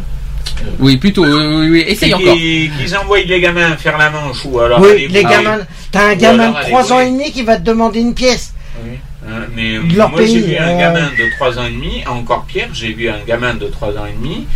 Oui, 0.80 0.98
plutôt. 0.98 1.24
Oui, 1.26 1.32
oui, 1.32 1.70
oui. 1.70 1.84
Essaye 1.88 2.12
qu'ils- 2.14 2.28
encore. 2.28 2.36
Qu'ils 2.36 2.98
envoient 2.98 3.20
les 3.20 3.40
gamins 3.40 3.76
faire 3.78 3.98
la 3.98 4.10
manche 4.10 4.44
ou 4.46 4.60
alors. 4.60 4.80
oui, 4.82 5.08
les 5.10 5.24
gamins, 5.24 5.60
t'as 5.92 6.10
un 6.10 6.16
gamin 6.16 6.50
de 6.52 6.56
aller 6.56 6.68
3 6.70 6.94
ans 6.94 7.00
et 7.00 7.12
demi 7.12 7.32
qui 7.32 7.44
va 7.44 7.58
te 7.58 7.64
demander 7.64 8.00
une 8.00 8.14
pièce. 8.16 8.54
Oui. 8.84 8.98
Hein, 9.30 9.42
mais 9.56 9.78
leur 9.96 10.10
moi 10.10 10.22
j'ai 10.26 10.40
vu 10.40 10.56
un 10.58 10.70
euh, 10.70 10.80
gamin 10.80 11.10
de 11.18 11.36
3 11.36 11.60
ans 11.60 11.66
et 11.66 11.72
demi, 11.72 12.02
encore 12.08 12.46
pire, 12.46 12.70
j'ai 12.74 12.94
vu 12.94 13.10
un 13.10 13.20
gamin 13.28 13.54
de 13.56 13.68
3 13.68 13.90
ans 13.98 14.06
et 14.06 14.14
demi 14.14 14.48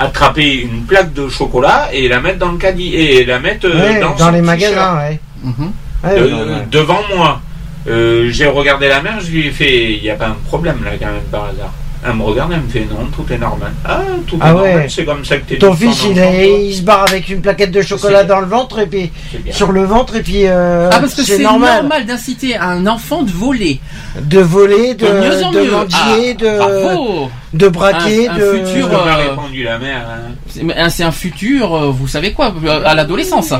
attraper 0.00 0.62
une 0.62 0.82
plaque 0.84 1.12
de 1.12 1.28
chocolat 1.28 1.88
et 1.92 2.08
la 2.08 2.20
mettre 2.20 2.38
dans 2.38 2.52
le 2.52 2.58
caddie 2.58 2.94
et 2.94 3.24
la 3.24 3.40
mettre 3.40 3.66
euh, 3.66 3.80
Ouais, 3.94 4.00
dans, 4.00 4.14
dans, 4.14 4.30
les 4.30 4.42
magasins, 4.42 4.96
ouais. 4.98 5.18
Mhm. 5.42 5.72
Ouais, 6.04 6.10
Euh, 6.10 6.26
ouais, 6.26 6.52
ouais. 6.52 6.66
devant 6.70 7.00
moi. 7.16 7.40
Euh, 7.88 8.28
j'ai 8.30 8.46
regardé 8.46 8.88
la 8.88 9.00
mère, 9.00 9.20
je 9.20 9.30
lui 9.30 9.46
ai 9.46 9.50
fait, 9.50 9.94
il 9.94 10.02
n'y 10.02 10.10
a 10.10 10.16
pas 10.16 10.28
un 10.28 10.36
problème 10.46 10.84
là 10.84 10.92
quand 11.00 11.06
même 11.06 11.22
par 11.30 11.46
hasard. 11.46 11.72
Elle 12.06 12.14
me 12.14 12.22
regarde, 12.22 12.52
elle 12.54 12.60
me 12.60 12.68
fait 12.68 12.86
non, 12.88 13.06
tout 13.14 13.24
est 13.32 13.38
normal. 13.38 13.72
Ah, 13.84 14.00
tout 14.26 14.36
est 14.36 14.38
Ah 14.40 14.52
normal, 14.52 14.76
ouais. 14.76 14.86
c'est 14.88 15.04
comme 15.04 15.24
ça 15.24 15.36
que 15.38 15.48
t'es 15.48 15.58
Ton 15.58 15.74
fils, 15.74 16.04
il, 16.08 16.16
est- 16.18 16.66
il 16.66 16.74
se 16.76 16.82
barre 16.82 17.02
avec 17.08 17.28
une 17.28 17.40
plaquette 17.40 17.72
de 17.72 17.82
chocolat 17.82 18.22
dans 18.22 18.38
le 18.40 18.46
ventre 18.46 18.78
et 18.78 18.86
puis 18.86 19.10
sur 19.50 19.72
le 19.72 19.82
ventre 19.84 20.14
et 20.14 20.22
puis 20.22 20.42
euh, 20.46 20.88
Ah 20.92 21.00
parce 21.00 21.14
que 21.14 21.22
c'est 21.22 21.38
normal. 21.38 21.80
normal, 21.80 22.06
d'inciter 22.06 22.56
un 22.56 22.86
enfant 22.86 23.22
de 23.22 23.30
voler. 23.32 23.80
de 24.20 24.38
voler, 24.38 24.94
de, 24.94 25.06
De 25.06 25.12
mieux 25.12 25.42
en 25.44 25.50
de 25.50 25.60
mieux. 25.60 25.70
mendier, 25.72 26.36
Ah, 26.38 26.42
de, 26.44 26.56
Bravo. 26.58 27.30
de 27.54 27.68
braquer, 27.68 28.28
Un- 28.28 28.32
un 28.34 28.38
de. 28.38 28.64
futur, 28.64 28.88
euh, 28.92 29.16
répondu 29.16 29.64
la 29.64 29.78
mère. 29.80 30.06
hein. 30.08 30.32
C'est 30.48 30.78
un- 30.78 30.88
c'est 30.90 31.02
un 31.04 31.10
futur, 31.12 31.74
euh, 31.74 31.90
vous 31.90 32.06
savez 32.06 32.32
quoi, 32.32 32.54
à 32.84 32.94
l'adolescence. 32.94 33.52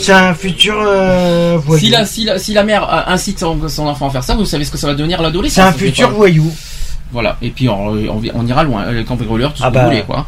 C'est 0.00 0.12
un 0.12 0.34
futur 0.34 0.74
euh, 0.86 1.56
voyou. 1.64 1.80
Si 1.82 1.90
la, 1.90 2.04
si, 2.04 2.24
la, 2.24 2.38
si 2.38 2.52
la 2.52 2.62
mère 2.62 3.04
incite 3.08 3.38
son, 3.38 3.56
son 3.68 3.86
enfant 3.86 4.08
à 4.08 4.10
faire 4.10 4.24
ça, 4.24 4.34
vous 4.34 4.44
savez 4.44 4.64
ce 4.64 4.70
que 4.70 4.76
ça 4.78 4.86
va 4.86 4.94
devenir 4.94 5.20
à 5.20 5.22
l'adolescence. 5.22 5.54
C'est 5.54 5.62
un 5.62 5.72
futur 5.72 6.08
pas- 6.10 6.14
voyou. 6.14 6.52
Voilà. 7.12 7.36
Et 7.42 7.50
puis 7.50 7.68
on, 7.68 7.88
on, 7.88 8.20
on 8.34 8.46
ira 8.46 8.64
loin. 8.64 8.90
Les 8.92 9.04
cambrioleurs, 9.04 9.52
tout 9.52 9.58
ce 9.58 9.64
Ah 9.64 9.68
que 9.70 9.74
bah. 9.74 9.80
vous 9.84 9.86
voulez, 9.90 10.02
quoi. 10.02 10.26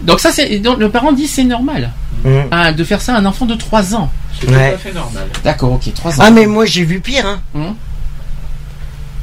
Donc 0.00 0.20
ça, 0.20 0.30
c'est 0.32 0.58
donc 0.58 0.78
le 0.78 0.90
parent 0.90 1.12
dit 1.12 1.26
c'est 1.28 1.44
normal 1.44 1.90
Mm. 2.24 2.28
hein, 2.52 2.72
de 2.72 2.84
faire 2.84 3.02
ça 3.02 3.14
à 3.14 3.18
un 3.18 3.26
enfant 3.26 3.44
de 3.44 3.54
3 3.54 3.94
ans. 3.94 4.10
C'est 4.40 4.46
tout 4.46 4.54
à 4.54 4.78
fait 4.78 4.92
normal. 4.94 5.24
D'accord, 5.44 5.72
ok, 5.72 5.92
3 5.92 6.12
ans. 6.20 6.24
Ah 6.26 6.30
mais 6.30 6.46
moi 6.46 6.64
j'ai 6.64 6.82
vu 6.84 7.00
pire. 7.00 7.26
Hein. 7.54 7.74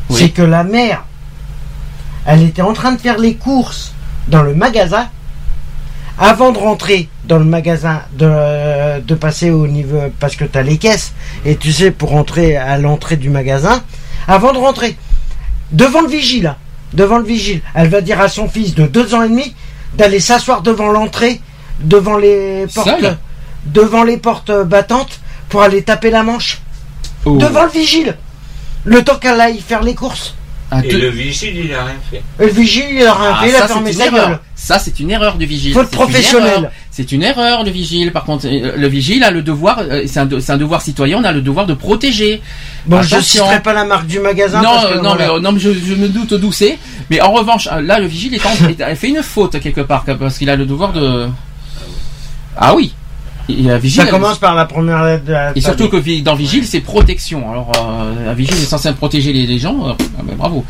Oui. 0.09 0.17
C'est 0.19 0.29
que 0.29 0.43
la 0.43 0.63
mère, 0.63 1.03
elle 2.27 2.43
était 2.43 2.61
en 2.61 2.73
train 2.73 2.91
de 2.91 3.01
faire 3.01 3.17
les 3.17 3.35
courses 3.35 3.93
dans 4.27 4.43
le 4.43 4.53
magasin. 4.53 5.07
Avant 6.19 6.51
de 6.51 6.59
rentrer 6.59 7.09
dans 7.25 7.39
le 7.39 7.45
magasin, 7.45 8.01
de, 8.13 8.99
de 9.01 9.15
passer 9.15 9.49
au 9.49 9.65
niveau, 9.65 9.99
parce 10.19 10.35
que 10.35 10.45
tu 10.45 10.55
as 10.57 10.61
les 10.61 10.77
caisses, 10.77 11.13
et 11.45 11.55
tu 11.55 11.71
sais, 11.71 11.89
pour 11.89 12.09
rentrer 12.09 12.55
à 12.57 12.77
l'entrée 12.77 13.15
du 13.15 13.31
magasin, 13.31 13.81
avant 14.27 14.53
de 14.53 14.59
rentrer, 14.59 14.95
devant 15.71 16.01
le 16.01 16.09
vigile. 16.09 16.53
Devant 16.93 17.17
le 17.17 17.25
vigile, 17.25 17.61
elle 17.73 17.89
va 17.89 18.01
dire 18.01 18.19
à 18.19 18.27
son 18.27 18.47
fils 18.47 18.75
de 18.75 18.85
deux 18.85 19.13
ans 19.13 19.23
et 19.23 19.29
demi 19.29 19.55
d'aller 19.95 20.19
s'asseoir 20.19 20.61
devant 20.61 20.89
l'entrée, 20.89 21.41
devant 21.79 22.17
les 22.17 22.65
portes, 22.73 22.89
Seul 22.89 23.17
devant 23.65 24.03
les 24.03 24.17
portes 24.17 24.51
battantes 24.51 25.19
pour 25.49 25.61
aller 25.61 25.83
taper 25.83 26.09
la 26.09 26.23
manche. 26.23 26.59
Oh. 27.25 27.37
Devant 27.37 27.63
le 27.63 27.69
vigile. 27.69 28.17
Le 28.83 29.03
temps 29.03 29.17
qu'elle 29.17 29.39
aille 29.39 29.59
faire 29.59 29.83
les 29.83 29.93
courses. 29.93 30.33
Un 30.73 30.81
Et 30.83 30.91
le 30.93 31.09
vigile, 31.09 31.65
il 31.65 31.73
a 31.73 31.83
rien 31.83 31.95
fait. 32.09 32.21
Le 32.39 32.47
vigile, 32.47 32.85
il 32.91 33.03
a 33.05 33.13
rien 33.13 33.31
Ah, 33.35 33.43
fait, 33.43 33.49
il 33.49 33.55
a 33.55 33.59
ça, 33.59 33.67
fermé 33.67 33.91
c'est 33.91 33.97
sa 33.99 34.07
une 34.07 34.15
erreur. 34.15 34.29
gueule. 34.29 34.39
Ça, 34.55 34.79
c'est 34.79 34.99
une 35.01 35.11
erreur 35.11 35.35
du 35.37 35.45
vigile. 35.45 35.73
Faute 35.73 35.87
C'est 35.91 35.97
une 35.97 36.01
professionnelle. 36.01 36.53
erreur. 36.59 36.71
C'est 36.91 37.11
une 37.11 37.23
erreur, 37.23 37.63
le 37.65 37.71
vigile. 37.71 38.13
Par 38.13 38.23
contre, 38.23 38.45
euh, 38.47 38.77
le 38.77 38.87
vigile 38.87 39.23
a 39.25 39.31
le 39.31 39.41
devoir, 39.41 39.79
euh, 39.79 40.03
c'est 40.07 40.19
un, 40.21 40.25
de- 40.25 40.39
c'est 40.39 40.53
un 40.53 40.57
devoir 40.57 40.81
citoyen, 40.81 41.17
on 41.19 41.23
a 41.25 41.33
le 41.33 41.41
devoir 41.41 41.65
de 41.65 41.73
protéger. 41.73 42.41
Bon, 42.85 43.01
je 43.01 43.15
Attention. 43.15 43.43
citerai 43.43 43.61
pas 43.61 43.73
la 43.73 43.83
marque 43.83 44.07
du 44.07 44.19
magasin. 44.19 44.61
Non, 44.61 44.69
parce 44.75 44.85
que 44.85 44.93
non, 44.95 45.01
voilà. 45.09 45.15
mais, 45.27 45.29
euh, 45.33 45.39
non, 45.41 45.51
mais 45.51 45.59
je, 45.59 45.71
je 45.73 45.93
me 45.95 46.07
doute 46.07 46.35
d'où 46.35 46.53
c'est. 46.53 46.79
Mais 47.09 47.19
en 47.19 47.31
revanche, 47.33 47.67
euh, 47.69 47.81
là, 47.81 47.99
le 47.99 48.07
vigile 48.07 48.35
est 48.35 48.45
en, 48.45 48.69
est- 48.69 48.79
a 48.81 48.95
fait 48.95 49.09
une 49.09 49.21
faute 49.23 49.59
quelque 49.59 49.81
part, 49.81 50.05
parce 50.05 50.37
qu'il 50.37 50.49
a 50.49 50.55
le 50.55 50.65
devoir 50.65 50.93
de. 50.93 51.27
Ah 52.55 52.73
oui. 52.75 52.93
Vigile. 53.77 54.03
Ça 54.03 54.09
commence 54.09 54.37
par 54.37 54.55
la 54.55 54.65
première 54.65 55.03
lettre 55.03 55.25
de 55.25 55.31
la 55.33 55.51
Et 55.55 55.61
surtout 55.61 55.89
que 55.89 56.21
dans 56.21 56.35
Vigile, 56.35 56.65
c'est 56.65 56.81
protection. 56.81 57.49
Alors, 57.51 57.71
euh, 57.77 58.33
Vigile 58.33 58.55
est 58.55 58.65
censé 58.65 58.91
protéger 58.93 59.33
les, 59.33 59.45
les 59.45 59.59
gens. 59.59 59.89
euh, 59.89 59.93
ah 60.17 60.21
ben, 60.23 60.35
bravo. 60.35 60.65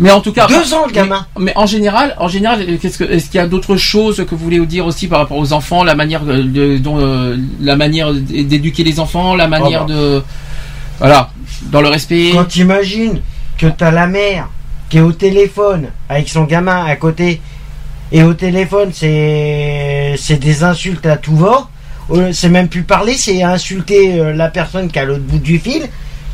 Mais 0.00 0.10
en 0.10 0.20
tout 0.20 0.32
cas. 0.32 0.46
Deux 0.46 0.74
ans, 0.74 0.86
le 0.86 0.92
gamin. 0.92 1.26
Mais, 1.36 1.46
mais 1.46 1.52
en 1.56 1.66
général, 1.66 2.14
en 2.18 2.28
général, 2.28 2.78
qu'est-ce 2.80 2.98
que, 2.98 3.04
est-ce 3.04 3.26
qu'il 3.26 3.36
y 3.36 3.42
a 3.42 3.46
d'autres 3.46 3.76
choses 3.76 4.24
que 4.28 4.34
vous 4.34 4.44
voulez 4.44 4.64
dire 4.66 4.86
aussi 4.86 5.06
par 5.06 5.20
rapport 5.20 5.38
aux 5.38 5.52
enfants, 5.52 5.84
la 5.84 5.94
manière 5.94 6.24
de, 6.24 6.78
dont, 6.78 6.98
euh, 6.98 7.36
la 7.60 7.76
manière 7.76 8.12
d'éduquer 8.12 8.82
les 8.82 8.98
enfants, 8.98 9.36
la 9.36 9.46
manière 9.46 9.86
bah. 9.86 9.94
de, 9.94 10.22
voilà, 10.98 11.30
dans 11.70 11.80
le 11.80 11.88
respect? 11.88 12.30
Quand 12.32 12.44
t'imagines 12.44 13.20
que 13.56 13.66
t'as 13.66 13.90
la 13.90 14.06
mère 14.06 14.48
qui 14.88 14.98
est 14.98 15.00
au 15.00 15.12
téléphone 15.12 15.88
avec 16.08 16.28
son 16.28 16.44
gamin 16.44 16.84
à 16.84 16.96
côté, 16.96 17.40
et 18.12 18.22
au 18.22 18.34
téléphone 18.34 18.90
c'est 18.92 20.14
c'est 20.18 20.36
des 20.36 20.62
insultes 20.62 21.06
à 21.06 21.16
tout 21.16 21.36
va, 21.36 21.68
c'est 22.32 22.48
même 22.48 22.68
plus 22.68 22.82
parler, 22.82 23.14
c'est 23.14 23.42
insulter 23.42 24.20
euh, 24.20 24.32
la 24.34 24.48
personne 24.48 24.90
qui 24.90 24.98
est 24.98 25.02
à 25.02 25.04
l'autre 25.04 25.22
bout 25.22 25.38
du 25.38 25.58
fil, 25.58 25.82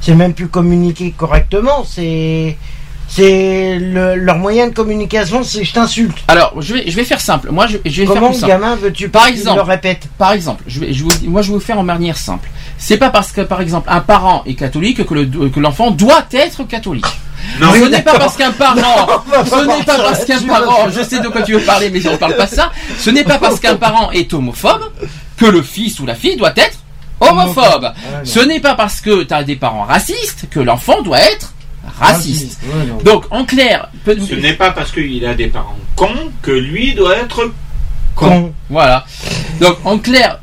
c'est 0.00 0.14
même 0.14 0.32
plus 0.34 0.48
communiquer 0.48 1.12
correctement, 1.16 1.84
c'est 1.88 2.56
c'est 3.12 3.76
le- 3.80 4.14
leur 4.14 4.36
moyen 4.38 4.68
de 4.68 4.72
communication, 4.72 5.42
c'est 5.42 5.64
je 5.64 5.72
t'insulte. 5.72 6.16
Alors, 6.28 6.54
je 6.62 6.74
vais, 6.74 6.84
je 6.88 6.94
vais 6.94 7.02
faire 7.04 7.20
simple. 7.20 7.50
Moi, 7.50 7.66
je, 7.66 7.78
je 7.84 8.02
vais 8.02 8.06
faire 8.06 8.14
Comment 8.14 8.28
plus 8.28 8.34
le 8.36 8.40
simple. 8.42 8.52
gamin 8.52 8.76
veux-tu 8.76 9.08
Par 9.08 9.26
exemple. 9.26 9.56
le 9.56 9.62
répète 9.62 10.08
Par 10.16 10.30
exemple, 10.32 10.62
je 10.68 10.78
vais, 10.78 10.92
je 10.92 11.02
vous, 11.02 11.10
moi, 11.24 11.42
je 11.42 11.48
vais 11.48 11.54
vous 11.54 11.60
faire 11.60 11.78
en 11.78 11.82
manière 11.82 12.16
simple. 12.16 12.48
C'est 12.78 12.98
pas 12.98 13.10
parce 13.10 13.32
que, 13.32 13.40
par 13.40 13.60
exemple, 13.60 13.88
un 13.90 13.98
parent 14.00 14.44
est 14.46 14.54
catholique 14.54 15.04
que 15.04 15.14
le, 15.14 15.24
que 15.48 15.58
l'enfant 15.58 15.90
doit 15.90 16.24
être 16.32 16.62
catholique. 16.62 17.04
Non, 17.60 17.72
ce 17.72 17.86
n'est 17.88 18.02
pas 18.02 18.16
parce 18.18 18.36
qu'un 18.36 18.52
parent, 18.52 19.08
on 19.26 19.30
va 19.30 19.44
ce 19.44 19.66
n'est 19.66 19.82
pas 19.84 19.96
parce 19.98 20.24
qu'un 20.24 20.42
parent, 20.42 20.88
je 20.94 21.02
sais 21.02 21.18
de 21.20 21.28
quoi 21.28 21.42
tu 21.42 21.54
veux 21.54 21.60
parler, 21.62 21.90
mais 21.90 22.06
on 22.06 22.16
parle 22.16 22.36
pas 22.36 22.46
de 22.46 22.54
ça. 22.54 22.70
Ce 22.98 23.10
n'est 23.10 23.24
pas 23.24 23.38
parce 23.38 23.58
qu'un 23.58 23.74
parent 23.76 24.12
est 24.12 24.32
homophobe 24.32 24.82
que 25.40 25.46
le 25.46 25.62
fils 25.62 25.98
ou 26.00 26.06
la 26.06 26.14
fille 26.14 26.36
doit 26.36 26.52
être 26.56 26.78
homophobe. 27.18 27.92
Ah. 27.94 28.20
Ce 28.24 28.40
n'est 28.40 28.60
pas 28.60 28.74
parce 28.74 29.00
que 29.00 29.22
tu 29.24 29.32
as 29.34 29.42
des 29.42 29.56
parents 29.56 29.84
racistes 29.84 30.46
que 30.50 30.60
l'enfant 30.60 31.00
doit 31.02 31.18
être 31.20 31.54
raciste. 31.98 32.60
Ouais. 32.64 33.02
Donc, 33.04 33.24
en 33.30 33.44
clair, 33.46 33.88
peut- 34.04 34.18
Ce 34.28 34.34
n'est 34.34 34.52
pas 34.52 34.70
parce 34.70 34.92
qu'il 34.92 35.24
a 35.24 35.34
des 35.34 35.48
parents 35.48 35.76
cons 35.96 36.30
que 36.42 36.50
lui 36.50 36.94
doit 36.94 37.16
être 37.16 37.44
con. 38.14 38.28
Con. 38.28 38.52
Voilà. 38.68 39.04
Donc 39.60 39.76
en 39.84 39.98
clair, 39.98 40.40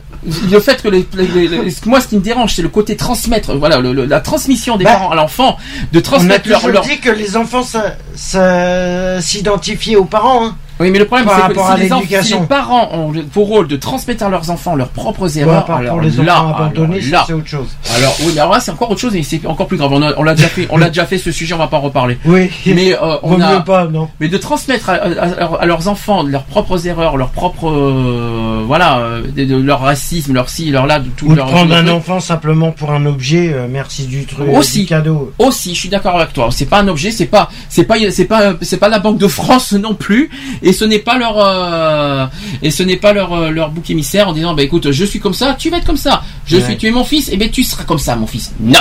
le 0.49 0.59
fait 0.59 0.81
que 0.81 0.87
les, 0.87 1.05
les- 1.15 1.47
les- 1.47 1.75
moi 1.85 2.01
ce 2.01 2.07
qui 2.07 2.15
me 2.15 2.21
dérange 2.21 2.53
c'est 2.55 2.61
le 2.63 2.69
côté 2.69 2.95
transmettre, 2.95 3.55
voilà, 3.55 3.79
le- 3.79 3.93
le- 3.93 4.05
la 4.05 4.19
transmission 4.19 4.77
des 4.77 4.83
Bah, 4.85 4.93
parents 4.93 5.11
à 5.11 5.15
l'enfant, 5.15 5.57
de 5.91 5.97
On 5.97 5.99
a 5.99 6.03
transmettre 6.03 6.47
leur, 6.49 6.67
leur- 6.67 6.83
dit 6.83 6.99
que 6.99 7.09
les 7.09 7.35
enfants 7.37 7.63
ça- 7.63 7.95
ça- 8.15 9.21
s'identifiaient 9.21 9.95
aux 9.95 10.05
parents. 10.05 10.45
Hein. 10.47 10.57
Oui, 10.79 10.91
mais 10.91 10.99
le 10.99 11.05
problème 11.05 11.27
c'est 11.27 11.53
que 11.53 11.59
à 11.59 11.75
si 11.75 11.81
les, 11.83 11.93
enfants- 11.93 12.05
si 12.23 12.33
les 12.33 12.39
parents 12.41 12.89
ont 12.93 13.11
pour 13.33 13.47
rôle 13.47 13.67
de 13.67 13.75
transmettre 13.75 14.23
à 14.23 14.29
leurs 14.29 14.49
enfants 14.49 14.75
leurs 14.75 14.89
propres 14.89 15.37
erreurs, 15.37 15.65
part 15.65 15.77
alors 15.77 15.99
les 16.01 16.11
là, 16.11 16.43
enfants 16.43 16.55
abandonnés, 16.65 16.99
alors 16.99 17.11
là, 17.11 17.23
c'est 17.27 17.33
autre 17.33 17.47
chose. 17.47 17.67
alors 17.97 18.15
oui, 18.21 18.31
mais 18.35 18.39
alors 18.41 18.53
là 18.53 18.59
c'est 18.59 18.71
encore 18.71 18.91
autre 18.91 19.01
chose 19.01 19.15
et 19.15 19.23
c'est 19.23 19.45
encore 19.45 19.67
plus 19.67 19.77
grave. 19.77 19.91
On 19.93 20.23
l'a 20.23 20.35
déjà 20.35 20.47
fait, 20.47 20.67
on 20.69 20.77
l'a 20.77 20.89
déjà 20.89 21.05
fait 21.05 21.17
ce 21.17 21.31
sujet, 21.31 21.53
on 21.53 21.57
va 21.57 21.67
pas 21.67 21.77
en 21.77 21.81
reparler. 21.81 22.17
Oui, 22.25 22.49
Mais 22.65 22.93
euh, 22.93 23.15
on 23.23 23.39
a, 23.41 23.59
pas, 23.61 23.85
non. 23.87 24.09
Mais 24.19 24.27
de 24.27 24.37
transmettre 24.37 24.89
à, 24.89 24.93
à- 24.93 25.61
à 25.61 25.65
leurs 25.65 25.87
enfants 25.87 26.23
leurs 26.23 26.43
propres 26.43 26.87
erreurs, 26.87 27.17
leurs 27.17 27.29
propres 27.31 27.69
euh, 27.69 28.63
voilà, 28.65 28.99
euh, 28.99 29.21
de, 29.35 29.45
de 29.45 29.55
leur 29.55 29.81
racisme, 29.81 30.33
leur 30.33 30.49
ci, 30.49 30.69
leur 30.69 30.85
là, 30.85 30.99
de 30.99 31.09
tout 31.09 31.25
Ou 31.27 31.31
de 31.31 31.35
leur 31.37 31.47
prendre 31.47 31.73
un 31.75 31.87
enfant 31.87 32.19
simplement 32.19 32.71
pour 32.71 32.91
un 32.91 33.05
objet, 33.05 33.51
euh, 33.53 33.67
merci 33.69 34.05
du 34.05 34.25
truc, 34.25 34.47
Aussi. 34.53 34.81
du 34.81 34.85
cadeau. 34.85 35.33
Aussi, 35.39 35.73
je 35.73 35.79
suis 35.79 35.89
d'accord 35.89 36.15
avec 36.17 36.33
toi. 36.33 36.49
C'est 36.51 36.65
pas 36.65 36.79
un 36.81 36.87
objet, 36.87 37.11
c'est 37.11 37.25
pas, 37.25 37.49
c'est 37.69 37.83
pas, 37.85 37.95
c'est 38.11 38.25
pas, 38.25 38.53
c'est 38.61 38.77
pas 38.77 38.89
la 38.89 38.99
Banque 38.99 39.17
de 39.17 39.27
France 39.27 39.73
non 39.73 39.93
plus, 39.95 40.29
et 40.61 40.66
ce 40.73 40.85
n'est 40.85 40.99
pas 40.99 41.17
leur, 41.17 41.35
euh, 41.37 42.25
et 42.61 42.71
ce 42.71 42.83
n'est 42.83 42.97
pas 42.97 43.13
leur, 43.13 43.33
euh, 43.33 43.49
leur 43.51 43.69
bouc 43.71 43.89
émissaire 43.89 44.27
en 44.29 44.33
disant, 44.33 44.53
bah 44.53 44.63
écoute, 44.63 44.91
je 44.91 45.05
suis 45.05 45.19
comme 45.19 45.33
ça, 45.33 45.55
tu 45.57 45.69
vas 45.69 45.77
être 45.77 45.85
comme 45.85 45.97
ça. 45.97 46.23
Je 46.45 46.57
Ouais. 46.57 46.63
suis, 46.63 46.77
tu 46.77 46.87
es 46.87 46.91
mon 46.91 47.03
fils, 47.03 47.29
et 47.29 47.37
ben 47.37 47.49
tu 47.49 47.63
seras 47.63 47.83
comme 47.83 47.99
ça, 47.99 48.15
mon 48.15 48.27
fils. 48.27 48.53
Non. 48.59 48.79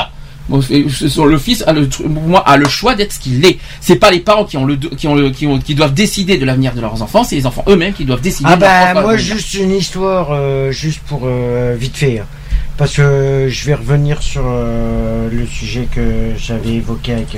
Et 0.70 0.84
Le 1.16 1.38
fils 1.38 1.64
a 1.66 1.72
le, 1.72 1.88
moi, 2.08 2.40
a 2.48 2.56
le 2.56 2.68
choix 2.68 2.94
d'être 2.94 3.12
ce 3.12 3.18
qu'il 3.18 3.44
est. 3.44 3.58
C'est 3.80 3.96
pas 3.96 4.12
les 4.12 4.20
parents 4.20 4.44
qui 4.44 4.56
ont 4.56 4.64
le, 4.64 4.76
qui 4.76 5.08
ont 5.08 5.16
le, 5.16 5.30
qui 5.30 5.44
ont, 5.44 5.58
qui 5.58 5.74
doivent 5.74 5.92
décider 5.92 6.38
de 6.38 6.44
l'avenir 6.44 6.72
de 6.72 6.80
leurs 6.80 7.02
enfants, 7.02 7.24
c'est 7.24 7.34
les 7.34 7.46
enfants 7.46 7.64
eux-mêmes 7.68 7.92
qui 7.92 8.04
doivent 8.04 8.20
décider. 8.20 8.48
Ah 8.52 8.54
bah 8.56 8.94
moi 9.02 9.16
juste 9.16 9.54
une 9.54 9.72
histoire, 9.72 10.28
euh, 10.30 10.70
juste 10.70 11.00
pour 11.00 11.22
euh, 11.24 11.74
vite 11.76 11.96
fait, 11.96 12.20
hein. 12.20 12.26
parce 12.78 12.94
que 12.94 13.48
je 13.50 13.64
vais 13.66 13.74
revenir 13.74 14.22
sur 14.22 14.44
le 14.44 15.46
sujet 15.46 15.88
que 15.92 16.30
j'avais 16.38 16.74
évoqué 16.74 17.14
avec 17.14 17.36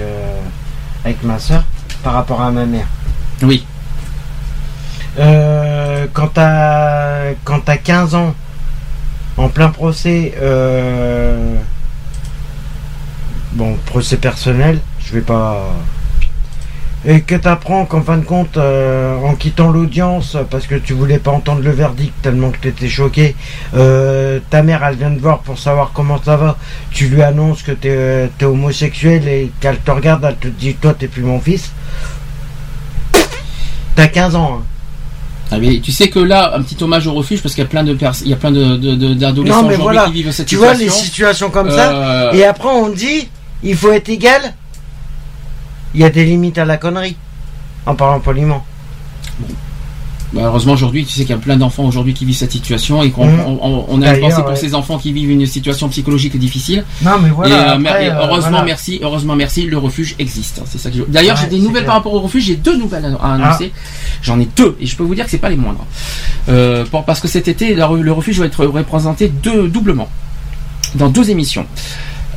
avec 1.04 1.22
ma 1.22 1.38
soeur 1.38 1.64
par 2.02 2.12
rapport 2.12 2.42
à 2.42 2.50
ma 2.50 2.66
mère. 2.66 2.86
Oui. 3.42 3.64
Euh, 5.18 6.06
quand 6.12 6.28
t'as 6.28 7.32
quand 7.44 7.60
t'as 7.60 7.76
15 7.76 8.14
ans, 8.14 8.34
en 9.36 9.48
plein 9.48 9.70
procès, 9.70 10.34
euh, 10.40 11.56
bon 13.52 13.74
procès 13.86 14.16
personnel, 14.16 14.78
je 15.00 15.14
vais 15.14 15.20
pas, 15.20 15.70
et 17.04 17.22
que 17.22 17.34
t'apprends 17.34 17.84
qu'en 17.84 18.02
fin 18.02 18.18
de 18.18 18.24
compte, 18.24 18.56
euh, 18.56 19.16
en 19.18 19.34
quittant 19.34 19.70
l'audience 19.70 20.36
parce 20.50 20.66
que 20.66 20.76
tu 20.76 20.92
voulais 20.92 21.18
pas 21.18 21.32
entendre 21.32 21.62
le 21.62 21.70
verdict 21.70 22.14
tellement 22.22 22.50
que 22.50 22.58
t'étais 22.58 22.88
choqué, 22.88 23.34
euh, 23.74 24.38
ta 24.50 24.62
mère 24.62 24.84
elle 24.84 24.96
vient 24.96 25.12
te 25.14 25.20
voir 25.20 25.40
pour 25.40 25.58
savoir 25.58 25.90
comment 25.94 26.20
ça 26.22 26.36
va, 26.36 26.56
tu 26.92 27.08
lui 27.08 27.22
annonces 27.22 27.62
que 27.62 27.72
t'es 27.72 28.30
es 28.40 28.44
homosexuel 28.44 29.26
et 29.26 29.50
qu'elle 29.60 29.78
te 29.78 29.90
regarde, 29.90 30.24
elle 30.24 30.36
te 30.36 30.48
dit 30.48 30.74
toi 30.74 30.94
t'es 30.94 31.08
plus 31.08 31.22
mon 31.22 31.40
fils. 31.40 31.72
T'as 33.96 34.06
15 34.06 34.36
ans. 34.36 34.60
hein. 34.60 34.77
Ah, 35.50 35.58
mais 35.58 35.80
tu 35.80 35.92
sais 35.92 36.08
que 36.10 36.18
là, 36.18 36.54
un 36.56 36.62
petit 36.62 36.76
hommage 36.82 37.06
au 37.06 37.14
refuge 37.14 37.40
parce 37.42 37.54
qu'il 37.54 37.64
y 37.64 37.66
a 37.66 37.70
plein 37.70 37.82
de 37.82 37.96
il 38.22 38.28
y 38.28 38.32
a 38.34 38.36
plein 38.36 38.50
de, 38.50 38.76
d'adolescents 39.14 39.60
aujourd'hui 39.60 39.82
voilà. 39.82 40.04
qui 40.06 40.12
vivent 40.12 40.30
cette 40.30 40.46
Tu 40.46 40.56
vois 40.56 40.74
situation. 40.74 40.98
les 41.00 41.04
situations 41.06 41.50
comme 41.50 41.70
ça, 41.70 41.90
Euh, 41.92 42.32
et 42.32 42.44
après 42.44 42.68
on 42.68 42.90
dit 42.90 43.28
il 43.62 43.74
faut 43.76 43.90
être 43.92 44.08
égal. 44.10 44.54
Il 45.94 46.00
y 46.00 46.04
a 46.04 46.10
des 46.10 46.24
limites 46.24 46.58
à 46.58 46.66
la 46.66 46.76
connerie. 46.76 47.16
En 47.86 47.94
parlant 47.94 48.20
poliment. 48.20 48.64
Malheureusement 50.34 50.74
aujourd'hui, 50.74 51.06
tu 51.06 51.12
sais 51.14 51.22
qu'il 51.22 51.30
y 51.30 51.32
a 51.32 51.38
plein 51.38 51.56
d'enfants 51.56 51.84
aujourd'hui 51.84 52.12
qui 52.12 52.26
vivent 52.26 52.36
cette 52.36 52.52
situation 52.52 53.02
et 53.02 53.10
qu'on 53.10 53.26
Mhm. 53.26 53.40
on, 53.62 54.02
a 54.02 54.14
une 54.14 54.20
pensée 54.20 54.42
pour 54.42 54.50
ouais. 54.50 54.56
ces 54.56 54.74
enfants 54.74 54.98
qui 54.98 55.12
vivent 55.12 55.30
une 55.30 55.46
situation 55.46 55.88
psychologique 55.88 56.38
difficile. 56.38 56.84
Non 57.02 57.12
mais 57.22 57.30
voilà. 57.30 57.50
et, 57.50 57.59
euh, 57.59 57.62
après, 57.64 57.78
mer- 57.78 58.00
et 58.02 58.10
euh, 58.10 58.14
heureusement, 58.26 58.50
voilà. 58.50 58.64
merci, 58.66 59.00
heureusement, 59.02 59.36
merci, 59.36 59.62
le 59.66 59.78
refuge 59.78 60.14
existe. 60.18 60.60
C'est 60.66 60.76
ça 60.78 60.90
que 60.90 60.96
je- 60.98 61.02
D'ailleurs, 61.05 61.36
Ouais, 61.36 61.42
j'ai 61.50 61.56
des 61.56 61.62
nouvelles 61.62 61.84
clair. 61.84 61.84
Ah. 61.84 61.86
par 61.86 61.94
rapport 61.96 62.12
au 62.14 62.20
refuge. 62.20 62.44
J'ai 62.44 62.56
deux 62.56 62.76
nouvelles 62.76 63.16
à, 63.20 63.34
annoncer. 63.34 63.72
J'en 64.20 64.38
ai 64.38 64.46
deux 64.55 64.76
et 64.80 64.84
je 64.86 64.96
peux 64.96 65.02
vous 65.02 65.14
dire 65.14 65.24
que 65.24 65.30
c'est 65.30 65.38
pas 65.38 65.48
les 65.48 65.56
moindres. 65.56 65.86
Euh, 66.50 66.84
pour- 66.84 67.05
parce 67.05 67.20
que 67.20 67.28
cet 67.28 67.48
été, 67.48 67.74
le, 67.74 67.82
re- 67.82 68.00
le 68.00 68.12
refuge 68.12 68.38
va 68.38 68.44
être 68.46 68.66
représenté 68.66 69.28
deux, 69.28 69.68
doublement 69.68 70.09
dans 70.94 71.09
deux 71.09 71.30
émissions 71.30 71.66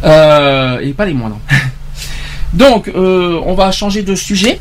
Euh, 0.03 0.79
et 0.79 0.93
pas 0.93 1.05
les 1.05 1.13
moindres. 1.13 1.39
Donc, 2.53 2.87
euh, 2.89 3.39
on 3.45 3.53
va 3.53 3.71
changer 3.71 4.01
de 4.01 4.15
sujet. 4.15 4.59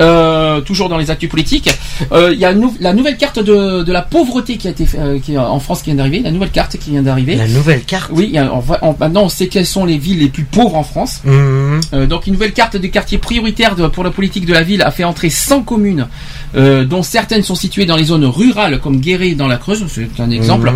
Euh, 0.00 0.60
toujours 0.62 0.88
dans 0.88 0.96
les 0.98 1.10
actus 1.10 1.28
politiques, 1.28 1.70
Euh, 2.10 2.30
il 2.32 2.40
y 2.40 2.44
a 2.44 2.54
nou- 2.54 2.74
la 2.80 2.92
nouvelle 2.94 3.16
carte 3.16 3.38
de, 3.38 3.82
de 3.82 3.92
la 3.92 4.02
pauvreté 4.02 4.56
qui 4.56 4.66
a 4.66 4.70
été 4.70 4.86
euh, 4.98 5.18
qui 5.20 5.34
est 5.34 5.38
en 5.38 5.60
France 5.60 5.80
qui 5.82 5.90
vient 5.90 5.96
d'arriver, 5.96 6.20
la 6.20 6.30
nouvelle 6.32 6.50
carte 6.50 6.76
qui 6.78 6.90
vient 6.90 7.02
d'arriver. 7.02 7.36
La 7.36 7.46
nouvelle 7.46 7.82
carte. 7.84 8.10
Oui, 8.12 8.30
y 8.32 8.38
a- 8.38 8.52
on 8.52 8.58
va- 8.58 8.78
on- 8.82 8.96
maintenant 8.98 9.22
on 9.24 9.28
sait 9.28 9.46
quelles 9.48 9.66
sont 9.66 9.84
les 9.84 9.98
villes 9.98 10.18
les 10.20 10.28
plus 10.28 10.44
pauvres 10.44 10.76
en 10.76 10.82
France. 10.82 11.20
Mhm. 11.24 11.80
Euh, 11.94 12.06
donc 12.06 12.26
une 12.26 12.32
nouvelle 12.32 12.52
carte 12.52 12.76
des 12.76 12.90
quartiers 12.90 13.18
prioritaires 13.18 13.76
de- 13.76 13.86
pour 13.86 14.02
la 14.04 14.10
politique 14.10 14.46
de 14.46 14.52
la 14.52 14.62
ville 14.62 14.82
a 14.82 14.90
fait 14.90 15.04
entrer 15.04 15.30
100 15.30 15.62
communes, 15.62 16.08
euh, 16.54 16.84
dont 16.84 17.02
certaines 17.02 17.42
sont 17.42 17.54
situées 17.54 17.86
dans 17.86 17.96
les 17.96 18.04
zones 18.04 18.24
rurales 18.24 18.78
comme 18.80 18.98
Guéret 19.00 19.34
dans 19.34 19.48
la 19.48 19.56
Creuse, 19.56 19.84
c'est 19.88 20.08
un 20.20 20.30
exemple. 20.30 20.70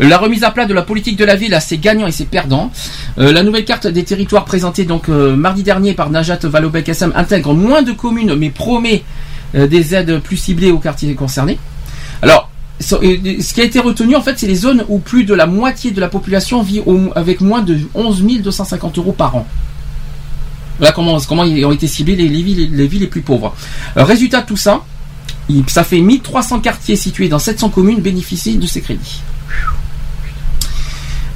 Mhm. 0.00 0.08
La 0.08 0.18
remise 0.18 0.42
à 0.44 0.50
plat 0.50 0.66
de 0.66 0.74
la 0.74 0.82
politique 0.82 1.16
de 1.16 1.24
la 1.24 1.36
ville 1.36 1.54
a 1.54 1.60
ses 1.60 1.78
gagnants 1.78 2.06
et 2.06 2.12
ses 2.12 2.24
perdants. 2.24 2.70
Euh, 3.18 3.32
la 3.32 3.42
nouvelle 3.42 3.64
carte 3.64 3.86
des 3.86 4.04
territoires 4.04 4.44
présentée 4.44 4.84
donc 4.84 5.08
euh, 5.08 5.36
mardi 5.36 5.62
dernier 5.62 5.94
par 5.94 6.10
Najat 6.10 6.38
Vallaud-Belkacem 6.42 7.12
intègre 7.14 7.54
moins 7.54 7.82
de 7.82 7.92
communes 7.92 8.34
mais 8.34 8.50
promet 8.50 9.02
euh, 9.54 9.66
des 9.66 9.94
aides 9.94 10.20
plus 10.20 10.36
ciblées 10.36 10.70
aux 10.70 10.78
quartiers 10.78 11.14
concernés. 11.14 11.58
Alors, 12.22 12.50
euh, 12.92 13.16
ce 13.40 13.52
qui 13.54 13.60
a 13.60 13.64
été 13.64 13.78
retenu 13.78 14.16
en 14.16 14.22
fait, 14.22 14.38
c'est 14.38 14.46
les 14.46 14.54
zones 14.54 14.84
où 14.88 14.98
plus 14.98 15.24
de 15.24 15.34
la 15.34 15.46
moitié 15.46 15.90
de 15.90 16.00
la 16.00 16.08
population 16.08 16.62
vit 16.62 16.80
au- 16.86 17.10
avec 17.14 17.40
moins 17.40 17.60
de 17.62 17.78
11 17.94 18.22
250 18.42 18.98
euros 18.98 19.12
par 19.12 19.36
an. 19.36 19.46
Voilà 20.78 20.92
comment, 20.92 21.18
comment 21.28 21.42
ont 21.42 21.72
été 21.72 21.86
ciblés 21.86 22.16
les, 22.16 22.28
les 22.28 22.42
villes, 22.42 22.70
les 22.74 22.86
villes 22.86 23.02
les 23.02 23.06
plus 23.06 23.20
pauvres. 23.20 23.54
Euh, 23.98 24.04
résultat 24.04 24.40
de 24.40 24.46
tout 24.46 24.56
ça, 24.56 24.82
ça 25.68 25.84
fait 25.84 26.00
1300 26.00 26.60
quartiers 26.60 26.96
situés 26.96 27.28
dans 27.28 27.38
700 27.38 27.68
communes 27.70 28.00
bénéficient 28.00 28.56
de 28.56 28.66
ces 28.66 28.80
crédits. 28.80 29.20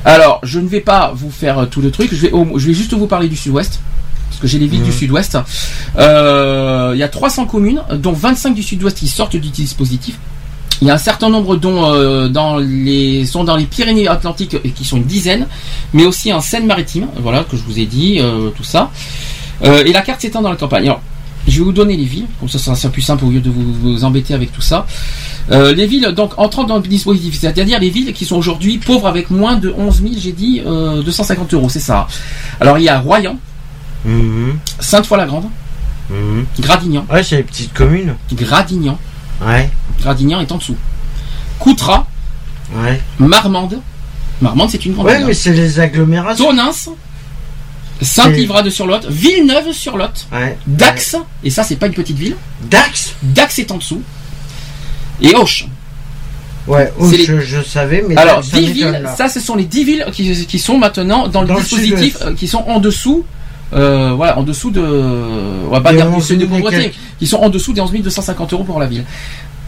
Alors, 0.05 0.41
je 0.43 0.61
ne 0.61 0.69
vais 0.69 0.81
pas 0.81 1.13
vous 1.15 1.31
faire 1.31 1.59
euh, 1.61 1.67
tout 1.67 1.81
le 1.81 1.91
truc, 1.91 2.11
je 2.13 2.21
vais, 2.27 2.33
au- 2.33 2.59
je 2.59 2.67
vais 2.67 2.75
juste 2.75 2.93
vous 2.93 3.07
parler 3.07 3.29
du 3.29 3.37
sud-ouest, 3.37 3.81
parce 4.29 4.41
que 4.41 4.47
j'ai 4.47 4.59
les 4.59 4.67
villes 4.67 4.83
du 4.83 4.93
sud-ouest. 4.93 5.39
Euh, 5.97 6.91
Il 6.95 6.99
y 6.99 7.03
a 7.03 7.09
300 7.09 7.47
communes, 7.47 7.83
dont 7.95 8.13
25 8.13 8.55
du 8.55 8.63
sud-ouest 8.63 8.99
qui 8.99 9.09
sortent 9.09 9.37
du 9.37 9.49
dispositif. 9.49 10.17
Il 10.83 10.89
y 10.89 10.91
a 10.91 10.95
un 10.95 10.99
certain 10.99 11.31
nombre 11.31 11.57
dont 11.57 11.93
euh, 11.95 12.29
dans 12.29 12.59
les 12.59 13.25
sont 13.27 13.45
dans 13.45 13.57
les 13.57 13.65
Pyrénées-Atlantiques 13.65 14.57
et 14.65 14.71
qui 14.71 14.85
sont 14.85 14.97
une 14.99 15.05
dizaine, 15.05 15.47
mais 15.95 16.05
aussi 16.05 16.33
en 16.33 16.41
Seine-Maritime, 16.41 17.07
voilà 17.23 17.45
que 17.45 17.57
je 17.57 17.63
vous 17.63 17.79
ai 17.79 17.87
dit 17.87 18.19
euh, 18.21 18.51
tout 18.51 18.65
ça. 18.65 18.91
Et 19.63 19.93
la 19.93 20.03
carte 20.03 20.21
s'étend 20.21 20.43
dans 20.43 20.51
la 20.51 20.57
campagne. 20.57 20.85
Alors, 20.85 21.01
je 21.47 21.59
vais 21.59 21.65
vous 21.65 21.73
donner 21.73 21.97
les 21.97 22.05
villes, 22.05 22.27
comme 22.41 22.49
ça 22.49 22.59
ça 22.59 22.75
sera 22.75 22.93
plus 22.93 23.03
simple 23.03 23.25
au 23.25 23.31
lieu 23.31 23.41
de 23.41 23.51
vous, 23.51 23.73
vous 23.75 24.05
embêter 24.05 24.33
avec 24.35 24.53
tout 24.53 24.63
ça. 24.63 24.87
Euh, 25.51 25.75
les 25.75 25.87
villes 25.87 26.09
donc 26.17 26.33
entrant 26.39 26.65
dans 26.65 26.77
le 26.77 26.83
dispositif, 26.83 27.39
c'est-à-dire 27.39 27.79
les 27.79 27.91
villes 27.91 28.13
qui 28.15 28.25
sont 28.25 28.37
aujourd'hui 28.37 28.79
pauvres 28.79 29.07
avec 29.07 29.31
moins 29.31 29.57
de 29.57 29.73
11 29.77 30.01
000, 30.03 30.15
j'ai 30.19 30.33
dit 30.33 30.63
euh, 30.67 31.03
250 31.03 31.53
euros, 31.55 31.69
c'est 31.69 31.81
ça. 31.81 32.07
Alors 32.61 32.79
il 32.79 32.85
y 32.85 32.89
a 32.89 32.99
Royan, 33.01 33.37
Mhm. 34.07 34.59
Sainte-Foy-la-Grande, 34.81 35.45
Mhm. 36.11 36.45
Gradignan, 36.61 37.07
Ouais, 37.11 37.23
c'est 37.23 37.37
les 37.39 37.43
petites 37.43 37.73
communes. 37.73 38.15
Gradignan, 38.33 38.99
Ouais, 39.45 39.71
Gradignan 40.01 40.41
est 40.41 40.53
en 40.53 40.59
dessous. 40.59 40.77
Coutras, 41.59 42.07
ouais. 42.77 43.01
Marmande, 43.19 43.81
Marmande 44.43 44.69
c'est 44.71 44.85
une 44.85 44.93
grande 44.95 45.07
Ouais, 45.07 45.17
ville. 45.19 45.27
mais 45.27 45.35
c'est 45.35 45.53
les 45.53 45.81
agglomérations. 45.81 46.47
Tonins, 46.47 46.71
Saint-Livrade-sur-Lot, 48.03 49.07
Villeneuve-sur-Lot, 49.09 50.27
Ouais. 50.33 50.57
Dax, 50.67 51.17
et 51.43 51.51
ça 51.51 51.63
c'est 51.63 51.77
pas 51.77 51.87
une 51.87 51.95
petite 51.95 52.17
ville, 52.19 52.37
Dax? 52.71 53.15
Dax 53.23 53.59
est 53.59 53.71
en 53.71 53.77
dessous, 53.79 54.03
et 55.21 55.35
Auch. 55.35 55.67
Ouais, 56.67 56.91
les- 57.11 57.25
je, 57.25 57.41
je 57.41 57.63
savais, 57.63 58.03
mais 58.09 58.17
Alors, 58.17 58.43
ça 58.43 58.59
10 58.59 58.69
m'étonne, 58.75 58.97
villes, 58.97 59.11
ça 59.17 59.29
ce 59.29 59.39
sont 59.39 59.55
les 59.55 59.65
10 59.65 59.85
villes 59.85 60.07
qui, 60.13 60.47
qui 60.47 60.59
sont 60.59 60.79
maintenant 60.79 61.29
dans 61.29 61.43
le 61.43 61.49
Dans 61.49 61.57
dispositif, 61.57 62.17
euh, 62.23 62.35
qui 62.35 62.49
sont 62.49 62.65
en 62.67 62.81
dessous, 62.81 63.25
euh, 63.75 64.13
voilà, 64.17 64.39
en 64.39 64.43
dessous 64.43 64.71
de, 64.71 64.81
on 64.81 65.69
va 65.69 65.81
pas 65.83 65.91
Des 65.91 65.99
dire 65.99 66.09
du 66.09 66.17
11 66.17 66.27
seuil 66.27 66.39
de 66.39 66.47
000 66.47 66.57
et 66.57 66.61
pauvreté, 66.63 66.83
quelques. 66.85 66.95
qui 67.19 67.27
sont 67.27 67.37
en 67.37 67.51
dessous 67.51 67.75
des 67.75 67.83
11 67.83 67.93
250 67.93 68.53
euros 68.55 68.65
pour 68.65 68.81
la 68.81 68.87
ville. 68.87 69.05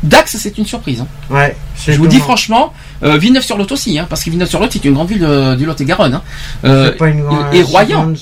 Dax, 0.02 0.36
c'est 0.38 0.58
une 0.58 0.66
surprise. 0.66 1.00
hein. 1.00 1.06
Ouais, 1.30 1.56
Je 1.94 1.98
vous 1.98 2.06
dis 2.06 2.18
franchement, 2.20 2.72
euh, 3.02 3.16
Villeneuve-sur-Lot 3.18 3.70
aussi, 3.72 3.98
hein, 3.98 4.06
parce 4.08 4.22
que 4.22 4.30
Villeneuve-sur-Lot 4.30 4.68
c'est 4.72 4.84
une 4.84 4.92
grande 4.94 5.08
ville 5.08 5.20
de- 5.20 5.54
du 5.56 5.64
Lot-et-Garonne. 5.64 6.14
hein. 6.14 6.22
Euh, 6.64 6.86
C'est 6.92 6.96
pas 6.98 7.08
une 7.08 7.22
grande- 7.22 7.54
et 7.54 7.64
si 7.64 7.70
Royan. 7.72 8.02
grande- 8.02 8.18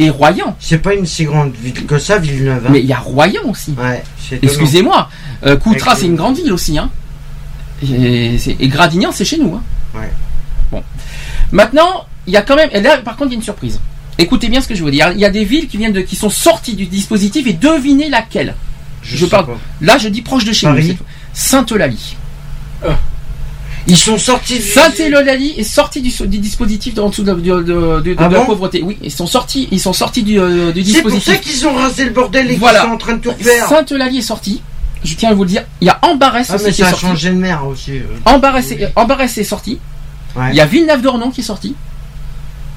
et 0.00 0.10
Royan. 0.10 0.56
C'est 0.60 0.78
pas 0.78 0.94
une 0.94 1.06
si 1.06 1.24
grande 1.24 1.52
ville 1.54 1.86
que 1.86 1.98
ça, 1.98 2.18
Villeneuve. 2.18 2.66
Mais 2.70 2.80
il 2.80 2.86
y 2.86 2.92
a 2.92 2.98
Royan 2.98 3.40
aussi. 3.48 3.74
Ouais. 3.78 4.02
Excusez-moi, 4.42 5.08
euh, 5.46 5.56
Coutras 5.56 5.96
c'est 5.96 6.06
une 6.06 6.16
grande 6.16 6.36
ville 6.36 6.52
aussi. 6.52 6.78
Hein. 6.78 6.90
Et, 7.82 8.36
et 8.60 8.68
Gradignan 8.68 9.10
c'est 9.12 9.24
chez 9.24 9.38
nous. 9.38 9.60
Ouais. 9.94 10.10
Bon. 10.70 10.82
Maintenant, 11.52 12.06
il 12.26 12.32
y 12.32 12.36
a 12.36 12.42
quand 12.42 12.56
même. 12.56 12.70
Et 12.72 12.80
là, 12.80 12.98
par 12.98 13.16
contre, 13.16 13.30
il 13.30 13.34
y 13.34 13.36
a 13.36 13.38
une 13.38 13.42
surprise. 13.42 13.80
Écoutez 14.18 14.48
bien 14.48 14.60
ce 14.60 14.68
que 14.68 14.74
je 14.74 14.84
veux 14.84 14.90
dire. 14.90 15.10
Il 15.12 15.18
y 15.18 15.24
a 15.24 15.30
des 15.30 15.44
villes 15.44 15.66
qui 15.68 15.76
viennent 15.76 15.92
de, 15.92 16.00
qui 16.00 16.16
sont 16.16 16.30
sorties 16.30 16.74
du 16.74 16.86
dispositif 16.86 17.46
et 17.46 17.52
devinez 17.52 18.08
laquelle. 18.08 18.54
Je, 19.04 19.26
parle- 19.26 19.46
pas. 19.46 19.58
Là, 19.80 19.98
je 19.98 20.08
dis 20.08 20.22
proche 20.22 20.44
de 20.44 20.52
chez 20.52 20.66
Paris. 20.66 20.88
nous. 20.98 21.06
Sainte-Eulalie. 21.32 22.16
Ils 23.86 23.96
sont 23.98 24.16
sortis. 24.16 24.56
du- 24.58 24.62
Sainte-Eulalie 24.62 25.54
est 25.58 25.62
sortie 25.62 26.00
du, 26.00 26.10
du 26.26 26.38
dispositif 26.38 26.94
de, 26.94 27.02
en 27.02 27.10
dessous 27.10 27.22
de, 27.22 27.32
de- 27.34 28.14
Ah 28.16 28.28
la 28.28 28.40
pauvreté. 28.40 28.82
Oui, 28.82 28.96
ils 29.02 29.10
sont 29.12 29.26
sortis. 29.26 29.68
Ils 29.70 29.80
sont 29.80 29.92
sortis 29.92 30.22
du, 30.22 30.40
euh, 30.40 30.72
du 30.72 30.82
C'est 30.84 31.02
pour 31.02 31.10
dispositif. 31.10 31.34
ça 31.34 31.36
qu'ils 31.38 31.66
ont 31.68 31.74
rasé 31.74 32.04
le 32.04 32.10
bordel 32.10 32.50
et 32.50 32.56
Voilà. 32.56 32.80
qu'ils 32.80 32.88
sont 32.88 32.94
en 32.94 32.98
train 32.98 33.12
de 33.14 33.18
tout 33.20 33.30
refaire. 33.30 33.68
Sainte-Eulalie 33.68 34.18
est 34.18 34.22
sortie. 34.22 34.62
Je 35.04 35.14
tiens 35.16 35.30
à 35.30 35.34
vous 35.34 35.42
le 35.42 35.50
dire. 35.50 35.64
Il 35.82 35.86
y 35.86 35.90
a 35.90 35.98
Ambarès 36.00 36.46
Ah, 36.48 36.54
aussi 36.54 36.64
mais 36.64 36.72
qui 36.72 36.80
est 36.80 36.84
ça 36.84 36.88
a 36.88 36.90
sorti. 36.92 37.06
changé 37.06 37.28
de 37.28 37.34
mer 37.34 37.66
aussi. 37.66 37.92
euh. 37.98 38.04
Ambarès 38.24 39.36
est, 39.36 39.44
sorti. 39.44 39.78
Ouais. 40.34 40.44
Il 40.50 40.56
y 40.56 40.60
a 40.62 40.66
Villeneuve-d'Ornon 40.66 41.30
qui 41.30 41.42
est 41.42 41.44
sorti. 41.44 41.74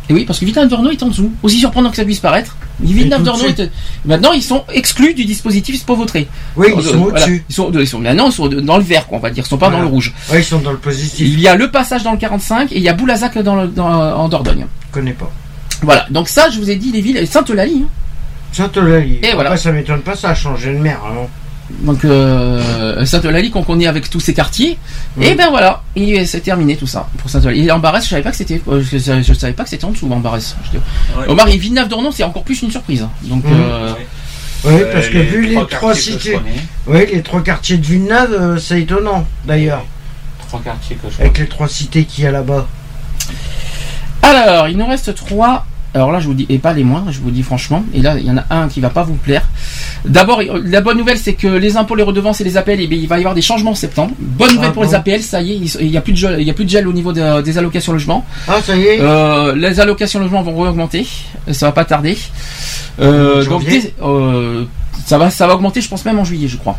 Et 0.09 0.13
oui, 0.13 0.23
parce 0.25 0.39
que 0.39 0.45
Villeneuve-d'Ornon 0.45 0.89
est 0.91 1.03
en 1.03 1.07
dessous. 1.09 1.31
Aussi 1.43 1.59
surprenant 1.59 1.89
que 1.89 1.97
ça 1.97 2.05
puisse 2.05 2.19
paraître. 2.19 2.55
De 2.79 3.61
est... 3.61 3.71
Maintenant, 4.05 4.31
ils 4.31 4.41
sont 4.43 4.63
exclus 4.73 5.13
du 5.13 5.25
dispositif 5.25 5.83
pauvreté. 5.85 6.27
Oui, 6.55 6.67
ils 6.73 6.79
Euh, 6.79 6.91
sont 6.91 6.97
voilà. 6.97 7.15
au-dessus. 7.17 7.43
Ils 7.49 7.53
sont, 7.55 7.71
ils 7.73 7.87
sont 7.87 7.99
maintenant 7.99 8.27
ils 8.27 8.31
sont 8.31 8.47
dans 8.47 8.77
le 8.77 8.83
vert, 8.83 9.07
quoi, 9.07 9.17
on 9.17 9.21
va 9.21 9.29
dire. 9.31 9.43
Ils 9.45 9.49
sont 9.49 9.57
pas 9.57 9.67
Voilà. 9.67 9.83
dans 9.83 9.89
le 9.89 9.93
rouge. 9.93 10.13
Ouais, 10.31 10.39
ils 10.39 10.43
sont 10.45 10.59
dans 10.59 10.71
le 10.71 10.77
positif. 10.77 11.27
Il 11.27 11.39
y 11.41 11.47
a 11.47 11.55
le 11.55 11.69
passage 11.71 12.03
dans 12.03 12.11
le 12.13 12.17
45 12.17 12.71
et 12.71 12.77
il 12.77 12.83
y 12.83 12.89
a 12.89 12.93
Boulazac 12.93 13.37
dans 13.39 13.55
le, 13.55 13.67
dans, 13.67 13.85
en 13.89 14.29
Dordogne. 14.29 14.65
Je 14.89 14.93
connais 14.93 15.13
pas. 15.13 15.31
Voilà. 15.81 16.05
Donc 16.09 16.29
ça, 16.29 16.49
je 16.49 16.59
vous 16.59 16.69
ai 16.69 16.75
dit 16.77 16.91
les 16.91 17.01
villes. 17.01 17.27
Sainte-Eulalie. 17.27 17.83
hein. 17.85 17.89
Sainte-Eulalie. 18.53 19.19
Et 19.23 19.33
voilà. 19.33 19.49
Après, 19.49 19.61
ça 19.61 19.71
m'étonne 19.71 20.01
pas, 20.01 20.15
ça 20.15 20.29
a 20.29 20.35
changé 20.35 20.73
de 20.73 20.77
mer. 20.79 20.99
hein. 21.05 21.27
Donc 21.81 22.05
euh, 22.05 23.03
Sainte-Eulalie 23.05 23.51
qu'on 23.51 23.63
connaît 23.63 23.87
avec 23.87 24.09
tous 24.09 24.19
ces 24.21 24.33
quartiers. 24.33 24.77
Et 25.21 25.35
ben 25.35 25.49
voilà, 25.49 25.83
c'est 26.25 26.39
terminé 26.41 26.77
tout 26.77 26.87
ça 26.87 27.09
pour 27.17 27.29
Sainte-Eulalie. 27.29 27.65
Et 27.67 27.71
Ambarès, 27.71 28.03
je 28.03 28.09
savais 28.09 28.21
pas 28.21 28.31
que 28.31 28.37
c'était, 28.37 28.61
euh, 28.69 28.81
je, 28.81 28.97
je- 28.97 29.21
je 29.21 29.33
savais 29.33 29.53
pas 29.53 29.63
que 29.63 29.69
c'était 29.69 29.85
en 29.85 29.91
dessous 29.91 30.07
dis- 30.71 30.77
Ouais. 31.19 31.27
Omar 31.27 31.47
et 31.49 31.57
Villeneuve-d'Ornon, 31.57 32.11
c'est 32.11 32.23
encore 32.23 32.43
plus 32.43 32.61
une 32.61 32.71
surprise. 32.71 33.01
hein. 33.01 33.11
Donc 33.23 33.43
Mhm. 33.45 33.51
euh, 33.53 33.93
Oui, 34.63 34.73
Euh, 34.73 34.91
parce 34.93 35.07
que 35.09 35.17
vu 35.19 35.45
les 35.45 35.65
trois 35.67 35.93
cités. 35.93 36.39
Oui, 36.87 37.05
les 37.13 37.21
trois 37.21 37.43
quartiers 37.43 37.77
de 37.77 37.85
Villeneuve, 37.85 38.33
euh, 38.33 38.57
c'est 38.57 38.81
étonnant, 38.81 39.25
d'ailleurs. 39.45 39.85
Trois 40.47 40.59
quartiers 40.61 40.95
que 40.95 41.07
je 41.15 41.21
Avec 41.21 41.37
les 41.37 41.47
trois 41.47 41.67
cités 41.67 42.05
qu'il 42.05 42.23
y 42.23 42.27
a 42.27 42.31
là-bas. 42.31 42.65
Alors, 44.23 44.67
il 44.67 44.77
nous 44.77 44.87
reste 44.87 45.13
trois. 45.15 45.65
Alors 45.93 46.11
là, 46.11 46.19
je 46.19 46.27
vous 46.27 46.33
dis, 46.33 46.45
et 46.49 46.59
pas 46.59 46.73
les 46.73 46.83
moindres, 46.83 47.11
je 47.11 47.19
vous 47.19 47.31
dis 47.31 47.41
franchement. 47.43 47.83
Et 47.93 48.01
là, 48.01 48.17
il 48.19 48.25
y 48.25 48.29
en 48.31 48.37
a 48.37 48.43
un 48.51 48.67
qui 48.67 48.79
va 48.81 48.89
pas 48.89 49.03
vous 49.03 49.15
plaire. 49.15 49.47
D'abord, 50.05 50.41
la 50.63 50.81
bonne 50.81 50.97
nouvelle, 50.97 51.17
c'est 51.17 51.33
que 51.33 51.47
les 51.47 51.75
impôts, 51.77 51.95
les 51.95 52.03
redevances 52.03 52.39
et 52.39 52.43
les 52.43 52.55
APL, 52.57 52.77
eh 52.79 52.87
bien, 52.87 52.99
il 52.99 53.07
va 53.07 53.15
y 53.17 53.19
avoir 53.21 53.33
des 53.33 53.41
changements 53.41 53.71
en 53.71 53.75
septembre. 53.75 54.11
Bonne 54.19 54.53
nouvelle 54.55 54.69
Ah 54.69 54.73
pour 54.73 54.83
bon 54.83 54.89
les 54.89 54.95
APL, 54.95 55.21
ça 55.23 55.41
y 55.41 55.53
est, 55.53 55.75
il 55.81 55.89
n'y 55.89 55.97
a 55.97 56.01
plus 56.01 56.13
de 56.13 56.17
gel, 56.17 56.35
il 56.39 56.45
y 56.45 56.49
a 56.49 56.53
plus 56.53 56.65
de 56.65 56.69
gel 56.69 56.87
au 56.87 56.93
niveau 56.93 57.13
de- 57.13 57.41
des 57.41 57.57
allocations 57.57 57.93
logement. 57.93 58.25
Ah, 58.47 58.57
ça 58.63 58.75
y 58.75 58.83
est 58.85 58.99
Euh, 59.01 59.55
les 59.55 59.79
allocations 59.79 60.19
logement 60.19 60.43
vont 60.43 60.59
augmenter, 60.67 61.07
ça 61.51 61.67
va 61.67 61.71
pas 61.71 61.85
tarder. 61.85 62.17
Euh, 62.99 63.41
donc 63.49 63.63
euh, 64.03 64.65
ça 65.05 65.17
va, 65.17 65.29
ça 65.29 65.47
va 65.47 65.55
augmenter, 65.55 65.81
je 65.81 65.87
pense 65.89 66.03
même 66.05 66.19
en 66.19 66.25
juillet, 66.25 66.47
je 66.47 66.57
crois. 66.57 66.77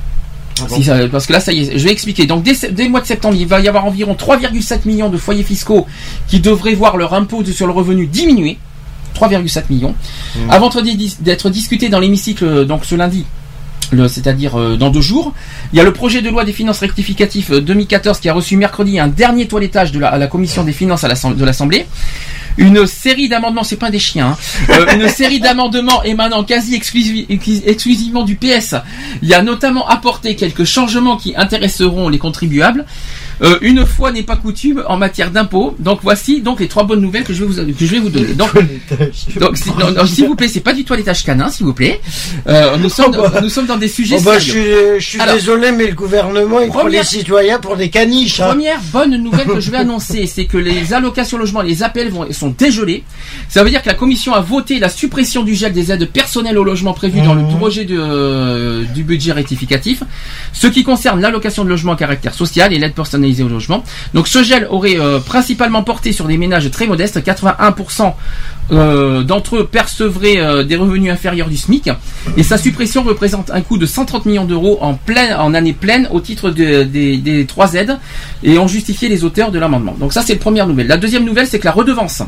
Ah 0.61 0.65
bon 0.69 0.77
Si 0.77 0.85
ça- 0.85 1.09
parce 1.11 1.27
que 1.27 1.33
là, 1.33 1.41
ça 1.41 1.53
y 1.53 1.61
est, 1.63 1.79
je 1.79 1.85
vais 1.85 1.93
expliquer. 1.93 2.27
Donc, 2.27 2.43
dès, 2.43 2.55
dès 2.73 2.85
le 2.85 2.91
mois 2.91 3.01
de 3.01 3.07
septembre, 3.07 3.37
il 3.39 3.47
va 3.47 3.61
y 3.61 3.69
avoir 3.69 3.85
environ 3.87 4.15
3,7 4.15 4.87
millions 4.87 5.09
de 5.09 5.17
foyers 5.17 5.45
fiscaux 5.45 5.87
qui 6.27 6.41
devraient 6.41 6.75
voir 6.75 6.97
leur 6.97 7.15
impôt 7.15 7.45
sur 7.45 7.67
le 7.67 7.73
revenu 7.73 8.07
diminuer. 8.07 8.59
3,7 9.19 9.65
millions. 9.71 9.95
Mmh. 10.37 10.51
Avant 10.51 10.69
d'être 10.69 10.97
dis- 10.97 11.17
d'être 11.21 11.51
discuté 11.51 11.89
dans 11.89 12.01
l'hémicycle, 12.01 12.45
euh, 12.45 12.65
donc 12.65 12.85
ce 12.85 12.95
lundi, 12.95 13.25
c'est-à-dire 14.09 14.59
euh, 14.61 14.77
dans 14.77 14.91
deux 14.91 15.01
jours, 15.01 15.33
il 15.73 15.79
y 15.79 15.81
a 15.81 15.85
le 15.85 15.93
projet 15.93 16.21
de 16.21 16.29
loi 16.29 16.45
des 16.45 16.53
finances 16.53 16.81
rectificatif 16.81 17.51
euh, 17.51 17.61
2014 17.61 18.21
qui 18.21 18.29
a 18.29 18.35
reçu 18.35 18.57
mercredi 18.57 18.99
un 18.99 19.09
dernier 19.09 19.47
toilettage 19.49 19.93
de 19.93 19.99
la, 19.99 20.09
à 20.09 20.19
la 20.19 20.27
commission 20.27 20.63
des 20.63 20.73
finances 20.73 21.05
à 21.05 21.09
de 21.09 21.45
l'Assemblée. 21.45 21.87
Une 22.59 22.87
série 22.89 23.29
d'amendements, 23.29 23.63
c'est 23.63 23.77
pas 23.77 23.91
des 23.91 24.01
chiens, 24.01 24.31
hein. 24.33 24.37
Euh, 24.71 24.95
une 24.97 25.09
série 25.09 25.39
d'amendements 25.39 26.03
émanant 26.03 26.43
quasi 26.43 26.77
exclusi- 26.77 27.25
exclu- 27.31 27.63
exclusivement 27.65 28.25
du 28.25 28.35
PS. 28.35 28.75
Il 29.23 29.29
y 29.29 29.35
a 29.35 29.43
notamment 29.43 29.87
apporté 29.89 30.35
quelques 30.35 30.65
changements 30.65 31.17
qui 31.17 31.35
intéresseront 31.37 32.09
les 32.09 32.19
contribuables. 32.19 32.85
Euh, 33.43 33.59
une 33.63 33.87
fois 33.87 34.11
n'est 34.13 34.23
pas 34.23 34.37
coutume 34.37 34.83
en 34.87 34.97
matière 34.97 35.31
d'impôts. 35.31 35.77
Donc 35.79 36.01
voici 36.03 36.41
donc 36.41 36.61
les 36.61 36.69
trois 36.69 36.85
bonnes 36.85 37.01
nouvelles 37.01 37.25
que 37.25 37.33
je 37.33 37.45
vais 37.45 37.47
vous 37.47 37.73
que 37.73 37.87
je 37.87 37.91
vais 37.93 37.99
vous 38.01 38.09
donner. 38.11 38.35
Donc, 38.35 38.51
donc 39.41 39.57
s'il 40.07 40.27
vous 40.27 40.35
plaît, 40.35 40.49
c'est 40.49 40.61
pas 40.61 40.73
du 40.73 40.85
toilettage 40.85 41.25
canin, 41.25 41.49
s'il 41.51 41.67
vous 41.67 41.73
plaît. 41.75 42.01
Euh, 42.49 42.77
nous 42.79 42.89
sommes 42.89 43.15
Oh 43.19 43.23
bah. 43.33 43.41
nous 43.41 43.49
sommes 43.49 43.67
dans 43.67 43.77
des 43.77 43.89
sujets 43.89 44.17
Oh 44.19 44.23
bah, 44.25 44.39
je 44.39 44.53
sérieux. 44.53 44.65
suis, 44.99 45.01
je 45.01 45.07
suis 45.11 45.21
Alors, 45.21 45.35
désolé, 45.35 45.73
mais 45.73 45.87
le 45.87 45.95
gouvernement, 45.95 46.61
il 46.61 46.69
prend 46.69 46.81
première- 46.81 47.01
les 47.03 47.07
citoyens 47.07 47.59
pour 47.59 47.77
des 47.77 47.89
caniches. 47.91 48.41
hein. 48.41 48.49
Première 48.49 48.81
bonne 48.93 49.17
nouvelle 49.17 49.47
que 49.47 49.61
je 49.61 49.71
vais 49.71 49.79
annoncer, 49.79 50.27
c'est 50.27 50.45
que 50.47 50.59
les 50.59 50.93
allocations 50.93 51.39
logement, 51.39 51.63
les 51.63 51.83
appels 51.83 52.11
vont, 52.11 52.31
sont 52.33 52.55
dégelés. 52.57 53.05
Ça 53.49 53.63
veut 53.65 53.71
dire 53.71 53.83
que 53.83 53.89
la 53.89 53.95
commission 53.95 54.35
a 54.35 54.41
voté 54.41 54.79
la 54.79 54.89
suppression 54.89 55.43
du 55.43 55.55
gel 55.55 55.73
des 55.73 55.91
aides 55.93 56.09
personnelles 56.11 56.59
au 56.59 56.65
logement 56.65 56.93
prévu 56.93 57.21
dans 57.21 57.35
le 57.35 57.43
Mhm. 57.43 57.57
projet 57.57 57.85
de, 57.85 57.97
euh, 57.99 58.85
du 58.95 59.03
budget 59.05 59.33
rectificatif. 59.33 60.03
Ce 60.53 60.67
qui 60.67 60.85
concerne 60.85 61.21
l'allocation 61.21 61.65
de 61.65 61.69
logement 61.69 61.93
à 61.93 61.97
caractère 61.97 62.35
social 62.35 62.73
et 62.73 62.79
l'aide 62.79 62.95
Donc 64.15 64.29
ce 64.29 64.43
gel 64.43 64.67
aurait 64.71 64.99
euh, 64.99 65.19
principalement 65.21 65.83
porté 65.83 66.13
sur 66.13 66.27
des 66.27 66.37
ménages 66.39 66.71
très 66.71 66.87
modestes. 66.87 67.19
81% 67.19 68.13
euh, 68.71 69.23
d'entre 69.23 69.57
eux 69.57 69.65
percevraient 69.67 70.39
euh, 70.39 70.63
des 70.65 70.77
revenus 70.77 71.11
inférieurs 71.11 71.49
du 71.49 71.57
SMIC. 71.57 71.91
Et 72.37 72.43
sa 72.43 72.59
suppression 72.59 73.03
représente 73.03 73.51
un 73.51 73.61
coût 73.63 73.79
de 73.79 73.87
130 73.87 74.27
millions 74.27 74.45
d'euros 74.45 74.79
en 74.83 75.55
année 75.55 75.73
pleine 75.73 76.09
au 76.13 76.21
titre 76.21 76.51
de- 76.51 76.83
des, 76.83 77.17
des 77.17 77.47
trois 77.47 77.75
aides 77.75 77.99
et 78.43 78.59
ont 78.59 78.69
justifié 78.69 79.09
les 79.09 79.25
auteurs 79.25 79.51
de 79.51 79.59
l'amendement. 79.59 79.97
Donc 79.99 80.13
ça 80.13 80.23
c'est 80.23 80.35
la 80.35 80.41
première 80.41 80.67
nouvelle. 80.67 80.87
La 80.87 80.97
deuxième 80.99 81.25
nouvelle 81.25 81.47
c'est 81.47 81.59
que 81.59 81.65
la 81.65 81.73
redevance 81.73 82.23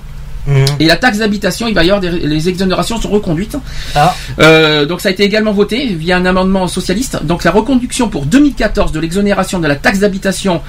Et 0.78 0.86
la 0.86 0.96
taxe 0.96 1.18
d'habitation, 1.18 1.68
il 1.68 1.74
va 1.74 1.84
y 1.84 1.90
avoir 1.90 2.00
des, 2.00 2.10
les 2.10 2.48
exonérations 2.48 3.00
sont 3.00 3.10
reconduites. 3.10 3.56
Ah. 3.94 4.14
Euh, 4.38 4.86
donc 4.86 5.00
ça 5.00 5.08
a 5.08 5.12
été 5.12 5.24
également 5.24 5.52
voté 5.52 5.86
via 5.94 6.16
un 6.16 6.26
amendement 6.26 6.66
socialiste. 6.68 7.24
Donc 7.24 7.44
la 7.44 7.50
reconduction 7.50 8.08
pour 8.08 8.26
2014 8.26 8.92
de 8.92 9.00
l'exonération 9.00 9.58
de 9.58 9.66
la 9.66 9.76
taxe 9.76 10.00
d'habitation 10.00 10.60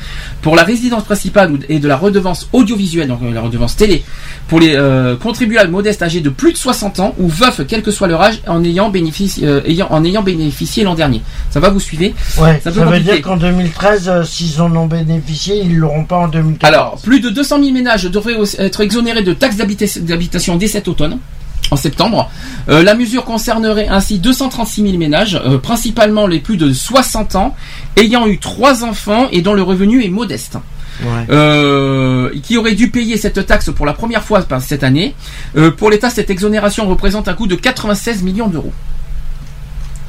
pour 0.41 0.55
la 0.55 0.63
résidence 0.63 1.03
principale 1.03 1.51
et 1.69 1.79
de 1.79 1.87
la 1.87 1.97
redevance 1.97 2.49
audiovisuelle, 2.53 3.07
donc 3.07 3.19
euh, 3.23 3.33
la 3.33 3.41
redevance 3.41 3.75
télé, 3.75 4.03
pour 4.47 4.59
les 4.59 4.75
euh, 4.75 5.15
contribuables 5.15 5.71
modestes 5.71 6.01
âgés 6.01 6.21
de 6.21 6.29
plus 6.29 6.51
de 6.51 6.57
60 6.57 6.99
ans 6.99 7.15
ou 7.17 7.29
veufs 7.29 7.61
quel 7.67 7.81
que 7.81 7.91
soit 7.91 8.07
leur 8.07 8.21
âge 8.21 8.41
en 8.47 8.63
ayant 8.63 8.89
bénéficié, 8.89 9.47
euh, 9.47 9.61
ayant, 9.65 9.87
en 9.89 10.03
ayant 10.03 10.23
bénéficié 10.23 10.83
l'an 10.83 10.95
dernier. 10.95 11.21
Ça 11.49 11.59
va 11.59 11.69
vous 11.69 11.79
suivez? 11.79 12.13
Ouais, 12.37 12.59
Ça 12.63 12.71
ça, 12.71 12.85
veut 12.85 12.99
dire 12.99 13.21
qu'en 13.21 13.37
2013, 13.37 14.09
euh, 14.09 14.23
s'ils 14.23 14.61
en 14.61 14.75
ont 14.75 14.87
bénéficié, 14.87 15.61
ils 15.63 15.77
l'auront 15.77 16.03
pas 16.03 16.17
en 16.17 16.27
2014. 16.27 16.73
Alors, 16.73 16.97
plus 17.01 17.19
de 17.21 17.29
200 17.29 17.59
000 17.59 17.71
ménages 17.71 18.03
devraient 18.03 18.35
être 18.57 18.81
exonérés 18.81 19.23
de 19.23 19.33
taxes 19.33 19.55
d'habita- 19.63 19.99
d'habitation 19.99 20.55
dès 20.57 20.67
cet 20.67 20.87
automne. 20.87 21.17
En 21.69 21.75
septembre, 21.77 22.29
Euh, 22.69 22.83
la 22.83 22.93
mesure 22.95 23.23
concernerait 23.25 23.87
ainsi 23.87 24.19
236 24.19 24.81
000 24.83 24.97
ménages, 24.97 25.39
euh, 25.45 25.57
principalement 25.57 26.27
les 26.27 26.39
plus 26.39 26.57
de 26.57 26.71
60 26.73 27.35
ans, 27.35 27.55
ayant 27.97 28.27
eu 28.27 28.37
trois 28.39 28.83
enfants 28.83 29.27
et 29.31 29.41
dont 29.41 29.53
le 29.53 29.63
revenu 29.63 30.03
est 30.03 30.09
modeste, 30.09 30.57
Ouais. 31.01 31.25
euh, 31.31 32.29
qui 32.43 32.57
auraient 32.57 32.75
dû 32.75 32.89
payer 32.91 33.17
cette 33.17 33.45
taxe 33.47 33.71
pour 33.75 33.85
la 33.87 33.93
première 33.93 34.23
fois 34.23 34.41
par 34.43 34.61
cette 34.61 34.83
année. 34.83 35.15
Pour 35.77 35.89
l'État, 35.89 36.09
cette 36.09 36.29
exonération 36.29 36.87
représente 36.87 37.27
un 37.27 37.33
coût 37.33 37.47
de 37.47 37.55
96 37.55 38.21
millions 38.21 38.47
d'euros. 38.47 38.73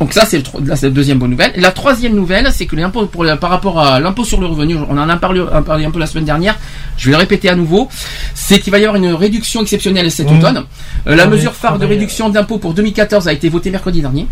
Donc 0.03 0.13
ça 0.15 0.27
c'est 0.27 0.39
le, 0.39 0.67
la 0.67 0.91
deuxième 0.91 1.19
bonne 1.21 1.31
nouvelle. 1.31 1.53
La 1.57 1.71
troisième 1.71 2.15
nouvelle, 2.17 2.49
c'est 2.53 2.67
que 2.67 2.75
l'impôt 2.75 3.07
pour 3.07 3.25
par 3.41 3.51
rapport 3.51 3.79
à 3.79 4.01
l'impôt 4.01 4.25
sur 4.25 4.41
le 4.41 4.47
revenu, 4.49 4.75
on 4.91 4.99
en 4.99 5.09
a 5.09 5.17
parlé, 5.17 5.41
un- 5.53 5.63
parlé 5.63 5.85
un 5.85 5.93
peu 5.93 6.01
la 6.01 6.07
semaine 6.07 6.25
dernière. 6.25 6.59
Je 6.97 7.07
vais 7.07 7.13
le 7.13 7.19
répéter 7.19 7.49
à 7.49 7.55
nouveau, 7.55 7.89
c'est 8.35 8.59
qu'il 8.59 8.73
va 8.73 8.81
y 8.81 8.85
avoir 8.85 8.97
une 9.01 9.13
réduction 9.13 9.63
exceptionnelle 9.63 10.11
cet 10.11 10.29
Mmh. 10.29 10.39
automne. 10.39 10.65
Euh, 11.07 11.15
la 11.15 11.23
Ah 11.23 11.27
oui, 11.27 11.37
mesure 11.37 11.55
phare 11.55 11.79
de 11.79 11.87
réduction 11.87 12.31
d'impôt 12.31 12.59
pour 12.59 12.75
2014 12.75 13.29
a 13.29 13.33
été 13.33 13.49
votée 13.49 13.71
mercredi 13.71 14.01
dernier, 14.01 14.27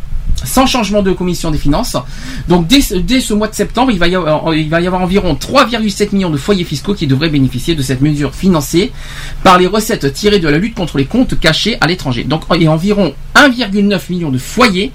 sans 0.44 0.66
changement 0.66 1.02
de 1.02 1.12
commission 1.12 1.52
des 1.52 1.59
finances. 1.59 1.97
Donc 2.48 2.66
dès, 2.66 2.80
ce- 2.80 2.94
dès 2.94 3.20
ce 3.20 3.32
mois 3.32 3.47
de 3.47 3.55
septembre, 3.55 3.92
il 3.92 3.98
va 4.01 4.09
y 4.09 4.16
avoir, 4.16 4.52
il 4.52 4.68
va 4.68 4.80
y 4.80 4.88
avoir 4.88 5.02
environ 5.02 5.36
3,7 5.36 6.12
millions 6.12 6.30
de 6.30 6.36
foyers 6.36 6.64
fiscaux 6.64 6.94
qui 6.94 7.06
devraient 7.06 7.28
bénéficier 7.28 7.76
de 7.76 7.82
cette 7.82 8.01
mesure 8.01 8.34
financée 8.34 8.90
par 9.44 9.56
les 9.56 9.68
recettes 9.68 10.12
tirées 10.14 10.40
de 10.40 10.48
la 10.48 10.59
lutte 10.59 10.74
contre 10.74 10.98
les 10.98 11.05
comptes 11.06 11.38
cachés 11.38 11.78
à 11.80 11.86
l'étranger. 11.86 12.24
Donc 12.24 12.42
il 12.56 12.62
y 12.64 12.66
a 12.66 12.72
environ 12.72 13.14
1,9 13.36 14.10
million 14.10 14.30
de 14.30 14.38
foyers 14.38 14.90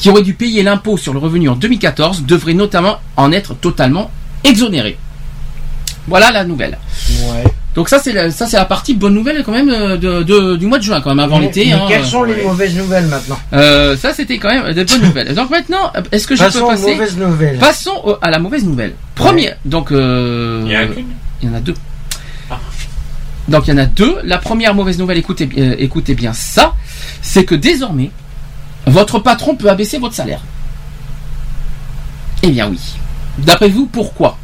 qui 0.00 0.10
auraient 0.10 0.22
dû 0.22 0.34
payer 0.34 0.62
l'impôt 0.62 0.96
sur 0.96 1.12
le 1.12 1.18
revenu 1.18 1.48
en 1.48 1.54
2014 1.54 2.24
devraient 2.24 2.54
notamment 2.54 2.98
en 3.16 3.30
être 3.32 3.54
totalement 3.54 4.10
exonérés. 4.44 4.98
Voilà 6.08 6.30
la 6.32 6.44
nouvelle. 6.44 6.78
Ouais. 7.24 7.44
Donc 7.76 7.88
ça 7.88 8.00
c'est 8.00 8.12
la, 8.12 8.30
ça 8.32 8.46
c'est 8.46 8.56
la 8.56 8.64
partie 8.64 8.94
bonne 8.94 9.14
nouvelle 9.14 9.44
quand 9.44 9.52
même 9.52 9.68
euh, 9.68 9.96
de, 9.96 10.22
de- 10.24 10.56
du 10.56 10.66
mois 10.66 10.78
de 10.78 10.82
juin 10.82 11.00
quand 11.00 11.10
même 11.10 11.20
avant 11.20 11.38
l'été. 11.38 11.70
hein. 11.72 11.82
quelles 11.86 12.04
sont 12.04 12.24
les 12.24 12.42
mauvaises 12.42 12.74
nouvelles 12.74 13.06
maintenant? 13.06 13.38
Euh, 13.52 13.96
ça 13.96 14.12
c'était 14.12 14.38
quand 14.38 14.48
même 14.50 14.72
des 14.72 14.84
bonnes 14.84 15.02
nouvelles. 15.02 15.34
Donc 15.34 15.50
maintenant 15.50 15.92
est-ce 16.10 16.26
que 16.26 16.34
je 16.34 16.42
Passons 16.42 16.58
peux 16.60 16.64
aux 16.64 16.68
passer 16.68 16.92
mauvaises 16.94 17.16
nouvelles. 17.16 17.58
Passons 17.58 18.00
au- 18.04 18.16
à 18.22 18.30
la 18.30 18.38
mauvaise 18.40 18.64
nouvelle. 18.64 18.94
Première 19.14 19.54
donc 19.64 19.92
euh, 19.92 20.62
Il 20.66 20.76
en 20.76 20.80
a 20.80 20.84
il 21.42 21.48
y 21.48 21.52
en 21.52 21.54
a 21.54 21.60
deux. 21.60 21.74
Ah. 22.50 22.58
Donc 23.46 23.68
il 23.68 23.70
y 23.70 23.74
en 23.74 23.78
a 23.78 23.86
deux. 23.86 24.16
La 24.24 24.38
première 24.38 24.74
mauvaise 24.74 24.98
nouvelle, 24.98 25.22
euh, 25.58 25.74
écoutez 25.78 26.14
bien 26.14 26.32
ça, 26.32 26.74
c'est 27.22 27.44
que 27.44 27.54
désormais, 27.54 28.10
votre 28.86 29.18
patron 29.18 29.54
peut 29.56 29.68
abaisser 29.70 29.98
votre 29.98 30.14
salaire. 30.14 30.40
Eh 32.42 32.48
bien 32.48 32.68
oui. 32.68 32.80
D'après 33.38 33.68
vous, 33.68 33.86
pourquoi? 33.86 34.38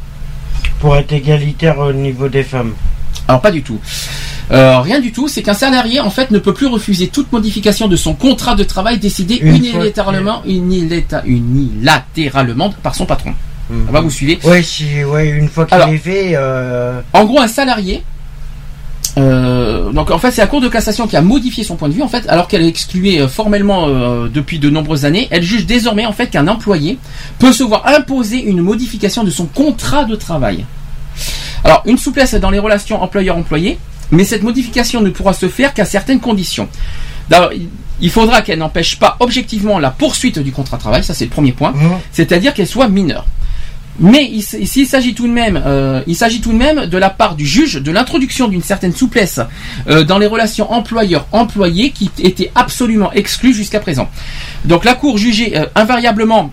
Pour 0.79 0.95
être 0.95 1.11
égalitaire 1.11 1.79
au 1.79 1.91
niveau 1.93 2.29
des 2.29 2.43
femmes. 2.43 2.73
Alors 3.27 3.41
pas 3.41 3.51
du 3.51 3.63
tout. 3.63 3.79
Euh, 4.51 4.79
rien 4.79 5.01
du 5.01 5.11
tout, 5.11 5.27
c'est 5.27 5.43
qu'un 5.43 5.53
salarié 5.53 5.99
en 5.99 6.09
fait 6.09 6.31
ne 6.31 6.39
peut 6.39 6.53
plus 6.53 6.67
refuser 6.67 7.07
toute 7.09 7.31
modification 7.33 7.87
de 7.89 7.97
son 7.97 8.13
contrat 8.13 8.55
de 8.55 8.63
travail 8.63 8.97
décidé 8.97 9.39
unilatéralement, 9.41 10.41
par 12.81 12.95
son 12.95 13.05
patron. 13.05 13.33
Ça 13.69 13.91
va, 13.91 13.99
vous 13.99 14.09
suivez 14.09 14.39
Ouais, 14.45 14.63
si, 14.63 15.03
ouais, 15.03 15.27
une 15.27 15.49
fois 15.49 15.65
qu'il 15.65 15.77
est 15.77 15.97
fait, 15.97 16.31
euh, 16.35 17.01
En 17.11 17.25
gros, 17.25 17.41
un 17.41 17.49
salarié. 17.49 18.03
Euh, 19.17 19.91
donc 19.91 20.11
en 20.11 20.19
fait, 20.19 20.31
c'est 20.31 20.41
la 20.41 20.47
Cour 20.47 20.61
de 20.61 20.67
cassation 20.69 21.07
qui 21.07 21.17
a 21.17 21.21
modifié 21.21 21.63
son 21.63 21.75
point 21.75 21.89
de 21.89 21.93
vue 21.93 22.03
en 22.03 22.07
fait, 22.07 22.27
alors 22.29 22.47
qu'elle 22.47 22.61
est 22.61 22.67
excluée 22.67 23.19
euh, 23.19 23.27
formellement 23.27 23.87
euh, 23.87 24.27
depuis 24.31 24.59
de 24.59 24.69
nombreuses 24.69 25.05
années. 25.05 25.27
Elle 25.31 25.43
juge 25.43 25.65
désormais 25.65 26.05
en 26.05 26.13
fait 26.13 26.27
qu'un 26.27 26.47
employé 26.47 26.99
peut 27.39 27.51
se 27.51 27.63
voir 27.63 27.87
imposer 27.87 28.37
une 28.43 28.61
modification 28.61 29.23
de 29.23 29.31
son 29.31 29.45
contrat 29.45 30.05
de 30.05 30.15
travail. 30.15 30.65
Alors 31.63 31.81
une 31.85 31.97
souplesse 31.97 32.35
dans 32.35 32.51
les 32.51 32.59
relations 32.59 33.01
employeur-employé, 33.01 33.79
mais 34.11 34.23
cette 34.23 34.43
modification 34.43 35.01
ne 35.01 35.09
pourra 35.09 35.33
se 35.33 35.47
faire 35.49 35.73
qu'à 35.73 35.85
certaines 35.85 36.19
conditions. 36.19 36.67
Il- 37.99 38.09
faudra 38.11 38.41
qu'elle 38.41 38.59
n'empêche 38.59 38.99
pas 38.99 39.17
objectivement 39.19 39.79
la 39.79 39.89
poursuite 39.89 40.39
du 40.39 40.51
contrat 40.51 40.77
de 40.77 40.81
travail, 40.81 41.03
ça 41.03 41.13
c'est 41.13 41.25
le 41.25 41.31
premier 41.31 41.51
point 41.51 41.71
hum, 41.71 41.97
c'est-à-dire 42.11 42.53
qu'elle 42.53 42.67
soit 42.67 42.87
mineure. 42.87 43.25
Mais 43.99 44.29
il, 44.31 44.41
s'agit 44.85 45.15
tout 45.15 45.27
de 45.27 45.33
même, 45.33 45.61
euh, 45.65 46.01
il 46.05 46.15
s'agit 46.15 46.39
tout 46.39 46.51
de 46.51 46.57
même 46.57 46.85
de 46.85 46.97
la 46.97 47.09
part 47.09 47.35
du 47.35 47.45
juge 47.45 47.75
de 47.75 47.91
l'introduction 47.91 48.47
d'une 48.47 48.61
certaine 48.61 48.93
souplesse 48.93 49.39
euh, 49.87 50.03
dans 50.03 50.19
les 50.19 50.27
relations 50.27 50.71
employeur-employé 50.71 51.89
qui 51.89 52.11
était 52.19 52.51
absolument 52.53 53.11
exclue 53.13 53.53
jusqu'à 53.53 53.79
présent. 53.79 54.09
Donc 54.65 54.85
la 54.85 54.93
Cour 54.93 55.17
jugeait 55.17 55.57
euh, 55.57 55.65
invariablement 55.75 56.51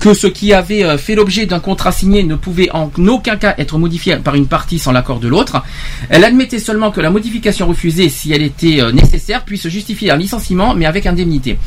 que 0.00 0.14
ce 0.14 0.26
qui 0.26 0.52
avait 0.52 0.84
euh, 0.84 0.98
fait 0.98 1.14
l'objet 1.14 1.46
d'un 1.46 1.60
contrat 1.60 1.92
signé 1.92 2.22
ne 2.22 2.34
pouvait 2.34 2.70
en 2.72 2.90
aucun 3.06 3.36
cas 3.36 3.54
être 3.58 3.78
modifié 3.78 4.16
par 4.16 4.34
une 4.34 4.46
partie 4.46 4.78
sans 4.78 4.92
l'accord 4.92 5.20
de 5.20 5.28
l'autre. 5.28 5.62
Elle 6.08 6.24
admettait 6.24 6.58
seulement 6.58 6.90
que 6.90 7.00
la 7.00 7.10
modification 7.10 7.66
refusée, 7.66 8.08
si 8.08 8.32
elle 8.32 8.42
était 8.42 8.80
euh, 8.80 8.92
nécessaire, 8.92 9.44
puisse 9.44 9.66
justifier 9.68 10.10
un 10.10 10.16
licenciement, 10.16 10.74
mais 10.74 10.86
avec 10.86 11.06
indemnité. 11.06 11.58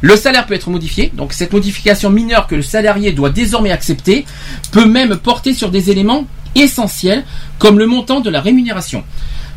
Le 0.00 0.16
salaire 0.16 0.46
peut 0.46 0.54
être 0.54 0.70
modifié, 0.70 1.10
donc 1.14 1.32
cette 1.32 1.52
modification 1.52 2.10
mineure 2.10 2.46
que 2.46 2.54
le 2.54 2.62
salarié 2.62 3.12
doit 3.12 3.30
désormais 3.30 3.72
accepter 3.72 4.24
peut 4.72 4.86
même 4.86 5.16
porter 5.16 5.54
sur 5.54 5.70
des 5.70 5.90
éléments 5.90 6.26
essentiels 6.54 7.24
comme 7.58 7.78
le 7.78 7.86
montant 7.86 8.20
de 8.20 8.30
la 8.30 8.40
rémunération. 8.40 9.04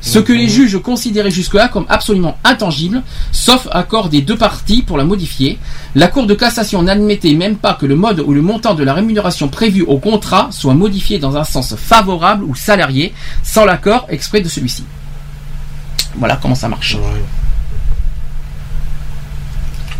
Ce 0.04 0.20
que 0.20 0.34
les 0.34 0.50
juges 0.50 0.78
considéraient 0.80 1.32
jusque-là 1.32 1.70
comme 1.70 1.86
absolument 1.88 2.38
intangible, 2.44 3.02
sauf 3.32 3.70
accord 3.72 4.10
des 4.10 4.22
deux 4.22 4.36
parties 4.36 4.82
pour 4.82 4.98
la 4.98 5.06
modifier, 5.06 5.58
la 5.96 6.10
Cour 6.10 6.28
de 6.28 6.34
cassation 6.34 6.84
n'admettait 6.84 7.34
même 7.36 7.56
pas 7.56 7.74
que 7.74 7.86
le 7.86 7.96
mode 7.96 8.20
ou 8.20 8.34
le 8.34 8.42
montant 8.42 8.76
de 8.76 8.84
la 8.84 8.94
rémunération 8.94 9.48
prévu 9.48 9.82
au 9.82 10.00
contrat 10.00 10.50
soit 10.52 10.74
modifié 10.74 11.20
dans 11.20 11.38
un 11.38 11.46
sens 11.46 11.76
favorable 11.78 12.44
ou 12.44 12.54
salarié, 12.54 13.14
sans 13.44 13.64
l'accord 13.64 14.06
exprès 14.10 14.42
de 14.42 14.50
celui-ci. 14.50 14.84
Voilà 16.18 16.36
comment 16.36 16.54
ça 16.54 16.68
marche. 16.68 16.98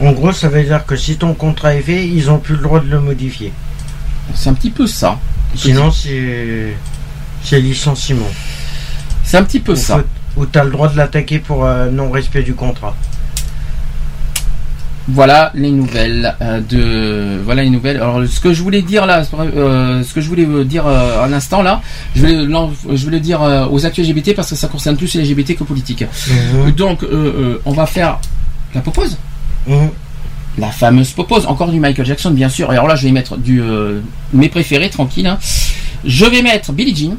en 0.02 0.12
gros, 0.12 0.34
ça 0.34 0.50
veut 0.50 0.64
dire 0.64 0.86
que 0.86 0.98
si 0.98 1.16
ton 1.16 1.34
contrat 1.34 1.76
est 1.76 1.82
fait, 1.82 2.06
ils 2.06 2.30
ont 2.30 2.40
plus 2.40 2.56
le 2.56 2.62
droit 2.62 2.82
de 2.82 2.90
le 2.90 3.00
modifier. 3.00 3.54
C'est 4.36 4.50
un 4.50 4.54
petit 4.54 4.70
peu 4.70 4.86
ça. 4.86 5.18
Sinon, 5.56 5.92
c'est 5.92 6.76
licenciement. 7.62 8.30
C'est 9.24 9.38
un 9.38 9.44
petit 9.44 9.60
peu 9.60 9.76
ça. 9.76 10.02
Ou 10.38 10.46
t'as 10.46 10.64
le 10.64 10.72
droit 10.72 10.88
de 10.90 10.98
l'attaquer 10.98 11.40
pour 11.40 11.64
euh, 11.66 11.90
non-respect 11.92 12.44
du 12.44 12.54
contrat. 12.56 12.96
Voilà 15.10 15.52
les 15.54 15.70
nouvelles 15.70 16.34
euh, 16.42 16.62
de 16.62 17.42
voilà 17.44 17.64
les 17.64 17.70
nouvelles. 17.70 17.98
Alors 17.98 18.22
ce 18.26 18.40
que 18.40 18.54
je 18.54 18.64
voulais 18.64 18.82
dire 18.82 19.06
là, 19.06 19.24
euh, 19.38 20.02
ce 20.02 20.14
que 20.14 20.22
je 20.22 20.30
voulais 20.30 20.46
dire 20.64 20.88
euh, 20.88 21.22
à 21.26 21.28
l'instant 21.28 21.62
là, 21.62 21.82
je 22.16 22.22
voulais 22.22 22.46
l'en- 22.46 22.72
je 22.90 23.04
voulais 23.04 23.20
dire 23.20 23.42
euh, 23.44 23.68
aux 23.70 23.86
actus 23.86 24.08
LGBT 24.08 24.34
parce 24.34 24.50
que 24.52 24.56
ça 24.56 24.70
concerne 24.70 24.96
plus 24.96 25.14
les 25.16 25.24
LGBT 25.26 25.56
que 25.58 25.66
politique. 25.66 26.06
Mhm. 26.64 26.72
Donc 26.72 27.06
on 27.66 27.72
va 27.74 27.86
faire 27.86 28.20
la 28.74 28.80
popose, 28.80 29.18
Mhm. 29.68 29.90
la 30.58 30.70
fameuse 30.72 31.12
popose, 31.12 31.46
encore 31.48 31.70
du 31.70 31.82
Michael 31.82 32.06
Jackson 32.06 32.32
bien 32.32 32.48
sûr. 32.48 32.72
Et 32.72 32.76
alors 32.76 32.88
là 32.88 32.96
je 32.96 33.04
vais 33.06 33.12
mettre 33.12 33.36
du 33.36 33.62
mes 34.32 34.48
préférés 34.48 34.90
tranquille. 34.90 35.28
hein. 35.28 35.38
Je 36.06 36.26
vais 36.26 36.42
mettre 36.42 36.72
Billie 36.72 36.96
Jean, 36.96 37.18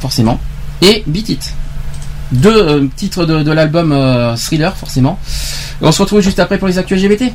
forcément, 0.00 0.40
et 0.82 1.02
Beat 1.06 1.28
It. 1.28 1.54
Deux 2.32 2.54
euh, 2.56 2.86
titres 2.96 3.26
de, 3.26 3.42
de 3.42 3.50
l'album 3.52 3.92
euh, 3.92 4.36
Thriller 4.36 4.76
forcément. 4.76 5.18
Et 5.82 5.86
on 5.86 5.92
se 5.92 6.00
retrouve 6.00 6.20
juste 6.20 6.38
après 6.38 6.58
pour 6.58 6.68
les 6.68 6.78
actus 6.78 7.02
LGBT. 7.02 7.32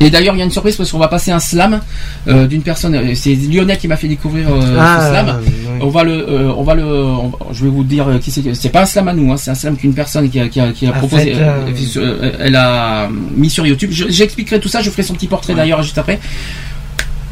Et 0.00 0.10
d'ailleurs, 0.10 0.36
il 0.36 0.38
y 0.38 0.42
a 0.42 0.44
une 0.44 0.50
surprise 0.52 0.76
parce 0.76 0.92
qu'on 0.92 0.98
va 0.98 1.08
passer 1.08 1.32
un 1.32 1.40
slam 1.40 1.80
euh, 2.28 2.46
d'une 2.46 2.62
personne. 2.62 3.14
C'est 3.16 3.34
Lionel 3.34 3.78
qui 3.78 3.88
m'a 3.88 3.96
fait 3.96 4.06
découvrir 4.06 4.46
euh, 4.48 4.76
Ah, 4.78 5.00
ce 5.02 5.08
slam. 5.10 5.40
oui. 5.44 5.52
On 5.80 5.88
va 5.88 6.04
le, 6.04 6.12
euh, 6.12 6.52
on 6.56 6.62
va 6.62 6.74
le, 6.76 6.84
on 6.84 7.32
je 7.52 7.64
vais 7.64 7.70
vous 7.70 7.82
dire 7.82 8.06
qui 8.20 8.30
c'est. 8.30 8.54
C'est 8.54 8.68
pas 8.68 8.82
un 8.82 8.86
slam 8.86 9.08
à 9.08 9.12
nous, 9.12 9.32
hein, 9.32 9.36
c'est 9.36 9.50
un 9.50 9.56
slam 9.56 9.76
qu'une 9.76 9.94
personne 9.94 10.28
qui 10.30 10.38
a, 10.38 10.48
qui 10.48 10.60
a, 10.60 10.70
qui 10.72 10.86
a 10.86 10.90
A 10.90 10.92
proposé. 10.92 11.34
fait, 11.34 12.32
elle 12.38 12.54
a 12.54 13.08
mis 13.34 13.50
sur 13.50 13.66
YouTube. 13.66 13.90
Je- 13.92 14.08
J'expliquerai 14.08 14.60
tout 14.60 14.68
ça. 14.68 14.82
Je 14.82 14.90
ferai 14.90 15.02
son 15.02 15.14
petit 15.14 15.26
portrait 15.26 15.54
d'ailleurs 15.54 15.82
juste 15.82 15.98
après. 15.98 16.20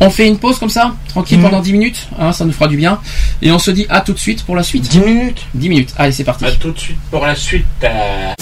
On 0.00 0.10
fait 0.10 0.28
une 0.28 0.36
pause 0.38 0.58
comme 0.58 0.68
ça, 0.70 0.94
tranquille 1.08 1.38
Mhm. 1.38 1.44
pendant 1.44 1.60
10 1.60 1.72
minutes, 1.72 2.08
hein, 2.18 2.32
ça 2.32 2.44
nous 2.44 2.52
fera 2.52 2.68
du 2.68 2.76
bien. 2.76 3.00
Et 3.40 3.50
on 3.50 3.58
se 3.58 3.70
dit 3.70 3.86
à 3.88 4.00
tout 4.02 4.12
de 4.12 4.18
suite 4.18 4.44
pour 4.44 4.54
la 4.54 4.62
suite. 4.62 4.88
10 4.88 5.00
minutes 5.00 5.46
10 5.54 5.68
minutes. 5.70 5.94
Allez, 5.96 6.12
c'est 6.12 6.24
parti. 6.24 6.44
À 6.44 6.52
tout 6.52 6.70
de 6.72 6.78
suite 6.78 6.98
pour 7.10 7.24
la 7.24 7.34
suite. 7.34 7.64
euh, 7.84 8.32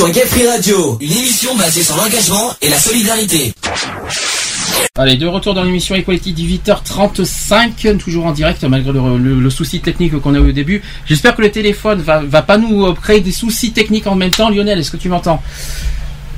sur 0.00 0.08
Gay 0.12 0.24
Free 0.24 0.46
Radio, 0.46 0.96
une 1.02 1.12
émission 1.12 1.54
basée 1.56 1.82
sur 1.82 1.94
l'engagement 1.94 2.54
et 2.62 2.70
la 2.70 2.78
solidarité. 2.78 3.52
Allez, 4.96 5.16
de 5.16 5.26
retour 5.26 5.52
dans 5.52 5.62
l'émission 5.62 5.94
Equality 5.94 6.32
18h35, 6.64 7.98
toujours 7.98 8.24
en 8.24 8.32
direct 8.32 8.64
malgré 8.64 8.92
le, 8.92 9.18
le- 9.18 9.34
le 9.40 9.50
souci 9.50 9.80
technique 9.82 10.18
qu'on 10.22 10.34
a 10.34 10.38
eu 10.38 10.48
au 10.48 10.52
début. 10.52 10.82
J'espère 11.06 11.36
que 11.36 11.42
le 11.42 11.50
téléphone 11.50 12.00
va, 12.00 12.20
va 12.24 12.40
pas 12.40 12.56
nous 12.56 12.86
euh, 12.86 12.94
créer 12.94 13.20
des 13.20 13.30
soucis 13.30 13.72
techniques 13.72 14.06
en 14.06 14.14
même 14.14 14.30
temps. 14.30 14.48
Lionel, 14.48 14.78
est-ce 14.78 14.90
que 14.90 14.96
tu 14.96 15.10
m'entends? 15.10 15.42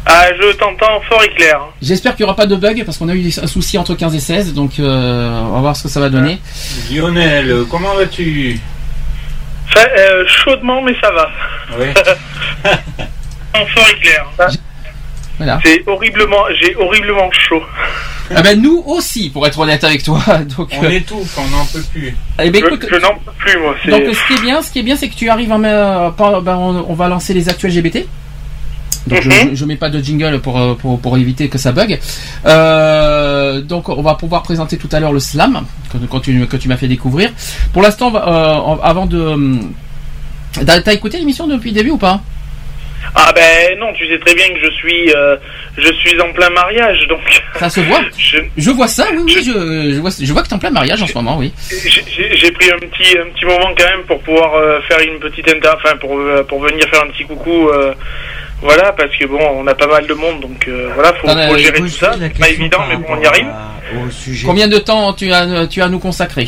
Ah, 0.07 0.27
je 0.41 0.57
t'entends 0.57 1.01
fort 1.09 1.23
et 1.23 1.33
clair. 1.37 1.61
J'espère 1.81 2.17
qu'il 2.17 2.25
n'y 2.25 2.31
aura 2.31 2.35
pas 2.37 2.47
de 2.47 2.57
bug 2.57 2.83
parce 2.85 2.99
qu'on 2.99 3.09
a 3.11 3.15
eu 3.15 3.23
des- 3.23 3.39
un 3.39 3.47
souci 3.47 3.79
entre 3.79 3.95
15 3.95 4.13
et 4.17 4.19
16, 4.21 4.55
donc 4.55 4.81
euh, 4.81 5.41
on 5.41 5.53
va 5.53 5.61
voir 5.61 5.77
ce 5.77 5.85
que 5.85 5.89
ça 5.89 6.01
va 6.01 6.09
donner. 6.11 6.41
Lionel, 6.93 7.63
comment 7.71 7.95
vas-tu? 7.95 8.59
Euh, 9.77 10.25
chaudement, 10.27 10.83
mais 10.83 10.95
ça 11.01 11.13
va. 11.13 11.31
Oui. 11.79 11.87
fort 13.67 13.87
et 13.91 14.01
clair. 14.01 14.27
Voilà. 15.39 15.59
C'est 15.65 15.83
horriblement, 15.89 16.45
j'ai 16.61 16.77
horriblement 16.77 17.31
chaud. 17.33 17.63
Ah 18.35 18.43
ben 18.43 18.61
nous 18.61 18.83
aussi, 18.87 19.31
pour 19.31 19.47
être 19.47 19.59
honnête 19.59 19.83
avec 19.83 20.03
toi. 20.05 20.21
Donc, 20.57 20.69
On 20.79 20.85
euh, 20.85 20.91
étouffe, 20.91 21.37
on 21.39 21.49
n'en 21.49 21.65
peut 21.67 21.83
plus. 21.93 22.15
eh 22.41 22.51
ben, 22.51 22.59
écoute, 22.65 22.87
je 22.89 22.95
je 22.97 23.01
n'en 23.01 23.15
peux 23.15 23.33
plus, 23.39 23.59
moi. 23.59 23.75
Donc 23.89 24.15
ce 24.15 24.27
qui 24.29 24.35
est 24.39 24.43
bien, 24.43 24.63
ce 24.63 24.71
qui 24.71 24.79
est 24.79 24.83
bien, 24.83 24.95
c'est 24.97 25.09
que 25.09 25.15
tu 25.17 25.29
arrives 25.29 25.51
en 25.51 25.63
euh, 25.65 26.11
par- 26.11 26.43
ben, 26.43 26.57
on, 26.57 26.87
on 26.89 26.95
va 26.95 27.09
lancer 27.09 27.35
les 27.35 27.49
actuels 27.49 27.73
GBT. 27.73 28.07
Donc 29.09 29.21
je, 29.23 29.29
Mhm. 29.31 29.51
je, 29.51 29.55
je 29.57 29.65
mets 29.65 29.75
pas 29.77 29.89
de 29.91 29.99
jingle 30.01 30.39
pour, 30.41 30.61
euh, 30.61 30.75
pour, 30.75 31.01
pour 31.01 31.17
éviter 31.19 31.49
que 31.49 31.59
ça 31.59 31.73
bug. 31.73 31.99
Euh, 32.47 33.61
donc 33.63 33.89
on 33.89 34.03
va 34.03 34.15
pouvoir 34.15 34.43
présenter 34.43 34.77
tout 34.77 34.89
à 34.93 35.01
l'heure 35.01 35.13
le 35.13 35.19
slam 35.19 35.63
que, 35.93 35.99
que 35.99 36.19
tu, 36.23 36.47
que 36.47 36.57
tu 36.57 36.69
m'as 36.69 36.77
fait 36.77 36.89
découvrir. 36.89 37.31
Pour 37.73 37.83
l'instant, 37.83 38.13
euh, 38.15 38.77
avant 38.83 39.07
de 39.07 39.19
hum, 39.21 39.73
t'as 40.65 40.93
écouté 40.93 41.19
l'émission 41.19 41.47
depuis 41.49 41.71
le 41.71 41.77
début 41.77 41.91
ou 41.91 41.99
pas? 41.99 42.21
Ah 43.15 43.33
ben 43.35 43.79
non, 43.79 43.93
tu 43.93 44.07
sais 44.09 44.19
très 44.19 44.35
bien 44.35 44.49
que 44.49 44.61
je 44.65 44.71
suis, 44.73 45.13
euh, 45.15 45.37
je 45.77 45.93
suis 45.93 46.19
en 46.21 46.33
plein 46.33 46.51
mariage, 46.51 47.07
donc. 47.09 47.21
Ça 47.57 47.69
se 47.69 47.81
voit 47.81 48.01
Je- 48.19 48.39
Je 48.57 48.71
vois 48.71 48.89
ça, 48.89 49.07
oui, 49.13 49.19
oui, 49.25 49.33
je, 49.45 49.93
je 49.95 50.01
vois, 50.01 50.11
je 50.19 50.33
vois 50.33 50.43
que 50.43 50.49
t'es 50.49 50.55
en 50.55 50.59
plein 50.59 50.71
mariage 50.71 51.03
en 51.03 51.07
ce 51.07 51.15
moment, 51.15 51.37
oui. 51.39 51.53
J'ai- 51.71 52.51
pris 52.53 52.71
un 52.71 52.79
petit, 52.79 53.17
un 53.19 53.31
petit 53.35 53.45
moment 53.45 53.71
quand 53.77 53.85
même 53.85 54.03
pour 54.07 54.21
pouvoir 54.21 54.55
euh, 54.55 54.81
faire 54.89 55.01
une 55.01 55.19
petite 55.19 55.49
inter, 55.49 55.71
enfin 55.75 55.97
pour, 55.97 56.19
euh, 56.19 56.43
pour 56.45 56.61
venir 56.63 56.87
faire 56.89 57.03
un 57.03 57.09
petit 57.09 57.25
coucou. 57.25 57.69
euh, 57.69 57.93
voilà, 58.61 58.93
parce 58.93 59.11
que 59.17 59.27
bon, 59.27 59.41
on 59.57 59.67
a 59.67 59.75
pas 59.75 59.89
mal 59.89 60.07
de 60.07 60.15
monde, 60.15 60.41
donc 60.41 60.69
euh, 60.69 60.91
voilà, 60.95 61.13
faut, 61.15 61.27
faut 61.49 61.59
gérer 61.59 61.79
tout 61.79 61.89
ça. 61.89 62.13
C'est 62.19 62.39
pas 62.39 62.49
évident, 62.49 62.79
mais 62.89 62.97
bon, 62.97 63.07
on 63.09 63.21
y 63.21 63.27
arrive. 63.27 63.47
à- 63.49 63.73
Au 64.07 64.11
sujet. 64.11 64.47
Combien 64.47 64.69
de 64.69 64.79
temps 64.79 65.13
tu 65.15 65.33
as, 65.33 65.67
tu 65.67 65.83
as 65.83 65.87
à 65.87 65.89
nous 65.89 65.99
consacrer? 65.99 66.47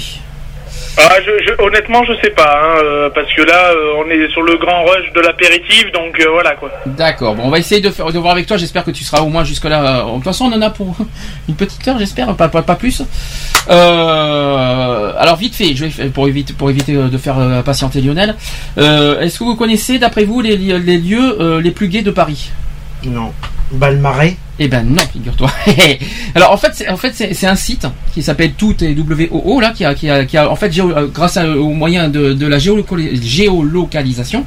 Ah, 0.97 1.17
je, 1.27 1.31
je- 1.45 1.61
honnêtement, 1.63 2.05
je 2.05 2.13
sais 2.23 2.31
pas, 2.31 2.61
hein, 2.63 2.79
euh, 2.85 3.11
parce 3.11 3.33
que 3.35 3.43
là, 3.43 3.71
euh, 3.73 3.95
on 4.05 4.09
est 4.11 4.29
sur 4.31 4.43
le 4.43 4.57
grand 4.59 4.85
rush 4.85 5.13
de 5.13 5.21
l'apéritif, 5.21 5.91
donc 5.93 6.19
euh, 6.21 6.31
voilà 6.31 6.55
quoi. 6.55 6.71
D'accord, 6.87 7.35
bon, 7.35 7.43
on 7.47 7.51
va 7.51 7.59
essayer 7.59 7.81
de, 7.81 7.91
faire, 7.91 8.07
de 8.13 8.19
voir 8.19 8.33
avec 8.33 8.47
toi. 8.47 8.57
J'espère 8.57 8.85
que 8.85 8.93
tu 8.93 9.03
seras 9.03 9.21
au 9.23 9.29
moins 9.29 9.43
jusque-là. 9.43 10.05
De 10.05 10.15
toute 10.15 10.25
façon, 10.25 10.45
on 10.47 10.57
en 10.57 10.63
a 10.63 10.71
pour 10.71 10.97
une 11.49 11.57
petite 11.57 11.87
heure, 11.89 11.99
j'espère, 11.99 12.35
pas, 12.37 12.49
pas, 12.49 12.75
plus. 12.77 13.03
Euh, 13.71 15.13
alors, 15.19 15.37
vite 15.37 15.55
fait, 15.57 15.75
je 15.75 15.87
vais, 15.87 16.09
pour 16.11 16.29
éviter, 16.29 16.53
pour 16.53 16.71
éviter 16.71 16.95
euh, 16.95 17.09
de 17.09 17.19
faire 17.19 17.39
euh, 17.39 17.63
patienter 17.63 18.01
Lionel, 18.01 18.37
euh, 18.79 19.21
est-ce 19.21 19.39
que 19.41 19.45
vous 19.45 19.57
connaissez, 19.57 19.99
d'après 19.99 20.25
vous, 20.25 20.41
les, 20.41 20.57
les 20.57 20.99
lieux 20.99 21.37
euh, 21.41 21.61
les 21.61 21.71
plus 21.73 21.89
gays 21.89 22.03
de 22.03 22.11
Paris? 22.13 22.51
Non. 23.07 23.33
Balmarais 23.73 24.37
Eh 24.59 24.69
ben 24.69 24.85
non, 24.85 25.03
figure-toi. 25.13 25.51
Alors 26.35 26.53
en 26.53 26.57
fait, 26.57 26.71
c'est, 26.75 26.89
en 26.89 26.97
fait, 26.97 27.13
c'est, 27.15 27.47
un 27.47 27.57
site 27.57 27.87
qui 28.13 28.23
s'appelle 28.23 28.53
Tout 28.53 28.75
et 28.85 28.95
WOO 28.95 29.61
là, 29.61 29.71
qui 29.71 29.85
a, 29.85 29.95
qui 29.95 30.09
a, 30.11 30.25
qui 30.27 30.37
a 30.37 30.51
en 30.51 30.55
fait 30.57 30.77
euh, 30.79 31.09
grâce 31.13 31.39
au 31.39 31.71
moyen 31.71 32.09
de, 32.09 32.47
la 32.47 32.59
géolocali- 32.59 33.21
géolocalisation, 33.23 34.45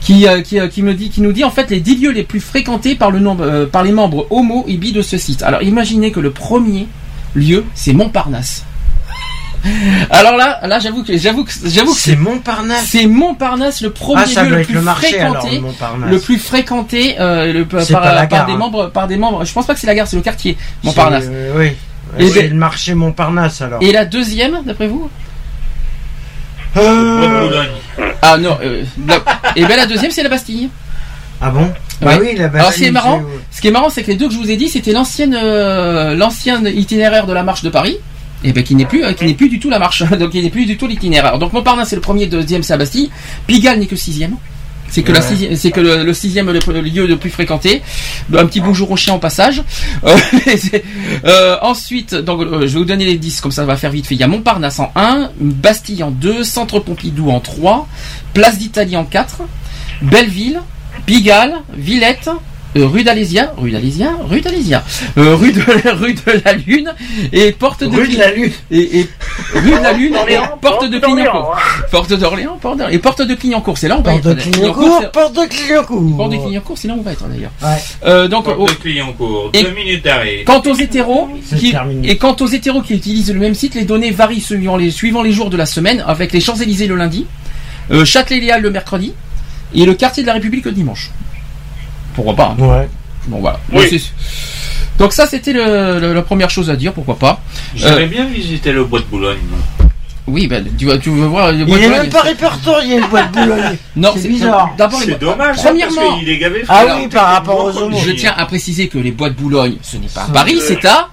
qui, 0.00 0.26
euh, 0.26 0.40
qui, 0.42 0.58
euh, 0.60 0.68
qui 0.68 0.82
me 0.82 0.94
dit, 0.94 1.10
qui 1.10 1.20
nous 1.20 1.32
dit 1.32 1.44
en 1.44 1.50
fait 1.50 1.70
les 1.70 1.80
10 1.80 1.96
lieux 1.96 2.12
les 2.12 2.22
plus 2.22 2.40
fréquentés 2.40 2.94
par 2.94 3.10
le 3.10 3.18
nombre, 3.18 3.64
par 3.66 3.82
les 3.84 3.92
membres 3.92 4.26
homo 4.30 4.64
et 4.68 4.76
bi 4.76 4.92
de 4.92 5.02
ce 5.02 5.18
site. 5.18 5.42
Alors 5.42 5.62
imaginez 5.62 6.12
que 6.12 6.20
le 6.20 6.30
premier 6.30 6.86
lieu 7.34 7.64
c'est 7.74 7.92
Montparnasse. 7.92 8.64
Alors 10.10 10.36
là, 10.36 10.60
là 10.66 10.78
j'avoue 10.80 11.04
que 11.04 11.16
j'avoue 11.16 11.44
que 11.44 11.52
j'avoue 11.66 11.94
que 11.94 12.00
C'est 12.00 12.16
Montparnasse. 12.16 12.86
c'est 12.88 13.06
Montparnasse 13.06 13.80
le 13.80 13.90
premier 13.90 14.22
Ah, 14.36 14.42
lieu 14.44 14.56
le 14.56 14.62
plus 14.64 14.74
le 14.74 14.80
marché 14.82 15.18
alors, 15.20 15.34
fréquenté 15.36 15.56
le 15.56 15.62
Montparnasse. 15.62 16.10
le 16.10 16.18
plus 16.18 16.38
fréquenté 16.38 17.16
euh, 17.20 17.52
le, 17.52 17.64
par, 17.64 17.80
des 18.46 18.52
hein. 18.52 18.56
membres 18.56 18.88
par 18.88 19.06
des 19.06 19.16
membres 19.16 19.44
je 19.44 19.52
pense 19.52 19.66
pas 19.66 19.74
que 19.74 19.80
c'est 19.80 19.86
la 19.86 19.94
gare 19.94 20.06
c'est 20.08 20.16
le 20.16 20.22
quartier 20.22 20.56
Montparnasse 20.82 21.24
C'est, 21.24 21.30
euh, 21.32 21.52
oui. 21.56 21.72
Et 22.18 22.28
c'est 22.28 22.42
ben- 22.42 22.50
le 22.50 22.56
marché 22.56 22.94
Montparnasse 22.94 23.62
alors. 23.62 23.80
et 23.82 23.92
la 23.92 24.04
deuxième 24.04 24.62
d'après 24.64 24.88
vous 24.88 25.08
Euh, 26.76 27.62
ah 28.22 28.38
non 28.38 28.58
euh, 28.62 28.82
et 29.56 29.64
ben 29.66 29.76
la 29.76 29.86
deuxième 29.86 30.10
c'est 30.10 30.22
la 30.22 30.28
Bastille 30.30 30.70
Ah 31.40 31.50
bon? 31.50 31.70
Bah 32.00 32.12
Oui. 32.18 32.28
oui, 32.32 32.36
la 32.36 32.44
alors 32.46 32.52
Bastille, 32.68 32.86
c'est 32.86 32.90
marrant 32.90 33.20
c'est- 33.50 33.56
ce 33.56 33.60
qui 33.60 33.68
est 33.68 33.70
marrant 33.70 33.90
c'est 33.90 34.02
que 34.02 34.08
les 34.10 34.16
deux 34.16 34.26
que 34.28 34.32
je 34.34 34.38
vous 34.38 34.50
ai 34.50 34.56
dit 34.56 34.68
c'était 34.68 34.92
l'ancienne 34.92 35.34
euh, 35.40 36.14
l'ancien 36.16 36.64
itinéraire 36.64 37.26
de 37.26 37.32
la 37.34 37.42
marche 37.42 37.62
de 37.62 37.68
Paris 37.70 37.98
et 38.44 38.52
ben 38.52 38.62
qui 38.64 38.74
n'est 38.74 38.86
plus 38.86 39.04
euh, 39.04 39.12
qui 39.12 39.24
n'est 39.24 39.34
plus 39.34 39.48
du 39.48 39.58
tout 39.60 39.70
la 39.70 39.78
marche 39.78 40.02
donc 40.18 40.30
qui 40.30 40.42
n'est 40.42 40.50
plus 40.50 40.66
du 40.66 40.76
tout 40.76 40.86
l'itinéraire 40.86 41.38
donc 41.38 41.52
Montparnasse 41.52 41.88
c'est 41.90 41.96
le 41.96 42.02
premier 42.02 42.26
deuxième 42.26 42.62
c'est 42.62 42.72
la 42.72 42.78
Bastille 42.78 43.10
Pigalle 43.46 43.78
n'est 43.78 43.86
que 43.86 43.96
sixième 43.96 44.36
c'est 44.88 45.02
que, 45.02 45.10
la 45.12 45.20
Ouais. 45.20 45.26
sixième- 45.26 45.56
c'est 45.56 45.70
que 45.70 45.80
le, 45.80 46.04
le 46.04 46.12
sixième 46.12 46.50
le, 46.50 46.58
le 46.70 46.80
lieu 46.82 47.06
le 47.06 47.16
plus 47.16 47.30
fréquenté. 47.30 47.80
Un 48.36 48.44
petit 48.44 48.60
bonjour 48.60 48.90
au 48.90 48.96
chien 48.96 49.14
au 49.14 49.18
passage. 49.18 49.62
Euh, 50.04 50.18
euh, 51.24 51.56
ensuite, 51.62 52.14
donc, 52.14 52.42
euh, 52.42 52.60
je 52.62 52.66
vais 52.74 52.78
vous 52.80 52.84
donner 52.84 53.06
les 53.06 53.16
10, 53.16 53.40
comme 53.40 53.52
ça 53.52 53.64
va 53.64 53.76
faire 53.78 53.90
vite 53.90 54.06
fait. 54.06 54.14
Il 54.16 54.20
y 54.20 54.24
a 54.24 54.26
Montparnasse 54.28 54.80
en 54.80 54.92
1, 54.94 55.30
Bastille 55.40 56.02
en 56.02 56.10
2, 56.10 56.44
Centre 56.44 56.78
Pompidou 56.80 57.30
en 57.30 57.40
3, 57.40 57.88
Place 58.34 58.58
d'Italie 58.58 58.96
en 58.96 59.04
4, 59.04 59.38
Belleville, 60.02 60.60
Pigalle, 61.06 61.54
Villette, 61.74 62.28
euh, 62.76 62.86
rue 62.86 63.04
d'Alésia, 63.04 63.52
rue 63.56 63.70
d'Alésia, 63.70 64.12
rue 64.28 64.40
d'Alésia, 64.40 64.82
euh, 65.18 65.34
rue 65.36 65.52
de 65.52 65.60
rue 65.92 66.14
de 66.14 66.42
la 66.44 66.52
Lune 66.54 66.92
et 67.32 67.52
porte 67.52 67.84
de 67.84 67.94
Rue 67.96 68.08
de 68.08 68.18
la 68.18 68.32
Lune. 68.32 68.50
et, 68.70 69.00
et 69.00 69.08
rue 69.54 69.70
de 69.70 69.82
la 69.82 69.92
Lune 69.92 70.14
et 70.28 70.36
porte 70.60 70.84
de 70.88 70.98
d'Orléans, 70.98 71.14
Clignancourt. 71.30 71.56
Porte 71.90 72.12
d'Orléans, 72.14 72.58
porte 72.60 72.78
d'Orléans. 72.78 72.94
et 72.94 72.98
porte 72.98 73.22
de 73.22 73.34
Clignancourt, 73.34 73.76
c'est 73.78 73.88
là 73.88 73.96
où 73.96 74.00
on 74.00 74.02
va 74.02 74.12
Porte 74.12 74.24
de 74.24 74.30
être. 74.32 74.50
Clignancourt, 74.50 75.10
porte 75.12 75.34
de 75.36 75.46
Clignancourt. 75.46 76.16
Porte 76.16 76.32
de 76.32 76.36
Clignancourt, 76.36 76.78
c'est 76.78 76.88
là 76.88 76.94
où 76.94 76.98
on 77.00 77.02
va 77.02 77.12
être 77.12 77.28
d'ailleurs. 77.28 77.50
Ouais. 77.62 77.68
Euh, 78.06 78.28
donc, 78.28 78.44
Porte 78.44 78.58
au- 78.58 78.66
de 78.66 78.72
Clignancourt, 78.72 79.50
Et- 79.52 79.62
deux 79.62 79.70
minutes 79.74 80.04
d'arrêt. 80.04 80.42
quant 80.46 80.62
aux 80.66 80.74
hétéros, 80.74 81.28
qui- 81.58 81.74
et 82.04 82.16
quant 82.16 82.36
aux 82.40 82.46
hétéros 82.46 82.82
qui 82.82 82.94
utilisent 82.94 83.32
le 83.32 83.40
même 83.40 83.54
site, 83.54 83.74
les 83.74 83.84
données 83.84 84.10
varient 84.10 84.40
suivant 84.40 84.76
les, 84.76 84.90
suivant 84.90 85.22
les 85.22 85.32
jours 85.32 85.50
de 85.50 85.56
la 85.56 85.66
semaine, 85.66 86.02
avec 86.06 86.32
les 86.32 86.40
Champs-Élysées 86.40 86.86
le 86.86 86.96
lundi, 86.96 87.26
euh, 87.90 88.04
Châtelet-Léal 88.04 88.62
le 88.62 88.70
mercredi, 88.70 89.12
et 89.74 89.84
le 89.84 89.94
quartier 89.94 90.22
de 90.22 90.26
la 90.28 90.34
République 90.34 90.64
le 90.64 90.72
dimanche. 90.72 91.10
Pourquoi 92.14 92.34
pas 92.36 92.54
hein. 92.58 92.62
Ouais. 92.62 92.88
Bon 93.26 93.38
voilà. 93.38 93.60
Oui. 93.72 94.02
Donc, 94.98 95.12
ça 95.12 95.26
c'était 95.26 95.52
le- 95.52 95.98
le- 96.00 96.12
la 96.12 96.22
première 96.22 96.50
chose 96.50 96.68
à 96.70 96.76
dire, 96.76 96.92
pourquoi 96.92 97.16
pas. 97.18 97.40
J'aimerais 97.74 98.06
bien 98.06 98.26
visiter 98.26 98.72
le 98.72 98.84
bois 98.84 99.00
de 99.00 99.04
Boulogne. 99.06 99.38
moi. 99.50 99.88
Oui, 100.28 100.46
ben 100.46 100.64
tu, 100.78 100.84
veux- 100.86 100.98
tu 101.00 101.10
veux 101.10 101.26
voir 101.26 101.50
le 101.50 101.58
Il 101.58 101.64
bois 101.66 101.76
de 101.78 101.82
est 101.82 101.86
Boulogne, 101.86 102.02
même 102.02 102.10
pas 102.10 102.20
répertorié 102.20 103.00
le 103.00 103.06
bois 103.08 103.22
de 103.24 103.32
Boulogne. 103.32 103.76
Non, 103.96 104.12
c'est 104.16 104.28
bizarre. 104.28 104.70
D'abord, 104.78 105.00
C'est 105.04 105.18
dommage, 105.18 105.56
hein, 105.58 105.62
Premièrement, 105.64 106.00
parce 106.08 106.18
qu'il 106.20 106.28
est 106.28 106.38
gavé. 106.38 106.62
Ah 106.68 106.84
oui, 106.96 107.08
par 107.08 107.26
rapport 107.32 107.64
aux 107.64 107.76
homos. 107.76 107.98
je 107.98 108.10
tiens 108.12 108.34
à 108.36 108.46
préciser 108.46 108.86
que 108.88 108.98
les 108.98 109.10
bois 109.10 109.30
de 109.30 109.34
Boulogne, 109.34 109.76
ce 109.82 109.96
n'est 109.96 110.06
pas 110.06 110.22
à 110.24 110.28
Paris, 110.32 110.58
c'est 110.66 110.84
à 110.84 111.08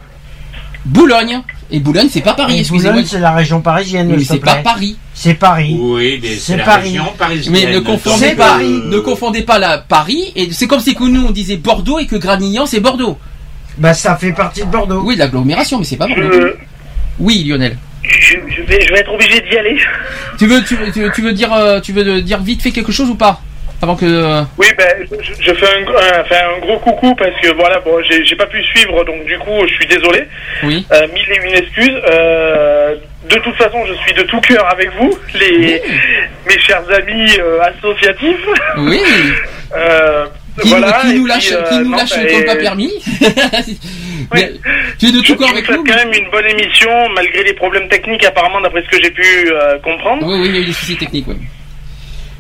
Boulogne. 0.86 1.42
Et 1.72 1.80
Boulogne, 1.80 2.08
c'est 2.10 2.22
pas 2.22 2.34
Paris, 2.34 2.60
Et. 2.66 2.68
Boulogne, 2.70 3.06
c'est 3.06 3.20
la 3.20 3.32
région 3.32 3.62
parisienne. 3.62 4.08
Mais 4.16 4.24
c'est 4.24 4.40
pas. 4.40 4.56
Paris. 4.56 4.98
C'est 5.14 5.36
Paris. 5.36 5.76
Oui, 5.80 6.20
mais 6.22 6.30
C'est 6.36 6.58
la 6.58 6.64
Paris. 6.64 6.90
région 6.90 7.06
parisienne. 7.18 7.54
Mais 7.54 7.72
ne 7.72 7.80
confondez 7.80 8.32
pas, 8.32 8.54
Paris. 8.54 8.82
ne 8.86 9.00
confondez 9.00 9.42
pas 9.44 9.60
la 9.60 9.78
Paris 9.78 10.32
et 10.36 10.50
c'est 10.52 10.66
comme 10.68 10.80
si 10.80 10.96
que 10.96 11.04
nous 11.04 11.26
on 11.28 11.32
disait 11.32 11.58
Bordeaux 11.58 12.00
et 12.00 12.08
que 12.08 12.16
Gradignan 12.16 12.66
c'est 12.66 12.80
Bordeaux. 12.80 13.18
Bah 13.78 13.94
ça 13.94 14.16
fait 14.18 14.32
partie 14.34 14.62
de 14.62 14.66
Bordeaux. 14.72 15.02
Oui, 15.06 15.16
l'agglomération, 15.16 15.78
mais 15.80 15.86
c'est 15.86 15.98
pas 15.98 16.08
Bordeaux. 16.08 16.32
Je, 16.32 16.54
Oui, 17.20 17.44
Lionel. 17.48 17.78
je, 18.04 18.36
je 18.48 18.62
vais, 18.64 18.82
je 18.86 18.92
vais 18.94 19.00
être 19.00 19.14
obligé 19.14 19.40
d'y 19.42 19.58
aller. 19.58 19.78
Tu 20.38 20.48
veux, 20.48 20.64
tu, 20.64 20.76
veux- 20.76 20.92
tu, 20.92 21.02
veux- 21.04 21.12
tu 21.14 21.22
veux 21.22 21.34
dire, 21.34 21.54
euh, 21.54 21.80
tu 21.82 21.94
veux 21.94 22.22
dire 22.22 22.42
vite 22.42 22.62
fait 22.62 22.72
quelque 22.72 22.92
chose 22.92 23.10
ou 23.10 23.16
pas? 23.16 23.42
Avant 23.82 23.96
que. 23.96 24.06
euh, 24.06 24.42
Oui, 24.58 24.68
ben, 24.78 24.88
je, 25.22 25.34
je 25.44 25.54
fais 25.54 25.66
un, 25.68 25.82
un- 25.88 26.22
enfin, 26.22 26.36
un 26.56 26.60
gros 26.60 26.80
coucou 26.80 27.16
parce 27.16 27.32
que 27.42 27.54
voilà, 27.56 27.80
bon, 27.80 28.02
j'ai 28.04 28.36
pas 28.36 28.46
pu 28.48 28.62
suivre, 28.64 29.04
donc 29.06 29.24
du 29.26 29.38
coup, 29.40 29.60
je 29.68 29.74
suis 29.74 29.88
désolé. 29.88 30.24
Oui. 30.64 30.86
Euh, 30.92 31.08
mille 31.14 31.30
et 31.32 31.48
une 31.48 31.56
excuses. 31.56 32.02
Euh, 32.12 32.96
de 33.30 33.36
toute 33.40 33.56
façon, 33.56 33.86
je 33.86 33.94
suis 33.96 34.14
de 34.14 34.24
tout 34.24 34.40
cœur 34.42 34.66
avec 34.72 34.90
vous, 35.00 35.18
les, 35.36 35.82
mes 36.48 36.60
chers 36.60 36.84
amis 36.94 37.32
euh, 37.40 37.60
associatifs. 37.62 38.46
Oui. 38.78 39.00
Qui, 40.62 40.70
voilà, 40.72 40.92
qui 41.02 41.08
nous 41.14 41.24
puis, 41.24 41.32
lâche, 41.32 41.52
euh, 41.54 41.64
qui 41.70 41.78
nous 41.80 41.90
non, 41.90 41.98
lâche 41.98 42.10
ben, 42.18 42.28
quand 42.28 42.46
pas 42.48 42.56
permis. 42.58 42.92
Mais 44.34 44.52
tu 45.00 45.06
es 45.06 45.12
de 45.14 45.22
tout 45.22 45.36
corps 45.38 45.50
avec 45.52 45.70
nous. 45.70 45.84
quand 45.86 45.96
même 45.96 46.12
une 46.14 46.30
bonne 46.32 46.48
émission, 46.48 46.90
malgré 47.16 47.44
les 47.46 47.54
problèmes 47.54 47.88
techniques, 47.88 48.26
apparemment, 48.26 48.60
d'après 48.60 48.82
ce 48.84 48.90
que 48.98 49.02
j'ai 49.02 49.12
pu 49.12 49.50
comprendre. 49.84 50.26
Oui, 50.26 50.40
oui, 50.42 50.48
il 50.50 50.56
y 50.56 50.58
a 50.58 50.62
eu 50.62 50.66
des 50.66 50.74
soucis 50.74 50.98
techniques. 50.98 51.28
Oui. 51.30 51.36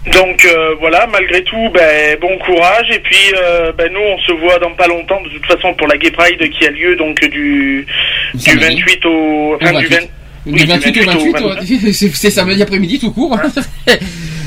Donc 0.07 0.45
euh, 0.45 0.75
voilà, 0.79 1.07
malgré 1.07 1.43
tout, 1.43 1.69
ben, 1.73 2.17
bon 2.21 2.37
courage. 2.39 2.89
Et 2.91 2.99
puis 2.99 3.33
euh, 3.35 3.71
ben, 3.77 3.91
nous, 3.91 3.99
on 3.99 4.17
se 4.19 4.31
voit 4.33 4.57
dans 4.59 4.73
pas 4.73 4.87
longtemps, 4.87 5.21
de 5.21 5.29
toute 5.29 5.45
façon, 5.45 5.73
pour 5.73 5.87
la 5.87 5.97
Gay 5.97 6.11
Pride 6.11 6.49
qui 6.51 6.65
a 6.65 6.71
lieu 6.71 6.95
donc 6.95 7.19
du, 7.19 7.85
du 8.33 8.39
Samedi. 8.39 8.81
28 8.81 9.05
au, 9.05 9.55
enfin, 9.55 9.79
du 9.79 9.87
28. 9.87 9.99
20 9.99 9.99
Du 10.45 10.53
Oui, 10.53 10.61
du 10.61 10.65
28 10.65 11.01
au 11.01 11.05
28, 11.05 11.31
28 11.31 11.41
au 11.41 11.49
ouais. 11.49 11.93
c'est 11.93 12.15
c'est 12.15 12.29
samedi 12.29 12.61
après-midi 12.61 12.99
tout 12.99 13.11
court. 13.11 13.37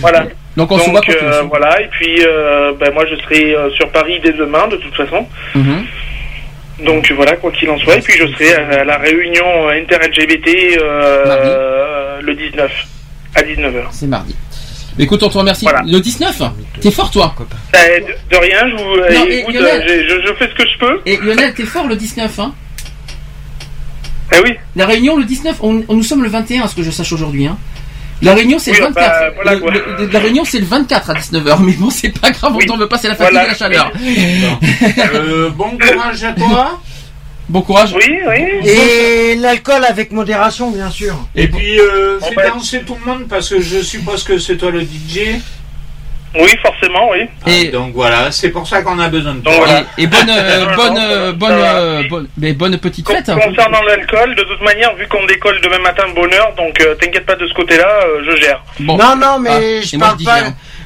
Voilà. 0.01 0.27
Donc 0.57 0.71
on 0.71 0.79
se 0.79 0.91
voit 0.91 1.01
euh, 1.09 1.43
voilà, 1.49 1.81
et 1.81 1.87
puis 1.87 2.23
euh, 2.27 2.73
ben, 2.79 2.93
moi 2.93 3.07
je 3.09 3.15
serai 3.23 3.55
sur 3.77 3.89
Paris 3.91 4.21
dès 4.23 4.33
demain 4.33 4.67
de 4.69 4.77
toute 4.77 4.95
façon. 4.95 5.27
Mhm. 5.55 5.85
Donc 6.85 7.11
voilà, 7.13 7.37
quoi 7.37 7.53
qu'il 7.53 7.71
en 7.71 7.79
soit, 7.79 7.97
et 7.97 8.01
puis 8.01 8.15
je 8.19 8.27
serai 8.33 8.55
à, 8.55 8.85
la 8.85 8.99
réunion 8.99 9.69
inter-LGBT 9.69 10.79
le 12.21 12.35
19 12.35 12.71
à 13.37 13.43
19h. 13.43 13.85
C'est 13.93 14.09
mardi. 14.09 14.35
Écoute, 14.99 15.23
on 15.23 15.29
te 15.29 15.39
remercie. 15.39 15.65
Voilà. 15.65 15.83
Le 15.87 16.01
19 16.01 16.43
T'es 16.81 16.91
fort 16.91 17.11
toi 17.11 17.35
Ben, 17.73 18.03
de, 18.05 18.35
de 18.37 18.41
rien, 18.41 18.61
je 18.69 18.75
vous 18.77 18.97
Non, 19.19 19.27
et 19.27 19.39
écoute, 19.39 19.55
Lionel- 19.55 20.23
je, 20.27 20.35
fais 20.35 20.49
ce 20.51 20.55
que 20.55 20.69
je 20.69 20.79
peux. 20.79 21.01
Et 21.07 21.17
Lionel, 21.19 21.55
t'es 21.55 21.65
fort 21.65 21.87
le 21.87 21.97
19 21.97 22.39
hein 22.39 22.53
Eh 24.35 24.41
oui. 24.45 24.55
La 24.77 24.87
réunion 24.87 25.17
le 25.17 25.25
19, 25.25 25.57
on, 25.62 25.83
on- 25.89 25.95
nous 25.95 26.03
sommes 26.03 26.23
le 26.23 26.29
21 26.29 26.65
à 26.65 26.69
ce 26.69 26.75
que 26.77 26.83
je 26.83 26.91
sache 26.91 27.12
aujourd'hui. 27.12 27.47
Hein. 27.47 27.57
La 28.21 28.35
réunion 28.35 28.59
c'est 28.61 28.71
Oui, 28.71 28.79
le 28.79 28.93
bah, 28.93 29.01
24. 29.01 29.35
voilà, 29.35 29.55
Le- 29.55 29.61
quoi. 29.61 29.71
le- 29.73 30.07
la 30.12 30.19
réunion 30.21 30.45
c'est 30.45 30.61
le 30.61 30.67
24 30.67 31.11
à 31.11 31.15
19h, 31.15 31.59
mais 31.61 31.73
bon 31.73 31.91
c'est 31.91 32.11
pas 32.21 32.31
grave, 32.31 32.53
on 32.55 32.59
t'en 32.61 32.77
veut 32.77 32.87
pas, 32.87 32.97
c'est 32.97 33.09
la 33.09 33.17
fatigue 33.17 33.33
Voilà. 33.33 33.47
et 33.47 33.51
la 33.51 33.57
chaleur. 33.57 33.93
Euh, 35.15 35.51
bon 35.51 35.77
courage 35.77 36.23
à 36.23 36.33
toi. 36.33 36.81
Bon 37.49 37.61
courage. 37.62 37.93
Oui, 37.95 38.19
oui. 38.29 38.69
Et 38.69 39.37
l'alcool 39.37 39.85
avec 39.85 40.12
modération, 40.12 40.71
bien 40.71 40.91
sûr. 40.91 41.15
Et 41.35 41.49
puis, 41.49 41.79
euh, 41.81 42.19
fais 42.21 42.49
danser 42.49 42.83
tout 42.83 42.97
le 43.05 43.11
monde 43.12 43.29
parce 43.29 43.49
que 43.51 43.61
je 43.61 43.81
suppose 43.83 44.23
que 44.25 44.39
c'est 44.39 44.57
toi 44.57 44.71
le 44.71 44.81
DJ. 44.83 45.39
Oui, 46.35 46.49
forcément, 46.62 47.11
oui. 47.11 47.27
Et, 47.47 47.69
Donc 47.69 47.93
voilà, 47.93 48.33
c'est 48.33 48.49
pour 48.49 48.67
ça 48.67 48.81
qu'on 48.81 48.99
a 48.99 49.09
besoin 49.09 49.35
de 49.35 49.41
toi. 49.41 49.53
Voilà. 49.55 49.85
et, 49.99 50.05
et 50.05 50.07
bonne, 50.07 50.31
euh, 50.31 50.65
bonne, 50.77 50.97
euh, 50.99 51.33
bonne, 51.35 51.53
euh, 51.53 52.03
bonne, 52.09 52.27
mais 52.39 52.55
bonne 52.55 52.79
petite 52.79 53.07
fête. 53.07 53.29
hein. 53.29 53.39
Concernant 53.39 53.83
l'alcool, 53.83 54.35
de 54.35 54.43
toute 54.45 54.62
manière, 54.62 54.95
vu 54.97 55.07
qu'on 55.09 55.27
décolle 55.27 55.61
demain 55.62 55.81
matin 55.81 56.09
de 56.09 56.15
bonne 56.15 56.33
heure, 56.33 56.55
donc 56.57 56.81
euh, 56.81 56.95
t'inquiète 56.95 57.27
pas 57.27 57.35
de 57.37 57.47
ce 57.47 57.53
côté-là, 57.53 57.87
euh, 58.07 58.23
je 58.31 58.41
gère. 58.41 58.62
Bon. 58.81 58.97
Non, 58.97 59.15
non, 59.15 59.41
mais 59.41 59.81
Ah, 59.83 59.83
je 59.83 59.97
moi, 59.99 60.07
parle 60.07 60.21
je 60.21 60.25
pas. 60.25 60.41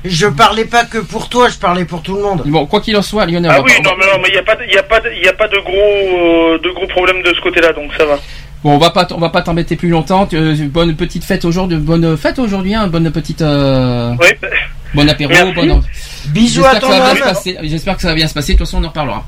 Je 0.08 0.26
parlais 0.26 0.64
pas 0.64 0.84
que 0.84 0.98
pour 0.98 1.28
toi, 1.28 1.48
je 1.48 1.56
parlais 1.56 1.84
pour 1.84 2.02
tout 2.02 2.14
le 2.16 2.22
monde. 2.22 2.42
Bon, 2.46 2.66
quoi 2.66 2.80
qu'il 2.80 2.96
en 2.96 3.02
soit, 3.02 3.26
Lionel. 3.26 3.50
Ah 3.54 3.58
on 3.60 3.62
va 3.62 3.64
oui, 3.66 3.72
non, 3.84 3.90
mais 3.98 4.06
non, 4.06 4.18
mais 4.22 4.28
il 4.28 4.32
n'y 4.32 4.38
a 4.38 4.42
pas, 4.42 4.56
de- 4.56 4.64
y 4.64 4.76
a 4.78 4.82
pas, 4.82 5.00
y 5.22 5.28
a 5.28 5.32
pas 5.32 5.48
de 5.48 5.58
gros, 5.58 5.74
euh, 5.74 6.58
de 6.58 6.70
gros 6.70 6.86
problèmes 6.86 7.22
de 7.22 7.32
ce 7.34 7.40
côté-là, 7.40 7.72
donc 7.72 7.90
ça 7.98 8.04
va. 8.06 8.18
Bon, 8.64 8.74
on 8.74 8.78
va 8.78 8.90
pas, 8.90 9.04
t- 9.04 9.14
on 9.14 9.18
va 9.18 9.28
pas 9.30 9.42
t'embêter 9.42 9.76
plus 9.76 9.88
longtemps. 9.90 10.28
Euh, 10.32 10.56
bonne 10.68 10.96
petite 10.96 11.24
fête 11.24 11.44
aujourd'hui, 11.44 11.78
bonne 11.78 12.16
fête 12.16 12.38
aujourd'hui, 12.38 12.74
hein, 12.74 12.86
bonne 12.88 13.10
petite, 13.12 13.42
euh, 13.42 14.12
Oui, 14.20 14.28
bah, 14.40 14.48
bon 14.94 15.08
apéro, 15.08 15.30
Merci. 15.30 16.28
Bisous 16.28 16.64
à 16.64 16.74
passer. 16.80 17.56
J'espère 17.62 17.96
que 17.96 18.02
ça 18.02 18.08
va 18.08 18.14
bien 18.14 18.26
se 18.26 18.34
passer. 18.34 18.54
De 18.54 18.58
toute 18.58 18.66
façon, 18.66 18.78
on 18.82 18.84
en 18.84 18.88
reparlera. 18.88 19.24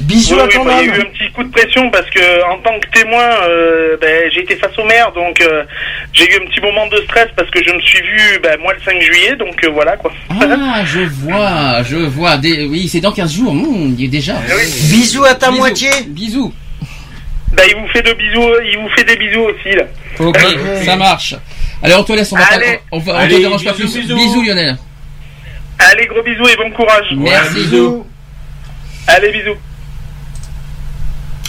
Bisous 0.00 0.34
oui, 0.34 0.40
à 0.40 0.44
oui, 0.46 0.54
ton 0.54 0.64
bah, 0.64 0.72
il 0.82 0.88
y 0.88 0.90
a 0.90 0.96
eu 0.96 1.00
un 1.00 1.04
petit 1.04 1.30
coup 1.32 1.44
de 1.44 1.50
pression 1.50 1.88
parce 1.90 2.08
que 2.10 2.44
en 2.52 2.58
tant 2.58 2.78
que 2.80 2.88
témoin, 2.98 3.22
euh, 3.48 3.96
ben, 4.00 4.24
j'ai 4.32 4.40
été 4.42 4.56
face 4.56 4.76
au 4.76 4.84
maire, 4.84 5.12
donc 5.12 5.40
euh, 5.40 5.62
j'ai 6.12 6.24
eu 6.30 6.42
un 6.42 6.46
petit 6.46 6.60
moment 6.60 6.86
de 6.88 6.96
stress 7.02 7.28
parce 7.36 7.48
que 7.50 7.62
je 7.64 7.70
me 7.70 7.80
suis 7.80 8.02
vu, 8.02 8.38
ben, 8.42 8.58
moi, 8.60 8.72
le 8.74 8.80
5 8.82 9.00
juillet, 9.00 9.36
donc 9.36 9.54
euh, 9.64 9.70
voilà 9.72 9.96
quoi. 9.96 10.12
Ah, 10.30 10.84
je 10.84 11.00
vois, 11.00 11.82
je 11.84 11.96
vois. 11.96 12.36
Des- 12.38 12.64
Oui, 12.66 12.88
c'est 12.88 13.00
dans 13.00 13.12
15 13.12 13.32
jours. 13.34 13.54
Mmh, 13.54 13.94
il 13.98 14.04
est 14.06 14.08
déjà. 14.08 14.34
Oui. 14.48 14.64
Bisous 14.90 15.24
à 15.24 15.34
ta 15.36 15.46
Bisous. 15.48 15.58
moitié. 15.58 15.90
Bisous. 16.08 16.52
Ben, 17.52 17.62
il 17.68 17.76
vous 17.76 17.86
fait 17.88 18.02
de 18.02 18.12
bisous, 18.14 18.50
il 18.68 18.78
vous 18.78 18.88
fait 18.96 19.04
des 19.04 19.16
bisous 19.16 19.42
aussi 19.42 19.76
là. 19.76 19.84
Ok, 20.18 20.38
ça 20.84 20.96
marche. 20.96 21.36
Allez, 21.82 21.94
on 21.94 22.02
te 22.02 22.12
laisse. 22.12 22.32
On 22.32 22.36
va 22.36 22.44
Allez. 22.50 22.66
pas, 22.66 22.82
on 22.90 22.98
va, 22.98 23.12
on 23.12 23.16
Allez, 23.16 23.36
te 23.36 23.40
dérange 23.42 23.64
pas 23.64 23.72
bisous, 23.74 23.92
plus. 23.92 24.12
bisous. 24.12 24.42
Lionel. 24.42 24.76
Allez, 25.78 26.06
gros 26.06 26.22
bisous 26.22 26.48
et 26.48 26.56
bon 26.56 26.70
courage. 26.72 27.06
Merci. 27.16 27.54
Bisous. 27.54 28.04
Allez, 29.06 29.30
bisous. 29.30 29.56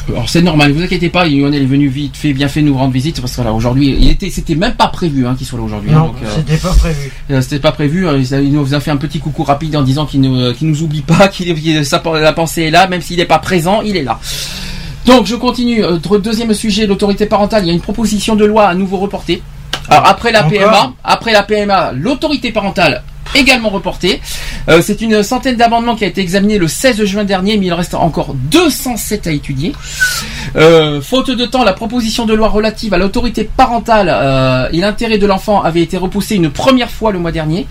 Alors 0.07 0.29
c'est 0.29 0.41
normal, 0.43 0.69
ne 0.69 0.73
vous 0.75 0.83
inquiétez 0.83 1.09
pas, 1.09 1.25
Lionel 1.25 1.63
est 1.63 1.65
venu 1.65 1.87
vite, 1.87 2.15
fait 2.15 2.31
bien 2.33 2.47
fait 2.47 2.61
nous 2.61 2.77
rendre 2.77 2.93
visite 2.93 3.19
parce 3.21 3.35
que 3.35 3.41
là 3.41 3.51
aujourd'hui, 3.53 3.97
il 3.99 4.09
était, 4.09 4.29
c'était 4.29 4.53
même 4.53 4.75
pas 4.75 4.87
prévu 4.87 5.25
hein, 5.25 5.33
qu'il 5.35 5.47
soit 5.47 5.57
là 5.57 5.65
aujourd'hui. 5.65 5.91
hein, 5.91 5.97
Non, 5.99 6.13
euh, 6.23 6.27
c'était 6.35 6.57
pas 6.57 6.73
prévu. 6.73 7.11
Euh, 7.31 7.41
C'était 7.41 7.59
pas 7.59 7.71
prévu. 7.71 8.07
euh, 8.07 8.19
Il 8.43 8.53
nous 8.53 8.73
a 8.75 8.79
fait 8.79 8.91
un 8.91 8.97
petit 8.97 9.19
coucou 9.19 9.43
rapide 9.43 9.75
en 9.75 9.81
disant 9.81 10.05
qu'il 10.05 10.21
ne, 10.21 10.51
qu'il 10.51 10.67
nous 10.67 10.83
oublie 10.83 11.01
pas, 11.01 11.27
qu'il 11.31 11.49
est, 11.49 11.83
sa, 11.83 12.03
la 12.19 12.33
pensée 12.33 12.63
est 12.63 12.71
là, 12.71 12.87
même 12.87 13.01
s'il 13.01 13.17
n'est 13.17 13.25
pas 13.25 13.39
présent, 13.39 13.81
il 13.81 13.97
est 13.97 14.03
là. 14.03 14.19
Donc 15.07 15.25
je 15.25 15.35
continue. 15.35 15.83
Deuxième 16.23 16.53
sujet, 16.53 16.85
l'autorité 16.85 17.25
parentale. 17.25 17.63
Il 17.63 17.67
y 17.67 17.71
a 17.71 17.73
une 17.73 17.81
proposition 17.81 18.35
de 18.35 18.45
loi 18.45 18.67
à 18.67 18.75
nouveau 18.75 18.97
reportée. 18.97 19.41
Alors 19.89 20.07
après 20.07 20.31
la 20.31 20.39
Encore 20.45 20.51
PMA, 20.51 20.93
après 21.03 21.31
la 21.31 21.43
PMA, 21.43 21.91
l'autorité 21.93 22.51
parentale 22.51 23.03
également 23.33 23.69
reportée. 23.69 24.21
Euh, 24.69 24.81
c'est 24.81 25.01
une 25.01 25.23
centaine 25.23 25.55
d'amendements 25.55 25.95
qui 25.95 26.03
a 26.03 26.07
été 26.07 26.21
examiné 26.21 26.57
le 26.57 26.67
16 26.67 27.03
juin 27.05 27.23
dernier, 27.23 27.57
mais 27.57 27.67
il 27.67 27.73
reste 27.73 27.93
encore 27.93 28.33
207 28.33 29.27
à 29.27 29.31
étudier. 29.31 29.73
Euh, 30.55 31.01
faute 31.01 31.31
de 31.31 31.45
temps, 31.45 31.63
la 31.63 31.73
proposition 31.73 32.25
de 32.25 32.33
loi 32.33 32.49
relative 32.49 32.93
à 32.93 32.97
l'autorité 32.97 33.43
parentale 33.43 34.09
euh, 34.11 34.69
et 34.71 34.79
l'intérêt 34.79 35.17
de 35.17 35.25
l'enfant 35.25 35.61
avait 35.61 35.81
été 35.81 35.97
repoussée 35.97 36.35
une 36.35 36.49
première 36.49 36.89
fois 36.89 37.11
le 37.11 37.19
mois 37.19 37.31
dernier. 37.31 37.67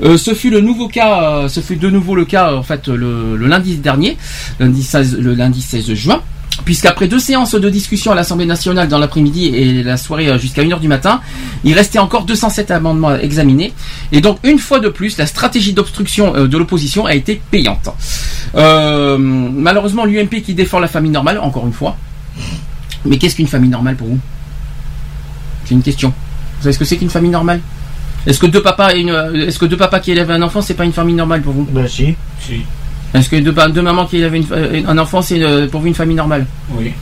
Ce 0.00 0.34
fut 0.34 0.50
le 0.50 0.60
nouveau 0.60 0.88
cas, 0.88 1.48
ce 1.48 1.60
fut 1.60 1.76
de 1.76 1.88
nouveau 1.88 2.14
le 2.14 2.24
cas 2.24 2.52
en 2.52 2.62
fait 2.62 2.88
le, 2.88 3.36
lundi 3.36 3.76
dernier, 3.76 4.16
lundi 4.58 4.82
16, 4.82 5.18
le 5.18 5.34
lundi 5.34 5.62
16 5.62 5.94
juin. 5.94 6.22
Puisqu'après 6.64 7.08
deux 7.08 7.18
séances 7.18 7.54
de 7.54 7.68
discussion 7.68 8.12
à 8.12 8.14
l'Assemblée 8.14 8.46
nationale 8.46 8.88
dans 8.88 8.98
l'après-midi 8.98 9.46
et 9.46 9.82
la 9.82 9.96
soirée 9.96 10.28
euh, 10.28 10.38
jusqu'à 10.38 10.62
1h 10.62 10.78
du 10.78 10.88
matin, 10.88 11.20
il 11.64 11.74
restait 11.74 11.98
encore 11.98 12.24
207 12.24 12.70
amendements 12.70 13.08
à 13.08 13.18
examiner. 13.18 13.72
Et 14.12 14.20
donc, 14.20 14.38
une 14.44 14.58
fois 14.58 14.78
de 14.78 14.88
plus, 14.88 15.18
la 15.18 15.26
stratégie 15.26 15.72
d'obstruction 15.72 16.34
euh, 16.36 16.46
de 16.46 16.56
l'opposition 16.56 17.06
a 17.06 17.14
été 17.14 17.40
payante. 17.50 17.88
Euh, 18.54 19.18
malheureusement, 19.18 20.04
l'UMP 20.04 20.42
qui 20.42 20.54
défend 20.54 20.78
la 20.78 20.88
famille 20.88 21.10
normale, 21.10 21.38
encore 21.38 21.66
une 21.66 21.72
fois. 21.72 21.96
Mais 23.04 23.18
qu'est-ce 23.18 23.36
qu'une 23.36 23.48
famille 23.48 23.70
normale 23.70 23.96
pour 23.96 24.06
vous? 24.06 24.20
C'est 25.64 25.74
une 25.74 25.82
question. 25.82 26.10
Vous 26.58 26.62
savez 26.62 26.72
ce 26.72 26.78
que 26.78 26.84
c'est 26.84 26.96
qu'une 26.96 27.10
famille 27.10 27.30
normale? 27.30 27.60
Est-ce 28.26 28.38
que 28.38 28.46
deux 28.46 28.62
papas 28.62 28.94
et 28.94 29.00
une, 29.00 29.10
est-ce 29.46 29.58
que 29.58 29.66
deux 29.66 29.76
papas 29.76 30.00
qui 30.00 30.12
élèvent 30.12 30.30
un 30.30 30.40
enfant, 30.40 30.62
c'est 30.62 30.74
pas 30.74 30.84
une 30.84 30.92
famille 30.92 31.14
normale 31.14 31.42
pour 31.42 31.52
vous? 31.52 31.64
Bah 31.70 31.86
si. 31.86 32.14
Si. 32.40 32.62
Est-ce 33.14 33.28
que 33.30 33.36
deux, 33.36 33.82
mamans 33.82 34.06
qui 34.06 34.20
une 34.22 34.44
fa- 34.44 34.56
euh, 34.56 34.82
un 34.86 34.98
enfant, 34.98 35.22
c'est 35.22 35.40
euh, 35.42 35.68
pour 35.68 35.80
vous 35.80 35.86
une 35.86 35.94
famille 35.94 36.16
normale 36.16 36.46
Oui. 36.70 36.92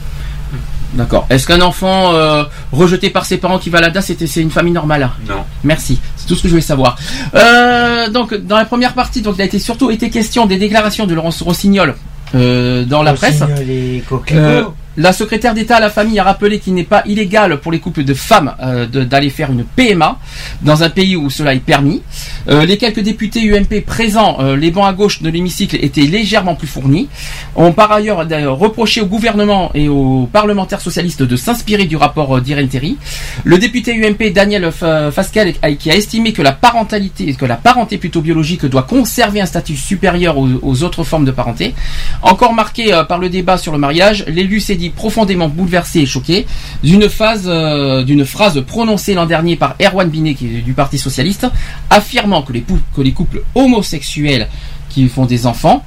D'accord. 0.93 1.25
Est-ce 1.31 1.47
qu'un 1.47 1.61
enfant 1.61 2.13
euh, 2.13 2.43
rejeté 2.71 3.09
par 3.09 3.25
ses 3.25 3.37
parents 3.37 3.57
qui 3.57 3.71
va 3.71 3.79
à 3.79 3.81
la 3.81 3.89
DAS, 3.89 4.11
c'est 4.27 4.41
une 4.41 4.51
famille 4.51 4.73
normale? 4.73 5.09
Non. 5.27 5.43
Merci. 5.63 5.99
C'est 6.15 6.27
tout 6.27 6.35
ce 6.35 6.43
que 6.43 6.47
je 6.47 6.53
voulais 6.53 6.61
savoir. 6.61 6.97
Euh, 7.33 8.09
donc, 8.09 8.35
dans 8.35 8.57
la 8.57 8.65
première 8.65 8.93
partie, 8.93 9.23
donc, 9.23 9.35
il 9.37 9.41
a 9.41 9.45
été 9.45 9.57
surtout 9.57 9.89
été 9.89 10.11
question 10.11 10.45
des 10.45 10.57
déclarations 10.57 11.07
de 11.07 11.15
Laurence 11.15 11.41
Rossignol 11.41 11.95
euh, 12.35 12.85
dans 12.85 13.01
la 13.01 13.13
presse. 13.13 13.41
Rossignol 13.41 13.69
et 13.71 14.03
coquelicots. 14.07 14.39
Euh, 14.45 14.63
la 14.95 15.11
secrétaire 15.11 15.53
d'État 15.53 15.77
à 15.77 15.79
la 15.79 15.89
famille 15.89 16.19
a 16.19 16.23
rappelé 16.23 16.59
qu'il 16.59 16.73
n'est 16.75 16.83
pas 16.83 17.01
illégal 17.05 17.59
pour 17.59 17.71
les 17.71 17.79
couples 17.79 18.03
de 18.03 18.13
femmes 18.13 18.53
euh, 18.61 18.85
d'aller 18.85 19.29
faire 19.31 19.51
une 19.51 19.63
PMA 19.63 20.19
dans 20.61 20.83
un 20.83 20.89
pays 20.89 21.15
où 21.15 21.29
cela 21.29 21.55
est 21.55 21.59
permis. 21.59 22.03
Euh, 22.47 22.65
les 22.65 22.77
quelques 22.77 22.99
députés 22.99 23.41
UMP 23.41 23.81
présents, 23.85 24.37
euh, 24.39 24.55
les 24.55 24.69
bancs 24.69 24.85
à 24.85 24.93
gauche 24.93 25.21
de 25.23 25.29
l'hémicycle 25.29 25.77
étaient 25.81 26.01
légèrement 26.01 26.55
plus 26.55 26.67
fournis. 26.67 27.09
Ont 27.55 27.71
par 27.71 27.91
ailleurs 27.91 28.27
reproché 28.59 29.01
au 29.01 29.05
gouvernement 29.05 29.71
et 29.73 29.87
aux 29.87 30.29
parlementaires 30.31 30.81
socialistes 30.81 31.23
de 31.23 31.35
s'inspirer 31.35 31.85
du 31.85 31.95
rapport 31.95 32.39
d'Irène 32.41 32.67
Terry. 32.67 32.97
Le 33.43 33.57
député 33.57 33.93
UMP 33.95 34.31
Daniel 34.31 34.71
Fasquelle 34.71 35.55
qui 35.79 35.91
a 35.91 35.95
estimé 35.95 36.33
que 36.33 36.41
la 36.41 36.51
parentalité, 36.51 37.33
que 37.33 37.45
la 37.45 37.55
parenté 37.55 37.97
plutôt 37.97 38.21
biologique 38.21 38.65
doit 38.65 38.83
conserver 38.83 39.41
un 39.41 39.45
statut 39.45 39.75
supérieur 39.75 40.37
aux, 40.37 40.83
autres 40.83 41.03
formes 41.03 41.25
de 41.25 41.31
parenté. 41.31 41.73
Encore 42.21 42.53
marqué 42.53 42.91
par 43.07 43.19
le 43.19 43.29
débat 43.29 43.57
sur 43.57 43.71
le 43.71 43.77
mariage, 43.77 44.25
l'élu 44.27 44.59
s'est 44.59 44.75
dit 44.83 44.89
profondément 44.89 45.47
bouleversé 45.49 45.99
et 46.01 46.05
choqué 46.05 46.45
d'une 46.83 47.07
phase, 47.09 47.43
euh, 47.47 48.03
d'une 48.03 48.25
phrase 48.25 48.61
prononcée 48.65 49.13
l'an 49.13 49.25
dernier 49.25 49.55
par 49.55 49.75
Erwan 49.81 50.09
Binet 50.09 50.33
qui 50.35 50.45
est 50.57 50.61
du 50.61 50.73
Parti 50.73 50.97
socialiste, 50.97 51.47
affirmant 51.89 52.41
que 52.41 52.53
les, 52.53 52.63
que 52.95 53.01
les 53.01 53.11
couples 53.13 53.41
homosexuels 53.55 54.47
qui 54.89 55.07
font 55.07 55.25
des 55.25 55.45
enfants 55.47 55.83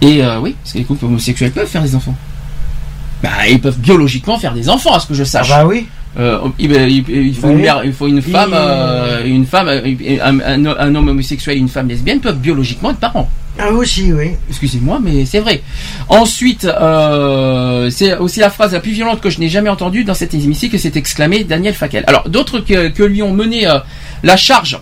et 0.00 0.22
euh, 0.22 0.38
oui, 0.40 0.54
parce 0.62 0.72
que 0.74 0.78
les 0.78 0.84
couples 0.84 1.06
homosexuels 1.06 1.50
peuvent 1.52 1.66
faire 1.68 1.82
des 1.82 1.94
enfants. 1.96 2.14
Bah, 3.22 3.30
ils 3.50 3.60
peuvent 3.60 3.78
biologiquement 3.80 4.38
faire 4.38 4.54
des 4.54 4.68
enfants, 4.68 4.94
à 4.94 5.00
ce 5.00 5.06
que 5.08 5.14
je 5.14 5.22
Ah 5.22 5.26
sache. 5.26 5.48
bah 5.48 5.66
oui. 5.66 5.88
Euh, 6.18 6.38
il, 6.58 6.70
il- 6.72 7.04
il 7.28 7.34
faut 7.34 7.48
Oui. 7.48 7.62
une 7.66 7.80
il 7.84 7.92
faut 7.92 8.06
une 8.06 8.22
femme, 8.22 8.54
une 9.24 9.44
femme, 9.44 9.68
un, 9.68 10.40
un- 10.40 10.66
un 10.66 10.94
homme 10.94 11.08
homosexuel 11.08 11.56
et 11.56 11.60
une 11.60 11.68
femme 11.68 11.88
lesbienne 11.88 12.20
peuvent 12.20 12.38
biologiquement 12.38 12.90
être 12.90 12.98
parents. 12.98 13.28
Ah 13.58 13.72
aussi, 13.72 14.12
oui. 14.12 14.32
Excusez-moi, 14.48 15.00
mais 15.02 15.26
c'est 15.26 15.40
vrai. 15.40 15.62
Ensuite, 16.08 16.64
euh, 16.64 17.90
c'est 17.90 18.16
aussi 18.16 18.38
la 18.40 18.50
phrase 18.50 18.72
la 18.72 18.80
plus 18.80 18.92
violente 18.92 19.20
que 19.20 19.30
je 19.30 19.40
n'ai 19.40 19.48
jamais 19.48 19.68
entendue 19.68 20.04
dans 20.04 20.14
cette 20.14 20.32
hémicycle, 20.32 20.72
que 20.72 20.78
s'est 20.78 20.92
exclamé 20.94 21.42
Daniel 21.42 21.74
Fakel. 21.74 22.04
Alors, 22.06 22.28
d'autres 22.28 22.60
que, 22.60 22.88
que 22.88 23.02
lui 23.02 23.22
ont 23.22 23.32
mené 23.32 23.66
euh, 23.66 23.78
la 24.22 24.36
charge 24.36 24.78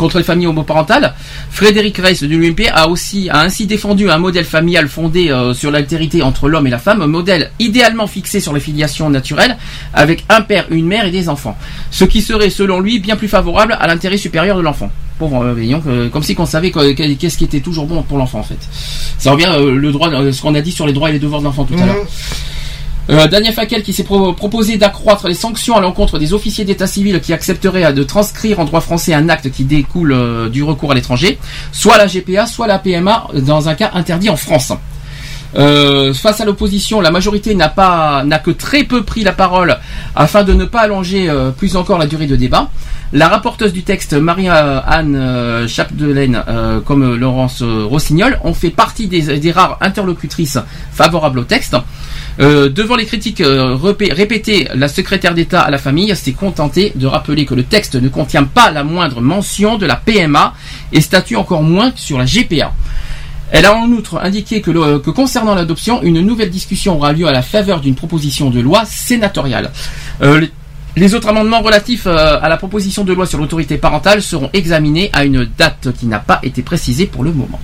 contre 0.00 0.16
les 0.18 0.24
familles 0.24 0.46
homoparentales, 0.46 1.14
Frédéric 1.50 1.98
Reiss 1.98 2.22
de 2.22 2.26
l'UMP 2.26 2.68
a 2.72 2.88
aussi 2.88 3.28
a 3.28 3.40
ainsi 3.42 3.66
défendu 3.66 4.10
un 4.10 4.16
modèle 4.16 4.46
familial 4.46 4.88
fondé 4.88 5.30
euh, 5.30 5.52
sur 5.52 5.70
l'altérité 5.70 6.22
entre 6.22 6.48
l'homme 6.48 6.66
et 6.66 6.70
la 6.70 6.78
femme, 6.78 7.02
un 7.02 7.06
modèle 7.06 7.50
idéalement 7.58 8.06
fixé 8.06 8.40
sur 8.40 8.54
les 8.54 8.60
filiations 8.60 9.10
naturelles, 9.10 9.58
avec 9.92 10.24
un 10.30 10.40
père, 10.40 10.64
une 10.70 10.86
mère 10.86 11.04
et 11.04 11.10
des 11.10 11.28
enfants, 11.28 11.56
ce 11.90 12.04
qui 12.04 12.22
serait 12.22 12.48
selon 12.48 12.80
lui 12.80 12.98
bien 12.98 13.16
plus 13.16 13.28
favorable 13.28 13.76
à 13.78 13.86
l'intérêt 13.86 14.16
supérieur 14.16 14.56
de 14.56 14.62
l'enfant. 14.62 14.90
Pauvre 15.18 15.44
euh, 15.44 15.52
voyons 15.52 15.80
que- 15.82 16.08
comme 16.08 16.22
si 16.22 16.34
qu'on 16.34 16.46
savait 16.46 16.70
que- 16.70 16.92
que- 16.92 17.14
qu'est-ce 17.14 17.36
qui 17.36 17.44
était 17.44 17.60
toujours 17.60 17.84
bon 17.86 18.02
pour 18.02 18.16
l'enfant 18.16 18.38
en 18.40 18.42
fait. 18.42 18.58
Ça 19.18 19.32
revient 19.32 19.50
euh, 19.52 19.74
le 19.74 19.92
droit, 19.92 20.08
euh, 20.08 20.32
ce 20.32 20.40
qu'on 20.40 20.54
a 20.54 20.62
dit 20.62 20.72
sur 20.72 20.86
les 20.86 20.94
droits 20.94 21.10
et 21.10 21.12
les 21.12 21.18
devoirs 21.18 21.40
de 21.42 21.44
l'enfant 21.46 21.64
tout 21.64 21.74
à 21.74 21.76
Mhm. 21.76 21.86
l'heure. 21.86 22.06
Euh, 23.10 23.26
Daniel 23.26 23.52
Fakel 23.52 23.82
qui 23.82 23.92
s'est 23.92 24.04
pro- 24.04 24.32
proposé 24.34 24.76
d'accroître 24.76 25.26
les 25.26 25.34
sanctions 25.34 25.76
à 25.76 25.80
l'encontre 25.80 26.18
des 26.18 26.32
officiers 26.32 26.64
d'état 26.64 26.86
civil 26.86 27.20
qui 27.20 27.32
accepteraient 27.32 27.92
de 27.92 28.02
transcrire 28.04 28.60
en 28.60 28.64
droit 28.64 28.80
français 28.80 29.14
un 29.14 29.28
acte 29.28 29.50
qui 29.50 29.64
découle 29.64 30.12
euh, 30.12 30.48
du 30.48 30.62
recours 30.62 30.92
à 30.92 30.94
l'étranger, 30.94 31.38
soit 31.72 31.98
la 31.98 32.06
GPA, 32.06 32.46
soit 32.46 32.66
la 32.68 32.78
PMA 32.78 33.26
dans 33.34 33.68
un 33.68 33.74
cas 33.74 33.90
interdit 33.94 34.30
en 34.30 34.36
France. 34.36 34.72
Euh, 35.56 36.14
face 36.14 36.40
à 36.40 36.44
l'opposition, 36.44 37.00
la 37.00 37.10
majorité 37.10 37.56
n'a 37.56 37.68
pas 37.68 38.22
n'a 38.24 38.38
que 38.38 38.52
très 38.52 38.84
peu 38.84 39.02
pris 39.02 39.24
la 39.24 39.32
parole 39.32 39.78
afin 40.14 40.44
de 40.44 40.52
ne 40.52 40.64
pas 40.64 40.82
allonger 40.82 41.28
plus 41.58 41.74
encore 41.74 41.98
la 41.98 42.06
durée 42.06 42.28
de 42.28 42.36
débat. 42.36 42.70
La 43.12 43.28
rapporteuse 43.28 43.72
du 43.72 43.82
texte, 43.82 44.12
Marie-Anne 44.12 45.16
euh, 45.16 45.66
Chapdelaine, 45.66 46.44
euh, 46.46 46.80
comme 46.80 47.02
euh, 47.02 47.16
Laurence 47.16 47.60
euh, 47.60 47.84
Rossignol, 47.84 48.38
ont 48.44 48.54
fait 48.54 48.70
partie 48.70 49.08
des, 49.08 49.50
rares 49.50 49.78
interlocutrices 49.80 50.58
favorables 50.92 51.40
au 51.40 51.44
texte. 51.44 51.76
Euh, 52.38 52.68
devant 52.68 52.94
les 52.94 53.06
critiques 53.06 53.40
euh, 53.40 53.76
répétées, 53.76 54.68
la 54.74 54.86
secrétaire 54.86 55.34
d'État 55.34 55.60
à 55.60 55.70
la 55.70 55.78
famille 55.78 56.14
s'est 56.14 56.32
contentée 56.32 56.92
de 56.94 57.06
rappeler 57.08 57.46
que 57.46 57.54
le 57.54 57.64
texte 57.64 57.96
ne 57.96 58.08
contient 58.08 58.44
pas 58.44 58.70
la 58.70 58.84
moindre 58.84 59.20
mention 59.20 59.76
de 59.76 59.86
la 59.86 59.96
PMA 59.96 60.54
et 60.92 61.00
statue 61.00 61.34
encore 61.34 61.64
moins 61.64 61.92
sur 61.96 62.16
la 62.16 62.26
GPA. 62.26 62.72
Elle 63.52 63.66
a 63.66 63.74
en 63.74 63.90
outre 63.90 64.20
indiqué 64.22 64.60
que, 64.60 64.98
concernant 65.10 65.56
l'adoption, 65.56 66.02
une 66.02 66.20
nouvelle 66.20 66.50
discussion 66.50 66.96
aura 66.96 67.12
lieu 67.12 67.26
à 67.26 67.32
la 67.32 67.42
faveur 67.42 67.80
d'une 67.80 67.96
proposition 67.96 68.48
de 68.50 68.60
loi 68.60 68.84
sénatoriale. 68.84 69.72
Euh, 70.22 70.46
les 71.00 71.14
autres 71.14 71.28
amendements 71.28 71.62
relatifs 71.62 72.06
euh, 72.06 72.38
à 72.42 72.48
la 72.50 72.58
proposition 72.58 73.04
de 73.04 73.14
loi 73.14 73.24
sur 73.24 73.38
l'autorité 73.38 73.78
parentale 73.78 74.20
seront 74.20 74.50
examinés 74.52 75.08
à 75.14 75.24
une 75.24 75.48
date 75.56 75.88
qui 75.98 76.04
n'a 76.06 76.18
pas 76.18 76.40
été 76.42 76.60
précisée 76.60 77.06
pour 77.06 77.24
le 77.24 77.32
moment. 77.32 77.58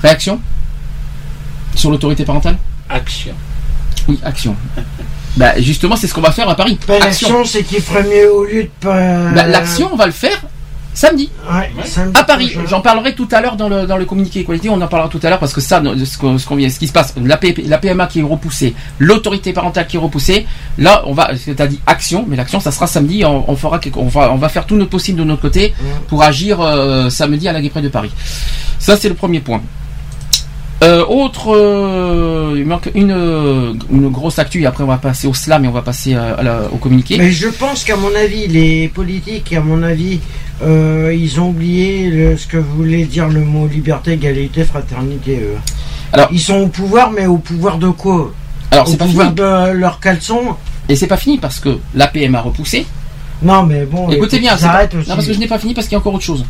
Réaction 0.00 0.40
Sur 1.74 1.90
l'autorité 1.90 2.24
parentale? 2.24 2.56
Action. 2.88 3.34
Oui, 4.08 4.18
action. 4.24 4.56
bah 5.36 5.60
justement, 5.60 5.96
c'est 5.96 6.06
ce 6.06 6.14
qu'on 6.14 6.22
va 6.22 6.32
faire 6.32 6.48
à 6.48 6.56
Paris. 6.56 6.78
Ben, 6.88 7.02
action. 7.02 7.28
L'action, 7.28 7.44
c'est 7.44 7.62
qu'il 7.64 7.82
ferait 7.82 8.04
mieux 8.04 8.32
au 8.32 8.44
lieu 8.44 8.62
de 8.62 8.70
pas. 8.80 9.30
Bah, 9.32 9.46
L'action, 9.46 9.90
on 9.92 9.96
va 9.96 10.06
le 10.06 10.12
faire 10.12 10.40
samedi. 10.94 11.28
Ouais, 11.52 11.70
samedi 11.84 12.18
À 12.18 12.24
Paris, 12.24 12.56
j'en 12.68 12.80
parlerai 12.80 13.14
tout 13.14 13.28
à 13.32 13.40
l'heure 13.40 13.56
dans 13.56 13.68
le, 13.68 13.86
dans 13.86 13.96
le 13.96 14.04
communiqué 14.04 14.40
équalité, 14.40 14.70
on 14.70 14.80
en 14.80 14.86
parlera 14.88 15.08
tout 15.10 15.20
à 15.22 15.28
l'heure 15.28 15.38
parce 15.40 15.52
que 15.52 15.60
ça, 15.60 15.82
ce 16.04 16.16
qu'on 16.18 16.38
ce 16.38 16.46
qu'on 16.46 16.56
vient, 16.56 16.70
ce 16.70 16.78
qui 16.78 16.86
se 16.86 16.92
passe, 16.92 17.14
la, 17.22 17.36
P- 17.36 17.54
la 17.66 17.78
PMA 17.78 18.06
qui 18.06 18.20
est 18.20 18.22
repoussée, 18.22 18.74
l'autorité 18.98 19.52
parentale 19.52 19.86
qui 19.86 19.96
est 19.96 20.00
repoussée, 20.00 20.46
là, 20.78 21.02
on 21.06 21.12
va, 21.12 21.30
t'as 21.56 21.66
dit 21.66 21.80
action, 21.86 22.24
mais 22.28 22.36
l'action, 22.36 22.60
ça 22.60 22.70
sera 22.70 22.86
samedi, 22.86 23.24
on, 23.24 23.50
on 23.50 23.56
fera, 23.56 23.78
quelque- 23.78 23.98
on 23.98 24.06
va, 24.08 24.32
on 24.32 24.36
va 24.36 24.48
faire 24.48 24.64
tout 24.66 24.76
notre 24.76 24.90
possible 24.90 25.18
de 25.18 25.24
notre 25.24 25.42
côté 25.42 25.74
pour 26.08 26.22
agir 26.22 26.60
euh, 26.60 27.10
samedi 27.10 27.48
à 27.48 27.52
la 27.52 27.60
Guéprès 27.60 27.82
de 27.82 27.88
Paris. 27.88 28.12
Ça, 28.78 28.96
c'est 28.96 29.08
le 29.08 29.14
premier 29.14 29.40
point. 29.40 29.60
Euh, 30.82 31.04
autre, 31.06 31.54
euh, 31.54 32.54
il 32.58 32.66
manque 32.66 32.90
une, 32.94 33.78
une 33.90 34.08
grosse 34.10 34.38
actu 34.38 34.60
et 34.62 34.66
après 34.66 34.84
on 34.84 34.88
va 34.88 34.98
passer 34.98 35.26
au 35.26 35.32
slam 35.32 35.64
et 35.64 35.68
on 35.68 35.72
va 35.72 35.80
passer 35.82 36.14
à 36.14 36.42
la- 36.42 36.62
au 36.70 36.76
communiqué. 36.76 37.16
Mais 37.16 37.30
je 37.30 37.48
pense 37.48 37.84
qu'à 37.84 37.96
mon 37.96 38.14
avis, 38.14 38.48
les 38.48 38.88
politiques, 38.88 39.52
à 39.54 39.60
mon 39.60 39.82
avis, 39.82 40.20
euh, 40.62 41.14
ils 41.18 41.40
ont 41.40 41.48
oublié 41.48 42.08
le- 42.10 42.36
ce 42.36 42.46
que 42.46 42.56
voulait 42.56 43.04
dire 43.04 43.28
le 43.28 43.40
mot 43.40 43.66
liberté, 43.66 44.12
égalité, 44.12 44.64
fraternité. 44.64 45.40
eux. 45.42 45.56
Alors- 46.12 46.28
ils 46.30 46.40
sont 46.40 46.58
au 46.60 46.68
pouvoir, 46.68 47.10
mais 47.10 47.26
au 47.26 47.38
pouvoir 47.38 47.78
de 47.78 47.88
quoi 47.88 48.32
Alors 48.70 48.88
Au 48.88 48.94
pas 48.96 49.04
pouvoir 49.06 49.32
de 49.32 49.72
leur 49.72 50.00
caleçon 50.00 50.40
Et 50.88 50.96
c'est 50.96 51.06
pas 51.06 51.16
fini 51.16 51.38
parce 51.38 51.60
que 51.60 51.78
la 51.94 52.06
PMA 52.08 52.40
repoussée. 52.40 52.86
Non, 53.42 53.62
mais 53.64 53.84
bon. 53.84 54.08
Écoutez 54.10 54.38
bien, 54.38 54.56
pas- 54.56 54.84
aussi. 54.86 55.08
non, 55.08 55.14
parce 55.16 55.26
que 55.26 55.32
je 55.32 55.38
n'ai 55.38 55.46
pas 55.48 55.58
fini 55.58 55.74
parce 55.74 55.86
qu'il 55.86 55.94
y 55.94 55.96
a 55.96 55.98
encore 55.98 56.14
autre 56.14 56.24
chose. 56.24 56.44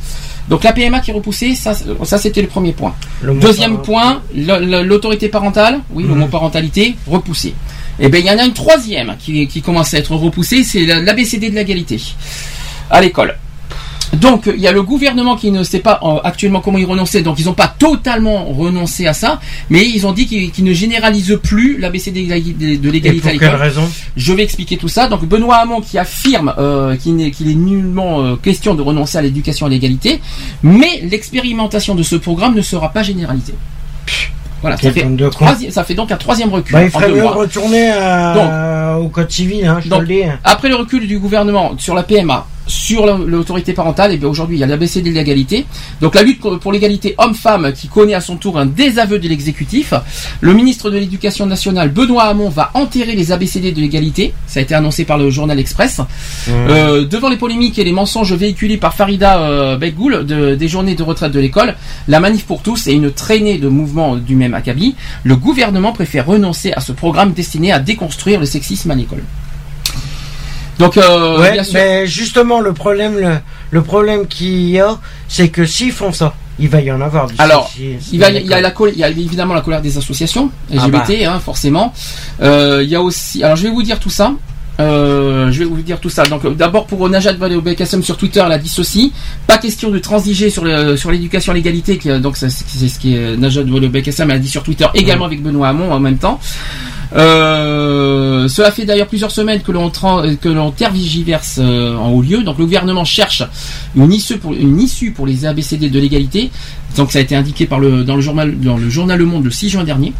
Donc 0.48 0.62
la 0.64 0.72
PMA 0.72 1.00
qui 1.00 1.10
est 1.10 1.14
repoussée, 1.14 1.54
ça, 1.54 1.72
ça 2.02 2.18
c'était 2.18 2.42
le 2.42 2.48
premier 2.48 2.72
point. 2.72 2.94
Le 3.22 3.34
Deuxième 3.34 3.78
parent- 3.78 3.82
point, 3.82 4.22
l'autorité 4.34 5.28
parentale, 5.28 5.80
oui, 5.92 6.02
le 6.04 6.10
Mhm. 6.10 6.18
mot 6.18 6.26
parentalité, 6.26 6.94
repoussé. 7.06 7.54
Et 7.98 8.08
bien 8.08 8.20
il 8.20 8.26
y 8.26 8.30
en 8.30 8.38
a 8.38 8.44
une 8.44 8.52
troisième 8.52 9.14
qui, 9.18 9.46
qui 9.46 9.62
commence 9.62 9.94
à 9.94 9.98
être 9.98 10.14
repoussée, 10.14 10.62
c'est 10.64 10.84
la- 10.84 11.00
l'ABCD 11.00 11.48
de 11.50 11.54
l'égalité 11.54 12.00
à 12.90 13.00
l'école. 13.00 13.36
Donc 14.12 14.44
il 14.54 14.60
y 14.60 14.68
a 14.68 14.72
le 14.72 14.82
gouvernement 14.82 15.36
qui 15.36 15.50
ne 15.50 15.62
sait 15.64 15.78
pas 15.80 15.98
euh, 16.02 16.18
actuellement 16.24 16.60
comment 16.60 16.78
y 16.78 16.84
renoncer, 16.84 17.22
donc 17.22 17.38
ils 17.40 17.46
n'ont 17.46 17.52
pas 17.54 17.68
totalement 17.68 18.44
renoncé 18.44 19.06
à 19.06 19.12
ça, 19.14 19.40
mais 19.70 19.84
ils 19.88 20.06
ont 20.06 20.12
dit 20.12 20.26
qu'ils 20.26 20.64
ne 20.64 20.72
généralisent 20.72 21.38
plus 21.42 21.78
l'ABCD 21.78 22.22
de 22.26 22.90
l'égalité- 22.90 23.08
à 23.08 23.12
pour 23.32 23.40
quelle 23.40 23.40
l'école. 23.50 23.60
raison? 23.60 23.90
Je 24.16 24.32
vais 24.32 24.42
expliquer 24.44 24.76
tout 24.76 24.88
ça. 24.88 25.08
Donc 25.08 25.24
Benoît 25.26 25.56
Hamon 25.56 25.80
qui 25.80 25.98
affirme 25.98 26.54
euh, 26.58 26.96
qu'il 26.96 27.16
n'est 27.16 27.30
qu'il 27.30 27.50
est 27.50 27.54
nullement 27.54 28.22
euh, 28.22 28.36
question 28.36 28.74
de 28.74 28.82
renoncer 28.82 29.18
à 29.18 29.22
l'éducation 29.22 29.66
à 29.66 29.68
l'égalité, 29.68 30.20
mais 30.62 31.00
l'expérimentation 31.10 31.94
de 31.94 32.02
ce 32.02 32.16
programme 32.16 32.54
ne 32.54 32.62
sera 32.62 32.90
pas 32.90 33.02
généralisée. 33.02 33.54
Voilà, 34.60 34.76
ça 34.78 34.92
fait, 34.92 35.00
troisi- 35.30 35.70
ça 35.70 35.84
donc 35.94 36.10
un 36.10 36.16
troisième 36.16 36.48
recul. 36.48 36.72
Bah, 36.72 36.84
il 36.84 36.90
mieux 37.16 37.22
mois. 37.22 37.32
retourner 37.34 37.90
à- 37.90 38.98
au 38.98 39.08
code 39.08 39.30
civil, 39.30 39.66
hein, 39.66 39.78
je 39.84 39.88
te 39.90 39.94
le 40.00 40.06
dis. 40.06 40.22
Après 40.42 40.68
le 40.70 40.76
recul 40.76 41.06
du 41.06 41.18
gouvernement 41.18 41.72
sur 41.78 41.94
la 41.94 42.02
PMA, 42.02 42.46
sur 42.66 43.06
la- 43.06 43.18
l'autorité 43.18 43.72
parentale, 43.72 44.12
et 44.12 44.16
bien 44.16 44.28
aujourd'hui 44.28 44.56
il 44.56 44.60
y 44.60 44.64
a 44.64 44.66
l'ABCD 44.66 45.10
de 45.10 45.14
l'égalité. 45.14 45.66
Donc 46.00 46.14
la 46.14 46.22
lutte 46.22 46.40
pour 46.40 46.72
l'égalité 46.72 47.14
homme-femme 47.18 47.72
qui 47.72 47.88
connaît 47.88 48.14
à 48.14 48.20
son 48.20 48.36
tour 48.36 48.58
un 48.58 48.66
désaveu 48.66 49.18
de 49.18 49.28
l'exécutif. 49.28 49.94
Le 50.40 50.54
ministre 50.54 50.90
de 50.90 50.98
l'Éducation 50.98 51.46
nationale, 51.46 51.90
Benoît 51.90 52.24
Hamon, 52.24 52.48
va 52.48 52.70
enterrer 52.74 53.14
les 53.14 53.32
ABCD 53.32 53.72
de 53.72 53.80
l'égalité. 53.80 54.32
Ça 54.46 54.60
a 54.60 54.62
été 54.62 54.74
annoncé 54.74 55.04
par 55.04 55.18
le 55.18 55.30
journal 55.30 55.58
Express. 55.58 56.00
Euh, 56.48 57.04
devant 57.04 57.28
les 57.28 57.36
polémiques 57.36 57.78
et 57.78 57.84
les 57.84 57.92
mensonges 57.92 58.32
véhiculés 58.32 58.76
par 58.76 58.94
Farida 58.94 59.40
euh, 59.40 59.76
Beggoul 59.76 60.24
de- 60.26 60.54
des 60.54 60.68
journées 60.68 60.94
de 60.94 61.02
retraite 61.02 61.32
de 61.32 61.40
l'école, 61.40 61.74
la 62.08 62.20
manif 62.20 62.44
pour 62.44 62.62
tous 62.62 62.86
et 62.86 62.92
une 62.92 63.10
traînée 63.10 63.58
de 63.58 63.68
mouvements 63.68 64.16
du 64.16 64.36
même 64.36 64.54
acabit, 64.54 64.94
le 65.24 65.36
gouvernement 65.36 65.92
préfère 65.92 66.26
renoncer 66.26 66.72
à 66.72 66.80
ce 66.80 66.92
programme 66.92 67.32
destiné 67.32 67.72
à 67.72 67.78
déconstruire 67.78 68.40
le 68.40 68.46
sexisme 68.46 68.90
à 68.90 68.94
l'école. 68.94 69.22
Donc, 70.78 70.96
euh, 70.96 71.40
ouais, 71.40 71.52
bien 71.52 71.62
sûr, 71.62 71.74
mais 71.74 72.06
justement, 72.06 72.60
le 72.60 72.72
problème, 72.72 73.18
le, 73.18 73.36
le 73.70 73.82
problème 73.82 74.26
qu'il 74.26 74.68
y 74.70 74.80
a, 74.80 74.98
c'est 75.28 75.48
que 75.48 75.64
s'ils 75.66 75.92
font 75.92 76.12
ça, 76.12 76.34
il 76.58 76.68
va 76.68 76.80
y 76.80 76.90
en 76.90 77.00
avoir. 77.00 77.26
du 77.26 77.34
Alors, 77.38 77.70
il, 78.12 78.18
va, 78.18 78.26
à 78.26 78.30
il, 78.30 78.34
y 78.34 78.38
a 78.38 78.40
l'école. 78.40 78.62
la 78.62 78.70
col- 78.70 78.92
il 78.94 78.98
y 78.98 79.04
a 79.04 79.08
évidemment 79.08 79.54
la 79.54 79.60
colère 79.60 79.82
des 79.82 79.96
associations 79.98 80.50
Ah 80.72 80.86
LGBT, 80.86 81.24
hein, 81.26 81.40
forcément. 81.44 81.92
Euh, 82.42 82.80
il 82.82 82.88
y 82.88 82.94
a 82.96 83.02
aussi, 83.02 83.42
alors 83.42 83.56
je 83.56 83.64
vais 83.64 83.70
vous 83.70 83.82
dire 83.82 83.98
tout 84.00 84.10
ça. 84.10 84.32
Euh, 84.80 85.52
je 85.52 85.60
vais 85.60 85.64
vous 85.66 85.80
dire 85.82 86.00
tout 86.00 86.10
ça. 86.10 86.24
Donc, 86.24 86.56
d'abord 86.56 86.86
pour 86.86 87.08
Najat 87.08 87.34
Vallaud-Belkacem 87.34 88.02
sur 88.02 88.16
Twitter, 88.16 88.42
elle 88.44 88.50
a 88.50 88.58
dit 88.58 88.68
ceci 88.68 89.12
pas 89.46 89.58
question 89.58 89.88
de 89.90 90.00
transiger 90.00 90.50
sur 90.50 90.64
le, 90.64 90.96
sur 90.96 91.12
l'éducation 91.12 91.52
à 91.52 91.54
l'égalité. 91.54 92.00
euh, 92.06 92.18
Donc, 92.18 92.36
c'est 92.36 92.50
ce 92.50 92.98
qui 92.98 93.14
est 93.16 93.36
Najat 93.36 93.62
Vallaud-Belkacem 93.62 94.28
a 94.32 94.38
dit 94.38 94.48
sur 94.48 94.64
Twitter 94.64 94.86
également 94.94 95.26
avec 95.26 95.40
Benoît 95.42 95.68
Hamon 95.68 95.92
en 95.92 96.00
même 96.00 96.18
temps. 96.18 96.40
Euh, 97.12 98.48
cela 98.48 98.70
fait 98.70 98.84
d'ailleurs 98.84 99.06
plusieurs 99.06 99.30
semaines 99.30 99.62
que 99.62 99.72
l'on 99.72 99.90
que 99.90 100.48
l'on 100.48 100.70
tergiverse 100.70 101.58
euh, 101.62 101.96
en 101.96 102.10
haut 102.10 102.22
lieu. 102.22 102.42
Donc 102.42 102.58
le 102.58 102.64
gouvernement 102.64 103.04
cherche 103.04 103.42
une 103.96 104.12
issue 104.12 104.38
pour 104.38 104.54
une 104.54 104.80
issue 104.80 105.12
pour 105.12 105.26
les 105.26 105.46
ABCD 105.46 105.90
de 105.90 105.98
l'égalité. 105.98 106.50
Donc 106.96 107.12
ça 107.12 107.18
a 107.18 107.22
été 107.22 107.36
indiqué 107.36 107.66
par 107.66 107.78
le 107.78 108.04
dans 108.04 108.16
le 108.16 108.22
journal 108.22 108.58
dans 108.58 108.76
le 108.76 108.88
journal 108.88 109.18
Le 109.18 109.26
Monde 109.26 109.44
le 109.44 109.50
6 109.50 109.70
juin 109.70 109.84
dernier. 109.84 110.12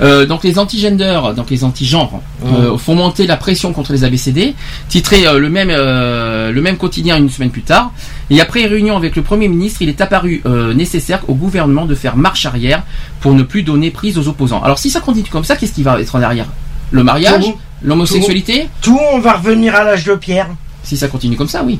Euh, 0.00 0.26
donc 0.26 0.44
les 0.44 0.58
anti-gender, 0.58 1.20
donc 1.34 1.50
les 1.50 1.64
anti-genres, 1.64 2.22
euh, 2.46 2.78
font 2.78 2.94
monter 2.94 3.26
la 3.26 3.36
pression 3.36 3.72
contre 3.72 3.92
les 3.92 4.04
ABCD, 4.04 4.54
titré 4.88 5.26
euh, 5.26 5.38
le 5.38 5.48
même 5.48 5.68
le 5.70 6.60
même 6.60 6.76
quotidien 6.76 7.16
une 7.16 7.30
semaine 7.30 7.50
plus 7.50 7.62
tard. 7.62 7.92
Et 8.30 8.40
après 8.40 8.64
réunion 8.66 8.96
avec 8.96 9.16
le 9.16 9.22
Premier 9.22 9.48
ministre, 9.48 9.82
il 9.82 9.88
est 9.88 10.00
apparu 10.00 10.42
nécessaire 10.74 11.22
au 11.28 11.34
gouvernement 11.34 11.86
de 11.86 11.94
faire 11.94 12.16
marche 12.16 12.46
arrière 12.46 12.82
pour 13.20 13.32
ne 13.34 13.42
plus 13.42 13.62
donner 13.62 13.90
prise 13.90 14.18
aux 14.18 14.28
opposants. 14.28 14.62
Alors 14.62 14.78
si 14.78 14.90
ça 14.90 15.00
continue 15.00 15.28
comme 15.30 15.44
ça, 15.44 15.56
qu'est-ce 15.56 15.72
qui 15.72 15.82
va 15.82 16.00
être 16.00 16.14
en 16.14 16.22
arrière? 16.22 16.46
Le 16.90 17.02
mariage, 17.02 17.44
l'homosexualité? 17.82 18.68
Tout, 18.80 18.98
on 19.12 19.18
va 19.18 19.34
revenir 19.34 19.74
à 19.74 19.84
l'âge 19.84 20.04
de 20.04 20.14
pierre. 20.14 20.48
Si 20.82 20.96
ça 20.96 21.08
continue 21.08 21.36
comme 21.36 21.48
ça, 21.48 21.62
oui. 21.64 21.78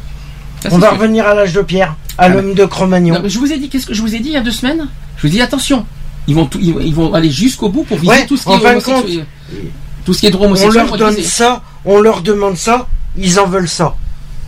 Ça, 0.60 0.68
On 0.72 0.78
va 0.78 0.88
sûr. 0.88 0.98
revenir 0.98 1.26
à 1.26 1.34
l'âge 1.34 1.52
de 1.52 1.62
pierre, 1.62 1.94
à 2.18 2.24
Ah, 2.24 2.28
l'homme 2.28 2.52
de 2.52 2.64
Cro-Magnon. 2.64 3.22
Je 3.26 3.38
vous 3.38 3.52
ai 3.52 3.58
dit, 3.58 3.68
qu'est-ce 3.68 3.86
que 3.86 3.94
je 3.94 4.02
vous 4.02 4.14
ai 4.14 4.18
dit 4.18 4.30
il 4.30 4.34
y 4.34 4.36
a 4.36 4.40
deux 4.40 4.50
semaines? 4.50 4.88
Je 5.16 5.22
vous 5.22 5.28
ai 5.28 5.36
dit 5.36 5.40
attention, 5.40 5.86
ils 6.28 6.34
vont 6.36 6.46
tout- 6.46 6.60
ils, 6.62 6.72
vont- 6.72 6.80
ils 6.80 6.94
vont 6.94 7.12
aller 7.14 7.30
jusqu'au 7.30 7.68
bout 7.68 7.82
pour 7.82 7.98
viser 7.98 8.12
Ouais, 8.12 8.26
tout 8.26 8.36
ce 8.36 8.44
qui 8.44 8.50
est 8.50 8.58
fin 8.58 8.74
de 8.74 8.80
homosexuel. 8.84 9.26
Tout 10.04 10.14
ce 10.14 10.20
qui 10.20 10.26
est 10.26 10.30
droit 10.30 10.46
On 10.46 10.50
homosexuel. 10.50 10.86
leur 10.86 10.96
donne 10.96 11.22
ça, 11.22 11.62
on 11.84 12.00
leur 12.00 12.22
demande 12.22 12.56
ça, 12.56 12.86
ils 13.16 13.40
en 13.40 13.46
veulent 13.46 13.68
ça. 13.68 13.96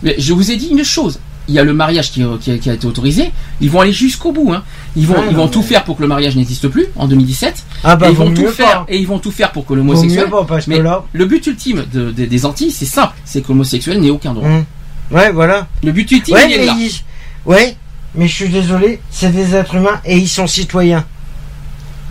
Mais 0.03 0.15
je 0.17 0.31
vous 0.33 0.49
ai 0.51 0.55
dit 0.55 0.67
une 0.71 0.83
chose. 0.83 1.19
Il 1.47 1.55
y 1.55 1.59
a 1.59 1.63
le 1.63 1.73
mariage 1.73 2.11
qui, 2.11 2.23
qui 2.39 2.51
a, 2.51 2.57
qui 2.57 2.69
a 2.69 2.73
été 2.73 2.87
autorisé. 2.87 3.31
Ils 3.59 3.69
vont 3.69 3.81
aller 3.81 3.91
jusqu'au 3.91 4.31
bout. 4.31 4.53
Hein. 4.53 4.63
Ils 4.95 5.05
vont, 5.07 5.15
Ah, 5.17 5.23
ils 5.29 5.35
vont 5.35 5.47
tout 5.47 5.63
faire 5.63 5.83
pour 5.83 5.97
que 5.97 6.01
le 6.01 6.07
mariage 6.07 6.35
n'existe 6.35 6.67
plus 6.67 6.85
en 6.95 7.07
2017. 7.07 7.63
Ah 7.83 7.95
bah 7.95 8.07
et 8.07 8.11
ils 8.11 8.15
vont 8.15 8.31
tout 8.33 8.47
faire. 8.47 8.71
pas. 8.71 8.85
Et 8.87 8.97
ils 8.99 9.07
vont 9.07 9.19
tout 9.19 9.31
faire 9.31 9.51
pour 9.51 9.65
que 9.65 9.73
l'homosexuel. 9.73 10.29
Mais 10.67 10.79
là. 10.79 11.03
le 11.11 11.25
but 11.25 11.45
ultime 11.47 11.83
de- 11.91 12.11
de- 12.11 12.25
des 12.25 12.45
Antilles, 12.45 12.71
c'est 12.71 12.85
simple, 12.85 13.13
c'est 13.25 13.41
que 13.41 13.47
l'homosexuel 13.49 13.99
n'ait 13.99 14.11
aucun 14.11 14.33
droit. 14.33 14.47
hum. 14.47 14.63
Ouais, 15.11 15.31
voilà. 15.31 15.67
Le 15.83 15.91
but 15.91 16.09
ultime, 16.11 16.35
Ouais 16.35 16.45
il 16.49 16.53
est 16.61 16.65
là. 16.65 16.75
ils- 16.79 17.01
ouais, 17.45 17.75
mais 18.15 18.27
je 18.27 18.33
suis 18.33 18.49
désolé, 18.49 19.01
c'est 19.09 19.31
des 19.33 19.53
êtres 19.55 19.75
humains 19.75 19.99
et 20.05 20.17
ils 20.17 20.29
sont 20.29 20.47
citoyens. 20.47 21.05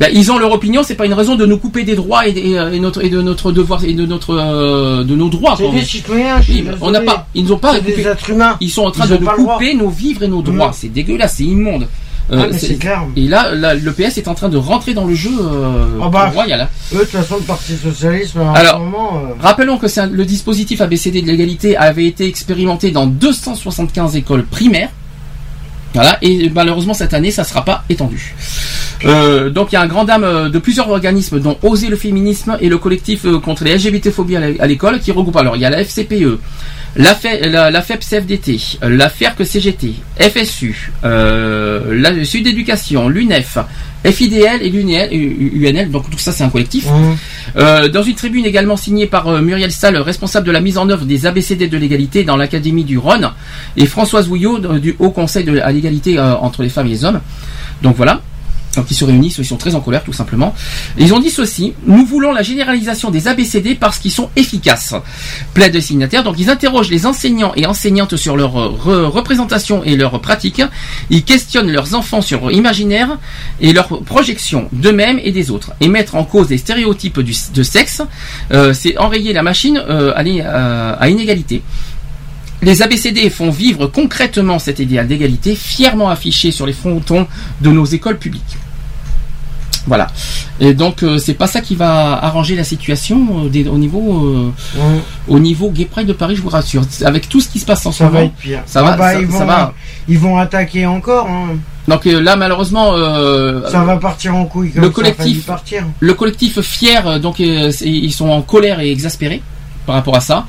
Ben, 0.01 0.09
ils 0.15 0.33
ont 0.33 0.39
leur 0.39 0.51
opinion, 0.51 0.83
c'est 0.83 0.95
pas 0.95 1.05
une 1.05 1.13
raison 1.13 1.37
de 1.37 1.45
nous 1.45 1.59
couper 1.59 1.85
des 1.85 1.95
droits 1.95 2.27
et, 2.27 2.31
et, 2.31 2.59
euh, 2.59 2.73
et 2.73 2.81
notre, 2.81 3.05
et 3.05 3.11
de 3.11 3.21
notre 3.21 3.53
devoir 3.53 3.85
et 3.85 3.93
de 3.93 4.07
notre 4.07 4.35
euh, 4.35 5.05
de 5.05 5.15
nos 5.15 5.29
droits. 5.29 5.57
C'est 5.59 5.71
des 5.71 5.85
citoyens, 5.85 6.41
Oui, 6.49 6.65
on 6.81 6.91
n'a 6.91 7.03
pas, 7.03 7.27
ils 7.35 7.45
nous 7.45 7.53
ont 7.53 7.59
pas 7.59 7.75
C'est 7.75 7.83
des 7.85 7.93
coupé- 7.93 8.07
êtres 8.09 8.31
humains. 8.31 8.57
Ils 8.63 8.71
sont 8.71 8.85
en 8.87 8.91
train 8.91 9.05
Ils 9.05 9.19
de 9.19 9.19
nous 9.19 9.27
couper 9.29 9.75
nos 9.75 9.91
vivres 9.91 10.23
et 10.23 10.29
nos 10.29 10.41
droits. 10.43 10.73
C'est 10.75 10.89
dégueulasse, 10.89 11.35
c'est 11.37 11.45
immonde. 11.45 11.87
Ah, 12.33 12.45
c'est 12.57 12.77
clair. 12.79 13.03
Et 13.17 13.27
là, 13.27 13.53
là, 13.57 13.75
le 13.75 13.93
PS 13.93 14.17
est 14.17 14.29
en 14.29 14.35
train 14.35 14.49
de 14.49 14.57
rentrer 14.57 14.95
dans 14.95 15.05
le 15.05 15.15
jeu 15.15 15.33
euh, 15.41 15.99
Ah 16.01 16.09
bah, 16.09 16.31
royal. 16.33 16.61
hein. 16.61 16.69
Eux, 16.95 16.99
de 16.99 17.01
toute 17.03 17.11
façon, 17.11 17.35
le 17.39 17.43
Parti 17.43 17.73
Socialiste, 17.77 18.37
en 18.37 18.55
Alors, 18.55 18.75
ce 18.75 18.79
moment. 18.79 19.17
euh, 19.17 19.35
Rappelons 19.43 19.79
que 19.79 20.01
un- 20.01 20.07
le 20.07 20.25
dispositif 20.25 20.81
ABCD 20.81 21.23
de 21.23 21.27
l'égalité 21.27 21.77
avait 21.77 22.07
été 22.07 22.27
expérimenté 22.27 22.93
dans 22.93 23.07
275 23.07 24.15
écoles 24.17 24.45
primaires. 24.45 24.91
Voilà, 25.93 26.19
et 26.23 26.49
malheureusement 26.55 26.95
cette 26.95 27.15
année 27.15 27.31
ça 27.33 27.43
ne 27.43 27.47
sera 27.49 27.65
pas 27.65 27.85
étendu. 27.89 28.35
Euh, 29.05 29.51
donc 29.51 29.73
il 29.73 29.75
y 29.75 29.79
a 29.79 29.81
un 29.81 29.87
grand 29.89 30.05
dame 30.05 30.23
euh, 30.25 30.49
de 30.49 30.59
plusieurs 30.59 30.89
organismes 30.89 31.41
dont 31.41 31.59
Oser 31.63 31.89
le 31.89 31.97
féminisme 31.97 32.57
et 32.61 32.69
le 32.69 32.79
collectif 32.79 33.25
euh, 33.25 33.39
contre 33.41 33.65
les 33.65 33.75
LGBT-phobies 33.77 34.37
à 34.37 34.41
l'é- 34.41 34.61
à 34.61 34.67
l'école 34.67 35.01
qui 35.01 35.11
regroupe 35.11 35.37
alors 35.37 35.57
il 35.57 35.63
y 35.63 35.65
a 35.65 35.71
la 35.71 35.79
FCPE, 35.83 36.39
la, 36.97 37.15
FE 37.15 37.49
la, 37.49 37.71
la 37.71 37.83
FEP 37.83 38.01
CFDT, 38.01 38.61
euh, 38.85 38.89
la 38.97 39.09
FERC 39.09 39.45
CGT, 39.45 39.95
FSU, 40.21 40.93
euh, 41.05 41.95
la 41.95 42.25
Sud 42.25 42.47
Éducation, 42.47 43.09
l'UNEF, 43.09 43.59
FIDL 44.05 44.63
et 44.63 44.71
l'UNL, 44.71 45.09
UNL, 45.13 45.91
donc 45.91 46.09
tout 46.11 46.19
ça 46.19 46.33
c'est 46.33 46.45
un 46.45 46.49
collectif. 46.49 46.87
hum, 46.89 47.17
Euh, 47.57 47.89
dans 47.89 48.03
une 48.03 48.15
tribune 48.15 48.47
également 48.47 48.77
signée 48.77 49.07
par 49.07 49.27
euh, 49.27 49.41
Muriel 49.41 49.73
Salle, 49.73 49.97
responsable 49.97 50.47
de 50.47 50.53
la 50.53 50.61
mise 50.61 50.79
en 50.79 50.89
œuvre 50.89 51.05
des 51.05 51.27
ABCD 51.27 51.67
de 51.69 51.77
l'égalité 51.77 52.23
dans 52.23 52.37
l'Académie 52.37 52.85
du 52.85 52.97
Rhône, 52.97 53.31
et 53.77 53.87
Françoise 53.87 54.29
Houillot 54.29 54.65
euh, 54.65 54.79
du 54.79 54.95
Haut 55.01 55.11
Conseil 55.11 55.45
de, 55.45 55.59
à 55.59 55.73
l'égalité 55.73 56.19
euh, 56.19 56.35
entre 56.37 56.63
les 56.63 56.69
femmes 56.69 56.87
et 56.87 56.91
les 56.91 57.05
hommes. 57.05 57.21
Donc 57.83 57.97
voilà. 57.97 58.23
Donc 58.77 58.87
ils 58.91 58.95
se 58.95 59.05
réunissent, 59.05 59.39
ils 59.39 59.45
sont 59.45 59.57
très 59.57 59.75
en 59.75 59.81
colère 59.81 60.05
tout 60.05 60.13
simplement. 60.13 60.55
Ils 60.97 61.13
ont 61.13 61.19
dit 61.19 61.31
ceci, 61.31 61.75
nous 61.87 62.07
voulons 62.07 62.33
la 62.33 62.43
généralisation 62.43 63.11
des 63.11 63.27
ABCD 63.27 63.75
parce 63.75 63.99
qu'ils 63.99 64.13
sont 64.13 64.31
efficaces. 64.37 64.95
Plaide 65.55 65.75
le 65.75 65.81
signataire, 65.81 66.23
donc 66.23 66.37
ils 66.39 66.51
interrogent 66.51 66.91
les 66.91 67.05
enseignants 67.07 67.53
et 67.57 67.67
enseignantes 67.67 68.17
sur 68.17 68.37
leur 68.37 68.57
euh, 68.61 68.69
re- 68.69 69.05
représentation 69.07 69.83
et 69.85 69.97
leurs 69.97 70.21
pratiques. 70.21 70.63
Ils 71.11 71.25
questionnent 71.25 71.71
leurs 71.73 71.95
enfants 71.95 72.23
sur 72.23 72.43
leur 72.43 72.53
imaginaire 72.53 73.19
et 73.61 73.73
leurs 73.73 74.03
projections 74.03 74.69
d'eux-mêmes 74.73 75.21
et 75.23 75.33
des 75.33 75.51
autres. 75.51 75.73
Et 75.81 75.89
mettre 75.89 76.15
en 76.15 76.25
cause 76.25 76.49
les 76.51 76.59
stéréotypes 76.59 77.21
de 77.21 77.63
sexe, 77.63 78.03
euh, 78.53 78.73
c'est 78.73 78.97
enrayer 78.99 79.33
la 79.33 79.43
machine 79.43 79.83
euh, 79.89 80.13
à, 80.15 80.21
à- 80.21 80.93
à 80.93 81.09
inégalité. 81.09 81.63
Les 82.63 82.83
ABCD 82.83 83.31
font 83.31 83.51
vivre 83.51 83.87
concrètement 83.87 84.59
cet 84.59 84.79
idéal 84.81 85.07
d'égalité, 85.09 85.55
fièrement 85.55 86.11
affiché 86.11 86.51
sur 86.53 86.67
les 86.67 86.73
frontons 86.75 87.27
de 87.63 87.71
nos 87.71 87.85
écoles 87.87 88.19
publiques. 88.19 88.57
Voilà. 89.87 90.09
Et 90.61 90.75
donc 90.75 91.03
euh, 91.03 91.17
c'est 91.17 91.33
pas 91.35 91.47
ça 91.47 91.63
qui 91.63 91.75
va 91.75 92.23
arranger 92.23 92.55
la 92.55 92.65
situation 92.65 93.45
euh, 93.47 93.49
des- 93.49 93.67
au 93.67 93.79
niveau 93.79 94.53
euh, 94.77 94.99
au 95.27 95.39
niveau 95.39 95.71
Gay 95.71 95.87
Pride 95.87 96.07
de 96.07 96.13
Paris, 96.13 96.37
je 96.37 96.43
vous 96.43 96.51
rassure. 96.51 96.83
Avec 97.03 97.31
tout 97.31 97.41
ce 97.41 97.49
qui 97.49 97.59
se 97.59 97.65
passe 97.65 97.87
en 97.87 97.93
ce 97.93 97.99
ça 97.99 98.05
va 98.05 98.11
moment, 98.11 98.25
être 98.27 98.35
pire. 98.35 98.63
ça 98.67 98.83
va, 98.83 98.91
Ah 98.93 98.97
bah, 98.99 99.13
ça, 99.15 99.21
ils, 99.21 99.31
ça 99.33 99.39
vont, 99.39 99.47
va. 99.47 99.75
ils 100.07 100.19
vont 100.19 100.37
attaquer 100.39 100.85
encore. 100.85 101.29
hein. 101.29 101.57
Donc 101.89 102.05
là 102.05 102.37
malheureusement 102.37 102.93
euh, 102.95 103.69
Ça 103.71 103.83
va 103.83 103.97
partir 103.97 104.37
en 104.37 104.45
couille 104.45 104.71
comme 104.71 104.83
le 104.83 104.89
ça 104.89 105.01
a 105.01 105.03
collectif- 105.03 105.45
partir. 105.47 105.85
Le 105.99 106.13
collectif 106.15 106.61
fier, 106.61 107.19
donc 107.19 107.41
euh, 107.41 107.73
ils 107.83 108.13
sont 108.13 108.29
en 108.29 108.43
colère 108.43 108.81
et 108.81 108.91
exaspérés 108.93 109.41
par 109.87 109.95
rapport 109.95 110.17
à 110.17 110.21
ça. 110.21 110.47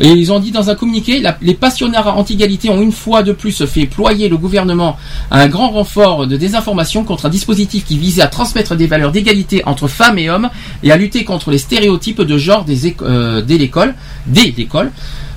Et 0.00 0.08
ils 0.08 0.32
ont 0.32 0.40
dit 0.40 0.50
dans 0.50 0.70
un 0.70 0.74
communiqué, 0.74 1.22
les 1.40 1.54
passionnats 1.54 2.06
anti-égalité 2.16 2.70
ont 2.70 2.80
une 2.80 2.92
fois 2.92 3.22
de 3.22 3.32
plus 3.32 3.64
fait 3.66 3.86
ployer 3.86 4.28
le 4.28 4.36
gouvernement 4.36 4.96
à 5.30 5.40
un 5.40 5.48
grand 5.48 5.70
renfort 5.70 6.26
de 6.26 6.36
désinformation 6.36 7.04
contre 7.04 7.26
un 7.26 7.30
dispositif 7.30 7.84
qui 7.84 7.98
visait 7.98 8.22
à 8.22 8.26
transmettre 8.26 8.74
des 8.74 8.86
valeurs 8.86 9.12
d'égalité 9.12 9.62
entre 9.66 9.88
femmes 9.88 10.18
et 10.18 10.30
hommes 10.30 10.50
et 10.82 10.92
à 10.92 10.96
lutter 10.96 11.24
contre 11.24 11.50
les 11.50 11.58
stéréotypes 11.58 12.22
de 12.22 12.38
genre 12.38 12.64
des 12.64 12.94
euh, 13.02 13.42
dès 13.42 13.58
l'école, 13.58 13.94
dès 14.26 14.52
l'école. 14.56 14.90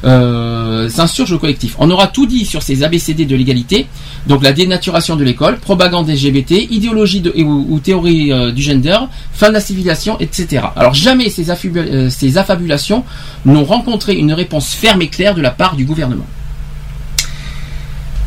Euh, 0.06 0.88
s'insurge 0.88 1.32
le 1.32 1.40
collectif. 1.40 1.76
On 1.80 1.90
aura 1.90 2.06
tout 2.06 2.28
dit 2.28 2.46
sur 2.46 2.62
ces 2.62 2.84
ABCD 2.84 3.26
de 3.26 3.36
l'égalité, 3.36 3.88
donc 4.28 4.44
la 4.44 4.54
dénaturation 4.54 5.16
de 5.16 5.24
l'école, 5.24 5.58
propagande 5.58 6.08
LGBT, 6.08 6.52
idéologie 6.70 7.22
de, 7.22 7.34
ou, 7.42 7.66
ou 7.70 7.80
théorie 7.80 8.32
euh, 8.32 8.52
du 8.52 8.62
gender, 8.62 8.98
fin 9.34 9.48
de 9.48 9.54
la 9.54 9.60
civilisation, 9.60 10.20
etc. 10.20 10.68
Alors 10.76 10.94
jamais 10.94 11.30
ces, 11.30 11.50
euh, 11.50 12.10
ces 12.12 12.38
affabulations 12.38 13.04
n'ont 13.46 13.66
rencontré 13.66 14.14
une 14.14 14.32
réponse 14.32 14.76
ferme 14.76 15.02
et 15.02 15.08
claire 15.08 15.34
de 15.34 15.42
la 15.42 15.50
part 15.50 15.76
du 15.76 15.86
gouvernement. 15.86 16.28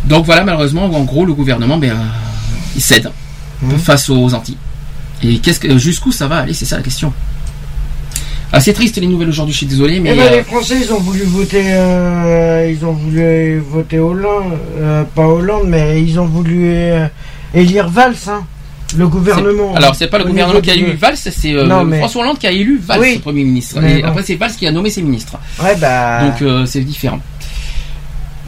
Donc 0.05 0.25
voilà, 0.25 0.43
malheureusement, 0.43 0.85
en 0.87 1.05
gros, 1.05 1.25
le 1.25 1.35
gouvernement, 1.35 1.79
ben, 1.79 1.91
euh, 1.93 1.95
il 2.75 2.83
cède 2.83 3.11
Mhm. 3.63 3.79
face 3.79 4.09
aux 4.09 4.35
Antilles. 4.35 4.57
Et 5.23 5.39
qu'est-ce 5.39 5.61
que, 5.61 5.79
jusqu'où 5.79 6.13
ça 6.13 6.29
va 6.29 6.39
aller, 6.39 6.55
c'est 6.55 6.65
ça 6.65 6.77
la 6.77 6.83
question. 6.83 7.13
Assez 8.53 8.73
triste 8.73 8.97
les 8.99 9.07
nouvelles 9.07 9.29
aujourd'hui, 9.29 9.53
je 9.53 9.59
suis 9.59 9.67
désolé, 9.67 10.01
mais 10.01 10.13
Eh 10.15 10.17
ben, 10.17 10.23
euh, 10.23 10.37
les 10.37 10.43
Français, 10.43 10.77
ils 10.83 10.91
ont 10.93 10.99
voulu 11.01 11.23
voter, 11.25 11.63
euh, 11.67 12.73
ils 12.75 12.85
ont 12.85 12.93
voulu 12.93 13.59
voter 13.59 13.99
Hollande, 13.99 14.55
euh, 14.79 15.05
pas 15.15 15.27
Hollande, 15.27 15.65
mais 15.69 16.03
ils 16.03 16.19
ont 16.19 16.25
voulu 16.25 16.63
euh, 16.67 17.07
élire 17.53 17.91
Valls, 17.91 18.15
hein, 18.27 18.43
le 18.97 19.07
gouvernement. 19.07 19.75
Alors 19.75 19.95
c'est 19.95 20.07
pas 20.07 20.17
le 20.19 20.25
gouvernement 20.25 20.63
qui 20.63 20.71
a 20.71 20.75
élu 20.75 20.93
Valls, 20.93 21.17
c'est 21.19 21.53
euh, 21.53 21.85
mais- 21.85 21.99
François 21.99 22.23
Hollande 22.23 22.39
qui 22.39 22.47
a 22.47 22.51
élu 22.53 22.81
Valls, 22.83 23.01
Oui. 23.01 23.19
Premier 23.19 23.45
ministre. 23.45 23.81
Mais 23.83 23.99
Et 23.99 24.03
bon. 24.03 24.09
après 24.09 24.23
c'est 24.23 24.37
Valls 24.37 24.53
qui 24.53 24.67
a 24.67 24.73
nommé 24.73 24.89
ses 24.89 25.03
ministres. 25.03 25.37
Ouais, 25.63 25.77
bah. 25.77 26.25
Donc 26.25 26.41
euh, 26.41 26.65
c'est 26.65 26.81
différent. 26.81 27.21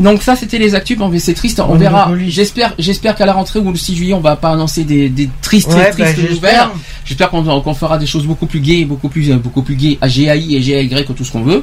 Donc 0.00 0.22
ça 0.22 0.34
c'était 0.34 0.58
les 0.58 0.74
actus, 0.74 0.96
bon 0.98 1.08
mais 1.08 1.18
c'est 1.18 1.34
triste, 1.34 1.60
on 1.60 1.64
Monopoly. 1.74 1.80
verra. 1.82 2.10
J'espère, 2.28 2.74
j'espère 2.78 3.14
qu'à 3.14 3.26
la 3.26 3.34
rentrée 3.34 3.58
ou 3.60 3.70
le 3.70 3.76
6 3.76 3.94
juillet 3.94 4.14
on 4.14 4.20
va 4.20 4.34
pas 4.34 4.48
annoncer 4.50 4.82
des, 4.84 5.08
des 5.10 5.28
tristes, 5.42 5.68
Ouais, 5.68 5.90
tristes 5.90 5.98
bah, 6.16 6.22
nouvelles. 6.30 6.70
j'espère. 7.06 7.30
Qu'on 7.62 7.74
fera 7.74 7.98
des 7.98 8.06
choses 8.06 8.24
beaucoup 8.26 8.46
plus 8.46 8.60
gaies, 8.60 8.84
beaucoup 8.86 9.08
plus, 9.10 9.30
euh, 9.30 9.36
beaucoup 9.36 9.62
plus 9.62 9.76
gaies 9.76 9.98
à 10.00 10.08
GAI 10.08 10.54
et 10.54 10.60
GAY 10.60 10.88
que 11.04 11.12
tout 11.12 11.24
ce 11.24 11.30
qu'on 11.32 11.42
veut. 11.42 11.62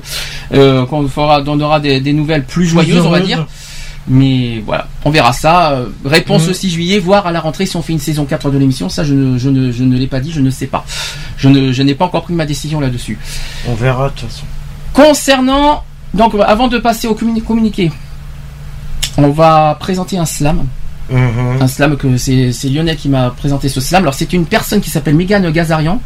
Euh, 0.53 0.85
qu'on 0.85 1.07
fera, 1.07 1.41
on 1.47 1.59
aura 1.59 1.79
des, 1.79 1.99
des 1.99 2.13
nouvelles 2.13 2.43
plus 2.45 2.67
joyeuses, 2.67 3.05
on 3.05 3.09
va 3.09 3.19
dire. 3.21 3.47
Mais 4.09 4.61
voilà, 4.65 4.87
on 5.03 5.09
verra 5.09 5.33
ça. 5.33 5.71
Euh, 5.71 5.87
réponse 6.05 6.47
le 6.47 6.53
6 6.53 6.69
juillet, 6.69 6.99
voir 6.99 7.25
à 7.27 7.31
la 7.31 7.39
rentrée 7.41 7.65
si 7.65 7.75
on 7.75 7.81
fait 7.81 7.93
une 7.93 7.99
saison 7.99 8.25
4 8.25 8.51
de 8.51 8.57
l'émission. 8.57 8.87
Ça, 8.87 9.03
je 9.03 9.13
ne, 9.13 9.37
je 9.37 9.49
ne, 9.49 9.71
je 9.71 9.83
ne 9.83 9.97
l'ai 9.97 10.07
pas 10.07 10.19
dit, 10.19 10.31
je 10.31 10.39
ne 10.41 10.49
sais 10.51 10.67
pas. 10.67 10.85
Je 11.37 11.49
n'ai 11.81 11.95
pas 11.95 12.05
encore 12.05 12.23
pris 12.23 12.33
ma 12.33 12.45
décision 12.45 12.79
là-dessus. 12.79 13.17
On 13.67 13.73
verra 13.73 14.09
de 14.09 14.13
toute 14.15 14.29
façon. 14.29 14.45
Concernant, 14.93 15.83
donc 16.13 16.33
avant 16.45 16.67
de 16.67 16.77
passer 16.77 17.07
au 17.07 17.13
communi- 17.15 17.41
communiqué, 17.41 17.91
on 19.17 19.29
va 19.29 19.75
présenter 19.79 20.17
un 20.17 20.25
slam. 20.25 20.65
Mhm. 21.09 21.61
Un 21.61 21.67
slam 21.67 21.95
que 21.97 22.17
c'est 22.17 22.51
Lionel 22.69 22.97
qui 22.97 23.07
m'a 23.09 23.29
présenté 23.31 23.69
ce 23.69 23.79
slam. 23.79 24.03
Alors 24.03 24.13
c'est 24.13 24.33
une 24.33 24.45
personne 24.45 24.81
qui 24.81 24.89
s'appelle 24.89 25.15
Mégane 25.15 25.49
Gazarian, 25.51 26.01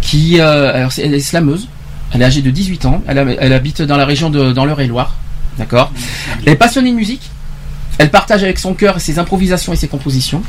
qui 0.00 0.40
euh, 0.40 0.72
alors 0.74 0.92
c'est- 0.92 1.02
elle 1.02 1.14
est 1.14 1.20
slameuse. 1.20 1.68
Elle 2.12 2.22
est 2.22 2.24
âgée 2.24 2.40
de 2.42 2.50
18 2.50 2.84
ans. 2.86 3.02
Elle, 3.06 3.18
a- 3.18 3.24
elle 3.40 3.52
habite 3.52 3.82
dans 3.82 3.96
la 3.96 4.06
région 4.06 4.30
de 4.30 4.52
dans 4.52 4.64
l'Eure-et-Loire. 4.64 5.14
D'accord? 5.58 5.92
Elle 6.46 6.52
est 6.52 6.56
passionnée 6.56 6.90
de 6.90 6.96
musique. 6.96 7.30
Elle 7.98 8.10
partage 8.10 8.44
avec 8.44 8.58
son 8.60 8.74
cœur 8.74 9.00
ses 9.00 9.18
improvisations 9.18 9.72
et 9.72 9.76
ses 9.76 9.88
compositions. 9.88 10.42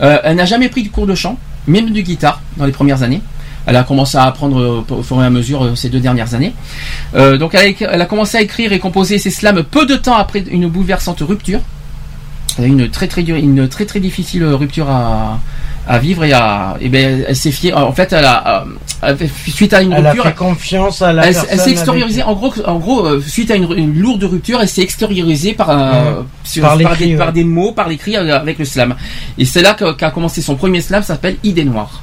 Euh, 0.00 0.18
elle 0.24 0.36
n'a 0.36 0.46
jamais 0.46 0.70
pris 0.70 0.82
de 0.82 0.88
cours 0.88 1.06
de 1.06 1.14
chant, 1.14 1.38
même 1.66 1.90
de 1.92 2.00
guitare 2.00 2.40
dans 2.56 2.64
les 2.64 2.72
premières 2.72 3.02
années. 3.02 3.20
Elle 3.66 3.76
a 3.76 3.84
commencé 3.84 4.16
à 4.18 4.24
apprendre 4.24 4.58
euh, 4.60 4.84
au 4.90 5.02
fur 5.02 5.22
et 5.22 5.26
à 5.26 5.30
mesure 5.30 5.64
euh, 5.64 5.74
ces 5.74 5.88
deux 5.88 6.00
dernières 6.00 6.34
années. 6.34 6.52
Euh, 7.14 7.36
donc 7.38 7.54
elle 7.54 7.60
a, 7.60 7.66
écrit- 7.66 7.86
elle 7.90 8.00
a 8.02 8.06
commencé 8.06 8.36
à 8.36 8.40
écrire 8.42 8.72
et 8.72 8.78
composer 8.78 9.18
ses 9.18 9.30
slams 9.30 9.62
peu 9.62 9.86
de 9.86 9.94
temps 9.96 10.16
après 10.16 10.42
une 10.50 10.66
bouleversante 10.68 11.20
rupture. 11.20 11.60
Une 12.58 12.90
très 12.90 13.08
très 13.08 13.22
une 13.22 13.66
très 13.68 13.86
très 13.86 13.98
difficile 13.98 14.44
rupture 14.44 14.90
à, 14.90 15.40
à 15.88 15.98
vivre 15.98 16.22
et 16.24 16.34
à 16.34 16.76
et 16.82 16.90
ben 16.90 17.24
elle 17.26 17.34
s'est 17.34 17.50
fiée 17.50 17.72
en 17.72 17.92
fait 17.92 18.12
elle 18.12 18.26
a, 18.26 18.66
elle 19.00 19.16
suite 19.48 19.72
à 19.72 19.80
une 19.80 19.92
Elle 19.94 20.04
a 20.06 20.10
rupture 20.10 20.24
fait 20.24 20.34
confiance 20.34 21.00
à 21.00 21.14
la 21.14 21.28
elle, 21.28 21.34
s'est 21.58 21.70
extériorisée 21.70 22.22
en 22.22 22.34
gros 22.34 22.52
en 22.66 22.78
gros 22.78 23.20
suite 23.22 23.50
à 23.50 23.54
une, 23.56 23.72
une 23.78 23.98
lourde 23.98 24.24
rupture 24.24 24.60
elle 24.60 24.68
s'est 24.68 24.82
extériorisée 24.82 25.54
par 25.54 25.70
sur- 26.44 26.62
Par 26.62 26.76
des, 26.76 26.84
ouais. 27.12 27.16
par 27.16 27.32
des 27.32 27.44
mots 27.44 27.72
par 27.72 27.88
l'écrit 27.88 28.16
avec 28.16 28.58
le 28.58 28.66
slam 28.66 28.96
et 29.38 29.46
c'est 29.46 29.62
là 29.62 29.72
qu'a 29.74 30.10
commencé 30.10 30.42
son 30.42 30.54
premier 30.56 30.82
slam 30.82 31.02
ça 31.02 31.14
s'appelle 31.14 31.36
Idée 31.44 31.64
noire 31.64 32.02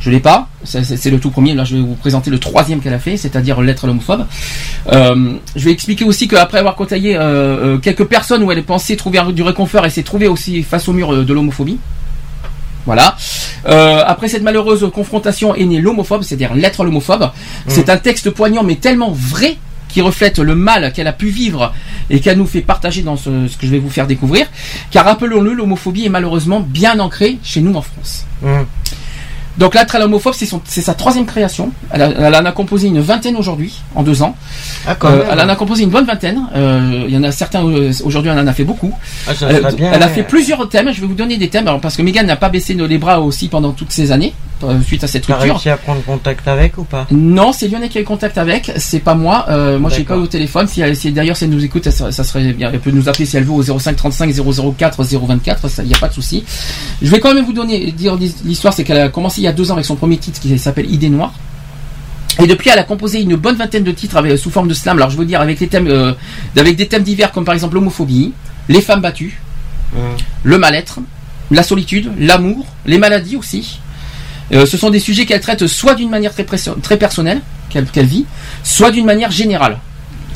je 0.00 0.10
l'ai 0.10 0.20
pas, 0.20 0.48
c'est 0.64 1.10
le 1.10 1.18
tout 1.18 1.30
premier. 1.30 1.54
Là, 1.54 1.64
je 1.64 1.76
vais 1.76 1.82
vous 1.82 1.94
présenter 1.94 2.30
le 2.30 2.38
troisième 2.38 2.80
qu'elle 2.80 2.94
a 2.94 2.98
fait, 2.98 3.16
c'est-à-dire 3.16 3.60
Lettre 3.60 3.84
à 3.84 3.86
l'homophobe. 3.86 4.26
Euh, 4.92 5.32
je 5.54 5.64
vais 5.64 5.72
expliquer 5.72 6.04
aussi 6.04 6.28
qu'après 6.28 6.58
avoir 6.58 6.76
côtoyé 6.76 7.16
euh, 7.16 7.20
euh, 7.22 7.78
quelques 7.78 8.04
personnes 8.04 8.42
où 8.42 8.52
elle 8.52 8.62
pensait 8.62 8.96
trouver 8.96 9.20
du 9.32 9.42
réconfort, 9.42 9.84
elle 9.84 9.90
s'est 9.90 10.02
trouvée 10.02 10.28
aussi 10.28 10.62
face 10.62 10.88
au 10.88 10.92
mur 10.92 11.24
de 11.24 11.32
l'homophobie. 11.32 11.78
Voilà. 12.86 13.16
Euh, 13.66 14.02
après 14.06 14.28
cette 14.28 14.42
malheureuse 14.42 14.88
confrontation 14.94 15.54
est 15.54 15.64
née 15.64 15.80
l'homophobe, 15.80 16.22
c'est-à-dire 16.22 16.54
Lettre 16.54 16.82
à 16.82 16.84
l'homophobe. 16.84 17.30
C'est 17.66 17.90
un 17.90 17.96
texte 17.96 18.30
poignant 18.30 18.62
mais 18.62 18.76
tellement 18.76 19.10
vrai 19.10 19.56
qui 19.88 20.00
reflète 20.00 20.38
le 20.38 20.54
mal 20.54 20.92
qu'elle 20.92 21.06
a 21.06 21.12
pu 21.12 21.28
vivre 21.28 21.72
et 22.10 22.20
qu'elle 22.20 22.38
nous 22.38 22.46
fait 22.46 22.60
partager 22.60 23.02
dans 23.02 23.16
ce, 23.16 23.48
ce 23.48 23.56
que 23.56 23.66
je 23.66 23.72
vais 23.72 23.78
vous 23.78 23.90
faire 23.90 24.06
découvrir. 24.06 24.46
Car 24.90 25.04
rappelons-le, 25.04 25.52
l'homophobie 25.52 26.06
est 26.06 26.10
malheureusement 26.10 26.60
bien 26.60 27.00
ancrée 27.00 27.38
chez 27.42 27.60
nous 27.60 27.74
en 27.74 27.82
France. 27.82 28.24
Mhm. 28.42 28.66
Donc 29.58 29.74
Lettre 29.74 29.96
à 29.96 29.98
l'homophobe, 29.98 30.34
c'est 30.34 30.80
sa 30.82 30.94
troisième 30.94 31.24
création. 31.24 31.70
Elle, 31.90 32.02
a- 32.02 32.10
elle 32.10 32.34
en 32.34 32.44
a 32.44 32.52
composé 32.52 32.88
une 32.88 33.00
vingtaine 33.00 33.36
aujourd'hui, 33.36 33.72
en 33.94 34.02
deux 34.02 34.22
ans. 34.22 34.36
Ah, 34.86 34.94
quand 34.94 35.08
Euh, 35.08 35.16
même. 35.18 35.26
elle 35.32 35.40
en 35.40 35.48
a 35.48 35.56
composé 35.56 35.82
une 35.84 35.90
bonne 35.90 36.04
vingtaine. 36.04 36.42
Euh, 36.54 37.04
Il 37.08 37.14
y 37.14 37.16
en 37.16 37.22
a 37.24 37.32
certains 37.32 37.64
euh, 37.66 37.92
aujourd'hui, 38.04 38.30
elle 38.30 38.38
en 38.38 38.46
a 38.46 38.52
fait 38.52 38.64
beaucoup. 38.64 38.92
Ah, 39.26 39.34
ça 39.34 39.46
Elle, 39.48 39.62
serait 39.62 39.72
bien, 39.74 39.90
elle 39.92 40.02
a 40.02 40.08
fait 40.08 40.24
plusieurs 40.24 40.68
thèmes. 40.68 40.90
Je 40.92 41.00
vais 41.00 41.06
vous 41.06 41.14
donner 41.14 41.38
des 41.38 41.48
thèmes 41.48 41.66
alors, 41.68 41.80
parce 41.80 41.96
que 41.96 42.02
Megan 42.02 42.26
n'a 42.26 42.36
pas 42.36 42.48
baissé 42.50 42.74
les 42.74 42.98
bras 42.98 43.20
aussi 43.20 43.48
pendant 43.48 43.72
toutes 43.72 43.92
ces 43.92 44.12
années. 44.12 44.34
Euh, 44.64 44.80
suite 44.82 45.04
à 45.04 45.06
cette 45.06 45.26
rupture. 45.26 45.52
réussi 45.54 45.68
à 45.70 45.76
prendre 45.76 46.02
contact 46.02 46.46
avec 46.48 46.78
ou 46.78 46.84
pas 46.84 47.06
Non, 47.10 47.52
c'est 47.52 47.68
Lionel 47.68 47.88
qui 47.88 47.98
a 47.98 48.00
eu 48.00 48.04
contact 48.04 48.38
avec, 48.38 48.72
c'est 48.76 49.00
pas 49.00 49.14
moi. 49.14 49.46
Euh, 49.48 49.78
moi, 49.78 49.90
j'ai 49.90 50.04
pas 50.04 50.16
au 50.16 50.26
téléphone. 50.26 50.66
Si, 50.68 50.80
elle- 50.80 50.96
si 50.96 51.12
d'ailleurs 51.12 51.36
si 51.36 51.44
elle 51.44 51.50
nous 51.50 51.64
écoute, 51.64 51.88
ça, 51.90 52.10
ça 52.12 52.24
serait 52.24 52.52
bien. 52.52 52.70
Elle 52.72 52.80
peut 52.80 52.90
nous 52.90 53.08
appeler 53.08 53.26
si 53.26 53.36
elle 53.36 53.44
veut 53.44 53.52
au 53.52 53.62
05 53.62 53.94
35 53.96 54.32
004 54.76 55.02
024. 55.04 55.68
Ça, 55.68 55.82
y 55.84 55.94
a 55.94 55.98
pas 55.98 56.08
de 56.08 56.14
souci. 56.14 56.44
Je 57.02 57.10
vais 57.10 57.20
quand 57.20 57.34
même 57.34 57.44
vous 57.44 57.52
donner 57.52 57.90
dire 57.92 58.16
l'histoire, 58.44 58.72
c'est 58.74 58.84
qu'elle 58.84 58.98
a 59.00 59.08
commencé 59.08 59.40
il 59.40 59.44
y 59.44 59.48
a 59.48 59.52
deux 59.52 59.70
ans 59.70 59.74
avec 59.74 59.84
son 59.86 59.96
premier 59.96 60.16
titre 60.18 60.40
qui 60.40 60.58
s'appelle 60.58 60.90
Idée 60.92 61.08
Noire. 61.10 61.32
Et 62.42 62.46
depuis, 62.46 62.68
elle 62.70 62.78
a 62.78 62.82
composé 62.84 63.22
une 63.22 63.36
bonne 63.36 63.56
vingtaine 63.56 63.84
de 63.84 63.92
titres 63.92 64.16
avec, 64.16 64.36
sous 64.38 64.50
forme 64.50 64.68
de 64.68 64.74
slam. 64.74 64.98
Alors, 64.98 65.08
je 65.10 65.16
veux 65.16 65.24
dire 65.24 65.40
avec 65.40 65.58
les 65.58 65.68
thèmes, 65.68 65.86
euh, 65.88 66.12
avec 66.56 66.76
des 66.76 66.86
thèmes 66.86 67.02
divers 67.02 67.32
comme 67.32 67.44
par 67.46 67.54
exemple 67.54 67.74
l'homophobie, 67.76 68.32
les 68.68 68.80
femmes 68.82 69.00
battues, 69.00 69.40
le 70.42 70.58
mal-être, 70.58 70.98
la 71.50 71.62
solitude, 71.62 72.10
l'amour, 72.18 72.66
les 72.84 72.98
maladies 72.98 73.36
aussi. 73.36 73.80
Euh, 74.52 74.64
ce 74.66 74.76
sont 74.76 74.90
des 74.90 75.00
sujets 75.00 75.26
qu'elle 75.26 75.40
traite 75.40 75.66
soit 75.66 75.94
d'une 75.94 76.08
manière 76.10 76.32
très, 76.32 76.44
très 76.82 76.96
personnelle, 76.96 77.40
qu'elle 77.70 77.86
qu'elle 77.86 78.06
vit, 78.06 78.24
soit 78.62 78.90
d'une 78.92 79.04
manière 79.06 79.30
générale. 79.30 79.78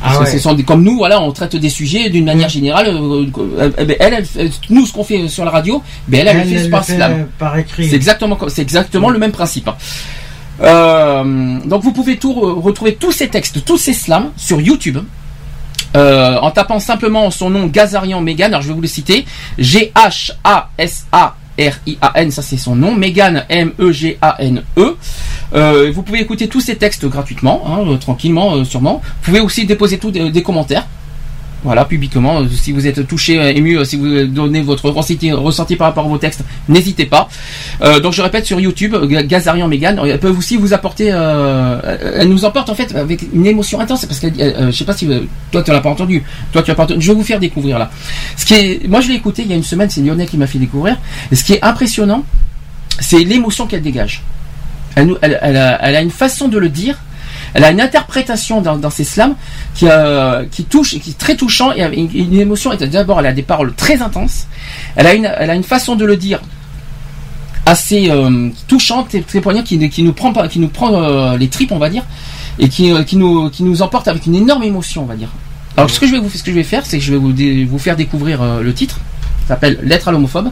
Parce 0.02 0.14
Ah 0.16 0.18
que 0.20 0.24
ouais. 0.24 0.30
ce 0.32 0.38
sont 0.38 0.54
des- 0.54 0.64
comme 0.64 0.82
nous, 0.82 0.96
voilà, 0.96 1.20
on 1.20 1.30
traite 1.30 1.54
des 1.56 1.68
sujets 1.68 2.08
d'une 2.10 2.24
manière 2.24 2.48
générale. 2.48 2.88
euh, 2.88 3.26
euh, 3.38 3.70
euh, 3.78 3.84
ben, 3.84 3.96
elle, 4.00 4.14
elle 4.14 4.24
fait- 4.24 4.50
nous, 4.70 4.86
ce 4.86 4.92
qu'on 4.94 5.04
fait 5.04 5.28
sur 5.28 5.44
la 5.44 5.50
radio, 5.50 5.82
ben 6.08 6.20
elle, 6.22 6.28
elle, 6.28 6.36
le 6.38 6.58
fait 6.58 6.68
par 6.70 6.84
fait 6.84 7.26
par 7.38 7.56
écrit. 7.58 7.88
C'est 7.88 7.96
exactement, 7.96 8.38
c'est 8.48 8.62
exactement 8.62 9.10
le 9.10 9.18
même 9.18 9.32
principe. 9.32 9.68
hein. 9.68 9.76
Euh, 10.62 11.58
donc 11.64 11.82
vous 11.82 11.92
pouvez 11.92 12.16
tout 12.18 12.32
re- 12.32 12.60
retrouver 12.60 12.94
tous 12.94 13.12
ces 13.12 13.28
textes, 13.28 13.64
tous 13.64 13.78
ces 13.78 13.92
slams 13.94 14.30
sur 14.36 14.60
YouTube. 14.60 14.98
Euh, 15.96 16.36
en 16.38 16.50
tapant 16.50 16.78
simplement 16.78 17.30
son 17.30 17.50
nom 17.50 17.66
Gazarian 17.66 18.20
Megan, 18.20 18.52
alors 18.52 18.62
je 18.62 18.68
vais 18.68 18.74
vous 18.74 18.80
le 18.80 18.86
citer, 18.86 19.24
G-H-A-S-A-R-I-A-N, 21.60 22.30
ça 22.30 22.42
c'est 22.42 22.56
son 22.56 22.74
nom, 22.74 22.94
Megan 22.94 23.44
M-E-G-A-N-E. 23.48 24.96
Euh, 25.52 25.92
vous 25.92 26.02
pouvez 26.02 26.20
écouter 26.20 26.48
tous 26.48 26.60
ces 26.60 26.76
textes 26.76 27.06
gratuitement, 27.06 27.62
hein, 27.66 27.84
euh, 27.86 27.96
tranquillement, 27.96 28.54
euh, 28.54 28.64
sûrement. 28.64 29.00
Vous 29.04 29.24
pouvez 29.24 29.40
aussi 29.40 29.66
déposer 29.66 29.98
tout, 29.98 30.10
des, 30.10 30.30
des 30.30 30.42
commentaires. 30.42 30.86
Voilà, 31.62 31.84
publiquement, 31.84 32.40
euh, 32.40 32.48
si 32.48 32.72
vous 32.72 32.86
êtes 32.86 33.06
touché, 33.06 33.38
euh, 33.38 33.52
ému, 33.52 33.76
euh, 33.76 33.84
si 33.84 33.96
vous 33.96 34.24
donnez 34.24 34.62
votre 34.62 34.88
ressenti, 34.88 35.30
ressenti 35.30 35.76
par 35.76 35.88
rapport 35.88 36.06
à 36.06 36.08
vos 36.08 36.16
textes, 36.16 36.42
n'hésitez 36.68 37.04
pas. 37.04 37.28
Donc 38.02 38.12
je 38.14 38.22
répète 38.22 38.46
sur 38.46 38.58
YouTube, 38.58 38.94
Gazarian 39.26 39.68
Megan, 39.68 40.00
elles 40.04 40.18
peuvent 40.18 40.38
aussi 40.38 40.56
vous 40.56 40.72
apporter, 40.72 41.10
euh, 41.12 41.98
elle 42.16 42.28
nous 42.28 42.44
emporte 42.44 42.70
en 42.70 42.74
fait 42.74 42.94
avec 42.94 43.24
une 43.32 43.46
émotion 43.46 43.78
intense, 43.78 44.06
parce 44.06 44.20
que 44.20 44.26
euh, 44.26 44.70
je 44.70 44.76
sais 44.76 44.84
pas 44.84 44.94
si 44.94 45.06
toi 45.50 45.62
tu 45.62 45.70
l'as 45.70 45.80
pas 45.80 45.90
entendu, 45.90 46.22
toi 46.52 46.62
tu 46.62 46.70
l'as 46.70 46.74
pas 46.74 46.84
entendu, 46.84 47.02
je 47.02 47.12
vais 47.12 47.18
vous 47.18 47.24
faire 47.24 47.40
découvrir 47.40 47.78
là. 47.78 47.90
Ce 48.36 48.46
qui 48.46 48.54
est, 48.54 48.88
moi 48.88 49.00
je 49.00 49.08
l'ai 49.08 49.14
écouté 49.14 49.42
il 49.42 49.50
y 49.50 49.52
a 49.52 49.56
une 49.56 49.62
semaine, 49.62 49.90
c'est 49.90 50.00
Lionel 50.00 50.28
qui 50.28 50.38
m'a 50.38 50.46
fait 50.46 50.58
découvrir. 50.58 50.96
Et 51.30 51.36
ce 51.36 51.44
qui 51.44 51.52
est 51.54 51.62
impressionnant, 51.62 52.24
c'est 52.98 53.22
l'émotion 53.22 53.66
qu'elle 53.66 53.82
dégage. 53.82 54.22
Elle 54.96 55.16
a 55.22 56.00
une 56.00 56.10
façon 56.10 56.48
de 56.48 56.58
le 56.58 56.70
dire. 56.70 56.98
Elle 57.54 57.64
a 57.64 57.70
une 57.70 57.80
interprétation 57.80 58.60
dans, 58.60 58.90
ses 58.90 59.04
slams 59.04 59.34
qui, 59.74 59.86
euh, 59.88 60.44
qui 60.50 60.64
touche, 60.64 60.94
et 60.94 61.00
qui 61.00 61.10
est 61.10 61.18
très 61.18 61.36
touchant 61.36 61.72
et 61.72 61.82
une, 61.82 62.10
une 62.14 62.40
émotion. 62.40 62.72
D'abord, 62.74 63.20
elle 63.20 63.26
a 63.26 63.32
des 63.32 63.42
paroles 63.42 63.74
très 63.74 64.02
intenses. 64.02 64.46
Elle 64.96 65.06
a 65.06 65.14
une, 65.14 65.26
a 65.26 65.54
une 65.54 65.64
façon 65.64 65.96
de 65.96 66.04
le 66.04 66.16
dire 66.16 66.40
assez 67.66 68.10
euh, 68.10 68.48
touchante 68.68 69.14
et 69.14 69.22
très 69.22 69.40
poignante 69.40 69.66
qui, 69.66 70.02
nous 70.02 70.12
prend, 70.12 70.34
euh, 70.36 71.36
les 71.36 71.48
tripes, 71.48 71.72
on 71.72 71.78
va 71.78 71.90
dire, 71.90 72.04
et 72.58 72.68
qui, 72.68 72.92
nous, 73.16 73.82
emporte 73.82 74.08
avec 74.08 74.26
une 74.26 74.34
énorme 74.34 74.62
émotion, 74.62 75.02
on 75.02 75.06
va 75.06 75.16
dire. 75.16 75.28
Alors, 75.76 75.88
ce 75.90 76.00
que 76.00 76.06
je 76.06 76.12
vais 76.12 76.18
vous, 76.18 76.28
faire, 76.64 76.84
c'est 76.84 76.98
que 76.98 77.04
je 77.04 77.12
vais 77.12 77.18
vous, 77.18 77.68
vous 77.68 77.78
faire 77.78 77.96
découvrir 77.96 78.44
le 78.60 78.74
titre. 78.74 78.98
Ça 79.42 79.54
s'appelle 79.54 79.78
Lettre 79.82 80.08
à 80.08 80.12
l'homophobe 80.12 80.50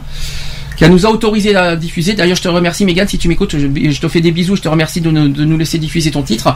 qui 0.79 0.89
nous 0.89 1.05
a 1.05 1.09
autorisé 1.09 1.55
à 1.55 1.75
diffuser. 1.75 2.13
D'ailleurs, 2.13 2.37
je 2.37 2.41
te 2.41 2.47
remercie, 2.47 2.85
Megan, 2.85 3.07
si 3.07 3.17
tu 3.17 3.27
m'écoutes, 3.27 3.51
je, 3.57 3.67
je 3.67 3.99
te 4.01 4.07
fais 4.07 4.21
des 4.21 4.31
bisous. 4.31 4.55
Je 4.55 4.61
te 4.61 4.69
remercie 4.69 5.01
de, 5.01 5.11
nous- 5.11 5.27
de 5.27 5.43
nous 5.43 5.57
laisser 5.57 5.77
diffuser 5.77 6.09
ton 6.11 6.23
titre. 6.23 6.55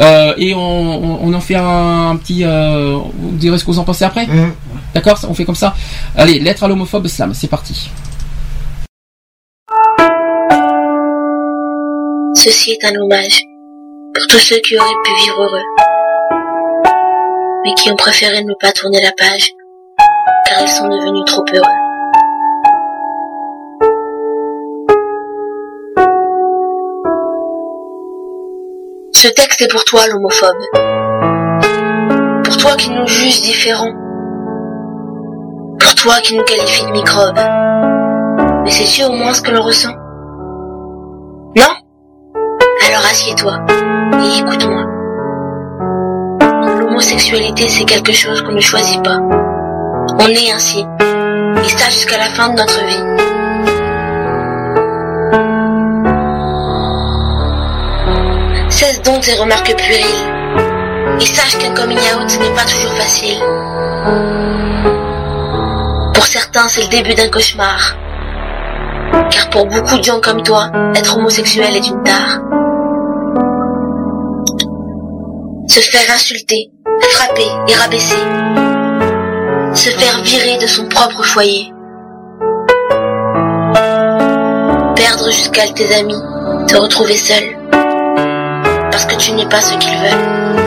Euh, 0.00 0.34
et 0.36 0.54
on, 0.54 0.58
on, 0.60 1.18
on 1.22 1.32
en 1.34 1.40
fait 1.40 1.54
un, 1.54 2.10
un 2.10 2.16
petit. 2.16 2.44
Euh, 2.44 2.98
vous 3.18 3.30
direz 3.36 3.58
ce 3.58 3.64
que 3.64 3.70
vous 3.70 3.78
en 3.78 3.84
pensez 3.84 4.04
après 4.04 4.26
D'accord 4.94 5.18
On 5.28 5.34
fait 5.34 5.44
comme 5.44 5.54
ça 5.54 5.74
Allez, 6.16 6.40
lettre 6.40 6.64
à 6.64 6.68
l'homophobe 6.68 7.06
slam, 7.06 7.32
c'est 7.32 7.46
parti. 7.48 7.88
Ceci 12.34 12.72
est 12.72 12.84
un 12.84 12.94
hommage 13.00 13.42
pour 14.14 14.26
tous 14.28 14.38
ceux 14.38 14.58
qui 14.58 14.76
auraient 14.78 14.88
pu 15.04 15.10
vivre 15.24 15.42
heureux, 15.42 15.62
mais 17.64 17.74
qui 17.74 17.90
ont 17.90 17.96
préféré 17.96 18.42
ne 18.42 18.54
pas 18.60 18.72
tourner 18.72 19.00
la 19.00 19.12
page, 19.12 19.50
car 20.48 20.60
ils 20.62 20.68
sont 20.68 20.88
devenus 20.88 21.24
trop 21.26 21.44
heureux. 21.54 21.89
Ce 29.22 29.28
texte 29.28 29.60
est 29.60 29.70
pour 29.70 29.84
toi, 29.84 30.00
l'homophobe. 30.08 30.56
Pour 32.42 32.56
toi 32.56 32.74
qui 32.76 32.88
nous 32.88 33.06
juge 33.06 33.42
différents. 33.42 33.92
Pour 35.78 35.94
toi 35.94 36.14
qui 36.22 36.38
nous 36.38 36.42
qualifie 36.42 36.86
de 36.86 36.90
microbes. 36.90 37.38
Mais 38.64 38.70
sais-tu 38.70 39.04
au 39.04 39.12
moins 39.12 39.34
ce 39.34 39.42
que 39.42 39.50
l'on 39.50 39.60
ressent 39.60 39.92
Non? 41.54 41.74
Alors 42.88 43.04
assieds-toi 43.10 43.58
et 44.22 44.38
écoute-moi. 44.38 44.84
L'homosexualité, 46.78 47.68
c'est 47.68 47.84
quelque 47.84 48.12
chose 48.12 48.40
qu'on 48.40 48.52
ne 48.52 48.60
choisit 48.60 49.04
pas. 49.04 49.18
On 50.18 50.28
est 50.28 50.50
ainsi. 50.50 50.80
Et 50.80 51.68
ça 51.68 51.90
jusqu'à 51.90 52.16
la 52.16 52.30
fin 52.30 52.48
de 52.48 52.56
notre 52.56 52.86
vie. 52.86 53.49
Donc 59.04 59.20
tes 59.22 59.34
remarques 59.34 59.74
puériles. 59.76 60.04
Et 61.20 61.26
sache 61.26 61.58
qu'un 61.58 61.74
coming 61.74 61.98
out 61.98 62.38
n'est 62.40 62.54
pas 62.54 62.64
toujours 62.64 62.92
facile. 62.92 63.38
Pour 66.14 66.26
certains, 66.26 66.68
c'est 66.68 66.82
le 66.82 66.88
début 66.88 67.14
d'un 67.14 67.28
cauchemar. 67.28 67.96
Car 69.30 69.48
pour 69.50 69.66
beaucoup 69.66 69.96
de 69.96 70.02
gens 70.02 70.20
comme 70.20 70.42
toi, 70.42 70.70
être 70.94 71.16
homosexuel 71.16 71.76
est 71.76 71.88
une 71.88 72.02
tare. 72.02 72.40
Se 75.68 75.80
faire 75.80 76.14
insulter, 76.14 76.70
frapper 77.12 77.48
et 77.68 77.74
rabaisser. 77.74 78.18
Se 79.74 79.90
faire 79.90 80.20
virer 80.22 80.58
de 80.58 80.66
son 80.66 80.86
propre 80.88 81.22
foyer. 81.22 81.72
Perdre 84.94 85.30
jusqu'à 85.30 85.66
tes 85.68 85.94
amis, 85.94 86.20
te 86.66 86.76
retrouver 86.76 87.16
seul. 87.16 87.59
Parce 88.90 89.06
que 89.06 89.16
tu 89.16 89.32
n'es 89.32 89.46
pas 89.46 89.60
ce 89.60 89.74
qu'ils 89.74 89.96
veulent. 89.98 90.60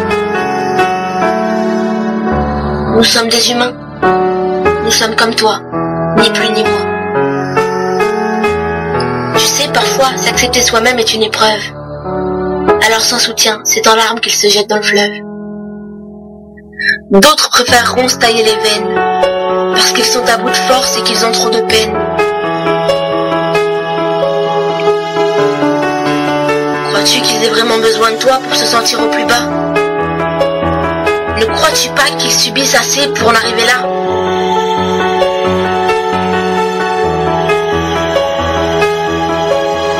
Nous 2.95 3.03
sommes 3.03 3.27
des 3.27 3.51
humains. 3.51 3.73
Nous 4.83 4.91
sommes 4.91 5.15
comme 5.15 5.33
toi, 5.35 5.59
ni 6.17 6.29
plus 6.29 6.49
ni 6.49 6.63
moins. 6.63 6.93
Tu 9.37 9.45
sais, 9.45 9.67
parfois, 9.73 10.15
s'accepter 10.17 10.61
soi-même 10.61 10.99
est 10.99 11.13
une 11.13 11.23
épreuve. 11.23 11.61
Alors 12.85 13.01
sans 13.01 13.19
soutien, 13.19 13.61
c'est 13.63 13.87
en 13.87 13.95
larmes 13.95 14.19
qu'ils 14.19 14.33
se 14.33 14.47
jettent 14.47 14.69
dans 14.69 14.77
le 14.77 14.83
fleuve. 14.83 15.13
D'autres 17.11 17.49
préféreront 17.49 18.07
se 18.07 18.17
tailler 18.17 18.43
les 18.43 18.55
veines, 18.55 18.95
parce 19.73 19.91
qu'ils 19.91 20.03
sont 20.03 20.27
à 20.27 20.37
bout 20.37 20.49
de 20.49 20.55
force 20.55 20.97
et 20.97 21.01
qu'ils 21.03 21.25
ont 21.25 21.31
trop 21.31 21.49
de 21.49 21.61
peine. 21.61 21.93
Aient 27.43 27.49
vraiment 27.49 27.77
besoin 27.79 28.11
de 28.11 28.15
toi 28.15 28.39
pour 28.41 28.55
se 28.55 28.65
sentir 28.65 29.01
au 29.01 29.09
plus 29.09 29.25
bas 29.25 29.41
Ne 31.37 31.45
crois-tu 31.45 31.89
pas 31.89 32.09
qu'ils 32.17 32.31
subissent 32.31 32.73
assez 32.73 33.05
pour 33.07 33.27
en 33.27 33.35
arriver 33.35 33.65
là? 33.65 33.81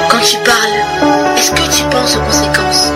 Quand 0.10 0.22
tu 0.22 0.38
parles, 0.38 1.36
est-ce 1.36 1.52
que 1.52 1.70
tu 1.70 1.84
penses 1.90 2.16
aux 2.16 2.22
conséquences? 2.22 2.92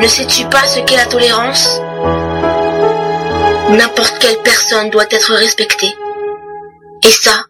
Ne 0.00 0.08
sais-tu 0.08 0.46
pas 0.46 0.66
ce 0.66 0.80
qu'est 0.80 0.96
la 0.96 1.06
tolérance? 1.06 1.80
N'importe 3.68 4.18
quelle 4.18 4.38
personne 4.38 4.90
doit 4.90 5.06
être 5.10 5.32
respectée. 5.34 5.94
Et 7.04 7.12
ça, 7.22 7.44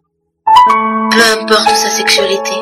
peu 1.10 1.40
importe 1.40 1.70
sa 1.70 1.88
sexualité. 1.88 2.52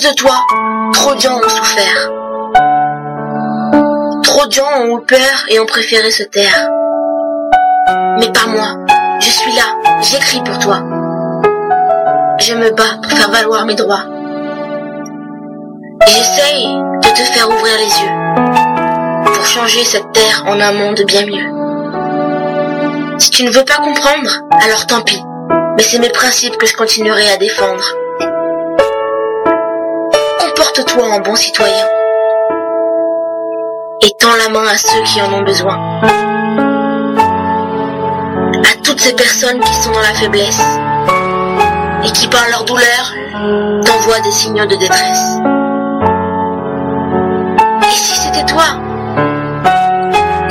De 0.00 0.14
toi, 0.14 0.34
trop 0.92 1.14
de 1.14 1.20
gens 1.20 1.36
ont 1.36 1.48
souffert. 1.48 2.10
Trop 4.22 4.46
de 4.46 4.52
gens 4.52 4.80
ont 4.80 4.98
eu 4.98 5.04
peur 5.04 5.44
et 5.48 5.58
ont 5.58 5.66
préféré 5.66 6.10
se 6.10 6.22
taire. 6.22 6.68
Mais 8.18 8.30
pas 8.30 8.46
moi. 8.46 8.76
Je 9.20 9.28
suis 9.28 9.52
là, 9.52 9.64
j'écris 10.02 10.40
pour 10.44 10.58
toi. 10.60 10.82
Je 12.38 12.54
me 12.54 12.70
bats 12.70 12.98
pour 13.02 13.12
faire 13.12 13.30
valoir 13.30 13.66
mes 13.66 13.74
droits. 13.74 14.04
J'essaye 16.06 16.66
de 16.66 17.08
te 17.08 17.32
faire 17.32 17.48
ouvrir 17.48 17.74
les 17.78 18.00
yeux. 18.00 19.32
Pour 19.34 19.46
changer 19.46 19.84
cette 19.84 20.12
terre 20.12 20.44
en 20.46 20.60
un 20.60 20.72
monde 20.72 21.00
bien 21.06 21.26
mieux. 21.26 23.18
Si 23.18 23.30
tu 23.30 23.44
ne 23.44 23.50
veux 23.50 23.64
pas 23.64 23.76
comprendre, 23.76 24.42
alors 24.64 24.86
tant 24.86 25.00
pis. 25.00 25.22
Mais 25.76 25.82
c'est 25.82 25.98
mes 25.98 26.10
principes 26.10 26.56
que 26.56 26.66
je 26.66 26.76
continuerai 26.76 27.30
à 27.30 27.36
défendre. 27.36 27.84
Comporte-toi 30.78 31.08
en 31.08 31.20
bon 31.20 31.34
citoyen. 31.34 31.86
Et 34.00 34.12
tends 34.16 34.36
la 34.36 34.48
main 34.48 34.64
à 34.68 34.76
ceux 34.76 35.02
qui 35.02 35.20
en 35.20 35.32
ont 35.32 35.42
besoin. 35.42 35.74
À 38.62 38.76
toutes 38.84 39.00
ces 39.00 39.14
personnes 39.14 39.58
qui 39.58 39.74
sont 39.74 39.90
dans 39.90 40.00
la 40.00 40.14
faiblesse 40.14 40.60
et 42.04 42.12
qui 42.12 42.28
par 42.28 42.48
leur 42.50 42.64
douleur 42.64 43.12
t'envoient 43.84 44.20
des 44.20 44.30
signaux 44.30 44.66
de 44.66 44.76
détresse. 44.76 45.38
Et 47.82 47.96
si 47.96 48.20
c'était 48.20 48.46
toi 48.46 48.78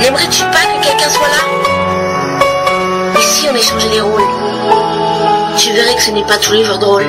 N'aimerais-tu 0.00 0.42
pas 0.42 0.60
que 0.60 0.84
quelqu'un 0.84 1.08
soit 1.08 1.28
là? 1.28 3.18
Et 3.18 3.22
si 3.22 3.48
on 3.50 3.54
échangeait 3.54 3.94
les 3.94 4.00
rôles? 4.02 4.28
Tu 5.56 5.72
verrais 5.72 5.94
que 5.94 6.02
ce 6.02 6.10
n'est 6.10 6.26
pas 6.26 6.36
tous 6.36 6.52
les 6.52 6.64
drôle. 6.64 7.06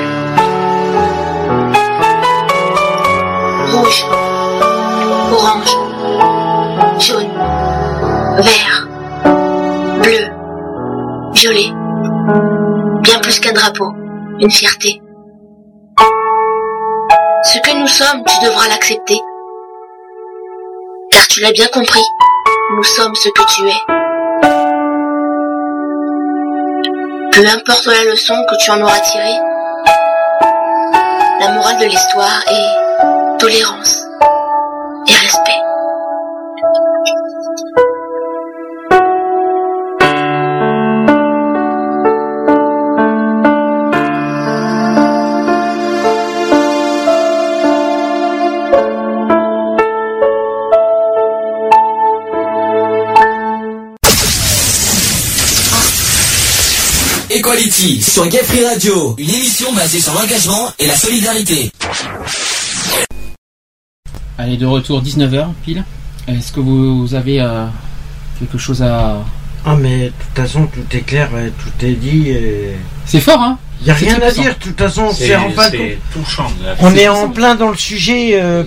Rouge, 3.80 4.04
orange, 5.32 5.74
jaune, 6.98 7.32
vert, 8.36 8.88
bleu, 10.02 10.28
violet. 11.32 11.72
Bien 13.00 13.18
plus 13.22 13.40
qu'un 13.40 13.52
drapeau, 13.54 13.90
une 14.38 14.50
fierté. 14.50 15.00
Ce 17.42 17.58
que 17.60 17.74
nous 17.80 17.86
sommes, 17.86 18.22
tu 18.26 18.44
devras 18.44 18.68
l'accepter. 18.68 19.18
Car 21.10 21.26
tu 21.28 21.40
l'as 21.40 21.52
bien 21.52 21.68
compris, 21.72 22.04
nous 22.76 22.84
sommes 22.84 23.14
ce 23.14 23.30
que 23.30 23.42
tu 23.54 23.66
es. 23.66 23.80
Peu 27.32 27.48
importe 27.48 27.86
la 27.86 28.04
leçon 28.10 28.34
que 28.46 28.56
tu 28.62 28.70
en 28.72 28.82
auras 28.82 29.00
tirée, 29.00 29.40
la 31.40 31.52
morale 31.52 31.78
de 31.78 31.86
l'histoire 31.86 32.42
est 32.46 33.19
tolérance 33.40 33.96
et 35.08 35.14
respect. 35.14 35.50
Equality 57.30 58.02
sur 58.02 58.26
Gay 58.26 58.42
Free 58.44 58.66
Radio, 58.66 59.14
une 59.16 59.30
émission 59.30 59.72
basée 59.72 60.00
sur 60.00 60.12
l'engagement 60.12 60.70
et 60.78 60.86
la 60.86 60.94
solidarité. 60.96 61.72
Allez, 64.40 64.56
de 64.56 64.64
retour 64.64 65.02
19h 65.02 65.48
pile. 65.62 65.84
Est-ce 66.26 66.50
que 66.50 66.60
vous, 66.60 67.00
vous 67.06 67.14
avez 67.14 67.42
euh, 67.42 67.66
quelque 68.38 68.56
chose 68.56 68.82
à. 68.82 69.18
Ah 69.66 69.76
mais 69.78 70.04
de 70.06 70.08
toute 70.08 70.34
façon 70.34 70.66
tout 70.66 70.96
est 70.96 71.02
clair, 71.02 71.28
tout 71.58 71.84
est 71.84 71.92
dit. 71.92 72.30
et- 72.30 72.74
C'est 73.04 73.20
fort, 73.20 73.38
hein? 73.38 73.58
Il 73.82 73.88
y 73.88 73.90
a 73.90 73.94
rien 73.94 74.18
à 74.22 74.30
dire, 74.30 74.54
de 74.54 74.58
toute 74.58 74.78
façon 74.78 75.10
C'est 75.12 75.36
en 75.36 75.50
là. 76.64 76.74
On 76.80 76.94
est 76.94 77.08
en 77.08 77.28
plein 77.28 77.54
dans 77.54 77.68
le 77.68 77.76
sujet 77.76 78.40
euh, 78.40 78.64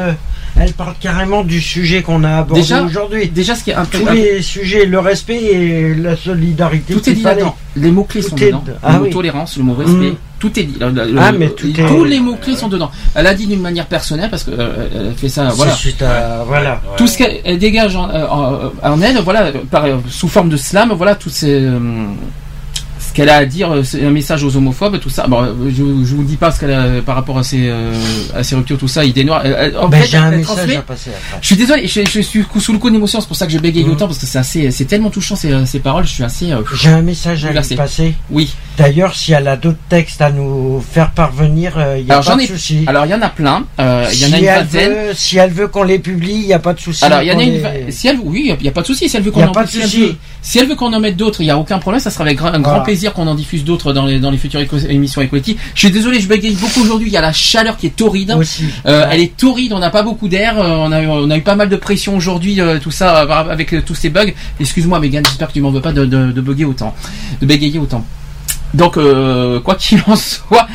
euh, 0.00 0.12
elle 0.60 0.72
parle 0.72 0.94
carrément 1.00 1.42
du 1.44 1.60
sujet 1.60 2.02
qu'on 2.02 2.24
a 2.24 2.38
abordé 2.38 2.60
Déjà, 2.62 2.82
aujourd'hui. 2.82 3.28
déjà 3.28 3.54
ce 3.54 3.64
qui 3.64 3.70
est 3.70 3.74
un 3.74 3.84
peu. 3.84 3.98
Tous 3.98 4.08
les 4.12 4.42
sujets, 4.42 4.84
le 4.86 4.98
respect 4.98 5.36
et 5.42 5.94
la 5.94 6.16
solidarité. 6.16 6.94
Tout 6.94 7.08
est 7.08 7.14
dit 7.14 7.22
là-dedans. 7.22 7.56
Les 7.76 7.90
mots-clés 7.90 8.22
Tout 8.22 8.28
sont 8.30 8.36
est- 8.36 8.46
dedans. 8.46 8.64
Ah 8.82 8.92
le 8.92 8.98
mot 8.98 9.04
oui. 9.06 9.10
tolérance, 9.10 9.56
le 9.56 9.62
mot 9.64 9.74
respect, 9.74 10.10
Mm. 10.10 10.16
tout 10.38 10.58
est 10.60 10.64
dit. 10.64 10.76
Le- 10.78 10.90
le- 10.90 11.14
Ah, 11.18 11.32
le- 11.32 11.38
mais 11.38 11.48
tout 11.48 11.66
est- 11.68 11.86
Tous 11.88 12.04
les 12.04 12.20
mots-clés 12.20 12.54
sont 12.54 12.68
dedans. 12.68 12.90
Elle 13.14 13.26
a 13.26 13.34
dit 13.34 13.46
d'une 13.46 13.62
manière 13.62 13.86
personnelle 13.86 14.28
parce 14.30 14.44
qu'elle 14.44 14.60
elle 14.94 15.14
fait 15.16 15.30
ça. 15.30 15.48
Voilà. 15.54 15.72
suite 15.72 16.02
à- 16.02 16.44
voilà. 16.46 16.72
Ouais. 16.72 16.96
Tout 16.98 17.06
ce 17.06 17.16
qu'elle 17.18 17.40
elle 17.44 17.58
dégage 17.58 17.96
en, 17.96 18.10
euh, 18.10 18.26
en- 18.28 18.58
en 18.82 19.00
elle, 19.00 19.18
voilà, 19.20 19.52
par- 19.70 19.86
sous 20.08 20.28
forme 20.28 20.50
de 20.50 20.56
slam, 20.58 20.92
voilà, 20.94 21.14
tout 21.14 21.30
ces, 21.30 21.50
euh, 21.62 21.78
qu'elle 23.12 23.28
a 23.28 23.36
à 23.36 23.44
dire, 23.44 23.72
euh, 23.72 23.82
un 24.02 24.10
message 24.10 24.44
aux 24.44 24.56
homophobes, 24.56 24.98
tout 25.00 25.10
ça. 25.10 25.26
Bon, 25.26 25.42
euh, 25.42 25.52
je, 25.68 25.74
je 25.76 26.14
vous 26.14 26.24
dis 26.24 26.36
pas 26.36 26.50
ce 26.50 26.60
qu'elle 26.60 26.72
a 26.72 27.02
par 27.04 27.14
rapport 27.14 27.38
à 27.38 27.42
ces, 27.42 27.68
euh, 27.68 27.92
à 28.34 28.42
ces 28.42 28.54
ruptures, 28.54 28.78
tout 28.78 28.88
ça. 28.88 29.04
Idée 29.04 29.24
noire. 29.24 29.42
Elle- 29.44 29.56
elle- 29.58 29.78
en 29.78 29.88
Ben, 29.88 30.00
fait, 30.02 30.08
j'ai 30.08 30.16
un 30.18 30.30
message 30.30 30.56
transmet- 30.56 30.76
à 30.76 30.82
passer 30.82 31.10
après. 31.10 31.38
Je 31.40 31.46
suis 31.46 31.56
désolé, 31.56 31.86
je, 31.86 32.00
je 32.10 32.20
suis 32.20 32.44
sous 32.58 32.72
le 32.72 32.78
coup 32.78 32.90
d'émotion, 32.90 33.20
c'est 33.20 33.26
pour 33.26 33.36
ça 33.36 33.46
que 33.46 33.52
je 33.52 33.58
bégaye 33.58 33.84
Mhm. 33.84 33.92
autant 33.92 34.06
parce 34.06 34.18
que 34.18 34.26
c'est 34.26 34.38
assez, 34.38 34.70
c'est 34.70 34.84
tellement 34.84 35.10
touchant 35.10 35.36
ces, 35.36 35.52
ces 35.66 35.78
paroles. 35.80 36.04
Je 36.04 36.10
suis 36.12 36.24
assez. 36.24 36.52
euh, 36.52 36.62
J'ai 36.74 36.90
un 36.90 37.02
message 37.02 37.44
à 37.44 37.52
lui 37.52 37.76
passer. 37.76 38.14
oui. 38.30 38.54
D'ailleurs, 38.78 39.14
si 39.14 39.32
elle 39.32 39.48
a 39.48 39.56
d'autres 39.56 39.76
textes 39.90 40.22
à 40.22 40.30
nous 40.30 40.80
faire 40.92 41.10
parvenir, 41.10 41.74
euh, 41.76 41.98
il 41.98 42.04
n'y 42.06 42.10
a 42.10 42.14
Alors 42.14 42.24
pas 42.24 42.36
de 42.36 42.40
ai. 42.42 42.46
souci. 42.46 42.84
Alors 42.86 43.04
il 43.04 43.10
y 43.10 43.14
en 43.14 43.20
a 43.20 43.28
plein. 43.28 43.64
euh, 43.80 44.06
Il 44.12 44.18
y 44.20 44.24
en 44.24 44.28
a 44.28 44.30
si, 44.30 44.38
une 44.38 44.46
vingtaine. 44.46 44.90
veut, 44.92 45.14
si 45.14 45.36
elle 45.36 45.50
veut 45.50 45.68
qu'on 45.68 45.82
les 45.82 45.98
publie, 45.98 46.32
il 46.40 46.46
n'y 46.46 46.52
a 46.54 46.58
pas 46.58 46.72
de 46.72 46.80
souci. 46.80 47.04
Alors, 47.04 47.20
il 47.22 47.28
y 47.28 47.32
en 47.32 47.38
a 47.38 47.42
une. 47.42 47.90
Si 47.90 48.08
elle, 48.08 48.18
oui, 48.24 48.54
il 48.58 48.62
n'y 48.62 48.68
a 48.68 48.72
pas 48.72 48.80
de 48.80 48.86
souci. 48.86 49.08
Si 49.08 49.16
elle 49.16 49.22
veut 49.22 49.30
qu'on 49.30 49.42
a 49.42 49.48
en, 49.48 49.52
pas 49.52 49.64
de 49.64 49.70
si 49.70 49.82
souci. 49.82 50.16
Si 50.42 50.58
elle 50.58 50.66
veut 50.68 50.74
qu'on 50.74 50.92
en 50.92 50.98
mette 51.00 51.16
d'autres, 51.16 51.40
il 51.40 51.44
n'y 51.44 51.50
a 51.50 51.56
aucun 51.58 51.78
problème. 51.78 52.00
Ça 52.00 52.10
sera 52.10 52.24
avec 52.24 52.40
un 52.40 52.50
grand 52.58 52.60
Voilà. 52.62 52.80
plaisir 52.80 53.12
qu'on 53.12 53.26
en 53.28 53.34
diffuse 53.34 53.64
d'autres 53.64 53.92
dans 53.92 54.04
les, 54.06 54.18
dans 54.18 54.30
les 54.30 54.36
futures 54.38 54.60
éco- 54.60 54.76
émissions 54.76 55.22
Equality. 55.22 55.56
Je 55.74 55.78
suis 55.78 55.90
désolé, 55.90 56.20
je 56.20 56.28
bégaye 56.28 56.54
beaucoup 56.56 56.82
aujourd'hui. 56.82 57.08
Il 57.08 57.12
y 57.12 57.16
a 57.16 57.20
la 57.20 57.32
chaleur 57.32 57.76
qui 57.76 57.86
est 57.86 57.96
torride. 57.96 58.32
Aussi. 58.36 58.64
Euh, 58.86 59.02
Ouais. 59.02 59.08
Elle 59.12 59.20
est 59.20 59.36
torride, 59.36 59.72
on 59.72 59.78
n'a 59.78 59.90
pas 59.90 60.02
beaucoup 60.02 60.28
d'air, 60.28 60.58
euh, 60.60 60.68
on, 60.78 60.90
a, 60.92 61.00
eu- 61.02 61.06
on 61.06 61.30
a 61.30 61.36
eu 61.36 61.42
pas 61.42 61.54
mal 61.54 61.68
de 61.68 61.76
pression 61.76 62.16
aujourd'hui, 62.16 62.60
euh, 62.60 62.78
tout 62.80 62.90
ça, 62.90 63.22
euh, 63.22 63.28
avec 63.50 63.72
euh, 63.72 63.82
tous 63.84 63.94
ces 63.94 64.10
bugs. 64.10 64.32
Excuse-moi 64.60 64.98
Megan, 65.00 65.24
j'espère 65.24 65.48
que 65.48 65.52
tu 65.54 65.60
m'en 65.60 65.70
veux 65.70 65.80
pas 65.80 65.92
de, 65.92 66.04
de, 66.04 66.32
de 66.32 66.40
bugger 66.40 66.64
autant, 66.64 66.94
de 67.40 67.46
bégayer 67.46 67.78
autant. 67.78 68.04
Donc, 68.74 68.96
euh, 68.96 69.60
quoi 69.60 69.74
qu'il 69.74 70.00
en 70.06 70.16
soit, 70.16 70.66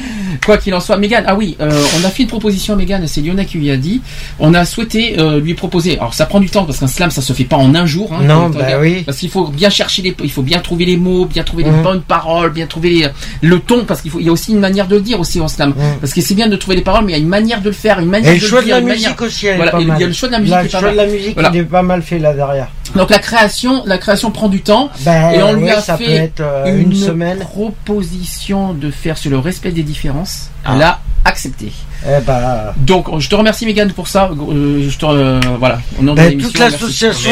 quoi 0.46 0.58
qu'il 0.58 0.74
en 0.76 0.80
soit, 0.80 0.98
Megan, 0.98 1.24
ah 1.28 1.36
oui, 1.36 1.58
euh, 1.60 1.72
on 2.00 2.06
a 2.06 2.10
fait 2.10 2.24
une 2.24 2.30
proposition 2.30 2.74
à 2.74 2.78
Megan, 2.78 3.04
c'est 3.08 3.22
Lionel 3.22 3.46
qui 3.46 3.58
lui 3.58 3.72
a 3.72 3.78
dit, 3.78 4.02
on 4.40 4.54
a 4.54 4.66
souhaité 4.66 5.20
euh, 5.20 5.40
lui 5.40 5.54
proposer, 5.56 5.98
alors 5.98 6.14
ça 6.14 6.26
prend 6.28 6.40
du 6.40 6.50
temps 6.50 6.64
parce 6.66 6.80
qu'un 6.80 6.88
slam 6.88 7.10
ça 7.10 7.22
se 7.22 7.34
fait 7.34 7.44
pas 7.44 7.56
en 7.58 7.74
un 7.74 7.86
jour, 7.86 8.14
hein, 8.14 8.24
Non, 8.24 8.50
bah 8.50 8.66
oui. 8.80 9.02
parce 9.04 9.18
qu'il 9.18 9.30
faut 9.30 9.48
bien 9.48 9.70
chercher 9.70 10.02
les, 10.04 10.16
il 10.24 10.32
faut 10.32 10.44
bien 10.44 10.60
trouver 10.60 10.86
les 10.86 10.98
mots, 10.98 11.26
bien 11.26 11.44
trouver 11.44 11.64
les 11.64 11.72
Mhm. 11.72 11.82
bonnes 11.84 12.02
paroles, 12.02 12.52
bien 12.52 12.68
trouver 12.68 12.90
les- 12.90 13.08
le 13.42 13.60
ton, 13.60 13.84
parce 13.86 14.02
qu'il 14.02 14.12
faut, 14.12 14.20
il 14.20 14.26
y 14.28 14.30
a 14.30 14.32
aussi 14.32 14.52
une 14.52 14.60
manière 14.60 14.88
de 14.88 14.96
le 14.96 15.02
dire 15.02 15.20
aussi 15.20 15.40
en 15.40 15.48
slam, 15.48 15.70
Mhm. 15.70 15.98
parce 16.00 16.14
que 16.14 16.22
c'est 16.22 16.36
bien 16.36 16.48
de 16.48 16.56
trouver 16.56 16.78
les 16.78 16.84
paroles, 16.84 17.04
mais 17.06 17.14
il 17.14 17.16
y 17.16 17.20
a 17.20 17.22
une 17.22 17.28
manière 17.30 17.62
de 17.62 17.70
le 17.70 17.72
faire, 17.76 18.00
une 18.00 18.10
manière 18.10 18.32
Et 18.32 18.36
le 18.36 18.42
de 18.42 18.46
choix 18.46 18.60
de 18.62 18.66
dire, 18.66 18.76
la 18.76 18.82
musique 18.82 19.06
manière- 19.08 19.22
aussi, 19.22 19.48
elle 19.48 19.56
Voilà, 19.56 19.72
est 19.72 19.74
pas 19.74 19.82
il 19.96 20.02
y 20.02 20.04
a 20.04 20.08
le 20.08 20.14
choix 20.14 20.28
de 20.30 20.34
la 20.34 20.40
musique 20.40 20.54
pas 20.72 20.80
choix 20.80 20.92
de 20.92 20.98
la 20.98 21.06
musique, 21.08 21.34
Voilà. 21.34 21.50
il 21.54 21.58
est 21.60 21.64
pas 21.64 21.82
mal 21.84 22.02
fait 22.04 22.20
là 22.20 22.34
derrière. 22.34 22.68
Donc 22.96 23.10
la 23.10 23.20
création, 23.20 23.84
la 23.86 23.98
création 23.98 24.32
prend 24.32 24.50
du 24.50 24.62
temps. 24.62 24.90
Ben, 25.02 25.32
Et 25.32 25.44
on 25.44 25.54
lui 25.54 25.64
ouais, 25.66 25.72
a 25.72 25.82
ça 25.82 25.98
fait 25.98 26.06
peut 26.06 26.12
être 26.12 26.42
euh, 26.42 26.80
une, 26.80 26.96
semaine. 26.96 27.40
proposition 27.40 28.74
de 28.74 28.92
faire 28.92 29.18
sur 29.18 29.32
le 29.32 29.40
respect 29.40 29.72
des 29.72 29.84
différences. 29.84 30.50
Ah. 30.66 30.74
A 30.74 31.00
accepté. 31.28 31.72
Eh 32.06 32.22
ben, 32.26 32.74
Donc 32.78 33.20
je 33.20 33.28
te 33.28 33.36
remercie 33.36 33.66
Megan 33.66 33.92
pour 33.92 34.08
ça. 34.08 34.30
Euh, 34.32 34.88
je 34.90 34.98
te 34.98 35.06
euh, 35.06 35.40
voilà. 35.60 35.80
Nom 36.00 36.14
de 36.14 36.18
ben, 36.18 36.38
toute. 36.38 36.56
On 36.56 36.60
l'association, 36.60 37.32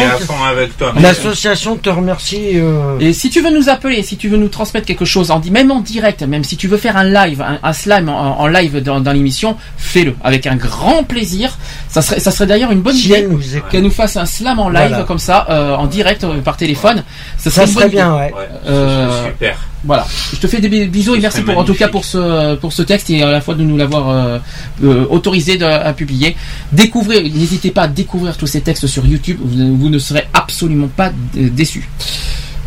l'association 1.01 1.75
te 1.77 1.89
remercie. 1.89 2.51
euh, 2.55 2.97
Et 2.99 3.13
si 3.13 3.29
tu 3.29 3.41
veux 3.41 3.51
nous 3.51 3.69
appeler, 3.69 4.01
si 4.03 4.17
tu 4.17 4.27
veux 4.27 4.37
nous 4.37 4.47
transmettre 4.47 4.85
quelque 4.87 5.05
chose, 5.05 5.31
en, 5.31 5.41
même 5.51 5.71
en 5.71 5.81
direct, 5.81 6.23
même 6.23 6.43
si 6.43 6.57
tu 6.57 6.67
veux 6.67 6.77
faire 6.77 6.97
un 6.97 7.03
live, 7.03 7.41
un, 7.41 7.59
un 7.61 7.73
slam 7.73 8.09
en, 8.09 8.39
en 8.41 8.47
live 8.47 8.81
dans, 8.81 8.99
dans 8.99 9.11
l'émission, 9.11 9.55
fais-le 9.77 10.15
avec 10.23 10.47
un 10.47 10.55
grand 10.55 11.03
plaisir. 11.03 11.57
Ça 11.89 12.01
serait, 12.01 12.19
ça 12.19 12.31
serait 12.31 12.47
d'ailleurs 12.47 12.71
une 12.71 12.81
bonne 12.81 12.95
si 12.95 13.07
idée 13.09 13.27
qu'elle 13.69 13.83
nous 13.83 13.91
fasse 13.91 14.17
un 14.17 14.25
slam 14.25 14.59
en 14.59 14.69
live 14.69 14.87
Voilà. 14.89 15.03
comme 15.03 15.19
ça, 15.19 15.45
euh, 15.49 15.75
en 15.75 15.85
direct 15.87 16.23
euh, 16.23 16.41
par 16.41 16.57
téléphone. 16.57 17.03
Ça 17.37 17.51
serait, 17.51 17.67
Ça 17.67 17.87
bien, 17.87 18.15
ouais. 18.15 18.33
Euh, 18.67 19.25
super. 19.27 19.57
Voilà. 19.85 20.05
Je 20.33 20.37
te 20.39 20.47
fais 20.47 20.59
des 20.59 20.67
bi- 20.69 20.87
bisous 20.87 21.15
et 21.15 21.19
merci 21.19 21.41
en 21.55 21.63
tout 21.63 21.75
cas 21.75 21.87
pour 21.87 22.03
ce, 22.05 22.55
pour 22.55 22.73
ce 22.73 22.81
texte 22.81 23.09
et 23.11 23.21
à 23.21 23.29
la 23.31 23.39
fois 23.41 23.53
de 23.55 23.63
nous 23.63 23.77
l'avoir 23.77 24.09
euh, 24.09 24.39
euh, 24.83 25.05
autorisé 25.09 25.57
de- 25.57 25.65
à 25.65 25.93
publier. 25.93 26.35
Découvrez, 26.71 27.21
n'hésitez 27.23 27.71
pas 27.71 27.83
à 27.83 27.87
découvrir 27.87 28.35
tous 28.35 28.47
ces 28.47 28.61
textes 28.61 28.87
sur 28.87 29.05
YouTube. 29.05 29.37
Vous, 29.43 29.77
vous 29.77 29.89
ne 29.89 29.99
serez 29.99 30.27
absolument 30.33 30.87
pas 30.87 31.11
déçus. 31.35 31.87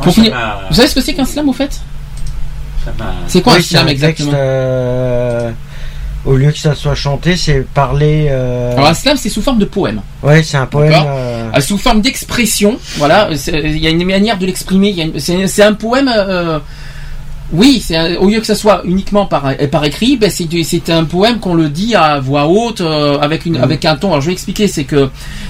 Moi, 0.04 0.12
finir, 0.12 0.32
vous 0.70 0.76
savez 0.76 0.86
ce 0.88 0.94
que 0.94 1.00
c'est 1.00 1.14
qu'un 1.14 1.24
slam 1.24 1.48
au 1.48 1.52
fait? 1.52 1.80
C'est 3.26 3.42
quoi 3.42 3.54
Oui, 3.54 3.58
un 3.58 3.62
c'est 3.62 3.68
slam 3.70 3.86
un 3.86 3.90
exactement? 3.90 4.30
texte, 4.30 4.40
euh, 4.40 5.50
au 6.24 6.36
lieu 6.36 6.50
que 6.52 6.58
ça 6.58 6.74
soit 6.74 6.94
chanté, 6.94 7.36
c'est 7.36 7.60
parler. 7.74 8.28
euh, 8.30 8.72
Alors 8.76 8.86
un 8.88 8.94
slam 8.94 9.16
c'est 9.16 9.28
sous 9.28 9.42
forme 9.42 9.58
de 9.58 9.64
poème. 9.64 10.00
Ouais, 10.22 10.42
c'est 10.42 10.56
un 10.56 10.66
poème. 10.66 10.94
Sous 11.60 11.78
forme 11.78 12.00
d'expression. 12.00 12.78
Voilà, 12.96 13.28
il 13.52 13.78
y 13.78 13.86
a 13.86 13.90
une 13.90 14.04
manière 14.04 14.38
de 14.38 14.46
l'exprimer. 14.46 15.12
c'est 15.18 15.62
un 15.62 15.74
poème. 15.74 16.10
Oui, 17.52 17.82
c'est 17.84 18.16
au 18.16 18.28
lieu 18.28 18.40
que 18.40 18.46
ça 18.46 18.54
soit 18.54 18.82
uniquement 18.84 19.26
par, 19.26 19.52
par 19.70 19.84
écrit, 19.84 20.16
ben 20.16 20.30
c'est 20.30 20.90
un 20.90 21.04
poème 21.04 21.38
qu'on 21.40 21.54
le 21.54 21.68
dit 21.68 21.94
à 21.94 22.20
voix 22.20 22.46
haute 22.46 22.80
euh, 22.82 23.18
avec 23.20 23.46
une 23.46 23.56
Mhm. 23.56 23.62
avec 23.62 23.84
un 23.84 23.96
ton. 23.96 24.08
Alors 24.08 24.20
je 24.20 24.26
vais 24.26 24.32
expliquer, 24.32 24.68
c'est 24.68 24.84
que 24.84 25.08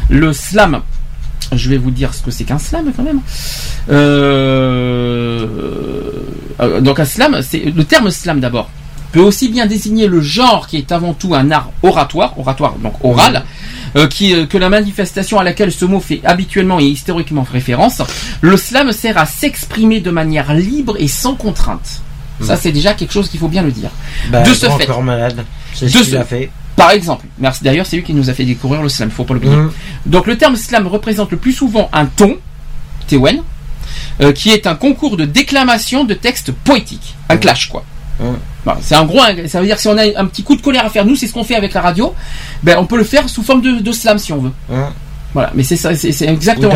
le 0.08 0.32
slam. 0.32 0.80
Je 1.52 1.70
vais 1.70 1.78
vous 1.78 1.90
dire 1.90 2.12
ce 2.14 2.22
que 2.22 2.30
c'est 2.30 2.44
qu'un 2.44 2.58
slam 2.58 2.92
quand 2.94 3.02
même. 3.02 3.20
Euh, 3.90 5.46
euh, 6.60 6.80
donc 6.80 7.00
un 7.00 7.04
slam, 7.04 7.40
c'est 7.42 7.60
le 7.74 7.84
terme 7.84 8.10
slam 8.10 8.38
d'abord 8.40 8.68
peut 9.12 9.20
aussi 9.20 9.48
bien 9.48 9.66
désigner 9.66 10.06
le 10.06 10.20
genre 10.20 10.66
qui 10.66 10.76
est 10.76 10.92
avant 10.92 11.14
tout 11.14 11.34
un 11.34 11.50
art 11.50 11.70
oratoire, 11.82 12.38
oratoire 12.38 12.74
donc 12.74 12.94
oral, 13.02 13.44
euh, 13.96 14.06
qui, 14.06 14.34
euh, 14.34 14.46
que 14.46 14.58
la 14.58 14.68
manifestation 14.68 15.38
à 15.38 15.44
laquelle 15.44 15.72
ce 15.72 15.84
mot 15.84 16.00
fait 16.00 16.20
habituellement 16.24 16.78
et 16.78 16.84
historiquement 16.84 17.46
référence. 17.50 18.02
Le 18.42 18.56
slam 18.56 18.92
sert 18.92 19.16
à 19.16 19.24
s'exprimer 19.26 20.00
de 20.00 20.10
manière 20.10 20.52
libre 20.54 20.96
et 20.98 21.08
sans 21.08 21.34
contrainte. 21.34 22.02
Ça, 22.40 22.56
c'est 22.56 22.70
déjà 22.70 22.94
quelque 22.94 23.12
chose 23.12 23.28
qu'il 23.28 23.40
faut 23.40 23.48
bien 23.48 23.62
le 23.62 23.72
dire. 23.72 23.90
Bah, 24.30 24.42
de 24.42 24.54
ce 24.54 24.66
fait, 24.70 24.86
corps 24.86 25.02
malade. 25.02 25.44
C'est 25.74 25.88
ce 25.88 25.98
qu'il 25.98 26.06
ce- 26.06 26.16
a 26.16 26.24
fait. 26.24 26.50
par 26.76 26.92
exemple, 26.92 27.26
merci 27.38 27.64
d'ailleurs, 27.64 27.84
c'est 27.84 27.96
lui 27.96 28.04
qui 28.04 28.14
nous 28.14 28.30
a 28.30 28.32
fait 28.34 28.44
découvrir 28.44 28.80
le 28.80 28.88
slam, 28.88 29.10
faut 29.10 29.24
pas 29.24 29.34
l'oublier. 29.34 29.56
Mhm. 29.56 29.72
Donc 30.06 30.26
le 30.28 30.38
terme 30.38 30.54
slam 30.54 30.86
représente 30.86 31.32
le 31.32 31.36
plus 31.36 31.52
souvent 31.52 31.88
un 31.92 32.06
ton, 32.06 32.36
Tewen, 33.08 33.42
euh, 34.20 34.32
qui 34.32 34.50
est 34.50 34.68
un 34.68 34.76
concours 34.76 35.16
de 35.16 35.24
déclamation 35.24 36.04
de 36.04 36.14
textes 36.14 36.52
poétiques, 36.52 37.16
un 37.28 37.38
clash 37.38 37.68
quoi. 37.70 37.84
Mhm. 38.20 38.36
Voilà, 38.64 38.80
c'est 38.82 38.94
un 38.96 39.04
gros, 39.04 39.20
ça 39.46 39.60
veut 39.60 39.66
dire 39.66 39.76
que 39.76 39.82
si 39.82 39.88
on 39.88 39.96
a 39.96 40.02
un 40.20 40.26
petit 40.26 40.42
coup 40.42 40.56
de 40.56 40.60
colère 40.62 40.84
à 40.84 40.90
faire, 40.90 41.04
nous 41.06 41.16
c'est 41.16 41.26
ce 41.26 41.32
qu'on 41.32 41.44
fait 41.44 41.54
avec 41.54 41.72
la 41.74 41.80
radio, 41.80 42.14
ben 42.62 42.76
on 42.78 42.84
peut 42.86 42.96
le 42.98 43.04
faire 43.04 43.28
sous 43.28 43.42
forme 43.42 43.62
de, 43.62 43.80
de 43.80 43.92
slam 43.92 44.18
si 44.18 44.32
on 44.32 44.38
veut. 44.38 44.52
Hein. 44.72 44.88
Voilà, 45.34 45.52
mais 45.54 45.62
c'est 45.62 45.76
ça, 45.76 45.94
c'est 45.94 46.08
exactement. 46.26 46.72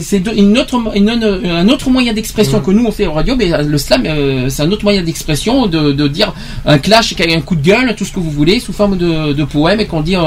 C'est 0.00 0.20
de- 0.20 0.32
une 0.36 0.58
autre, 0.58 0.78
une- 0.94 1.08
un 1.10 1.68
autre 1.70 1.88
moyen 1.90 2.12
d'expression 2.12 2.58
Mm. 2.58 2.62
que 2.62 2.70
nous 2.72 2.84
on 2.86 2.92
fait 2.92 3.06
en 3.06 3.14
radio, 3.14 3.34
mais 3.36 3.52
euh, 3.52 3.62
le 3.62 3.78
slam, 3.78 4.02
euh, 4.06 4.48
c'est 4.50 4.62
un 4.62 4.70
autre 4.70 4.84
moyen 4.84 5.02
d'expression 5.02 5.66
de, 5.66 5.92
de 5.92 6.08
dire 6.08 6.34
un 6.66 6.78
clash, 6.78 7.14
un 7.18 7.40
coup 7.40 7.56
de 7.56 7.62
gueule, 7.62 7.94
tout 7.96 8.04
ce 8.04 8.12
que 8.12 8.20
vous 8.20 8.30
voulez, 8.30 8.60
sous 8.60 8.72
forme 8.74 8.96
de, 8.98 9.32
de 9.32 9.44
poème 9.44 9.80
et 9.80 9.86
qu'on 9.86 10.02
dit 10.02 10.14
euh, 10.14 10.20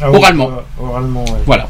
Ah 0.00 0.10
oui, 0.10 0.16
oralement. 0.18 0.48
euh, 0.50 0.84
oralement, 0.84 1.24
ouais. 1.24 1.30
Voilà. 1.46 1.68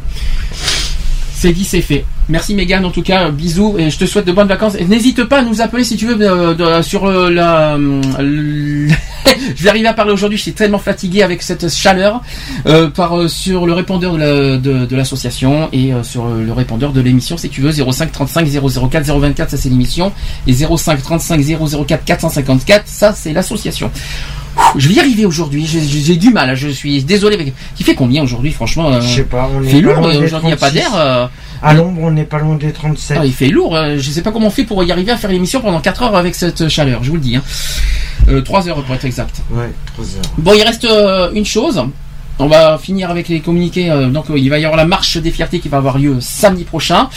C'est 1.35 1.53
dit, 1.53 1.65
c'est 1.65 1.83
fait. 1.83 2.05
Merci 2.31 2.55
Megan 2.55 2.85
en 2.85 2.91
tout 2.91 3.03
cas, 3.03 3.31
bisous 3.31 3.77
et 3.79 3.89
je 3.89 3.99
te 3.99 4.05
souhaite 4.05 4.27
de 4.27 4.33
bonnes 4.33 4.49
vacances. 4.49 4.75
Et 4.79 4.85
N'hésite 4.85 5.25
pas 5.25 5.39
à 5.39 5.43
nous 5.43 5.63
appeler 5.63 5.83
si 5.83 5.97
tu 5.97 6.07
veux 6.07 6.17
euh, 6.21 6.55
de- 6.55 6.83
sur 6.83 7.07
euh, 7.07 7.31
la. 7.31 7.77
euh, 7.77 8.03
je 9.57 9.63
vais 9.63 9.71
arriver 9.71 9.89
à 9.89 9.95
parler 9.95 10.13
aujourd'hui, 10.13 10.37
je 10.37 10.43
suis 10.43 10.53
tellement 10.53 10.79
fatigué 10.79 11.23
avec 11.23 11.41
cette 11.43 11.71
chaleur. 11.73 12.21
euh, 12.67 12.91
par 12.91 13.17
euh, 13.19 13.29
sur 13.29 13.67
le 13.67 13.73
répondeur 13.73 14.13
de 14.13 14.19
la- 14.19 14.57
de- 14.59 14.85
de 14.85 14.97
l'association 14.97 15.71
et 15.73 15.95
euh, 15.95 16.03
sur 16.03 16.27
euh, 16.27 16.43
le 16.45 16.53
répondeur 16.53 16.93
de 16.93 17.01
l'émission 17.01 17.39
si 17.39 17.49
tu 17.49 17.63
veux 17.63 17.73
05 17.73 18.13
35 18.13 18.47
004 18.47 19.05
024 19.07 19.51
ça 19.51 19.57
c'est 19.57 19.69
l'émission 19.71 20.13
et 20.47 20.53
05 20.53 21.03
35 21.03 21.41
004 21.87 22.05
454 22.05 22.83
ça 22.89 23.13
c'est 23.15 23.33
l'association. 23.33 23.91
Je 24.77 24.89
vais 24.89 24.95
y 24.95 25.01
arriver 25.01 25.25
aujourd'hui, 25.25 25.65
j'ai- 25.67 26.17
du 26.17 26.31
mal, 26.31 26.55
je 26.57 26.69
suis 26.69 27.03
désolé. 27.05 27.37
avec- 27.37 27.55
Il 27.79 27.87
fait 27.87 27.95
combien 27.95 28.23
aujourd'hui 28.23 28.51
franchement 28.53 28.93
euh, 28.93 29.01
Je 29.01 29.17
sais 29.17 29.23
pas, 29.25 29.49
on 29.55 29.63
il 29.63 29.77
est 29.77 29.81
lourd, 29.81 29.99
aujourd'hui 30.01 30.29
il 30.43 30.47
n'y 30.49 30.53
a 30.53 30.57
pas 30.57 30.69
36. 30.71 30.75
d'air. 30.75 31.31
Euh, 31.63 31.67
À 31.67 31.75
l'ombre, 31.75 32.01
on 32.03 32.11
n'est 32.11 32.25
pas 32.25 32.39
loin 32.39 32.57
des 32.57 32.73
37. 32.73 33.19
ah, 33.21 33.25
il 33.27 33.33
fait 33.33 33.49
lourd, 33.49 33.77
euh, 33.77 33.97
je 33.99 34.11
sais 34.11 34.23
pas 34.23 34.33
comment 34.33 34.47
on 34.49 34.51
fait 34.51 34.65
pour 34.65 34.83
y 34.85 34.93
arriver 34.93 35.13
à 35.13 35.17
faire 35.17 35.31
l'émission 35.31 35.61
pendant 35.61 35.81
4 35.81 36.03
heures 36.03 36.17
avec 36.17 36.35
cette 36.35 36.69
chaleur, 36.69 37.03
je 37.05 37.11
vous 37.11 37.17
le 37.17 37.23
dis. 37.23 37.37
Hein. 37.37 37.43
3 38.45 38.69
heures 38.69 38.83
pour 38.83 38.95
être 38.95 39.05
exact. 39.05 39.41
Ouais, 39.51 39.71
3 39.95 40.05
heures. 40.05 40.23
Bon, 40.39 40.53
il 40.55 40.63
reste 40.63 40.85
euh, 40.85 41.31
une 41.33 41.47
chose. 41.47 41.83
On 42.41 42.47
va 42.47 42.79
finir 42.79 43.11
avec 43.11 43.29
les 43.29 43.41
communiqués. 43.41 43.91
euh, 43.91 44.09
donc, 44.11 44.31
euh, 44.31 44.39
il 44.39 44.49
va 44.49 44.59
y 44.59 44.65
avoir 44.65 44.77
la 44.77 44.85
marche 44.87 45.17
des 45.17 45.31
fiertés 45.31 45.59
qui 45.61 45.69
va 45.69 45.79
avoir 45.79 45.99
lieu 45.99 46.19
samedi 46.21 46.65
prochain. 46.65 47.09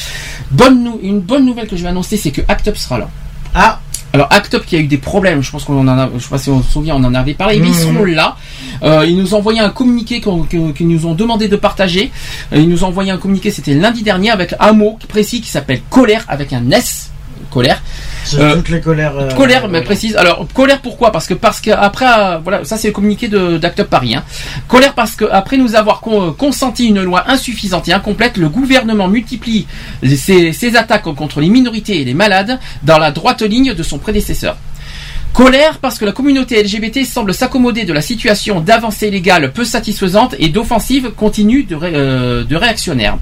Bonne 0.50 0.94
une 1.04 1.20
bonne 1.20 1.46
nouvelle 1.46 1.68
que 1.68 1.76
je 1.76 1.84
vais 1.84 1.90
annoncer, 1.90 2.18
c'est 2.18 2.32
que 2.32 2.42
Act 2.48 2.68
Up 2.70 2.78
sera 2.78 2.98
là. 2.98 3.10
Ah 3.54 3.80
Alors 4.14 4.28
Act 4.30 4.56
Up 4.56 4.66
qui 4.66 4.76
a 4.76 4.80
eu 4.80 4.88
des 4.88 4.98
problèmes, 4.98 5.42
je 5.42 5.52
pense 5.52 5.64
qu'on 5.64 5.88
en 5.88 5.88
a, 5.88 6.10
je 6.18 6.22
sais 6.24 6.30
pas 6.30 6.38
si 6.38 6.50
on 6.50 6.62
se 6.62 6.72
souvient, 6.72 6.96
on 6.96 7.04
en 7.04 7.14
avait 7.14 7.34
parlé, 7.34 7.60
mais 7.60 7.68
ils 7.68 7.74
Mhm. 7.74 7.94
seront 7.96 8.06
là. 8.06 8.36
Euh, 8.84 9.06
ils 9.08 9.16
nous 9.18 9.34
ont 9.36 9.38
envoyé 9.38 9.60
un 9.62 9.70
communiqué 9.70 10.20
qu'ils 10.22 10.88
nous 10.88 11.06
ont 11.06 11.14
demandé 11.14 11.48
de 11.48 11.56
partager. 11.56 12.12
Euh, 12.54 12.58
ils 12.58 12.68
nous 12.68 12.84
ont 12.84 12.88
envoyé 12.88 13.12
un 13.12 13.18
communiqué, 13.18 13.52
c'était 13.52 13.74
lundi 13.74 14.04
dernier, 14.04 14.32
avec 14.32 14.54
un 14.60 14.74
mot 14.74 14.98
précis 15.08 15.40
qui 15.42 15.50
s'appelle 15.50 15.82
colère 15.90 16.26
avec 16.28 16.52
un 16.52 16.70
S. 16.72 17.11
Colère. 17.52 17.82
C'est 18.24 18.40
Euh, 18.40 18.56
toutes 18.56 18.70
les 18.70 18.82
colères. 18.82 19.18
euh, 19.18 19.30
Colère, 19.36 19.68
mais 19.68 19.82
précise. 19.82 20.16
Alors 20.16 20.48
colère 20.54 20.80
pourquoi? 20.82 21.12
Parce 21.12 21.28
que 21.28 21.34
parce 21.36 21.60
que 21.62 21.70
après, 21.72 22.06
euh, 22.08 22.38
voilà, 22.44 22.64
ça 22.66 22.78
c'est 22.78 22.88
le 22.88 22.94
communiqué 22.94 23.28
de 23.28 23.58
d'Act 23.58 23.82
Up 23.82 23.90
Paris. 23.90 24.16
Hein. 24.16 24.24
Colère 24.68 24.94
parce 24.94 25.16
que 25.16 25.26
après 25.32 25.58
nous 25.58 25.76
avoir 25.76 26.00
con- 26.00 26.32
consenti 26.34 26.88
une 26.88 27.02
loi 27.04 27.26
insuffisante 27.28 27.88
et 27.90 27.94
incomplète, 27.94 28.38
le 28.38 28.50
gouvernement 28.50 29.08
multiplie 29.08 29.68
ses 30.04 30.76
attaques 30.76 31.04
contre 31.04 31.42
les 31.42 31.50
minorités 31.50 32.02
et 32.02 32.06
les 32.06 32.14
malades 32.14 32.60
dans 32.84 32.98
la 32.98 33.12
droite 33.12 33.42
ligne 33.42 33.74
de 33.74 33.84
son 33.84 33.98
prédécesseur. 34.00 34.56
Colère 35.34 35.78
parce 35.80 35.98
que 35.98 36.04
la 36.04 36.12
communauté 36.12 36.62
LGBT 36.62 37.06
semble 37.06 37.34
s'accommoder 37.34 37.86
de 37.86 37.94
la 37.94 38.02
situation 38.02 38.60
d'avancée 38.60 39.10
légale 39.10 39.54
peu 39.54 39.64
satisfaisante 39.64 40.36
et 40.40 40.50
d'offensive 40.50 41.12
continue 41.16 41.64
de, 41.64 41.76
ré- 41.76 41.92
euh, 41.96 42.44
de 42.44 42.56
réactionnaires. 42.58 43.18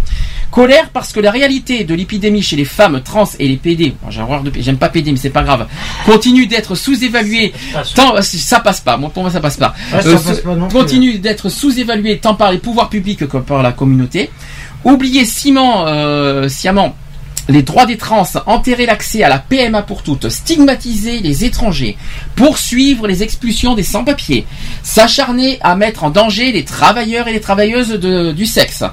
Colère 0.49 0.89
parce 0.89 1.13
que 1.13 1.19
la 1.19 1.29
réalité 1.29 1.83
de 1.83 1.93
l'épidémie 1.93 2.41
chez 2.41 2.55
les 2.55 2.65
femmes 2.65 3.01
trans 3.05 3.29
et 3.37 3.47
les 3.47 3.57
PD, 3.57 3.93
j'aime 4.59 4.77
pas 4.77 4.89
PD 4.89 5.11
mais 5.11 5.17
c'est 5.19 5.29
pas 5.29 5.43
grave, 5.43 5.67
continue 6.07 6.47
d'être 6.47 6.73
sous-évaluée. 6.73 7.53
Tant 7.93 8.19
ça 8.23 8.59
passe 8.59 8.81
pas, 8.81 8.97
moi 8.97 9.11
pour 9.11 9.21
moi 9.21 9.31
ça 9.31 9.39
passe 9.39 9.57
pas. 9.57 9.75
Ouais, 9.93 10.01
ça 10.01 10.07
Euh, 10.09 10.13
passe 10.17 10.39
pas 10.39 10.55
continue 10.71 11.19
d'être 11.19 11.49
sous-évaluée 11.49 12.17
tant 12.17 12.33
par 12.33 12.51
les 12.51 12.57
pouvoirs 12.57 12.89
publics 12.89 13.27
que 13.27 13.37
par 13.37 13.61
la 13.61 13.71
communauté. 13.71 14.31
Oublier 14.83 15.25
ciment, 15.25 15.85
euh, 15.85 16.49
sciemment 16.49 16.95
les 17.49 17.63
droits 17.63 17.87
des 17.87 17.97
trans, 17.97 18.23
enterrer 18.45 18.85
l'accès 18.85 19.23
à 19.23 19.29
la 19.29 19.39
PMA 19.39 19.81
pour 19.81 20.03
toutes, 20.03 20.29
stigmatiser 20.29 21.19
les 21.19 21.45
étrangers, 21.45 21.97
poursuivre 22.35 23.07
les 23.07 23.23
expulsions 23.23 23.73
des 23.73 23.83
sans-papiers, 23.83 24.45
s'acharner 24.83 25.57
à 25.61 25.75
mettre 25.75 26.03
en 26.03 26.11
danger 26.11 26.51
les 26.51 26.63
travailleurs 26.63 27.27
et 27.27 27.33
les 27.33 27.41
travailleuses 27.41 27.99
du 27.99 28.45
sexe, 28.45 28.83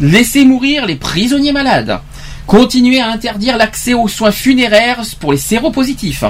laisser 0.00 0.44
mourir 0.44 0.84
les 0.84 0.96
prisonniers 0.96 1.52
malades, 1.52 1.98
continuer 2.46 3.00
à 3.00 3.08
interdire 3.08 3.56
l'accès 3.56 3.94
aux 3.94 4.08
soins 4.08 4.32
funéraires 4.32 5.00
pour 5.18 5.32
les 5.32 5.38
séropositifs, 5.38 6.24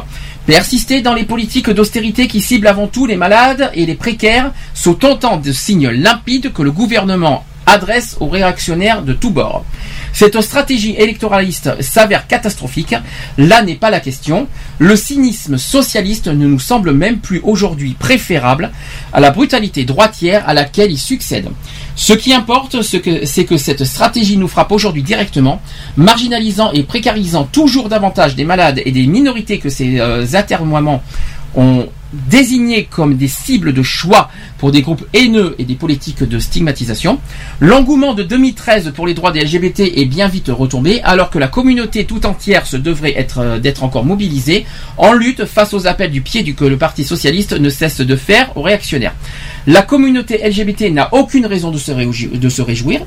persister 0.47 1.03
dans 1.03 1.15
les 1.15 1.25
politiques 1.25 1.71
d'austérité 1.71 2.29
qui 2.29 2.41
ciblent 2.41 2.69
avant 2.69 2.87
tout 2.87 3.07
les 3.07 3.17
malades 3.17 3.73
et 3.75 3.85
les 3.85 3.97
précaires, 3.97 4.53
sous 4.75 5.05
autant 5.05 5.39
de 5.39 5.51
signes 5.51 5.91
limpides 5.91 6.53
que 6.53 6.63
le 6.63 6.71
gouvernement 6.71 7.45
adresse 7.69 8.17
aux 8.21 8.29
réactionnaires 8.29 9.03
de 9.03 9.13
tous 9.13 9.31
bords. 9.31 9.65
Cette 10.13 10.41
stratégie 10.41 10.95
électoraliste 10.99 11.81
s'avère 11.81 12.27
catastrophique. 12.27 12.95
Là 13.37 13.63
n'est 13.63 13.75
pas 13.75 13.91
la 13.91 14.01
question. 14.01 14.49
Le 14.79 14.97
cynisme 14.97 15.59
socialiste 15.59 16.29
ne 16.29 16.47
nous 16.47 16.59
semble 16.59 16.93
même 16.93 17.19
plus 17.19 17.41
aujourd'hui 17.45 17.95
préférable 17.99 18.71
à 19.13 19.21
la 19.21 19.31
brutalité 19.31 19.85
droitière 19.85 20.49
à 20.49 20.55
laquelle 20.55 20.91
il 20.91 20.99
succède. 20.99 21.49
Ce 21.95 22.13
qui 22.13 22.33
importe, 22.33 22.83
c'est 22.83 23.01
que 23.01 23.57
cette 23.57 23.85
stratégie 23.85 24.37
nous 24.37 24.49
frappe 24.49 24.73
aujourd'hui 24.73 25.03
directement, 25.03 25.61
marginalisant 25.97 26.73
et 26.73 26.83
précarisant 26.83 27.45
toujours 27.45 27.89
davantage 27.89 28.35
des 28.35 28.45
malades 28.45 28.81
et 28.85 28.93
des 28.93 29.07
minorités 29.07 29.59
que 29.59 29.69
ces 29.69 30.01
euh, 30.01 30.25
atermoiements 30.35 31.03
ont 31.55 31.89
désignés 32.13 32.85
comme 32.85 33.17
des 33.17 33.29
cibles 33.29 33.73
de 33.73 33.83
choix 33.83 34.31
pour 34.59 34.73
des 34.73 34.83
groupes 34.83 35.05
haineux 35.13 35.55
et 35.59 35.65
des 35.65 35.75
politiques 35.75 36.23
de 36.23 36.39
stigmatisation. 36.39 37.19
L'engouement 37.61 38.15
de 38.15 38.23
2013 38.23 38.93
pour 38.95 39.07
les 39.07 39.15
droits 39.15 39.33
des 39.33 39.41
LGBT 39.41 39.81
est 39.81 40.07
bien 40.07 40.29
vite 40.29 40.49
retombé, 40.49 41.01
alors 41.03 41.31
que 41.31 41.39
la 41.39 41.49
communauté 41.49 42.05
tout 42.05 42.27
entière 42.27 42.67
se 42.67 42.77
devrait 42.77 43.15
être 43.17 43.39
euh, 43.39 43.59
d'être 43.59 43.85
encore 43.85 44.05
mobilisée 44.05 44.67
en 44.97 45.13
lutte 45.13 45.45
face 45.45 45.75
aux 45.75 45.87
appels 45.87 46.11
du 46.11 46.21
pied 46.21 46.43
du 46.43 46.55
que 46.55 46.65
le 46.65 46.77
Parti 46.77 47.05
socialiste 47.05 47.59
ne 47.59 47.69
cesse 47.69 48.01
de 48.01 48.17
faire 48.17 48.57
aux 48.57 48.63
réactionnaires. 48.63 49.15
La 49.67 49.83
communauté 49.83 50.39
LGBT 50.49 50.91
n'a 50.93 51.13
aucune 51.13 51.47
raison 51.47 51.71
de 51.71 51.79
se, 51.79 51.93
réjouir, 51.93 52.39
de 52.39 52.49
se 52.49 52.63
réjouir. 52.63 53.03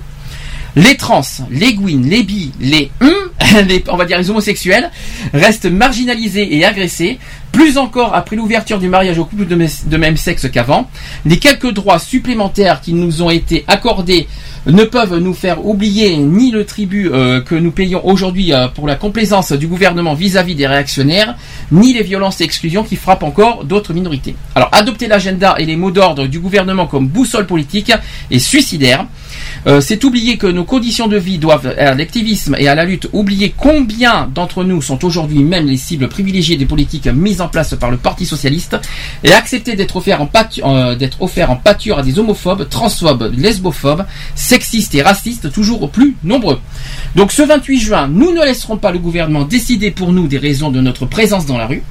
Les 0.75 0.95
trans, 0.95 1.21
les 1.49 1.73
gwyn, 1.73 2.07
les 2.09 2.23
bi, 2.23 2.51
les 2.61 2.91
hum, 3.01 3.09
les, 3.67 3.83
on 3.89 3.97
va 3.97 4.05
dire 4.05 4.17
les 4.17 4.29
homosexuels, 4.29 4.89
restent 5.33 5.65
marginalisés 5.65 6.55
et 6.55 6.65
agressés, 6.65 7.19
plus 7.51 7.77
encore 7.77 8.15
après 8.15 8.35
l'ouverture 8.35 8.79
du 8.79 8.87
mariage 8.87 9.19
aux 9.19 9.25
couples 9.25 9.45
de, 9.45 9.97
même 9.97 10.17
sexe 10.17 10.49
qu'avant. 10.49 10.89
Les 11.25 11.37
quelques 11.37 11.71
droits 11.71 11.99
supplémentaires 11.99 12.81
qui 12.81 12.93
nous 12.93 13.21
ont 13.21 13.29
été 13.29 13.65
accordés 13.67 14.27
ne 14.67 14.83
peuvent 14.83 15.17
nous 15.17 15.33
faire 15.33 15.65
oublier 15.65 16.17
ni 16.17 16.51
le 16.51 16.65
tribut 16.65 17.09
euh, 17.11 17.41
que 17.41 17.55
nous 17.55 17.71
payons 17.71 18.05
aujourd'hui 18.05 18.53
euh, 18.53 18.67
pour 18.67 18.87
la 18.87 18.95
complaisance 18.95 19.51
du 19.51 19.67
gouvernement 19.67 20.13
vis-à-vis 20.13 20.55
des 20.55 20.67
réactionnaires, 20.67 21.35
ni 21.71 21.93
les 21.93 22.03
violences 22.03 22.39
et 22.41 22.43
exclusions 22.43 22.83
qui 22.83 22.95
frappent 22.95 23.23
encore 23.23 23.65
d'autres 23.65 23.93
minorités. 23.93 24.35
Alors, 24.55 24.69
adopter 24.71 25.07
l'agenda 25.07 25.55
et 25.57 25.65
les 25.65 25.75
mots 25.75 25.91
d'ordre 25.91 26.27
du 26.27 26.39
gouvernement 26.39 26.85
comme 26.85 27.07
boussole 27.07 27.47
politique 27.47 27.91
est 28.29 28.39
suicidaire. 28.39 29.07
Euh, 29.67 29.79
c'est 29.79 30.03
oublier 30.03 30.37
que 30.37 30.47
nos 30.47 30.63
conditions 30.63 31.07
de 31.07 31.17
vie 31.17 31.37
doivent 31.37 31.75
à 31.77 31.93
l'activisme 31.93 32.55
et 32.57 32.67
à 32.67 32.73
la 32.73 32.83
lutte 32.83 33.07
oublier 33.13 33.53
combien 33.55 34.27
d'entre 34.33 34.63
nous 34.63 34.81
sont 34.81 35.05
aujourd'hui 35.05 35.43
même 35.43 35.67
les 35.67 35.77
cibles 35.77 36.07
privilégiées 36.07 36.57
des 36.57 36.65
politiques 36.65 37.07
mises 37.07 37.41
en 37.41 37.47
place 37.47 37.75
par 37.75 37.91
le 37.91 37.97
Parti 37.97 38.25
socialiste 38.25 38.77
et 39.23 39.31
accepter 39.31 39.75
d'être 39.75 39.97
offert 39.97 40.21
en 40.21 40.25
pâture, 40.25 40.67
euh, 40.67 40.95
en 41.47 41.55
pâture 41.55 41.99
à 41.99 42.03
des 42.03 42.17
homophobes, 42.17 42.67
transphobes, 42.69 43.31
lesbophobes, 43.37 44.05
sexistes 44.33 44.95
et 44.95 45.03
racistes 45.03 45.51
toujours 45.51 45.91
plus 45.91 46.15
nombreux. 46.23 46.59
Donc 47.15 47.31
ce 47.31 47.43
28 47.43 47.79
juin, 47.79 48.07
nous 48.07 48.33
ne 48.33 48.43
laisserons 48.43 48.77
pas 48.77 48.91
le 48.91 48.99
gouvernement 48.99 49.43
décider 49.43 49.91
pour 49.91 50.11
nous 50.11 50.27
des 50.27 50.39
raisons 50.39 50.71
de 50.71 50.81
notre 50.81 51.05
présence 51.05 51.45
dans 51.45 51.57
la 51.57 51.67
rue. 51.67 51.83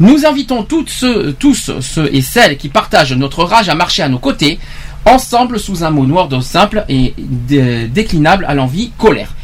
Nous 0.00 0.26
invitons 0.26 0.64
toutes 0.64 1.04
tous 1.38 1.70
ceux 1.80 2.10
et 2.12 2.20
celles 2.20 2.56
qui 2.56 2.68
partagent 2.68 3.12
notre 3.12 3.44
rage 3.44 3.68
à 3.68 3.76
marcher 3.76 4.02
à 4.02 4.08
nos 4.08 4.18
côtés, 4.18 4.58
ensemble 5.06 5.58
sous 5.58 5.84
un 5.84 5.90
mot 5.90 6.06
noir 6.06 6.28
de 6.28 6.40
simple 6.40 6.84
et 6.88 7.14
dé- 7.18 7.86
déclinable 7.88 8.44
à 8.48 8.54
l'envie, 8.54 8.90
colère. 8.98 9.34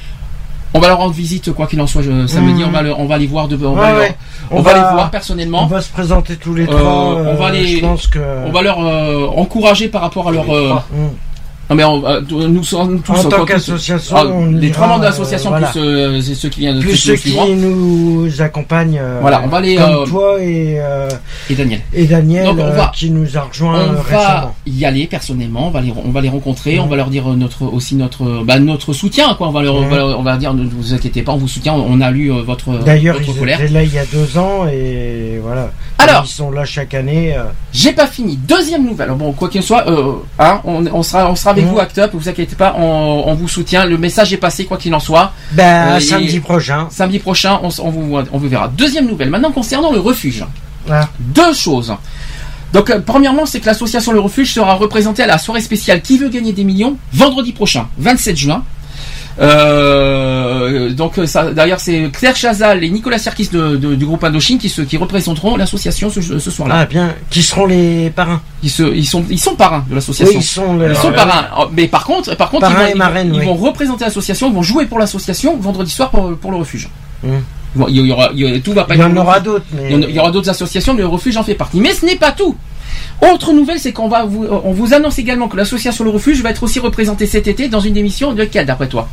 On 0.73 0.79
va 0.79 0.87
leur 0.89 0.99
rendre 0.99 1.13
visite, 1.13 1.53
quoi 1.53 1.67
qu'il 1.67 1.81
en 1.81 1.87
soit, 1.89 2.03
je- 2.03 2.27
samedi, 2.29 2.63
Mhm. 2.63 2.69
on 2.69 2.71
va, 2.71 2.83
le- 2.83 2.95
on 2.95 3.07
va 3.07 3.19
les 3.19 3.27
voir, 3.27 3.49
de, 3.49 3.57
on, 3.57 3.75
Ouais, 3.75 3.81
va, 3.81 3.91
leur- 3.91 3.99
ouais. 4.01 4.17
on 4.53 4.59
On 4.59 4.63
va 4.63 4.73
va- 4.73 4.79
les 4.89 4.95
voir 4.95 5.11
personnellement. 5.11 5.65
On 5.65 5.67
va 5.67 5.81
se 5.81 5.91
présenter 5.91 6.37
tous 6.37 6.55
les 6.55 6.63
Euh, 6.63 6.67
trois. 6.67 6.81
on 6.83 7.35
va 7.35 7.47
euh, 7.47 7.51
les- 7.51 7.67
Je 7.77 7.81
pense 7.81 8.07
que. 8.07 8.21
On 8.47 8.53
va 8.53 8.63
leur 8.63 8.79
euh, 8.81 9.27
encourager 9.37 9.89
par 9.89 10.01
rapport 10.03 10.29
à 10.29 10.31
leur, 10.33 10.49
euh. 10.55 10.75
Non 11.71 11.77
mais 11.77 11.85
on, 11.85 12.05
euh, 12.05 12.21
nous 12.49 12.65
sommes 12.65 13.01
tous 13.01 13.13
En 13.13 13.29
tant 13.29 13.45
qu'association, 13.45 14.17
ah, 14.19 14.25
les 14.53 14.73
trois 14.73 14.89
membres 14.89 15.01
de 15.03 15.05
euh, 15.05 15.09
l'association 15.11 15.51
voilà. 15.51 15.69
plus 15.69 15.81
euh, 15.81 16.21
c'est 16.21 16.35
ceux 16.35 16.49
qui 16.49 16.61
viennent 16.61 16.81
Plus 16.81 16.97
ceux 16.97 17.13
nous 17.13 17.19
qui 17.19 17.53
nous 17.55 18.43
accompagnent. 18.43 18.99
euh, 19.01 19.19
Voilà, 19.21 19.41
on 19.45 19.47
va 19.47 19.59
aller, 19.59 19.77
Comme 19.77 19.91
euh, 19.95 20.05
toi 20.05 20.37
et, 20.41 20.81
euh, 20.81 21.09
et 21.49 21.55
Daniel. 21.55 21.81
et 21.95 22.07
Daniel 22.07 22.45
Donc, 22.47 22.59
on 22.59 22.63
euh, 22.65 22.71
va- 22.73 22.91
qui 22.93 23.09
nous 23.13 23.39
a 23.39 23.43
rejoint 23.43 23.75
on 23.87 23.93
euh, 23.93 23.93
va 23.95 24.03
récemment. 24.03 24.55
y 24.67 24.85
aller 24.85 25.07
personnellement, 25.07 25.69
on 25.69 25.71
va 25.71 25.81
les, 25.81 25.93
on 26.05 26.11
va 26.11 26.21
les 26.21 26.29
rencontrer, 26.29 26.81
on 26.81 26.87
va 26.89 26.97
leur 26.97 27.09
dire 27.09 27.29
notre 27.29 27.63
aussi 27.67 27.95
notre 27.95 28.43
bah, 28.43 28.59
notre 28.59 28.93
soutien 28.93 29.35
quoi. 29.35 29.47
On 29.47 29.53
va 29.53 29.63
leur, 29.63 29.77
on 29.77 29.87
va 29.89 29.97
leur- 29.97 30.19
on 30.19 30.23
va 30.23 30.31
leur 30.33 30.41
dire 30.41 30.53
ne 30.55 30.69
vous 30.69 30.93
inquiétez 30.93 31.23
pas, 31.23 31.31
on 31.33 31.37
vous 31.37 31.47
soutient. 31.47 31.75
On 31.75 32.01
a 32.01 32.11
lu 32.11 32.33
euh, 32.33 32.43
votre 32.43 32.73
D'ailleurs, 32.85 33.17
ils 33.25 33.33
colère. 33.39 33.61
étaient 33.61 33.73
là 33.73 33.85
il 33.85 33.95
y 33.95 33.99
a 33.99 34.05
deux 34.07 34.37
ans 34.39 34.67
et 34.67 35.39
voilà. 35.41 35.71
Alors. 35.99 36.25
ils 36.25 36.29
sont 36.29 36.51
là 36.51 36.65
chaque 36.65 36.95
année. 36.95 37.37
J'ai 37.73 37.93
pas 37.93 38.07
fini. 38.07 38.37
Deuxième 38.37 38.85
nouvelle. 38.85 39.11
Bon, 39.11 39.33
quoi 39.33 39.49
qu'il 39.49 39.61
en 39.61 39.65
soit, 39.65 39.89
euh, 39.89 40.15
hein, 40.39 40.61
on, 40.65 40.85
on 40.87 41.03
sera, 41.03 41.31
on 41.31 41.37
sera 41.37 41.51
avec 41.51 41.65
Mhm. 41.65 41.71
vous, 41.71 41.79
Act 41.79 41.99
Up. 41.99 42.11
Vous 42.15 42.29
inquiétez 42.29 42.57
pas, 42.57 42.75
on, 42.77 43.25
on 43.27 43.35
vous 43.35 43.49
soutient. 43.49 43.85
Le 43.85 43.97
message 43.97 44.33
est 44.33 44.37
passé, 44.39 44.65
quoi 44.65 44.77
qu'il 44.77 44.93
en 44.95 45.01
soit. 45.01 45.33
Ben, 45.53 45.97
Euh, 45.97 46.01
samedi 46.01 46.41
prochain. 46.41 46.89
Samedi 46.91 47.19
prochain, 47.21 47.61
on, 47.63 47.69
vous, 47.91 48.17
on 48.33 48.39
vous 48.39 48.49
verra. 48.49 48.69
Deuxième 48.69 49.07
nouvelle. 49.07 49.31
Maintenant, 49.31 49.53
concernant 49.53 49.93
le 49.93 50.01
refuge. 50.01 50.45
Voilà. 50.87 51.09
Deux 51.19 51.53
choses. 51.53 51.95
Donc, 52.73 52.89
euh, 52.91 53.01
premièrement, 53.05 53.47
c'est 53.47 53.61
que 53.61 53.67
l'association 53.67 54.13
Le 54.13 54.21
Refuge 54.21 54.53
sera 54.55 54.75
représentée 54.75 55.23
à 55.25 55.27
la 55.27 55.39
soirée 55.39 55.61
spéciale 55.61 56.03
Qui 56.03 56.19
veut 56.19 56.29
gagner 56.29 56.53
des 56.53 56.63
millions 56.65 56.97
vendredi 57.13 57.53
prochain, 57.53 57.89
27 57.99 58.37
juin. 58.37 58.63
Euh, 59.41 60.91
donc 60.91 61.19
euh, 61.19 61.27
ça, 61.27 61.51
d'ailleurs 61.53 61.81
c'est 61.81 62.11
Claire 62.13 62.37
Chazal 62.37 62.85
et 62.85 62.91
Nicolas 62.91 63.19
Serkis 63.19 63.49
de- 63.49 63.77
de- 63.77 63.95
du 63.95 64.05
groupe 64.07 64.23
Indochine 64.25 64.59
qui, 64.59 64.69
se, 64.69 64.83
qui 64.83 64.97
représenteront 64.97 65.57
l'association 65.57 66.11
ce, 66.11 66.21
ce 66.21 66.51
soir-là. 66.51 66.77
Ah 66.81 66.87
bien, 66.87 67.15
qui 67.31 67.43
seront 67.43 67.67
les 67.67 68.11
parrains 68.11 68.41
Ils, 68.63 68.71
se, 68.71 68.83
ils, 68.83 69.07
sont, 69.07 69.25
ils 69.31 69.41
sont 69.41 69.55
parrains 69.55 69.85
de 69.89 69.95
l'association. 69.95 70.35
Oui, 70.39 70.43
ils 70.43 70.47
sont 70.47 70.77
les- 70.77 70.91
Ils 70.91 70.97
sont 70.97 71.13
parrains. 71.13 71.47
Oh, 71.59 71.67
Mais 71.73 71.89
par 71.89 72.05
contre, 72.05 72.35
par 72.37 72.51
contre, 72.51 72.69
Parrains 72.69 72.87
ils, 72.87 72.91
et 72.91 72.93
vont, 72.93 72.99
marraines, 72.99 73.33
ils 73.35 73.41
oui. 73.41 73.47
vont 73.47 73.55
représenter 73.55 74.05
l'association, 74.05 74.49
ils 74.49 74.55
vont 74.55 74.63
jouer 74.63 74.87
pour 74.87 74.99
l'association 74.99 75.57
vendredi 75.57 75.91
soir 75.91 76.11
pour, 76.11 76.37
pour 76.37 76.51
le 76.51 76.59
refuge. 76.59 76.89
Bon, 77.75 77.87
il 77.89 77.97
y 78.05 78.13
aura, 78.13 78.31
il 78.35 78.41
y 78.41 78.45
aura- 78.45 78.59
tout 78.59 78.73
va 78.73 78.85
pas 78.85 78.95
Il 78.95 78.99
y 78.99 79.03
être 79.03 79.11
en 79.13 79.17
aura 79.17 79.39
d'autres, 79.41 79.65
mais- 79.75 79.93
il 80.09 80.15
y 80.15 80.19
aura 80.19 80.31
d'autres 80.33 80.51
associations, 80.51 80.93
mais 80.95 81.01
le 81.03 81.07
refuge 81.09 81.37
en 81.37 81.45
fait 81.45 81.55
partie. 81.55 81.81
Mais 81.81 81.93
ce 81.95 82.05
n'est 82.05 82.17
pas 82.17 82.33
tout. 82.33 82.57
Autre 83.33 83.53
nouvelle, 83.53 83.79
c'est 83.79 83.93
qu'on 83.93 84.09
va 84.09 84.25
vous, 84.25 84.45
on 84.47 84.73
vous 84.73 84.95
annonce 84.95 85.19
également 85.19 85.49
que 85.49 85.57
l'association 85.57 86.05
Le 86.05 86.11
Refuge 86.11 86.43
va 86.43 86.51
être 86.51 86.63
aussi 86.63 86.79
représentée 86.81 87.27
cet 87.27 87.47
été 87.49 87.69
dans 87.69 87.81
une 87.81 87.97
émission 87.97 88.33
de 88.33 88.45
quelle 88.45 88.67
d'après 88.67 88.89
toi? 88.89 89.09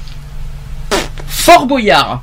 Fort 1.28 1.66
Boyard. 1.68 2.22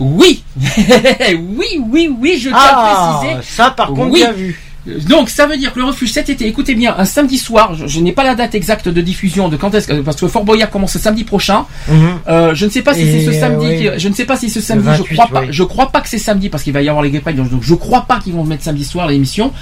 Oui, 0.00 0.42
oui, 0.58 1.80
oui, 1.88 2.10
oui, 2.18 2.38
je 2.40 2.48
tiens 2.48 2.58
Ah, 2.58 3.14
à 3.14 3.18
préciser. 3.18 3.42
ça, 3.54 3.70
par 3.70 3.88
contre, 3.88 4.10
Oui. 4.10 4.20
bien 4.20 4.32
vu. 4.32 4.60
Donc 4.86 5.30
ça 5.30 5.46
veut 5.46 5.56
dire 5.56 5.72
que 5.72 5.78
le 5.78 5.84
refuge 5.84 6.10
cet 6.12 6.28
été, 6.28 6.46
écoutez 6.46 6.74
bien, 6.74 6.94
un 6.98 7.04
samedi 7.04 7.38
soir, 7.38 7.74
je, 7.74 7.86
je 7.86 8.00
n'ai 8.00 8.10
pas 8.12 8.24
la 8.24 8.34
date 8.34 8.54
exacte 8.56 8.88
de 8.88 9.00
diffusion 9.00 9.48
de 9.48 9.56
quand 9.56 9.72
est-ce 9.74 9.92
parce 10.02 10.16
que 10.20 10.26
Fort 10.26 10.44
Boyard 10.44 10.70
commence 10.70 10.96
samedi 10.98 11.22
prochain. 11.24 11.66
Mhm. 11.88 11.94
Euh, 12.28 12.54
je 12.54 12.66
ne 12.66 12.70
sais 12.70 12.82
pas 12.82 12.92
si 12.94 13.04
c'est 13.04 13.24
ce 13.24 13.30
euh, 13.30 13.40
samedi. 13.40 13.66
oui. 13.66 13.78
qui- 13.78 13.98
je 14.00 14.08
ne 14.08 14.14
sais 14.14 14.24
pas 14.24 14.36
si 14.36 14.50
ce 14.50 14.60
samedi. 14.60 14.84
28, 14.86 15.04
je 15.08 15.12
crois 15.14 15.28
pas. 15.28 15.42
Je 15.50 15.62
crois 15.62 15.90
pas 15.92 16.00
que 16.00 16.08
c'est 16.08 16.18
samedi 16.18 16.48
parce 16.48 16.64
qu'il 16.64 16.72
va 16.72 16.82
y 16.82 16.88
avoir 16.88 17.04
les 17.04 17.10
Gay 17.10 17.20
Pride, 17.20 17.36
Donc 17.36 17.62
je 17.62 17.74
crois 17.74 18.02
pas 18.08 18.18
qu'ils 18.18 18.32
vont 18.32 18.44
mettre 18.44 18.64
samedi 18.64 18.84
soir 18.84 19.06
l'émission. 19.06 19.52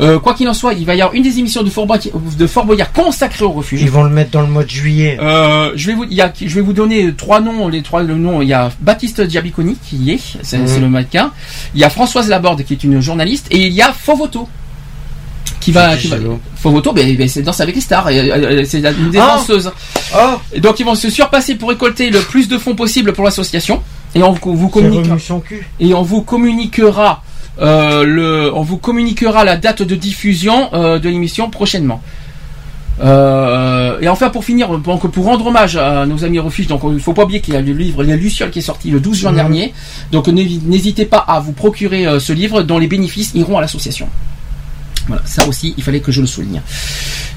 Euh, 0.00 0.18
quoi 0.18 0.34
qu'il 0.34 0.48
en 0.48 0.54
soit, 0.54 0.74
il 0.74 0.84
va 0.86 0.94
y 0.96 1.02
avoir 1.02 1.14
une 1.14 1.22
des 1.22 1.38
émissions 1.38 1.62
de 1.62 1.70
Fort 1.70 1.86
Boyard, 1.86 2.06
de 2.38 2.46
Fort 2.46 2.64
Boyard 2.66 2.92
consacrée 2.92 3.44
au 3.44 3.52
refuge. 3.52 3.80
Ils 3.80 3.90
vont 3.90 4.02
le 4.02 4.10
mettre 4.10 4.30
dans 4.32 4.42
le 4.42 4.48
mois 4.48 4.64
de 4.64 4.70
juillet. 4.70 5.18
Euh, 5.20 5.70
je 5.76 5.86
vais 5.86 5.94
vous, 5.94 6.04
il 6.04 6.14
y 6.14 6.20
a, 6.20 6.32
je 6.34 6.52
vais 6.54 6.60
vous 6.60 6.72
donner 6.72 7.12
trois 7.14 7.40
noms, 7.40 7.68
les 7.68 7.82
trois 7.82 8.02
le 8.02 8.16
nom. 8.16 8.42
Il 8.42 8.48
y 8.48 8.52
a 8.52 8.70
Baptiste 8.80 9.20
Diabiconi 9.20 9.76
qui 9.88 9.96
y 9.96 10.10
est, 10.12 10.20
c'est 10.42 10.58
Mhm. 10.58 10.66
c'est 10.66 10.80
le 10.80 10.88
mannequin. 10.88 11.30
Il 11.74 11.80
y 11.80 11.84
a 11.84 11.90
Françoise 11.90 12.28
Laborde 12.28 12.64
qui 12.64 12.72
est 12.74 12.82
une 12.84 13.00
journaliste 13.00 13.46
et 13.50 13.66
il 13.66 13.72
y 13.72 13.80
a 13.82 13.92
Fovoto 13.92 14.48
qui 15.64 15.72
va, 15.72 15.96
qui 15.96 16.08
va 16.08 16.16
ben, 16.92 17.16
ben, 17.16 17.28
c'est 17.28 17.42
Danse 17.42 17.60
avec 17.60 17.74
les 17.74 17.80
stars, 17.80 18.08
c'est 18.08 18.78
une 18.78 19.10
des 19.10 19.18
Ah. 19.18 19.36
danseuses. 19.38 19.70
Oh 20.14 20.18
Et 20.52 20.60
donc 20.60 20.78
ils 20.80 20.84
vont 20.86 20.94
se 20.94 21.10
surpasser 21.10 21.54
pour 21.54 21.70
récolter 21.70 22.10
le 22.10 22.20
plus 22.20 22.48
de 22.48 22.58
fonds 22.58 22.74
possible 22.74 23.12
pour 23.12 23.24
l'association 23.24 23.82
et 24.14 24.22
on 24.22 24.32
vous 24.32 24.68
communiquera 24.68 25.10
remue 25.14 25.20
son 25.20 25.40
cul. 25.40 25.66
et 25.80 25.94
on 25.94 26.02
vous 26.02 26.22
communiquera 26.22 27.22
euh, 27.60 28.04
le, 28.04 28.52
on 28.54 28.62
vous 28.62 28.76
communiquera 28.78 29.44
la 29.44 29.56
date 29.56 29.82
de 29.82 29.94
diffusion 29.94 30.68
euh, 30.74 30.98
de 30.98 31.08
l'émission 31.08 31.48
prochainement. 31.50 32.02
Euh, 33.02 33.98
et 34.00 34.08
enfin 34.08 34.30
pour 34.30 34.44
finir, 34.44 34.68
donc 34.78 35.10
pour 35.10 35.24
rendre 35.24 35.46
hommage 35.46 35.76
à 35.76 36.06
nos 36.06 36.24
amis 36.24 36.38
refuge, 36.38 36.68
donc 36.68 36.82
il 36.92 37.00
faut 37.00 37.12
pas 37.12 37.24
oublier 37.24 37.40
qu'il 37.40 37.54
y 37.54 37.56
a 37.56 37.60
le 37.60 37.72
livre 37.72 38.04
Les 38.04 38.16
Lucioles 38.16 38.50
qui 38.50 38.60
est 38.60 38.62
sorti 38.62 38.90
le 38.90 39.00
12 39.00 39.18
juin 39.18 39.32
dernier. 39.32 39.72
Donc 40.12 40.28
n'hési- 40.28 40.60
n'hésitez 40.64 41.04
pas 41.04 41.18
à 41.18 41.40
vous 41.40 41.52
procurer 41.52 42.06
euh, 42.06 42.20
ce 42.20 42.32
livre 42.32 42.62
dont 42.62 42.78
les 42.78 42.86
bénéfices 42.86 43.32
iront 43.34 43.58
à 43.58 43.60
l'association. 43.60 44.08
Voilà, 45.06 45.22
ça 45.26 45.46
aussi, 45.46 45.74
il 45.76 45.82
fallait 45.82 46.00
que 46.00 46.10
je 46.12 46.20
le 46.20 46.26
souligne. 46.26 46.62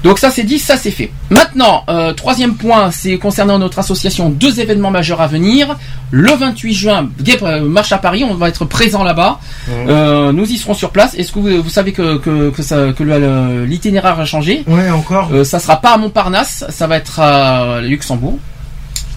Donc 0.04 0.18
ça 0.18 0.30
c'est 0.30 0.44
dit, 0.44 0.58
ça 0.58 0.76
c'est 0.76 0.90
fait. 0.90 1.10
Maintenant, 1.28 1.84
euh, 1.88 2.12
troisième 2.14 2.54
point, 2.54 2.90
c'est 2.90 3.18
concernant 3.18 3.58
notre 3.58 3.78
association, 3.78 4.30
deux 4.30 4.60
événements 4.60 4.90
majeurs 4.90 5.20
à 5.20 5.26
venir. 5.26 5.76
Le 6.10 6.32
28 6.32 6.72
juin, 6.74 7.08
euh, 7.42 7.60
marche 7.68 7.92
à 7.92 7.98
Paris, 7.98 8.24
on 8.24 8.34
va 8.34 8.48
être 8.48 8.64
présent 8.64 9.02
là-bas. 9.04 9.38
Euh, 9.68 10.32
nous 10.32 10.46
y 10.50 10.56
serons 10.56 10.72
sur 10.74 10.90
place. 10.90 11.14
Est-ce 11.14 11.32
que 11.32 11.40
vous, 11.40 11.62
vous 11.62 11.68
savez 11.68 11.92
que, 11.92 12.16
que, 12.18 12.50
que, 12.50 12.62
ça- 12.62 12.92
que 12.96 13.02
le- 13.02 13.18
le- 13.18 13.64
l'itinéraire 13.66 14.18
a 14.18 14.24
changé 14.24 14.62
Ouais, 14.66 14.88
encore. 14.90 15.28
euh, 15.32 15.44
Ça 15.44 15.58
sera 15.58 15.80
pas 15.80 15.90
à 15.94 15.96
Montparnasse, 15.98 16.64
ça 16.70 16.86
va 16.86 16.96
être 16.96 17.20
à 17.20 17.80
Luxembourg. 17.82 18.38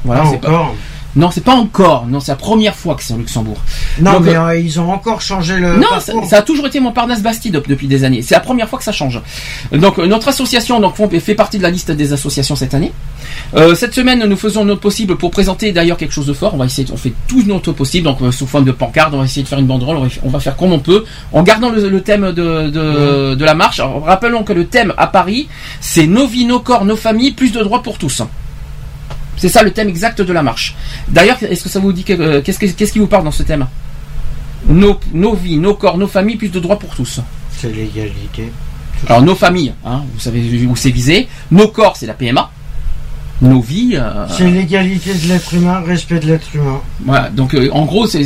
Voilà, 0.04 0.24
Ah, 0.26 0.30
c'est 0.32 0.42
pas- 0.42 0.50
encore. 0.50 0.76
Non, 1.16 1.30
c'est 1.32 1.44
pas 1.44 1.56
encore. 1.56 2.08
Non, 2.08 2.20
c'est 2.20 2.32
la 2.32 2.38
première 2.38 2.76
fois 2.76 2.96
que 2.96 3.04
c'est 3.04 3.14
au 3.14 3.18
Luxembourg. 3.18 3.58
Non, 4.00 4.14
Donc, 4.14 4.24
mais 4.24 4.36
euh, 4.36 4.46
euh, 4.48 4.60
ils 4.60 4.80
ont 4.80 4.92
encore 4.92 5.22
changé 5.22 5.58
le. 5.58 5.78
non, 5.78 5.88
ça, 6.00 6.38
a 6.38 6.42
toujours 6.42 6.68
été 6.68 6.80
Montparnasse 6.80 7.22
Bastide 7.22 7.62
depuis 7.68 7.88
des 7.88 8.04
années. 8.04 8.22
C'est 8.22 8.36
la 8.36 8.40
première 8.42 8.70
fois 8.70 8.80
que 8.80 8.86
ça 8.86 8.92
change. 8.92 9.20
Donc 9.72 10.00
euh, 10.00 10.08
notre 10.08 10.28
association 10.30 10.80
donc 10.80 10.96
fait 11.20 11.36
partie 11.36 11.58
de 11.58 11.64
la 11.64 11.70
liste 11.70 11.92
des 11.92 12.14
associations 12.14 12.56
cette 12.56 12.74
année. 12.74 12.92
Euh, 13.56 13.76
cette 13.76 13.94
semaine, 13.94 14.24
nous 14.26 14.36
faisons 14.38 14.66
notre 14.66 14.82
possible 14.82 15.18
pour 15.18 15.32
présenter 15.32 15.72
d'ailleurs 15.72 15.98
quelque 15.98 16.14
chose 16.14 16.26
de 16.26 16.34
fort. 16.34 16.54
On 16.54 16.58
va 16.58 16.66
essayer, 16.66 16.88
on 16.92 16.98
fait 16.98 17.14
tout 17.28 17.44
notre 17.46 17.72
possible, 17.72 18.06
donc 18.06 18.22
euh, 18.22 18.32
sous 18.32 18.48
forme 18.48 18.66
de 18.66 18.72
pancarte, 18.72 19.14
on 19.14 19.20
va 19.20 19.26
essayer 19.26 19.44
de 19.44 19.48
faire 19.48 19.60
une 19.60 19.68
banderole, 19.68 19.98
on 19.98 20.04
va, 20.04 20.10
on 20.24 20.30
va 20.30 20.40
faire 20.40 20.56
comme 20.56 20.72
on 20.72 20.80
peut, 20.80 21.06
en 21.32 21.44
gardant 21.44 21.70
le, 21.70 21.90
le 21.90 22.02
thème 22.02 22.32
de, 22.32 22.70
de, 22.70 23.36
de 23.36 23.46
la 23.46 23.54
marche. 23.54 23.80
Alors, 23.80 24.06
rappelons 24.06 24.44
que 24.44 24.54
le 24.54 24.66
thème 24.66 24.94
à 24.98 25.08
Paris, 25.08 25.48
c'est 25.80 26.08
nos 26.08 26.28
vies, 26.28 26.46
nos 26.46 26.60
corps, 26.60 26.86
nos 26.86 26.96
familles, 26.96 27.32
plus 27.32 27.52
de 27.52 27.62
droits 27.62 27.84
pour 27.84 27.98
tous. 27.98 28.22
C'est 29.38 29.50
ça 29.50 29.64
le 29.64 29.72
thème 29.72 29.90
exact 29.90 30.22
de 30.22 30.34
la 30.34 30.44
marche. 30.44 30.76
D'ailleurs, 31.08 31.38
est-ce 31.42 31.64
que 31.64 31.70
ça 31.70 31.80
vous 31.80 31.94
dit 31.94 32.04
que- 32.04 32.14
euh, 32.14 32.42
qu'est-ce 32.42 32.60
que- 32.60 32.66
qu'est-ce 32.68 32.92
qui 32.94 33.00
vous 33.00 33.08
parle 33.08 33.24
dans 33.24 33.32
ce 33.32 33.44
thème? 33.44 33.66
Nos, 34.68 35.00
nos 35.14 35.34
vies, 35.34 35.58
nos 35.58 35.74
corps, 35.74 35.98
nos 35.98 36.08
familles, 36.08 36.36
plus 36.36 36.50
de 36.50 36.60
droits 36.60 36.78
pour 36.78 36.94
tous. 36.96 37.20
C'est 37.58 37.72
l'égalité. 37.74 38.52
Alors 39.08 39.24
nos 39.24 39.34
familles, 39.36 39.74
hein, 39.84 40.04
vous 40.14 40.20
savez 40.20 40.66
où 40.68 40.76
c'est 40.76 40.92
visé. 40.92 41.28
Nos 41.50 41.70
corps, 41.70 41.98
c'est 41.98 42.06
la 42.06 42.14
PMA. 42.14 42.52
Nos 43.42 43.60
vies. 43.60 43.94
euh, 43.96 44.26
C'est 44.30 44.46
l'égalité 44.50 45.14
de 45.16 45.28
l'être 45.28 45.54
humain, 45.56 45.82
respect 45.86 46.20
de 46.20 46.28
l'être 46.28 46.48
humain. 46.54 46.80
Voilà, 47.04 47.30
donc 47.30 47.56
euh, 47.56 47.70
en 47.74 47.86
gros, 47.86 48.06
c'est 48.06 48.24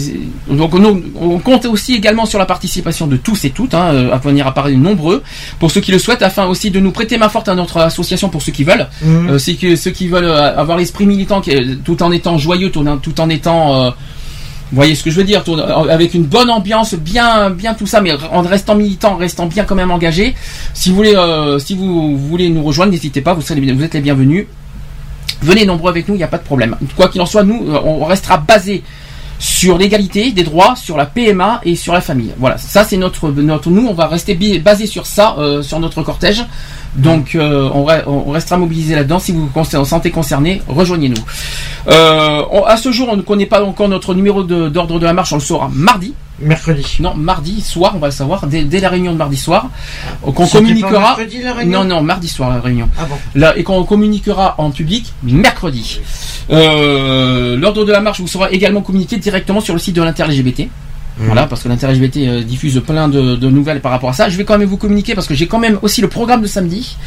donc 0.49 0.73
on 0.75 1.39
compte 1.39 1.65
aussi 1.65 1.93
également 1.95 2.25
sur 2.25 2.37
la 2.37 2.45
participation 2.45 3.07
de 3.07 3.15
tous 3.15 3.45
et 3.45 3.49
toutes, 3.51 3.73
hein, 3.73 3.91
euh, 3.93 4.11
à 4.13 4.17
venir 4.17 4.45
apparaître 4.45 4.77
nombreux, 4.77 5.23
pour 5.59 5.71
ceux 5.71 5.79
qui 5.79 5.91
le 5.93 5.99
souhaitent, 5.99 6.21
afin 6.21 6.45
aussi 6.47 6.69
de 6.69 6.79
nous 6.81 6.91
prêter 6.91 7.17
main 7.17 7.29
forte 7.29 7.47
à 7.47 7.55
notre 7.55 7.77
association 7.77 8.27
pour 8.27 8.41
ceux 8.41 8.51
qui 8.51 8.65
veulent. 8.65 8.87
Mhm. 9.01 9.29
Euh, 9.29 9.37
c'est 9.39 9.53
que 9.55 9.75
ceux 9.77 9.91
qui 9.91 10.07
veulent 10.09 10.29
avoir 10.29 10.77
l'esprit 10.77 11.05
militant, 11.05 11.41
tout 11.85 12.03
en 12.03 12.11
étant 12.11 12.37
joyeux, 12.37 12.69
tout 12.69 12.85
en, 13.21 13.29
étant, 13.29 13.85
vous 13.85 14.75
voyez 14.75 14.95
ce 14.95 15.03
que 15.03 15.11
je 15.11 15.15
veux 15.15 15.23
dire, 15.23 15.43
avec 15.89 16.13
une 16.13 16.23
bonne 16.25 16.49
ambiance, 16.49 16.93
bien, 16.95 17.49
bien 17.51 17.73
tout 17.73 17.85
ça, 17.87 18.01
mais 18.01 18.11
en 18.31 18.41
restant 18.41 18.75
militant, 18.75 19.13
en 19.13 19.17
restant 19.17 19.45
bien 19.45 19.63
quand 19.63 19.75
même 19.75 19.91
engagé. 19.91 20.35
Si 20.73 20.89
vous 20.89 20.95
voulez, 20.97 21.15
euh, 21.15 21.57
si 21.59 21.73
vous, 21.75 22.17
voulez 22.17 22.49
nous 22.49 22.63
rejoindre, 22.63 22.91
n'hésitez 22.91 23.21
pas, 23.21 23.33
vous, 23.33 23.41
serez, 23.41 23.61
les- 23.61 23.71
vous 23.71 23.83
êtes 23.83 23.93
les 23.93 24.01
bienvenus. 24.01 24.45
Venez 25.41 25.65
nombreux 25.65 25.89
avec 25.91 26.07
nous, 26.07 26.15
il 26.15 26.19
n'y 26.19 26.23
a 26.23 26.27
pas 26.27 26.37
de 26.37 26.43
problème. 26.43 26.75
Quoi 26.95 27.09
qu'il 27.09 27.21
en 27.21 27.25
soit, 27.25 27.43
nous, 27.43 27.65
euh, 27.69 27.79
on 27.83 28.05
restera 28.05 28.37
basé 28.37 28.83
sur 29.37 29.77
l'égalité 29.77 30.31
des 30.31 30.43
droits, 30.43 30.75
sur 30.77 30.95
la 30.95 31.05
PMA 31.05 31.59
et 31.65 31.75
sur 31.75 31.93
la 31.93 31.99
famille. 31.99 32.31
Voilà, 32.37 32.57
ça 32.57 32.85
c'est 32.85 32.95
notre, 32.95 33.29
nous, 33.29 33.85
on 33.87 33.93
va 33.93 34.07
rester 34.07 34.33
basé 34.59 34.87
sur 34.87 35.05
ça, 35.05 35.35
euh, 35.37 35.61
sur 35.61 35.79
notre 35.79 36.01
cortège. 36.03 36.45
Donc 36.95 37.35
euh, 37.35 37.69
on, 37.73 37.85
re- 37.85 38.03
on 38.07 38.31
restera 38.31 38.57
mobilisé 38.57 38.95
là-dedans. 38.95 39.19
Si 39.19 39.33
vous 39.33 39.49
vous 39.53 39.85
sentez 39.85 40.09
concerné, 40.09 40.61
rejoignez-nous. 40.67 41.21
À 41.87 42.77
ce 42.77 42.91
jour, 42.93 43.09
on 43.11 43.17
ne 43.17 43.21
connaît 43.21 43.45
pas 43.45 43.61
encore 43.63 43.89
notre 43.89 44.13
numéro 44.13 44.43
d'ordre 44.43 44.99
de, 44.99 45.05
la 45.05 45.13
marche. 45.13 45.33
On 45.33 45.35
le 45.35 45.41
saura 45.41 45.69
mardi. 45.73 46.13
Mercredi. 46.39 46.97
Non, 46.99 47.13
mardi 47.15 47.61
soir, 47.61 47.93
on 47.95 47.99
va 47.99 48.07
le 48.07 48.13
savoir 48.13 48.47
dès, 48.47 48.63
dès 48.63 48.79
la 48.79 48.89
réunion 48.89 49.13
de 49.13 49.17
mardi 49.17 49.37
soir. 49.37 49.69
Qu'on 50.21 50.47
communiquera. 50.47 50.99
mercredi, 50.99 51.41
la 51.41 51.53
réunion 51.53 51.83
non, 51.83 51.95
non, 51.95 52.01
mardi 52.03 52.27
soir 52.27 52.49
la 52.49 52.59
réunion. 52.59 52.89
Ah 52.99 53.05
bon. 53.09 53.15
Là, 53.35 53.57
et 53.57 53.63
qu'on 53.63 53.83
communiquera 53.83 54.55
en 54.57 54.71
public 54.71 55.13
mercredi. 55.23 56.01
Euh, 56.51 57.55
L'ordre 57.57 57.85
de 57.85 57.91
la 57.91 58.01
marche 58.01 58.19
vous 58.19 58.27
sera 58.27 58.51
également 58.51 58.81
communiqué 58.81 59.17
directement 59.17 59.61
sur 59.61 59.73
le 59.73 59.79
site 59.79 59.95
de 59.95 60.01
l'inter-LGBT. 60.01 60.69
Voilà, 61.17 61.47
parce 61.47 61.63
que 61.63 61.69
l'inter-LGBT 61.69 62.17
euh, 62.17 62.43
diffuse 62.43 62.81
plein 62.85 63.07
de, 63.07 63.35
de 63.37 63.49
nouvelles 63.49 63.79
par 63.79 63.91
rapport 63.91 64.09
à 64.09 64.13
ça. 64.13 64.27
Je 64.27 64.35
vais 64.35 64.43
quand 64.43 64.57
même 64.57 64.67
vous 64.67 64.77
communiquer 64.77 65.15
parce 65.15 65.27
que 65.27 65.33
j'ai 65.33 65.47
quand 65.47 65.59
même 65.59 65.79
aussi 65.81 66.01
le 66.01 66.09
programme 66.09 66.41
de 66.41 66.47
samedi. 66.47 66.97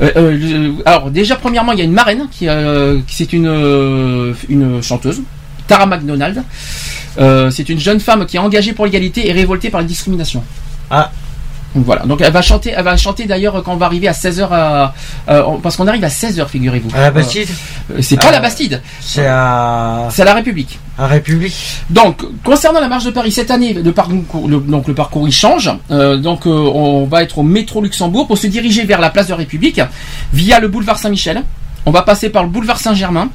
Euh, 0.00 0.10
euh, 0.16 0.72
alors 0.86 1.10
déjà 1.10 1.36
premièrement, 1.36 1.72
il 1.72 1.78
y 1.78 1.82
a 1.82 1.84
une 1.84 1.92
marraine 1.92 2.28
qui, 2.30 2.46
qui 3.06 3.14
c'est 3.14 3.32
une 3.32 4.34
une 4.48 4.82
chanteuse, 4.82 5.20
Tara 5.68 5.84
McDonald. 5.84 6.42
Euh, 7.18 7.50
c'est 7.50 7.68
une 7.68 7.78
jeune 7.80 8.00
femme 8.00 8.26
qui 8.26 8.36
est 8.36 8.40
engagée 8.40 8.72
pour 8.72 8.84
l'égalité 8.86 9.28
et 9.28 9.32
révoltée 9.32 9.70
par 9.70 9.80
la 9.80 9.86
discrimination. 9.86 10.42
Ah. 10.90 11.10
Donc 11.74 11.86
voilà. 11.86 12.02
Donc 12.02 12.20
elle 12.20 12.32
va 12.32 12.42
chanter, 12.42 12.74
elle 12.76 12.84
va 12.84 12.98
chanter 12.98 13.24
d'ailleurs 13.24 13.62
quand 13.62 13.72
on 13.72 13.76
va 13.76 13.86
arriver 13.86 14.06
à 14.06 14.12
16h 14.12 14.46
à, 14.50 14.92
euh, 15.30 15.42
parce 15.62 15.76
qu'on 15.76 15.86
arrive 15.86 16.04
à 16.04 16.08
16h, 16.08 16.46
figurez-vous. 16.46 16.90
À 16.94 17.00
la 17.00 17.10
Bastide 17.10 17.48
Euh, 17.90 17.98
c'est 18.02 18.16
pas 18.18 18.26
Ah. 18.28 18.32
la 18.32 18.40
Bastide. 18.40 18.82
C'est 19.00 19.26
à. 19.26 20.08
C'est 20.10 20.20
à 20.20 20.26
la 20.26 20.34
République. 20.34 20.78
À 20.98 21.06
République. 21.06 21.54
Donc, 21.88 22.22
concernant 22.44 22.78
la 22.80 22.88
marche 22.88 23.04
de 23.04 23.10
Paris 23.10 23.32
cette 23.32 23.50
année, 23.50 23.72
le 23.72 23.92
parcours, 23.92 24.46
le, 24.48 24.58
donc 24.60 24.86
le 24.86 24.94
parcours 24.94 25.26
il 25.26 25.32
change. 25.32 25.70
Euh, 25.90 26.18
donc, 26.18 26.46
euh, 26.46 26.50
on 26.50 27.06
va 27.06 27.22
être 27.22 27.38
au 27.38 27.42
métro 27.42 27.80
Luxembourg 27.80 28.26
pour 28.26 28.36
se 28.36 28.46
diriger 28.48 28.84
vers 28.84 29.00
la 29.00 29.08
place 29.08 29.28
de 29.28 29.32
République 29.32 29.80
via 30.34 30.60
le 30.60 30.68
boulevard 30.68 30.98
Saint-Michel. 30.98 31.42
On 31.86 31.90
va 31.90 32.02
passer 32.02 32.28
par 32.28 32.42
le 32.42 32.50
boulevard 32.50 32.78
Saint-Germain, 32.78 33.30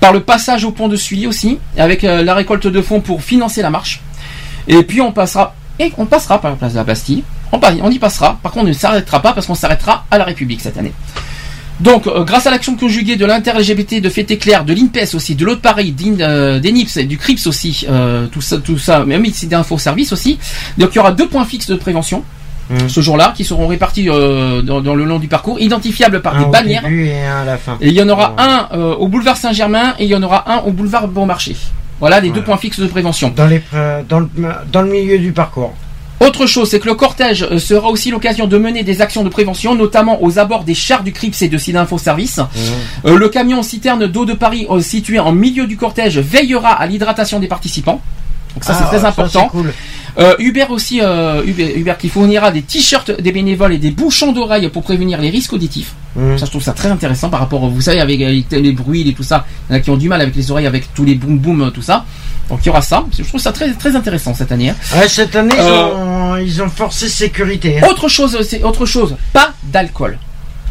par 0.00 0.12
le 0.12 0.20
passage 0.20 0.64
au 0.64 0.72
pont 0.72 0.88
de 0.88 0.96
Sully 0.96 1.26
aussi, 1.26 1.58
avec 1.76 2.04
euh, 2.04 2.24
la 2.24 2.34
récolte 2.34 2.66
de 2.66 2.82
fonds 2.82 3.00
pour 3.00 3.22
financer 3.22 3.62
la 3.62 3.70
marche. 3.70 4.00
Et 4.66 4.82
puis 4.82 5.00
on 5.00 5.12
passera 5.12 5.54
et 5.78 5.92
on 5.96 6.06
passera 6.06 6.40
par 6.40 6.50
la 6.50 6.56
place 6.56 6.72
de 6.72 6.78
la 6.78 6.84
Bastille. 6.84 7.22
On, 7.52 7.60
on 7.82 7.90
y 7.90 7.98
passera. 7.98 8.38
Par 8.42 8.52
contre, 8.52 8.66
on 8.66 8.68
ne 8.68 8.74
s'arrêtera 8.74 9.22
pas 9.22 9.32
parce 9.32 9.46
qu'on 9.46 9.54
s'arrêtera 9.54 10.04
à 10.10 10.18
la 10.18 10.24
République 10.24 10.60
cette 10.60 10.76
année. 10.76 10.92
Donc, 11.80 12.06
euh, 12.06 12.24
grâce 12.24 12.46
à 12.46 12.50
l'action 12.50 12.76
conjuguée 12.76 13.16
de 13.16 13.24
l'inter-LGBT, 13.24 14.02
de 14.02 14.10
Fête 14.10 14.30
Éclair, 14.30 14.66
de 14.66 14.74
l'INPES 14.74 15.14
aussi, 15.14 15.34
de 15.34 15.46
l'autre 15.46 15.62
Paris, 15.62 15.94
euh, 16.20 16.60
d'ENIPS 16.60 16.98
et 16.98 17.04
du 17.04 17.16
CRIPS 17.16 17.46
aussi, 17.46 17.86
euh, 17.88 18.26
tout 18.26 18.42
ça, 18.42 18.58
tout 18.58 18.76
ça, 18.76 19.06
même 19.06 19.24
ici 19.24 19.46
d'info 19.46 19.78
service 19.78 20.12
aussi. 20.12 20.38
Donc, 20.76 20.90
il 20.92 20.96
y 20.96 20.98
aura 20.98 21.12
deux 21.12 21.26
points 21.26 21.46
fixes 21.46 21.68
de 21.68 21.76
prévention 21.76 22.22
Mhm. 22.70 22.88
ce 22.88 23.00
jour-là 23.00 23.34
qui 23.36 23.44
seront 23.44 23.66
répartis 23.66 24.08
euh, 24.08 24.62
dans, 24.62 24.80
dans 24.80 24.94
le 24.94 25.04
long 25.04 25.18
du 25.18 25.26
parcours, 25.28 25.58
identifiables 25.60 26.22
par 26.22 26.36
Un 26.36 26.40
des 26.40 26.44
au 26.46 26.48
bannières. 26.50 26.82
début 26.82 27.06
et 27.06 27.22
un 27.24 27.42
à 27.42 27.44
la 27.44 27.56
fin. 27.58 27.76
Et 27.80 27.88
il 27.88 27.94
y 27.94 28.02
en 28.02 28.08
aura 28.08 28.34
un 28.38 28.68
euh, 28.72 28.94
au 28.94 29.08
boulevard 29.08 29.36
Saint-Germain 29.36 29.94
et 29.98 30.04
il 30.04 30.10
y 30.10 30.14
en 30.14 30.22
aura 30.22 30.50
un 30.52 30.58
au 30.58 30.70
boulevard 30.70 31.08
Bon-Marché. 31.08 31.56
Voilà 31.98 32.20
les 32.20 32.30
deux 32.30 32.42
points 32.42 32.56
fixes 32.56 32.80
de 32.80 32.86
prévention. 32.86 33.32
Dans, 33.36 33.46
les, 33.46 33.60
euh, 33.74 34.02
dans, 34.08 34.20
le, 34.20 34.28
dans 34.72 34.82
le 34.82 34.90
milieu 34.90 35.18
du 35.18 35.32
parcours. 35.32 35.74
Autre 36.20 36.44
chose, 36.46 36.68
c'est 36.70 36.80
que 36.80 36.86
le 36.86 36.94
cortège 36.94 37.56
sera 37.58 37.88
aussi 37.88 38.10
l'occasion 38.10 38.46
de 38.46 38.58
mener 38.58 38.82
des 38.82 39.00
actions 39.00 39.24
de 39.24 39.30
prévention, 39.30 39.74
notamment 39.74 40.22
aux 40.22 40.38
abords 40.38 40.64
des 40.64 40.74
chars 40.74 41.02
du 41.02 41.12
CRIPS 41.12 41.42
et 41.42 41.48
de 41.48 41.56
SIDA 41.56 41.80
Info 41.80 41.96
Service. 41.98 42.40
Euh, 43.06 43.16
le 43.16 43.28
camion 43.30 43.62
citerne 43.62 44.06
d'eau 44.06 44.26
de 44.26 44.34
Paris, 44.34 44.66
euh, 44.70 44.80
situé 44.80 45.18
en 45.18 45.32
milieu 45.32 45.66
du 45.66 45.78
cortège, 45.78 46.18
veillera 46.18 46.70
à 46.72 46.86
l'hydratation 46.86 47.40
des 47.40 47.48
participants. 47.48 48.02
Donc 48.54 48.64
ça, 48.64 48.74
c'est 48.74 48.84
Ah, 48.84 48.88
très 48.88 49.04
important. 49.06 49.48
cool. 49.48 49.72
Euh, 50.18 50.34
Hubert 50.38 50.70
aussi, 50.70 51.00
euh, 51.02 51.42
qui 51.98 52.08
fournira 52.08 52.50
des 52.50 52.62
t-shirts 52.62 53.10
des 53.20 53.32
bénévoles 53.32 53.72
et 53.74 53.78
des 53.78 53.90
bouchons 53.90 54.32
d'oreilles 54.32 54.68
pour 54.68 54.82
prévenir 54.82 55.20
les 55.20 55.30
risques 55.30 55.52
auditifs. 55.52 55.92
Mhm. 56.16 56.38
Ça, 56.38 56.46
je 56.46 56.50
trouve 56.50 56.62
ça 56.62 56.72
très 56.72 56.88
intéressant 56.88 57.28
par 57.30 57.40
rapport, 57.40 57.68
vous 57.68 57.80
savez, 57.80 58.00
avec, 58.00 58.20
avec 58.20 58.50
les 58.50 58.72
bruits 58.72 59.08
et 59.08 59.12
tout 59.14 59.22
ça. 59.22 59.44
Il 59.68 59.72
y 59.72 59.74
en 59.74 59.78
a 59.78 59.80
qui 59.80 59.90
ont 59.90 59.96
du 59.96 60.08
mal 60.08 60.20
avec 60.20 60.34
les 60.34 60.50
oreilles, 60.50 60.66
avec 60.66 60.92
tous 60.94 61.04
les 61.04 61.14
boum 61.14 61.38
boum, 61.38 61.70
tout 61.72 61.82
ça. 61.82 62.04
Donc 62.48 62.58
il 62.62 62.66
y 62.66 62.68
aura 62.70 62.82
ça. 62.82 63.04
Je 63.16 63.22
trouve 63.22 63.40
ça 63.40 63.52
très 63.52 63.72
très 63.74 63.94
intéressant 63.94 64.34
cette 64.34 64.50
année. 64.50 64.70
hein. 64.70 64.74
Ouais, 64.96 65.08
cette 65.08 65.36
année, 65.36 65.54
ils, 65.56 65.60
Euh, 65.60 65.94
ont, 65.94 66.36
ils 66.36 66.60
ont 66.62 66.68
forcé 66.68 67.08
sécurité. 67.08 67.78
hein. 67.80 67.86
Autre 67.88 68.08
chose, 68.08 68.36
c'est 68.48 68.62
autre 68.64 68.86
chose. 68.86 69.16
Pas 69.32 69.52
d'alcool. 69.62 70.18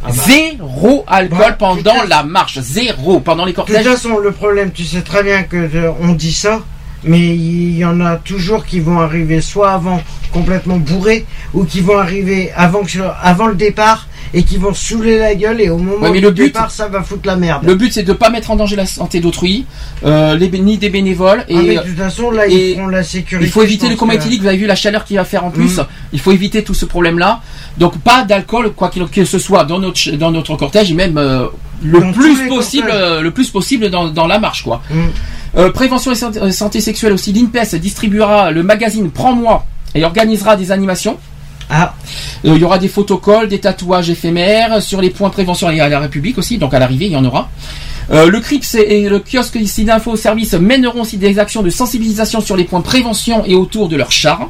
Ah 0.03 0.07
bah. 0.09 0.23
Zéro 0.27 1.03
alcool 1.07 1.37
Bah, 1.39 1.51
pendant 1.53 1.75
putain. 1.93 2.05
la 2.07 2.23
marche. 2.23 2.59
Zéro 2.59 3.19
pendant 3.21 3.45
les 3.45 3.51
De 3.53 3.55
toute 3.57 3.67
cortèges. 3.67 3.85
façon, 3.85 4.17
le 4.17 4.31
problème, 4.31 4.71
tu 4.71 4.83
sais 4.83 5.01
très 5.01 5.23
bien 5.23 5.43
que 5.43 5.55
euh, 5.57 5.91
on 6.01 6.13
dit 6.13 6.33
ça, 6.33 6.59
mais 7.03 7.19
il 7.35 7.77
y 7.77 7.85
en 7.85 8.01
a 8.01 8.15
toujours 8.17 8.65
qui 8.65 8.79
vont 8.79 8.99
arriver 8.99 9.41
soit 9.41 9.71
avant 9.71 10.01
complètement 10.31 10.77
bourrés, 10.77 11.25
ou 11.53 11.63
qui 11.63 11.81
vont 11.81 11.97
arriver 11.97 12.51
avant, 12.55 12.83
que, 12.83 12.99
avant 13.23 13.47
le 13.47 13.55
départ 13.55 14.07
et 14.31 14.43
qui 14.43 14.57
vont 14.57 14.75
saouler 14.75 15.17
la 15.17 15.33
gueule 15.33 15.59
et 15.59 15.71
au 15.71 15.77
moment 15.79 16.03
Ouais, 16.03 16.11
mais 16.11 16.19
du 16.19 16.25
le 16.25 16.31
but- 16.31 16.43
départ, 16.43 16.69
ça 16.69 16.87
va 16.87 17.01
foutre 17.01 17.25
la 17.25 17.35
merde. 17.35 17.63
Le 17.65 17.73
but 17.73 17.91
c'est 17.91 18.03
de 18.03 18.13
pas 18.13 18.29
mettre 18.29 18.51
en 18.51 18.55
danger 18.55 18.75
la 18.75 18.85
santé 18.85 19.21
d'autrui, 19.21 19.65
euh, 20.05 20.35
les 20.35 20.49
ni 20.59 20.77
des 20.77 20.89
bénévoles. 20.91 21.45
Et 21.49 21.55
Ah, 21.57 21.61
mais 21.65 21.75
de 21.77 21.81
toute 21.81 21.97
façon, 21.97 22.29
là, 22.29 22.45
ils 22.45 22.75
feront 22.75 22.87
la 22.89 23.01
sécurité. 23.01 23.47
il 23.49 23.51
faut 23.51 23.63
éviter 23.63 23.89
le 23.89 23.95
coma 23.95 24.13
que- 24.13 24.19
éthylique. 24.19 24.41
Vous 24.41 24.47
avez 24.47 24.57
vu 24.57 24.67
la 24.67 24.75
chaleur 24.75 25.03
qu'il 25.03 25.17
va 25.17 25.25
faire 25.25 25.45
en 25.45 25.49
plus. 25.49 25.77
Mhm. 25.77 25.85
Il 26.13 26.19
faut 26.19 26.31
éviter 26.31 26.63
tout 26.63 26.75
ce 26.75 26.85
problème-là. 26.85 27.41
Donc 27.79 27.97
pas 27.97 28.23
d'alcool, 28.23 28.71
quoi 28.75 28.89
qu'il 28.89 29.03
que 29.07 29.25
ce 29.25 29.39
soit 29.39 29.63
dans 29.63 29.79
notre 29.79 30.11
dans 30.11 30.29
notre 30.31 30.55
cortège 30.57 30.91
et 30.91 30.95
même 30.95 31.17
euh, 31.17 31.47
le 31.81 32.11
plus 32.11 32.47
possible, 32.47 32.89
euh, 32.93 33.21
le 33.21 33.31
plus 33.31 33.49
possible 33.49 33.89
dans, 33.89 34.09
dans 34.09 34.27
la 34.27 34.37
marche 34.37 34.63
quoi. 34.63 34.83
Mhm. 34.91 35.09
Euh, 35.57 35.71
prévention 35.71 36.11
et 36.11 36.15
santé, 36.15 36.39
euh, 36.39 36.51
santé 36.51 36.81
sexuelle 36.81 37.13
aussi. 37.13 37.33
L'INPES 37.33 37.75
distribuera 37.79 38.51
le 38.51 38.63
magazine 38.63 39.09
Prends-moi 39.09 39.65
et 39.95 40.03
organisera 40.05 40.55
des 40.55 40.71
animations. 40.71 41.17
Ah, 41.69 41.93
Euh, 42.45 42.53
il 42.55 42.61
y 42.61 42.63
aura 42.63 42.79
des 42.79 42.87
photocolles, 42.87 43.47
des 43.47 43.59
tatouages 43.59 44.09
éphémères 44.09 44.81
sur 44.81 45.01
les 45.01 45.09
points 45.09 45.29
prévention 45.29 45.69
et 45.69 45.79
à 45.79 45.89
la 45.89 45.99
République 45.99 46.37
aussi, 46.37 46.57
donc 46.57 46.73
à 46.73 46.79
l'arrivée 46.79 47.07
il 47.07 47.11
y 47.11 47.15
en 47.15 47.25
aura. 47.25 47.49
Euh, 48.11 48.27
le 48.27 48.39
CRIPS 48.39 48.75
et 48.75 49.07
le 49.07 49.19
kiosque 49.19 49.55
ici 49.55 49.83
d'info 49.83 50.15
service 50.15 50.53
mèneront 50.53 51.01
aussi 51.01 51.17
des 51.17 51.37
actions 51.37 51.61
de 51.61 51.69
sensibilisation 51.69 52.41
sur 52.41 52.55
les 52.55 52.63
points 52.63 52.81
prévention 52.81 53.45
et 53.45 53.55
autour 53.55 53.87
de 53.87 53.95
leurs 53.95 54.11
chars. 54.11 54.49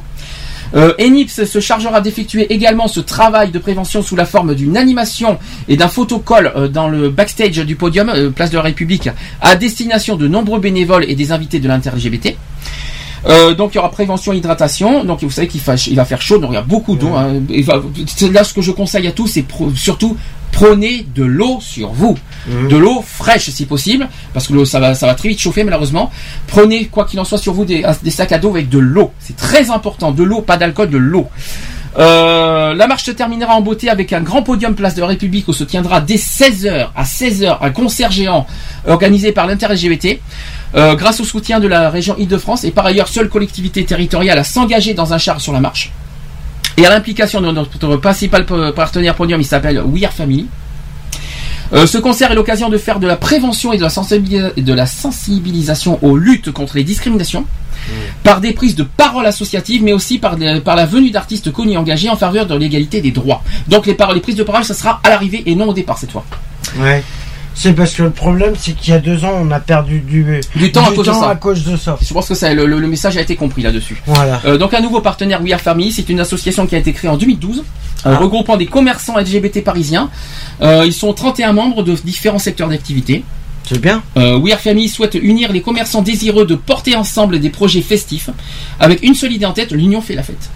Euh, 0.74 0.92
Enips 1.00 1.44
se 1.44 1.60
chargera 1.60 2.00
d'effectuer 2.00 2.52
également 2.52 2.86
ce 2.88 3.00
travail 3.00 3.50
de 3.50 3.58
prévention 3.58 4.02
sous 4.02 4.14
la 4.16 4.24
forme 4.24 4.54
d'une 4.54 4.76
animation 4.76 5.38
et 5.68 5.76
d'un 5.76 5.88
photocolle 5.88 6.52
euh, 6.56 6.68
dans 6.68 6.88
le 6.88 7.08
backstage 7.10 7.56
du 7.58 7.74
podium, 7.76 8.08
euh, 8.08 8.30
place 8.30 8.50
de 8.50 8.56
la 8.56 8.62
République, 8.62 9.08
à 9.40 9.56
destination 9.56 10.16
de 10.16 10.28
nombreux 10.28 10.60
bénévoles 10.60 11.04
et 11.08 11.14
des 11.16 11.32
invités 11.32 11.58
de 11.58 11.66
l'inter-LGBT. 11.68 12.36
Euh, 13.26 13.52
donc 13.54 13.72
il 13.74 13.76
y 13.76 13.78
aura 13.78 13.90
prévention 13.90 14.32
hydratation. 14.32 15.04
Donc 15.04 15.22
vous 15.22 15.30
savez 15.30 15.48
qu'il 15.48 15.60
fa- 15.60 15.74
il 15.74 15.94
va 15.96 16.04
faire 16.06 16.22
chaud, 16.22 16.38
donc 16.38 16.52
il 16.52 16.54
y 16.54 16.58
a 16.58 16.62
beaucoup 16.62 16.96
d'eau. 16.96 17.14
hein. 17.14 17.34
Va- 17.64 17.82
là 18.32 18.44
ce 18.44 18.54
que 18.54 18.62
je 18.62 18.70
conseille 18.70 19.06
à 19.06 19.12
tous, 19.12 19.26
c'est 19.26 19.42
pro- 19.42 19.70
surtout 19.74 20.16
prenez 20.52 21.06
de 21.14 21.24
l'eau 21.24 21.58
sur 21.60 21.90
vous, 21.90 22.16
de 22.46 22.76
l'eau 22.76 23.02
fraîche 23.06 23.50
si 23.50 23.66
possible, 23.66 24.08
parce 24.32 24.46
que 24.46 24.52
l'eau 24.52 24.64
ça 24.64 24.80
va 24.80 24.94
ça 24.94 25.06
va 25.06 25.14
très 25.14 25.28
vite 25.28 25.40
chauffer 25.40 25.64
malheureusement. 25.64 26.10
Prenez 26.46 26.86
quoi 26.86 27.04
qu'il 27.04 27.20
en 27.20 27.24
soit 27.24 27.38
sur 27.38 27.52
vous 27.52 27.64
des, 27.64 27.84
des 28.02 28.10
sacs 28.10 28.32
à 28.32 28.38
dos 28.38 28.50
avec 28.50 28.68
de 28.68 28.78
l'eau, 28.78 29.12
c'est 29.18 29.36
très 29.36 29.70
important, 29.70 30.12
de 30.12 30.22
l'eau, 30.22 30.40
pas 30.40 30.56
d'alcool, 30.56 30.90
de 30.90 30.98
l'eau. 30.98 31.28
Euh, 31.98 32.72
la 32.74 32.86
marche 32.86 33.04
se 33.04 33.10
terminera 33.10 33.54
en 33.54 33.62
beauté 33.62 33.90
avec 33.90 34.12
un 34.12 34.20
grand 34.20 34.42
podium 34.42 34.74
place 34.74 34.94
de 34.94 35.00
la 35.00 35.08
République 35.08 35.48
où 35.48 35.52
se 35.52 35.64
tiendra 35.64 36.00
dès 36.00 36.16
16h 36.16 36.88
à 36.94 37.02
16h 37.02 37.58
un 37.60 37.70
concert 37.70 38.12
géant 38.12 38.46
organisé 38.86 39.32
par 39.32 39.46
l'inter-LGBT. 39.46 40.20
Euh, 40.76 40.94
grâce 40.94 41.20
au 41.20 41.24
soutien 41.24 41.58
de 41.58 41.66
la 41.66 41.90
région 41.90 42.14
Île-de-France 42.16 42.62
et 42.62 42.70
par 42.70 42.86
ailleurs 42.86 43.08
seule 43.08 43.28
collectivité 43.28 43.84
territoriale 43.84 44.38
à 44.38 44.44
s'engager 44.44 44.94
dans 44.94 45.12
un 45.12 45.18
char 45.18 45.40
sur 45.40 45.52
la 45.52 45.60
marche. 45.60 45.90
Et 46.80 46.86
à 46.86 46.88
l'implication 46.88 47.42
de 47.42 47.50
notre 47.50 47.96
principal 47.96 48.46
partenaire 48.74 49.14
podium, 49.14 49.38
il 49.38 49.44
s'appelle 49.44 49.82
We 49.84 50.02
Are 50.04 50.12
Family. 50.12 50.46
Euh, 51.74 51.86
ce 51.86 51.98
concert 51.98 52.32
est 52.32 52.34
l'occasion 52.34 52.70
de 52.70 52.78
faire 52.78 52.98
de 52.98 53.06
la 53.06 53.16
prévention 53.16 53.74
et 53.74 53.76
de 53.76 53.82
la, 53.82 53.90
sensibilis- 53.90 54.54
de 54.56 54.72
la 54.72 54.86
sensibilisation 54.86 55.98
aux 56.02 56.16
luttes 56.16 56.50
contre 56.50 56.76
les 56.76 56.82
discriminations 56.82 57.44
par 58.24 58.40
des 58.40 58.52
prises 58.52 58.76
de 58.76 58.82
parole 58.82 59.26
associatives, 59.26 59.82
mais 59.82 59.92
aussi 59.92 60.18
par, 60.18 60.36
la 60.38 60.86
venue 60.86 61.10
d'artistes 61.10 61.52
connus 61.52 61.72
et 61.72 61.76
engagés 61.76 62.08
en 62.08 62.16
faveur 62.16 62.46
de 62.46 62.54
l'égalité 62.54 63.00
des 63.02 63.10
droits. 63.10 63.42
Donc 63.68 63.86
les, 63.86 63.94
paroles, 63.94 64.14
les 64.16 64.20
prises 64.22 64.36
de 64.36 64.42
parole, 64.42 64.64
ça 64.64 64.74
sera 64.74 65.00
à 65.04 65.10
l'arrivée 65.10 65.42
et 65.46 65.54
non 65.54 65.68
au 65.68 65.74
départ 65.74 65.98
cette 65.98 66.12
fois. 66.12 66.24
ouais. 66.78 67.04
C'est 67.62 67.74
parce 67.74 67.92
que 67.92 68.02
le 68.04 68.10
problème, 68.10 68.54
c'est 68.58 68.72
qu'il 68.72 68.94
y 68.94 68.96
a 68.96 68.98
deux 69.00 69.22
ans, 69.24 69.32
on 69.38 69.50
a 69.50 69.60
perdu 69.60 70.00
du, 70.00 70.40
Du 70.56 70.72
temps 70.72 70.82
à 70.86 70.92
cause 70.92 71.06
de 71.06 71.12
ça. 71.12 71.28
à 71.28 71.36
cause 71.36 71.62
de 71.64 71.76
ça. 71.76 71.98
Je 72.00 72.12
pense 72.14 72.26
que 72.26 72.34
ça, 72.34 72.54
le, 72.54 72.64
le- 72.64 72.80
le 72.80 72.86
message 72.88 73.18
a 73.18 73.20
été 73.20 73.36
compris 73.36 73.60
là-dessus. 73.60 74.00
Voilà. 74.06 74.40
Euh, 74.46 74.56
donc 74.56 74.72
un 74.72 74.80
nouveau 74.80 75.02
partenaire 75.02 75.42
We 75.42 75.52
Are 75.52 75.60
Family, 75.60 75.92
c'est 75.92 76.08
une 76.08 76.20
association 76.20 76.66
qui 76.66 76.74
a 76.74 76.78
été 76.78 76.94
créée 76.94 77.10
en 77.10 77.18
2012, 77.18 77.58
euh, 77.58 77.62
Ah. 78.06 78.16
regroupant 78.16 78.56
des 78.56 78.64
commerçants 78.64 79.18
LGBT 79.18 79.60
parisiens. 79.62 80.08
Euh, 80.62 80.84
ils 80.86 80.92
sont 80.94 81.12
31 81.12 81.52
membres 81.52 81.82
de 81.82 81.94
différents 82.02 82.38
secteurs 82.38 82.68
d'activité. 82.70 83.24
C'est 83.68 83.78
bien. 83.78 84.02
Euh, 84.16 84.38
We 84.38 84.54
Are 84.54 84.60
Family 84.60 84.88
souhaite 84.88 85.14
unir 85.20 85.52
les 85.52 85.60
commerçants 85.60 86.00
désireux 86.00 86.46
de 86.46 86.54
porter 86.54 86.96
ensemble 86.96 87.40
des 87.40 87.50
projets 87.50 87.82
festifs 87.82 88.30
avec 88.80 89.02
une 89.02 89.14
seule 89.14 89.32
idée 89.32 89.44
en 89.44 89.52
tête, 89.52 89.70
l'union 89.72 90.00
fait 90.00 90.14
la 90.14 90.22
fête. 90.22 90.48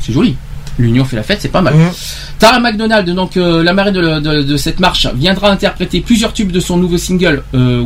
C'est 0.00 0.12
joli. 0.12 0.36
L'union 0.78 1.04
fait 1.04 1.16
la 1.16 1.22
fête, 1.22 1.40
c'est 1.40 1.48
pas 1.48 1.62
mal. 1.62 1.74
Mhm. 1.74 1.90
Tara 2.38 2.60
McDonald, 2.60 3.08
donc 3.10 3.36
euh, 3.36 3.62
la 3.62 3.72
marraine 3.72 3.94
de, 3.94 4.20
de- 4.20 4.42
de 4.42 4.56
cette 4.56 4.78
marche, 4.80 5.06
viendra 5.14 5.50
interpréter 5.50 6.00
plusieurs 6.00 6.32
tubes 6.32 6.52
de 6.52 6.60
son 6.60 6.76
nouveau 6.76 6.98
single 6.98 7.42
euh. 7.54 7.82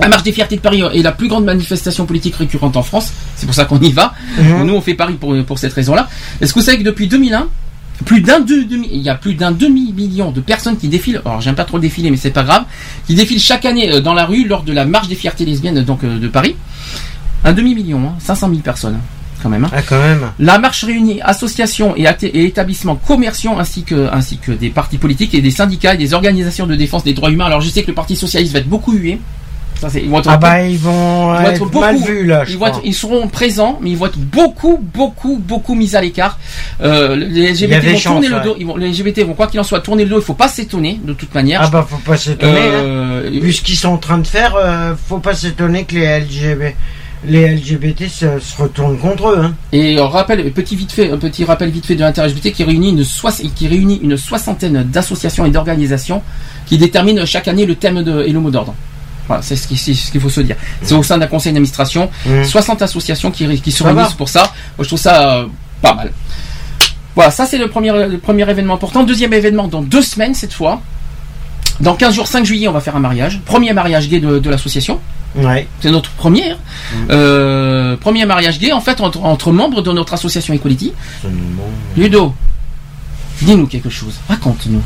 La 0.00 0.08
marche 0.08 0.24
des 0.24 0.32
fiertés 0.32 0.56
de 0.56 0.60
Paris 0.60 0.82
est 0.92 1.02
la 1.02 1.12
plus 1.12 1.28
grande 1.28 1.44
manifestation 1.44 2.04
politique 2.04 2.34
récurrente 2.34 2.76
en 2.76 2.82
France. 2.82 3.12
C'est 3.36 3.46
pour 3.46 3.54
ça 3.54 3.64
qu'on 3.64 3.78
y 3.80 3.92
va. 3.92 4.12
Mhm. 4.38 4.64
Nous, 4.64 4.74
on 4.74 4.80
fait 4.80 4.94
Paris 4.94 5.14
pour, 5.14 5.34
pour 5.44 5.58
cette 5.58 5.72
raison-là. 5.72 6.08
Est-ce 6.40 6.52
que 6.52 6.58
vous 6.58 6.64
savez 6.64 6.78
que 6.78 6.82
depuis 6.82 7.06
2001, 7.06 7.46
plus 8.04 8.20
d'un 8.20 8.40
demi, 8.40 8.88
il 8.92 9.02
y 9.02 9.08
a 9.08 9.14
plus 9.14 9.34
d'un 9.34 9.52
demi-million 9.52 10.32
de 10.32 10.40
personnes 10.40 10.76
qui 10.76 10.88
défilent. 10.88 11.22
Alors, 11.24 11.40
j'aime 11.40 11.54
pas 11.54 11.62
trop 11.64 11.76
le 11.76 11.82
défiler, 11.82 12.10
mais 12.10 12.16
c'est 12.16 12.32
pas 12.32 12.42
grave. 12.42 12.64
Qui 13.06 13.14
défilent 13.14 13.38
chaque 13.40 13.64
année 13.66 13.92
euh, 13.92 14.00
dans 14.00 14.14
la 14.14 14.26
rue 14.26 14.44
lors 14.48 14.64
de 14.64 14.72
la 14.72 14.84
marche 14.84 15.06
des 15.06 15.14
fiertés 15.14 15.44
lesbiennes 15.44 15.80
donc 15.84 16.02
euh, 16.02 16.18
de 16.18 16.26
Paris. 16.26 16.56
Un 17.44 17.52
demi-million, 17.52 18.00
hein, 18.04 18.14
500 18.18 18.48
000 18.48 18.60
personnes, 18.62 18.98
quand 19.44 19.50
même. 19.50 19.64
hein. 19.64 19.70
Ah, 19.72 19.82
quand 19.82 20.00
même. 20.00 20.32
La 20.40 20.58
marche 20.58 20.82
réunit 20.84 21.20
associations 21.22 21.94
et, 21.96 22.06
et 22.24 22.44
établissements 22.46 22.96
commerciaux 22.96 23.52
ainsi 23.58 23.82
que, 23.84 24.08
ainsi 24.12 24.38
que 24.38 24.50
des 24.50 24.70
partis 24.70 24.98
politiques 24.98 25.34
et 25.34 25.40
des 25.42 25.50
syndicats 25.52 25.94
et 25.94 25.98
des 25.98 26.14
organisations 26.14 26.66
de 26.66 26.74
défense 26.74 27.04
des 27.04 27.12
droits 27.12 27.30
humains. 27.30 27.44
Alors 27.46 27.60
je 27.60 27.68
sais 27.68 27.82
que 27.82 27.88
le 27.88 27.94
Parti 27.94 28.16
Socialiste 28.16 28.52
va 28.54 28.58
être 28.60 28.68
beaucoup 28.68 28.92
hué. 28.94 29.20
Ça, 29.80 29.88
ils 30.00 30.08
vont 30.08 30.20
être 30.20 30.30
Ah 30.30 30.36
bah, 30.38 30.62
ils 30.62 30.78
vont 30.78 31.34
ils 31.34 31.36
vont 31.36 31.40
être, 31.42 31.50
être 31.54 31.58
beaucoup- 31.66 31.80
mal 31.80 31.96
vus, 31.98 32.24
là, 32.24 32.44
je 32.44 32.52
ils, 32.52 32.58
vont 32.58 32.66
être- 32.66 32.72
crois. 32.74 32.82
ils 32.86 32.94
seront 32.94 33.26
présents, 33.28 33.78
mais 33.82 33.90
ils 33.90 33.98
vont 33.98 34.06
être 34.06 34.16
beaucoup, 34.18 34.78
beaucoup, 34.80 35.36
beaucoup 35.36 35.74
mis 35.74 35.94
à 35.96 36.00
l'écart. 36.00 36.38
Euh, 36.80 37.16
les 37.16 37.50
LGBT 37.52 37.84
vont 37.92 37.98
tourner 37.98 38.28
le 38.28 38.40
dos. 38.40 38.54
Ils 38.58 38.66
vont, 38.66 38.76
les 38.76 38.88
LGBT 38.90 39.24
vont 39.26 39.34
quoi 39.34 39.48
qu'il 39.48 39.58
en 39.60 39.64
soit 39.64 39.80
tourner 39.80 40.04
le 40.04 40.10
dos. 40.10 40.20
Il 40.20 40.24
faut 40.24 40.32
pas 40.34 40.48
s'étonner 40.48 41.00
de 41.04 41.12
toute 41.12 41.34
manière. 41.34 41.60
Ah 41.64 41.68
bah, 41.70 41.86
faut 41.88 41.96
pas 41.98 42.16
s'étonner. 42.16 42.52
hein. 42.56 42.84
Euh, 42.84 43.30
Vu 43.42 43.52
ce 43.52 43.62
qu'ils 43.62 43.76
sont 43.76 43.88
en 43.90 43.98
train 43.98 44.18
de 44.18 44.26
faire, 44.26 44.54
euh, 44.56 44.94
faut 45.08 45.18
pas 45.18 45.34
s'étonner 45.34 45.84
que 45.84 45.96
les 45.96 46.20
LGBT, 46.20 46.76
les 47.26 47.54
LGBT 47.56 48.08
se, 48.08 48.38
se 48.38 48.62
retournent 48.62 48.98
contre 48.98 49.28
eux. 49.28 49.38
Hein. 49.42 49.54
Et 49.72 49.98
on 50.00 50.08
rappelle, 50.08 50.50
petit 50.52 50.76
vite 50.76 50.92
fait, 50.92 51.10
un 51.10 51.18
petit 51.18 51.44
rappel 51.44 51.70
vite 51.70 51.86
fait 51.86 51.94
de 51.94 52.00
l'inter-LGBT 52.00 52.52
qui 52.52 52.64
réunit 52.64 52.90
une 52.90 53.04
soix- 53.04 53.32
qui 53.54 53.68
réunit 53.68 54.00
une 54.02 54.16
soixantaine 54.16 54.82
d'associations 54.84 55.46
et 55.46 55.50
d'organisations 55.50 56.22
qui 56.66 56.78
déterminent 56.78 57.24
chaque 57.26 57.48
année 57.48 57.66
le 57.66 57.74
thème 57.74 58.02
de, 58.02 58.22
et 58.22 58.32
le 58.32 58.40
mot 58.40 58.50
d'ordre. 58.50 58.74
Voilà, 59.26 59.42
c'est 59.42 59.56
ce 59.56 59.66
qu'il 59.66 60.20
faut 60.20 60.28
se 60.28 60.42
dire. 60.42 60.56
C'est 60.82 60.94
au 60.94 61.02
sein 61.02 61.16
d'un 61.18 61.26
conseil 61.26 61.52
d'administration, 61.52 62.10
Mmh. 62.26 62.44
60 62.44 62.82
associations 62.82 63.30
qui, 63.30 63.44
se 63.72 63.82
réunissent 63.82 64.12
pour 64.14 64.28
ça. 64.28 64.40
Moi, 64.76 64.82
je 64.82 64.88
trouve 64.88 64.98
ça 65.00 65.38
euh, 65.38 65.46
pas 65.80 65.94
mal. 65.94 66.12
Voilà, 67.14 67.30
ça 67.30 67.46
c'est 67.46 67.56
le 67.58 67.68
premier, 67.68 67.90
le 68.08 68.18
premier 68.18 68.48
événement 68.50 68.74
important. 68.74 69.02
Deuxième 69.02 69.32
événement 69.32 69.66
dans 69.68 69.80
deux 69.82 70.02
semaines 70.02 70.34
cette 70.34 70.52
fois. 70.52 70.82
Dans 71.80 71.94
15 71.94 72.14
jours, 72.14 72.26
5 72.26 72.44
juillet, 72.44 72.68
on 72.68 72.72
va 72.72 72.80
faire 72.80 72.96
un 72.96 73.00
mariage. 73.00 73.40
Premier 73.44 73.72
mariage 73.72 74.08
gay 74.08 74.20
de, 74.20 74.38
de 74.38 74.50
l'association. 74.50 75.00
Ouais. 75.36 75.66
C'est 75.80 75.90
notre 75.90 76.10
premier. 76.10 76.50
hein. 76.52 76.56
Euh, 77.10 77.96
premier 77.96 78.24
mariage 78.26 78.58
gay, 78.58 78.72
en 78.72 78.80
fait, 78.80 79.00
entre, 79.00 79.22
entre 79.22 79.50
membres 79.52 79.82
de 79.82 79.92
notre 79.92 80.14
association 80.14 80.54
Equality. 80.54 80.92
Ludo, 81.96 82.34
dis-nous 83.42 83.66
quelque 83.66 83.90
chose. 83.90 84.14
Raconte-nous. 84.28 84.82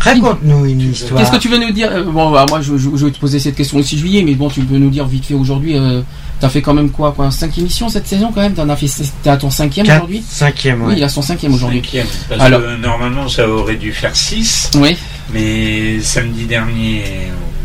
Raconte-nous 0.00 0.64
une 0.64 0.80
histoire. 0.92 1.20
Qu'est-ce 1.20 1.30
que 1.32 1.36
tu 1.36 1.48
veux 1.48 1.58
nous 1.58 1.72
dire? 1.72 1.90
Euh, 1.92 2.04
Bon, 2.04 2.30
bah, 2.30 2.46
moi, 2.48 2.60
je, 2.62 2.76
je- 2.78 2.88
je 2.96 3.04
vais 3.06 3.12
te 3.12 3.18
poser 3.18 3.38
cette 3.38 3.54
question 3.54 3.76
le 3.76 3.82
6 3.84 3.98
juillet, 3.98 4.22
mais 4.22 4.34
bon, 4.34 4.48
tu 4.48 4.60
peux 4.62 4.78
nous 4.78 4.88
dire 4.90 5.06
vite 5.06 5.26
fait 5.26 5.34
aujourd'hui. 5.34 5.76
Euh, 5.76 6.00
T'as 6.40 6.48
fait 6.48 6.62
quand 6.62 6.72
même 6.72 6.88
quoi, 6.90 7.12
quoi 7.12 7.30
5 7.30 7.58
émissions 7.58 7.90
cette 7.90 8.06
saison 8.08 8.32
quand 8.34 8.40
même? 8.40 8.54
T'en 8.54 8.66
as 8.70 8.76
fait. 8.76 8.86
T'es 9.22 9.28
à 9.28 9.36
ton 9.36 9.50
cinquième 9.50 9.84
aujourd'hui? 9.86 10.24
Cinquième, 10.26 10.80
Oui, 10.84 10.94
il 10.96 11.04
a 11.04 11.08
son 11.10 11.20
cinquième 11.20 11.52
aujourd'hui. 11.52 11.82
Cinquième, 11.84 12.06
parce 12.30 12.40
Alors- 12.40 12.62
que 12.62 12.76
normalement 12.76 13.28
ça 13.28 13.46
aurait 13.46 13.76
dû 13.76 13.92
faire 13.92 14.16
6, 14.16 14.70
Oui. 14.76 14.96
mais 15.34 16.00
samedi 16.00 16.46
dernier. 16.46 17.02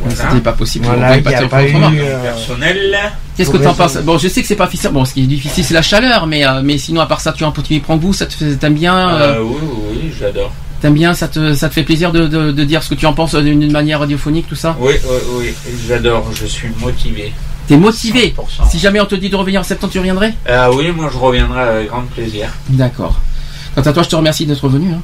C'était 0.09 0.41
pas 0.41 0.53
possible. 0.53 0.85
Voilà, 0.85 1.13
On 1.13 1.17
pouvait 1.17 1.29
il 1.29 1.31
y 1.31 1.35
a 1.35 1.39
faire 1.39 1.49
pas 1.49 1.63
autrement. 1.63 1.91
eu, 1.91 1.99
euh, 2.01 2.21
personnel. 2.23 2.97
Qu'est-ce 3.35 3.49
que 3.49 3.57
t'en 3.57 3.71
raison. 3.71 3.73
penses? 3.75 3.97
Bon, 3.97 4.17
je 4.17 4.27
sais 4.27 4.41
que 4.41 4.47
c'est 4.47 4.55
pas 4.55 4.65
difficile. 4.65 4.91
Bon, 4.91 5.05
ce 5.05 5.13
qui 5.13 5.23
est 5.23 5.27
difficile, 5.27 5.63
c'est 5.63 5.73
la 5.73 5.81
chaleur, 5.81 6.27
mais 6.27 6.45
euh, 6.45 6.61
mais 6.63 6.77
sinon, 6.77 7.01
à 7.01 7.05
part 7.05 7.21
ça, 7.21 7.33
tu 7.33 7.43
en 7.43 7.51
tu 7.51 7.73
y 7.73 7.79
prends 7.79 7.97
goût, 7.97 8.13
ça 8.13 8.25
te 8.25 8.33
fait, 8.33 8.55
t'aimes 8.55 8.73
bien, 8.75 8.97
euh, 9.09 9.35
Euh, 9.37 9.41
oui, 9.43 9.55
oui, 9.91 10.11
j'adore. 10.17 10.51
t'aimes 10.81 10.93
bien, 10.93 11.13
ça 11.13 11.27
te 11.27 11.53
ça 11.53 11.67
te 11.69 11.73
fait 11.73 11.83
plaisir 11.83 12.11
de, 12.11 12.27
de, 12.27 12.51
de 12.51 12.63
dire 12.63 12.81
ce 12.83 12.89
que 12.89 12.95
tu 12.95 13.05
en 13.05 13.13
penses 13.13 13.35
d'une 13.35 13.71
manière 13.71 13.99
radiophonique, 13.99 14.47
tout 14.47 14.55
ça? 14.55 14.75
Oui, 14.79 14.93
oui, 15.03 15.17
oui, 15.39 15.53
j'adore, 15.87 16.29
je 16.33 16.45
suis 16.45 16.69
motivé. 16.79 17.33
T'es 17.67 17.77
motivé? 17.77 18.35
100%. 18.63 18.69
Si 18.69 18.77
jamais 18.79 19.01
on 19.01 19.05
te 19.05 19.15
dit 19.15 19.29
de 19.29 19.35
revenir 19.35 19.61
en 19.61 19.63
septembre, 19.63 19.91
tu 19.91 19.97
reviendrais? 19.99 20.33
Ah 20.47 20.71
oui, 20.71 20.91
moi 20.91 21.09
je 21.11 21.17
reviendrai 21.17 21.61
avec 21.61 21.87
grand 21.89 22.03
plaisir. 22.03 22.47
D'accord. 22.69 23.19
Quant 23.73 23.81
à 23.81 23.91
toi, 23.91 24.03
je 24.03 24.09
te 24.09 24.15
remercie 24.15 24.45
d'être 24.45 24.63
revenu. 24.63 24.93
Hein. 24.93 25.01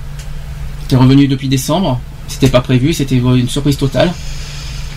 T'es 0.88 0.96
revenu 0.96 1.28
depuis 1.28 1.48
décembre. 1.48 2.00
C'était 2.28 2.50
pas 2.50 2.62
prévu, 2.62 2.94
c'était 2.94 3.16
une 3.16 3.50
surprise 3.50 3.78
totale. 3.78 4.14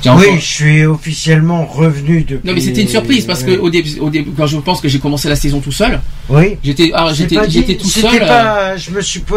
Oui, 0.07 0.36
je 0.36 0.44
suis 0.44 0.84
officiellement 0.84 1.65
revenu 1.65 2.23
depuis. 2.23 2.47
Non 2.49 2.55
mais 2.55 2.60
c'était 2.60 2.83
une 2.83 2.89
surprise 2.89 3.24
parce 3.26 3.42
que 3.42 3.52
Ouais. 3.52 3.58
au 3.58 3.70
début, 3.70 3.99
au 4.00 4.10
début, 4.10 4.31
quand 4.36 4.47
je 4.47 4.57
pense 4.58 4.81
que 4.81 4.89
j'ai 4.89 4.99
commencé 4.99 5.28
la 5.28 5.36
saison 5.36 5.60
tout 5.60 5.73
seul, 5.73 6.00
Oui. 6.28 6.57
j'étais, 6.62 6.91
ah, 6.94 7.08
j'étais, 7.12 7.36
tout 7.76 7.89
seul. 7.89 8.23
euh, 8.23 8.26
Pas, 8.26 8.76
je 8.76 8.91
me 8.91 9.00
suis 9.00 9.20
po- 9.20 9.36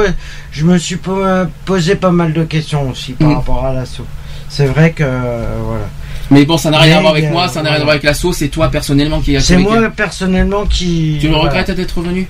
je 0.51 0.65
me 0.65 0.77
suis 0.77 0.97
po- 0.97 1.23
posé 1.65 1.95
pas 1.95 2.11
mal 2.11 2.33
de 2.33 2.43
questions 2.43 2.89
aussi 2.89 3.13
par 3.13 3.29
Mm. 3.29 3.35
rapport 3.35 3.65
à 3.65 3.73
l'assaut. 3.73 4.05
C'est 4.49 4.65
vrai 4.67 4.91
que 4.91 5.03
euh, 5.03 5.43
voilà. 5.65 5.85
Mais 6.31 6.45
bon, 6.45 6.57
ça 6.57 6.69
n'a 6.69 6.79
rien 6.79 6.93
Mais, 6.93 6.97
à 6.97 7.01
voir 7.01 7.13
avec 7.13 7.25
euh, 7.25 7.31
moi, 7.31 7.47
ça 7.47 7.61
n'a 7.61 7.69
rien 7.71 7.79
à 7.79 7.83
voir 7.83 7.91
avec 7.91 8.03
la 8.03 8.13
sauce. 8.13 8.37
C'est 8.37 8.49
toi 8.49 8.69
personnellement 8.69 9.21
qui. 9.21 9.39
C'est 9.41 9.57
moi 9.57 9.77
personnellement 9.95 10.65
qui. 10.65 11.17
Tu 11.21 11.27
le 11.27 11.33
voilà. 11.33 11.49
regrettes 11.49 11.71
d'être 11.71 11.97
revenu? 11.97 12.27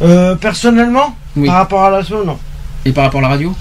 Euh, 0.00 0.34
personnellement, 0.34 1.14
Oui. 1.36 1.46
par 1.46 1.56
rapport 1.56 1.84
à 1.84 1.90
l'assaut, 1.90 2.24
non. 2.24 2.38
Et 2.84 2.92
par 2.92 3.04
rapport 3.04 3.20
à 3.20 3.24
la 3.24 3.28
radio? 3.28 3.54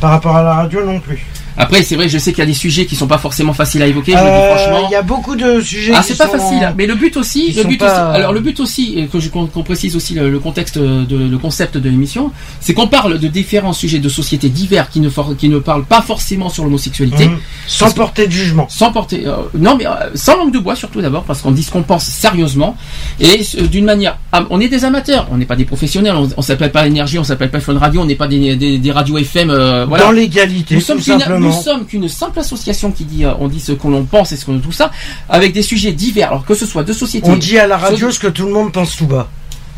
Par 0.00 0.10
rapport 0.10 0.36
à 0.36 0.42
la 0.42 0.54
radio, 0.54 0.84
non 0.84 1.00
plus. 1.00 1.24
Après, 1.58 1.82
c'est 1.82 1.96
vrai, 1.96 2.08
je 2.08 2.18
sais 2.18 2.30
qu'il 2.32 2.38
y 2.38 2.42
a 2.42 2.46
des 2.46 2.54
sujets 2.54 2.86
qui 2.86 2.94
sont 2.96 3.06
pas 3.08 3.18
forcément 3.18 3.52
faciles 3.52 3.82
à 3.82 3.86
évoquer. 3.86 4.12
Je 4.12 4.16
le 4.18 4.22
dis 4.22 4.28
Euh, 4.30 4.54
franchement. 4.56 4.88
Il 4.88 4.92
y 4.92 4.96
a 4.96 5.02
beaucoup 5.02 5.36
de 5.36 5.60
sujets. 5.60 5.92
Ah, 5.94 6.02
c'est 6.02 6.16
pas 6.16 6.26
sont- 6.26 6.32
facile. 6.38 6.72
Mais 6.76 6.86
le 6.86 6.94
but 6.94 7.16
aussi, 7.16 7.52
qui 7.52 7.58
le 7.58 7.64
but 7.64 7.78
pas- 7.78 8.10
aussi, 8.10 8.16
alors 8.20 8.32
le 8.32 8.40
but 8.40 8.60
aussi, 8.60 9.08
que 9.12 9.18
je 9.20 9.28
qu'on 9.28 9.46
précise 9.64 9.96
aussi 9.96 10.14
le, 10.14 10.30
le 10.30 10.38
contexte 10.38 10.78
de 10.78 11.06
le 11.16 11.38
concept 11.38 11.76
de 11.76 11.88
l'émission, 11.90 12.30
c'est 12.60 12.74
qu'on 12.74 12.86
parle 12.88 13.18
de 13.18 13.28
différents 13.28 13.72
sujets 13.72 13.98
de 13.98 14.08
société 14.08 14.48
divers 14.48 14.88
qui 14.88 15.00
ne 15.00 15.10
for- 15.10 15.36
qui 15.36 15.48
ne 15.48 15.58
parlent 15.58 15.84
pas 15.84 16.00
forcément 16.00 16.48
sur 16.48 16.64
l'homosexualité, 16.64 17.26
Mhm. 17.28 17.38
Sans 17.66 17.90
porter 17.92 18.26
de 18.26 18.32
jugement. 18.32 18.66
sans 18.70 18.92
porter, 18.92 19.26
euh, 19.26 19.36
non 19.54 19.76
mais 19.76 19.86
euh, 19.86 19.90
sans 20.14 20.36
langue 20.36 20.52
de 20.52 20.58
bois 20.58 20.76
surtout 20.76 21.00
d'abord 21.00 21.24
parce 21.24 21.42
qu'on 21.42 21.50
dit 21.50 21.62
ce 21.62 21.70
qu'on 21.70 21.82
pense 21.82 22.04
sérieusement 22.04 22.76
et 23.20 23.40
euh, 23.58 23.66
d'une 23.66 23.84
manière, 23.84 24.18
on 24.50 24.60
est 24.60 24.68
des 24.68 24.84
amateurs, 24.84 25.26
on 25.32 25.36
n'est 25.36 25.44
pas 25.46 25.56
des 25.56 25.64
professionnels, 25.64 26.14
on, 26.16 26.28
on 26.36 26.42
s'appelle 26.42 26.70
pas 26.72 26.86
énergie, 26.86 27.18
on 27.18 27.24
s'appelle 27.24 27.50
pas 27.50 27.60
Fun 27.60 27.78
Radio, 27.78 28.02
on 28.02 28.04
n'est 28.06 28.14
pas 28.14 28.28
des, 28.28 28.54
des, 28.56 28.78
des 28.78 28.92
radios 28.92 29.18
FM, 29.18 29.50
euh, 29.50 29.84
voilà. 29.88 30.04
Dans 30.04 30.12
l'égalité, 30.12 30.74
Nous 30.76 30.80
sommes, 30.80 31.00
simplement. 31.00 31.47
Nous 31.48 31.62
sommes 31.62 31.84
qu'une 31.86 32.08
simple 32.08 32.38
association 32.40 32.90
qui 32.92 33.04
dit, 33.04 33.24
euh, 33.24 33.32
on 33.40 33.48
dit 33.48 33.60
ce 33.60 33.72
qu'on 33.72 33.92
en 33.94 34.04
pense 34.04 34.32
et 34.32 34.36
ce 34.36 34.44
qu'on 34.44 34.58
tout 34.58 34.72
ça, 34.72 34.90
avec 35.28 35.52
des 35.52 35.62
sujets 35.62 35.92
divers, 35.92 36.28
alors 36.28 36.44
que 36.44 36.54
ce 36.54 36.66
soit 36.66 36.82
de 36.84 36.92
société. 36.92 37.28
On 37.28 37.36
dit 37.36 37.58
à 37.58 37.66
la 37.66 37.76
radio 37.76 38.10
ce 38.10 38.18
que 38.18 38.28
tout 38.28 38.46
le 38.46 38.52
monde 38.52 38.72
pense 38.72 38.96
tout 38.96 39.06
bas. 39.06 39.28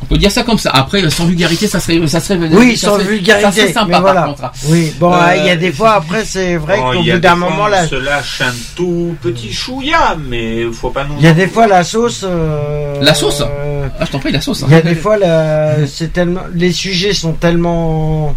On 0.03 0.07
peut 0.07 0.17
dire 0.17 0.31
ça 0.33 0.43
comme 0.45 0.59
ça. 0.59 0.71
Après, 0.73 1.09
sans 1.11 1.27
vulgarité, 1.27 1.67
ça 1.67 1.79
serait, 1.79 2.05
ça 2.09 2.21
serait. 2.21 2.39
Oui, 2.53 2.75
ça 2.75 2.87
sans 2.89 2.95
serait- 2.95 3.05
vulgarité. 3.05 3.45
Ça 3.45 3.53
serait 3.53 3.73
sympa, 3.73 3.85
mais 3.87 3.93
par 3.93 4.01
voilà. 4.01 4.23
contre. 4.23 4.45
hein. 4.45 4.51
Oui, 4.69 4.95
bon, 4.99 5.13
Euh, 5.13 5.37
il 5.37 5.45
y 5.45 5.51
a 5.51 5.57
des 5.57 5.71
fois, 5.73 5.91
après, 5.93 6.25
c'est 6.25 6.57
vrai 6.57 6.79
Bon, 6.79 6.93
qu'au 6.95 7.03
y 7.03 7.11
a 7.11 7.15
bout 7.17 7.21
d'un 7.21 7.37
moment, 7.37 7.65
on 7.65 7.67
là, 7.67 7.87
se 7.87 7.97
lâche 7.97 8.41
un 8.41 8.55
tout 8.75 9.15
petit 9.21 9.53
chouïa, 9.53 10.17
mais 10.29 10.63
faut 10.73 10.89
pas 10.89 11.05
nous. 11.05 11.17
il 11.19 11.25
y 11.25 11.29
a 11.29 11.35
des 11.35 11.47
fois 11.47 11.67
la 11.67 11.85
sauce. 11.85 12.23
euh, 12.25 12.99
La 13.03 13.13
sauce 13.13 13.43
euh, 13.43 13.89
Ah, 14.01 14.07
je 14.07 14.11
t'en 14.11 14.19
prie, 14.21 14.33
la 14.33 14.41
sauce. 14.41 14.63
hein. 14.63 14.67
Il 14.71 14.73
y 14.73 14.77
a 14.77 14.81
des 14.83 14.95
fois, 14.95 15.19
la- 15.19 15.87
c'est 15.87 16.15
tellement, 16.15 16.43
les 16.55 16.73
sujets 16.73 17.13
sont 17.13 17.35
tellement 17.35 18.35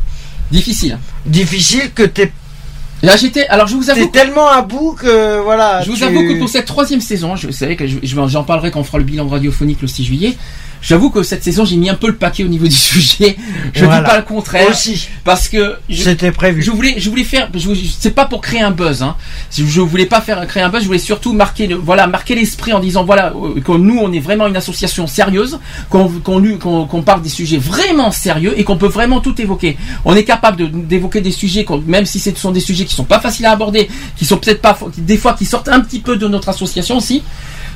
Difficile. 0.51 0.99
difficiles 1.25 1.91
que 1.95 2.03
t'es, 2.03 2.31
Là, 3.03 3.17
j'étais. 3.17 3.45
Alors, 3.47 3.67
je 3.67 3.75
vous 3.75 3.89
avoue. 3.89 3.99
t'es 4.05 4.07
tellement 4.19 4.47
à 4.47 4.61
bout 4.61 4.93
que 4.93 5.39
voilà. 5.41 5.81
Je 5.81 5.91
vous 5.91 6.03
avoue 6.03 6.21
que 6.21 6.39
pour 6.39 6.47
cette 6.49 6.65
troisième 6.65 7.01
saison, 7.01 7.35
je 7.35 7.51
savais 7.51 7.75
que 7.75 7.85
je- 7.85 7.97
je- 8.01 8.27
j'en 8.27 8.43
parlerai 8.43 8.71
quand 8.71 8.79
on 8.79 8.83
fera 8.83 8.97
le 8.97 9.03
bilan 9.03 9.27
radiophonique 9.27 9.81
le 9.81 9.87
6 9.87 10.05
juillet. 10.05 10.37
J'avoue 10.83 11.09
que 11.09 11.23
cette 11.23 11.43
saison, 11.43 11.63
j'ai 11.63 11.77
mis 11.77 11.89
un 11.89 11.95
peu 11.95 12.07
le 12.07 12.15
paquet 12.15 12.43
au 12.43 12.47
niveau 12.49 12.65
du 12.67 12.75
sujet. 12.75 13.37
Je 13.73 13.85
Voilà. 13.85 14.01
dis 14.01 14.05
pas 14.09 14.17
le 14.17 14.23
contraire. 14.23 14.69
Aussi, 14.69 15.07
Parce 15.23 15.47
que 15.47 15.77
c'était 15.89 16.31
prévu. 16.33 16.61
je 16.61 16.71
voulais, 16.71 16.95
je 16.97 17.09
voulais 17.09 17.23
faire, 17.23 17.49
c'est 17.99 18.11
pas 18.13 18.25
pour 18.25 18.41
créer 18.41 18.61
un 18.61 18.71
buzz, 18.71 19.01
hein. 19.01 19.15
Je, 19.57 19.79
voulais 19.79 20.05
pas 20.05 20.19
faire 20.19 20.45
créer 20.45 20.61
un 20.61 20.67
buzz, 20.69 20.81
je 20.81 20.87
voulais 20.87 20.99
surtout 20.99 21.31
marquer, 21.31 21.67
le, 21.67 21.75
voilà, 21.75 22.05
marquer 22.07 22.35
l'esprit 22.35 22.73
en 22.73 22.79
disant 22.81 23.05
voilà, 23.05 23.33
euh, 23.33 23.61
que 23.61 23.71
nous 23.71 23.97
on 23.97 24.11
est 24.11 24.19
vraiment 24.19 24.45
une 24.47 24.57
association 24.57 25.07
sérieuse, 25.07 25.57
qu'on 25.89 27.01
parle 27.05 27.21
des 27.21 27.29
sujets 27.29 27.57
vraiment 27.57 28.11
sérieux 28.11 28.53
et 28.57 28.63
qu'on 28.65 28.77
peut 28.77 28.87
vraiment 28.87 29.21
tout 29.21 29.39
évoquer. 29.41 29.77
On 30.03 30.15
est 30.15 30.25
capable 30.25 30.57
de- 30.57 30.65
d'évoquer 30.67 31.21
des 31.21 31.31
sujets, 31.31 31.65
même 31.87 32.05
si 32.05 32.19
ce 32.19 32.33
sont 32.35 32.51
des 32.51 32.59
sujets 32.59 32.83
qui 32.85 32.93
sont 32.93 33.03
pas 33.05 33.19
faciles 33.21 33.45
à 33.45 33.51
aborder, 33.51 33.89
qui 34.17 34.25
sont 34.25 34.37
peut-être 34.37 34.61
pas, 34.61 34.77
des 34.97 35.17
fois 35.17 35.33
qui 35.33 35.45
sortent 35.45 35.69
un 35.69 35.79
petit 35.79 35.99
peu 35.99 36.17
de 36.17 36.27
notre 36.27 36.49
association 36.49 36.97
aussi. 36.97 37.23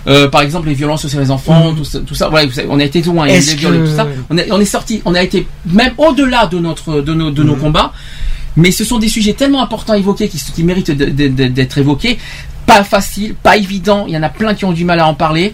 Euh, 0.05 0.29
par 0.29 0.41
exemple, 0.41 0.67
les 0.69 0.73
violences 0.73 1.07
sur 1.07 1.19
les 1.19 1.31
enfants, 1.31 1.73
tout 1.75 1.83
ça, 1.83 1.99
tout 1.99 2.15
ça. 2.15 2.29
Ouais, 2.29 2.45
vous 2.45 2.51
savez, 2.53 2.67
on 2.71 2.79
a 2.79 2.83
été 2.83 3.01
loin, 3.01 3.27
il 3.27 3.33
y 3.33 3.37
a 3.37 3.39
des 3.39 3.55
viols 3.55 3.83
tout 3.85 3.95
ça. 3.95 4.07
On, 4.29 4.37
est- 4.37 4.51
on 4.51 4.59
est 4.59 4.65
sorti, 4.65 5.01
on 5.05 5.15
a 5.15 5.21
été 5.23 5.47
même 5.65 5.93
au-delà 5.97 6.45
de 6.47 6.59
notre, 6.59 7.01
de 7.01 7.13
nos, 7.13 7.31
de 7.31 7.43
nos 7.43 7.55
Mhm. 7.55 7.61
combats. 7.61 7.91
Mais 8.55 8.71
ce 8.71 8.83
sont 8.83 8.97
des 8.99 9.09
sujets 9.09 9.33
tellement 9.33 9.61
importants 9.61 9.93
à 9.93 9.97
évoquer 9.97 10.29
qui, 10.29 10.37
qui 10.39 10.63
méritent 10.63 10.91
d'être 10.91 11.77
évoqués. 11.77 12.17
Pas 12.65 12.83
facile, 12.83 13.35
pas 13.35 13.55
évident. 13.57 14.05
Il 14.07 14.13
y 14.13 14.17
en 14.17 14.23
a 14.23 14.29
plein 14.29 14.53
qui 14.55 14.65
ont 14.65 14.71
du 14.73 14.83
mal 14.83 14.99
à 14.99 15.07
en 15.07 15.13
parler. 15.13 15.53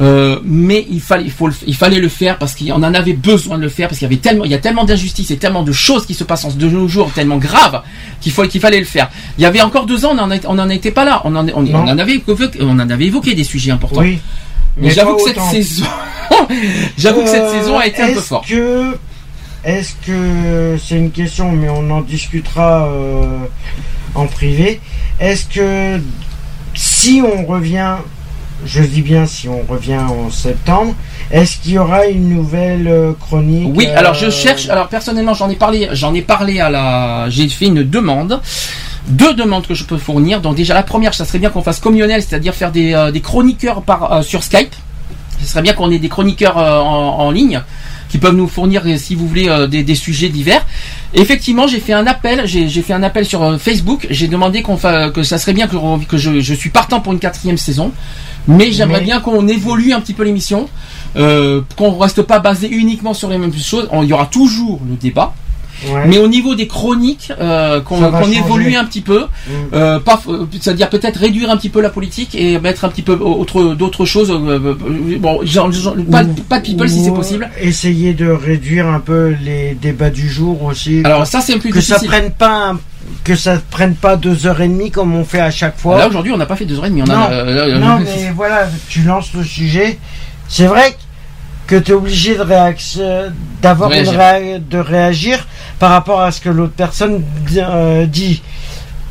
Euh, 0.00 0.38
mais 0.44 0.86
il 0.90 1.00
fallait, 1.00 1.24
il, 1.24 1.30
faut 1.32 1.48
le- 1.48 1.54
il 1.66 1.74
fallait 1.74 1.98
le 1.98 2.08
faire 2.08 2.38
parce 2.38 2.54
qu'on 2.54 2.70
en 2.84 2.94
avait 2.94 3.14
besoin 3.14 3.56
de 3.58 3.62
le 3.64 3.68
faire 3.68 3.88
parce 3.88 3.98
qu'il 3.98 4.06
y 4.06 4.10
avait 4.12 4.20
tellement, 4.20 4.44
il 4.44 4.50
y 4.52 4.54
a 4.54 4.58
tellement 4.58 4.84
d'injustices 4.84 5.32
et 5.32 5.36
tellement 5.38 5.64
de 5.64 5.72
choses 5.72 6.06
qui 6.06 6.14
se 6.14 6.22
passent 6.22 6.44
en- 6.44 6.50
de 6.52 6.68
nos 6.68 6.86
jours 6.86 7.10
tellement 7.12 7.38
graves 7.38 7.82
qu'il 8.20 8.30
faut, 8.30 8.44
qu'il 8.46 8.60
fallait 8.60 8.78
le 8.78 8.84
faire. 8.84 9.10
Il 9.38 9.42
y 9.42 9.44
avait 9.44 9.60
encore 9.60 9.86
deux 9.86 10.04
ans, 10.04 10.12
on 10.14 10.18
en, 10.18 10.30
on 10.46 10.58
en 10.58 10.70
était 10.70 10.92
pas 10.92 11.04
là. 11.04 11.20
On 11.24 11.34
en, 11.34 11.48
on, 11.48 11.62
Non. 11.62 11.80
on 11.80 11.88
en 11.88 11.98
avait, 11.98 12.18
évoqué- 12.18 12.58
on 12.60 12.70
en 12.78 12.78
avait 12.90 13.06
évoqué 13.06 13.34
des 13.34 13.42
sujets 13.42 13.72
importants. 13.72 14.00
Oui. 14.02 14.20
Mais, 14.76 14.90
j'avoue 14.94 15.16
que 15.16 15.22
cette 15.22 15.40
saison, 15.40 15.84
j'avoue 16.96 17.22
que 17.22 17.28
cette 17.30 17.50
saison 17.50 17.78
a 17.78 17.86
été 17.86 18.00
un 18.02 18.12
peu 18.14 18.20
forte. 18.20 18.46
Que, 18.48 18.96
est-ce 19.64 19.94
que 20.06 20.76
c'est 20.80 20.96
une 20.96 21.10
question, 21.10 21.50
mais 21.50 21.68
on 21.68 21.90
en 21.90 22.02
discutera 22.02 22.86
euh, 22.86 23.24
en 24.14 24.26
privé. 24.26 24.80
Est-ce 25.18 25.46
que 25.46 26.00
si 26.74 27.20
on 27.20 27.44
revient, 27.44 27.96
je 28.64 28.82
dis 28.82 29.02
bien 29.02 29.26
si 29.26 29.48
on 29.48 29.62
revient 29.68 29.98
en 29.98 30.30
septembre, 30.30 30.94
est-ce 31.30 31.58
qu'il 31.58 31.72
y 31.72 31.78
aura 31.78 32.06
une 32.06 32.28
nouvelle 32.28 32.88
euh, 32.88 33.12
chronique 33.12 33.72
Oui, 33.74 33.86
alors 33.86 34.14
je 34.14 34.26
euh, 34.26 34.30
cherche. 34.30 34.68
Alors 34.68 34.88
personnellement, 34.88 35.34
j'en 35.34 35.48
ai 35.48 35.56
parlé. 35.56 35.88
J'en 35.92 36.14
ai 36.14 36.22
parlé 36.22 36.60
à 36.60 36.70
la. 36.70 37.26
J'ai 37.28 37.48
fait 37.48 37.66
une 37.66 37.82
demande. 37.82 38.40
Deux 39.08 39.34
demandes 39.34 39.66
que 39.66 39.74
je 39.74 39.84
peux 39.84 39.96
fournir. 39.96 40.40
Donc 40.40 40.56
déjà 40.56 40.74
la 40.74 40.82
première, 40.82 41.14
ça 41.14 41.24
serait 41.24 41.38
bien 41.38 41.50
qu'on 41.50 41.62
fasse 41.62 41.80
communel, 41.80 42.22
c'est-à-dire 42.22 42.54
faire 42.54 42.70
des, 42.72 42.92
euh, 42.92 43.10
des 43.10 43.20
chroniqueurs 43.20 43.82
par 43.82 44.12
euh, 44.12 44.22
sur 44.22 44.42
Skype. 44.42 44.74
Ce 45.40 45.46
serait 45.46 45.62
bien 45.62 45.72
qu'on 45.72 45.90
ait 45.90 45.98
des 45.98 46.08
chroniqueurs 46.08 46.58
euh, 46.58 46.78
en, 46.80 47.20
en 47.20 47.30
ligne 47.30 47.60
qui 48.08 48.16
peuvent 48.18 48.34
nous 48.34 48.48
fournir, 48.48 48.82
euh, 48.86 48.96
si 48.96 49.14
vous 49.14 49.28
voulez, 49.28 49.48
euh, 49.48 49.66
des, 49.66 49.82
des 49.82 49.94
sujets 49.94 50.30
divers. 50.30 50.64
Effectivement, 51.14 51.66
j'ai 51.66 51.78
fait 51.80 51.92
un 51.92 52.06
appel. 52.06 52.46
J'ai 52.46 52.68
fait 52.82 52.92
un 52.94 53.02
appel 53.02 53.24
sur 53.26 53.60
Facebook. 53.60 54.06
J'ai 54.10 54.28
demandé 54.28 54.62
qu'on 54.62 54.76
que 54.76 55.22
ça 55.22 55.38
serait 55.38 55.52
bien 55.52 55.66
que, 55.68 55.76
je- 55.76 56.06
que 56.06 56.16
je, 56.16 56.40
je 56.40 56.54
suis 56.54 56.70
partant 56.70 57.00
pour 57.00 57.12
une 57.12 57.18
quatrième 57.18 57.58
saison. 57.58 57.92
Mais 58.46 58.72
j'aimerais 58.72 59.00
Mais- 59.00 59.04
bien 59.04 59.20
qu'on 59.20 59.46
évolue 59.46 59.92
un 59.92 60.00
petit 60.00 60.14
peu 60.14 60.22
l'émission, 60.24 60.70
euh, 61.16 61.60
qu'on 61.76 61.98
reste 61.98 62.22
pas 62.22 62.38
basé 62.38 62.68
uniquement 62.70 63.12
sur 63.12 63.28
les 63.28 63.36
mêmes 63.36 63.52
choses. 63.58 63.88
On- 63.92 64.02
Il 64.02 64.08
y 64.08 64.12
aura 64.14 64.24
toujours 64.26 64.80
le 64.88 64.96
débat. 64.96 65.34
Ouais. 65.86 66.06
mais 66.06 66.18
au 66.18 66.26
niveau 66.28 66.54
des 66.54 66.66
chroniques, 66.66 67.30
euh, 67.40 67.80
qu'on 67.80 68.00
Ça 68.00 68.10
évolue 68.36 68.74
un 68.76 68.84
petit 68.84 69.00
peu, 69.00 69.20
Mm. 69.20 69.50
euh, 69.74 69.98
euh, 70.28 70.46
c'est-à-dire 70.60 70.88
peut-être 70.90 71.18
réduire 71.18 71.50
un 71.50 71.56
petit 71.56 71.68
peu 71.68 71.80
la 71.80 71.90
politique 71.90 72.34
et 72.34 72.58
mettre 72.58 72.84
un 72.84 72.88
petit 72.88 73.02
peu 73.02 73.12
autre 73.14 73.74
d'autres 73.74 74.04
choses. 74.04 74.30
euh, 74.30 74.74
bon, 75.18 75.40
genre, 75.44 75.70
genre, 75.70 75.94
pas, 76.10 76.24
Ou- 76.24 76.34
pas 76.48 76.58
de 76.58 76.64
people 76.64 76.88
si 76.88 77.04
c'est 77.04 77.12
possible. 77.14 77.48
Essayer 77.60 78.12
de 78.14 78.28
réduire 78.28 78.86
un 78.88 79.00
peu 79.00 79.34
les 79.42 79.74
débats 79.74 80.10
du 80.10 80.28
jour 80.28 80.62
aussi. 80.64 81.02
Alors 81.04 81.26
ça 81.26 81.40
c'est 81.40 81.56
plus 81.58 81.70
que 81.70 81.80
ça 81.80 81.94
difficile. 81.98 82.08
prenne 82.08 82.30
pas 82.32 82.70
un- 82.70 82.80
que 83.24 83.36
ça 83.36 83.58
prenne 83.70 83.94
pas 83.94 84.16
deux 84.16 84.46
heures 84.46 84.60
et 84.60 84.68
demie 84.68 84.90
comme 84.90 85.14
on 85.14 85.24
fait 85.24 85.40
à 85.40 85.50
chaque 85.50 85.78
fois. 85.78 85.98
Là 85.98 86.08
aujourd'hui 86.08 86.32
on 86.32 86.36
n'a 86.36 86.46
pas 86.46 86.56
fait 86.56 86.64
deux 86.64 86.76
heures 86.78 86.86
et 86.86 86.90
demie. 86.90 87.02
On 87.02 87.06
non, 87.06 87.14
a, 87.14 87.30
euh, 87.30 87.78
non, 87.78 87.98
mais 88.04 88.32
voilà, 88.34 88.68
tu 88.88 89.02
lances 89.02 89.32
le 89.34 89.44
sujet. 89.44 89.98
C'est 90.48 90.66
vrai 90.66 90.96
que 91.66 91.76
tu 91.76 91.92
es 91.92 91.94
obligé 91.94 92.34
de 92.34 92.44
d'avoir 93.62 93.90
réagir. 93.90 94.12
réa- 94.14 94.58
de 94.70 94.78
réagir 94.78 95.46
par 95.78 95.90
rapport 95.90 96.20
à 96.20 96.30
ce 96.32 96.40
que 96.40 96.48
l'autre 96.48 96.72
personne 96.76 97.22
dit, 97.46 97.58
euh, 97.60 98.06
dit 98.06 98.42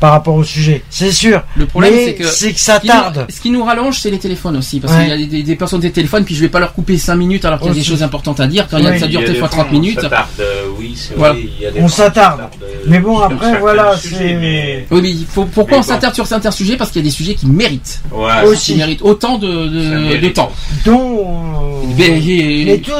par 0.00 0.12
rapport 0.12 0.36
au 0.36 0.44
sujet. 0.44 0.84
C'est 0.90 1.10
sûr. 1.10 1.42
Le 1.56 1.66
problème, 1.66 1.92
c'est 1.92 2.14
que, 2.14 2.24
c'est 2.24 2.52
que 2.52 2.60
ça 2.60 2.76
ce 2.76 2.82
qui 2.82 2.86
nous- 2.86 2.92
tarde. 2.92 3.26
ce 3.28 3.40
qui 3.40 3.50
nous 3.50 3.64
rallonge, 3.64 3.98
c'est 3.98 4.12
les 4.12 4.20
téléphones 4.20 4.56
aussi. 4.56 4.78
Parce 4.78 4.92
Ouais. 4.92 5.00
qu'il 5.00 5.08
y 5.08 5.12
a 5.12 5.16
des, 5.16 5.26
des- 5.26 5.42
des 5.42 5.56
personnes 5.56 5.80
des 5.80 5.90
téléphones, 5.90 6.24
puis 6.24 6.36
je 6.36 6.40
vais 6.40 6.48
pas 6.48 6.60
leur 6.60 6.72
couper 6.72 6.96
5 6.96 7.16
minutes 7.16 7.44
alors 7.44 7.58
qu'il 7.58 7.66
y 7.66 7.72
a 7.72 7.74
des 7.74 7.82
choses 7.82 8.04
importantes 8.04 8.38
à 8.38 8.46
dire. 8.46 8.68
Quand 8.70 8.78
il 8.78 8.84
y 8.84 8.86
a- 8.86 8.92
Oui. 8.92 9.00
ça 9.00 9.08
dure 9.08 9.22
des 9.22 9.34
fois 9.34 9.48
fois, 9.48 9.64
30 9.64 9.72
minutes. 9.72 9.98
On 9.98 10.02
s'attarde, 10.02 10.28
euh, 10.38 10.62
oui, 10.78 10.94
c'est 10.96 11.16
Voilà. 11.16 11.32
vrai. 11.34 11.42
il 11.58 11.62
y 11.64 11.66
a 11.66 11.70
des 11.72 11.80
On 11.80 11.88
s'attarde. 11.88 12.40
Mais 12.86 13.00
bon, 13.00 13.18
après, 13.18 13.58
voilà, 13.58 13.96
mais- 14.20 14.86
Oui, 14.88 15.02
mais 15.02 15.10
il 15.10 15.26
faut, 15.26 15.46
pourquoi 15.46 15.78
Mais 15.78 15.78
on 15.78 15.80
bon. 15.80 15.88
s'attarde 15.94 16.14
sur 16.14 16.28
certains 16.28 16.52
sujets? 16.52 16.76
Parce 16.76 16.92
qu'il 16.92 17.02
y 17.02 17.04
a 17.04 17.08
des 17.08 17.14
sujets 17.16 17.34
qui 17.34 17.46
méritent. 17.46 18.00
Ouais, 18.12 18.44
Aussi. 18.46 18.74
Qui 18.74 18.78
méritent 18.78 19.02
autant 19.02 19.36
de, 19.36 20.28
temps. 20.28 20.52
dont 20.86 21.26
euh, 21.26 21.86
Mais- 21.98 22.78
tout, 22.78 22.92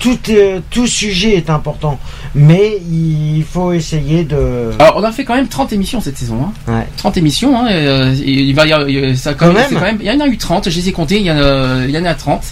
tout, 0.00 0.18
euh, 0.30 0.60
tout 0.70 0.86
sujet 0.86 1.34
est 1.36 1.50
important. 1.50 1.98
Mais 2.34 2.78
il 2.90 3.42
faut 3.50 3.72
essayer 3.72 4.24
de. 4.24 4.70
Alors, 4.78 4.96
on 4.98 5.02
a 5.02 5.12
fait 5.12 5.24
quand 5.24 5.34
même 5.34 5.48
30 5.48 5.72
émissions 5.72 6.00
cette 6.00 6.18
saison. 6.18 6.38
Hein. 6.68 6.72
Ouais. 6.72 6.86
30 6.96 7.16
émissions. 7.16 7.58
Hein, 7.58 7.68
et, 7.68 7.72
euh, 7.86 8.14
et 8.14 8.30
il 8.42 8.54
va 8.54 8.66
y 8.66 8.72
avoir- 8.72 8.88
ça, 9.16 9.34
quand 9.34 9.46
Quand 9.48 9.52
même, 9.54 9.70
quand. 9.70 9.96
Il 10.00 10.06
y 10.06 10.10
en 10.10 10.20
a 10.20 10.26
eu 10.26 10.36
30, 10.36 10.68
je 10.70 10.76
les 10.76 10.88
ai 10.88 10.92
comptés. 10.92 11.18
Il 11.18 11.26
y 11.26 11.30
en 11.30 11.38
a, 11.38 11.84
il 11.84 11.90
y 11.90 11.98
en 11.98 12.04
a 12.04 12.14
30. 12.14 12.44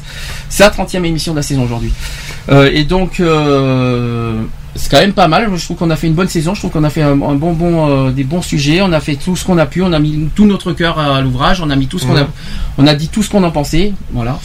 C'est 0.49 0.63
la 0.63 0.71
30e 0.71 1.05
émission 1.05 1.33
de 1.33 1.37
la 1.39 1.43
saison 1.43 1.65
aujourd'hui. 1.65 1.93
Euh, 2.51 2.71
et 2.73 2.85
donc, 2.85 3.21
euh, 3.21 4.41
c'est 4.75 4.91
quand 4.91 5.01
même 5.01 5.13
pas 5.13 5.29
mal. 5.29 5.49
Je 5.55 5.65
trouve 5.65 5.77
qu'on 5.77 5.91
a 5.91 5.97
fait 5.97 6.07
une 6.07 6.15
bonne 6.15 6.29
saison. 6.29 6.55
Je 6.55 6.61
trouve 6.61 6.71
qu'on 6.71 6.85
a 6.85 6.91
fait 6.91 7.03
un, 7.03 7.13
un 7.13 7.35
bon, 7.35 7.53
bon, 7.53 7.91
euh, 8.07 8.11
des 8.11 8.25
bons 8.25 8.43
sujets. 8.43 8.81
On 8.83 8.93
a 8.93 9.01
fait 9.01 9.17
tout 9.17 9.37
ce 9.37 9.45
qu'on 9.45 9.59
a 9.59 9.67
pu. 9.67 9.83
On 9.83 9.93
a 9.93 9.99
mis 9.99 10.29
tout 10.35 10.47
notre 10.47 10.73
cœur 10.73 10.99
à 10.99 11.21
l'ouvrage. 11.21 11.61
On 11.61 11.71
a 11.71 11.77
mis 11.77 11.87
tout 11.87 11.99
ce 11.99 12.07
qu'on 12.07 12.17
a. 12.23 12.29
On 12.79 12.87
a 12.87 12.95
dit 12.95 13.09
tout 13.09 13.23
ce 13.23 13.31
qu'on 13.31 13.43
en 13.45 13.51
pensait. 13.51 13.93
Voilà. 14.13 14.39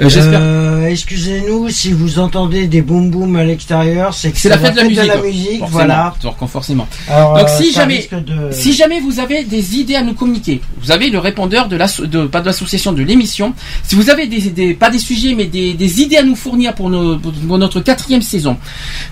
Euh. 0.00 0.08
Euh, 0.16 0.86
Excusez-nous 0.88 1.68
si 1.70 1.92
vous 1.92 2.18
entendez 2.18 2.66
des 2.66 2.82
boum 2.82 3.10
boum 3.10 3.34
à 3.36 3.44
l'extérieur, 3.44 4.12
c'est 4.14 4.30
que 4.30 4.38
C'est 4.38 4.48
la 4.48 4.58
fête 4.58 4.74
de 4.74 4.80
la 4.80 4.84
musique. 4.84 5.22
musique, 5.24 5.58
forcément. 5.58 5.68
voilà. 5.70 6.14
Donc, 6.22 6.34
forcément. 6.48 6.88
Alors, 7.08 7.34
Donc, 7.38 7.48
euh, 7.48 7.56
si 7.58 7.72
jamais- 7.72 8.08
de- 8.12 8.52
Si 8.52 8.72
jamais 8.72 9.00
vous 9.00 9.18
avez 9.20 9.42
des 9.44 9.76
idées 9.76 9.96
à 9.96 10.02
nous 10.02 10.14
communiquer, 10.14 10.60
vous 10.80 10.90
avez 10.92 11.08
le 11.08 11.18
répondeur 11.18 11.68
de 11.68 11.76
la 11.76 11.86
de 12.04 12.26
pas 12.26 12.40
de 12.40 12.46
l'association 12.46 12.92
de 12.92 13.02
l'émission. 13.02 13.54
Si 13.84 13.94
vous 13.94 14.10
avez 14.10 14.26
des, 14.26 14.50
des- 14.50 14.74
pas 14.74 14.90
des 14.90 14.98
sujets 14.98 15.34
mais 15.34 15.46
des, 15.46 15.74
des 15.74 16.00
idées 16.02 16.16
à 16.18 16.22
nous 16.22 16.36
fournir 16.36 16.74
pour, 16.74 16.90
nos- 16.90 17.16
pour 17.18 17.58
notre 17.58 17.80
quatrième 17.80 18.22
saison, 18.22 18.56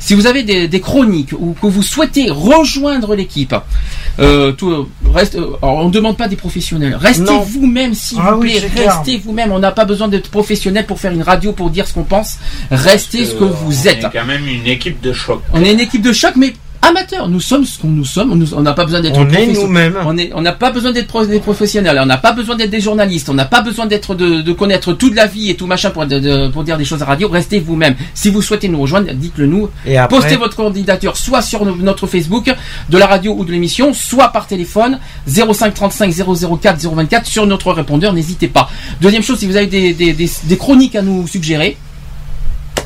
si 0.00 0.14
vous 0.14 0.26
avez 0.26 0.42
des, 0.42 0.68
des 0.68 0.80
chroniques 0.80 1.32
ou 1.32 1.54
que 1.60 1.66
vous 1.66 1.82
souhaitez 1.82 2.30
rejoindre 2.30 3.14
l'équipe, 3.14 3.54
euh, 4.20 4.52
tout 4.52 4.86
reste. 5.12 5.34
alors, 5.34 5.58
on 5.62 5.86
ne 5.88 5.92
demande 5.92 6.16
pas 6.16 6.28
des 6.28 6.36
professionnels. 6.36 6.96
Restez 7.00 7.32
vous-même 7.48 7.94
s'il 7.94 8.18
Ah 8.20 8.32
vous 8.32 8.42
oui, 8.42 8.58
plaît. 8.60 8.86
Restez 8.86 9.16
vous-même. 9.16 9.50
On 9.52 9.58
n'a 9.58 9.72
pas 9.72 9.84
besoin 9.84 10.08
d'être 10.08 10.30
professionnel 10.30 10.73
pour 10.82 10.98
faire 11.00 11.12
une 11.12 11.22
radio 11.22 11.52
pour 11.52 11.70
dire 11.70 11.86
ce 11.86 11.94
qu'on 11.94 12.04
pense. 12.04 12.38
Restez 12.70 13.26
ce 13.26 13.34
que 13.34 13.44
vous 13.44 13.86
on 13.86 13.88
êtes. 13.88 14.04
est 14.04 14.10
quand 14.12 14.24
même 14.24 14.46
une 14.46 14.66
équipe 14.66 15.00
de 15.00 15.12
choc. 15.12 15.42
On 15.52 15.62
est 15.62 15.72
une 15.72 15.80
équipe 15.80 16.02
de 16.02 16.12
choc, 16.12 16.34
mais 16.36 16.54
amateur. 16.88 17.28
Nous 17.28 17.40
sommes 17.40 17.64
ce 17.64 17.78
qu'on 17.78 17.88
nous 17.88 18.04
sommes. 18.04 18.32
On 18.56 18.60
n'a 18.62 18.72
pas 18.72 18.84
besoin 18.84 19.00
d'être 19.00 19.16
On 19.18 19.24
est 19.28 19.46
nous-mêmes. 19.62 19.96
On 20.06 20.16
est- 20.18 20.30
on 20.34 20.40
n'a 20.40 20.52
pas 20.52 20.70
besoin 20.70 20.92
d'être 20.92 21.26
des 21.26 21.40
professionnels, 21.40 21.98
on 22.02 22.06
n'a 22.06 22.16
pas 22.18 22.32
besoin 22.32 22.56
d'être 22.56 22.70
des 22.70 22.80
journalistes, 22.80 23.28
on 23.28 23.34
n'a 23.34 23.44
pas 23.44 23.60
besoin 23.62 23.86
d'être 23.86 24.14
de, 24.14 24.40
de 24.42 24.52
connaître 24.52 24.92
toute 24.92 25.14
la 25.14 25.26
vie 25.26 25.50
et 25.50 25.56
tout 25.56 25.66
machin 25.66 25.90
pour, 25.90 26.06
de- 26.06 26.48
pour 26.48 26.64
dire 26.64 26.76
des 26.78 26.84
choses 26.84 27.02
à 27.02 27.06
radio. 27.06 27.28
Restez 27.28 27.60
vous-même. 27.60 27.94
Si 28.14 28.30
vous 28.30 28.42
souhaitez 28.42 28.68
nous 28.68 28.80
rejoindre, 28.80 29.12
dites-le 29.12 29.46
nous. 29.46 29.68
Et 29.86 29.96
après, 29.96 30.16
Postez 30.18 30.36
votre 30.36 30.56
candidature 30.56 31.16
soit 31.16 31.42
sur 31.42 31.64
no- 31.64 31.76
notre 31.76 32.06
Facebook 32.06 32.54
de 32.90 32.98
la 32.98 33.06
radio 33.06 33.34
ou 33.36 33.44
de 33.44 33.52
l'émission, 33.52 33.92
soit 33.92 34.28
par 34.28 34.46
téléphone 34.46 34.98
05 35.26 35.74
35 35.74 36.12
004 36.12 36.78
024 36.94 37.26
sur 37.26 37.46
notre 37.46 37.72
répondeur. 37.72 38.12
N'hésitez 38.12 38.48
pas. 38.48 38.68
Deuxième 39.00 39.22
chose, 39.22 39.38
si 39.38 39.46
vous 39.46 39.56
avez 39.56 39.66
des, 39.66 39.92
des- 39.94 40.12
des- 40.12 40.30
des 40.44 40.56
chroniques 40.56 40.94
à 40.96 41.02
nous 41.02 41.26
suggérer, 41.26 41.76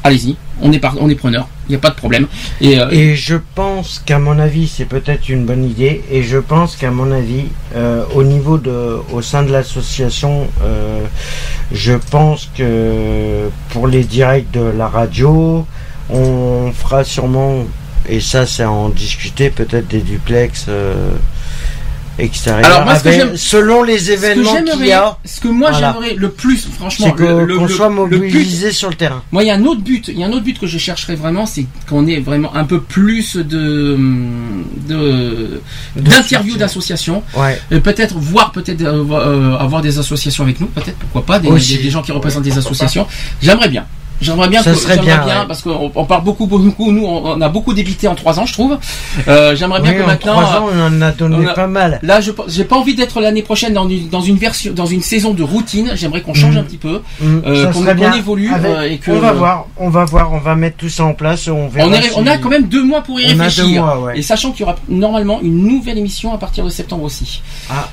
allez-y. 0.05 0.37
On 0.63 0.73
est 0.73 0.79
par- 0.79 0.97
on 1.01 1.09
est 1.09 1.15
preneur. 1.15 1.49
Il 1.69 1.73
n'y 1.73 1.77
a 1.77 1.81
pas 1.81 1.91
de 1.91 1.97
problème. 1.97 2.27
Et, 2.61 2.79
euh, 2.81 2.89
Et 2.91 3.15
je 3.15 3.37
pense 3.55 4.03
qu'à 4.05 4.19
mon 4.19 4.39
avis, 4.39 4.69
c'est 4.69 4.87
peut-être 4.87 5.29
une 5.29 5.45
bonne 5.45 5.65
idée. 5.65 6.03
Et 6.11 6.23
je 6.23 6.39
pense 6.39 6.77
qu'à 6.77 6.91
mon 6.91 7.13
avis, 7.13 7.45
euh, 7.75 8.05
au 8.15 8.23
niveau 8.23 8.57
de, 8.59 8.99
au 9.13 9.21
sein 9.21 9.43
de 9.43 9.53
l'association, 9.53 10.47
euh, 10.63 11.01
je 11.73 11.93
pense 11.95 12.51
que 12.57 13.51
pour 13.71 13.87
les 13.87 14.05
directs 14.05 14.51
de 14.53 14.61
la 14.61 14.89
radio, 14.89 15.67
on 16.09 16.73
fera 16.73 17.05
sûrement, 17.05 17.65
et 18.09 18.21
ça 18.21 18.47
c'est 18.47 18.63
à 18.63 18.71
en 18.71 18.89
discuter, 18.89 19.51
peut-être 19.51 19.89
des 19.89 20.01
duplex 20.01 20.67
euh. 22.21 22.63
Alors, 22.65 22.85
moi, 22.85 22.97
ce 22.97 23.05
que 23.05 23.09
avec- 23.09 23.21
j'aime- 23.21 23.37
selon 23.37 23.83
les 23.83 24.11
événements 24.11 24.57
qu'il 24.63 24.87
y 24.87 24.93
a, 24.93 25.17
ce 25.25 25.41
que 25.41 25.49
moi 25.49 25.71
Voilà. 25.71 25.93
j'aimerais 25.95 26.15
le 26.15 26.31
plus, 26.31 26.67
franchement, 26.67 27.15
le- 27.17 27.47
qu'on 27.57 27.65
le- 27.65 27.69
soit 27.69 27.89
le 27.89 28.07
but 28.19 28.19
mobilisé 28.27 28.73
sur 28.73 28.89
le 28.89 28.97
terrain. 28.97 29.23
Moi, 29.31 29.45
il 29.45 29.47
y 29.47 29.51
a 29.51 29.55
un 29.55 29.65
autre 29.65 29.81
but. 29.83 30.09
Il 30.09 30.19
y 30.19 30.25
a 30.25 30.27
un 30.27 30.33
autre 30.33 30.43
but 30.45 30.59
que 30.59 30.67
je 30.67 30.79
chercherais 30.79 31.15
vraiment, 31.15 31.47
c'est 31.47 31.67
qu'on 31.89 32.07
ait 32.07 32.21
vraiment 32.21 32.55
un 32.57 32.65
peu 32.65 32.81
plus 32.81 33.37
de 33.37 33.97
de 34.89 35.61
d'interviews 35.97 36.57
d'associations. 36.57 37.23
Ouais. 37.37 37.61
Et 37.71 37.81
peut-être 37.81 38.17
voir, 38.17 38.53
peut-être 38.53 38.83
euh, 38.83 39.05
euh, 39.11 39.57
avoir 39.57 39.83
des 39.83 39.99
associations 39.99 40.45
avec 40.45 40.61
nous, 40.61 40.67
peut-être 40.67 40.97
pourquoi 40.99 41.25
pas, 41.25 41.39
des, 41.39 41.49
Aussi. 41.49 41.77
des- 41.77 41.83
des 41.85 41.91
gens 41.91 42.03
qui 42.03 42.13
représentent 42.13 42.43
des 42.43 42.59
associations. 42.59 43.07
J'aimerais 43.43 43.69
bien. 43.69 43.85
J'aimerais 44.21 44.49
bien, 44.49 44.63
Ça 44.63 44.73
que- 44.73 44.77
serait 44.79 44.99
bien, 44.99 45.25
ouais. 45.25 45.33
parce 45.47 45.63
qu'on 45.63 45.93
on 45.95 46.05
parle 46.05 46.25
beaucoup, 46.25 46.47
beaucoup. 46.47 46.91
Nous, 46.93 47.05
on, 47.07 47.41
a 47.41 47.49
beaucoup 47.49 47.73
débité 47.73 48.09
en 48.09 48.15
trois 48.15 48.41
ans, 48.41 48.47
je 48.47 48.53
trouve. 48.53 48.77
Euh, 49.29 49.55
j'aimerais 49.55 49.81
bien 49.81 49.95
que 49.95 50.03
en 50.03 50.07
maintenant. 50.07 50.41
trois 50.41 50.57
ans, 50.61 50.67
on 50.75 50.81
en 50.99 51.03
a 51.03 51.13
donné 51.13 51.47
a- 51.49 51.55
pas 51.55 51.67
mal. 51.67 52.01
Là, 52.03 52.21
je 52.21 52.33
j'ai 52.49 52.65
pas 52.65 52.77
envie 52.77 52.95
d'être 52.95 53.21
l'année 53.21 53.43
prochaine 53.43 53.73
dans 53.75 53.89
une, 53.89 54.09
dans 54.09 54.21
une 54.21 54.37
version, 54.37 54.73
dans 54.73 54.87
une 54.87 55.03
saison 55.03 55.35
de 55.35 55.43
routine. 55.43 55.93
J'aimerais 55.95 56.23
qu'on 56.23 56.35
change 56.35 56.55
Mhm. 56.55 56.61
un 56.61 56.65
petit 56.65 56.77
peu. 56.79 57.01
Mm, 57.21 57.39
Euh, 57.47 57.65
ça 57.67 57.73
qu'on- 57.73 57.95
bien. 57.95 58.13
évolue, 58.15 58.53
Avec- 58.53 58.71
euh, 58.71 58.83
et 58.91 58.99
que- 58.99 59.11
on 59.13 59.21
va 59.21 59.33
voir, 59.33 59.67
on 59.77 59.89
va 59.89 60.05
voir, 60.05 60.33
on 60.33 60.39
va 60.39 60.55
mettre 60.57 60.77
tout 60.79 60.89
ça 60.89 61.05
en 61.05 61.15
place. 61.15 61.47
On, 61.49 61.69
verra 61.69 61.89
On, 61.89 61.93
est- 61.93 62.03
si- 62.03 62.11
on 62.17 62.27
a 62.27 62.39
quand 62.39 62.49
même 62.49 62.67
deux 62.69 62.83
mois 62.85 63.03
pour 63.03 63.21
y 63.21 63.25
deux 63.33 63.41
réfléchir. 63.41 63.83
mois, 63.85 64.01
ouais. 64.01 64.19
Et 64.19 64.23
sachant 64.23 64.51
qu'il 64.51 64.61
y 64.61 64.65
aura 64.65 64.77
normalement 64.89 65.41
une 65.43 65.67
nouvelle 65.67 65.99
émission 65.99 66.33
à 66.35 66.39
partir 66.39 66.65
de 66.65 66.71
septembre 66.71 67.05
aussi. 67.05 67.41
Ah. 67.71 67.89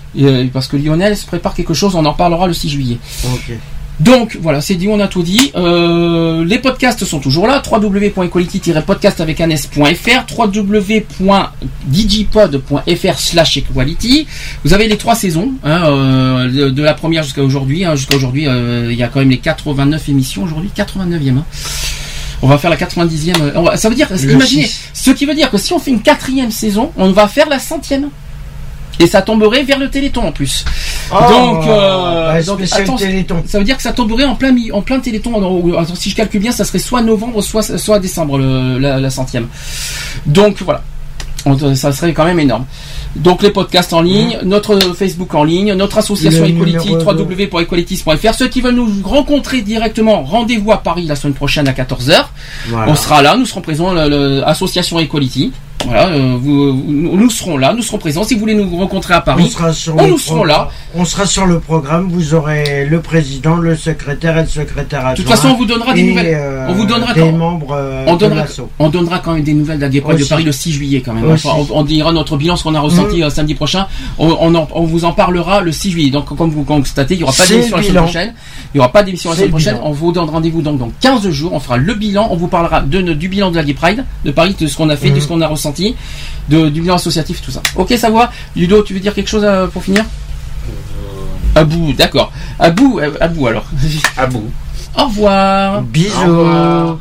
Parce 0.53 0.67
que 0.67 0.77
Lionel 0.77 1.15
se 1.15 1.25
prépare 1.25 1.53
quelque 1.53 1.73
chose, 1.73 1.95
on 1.95 2.05
en 2.05 2.13
parlera 2.13 2.47
le 2.47 2.53
6 2.53 2.69
juillet. 2.69 2.97
Ok. 3.25 3.57
Donc 4.01 4.37
voilà, 4.41 4.59
c'est 4.61 4.75
dit, 4.75 4.87
on 4.89 4.99
a 4.99 5.07
tout 5.07 5.23
dit. 5.23 5.51
Euh, 5.55 6.43
les 6.43 6.59
podcasts 6.59 7.05
sont 7.05 7.19
toujours 7.19 7.47
là. 7.47 7.61
www.equality-podcast 7.69 9.21
avec 9.21 9.39
un 9.39 9.49
s.fr, 9.49 10.25
www.digipod.fr 10.37 13.19
slash 13.19 13.57
equality. 13.57 14.27
Vous 14.63 14.73
avez 14.73 14.87
les 14.87 14.97
trois 14.97 15.15
saisons, 15.15 15.53
hein, 15.63 15.83
euh, 15.87 16.71
de, 16.71 16.83
la 16.83 16.93
première 16.93 17.23
jusqu'à 17.23 17.43
aujourd'hui. 17.43 17.85
hein. 17.85 17.95
jusqu'à 17.95 18.15
aujourd'hui, 18.15 18.47
euh, 18.47 18.89
il 18.91 18.97
y 18.97 19.03
a 19.03 19.07
quand 19.07 19.19
même 19.19 19.29
les 19.29 19.37
89 19.37 20.09
émissions 20.09 20.43
aujourd'hui, 20.43 20.69
89e. 20.75 21.37
hein. 21.37 21.45
On 22.41 22.47
va 22.47 22.57
faire 22.57 22.69
la 22.69 22.77
90e. 22.77 23.41
euh, 23.41 23.51
on 23.55 23.63
va- 23.63 23.77
ça 23.77 23.89
veut 23.89 23.95
dire, 23.95 24.07
imaginez, 24.33 24.69
ce 24.93 25.11
qui 25.11 25.25
veut 25.25 25.35
dire 25.35 25.49
que 25.49 25.57
si 25.57 25.73
on 25.73 25.79
fait 25.79 25.91
une 25.91 26.01
quatrième 26.01 26.51
saison, 26.51 26.91
on 26.97 27.11
va 27.11 27.27
faire 27.27 27.49
la 27.49 27.59
centième. 27.59 28.09
Et 28.99 29.07
ça 29.07 29.21
tomberait 29.21 29.63
vers 29.63 29.77
le 29.79 29.89
Téléthon 29.89 30.21
en 30.27 30.31
plus. 30.31 30.63
donc, 31.29 31.67
euh, 31.67 32.27
bah, 32.33 32.41
donc, 32.43 32.59
attends, 32.83 32.97
ça 33.45 33.57
veut 33.59 33.63
dire 33.65 33.75
que 33.77 33.83
ça 33.83 33.91
tomberait 33.93 34.23
en 34.25 34.35
plein 34.35 34.55
en 34.73 34.81
plein 34.81 34.99
Téléthon. 34.99 35.73
Attends, 35.77 35.95
si 35.95 36.09
je 36.09 36.15
calcule 36.15 36.41
bien, 36.41 36.51
ça 36.51 36.63
serait 36.63 36.79
soit 36.79 37.01
novembre, 37.01 37.41
soit 37.41 37.77
soit 37.77 37.99
décembre 37.99 38.37
le- 38.37 38.77
la, 38.79 38.99
la 38.99 39.09
centième. 39.09 39.47
Donc 40.25 40.61
voilà, 40.61 40.81
On- 41.45 41.75
ça 41.75 41.91
serait 41.91 42.13
quand 42.13 42.25
même 42.25 42.39
énorme. 42.39 42.65
Donc 43.15 43.43
les 43.43 43.51
podcasts 43.51 43.93
en 43.93 44.01
ligne, 44.01 44.39
notre 44.43 44.77
Facebook 44.93 45.33
en 45.35 45.43
ligne, 45.43 45.73
notre 45.73 45.97
association 45.99 46.43
Equality, 46.49 46.89
www.equalities.fr. 47.05 48.33
Ceux 48.33 48.47
qui 48.47 48.61
veulent 48.61 48.75
nous 48.75 48.89
rencontrer 49.03 49.61
directement, 49.61 50.23
rendez-vous 50.23 50.71
à 50.71 50.77
Paris 50.83 51.05
la 51.05 51.15
semaine 51.15 51.33
prochaine 51.33 51.67
à 51.67 51.71
14h. 51.73 52.25
Voilà. 52.69 52.91
On 52.91 52.95
sera 52.95 53.21
là, 53.21 53.35
nous 53.37 53.45
serons 53.45 53.61
présents, 53.61 53.93
le- 53.93 54.09
le- 54.09 54.47
association 54.47 54.99
Equality. 54.99 55.51
Voilà, 55.83 56.07
euh, 56.07 56.35
vous, 56.39 56.73
vous- 56.81 57.17
nous 57.17 57.29
serons 57.29 57.57
là, 57.57 57.73
nous 57.75 57.83
serons 57.83 57.99
présents. 57.99 58.23
Si 58.23 58.33
vous 58.33 58.39
voulez 58.39 58.55
nous 58.55 58.75
rencontrer 58.77 59.13
à 59.13 59.21
Paris, 59.21 59.43
On 59.45 59.49
sera 59.49 59.71
sur 59.73 59.95
on 59.97 60.07
nous 60.07 60.17
serons 60.17 60.43
là. 60.43 60.69
On 60.95 61.05
sera 61.05 61.27
sur 61.27 61.45
le 61.45 61.59
programme. 61.59 62.09
Vous 62.09 62.33
aurez 62.33 62.87
le 62.89 63.01
président, 63.01 63.57
le 63.57 63.75
secrétaire 63.75 64.37
et 64.37 64.41
le 64.41 64.47
secrétaire 64.47 65.01
adjoint. 65.01 65.11
De 65.13 65.17
toute 65.17 65.27
façon, 65.29 65.49
on 65.49 65.57
vous 65.57 65.65
donnera 65.65 65.93
des 65.93 66.01
nouvelles. 66.03 66.33
euh, 66.39 66.67
on 66.69 66.73
vous 66.73 66.85
donnera 66.85 67.13
des 67.13 67.19
quand- 67.21 67.31
membres 67.33 67.73
euh, 67.77 68.03
on 68.07 68.15
de 68.15 68.19
donnera, 68.19 68.41
l'asso. 68.41 68.61
on 68.79 68.89
donnera 68.89 69.19
quand 69.19 69.33
même 69.33 69.43
des 69.43 69.53
nouvelles 69.53 69.77
de 69.77 69.83
la 69.83 69.89
Gay 69.89 70.01
Pride 70.01 70.17
de. 70.19 70.25
Paris 70.25 70.43
le 70.43 70.51
6 70.51 70.71
juillet 70.71 71.01
quand 71.05 71.13
même. 71.13 71.29
Enfin, 71.31 71.49
on, 71.55 71.67
on 71.71 71.83
dira 71.83 72.11
notre 72.11 72.35
bilan, 72.37 72.55
ce 72.55 72.63
qu'on 72.63 72.73
a 72.73 72.79
ressenti 72.79 73.21
euh, 73.21 73.29
samedi 73.29 73.53
prochain. 73.53 73.85
On, 74.17 74.35
on, 74.39 74.55
en- 74.55 74.67
on 74.73 74.85
vous 74.85 75.05
en 75.05 75.11
parlera 75.11 75.61
le 75.61 75.71
6 75.71 75.91
juillet. 75.91 76.09
Donc 76.09 76.35
comme 76.35 76.49
vous 76.49 76.63
constatez, 76.63 77.13
il 77.13 77.17
n'y 77.17 77.23
aura 77.23 77.33
pas 77.33 77.45
d'émission 77.45 77.77
la 77.77 77.83
semaine 77.83 78.01
prochaine. 78.03 78.33
Il 78.73 78.77
n'y 78.77 78.79
aura 78.79 78.91
pas 78.91 79.03
d'émission 79.03 79.29
la 79.29 79.35
semaine 79.35 79.49
prochaine. 79.49 79.77
On 79.83 79.91
vous 79.91 80.11
donne 80.11 80.29
rendez-vous 80.29 80.63
donc 80.63 80.79
dans 80.79 80.89
15 81.01 81.29
jours. 81.29 81.53
On 81.53 81.59
fera 81.59 81.77
le 81.77 81.93
bilan. 81.93 82.27
On 82.31 82.35
vous 82.37 82.47
parlera 82.47 82.81
de, 82.81 83.01
du 83.13 83.29
bilan 83.29 83.51
de 83.51 83.57
la 83.57 83.63
Gay 83.63 83.73
Pride 83.75 84.03
de 84.23 84.31
Paris, 84.31 84.55
de 84.59 84.65
ce 84.65 84.75
qu'on 84.75 84.89
a 84.89 84.95
fait, 84.97 85.09
de 85.11 85.15
Mhm. 85.15 85.21
ce 85.21 85.27
qu'on 85.27 85.41
a 85.41 85.47
ressenti, 85.47 85.64
de, 86.49 86.69
du 86.69 86.81
bilan 86.81 86.95
associatif, 86.95 87.41
tout 87.41 87.51
ça. 87.51 87.61
Ok, 87.75 87.93
ça 87.97 88.09
va. 88.09 88.31
Ludo, 88.55 88.83
tu 88.83 88.93
veux 88.93 88.99
dire 88.99 89.13
quelque 89.13 89.29
chose 89.29 89.43
euh, 89.43 89.67
pour 89.67 89.83
finir? 89.83 90.05
Abou, 91.55 91.93
d'accord. 91.93 92.31
Abou, 92.59 92.99
euh, 92.99 93.11
Abou 93.21 93.47
alors. 93.47 93.65
Abou. 94.17 94.43
Au 94.97 95.05
revoir. 95.05 95.81
Bisous. 95.81 96.09
Au 96.17 96.27
revoir. 96.27 96.97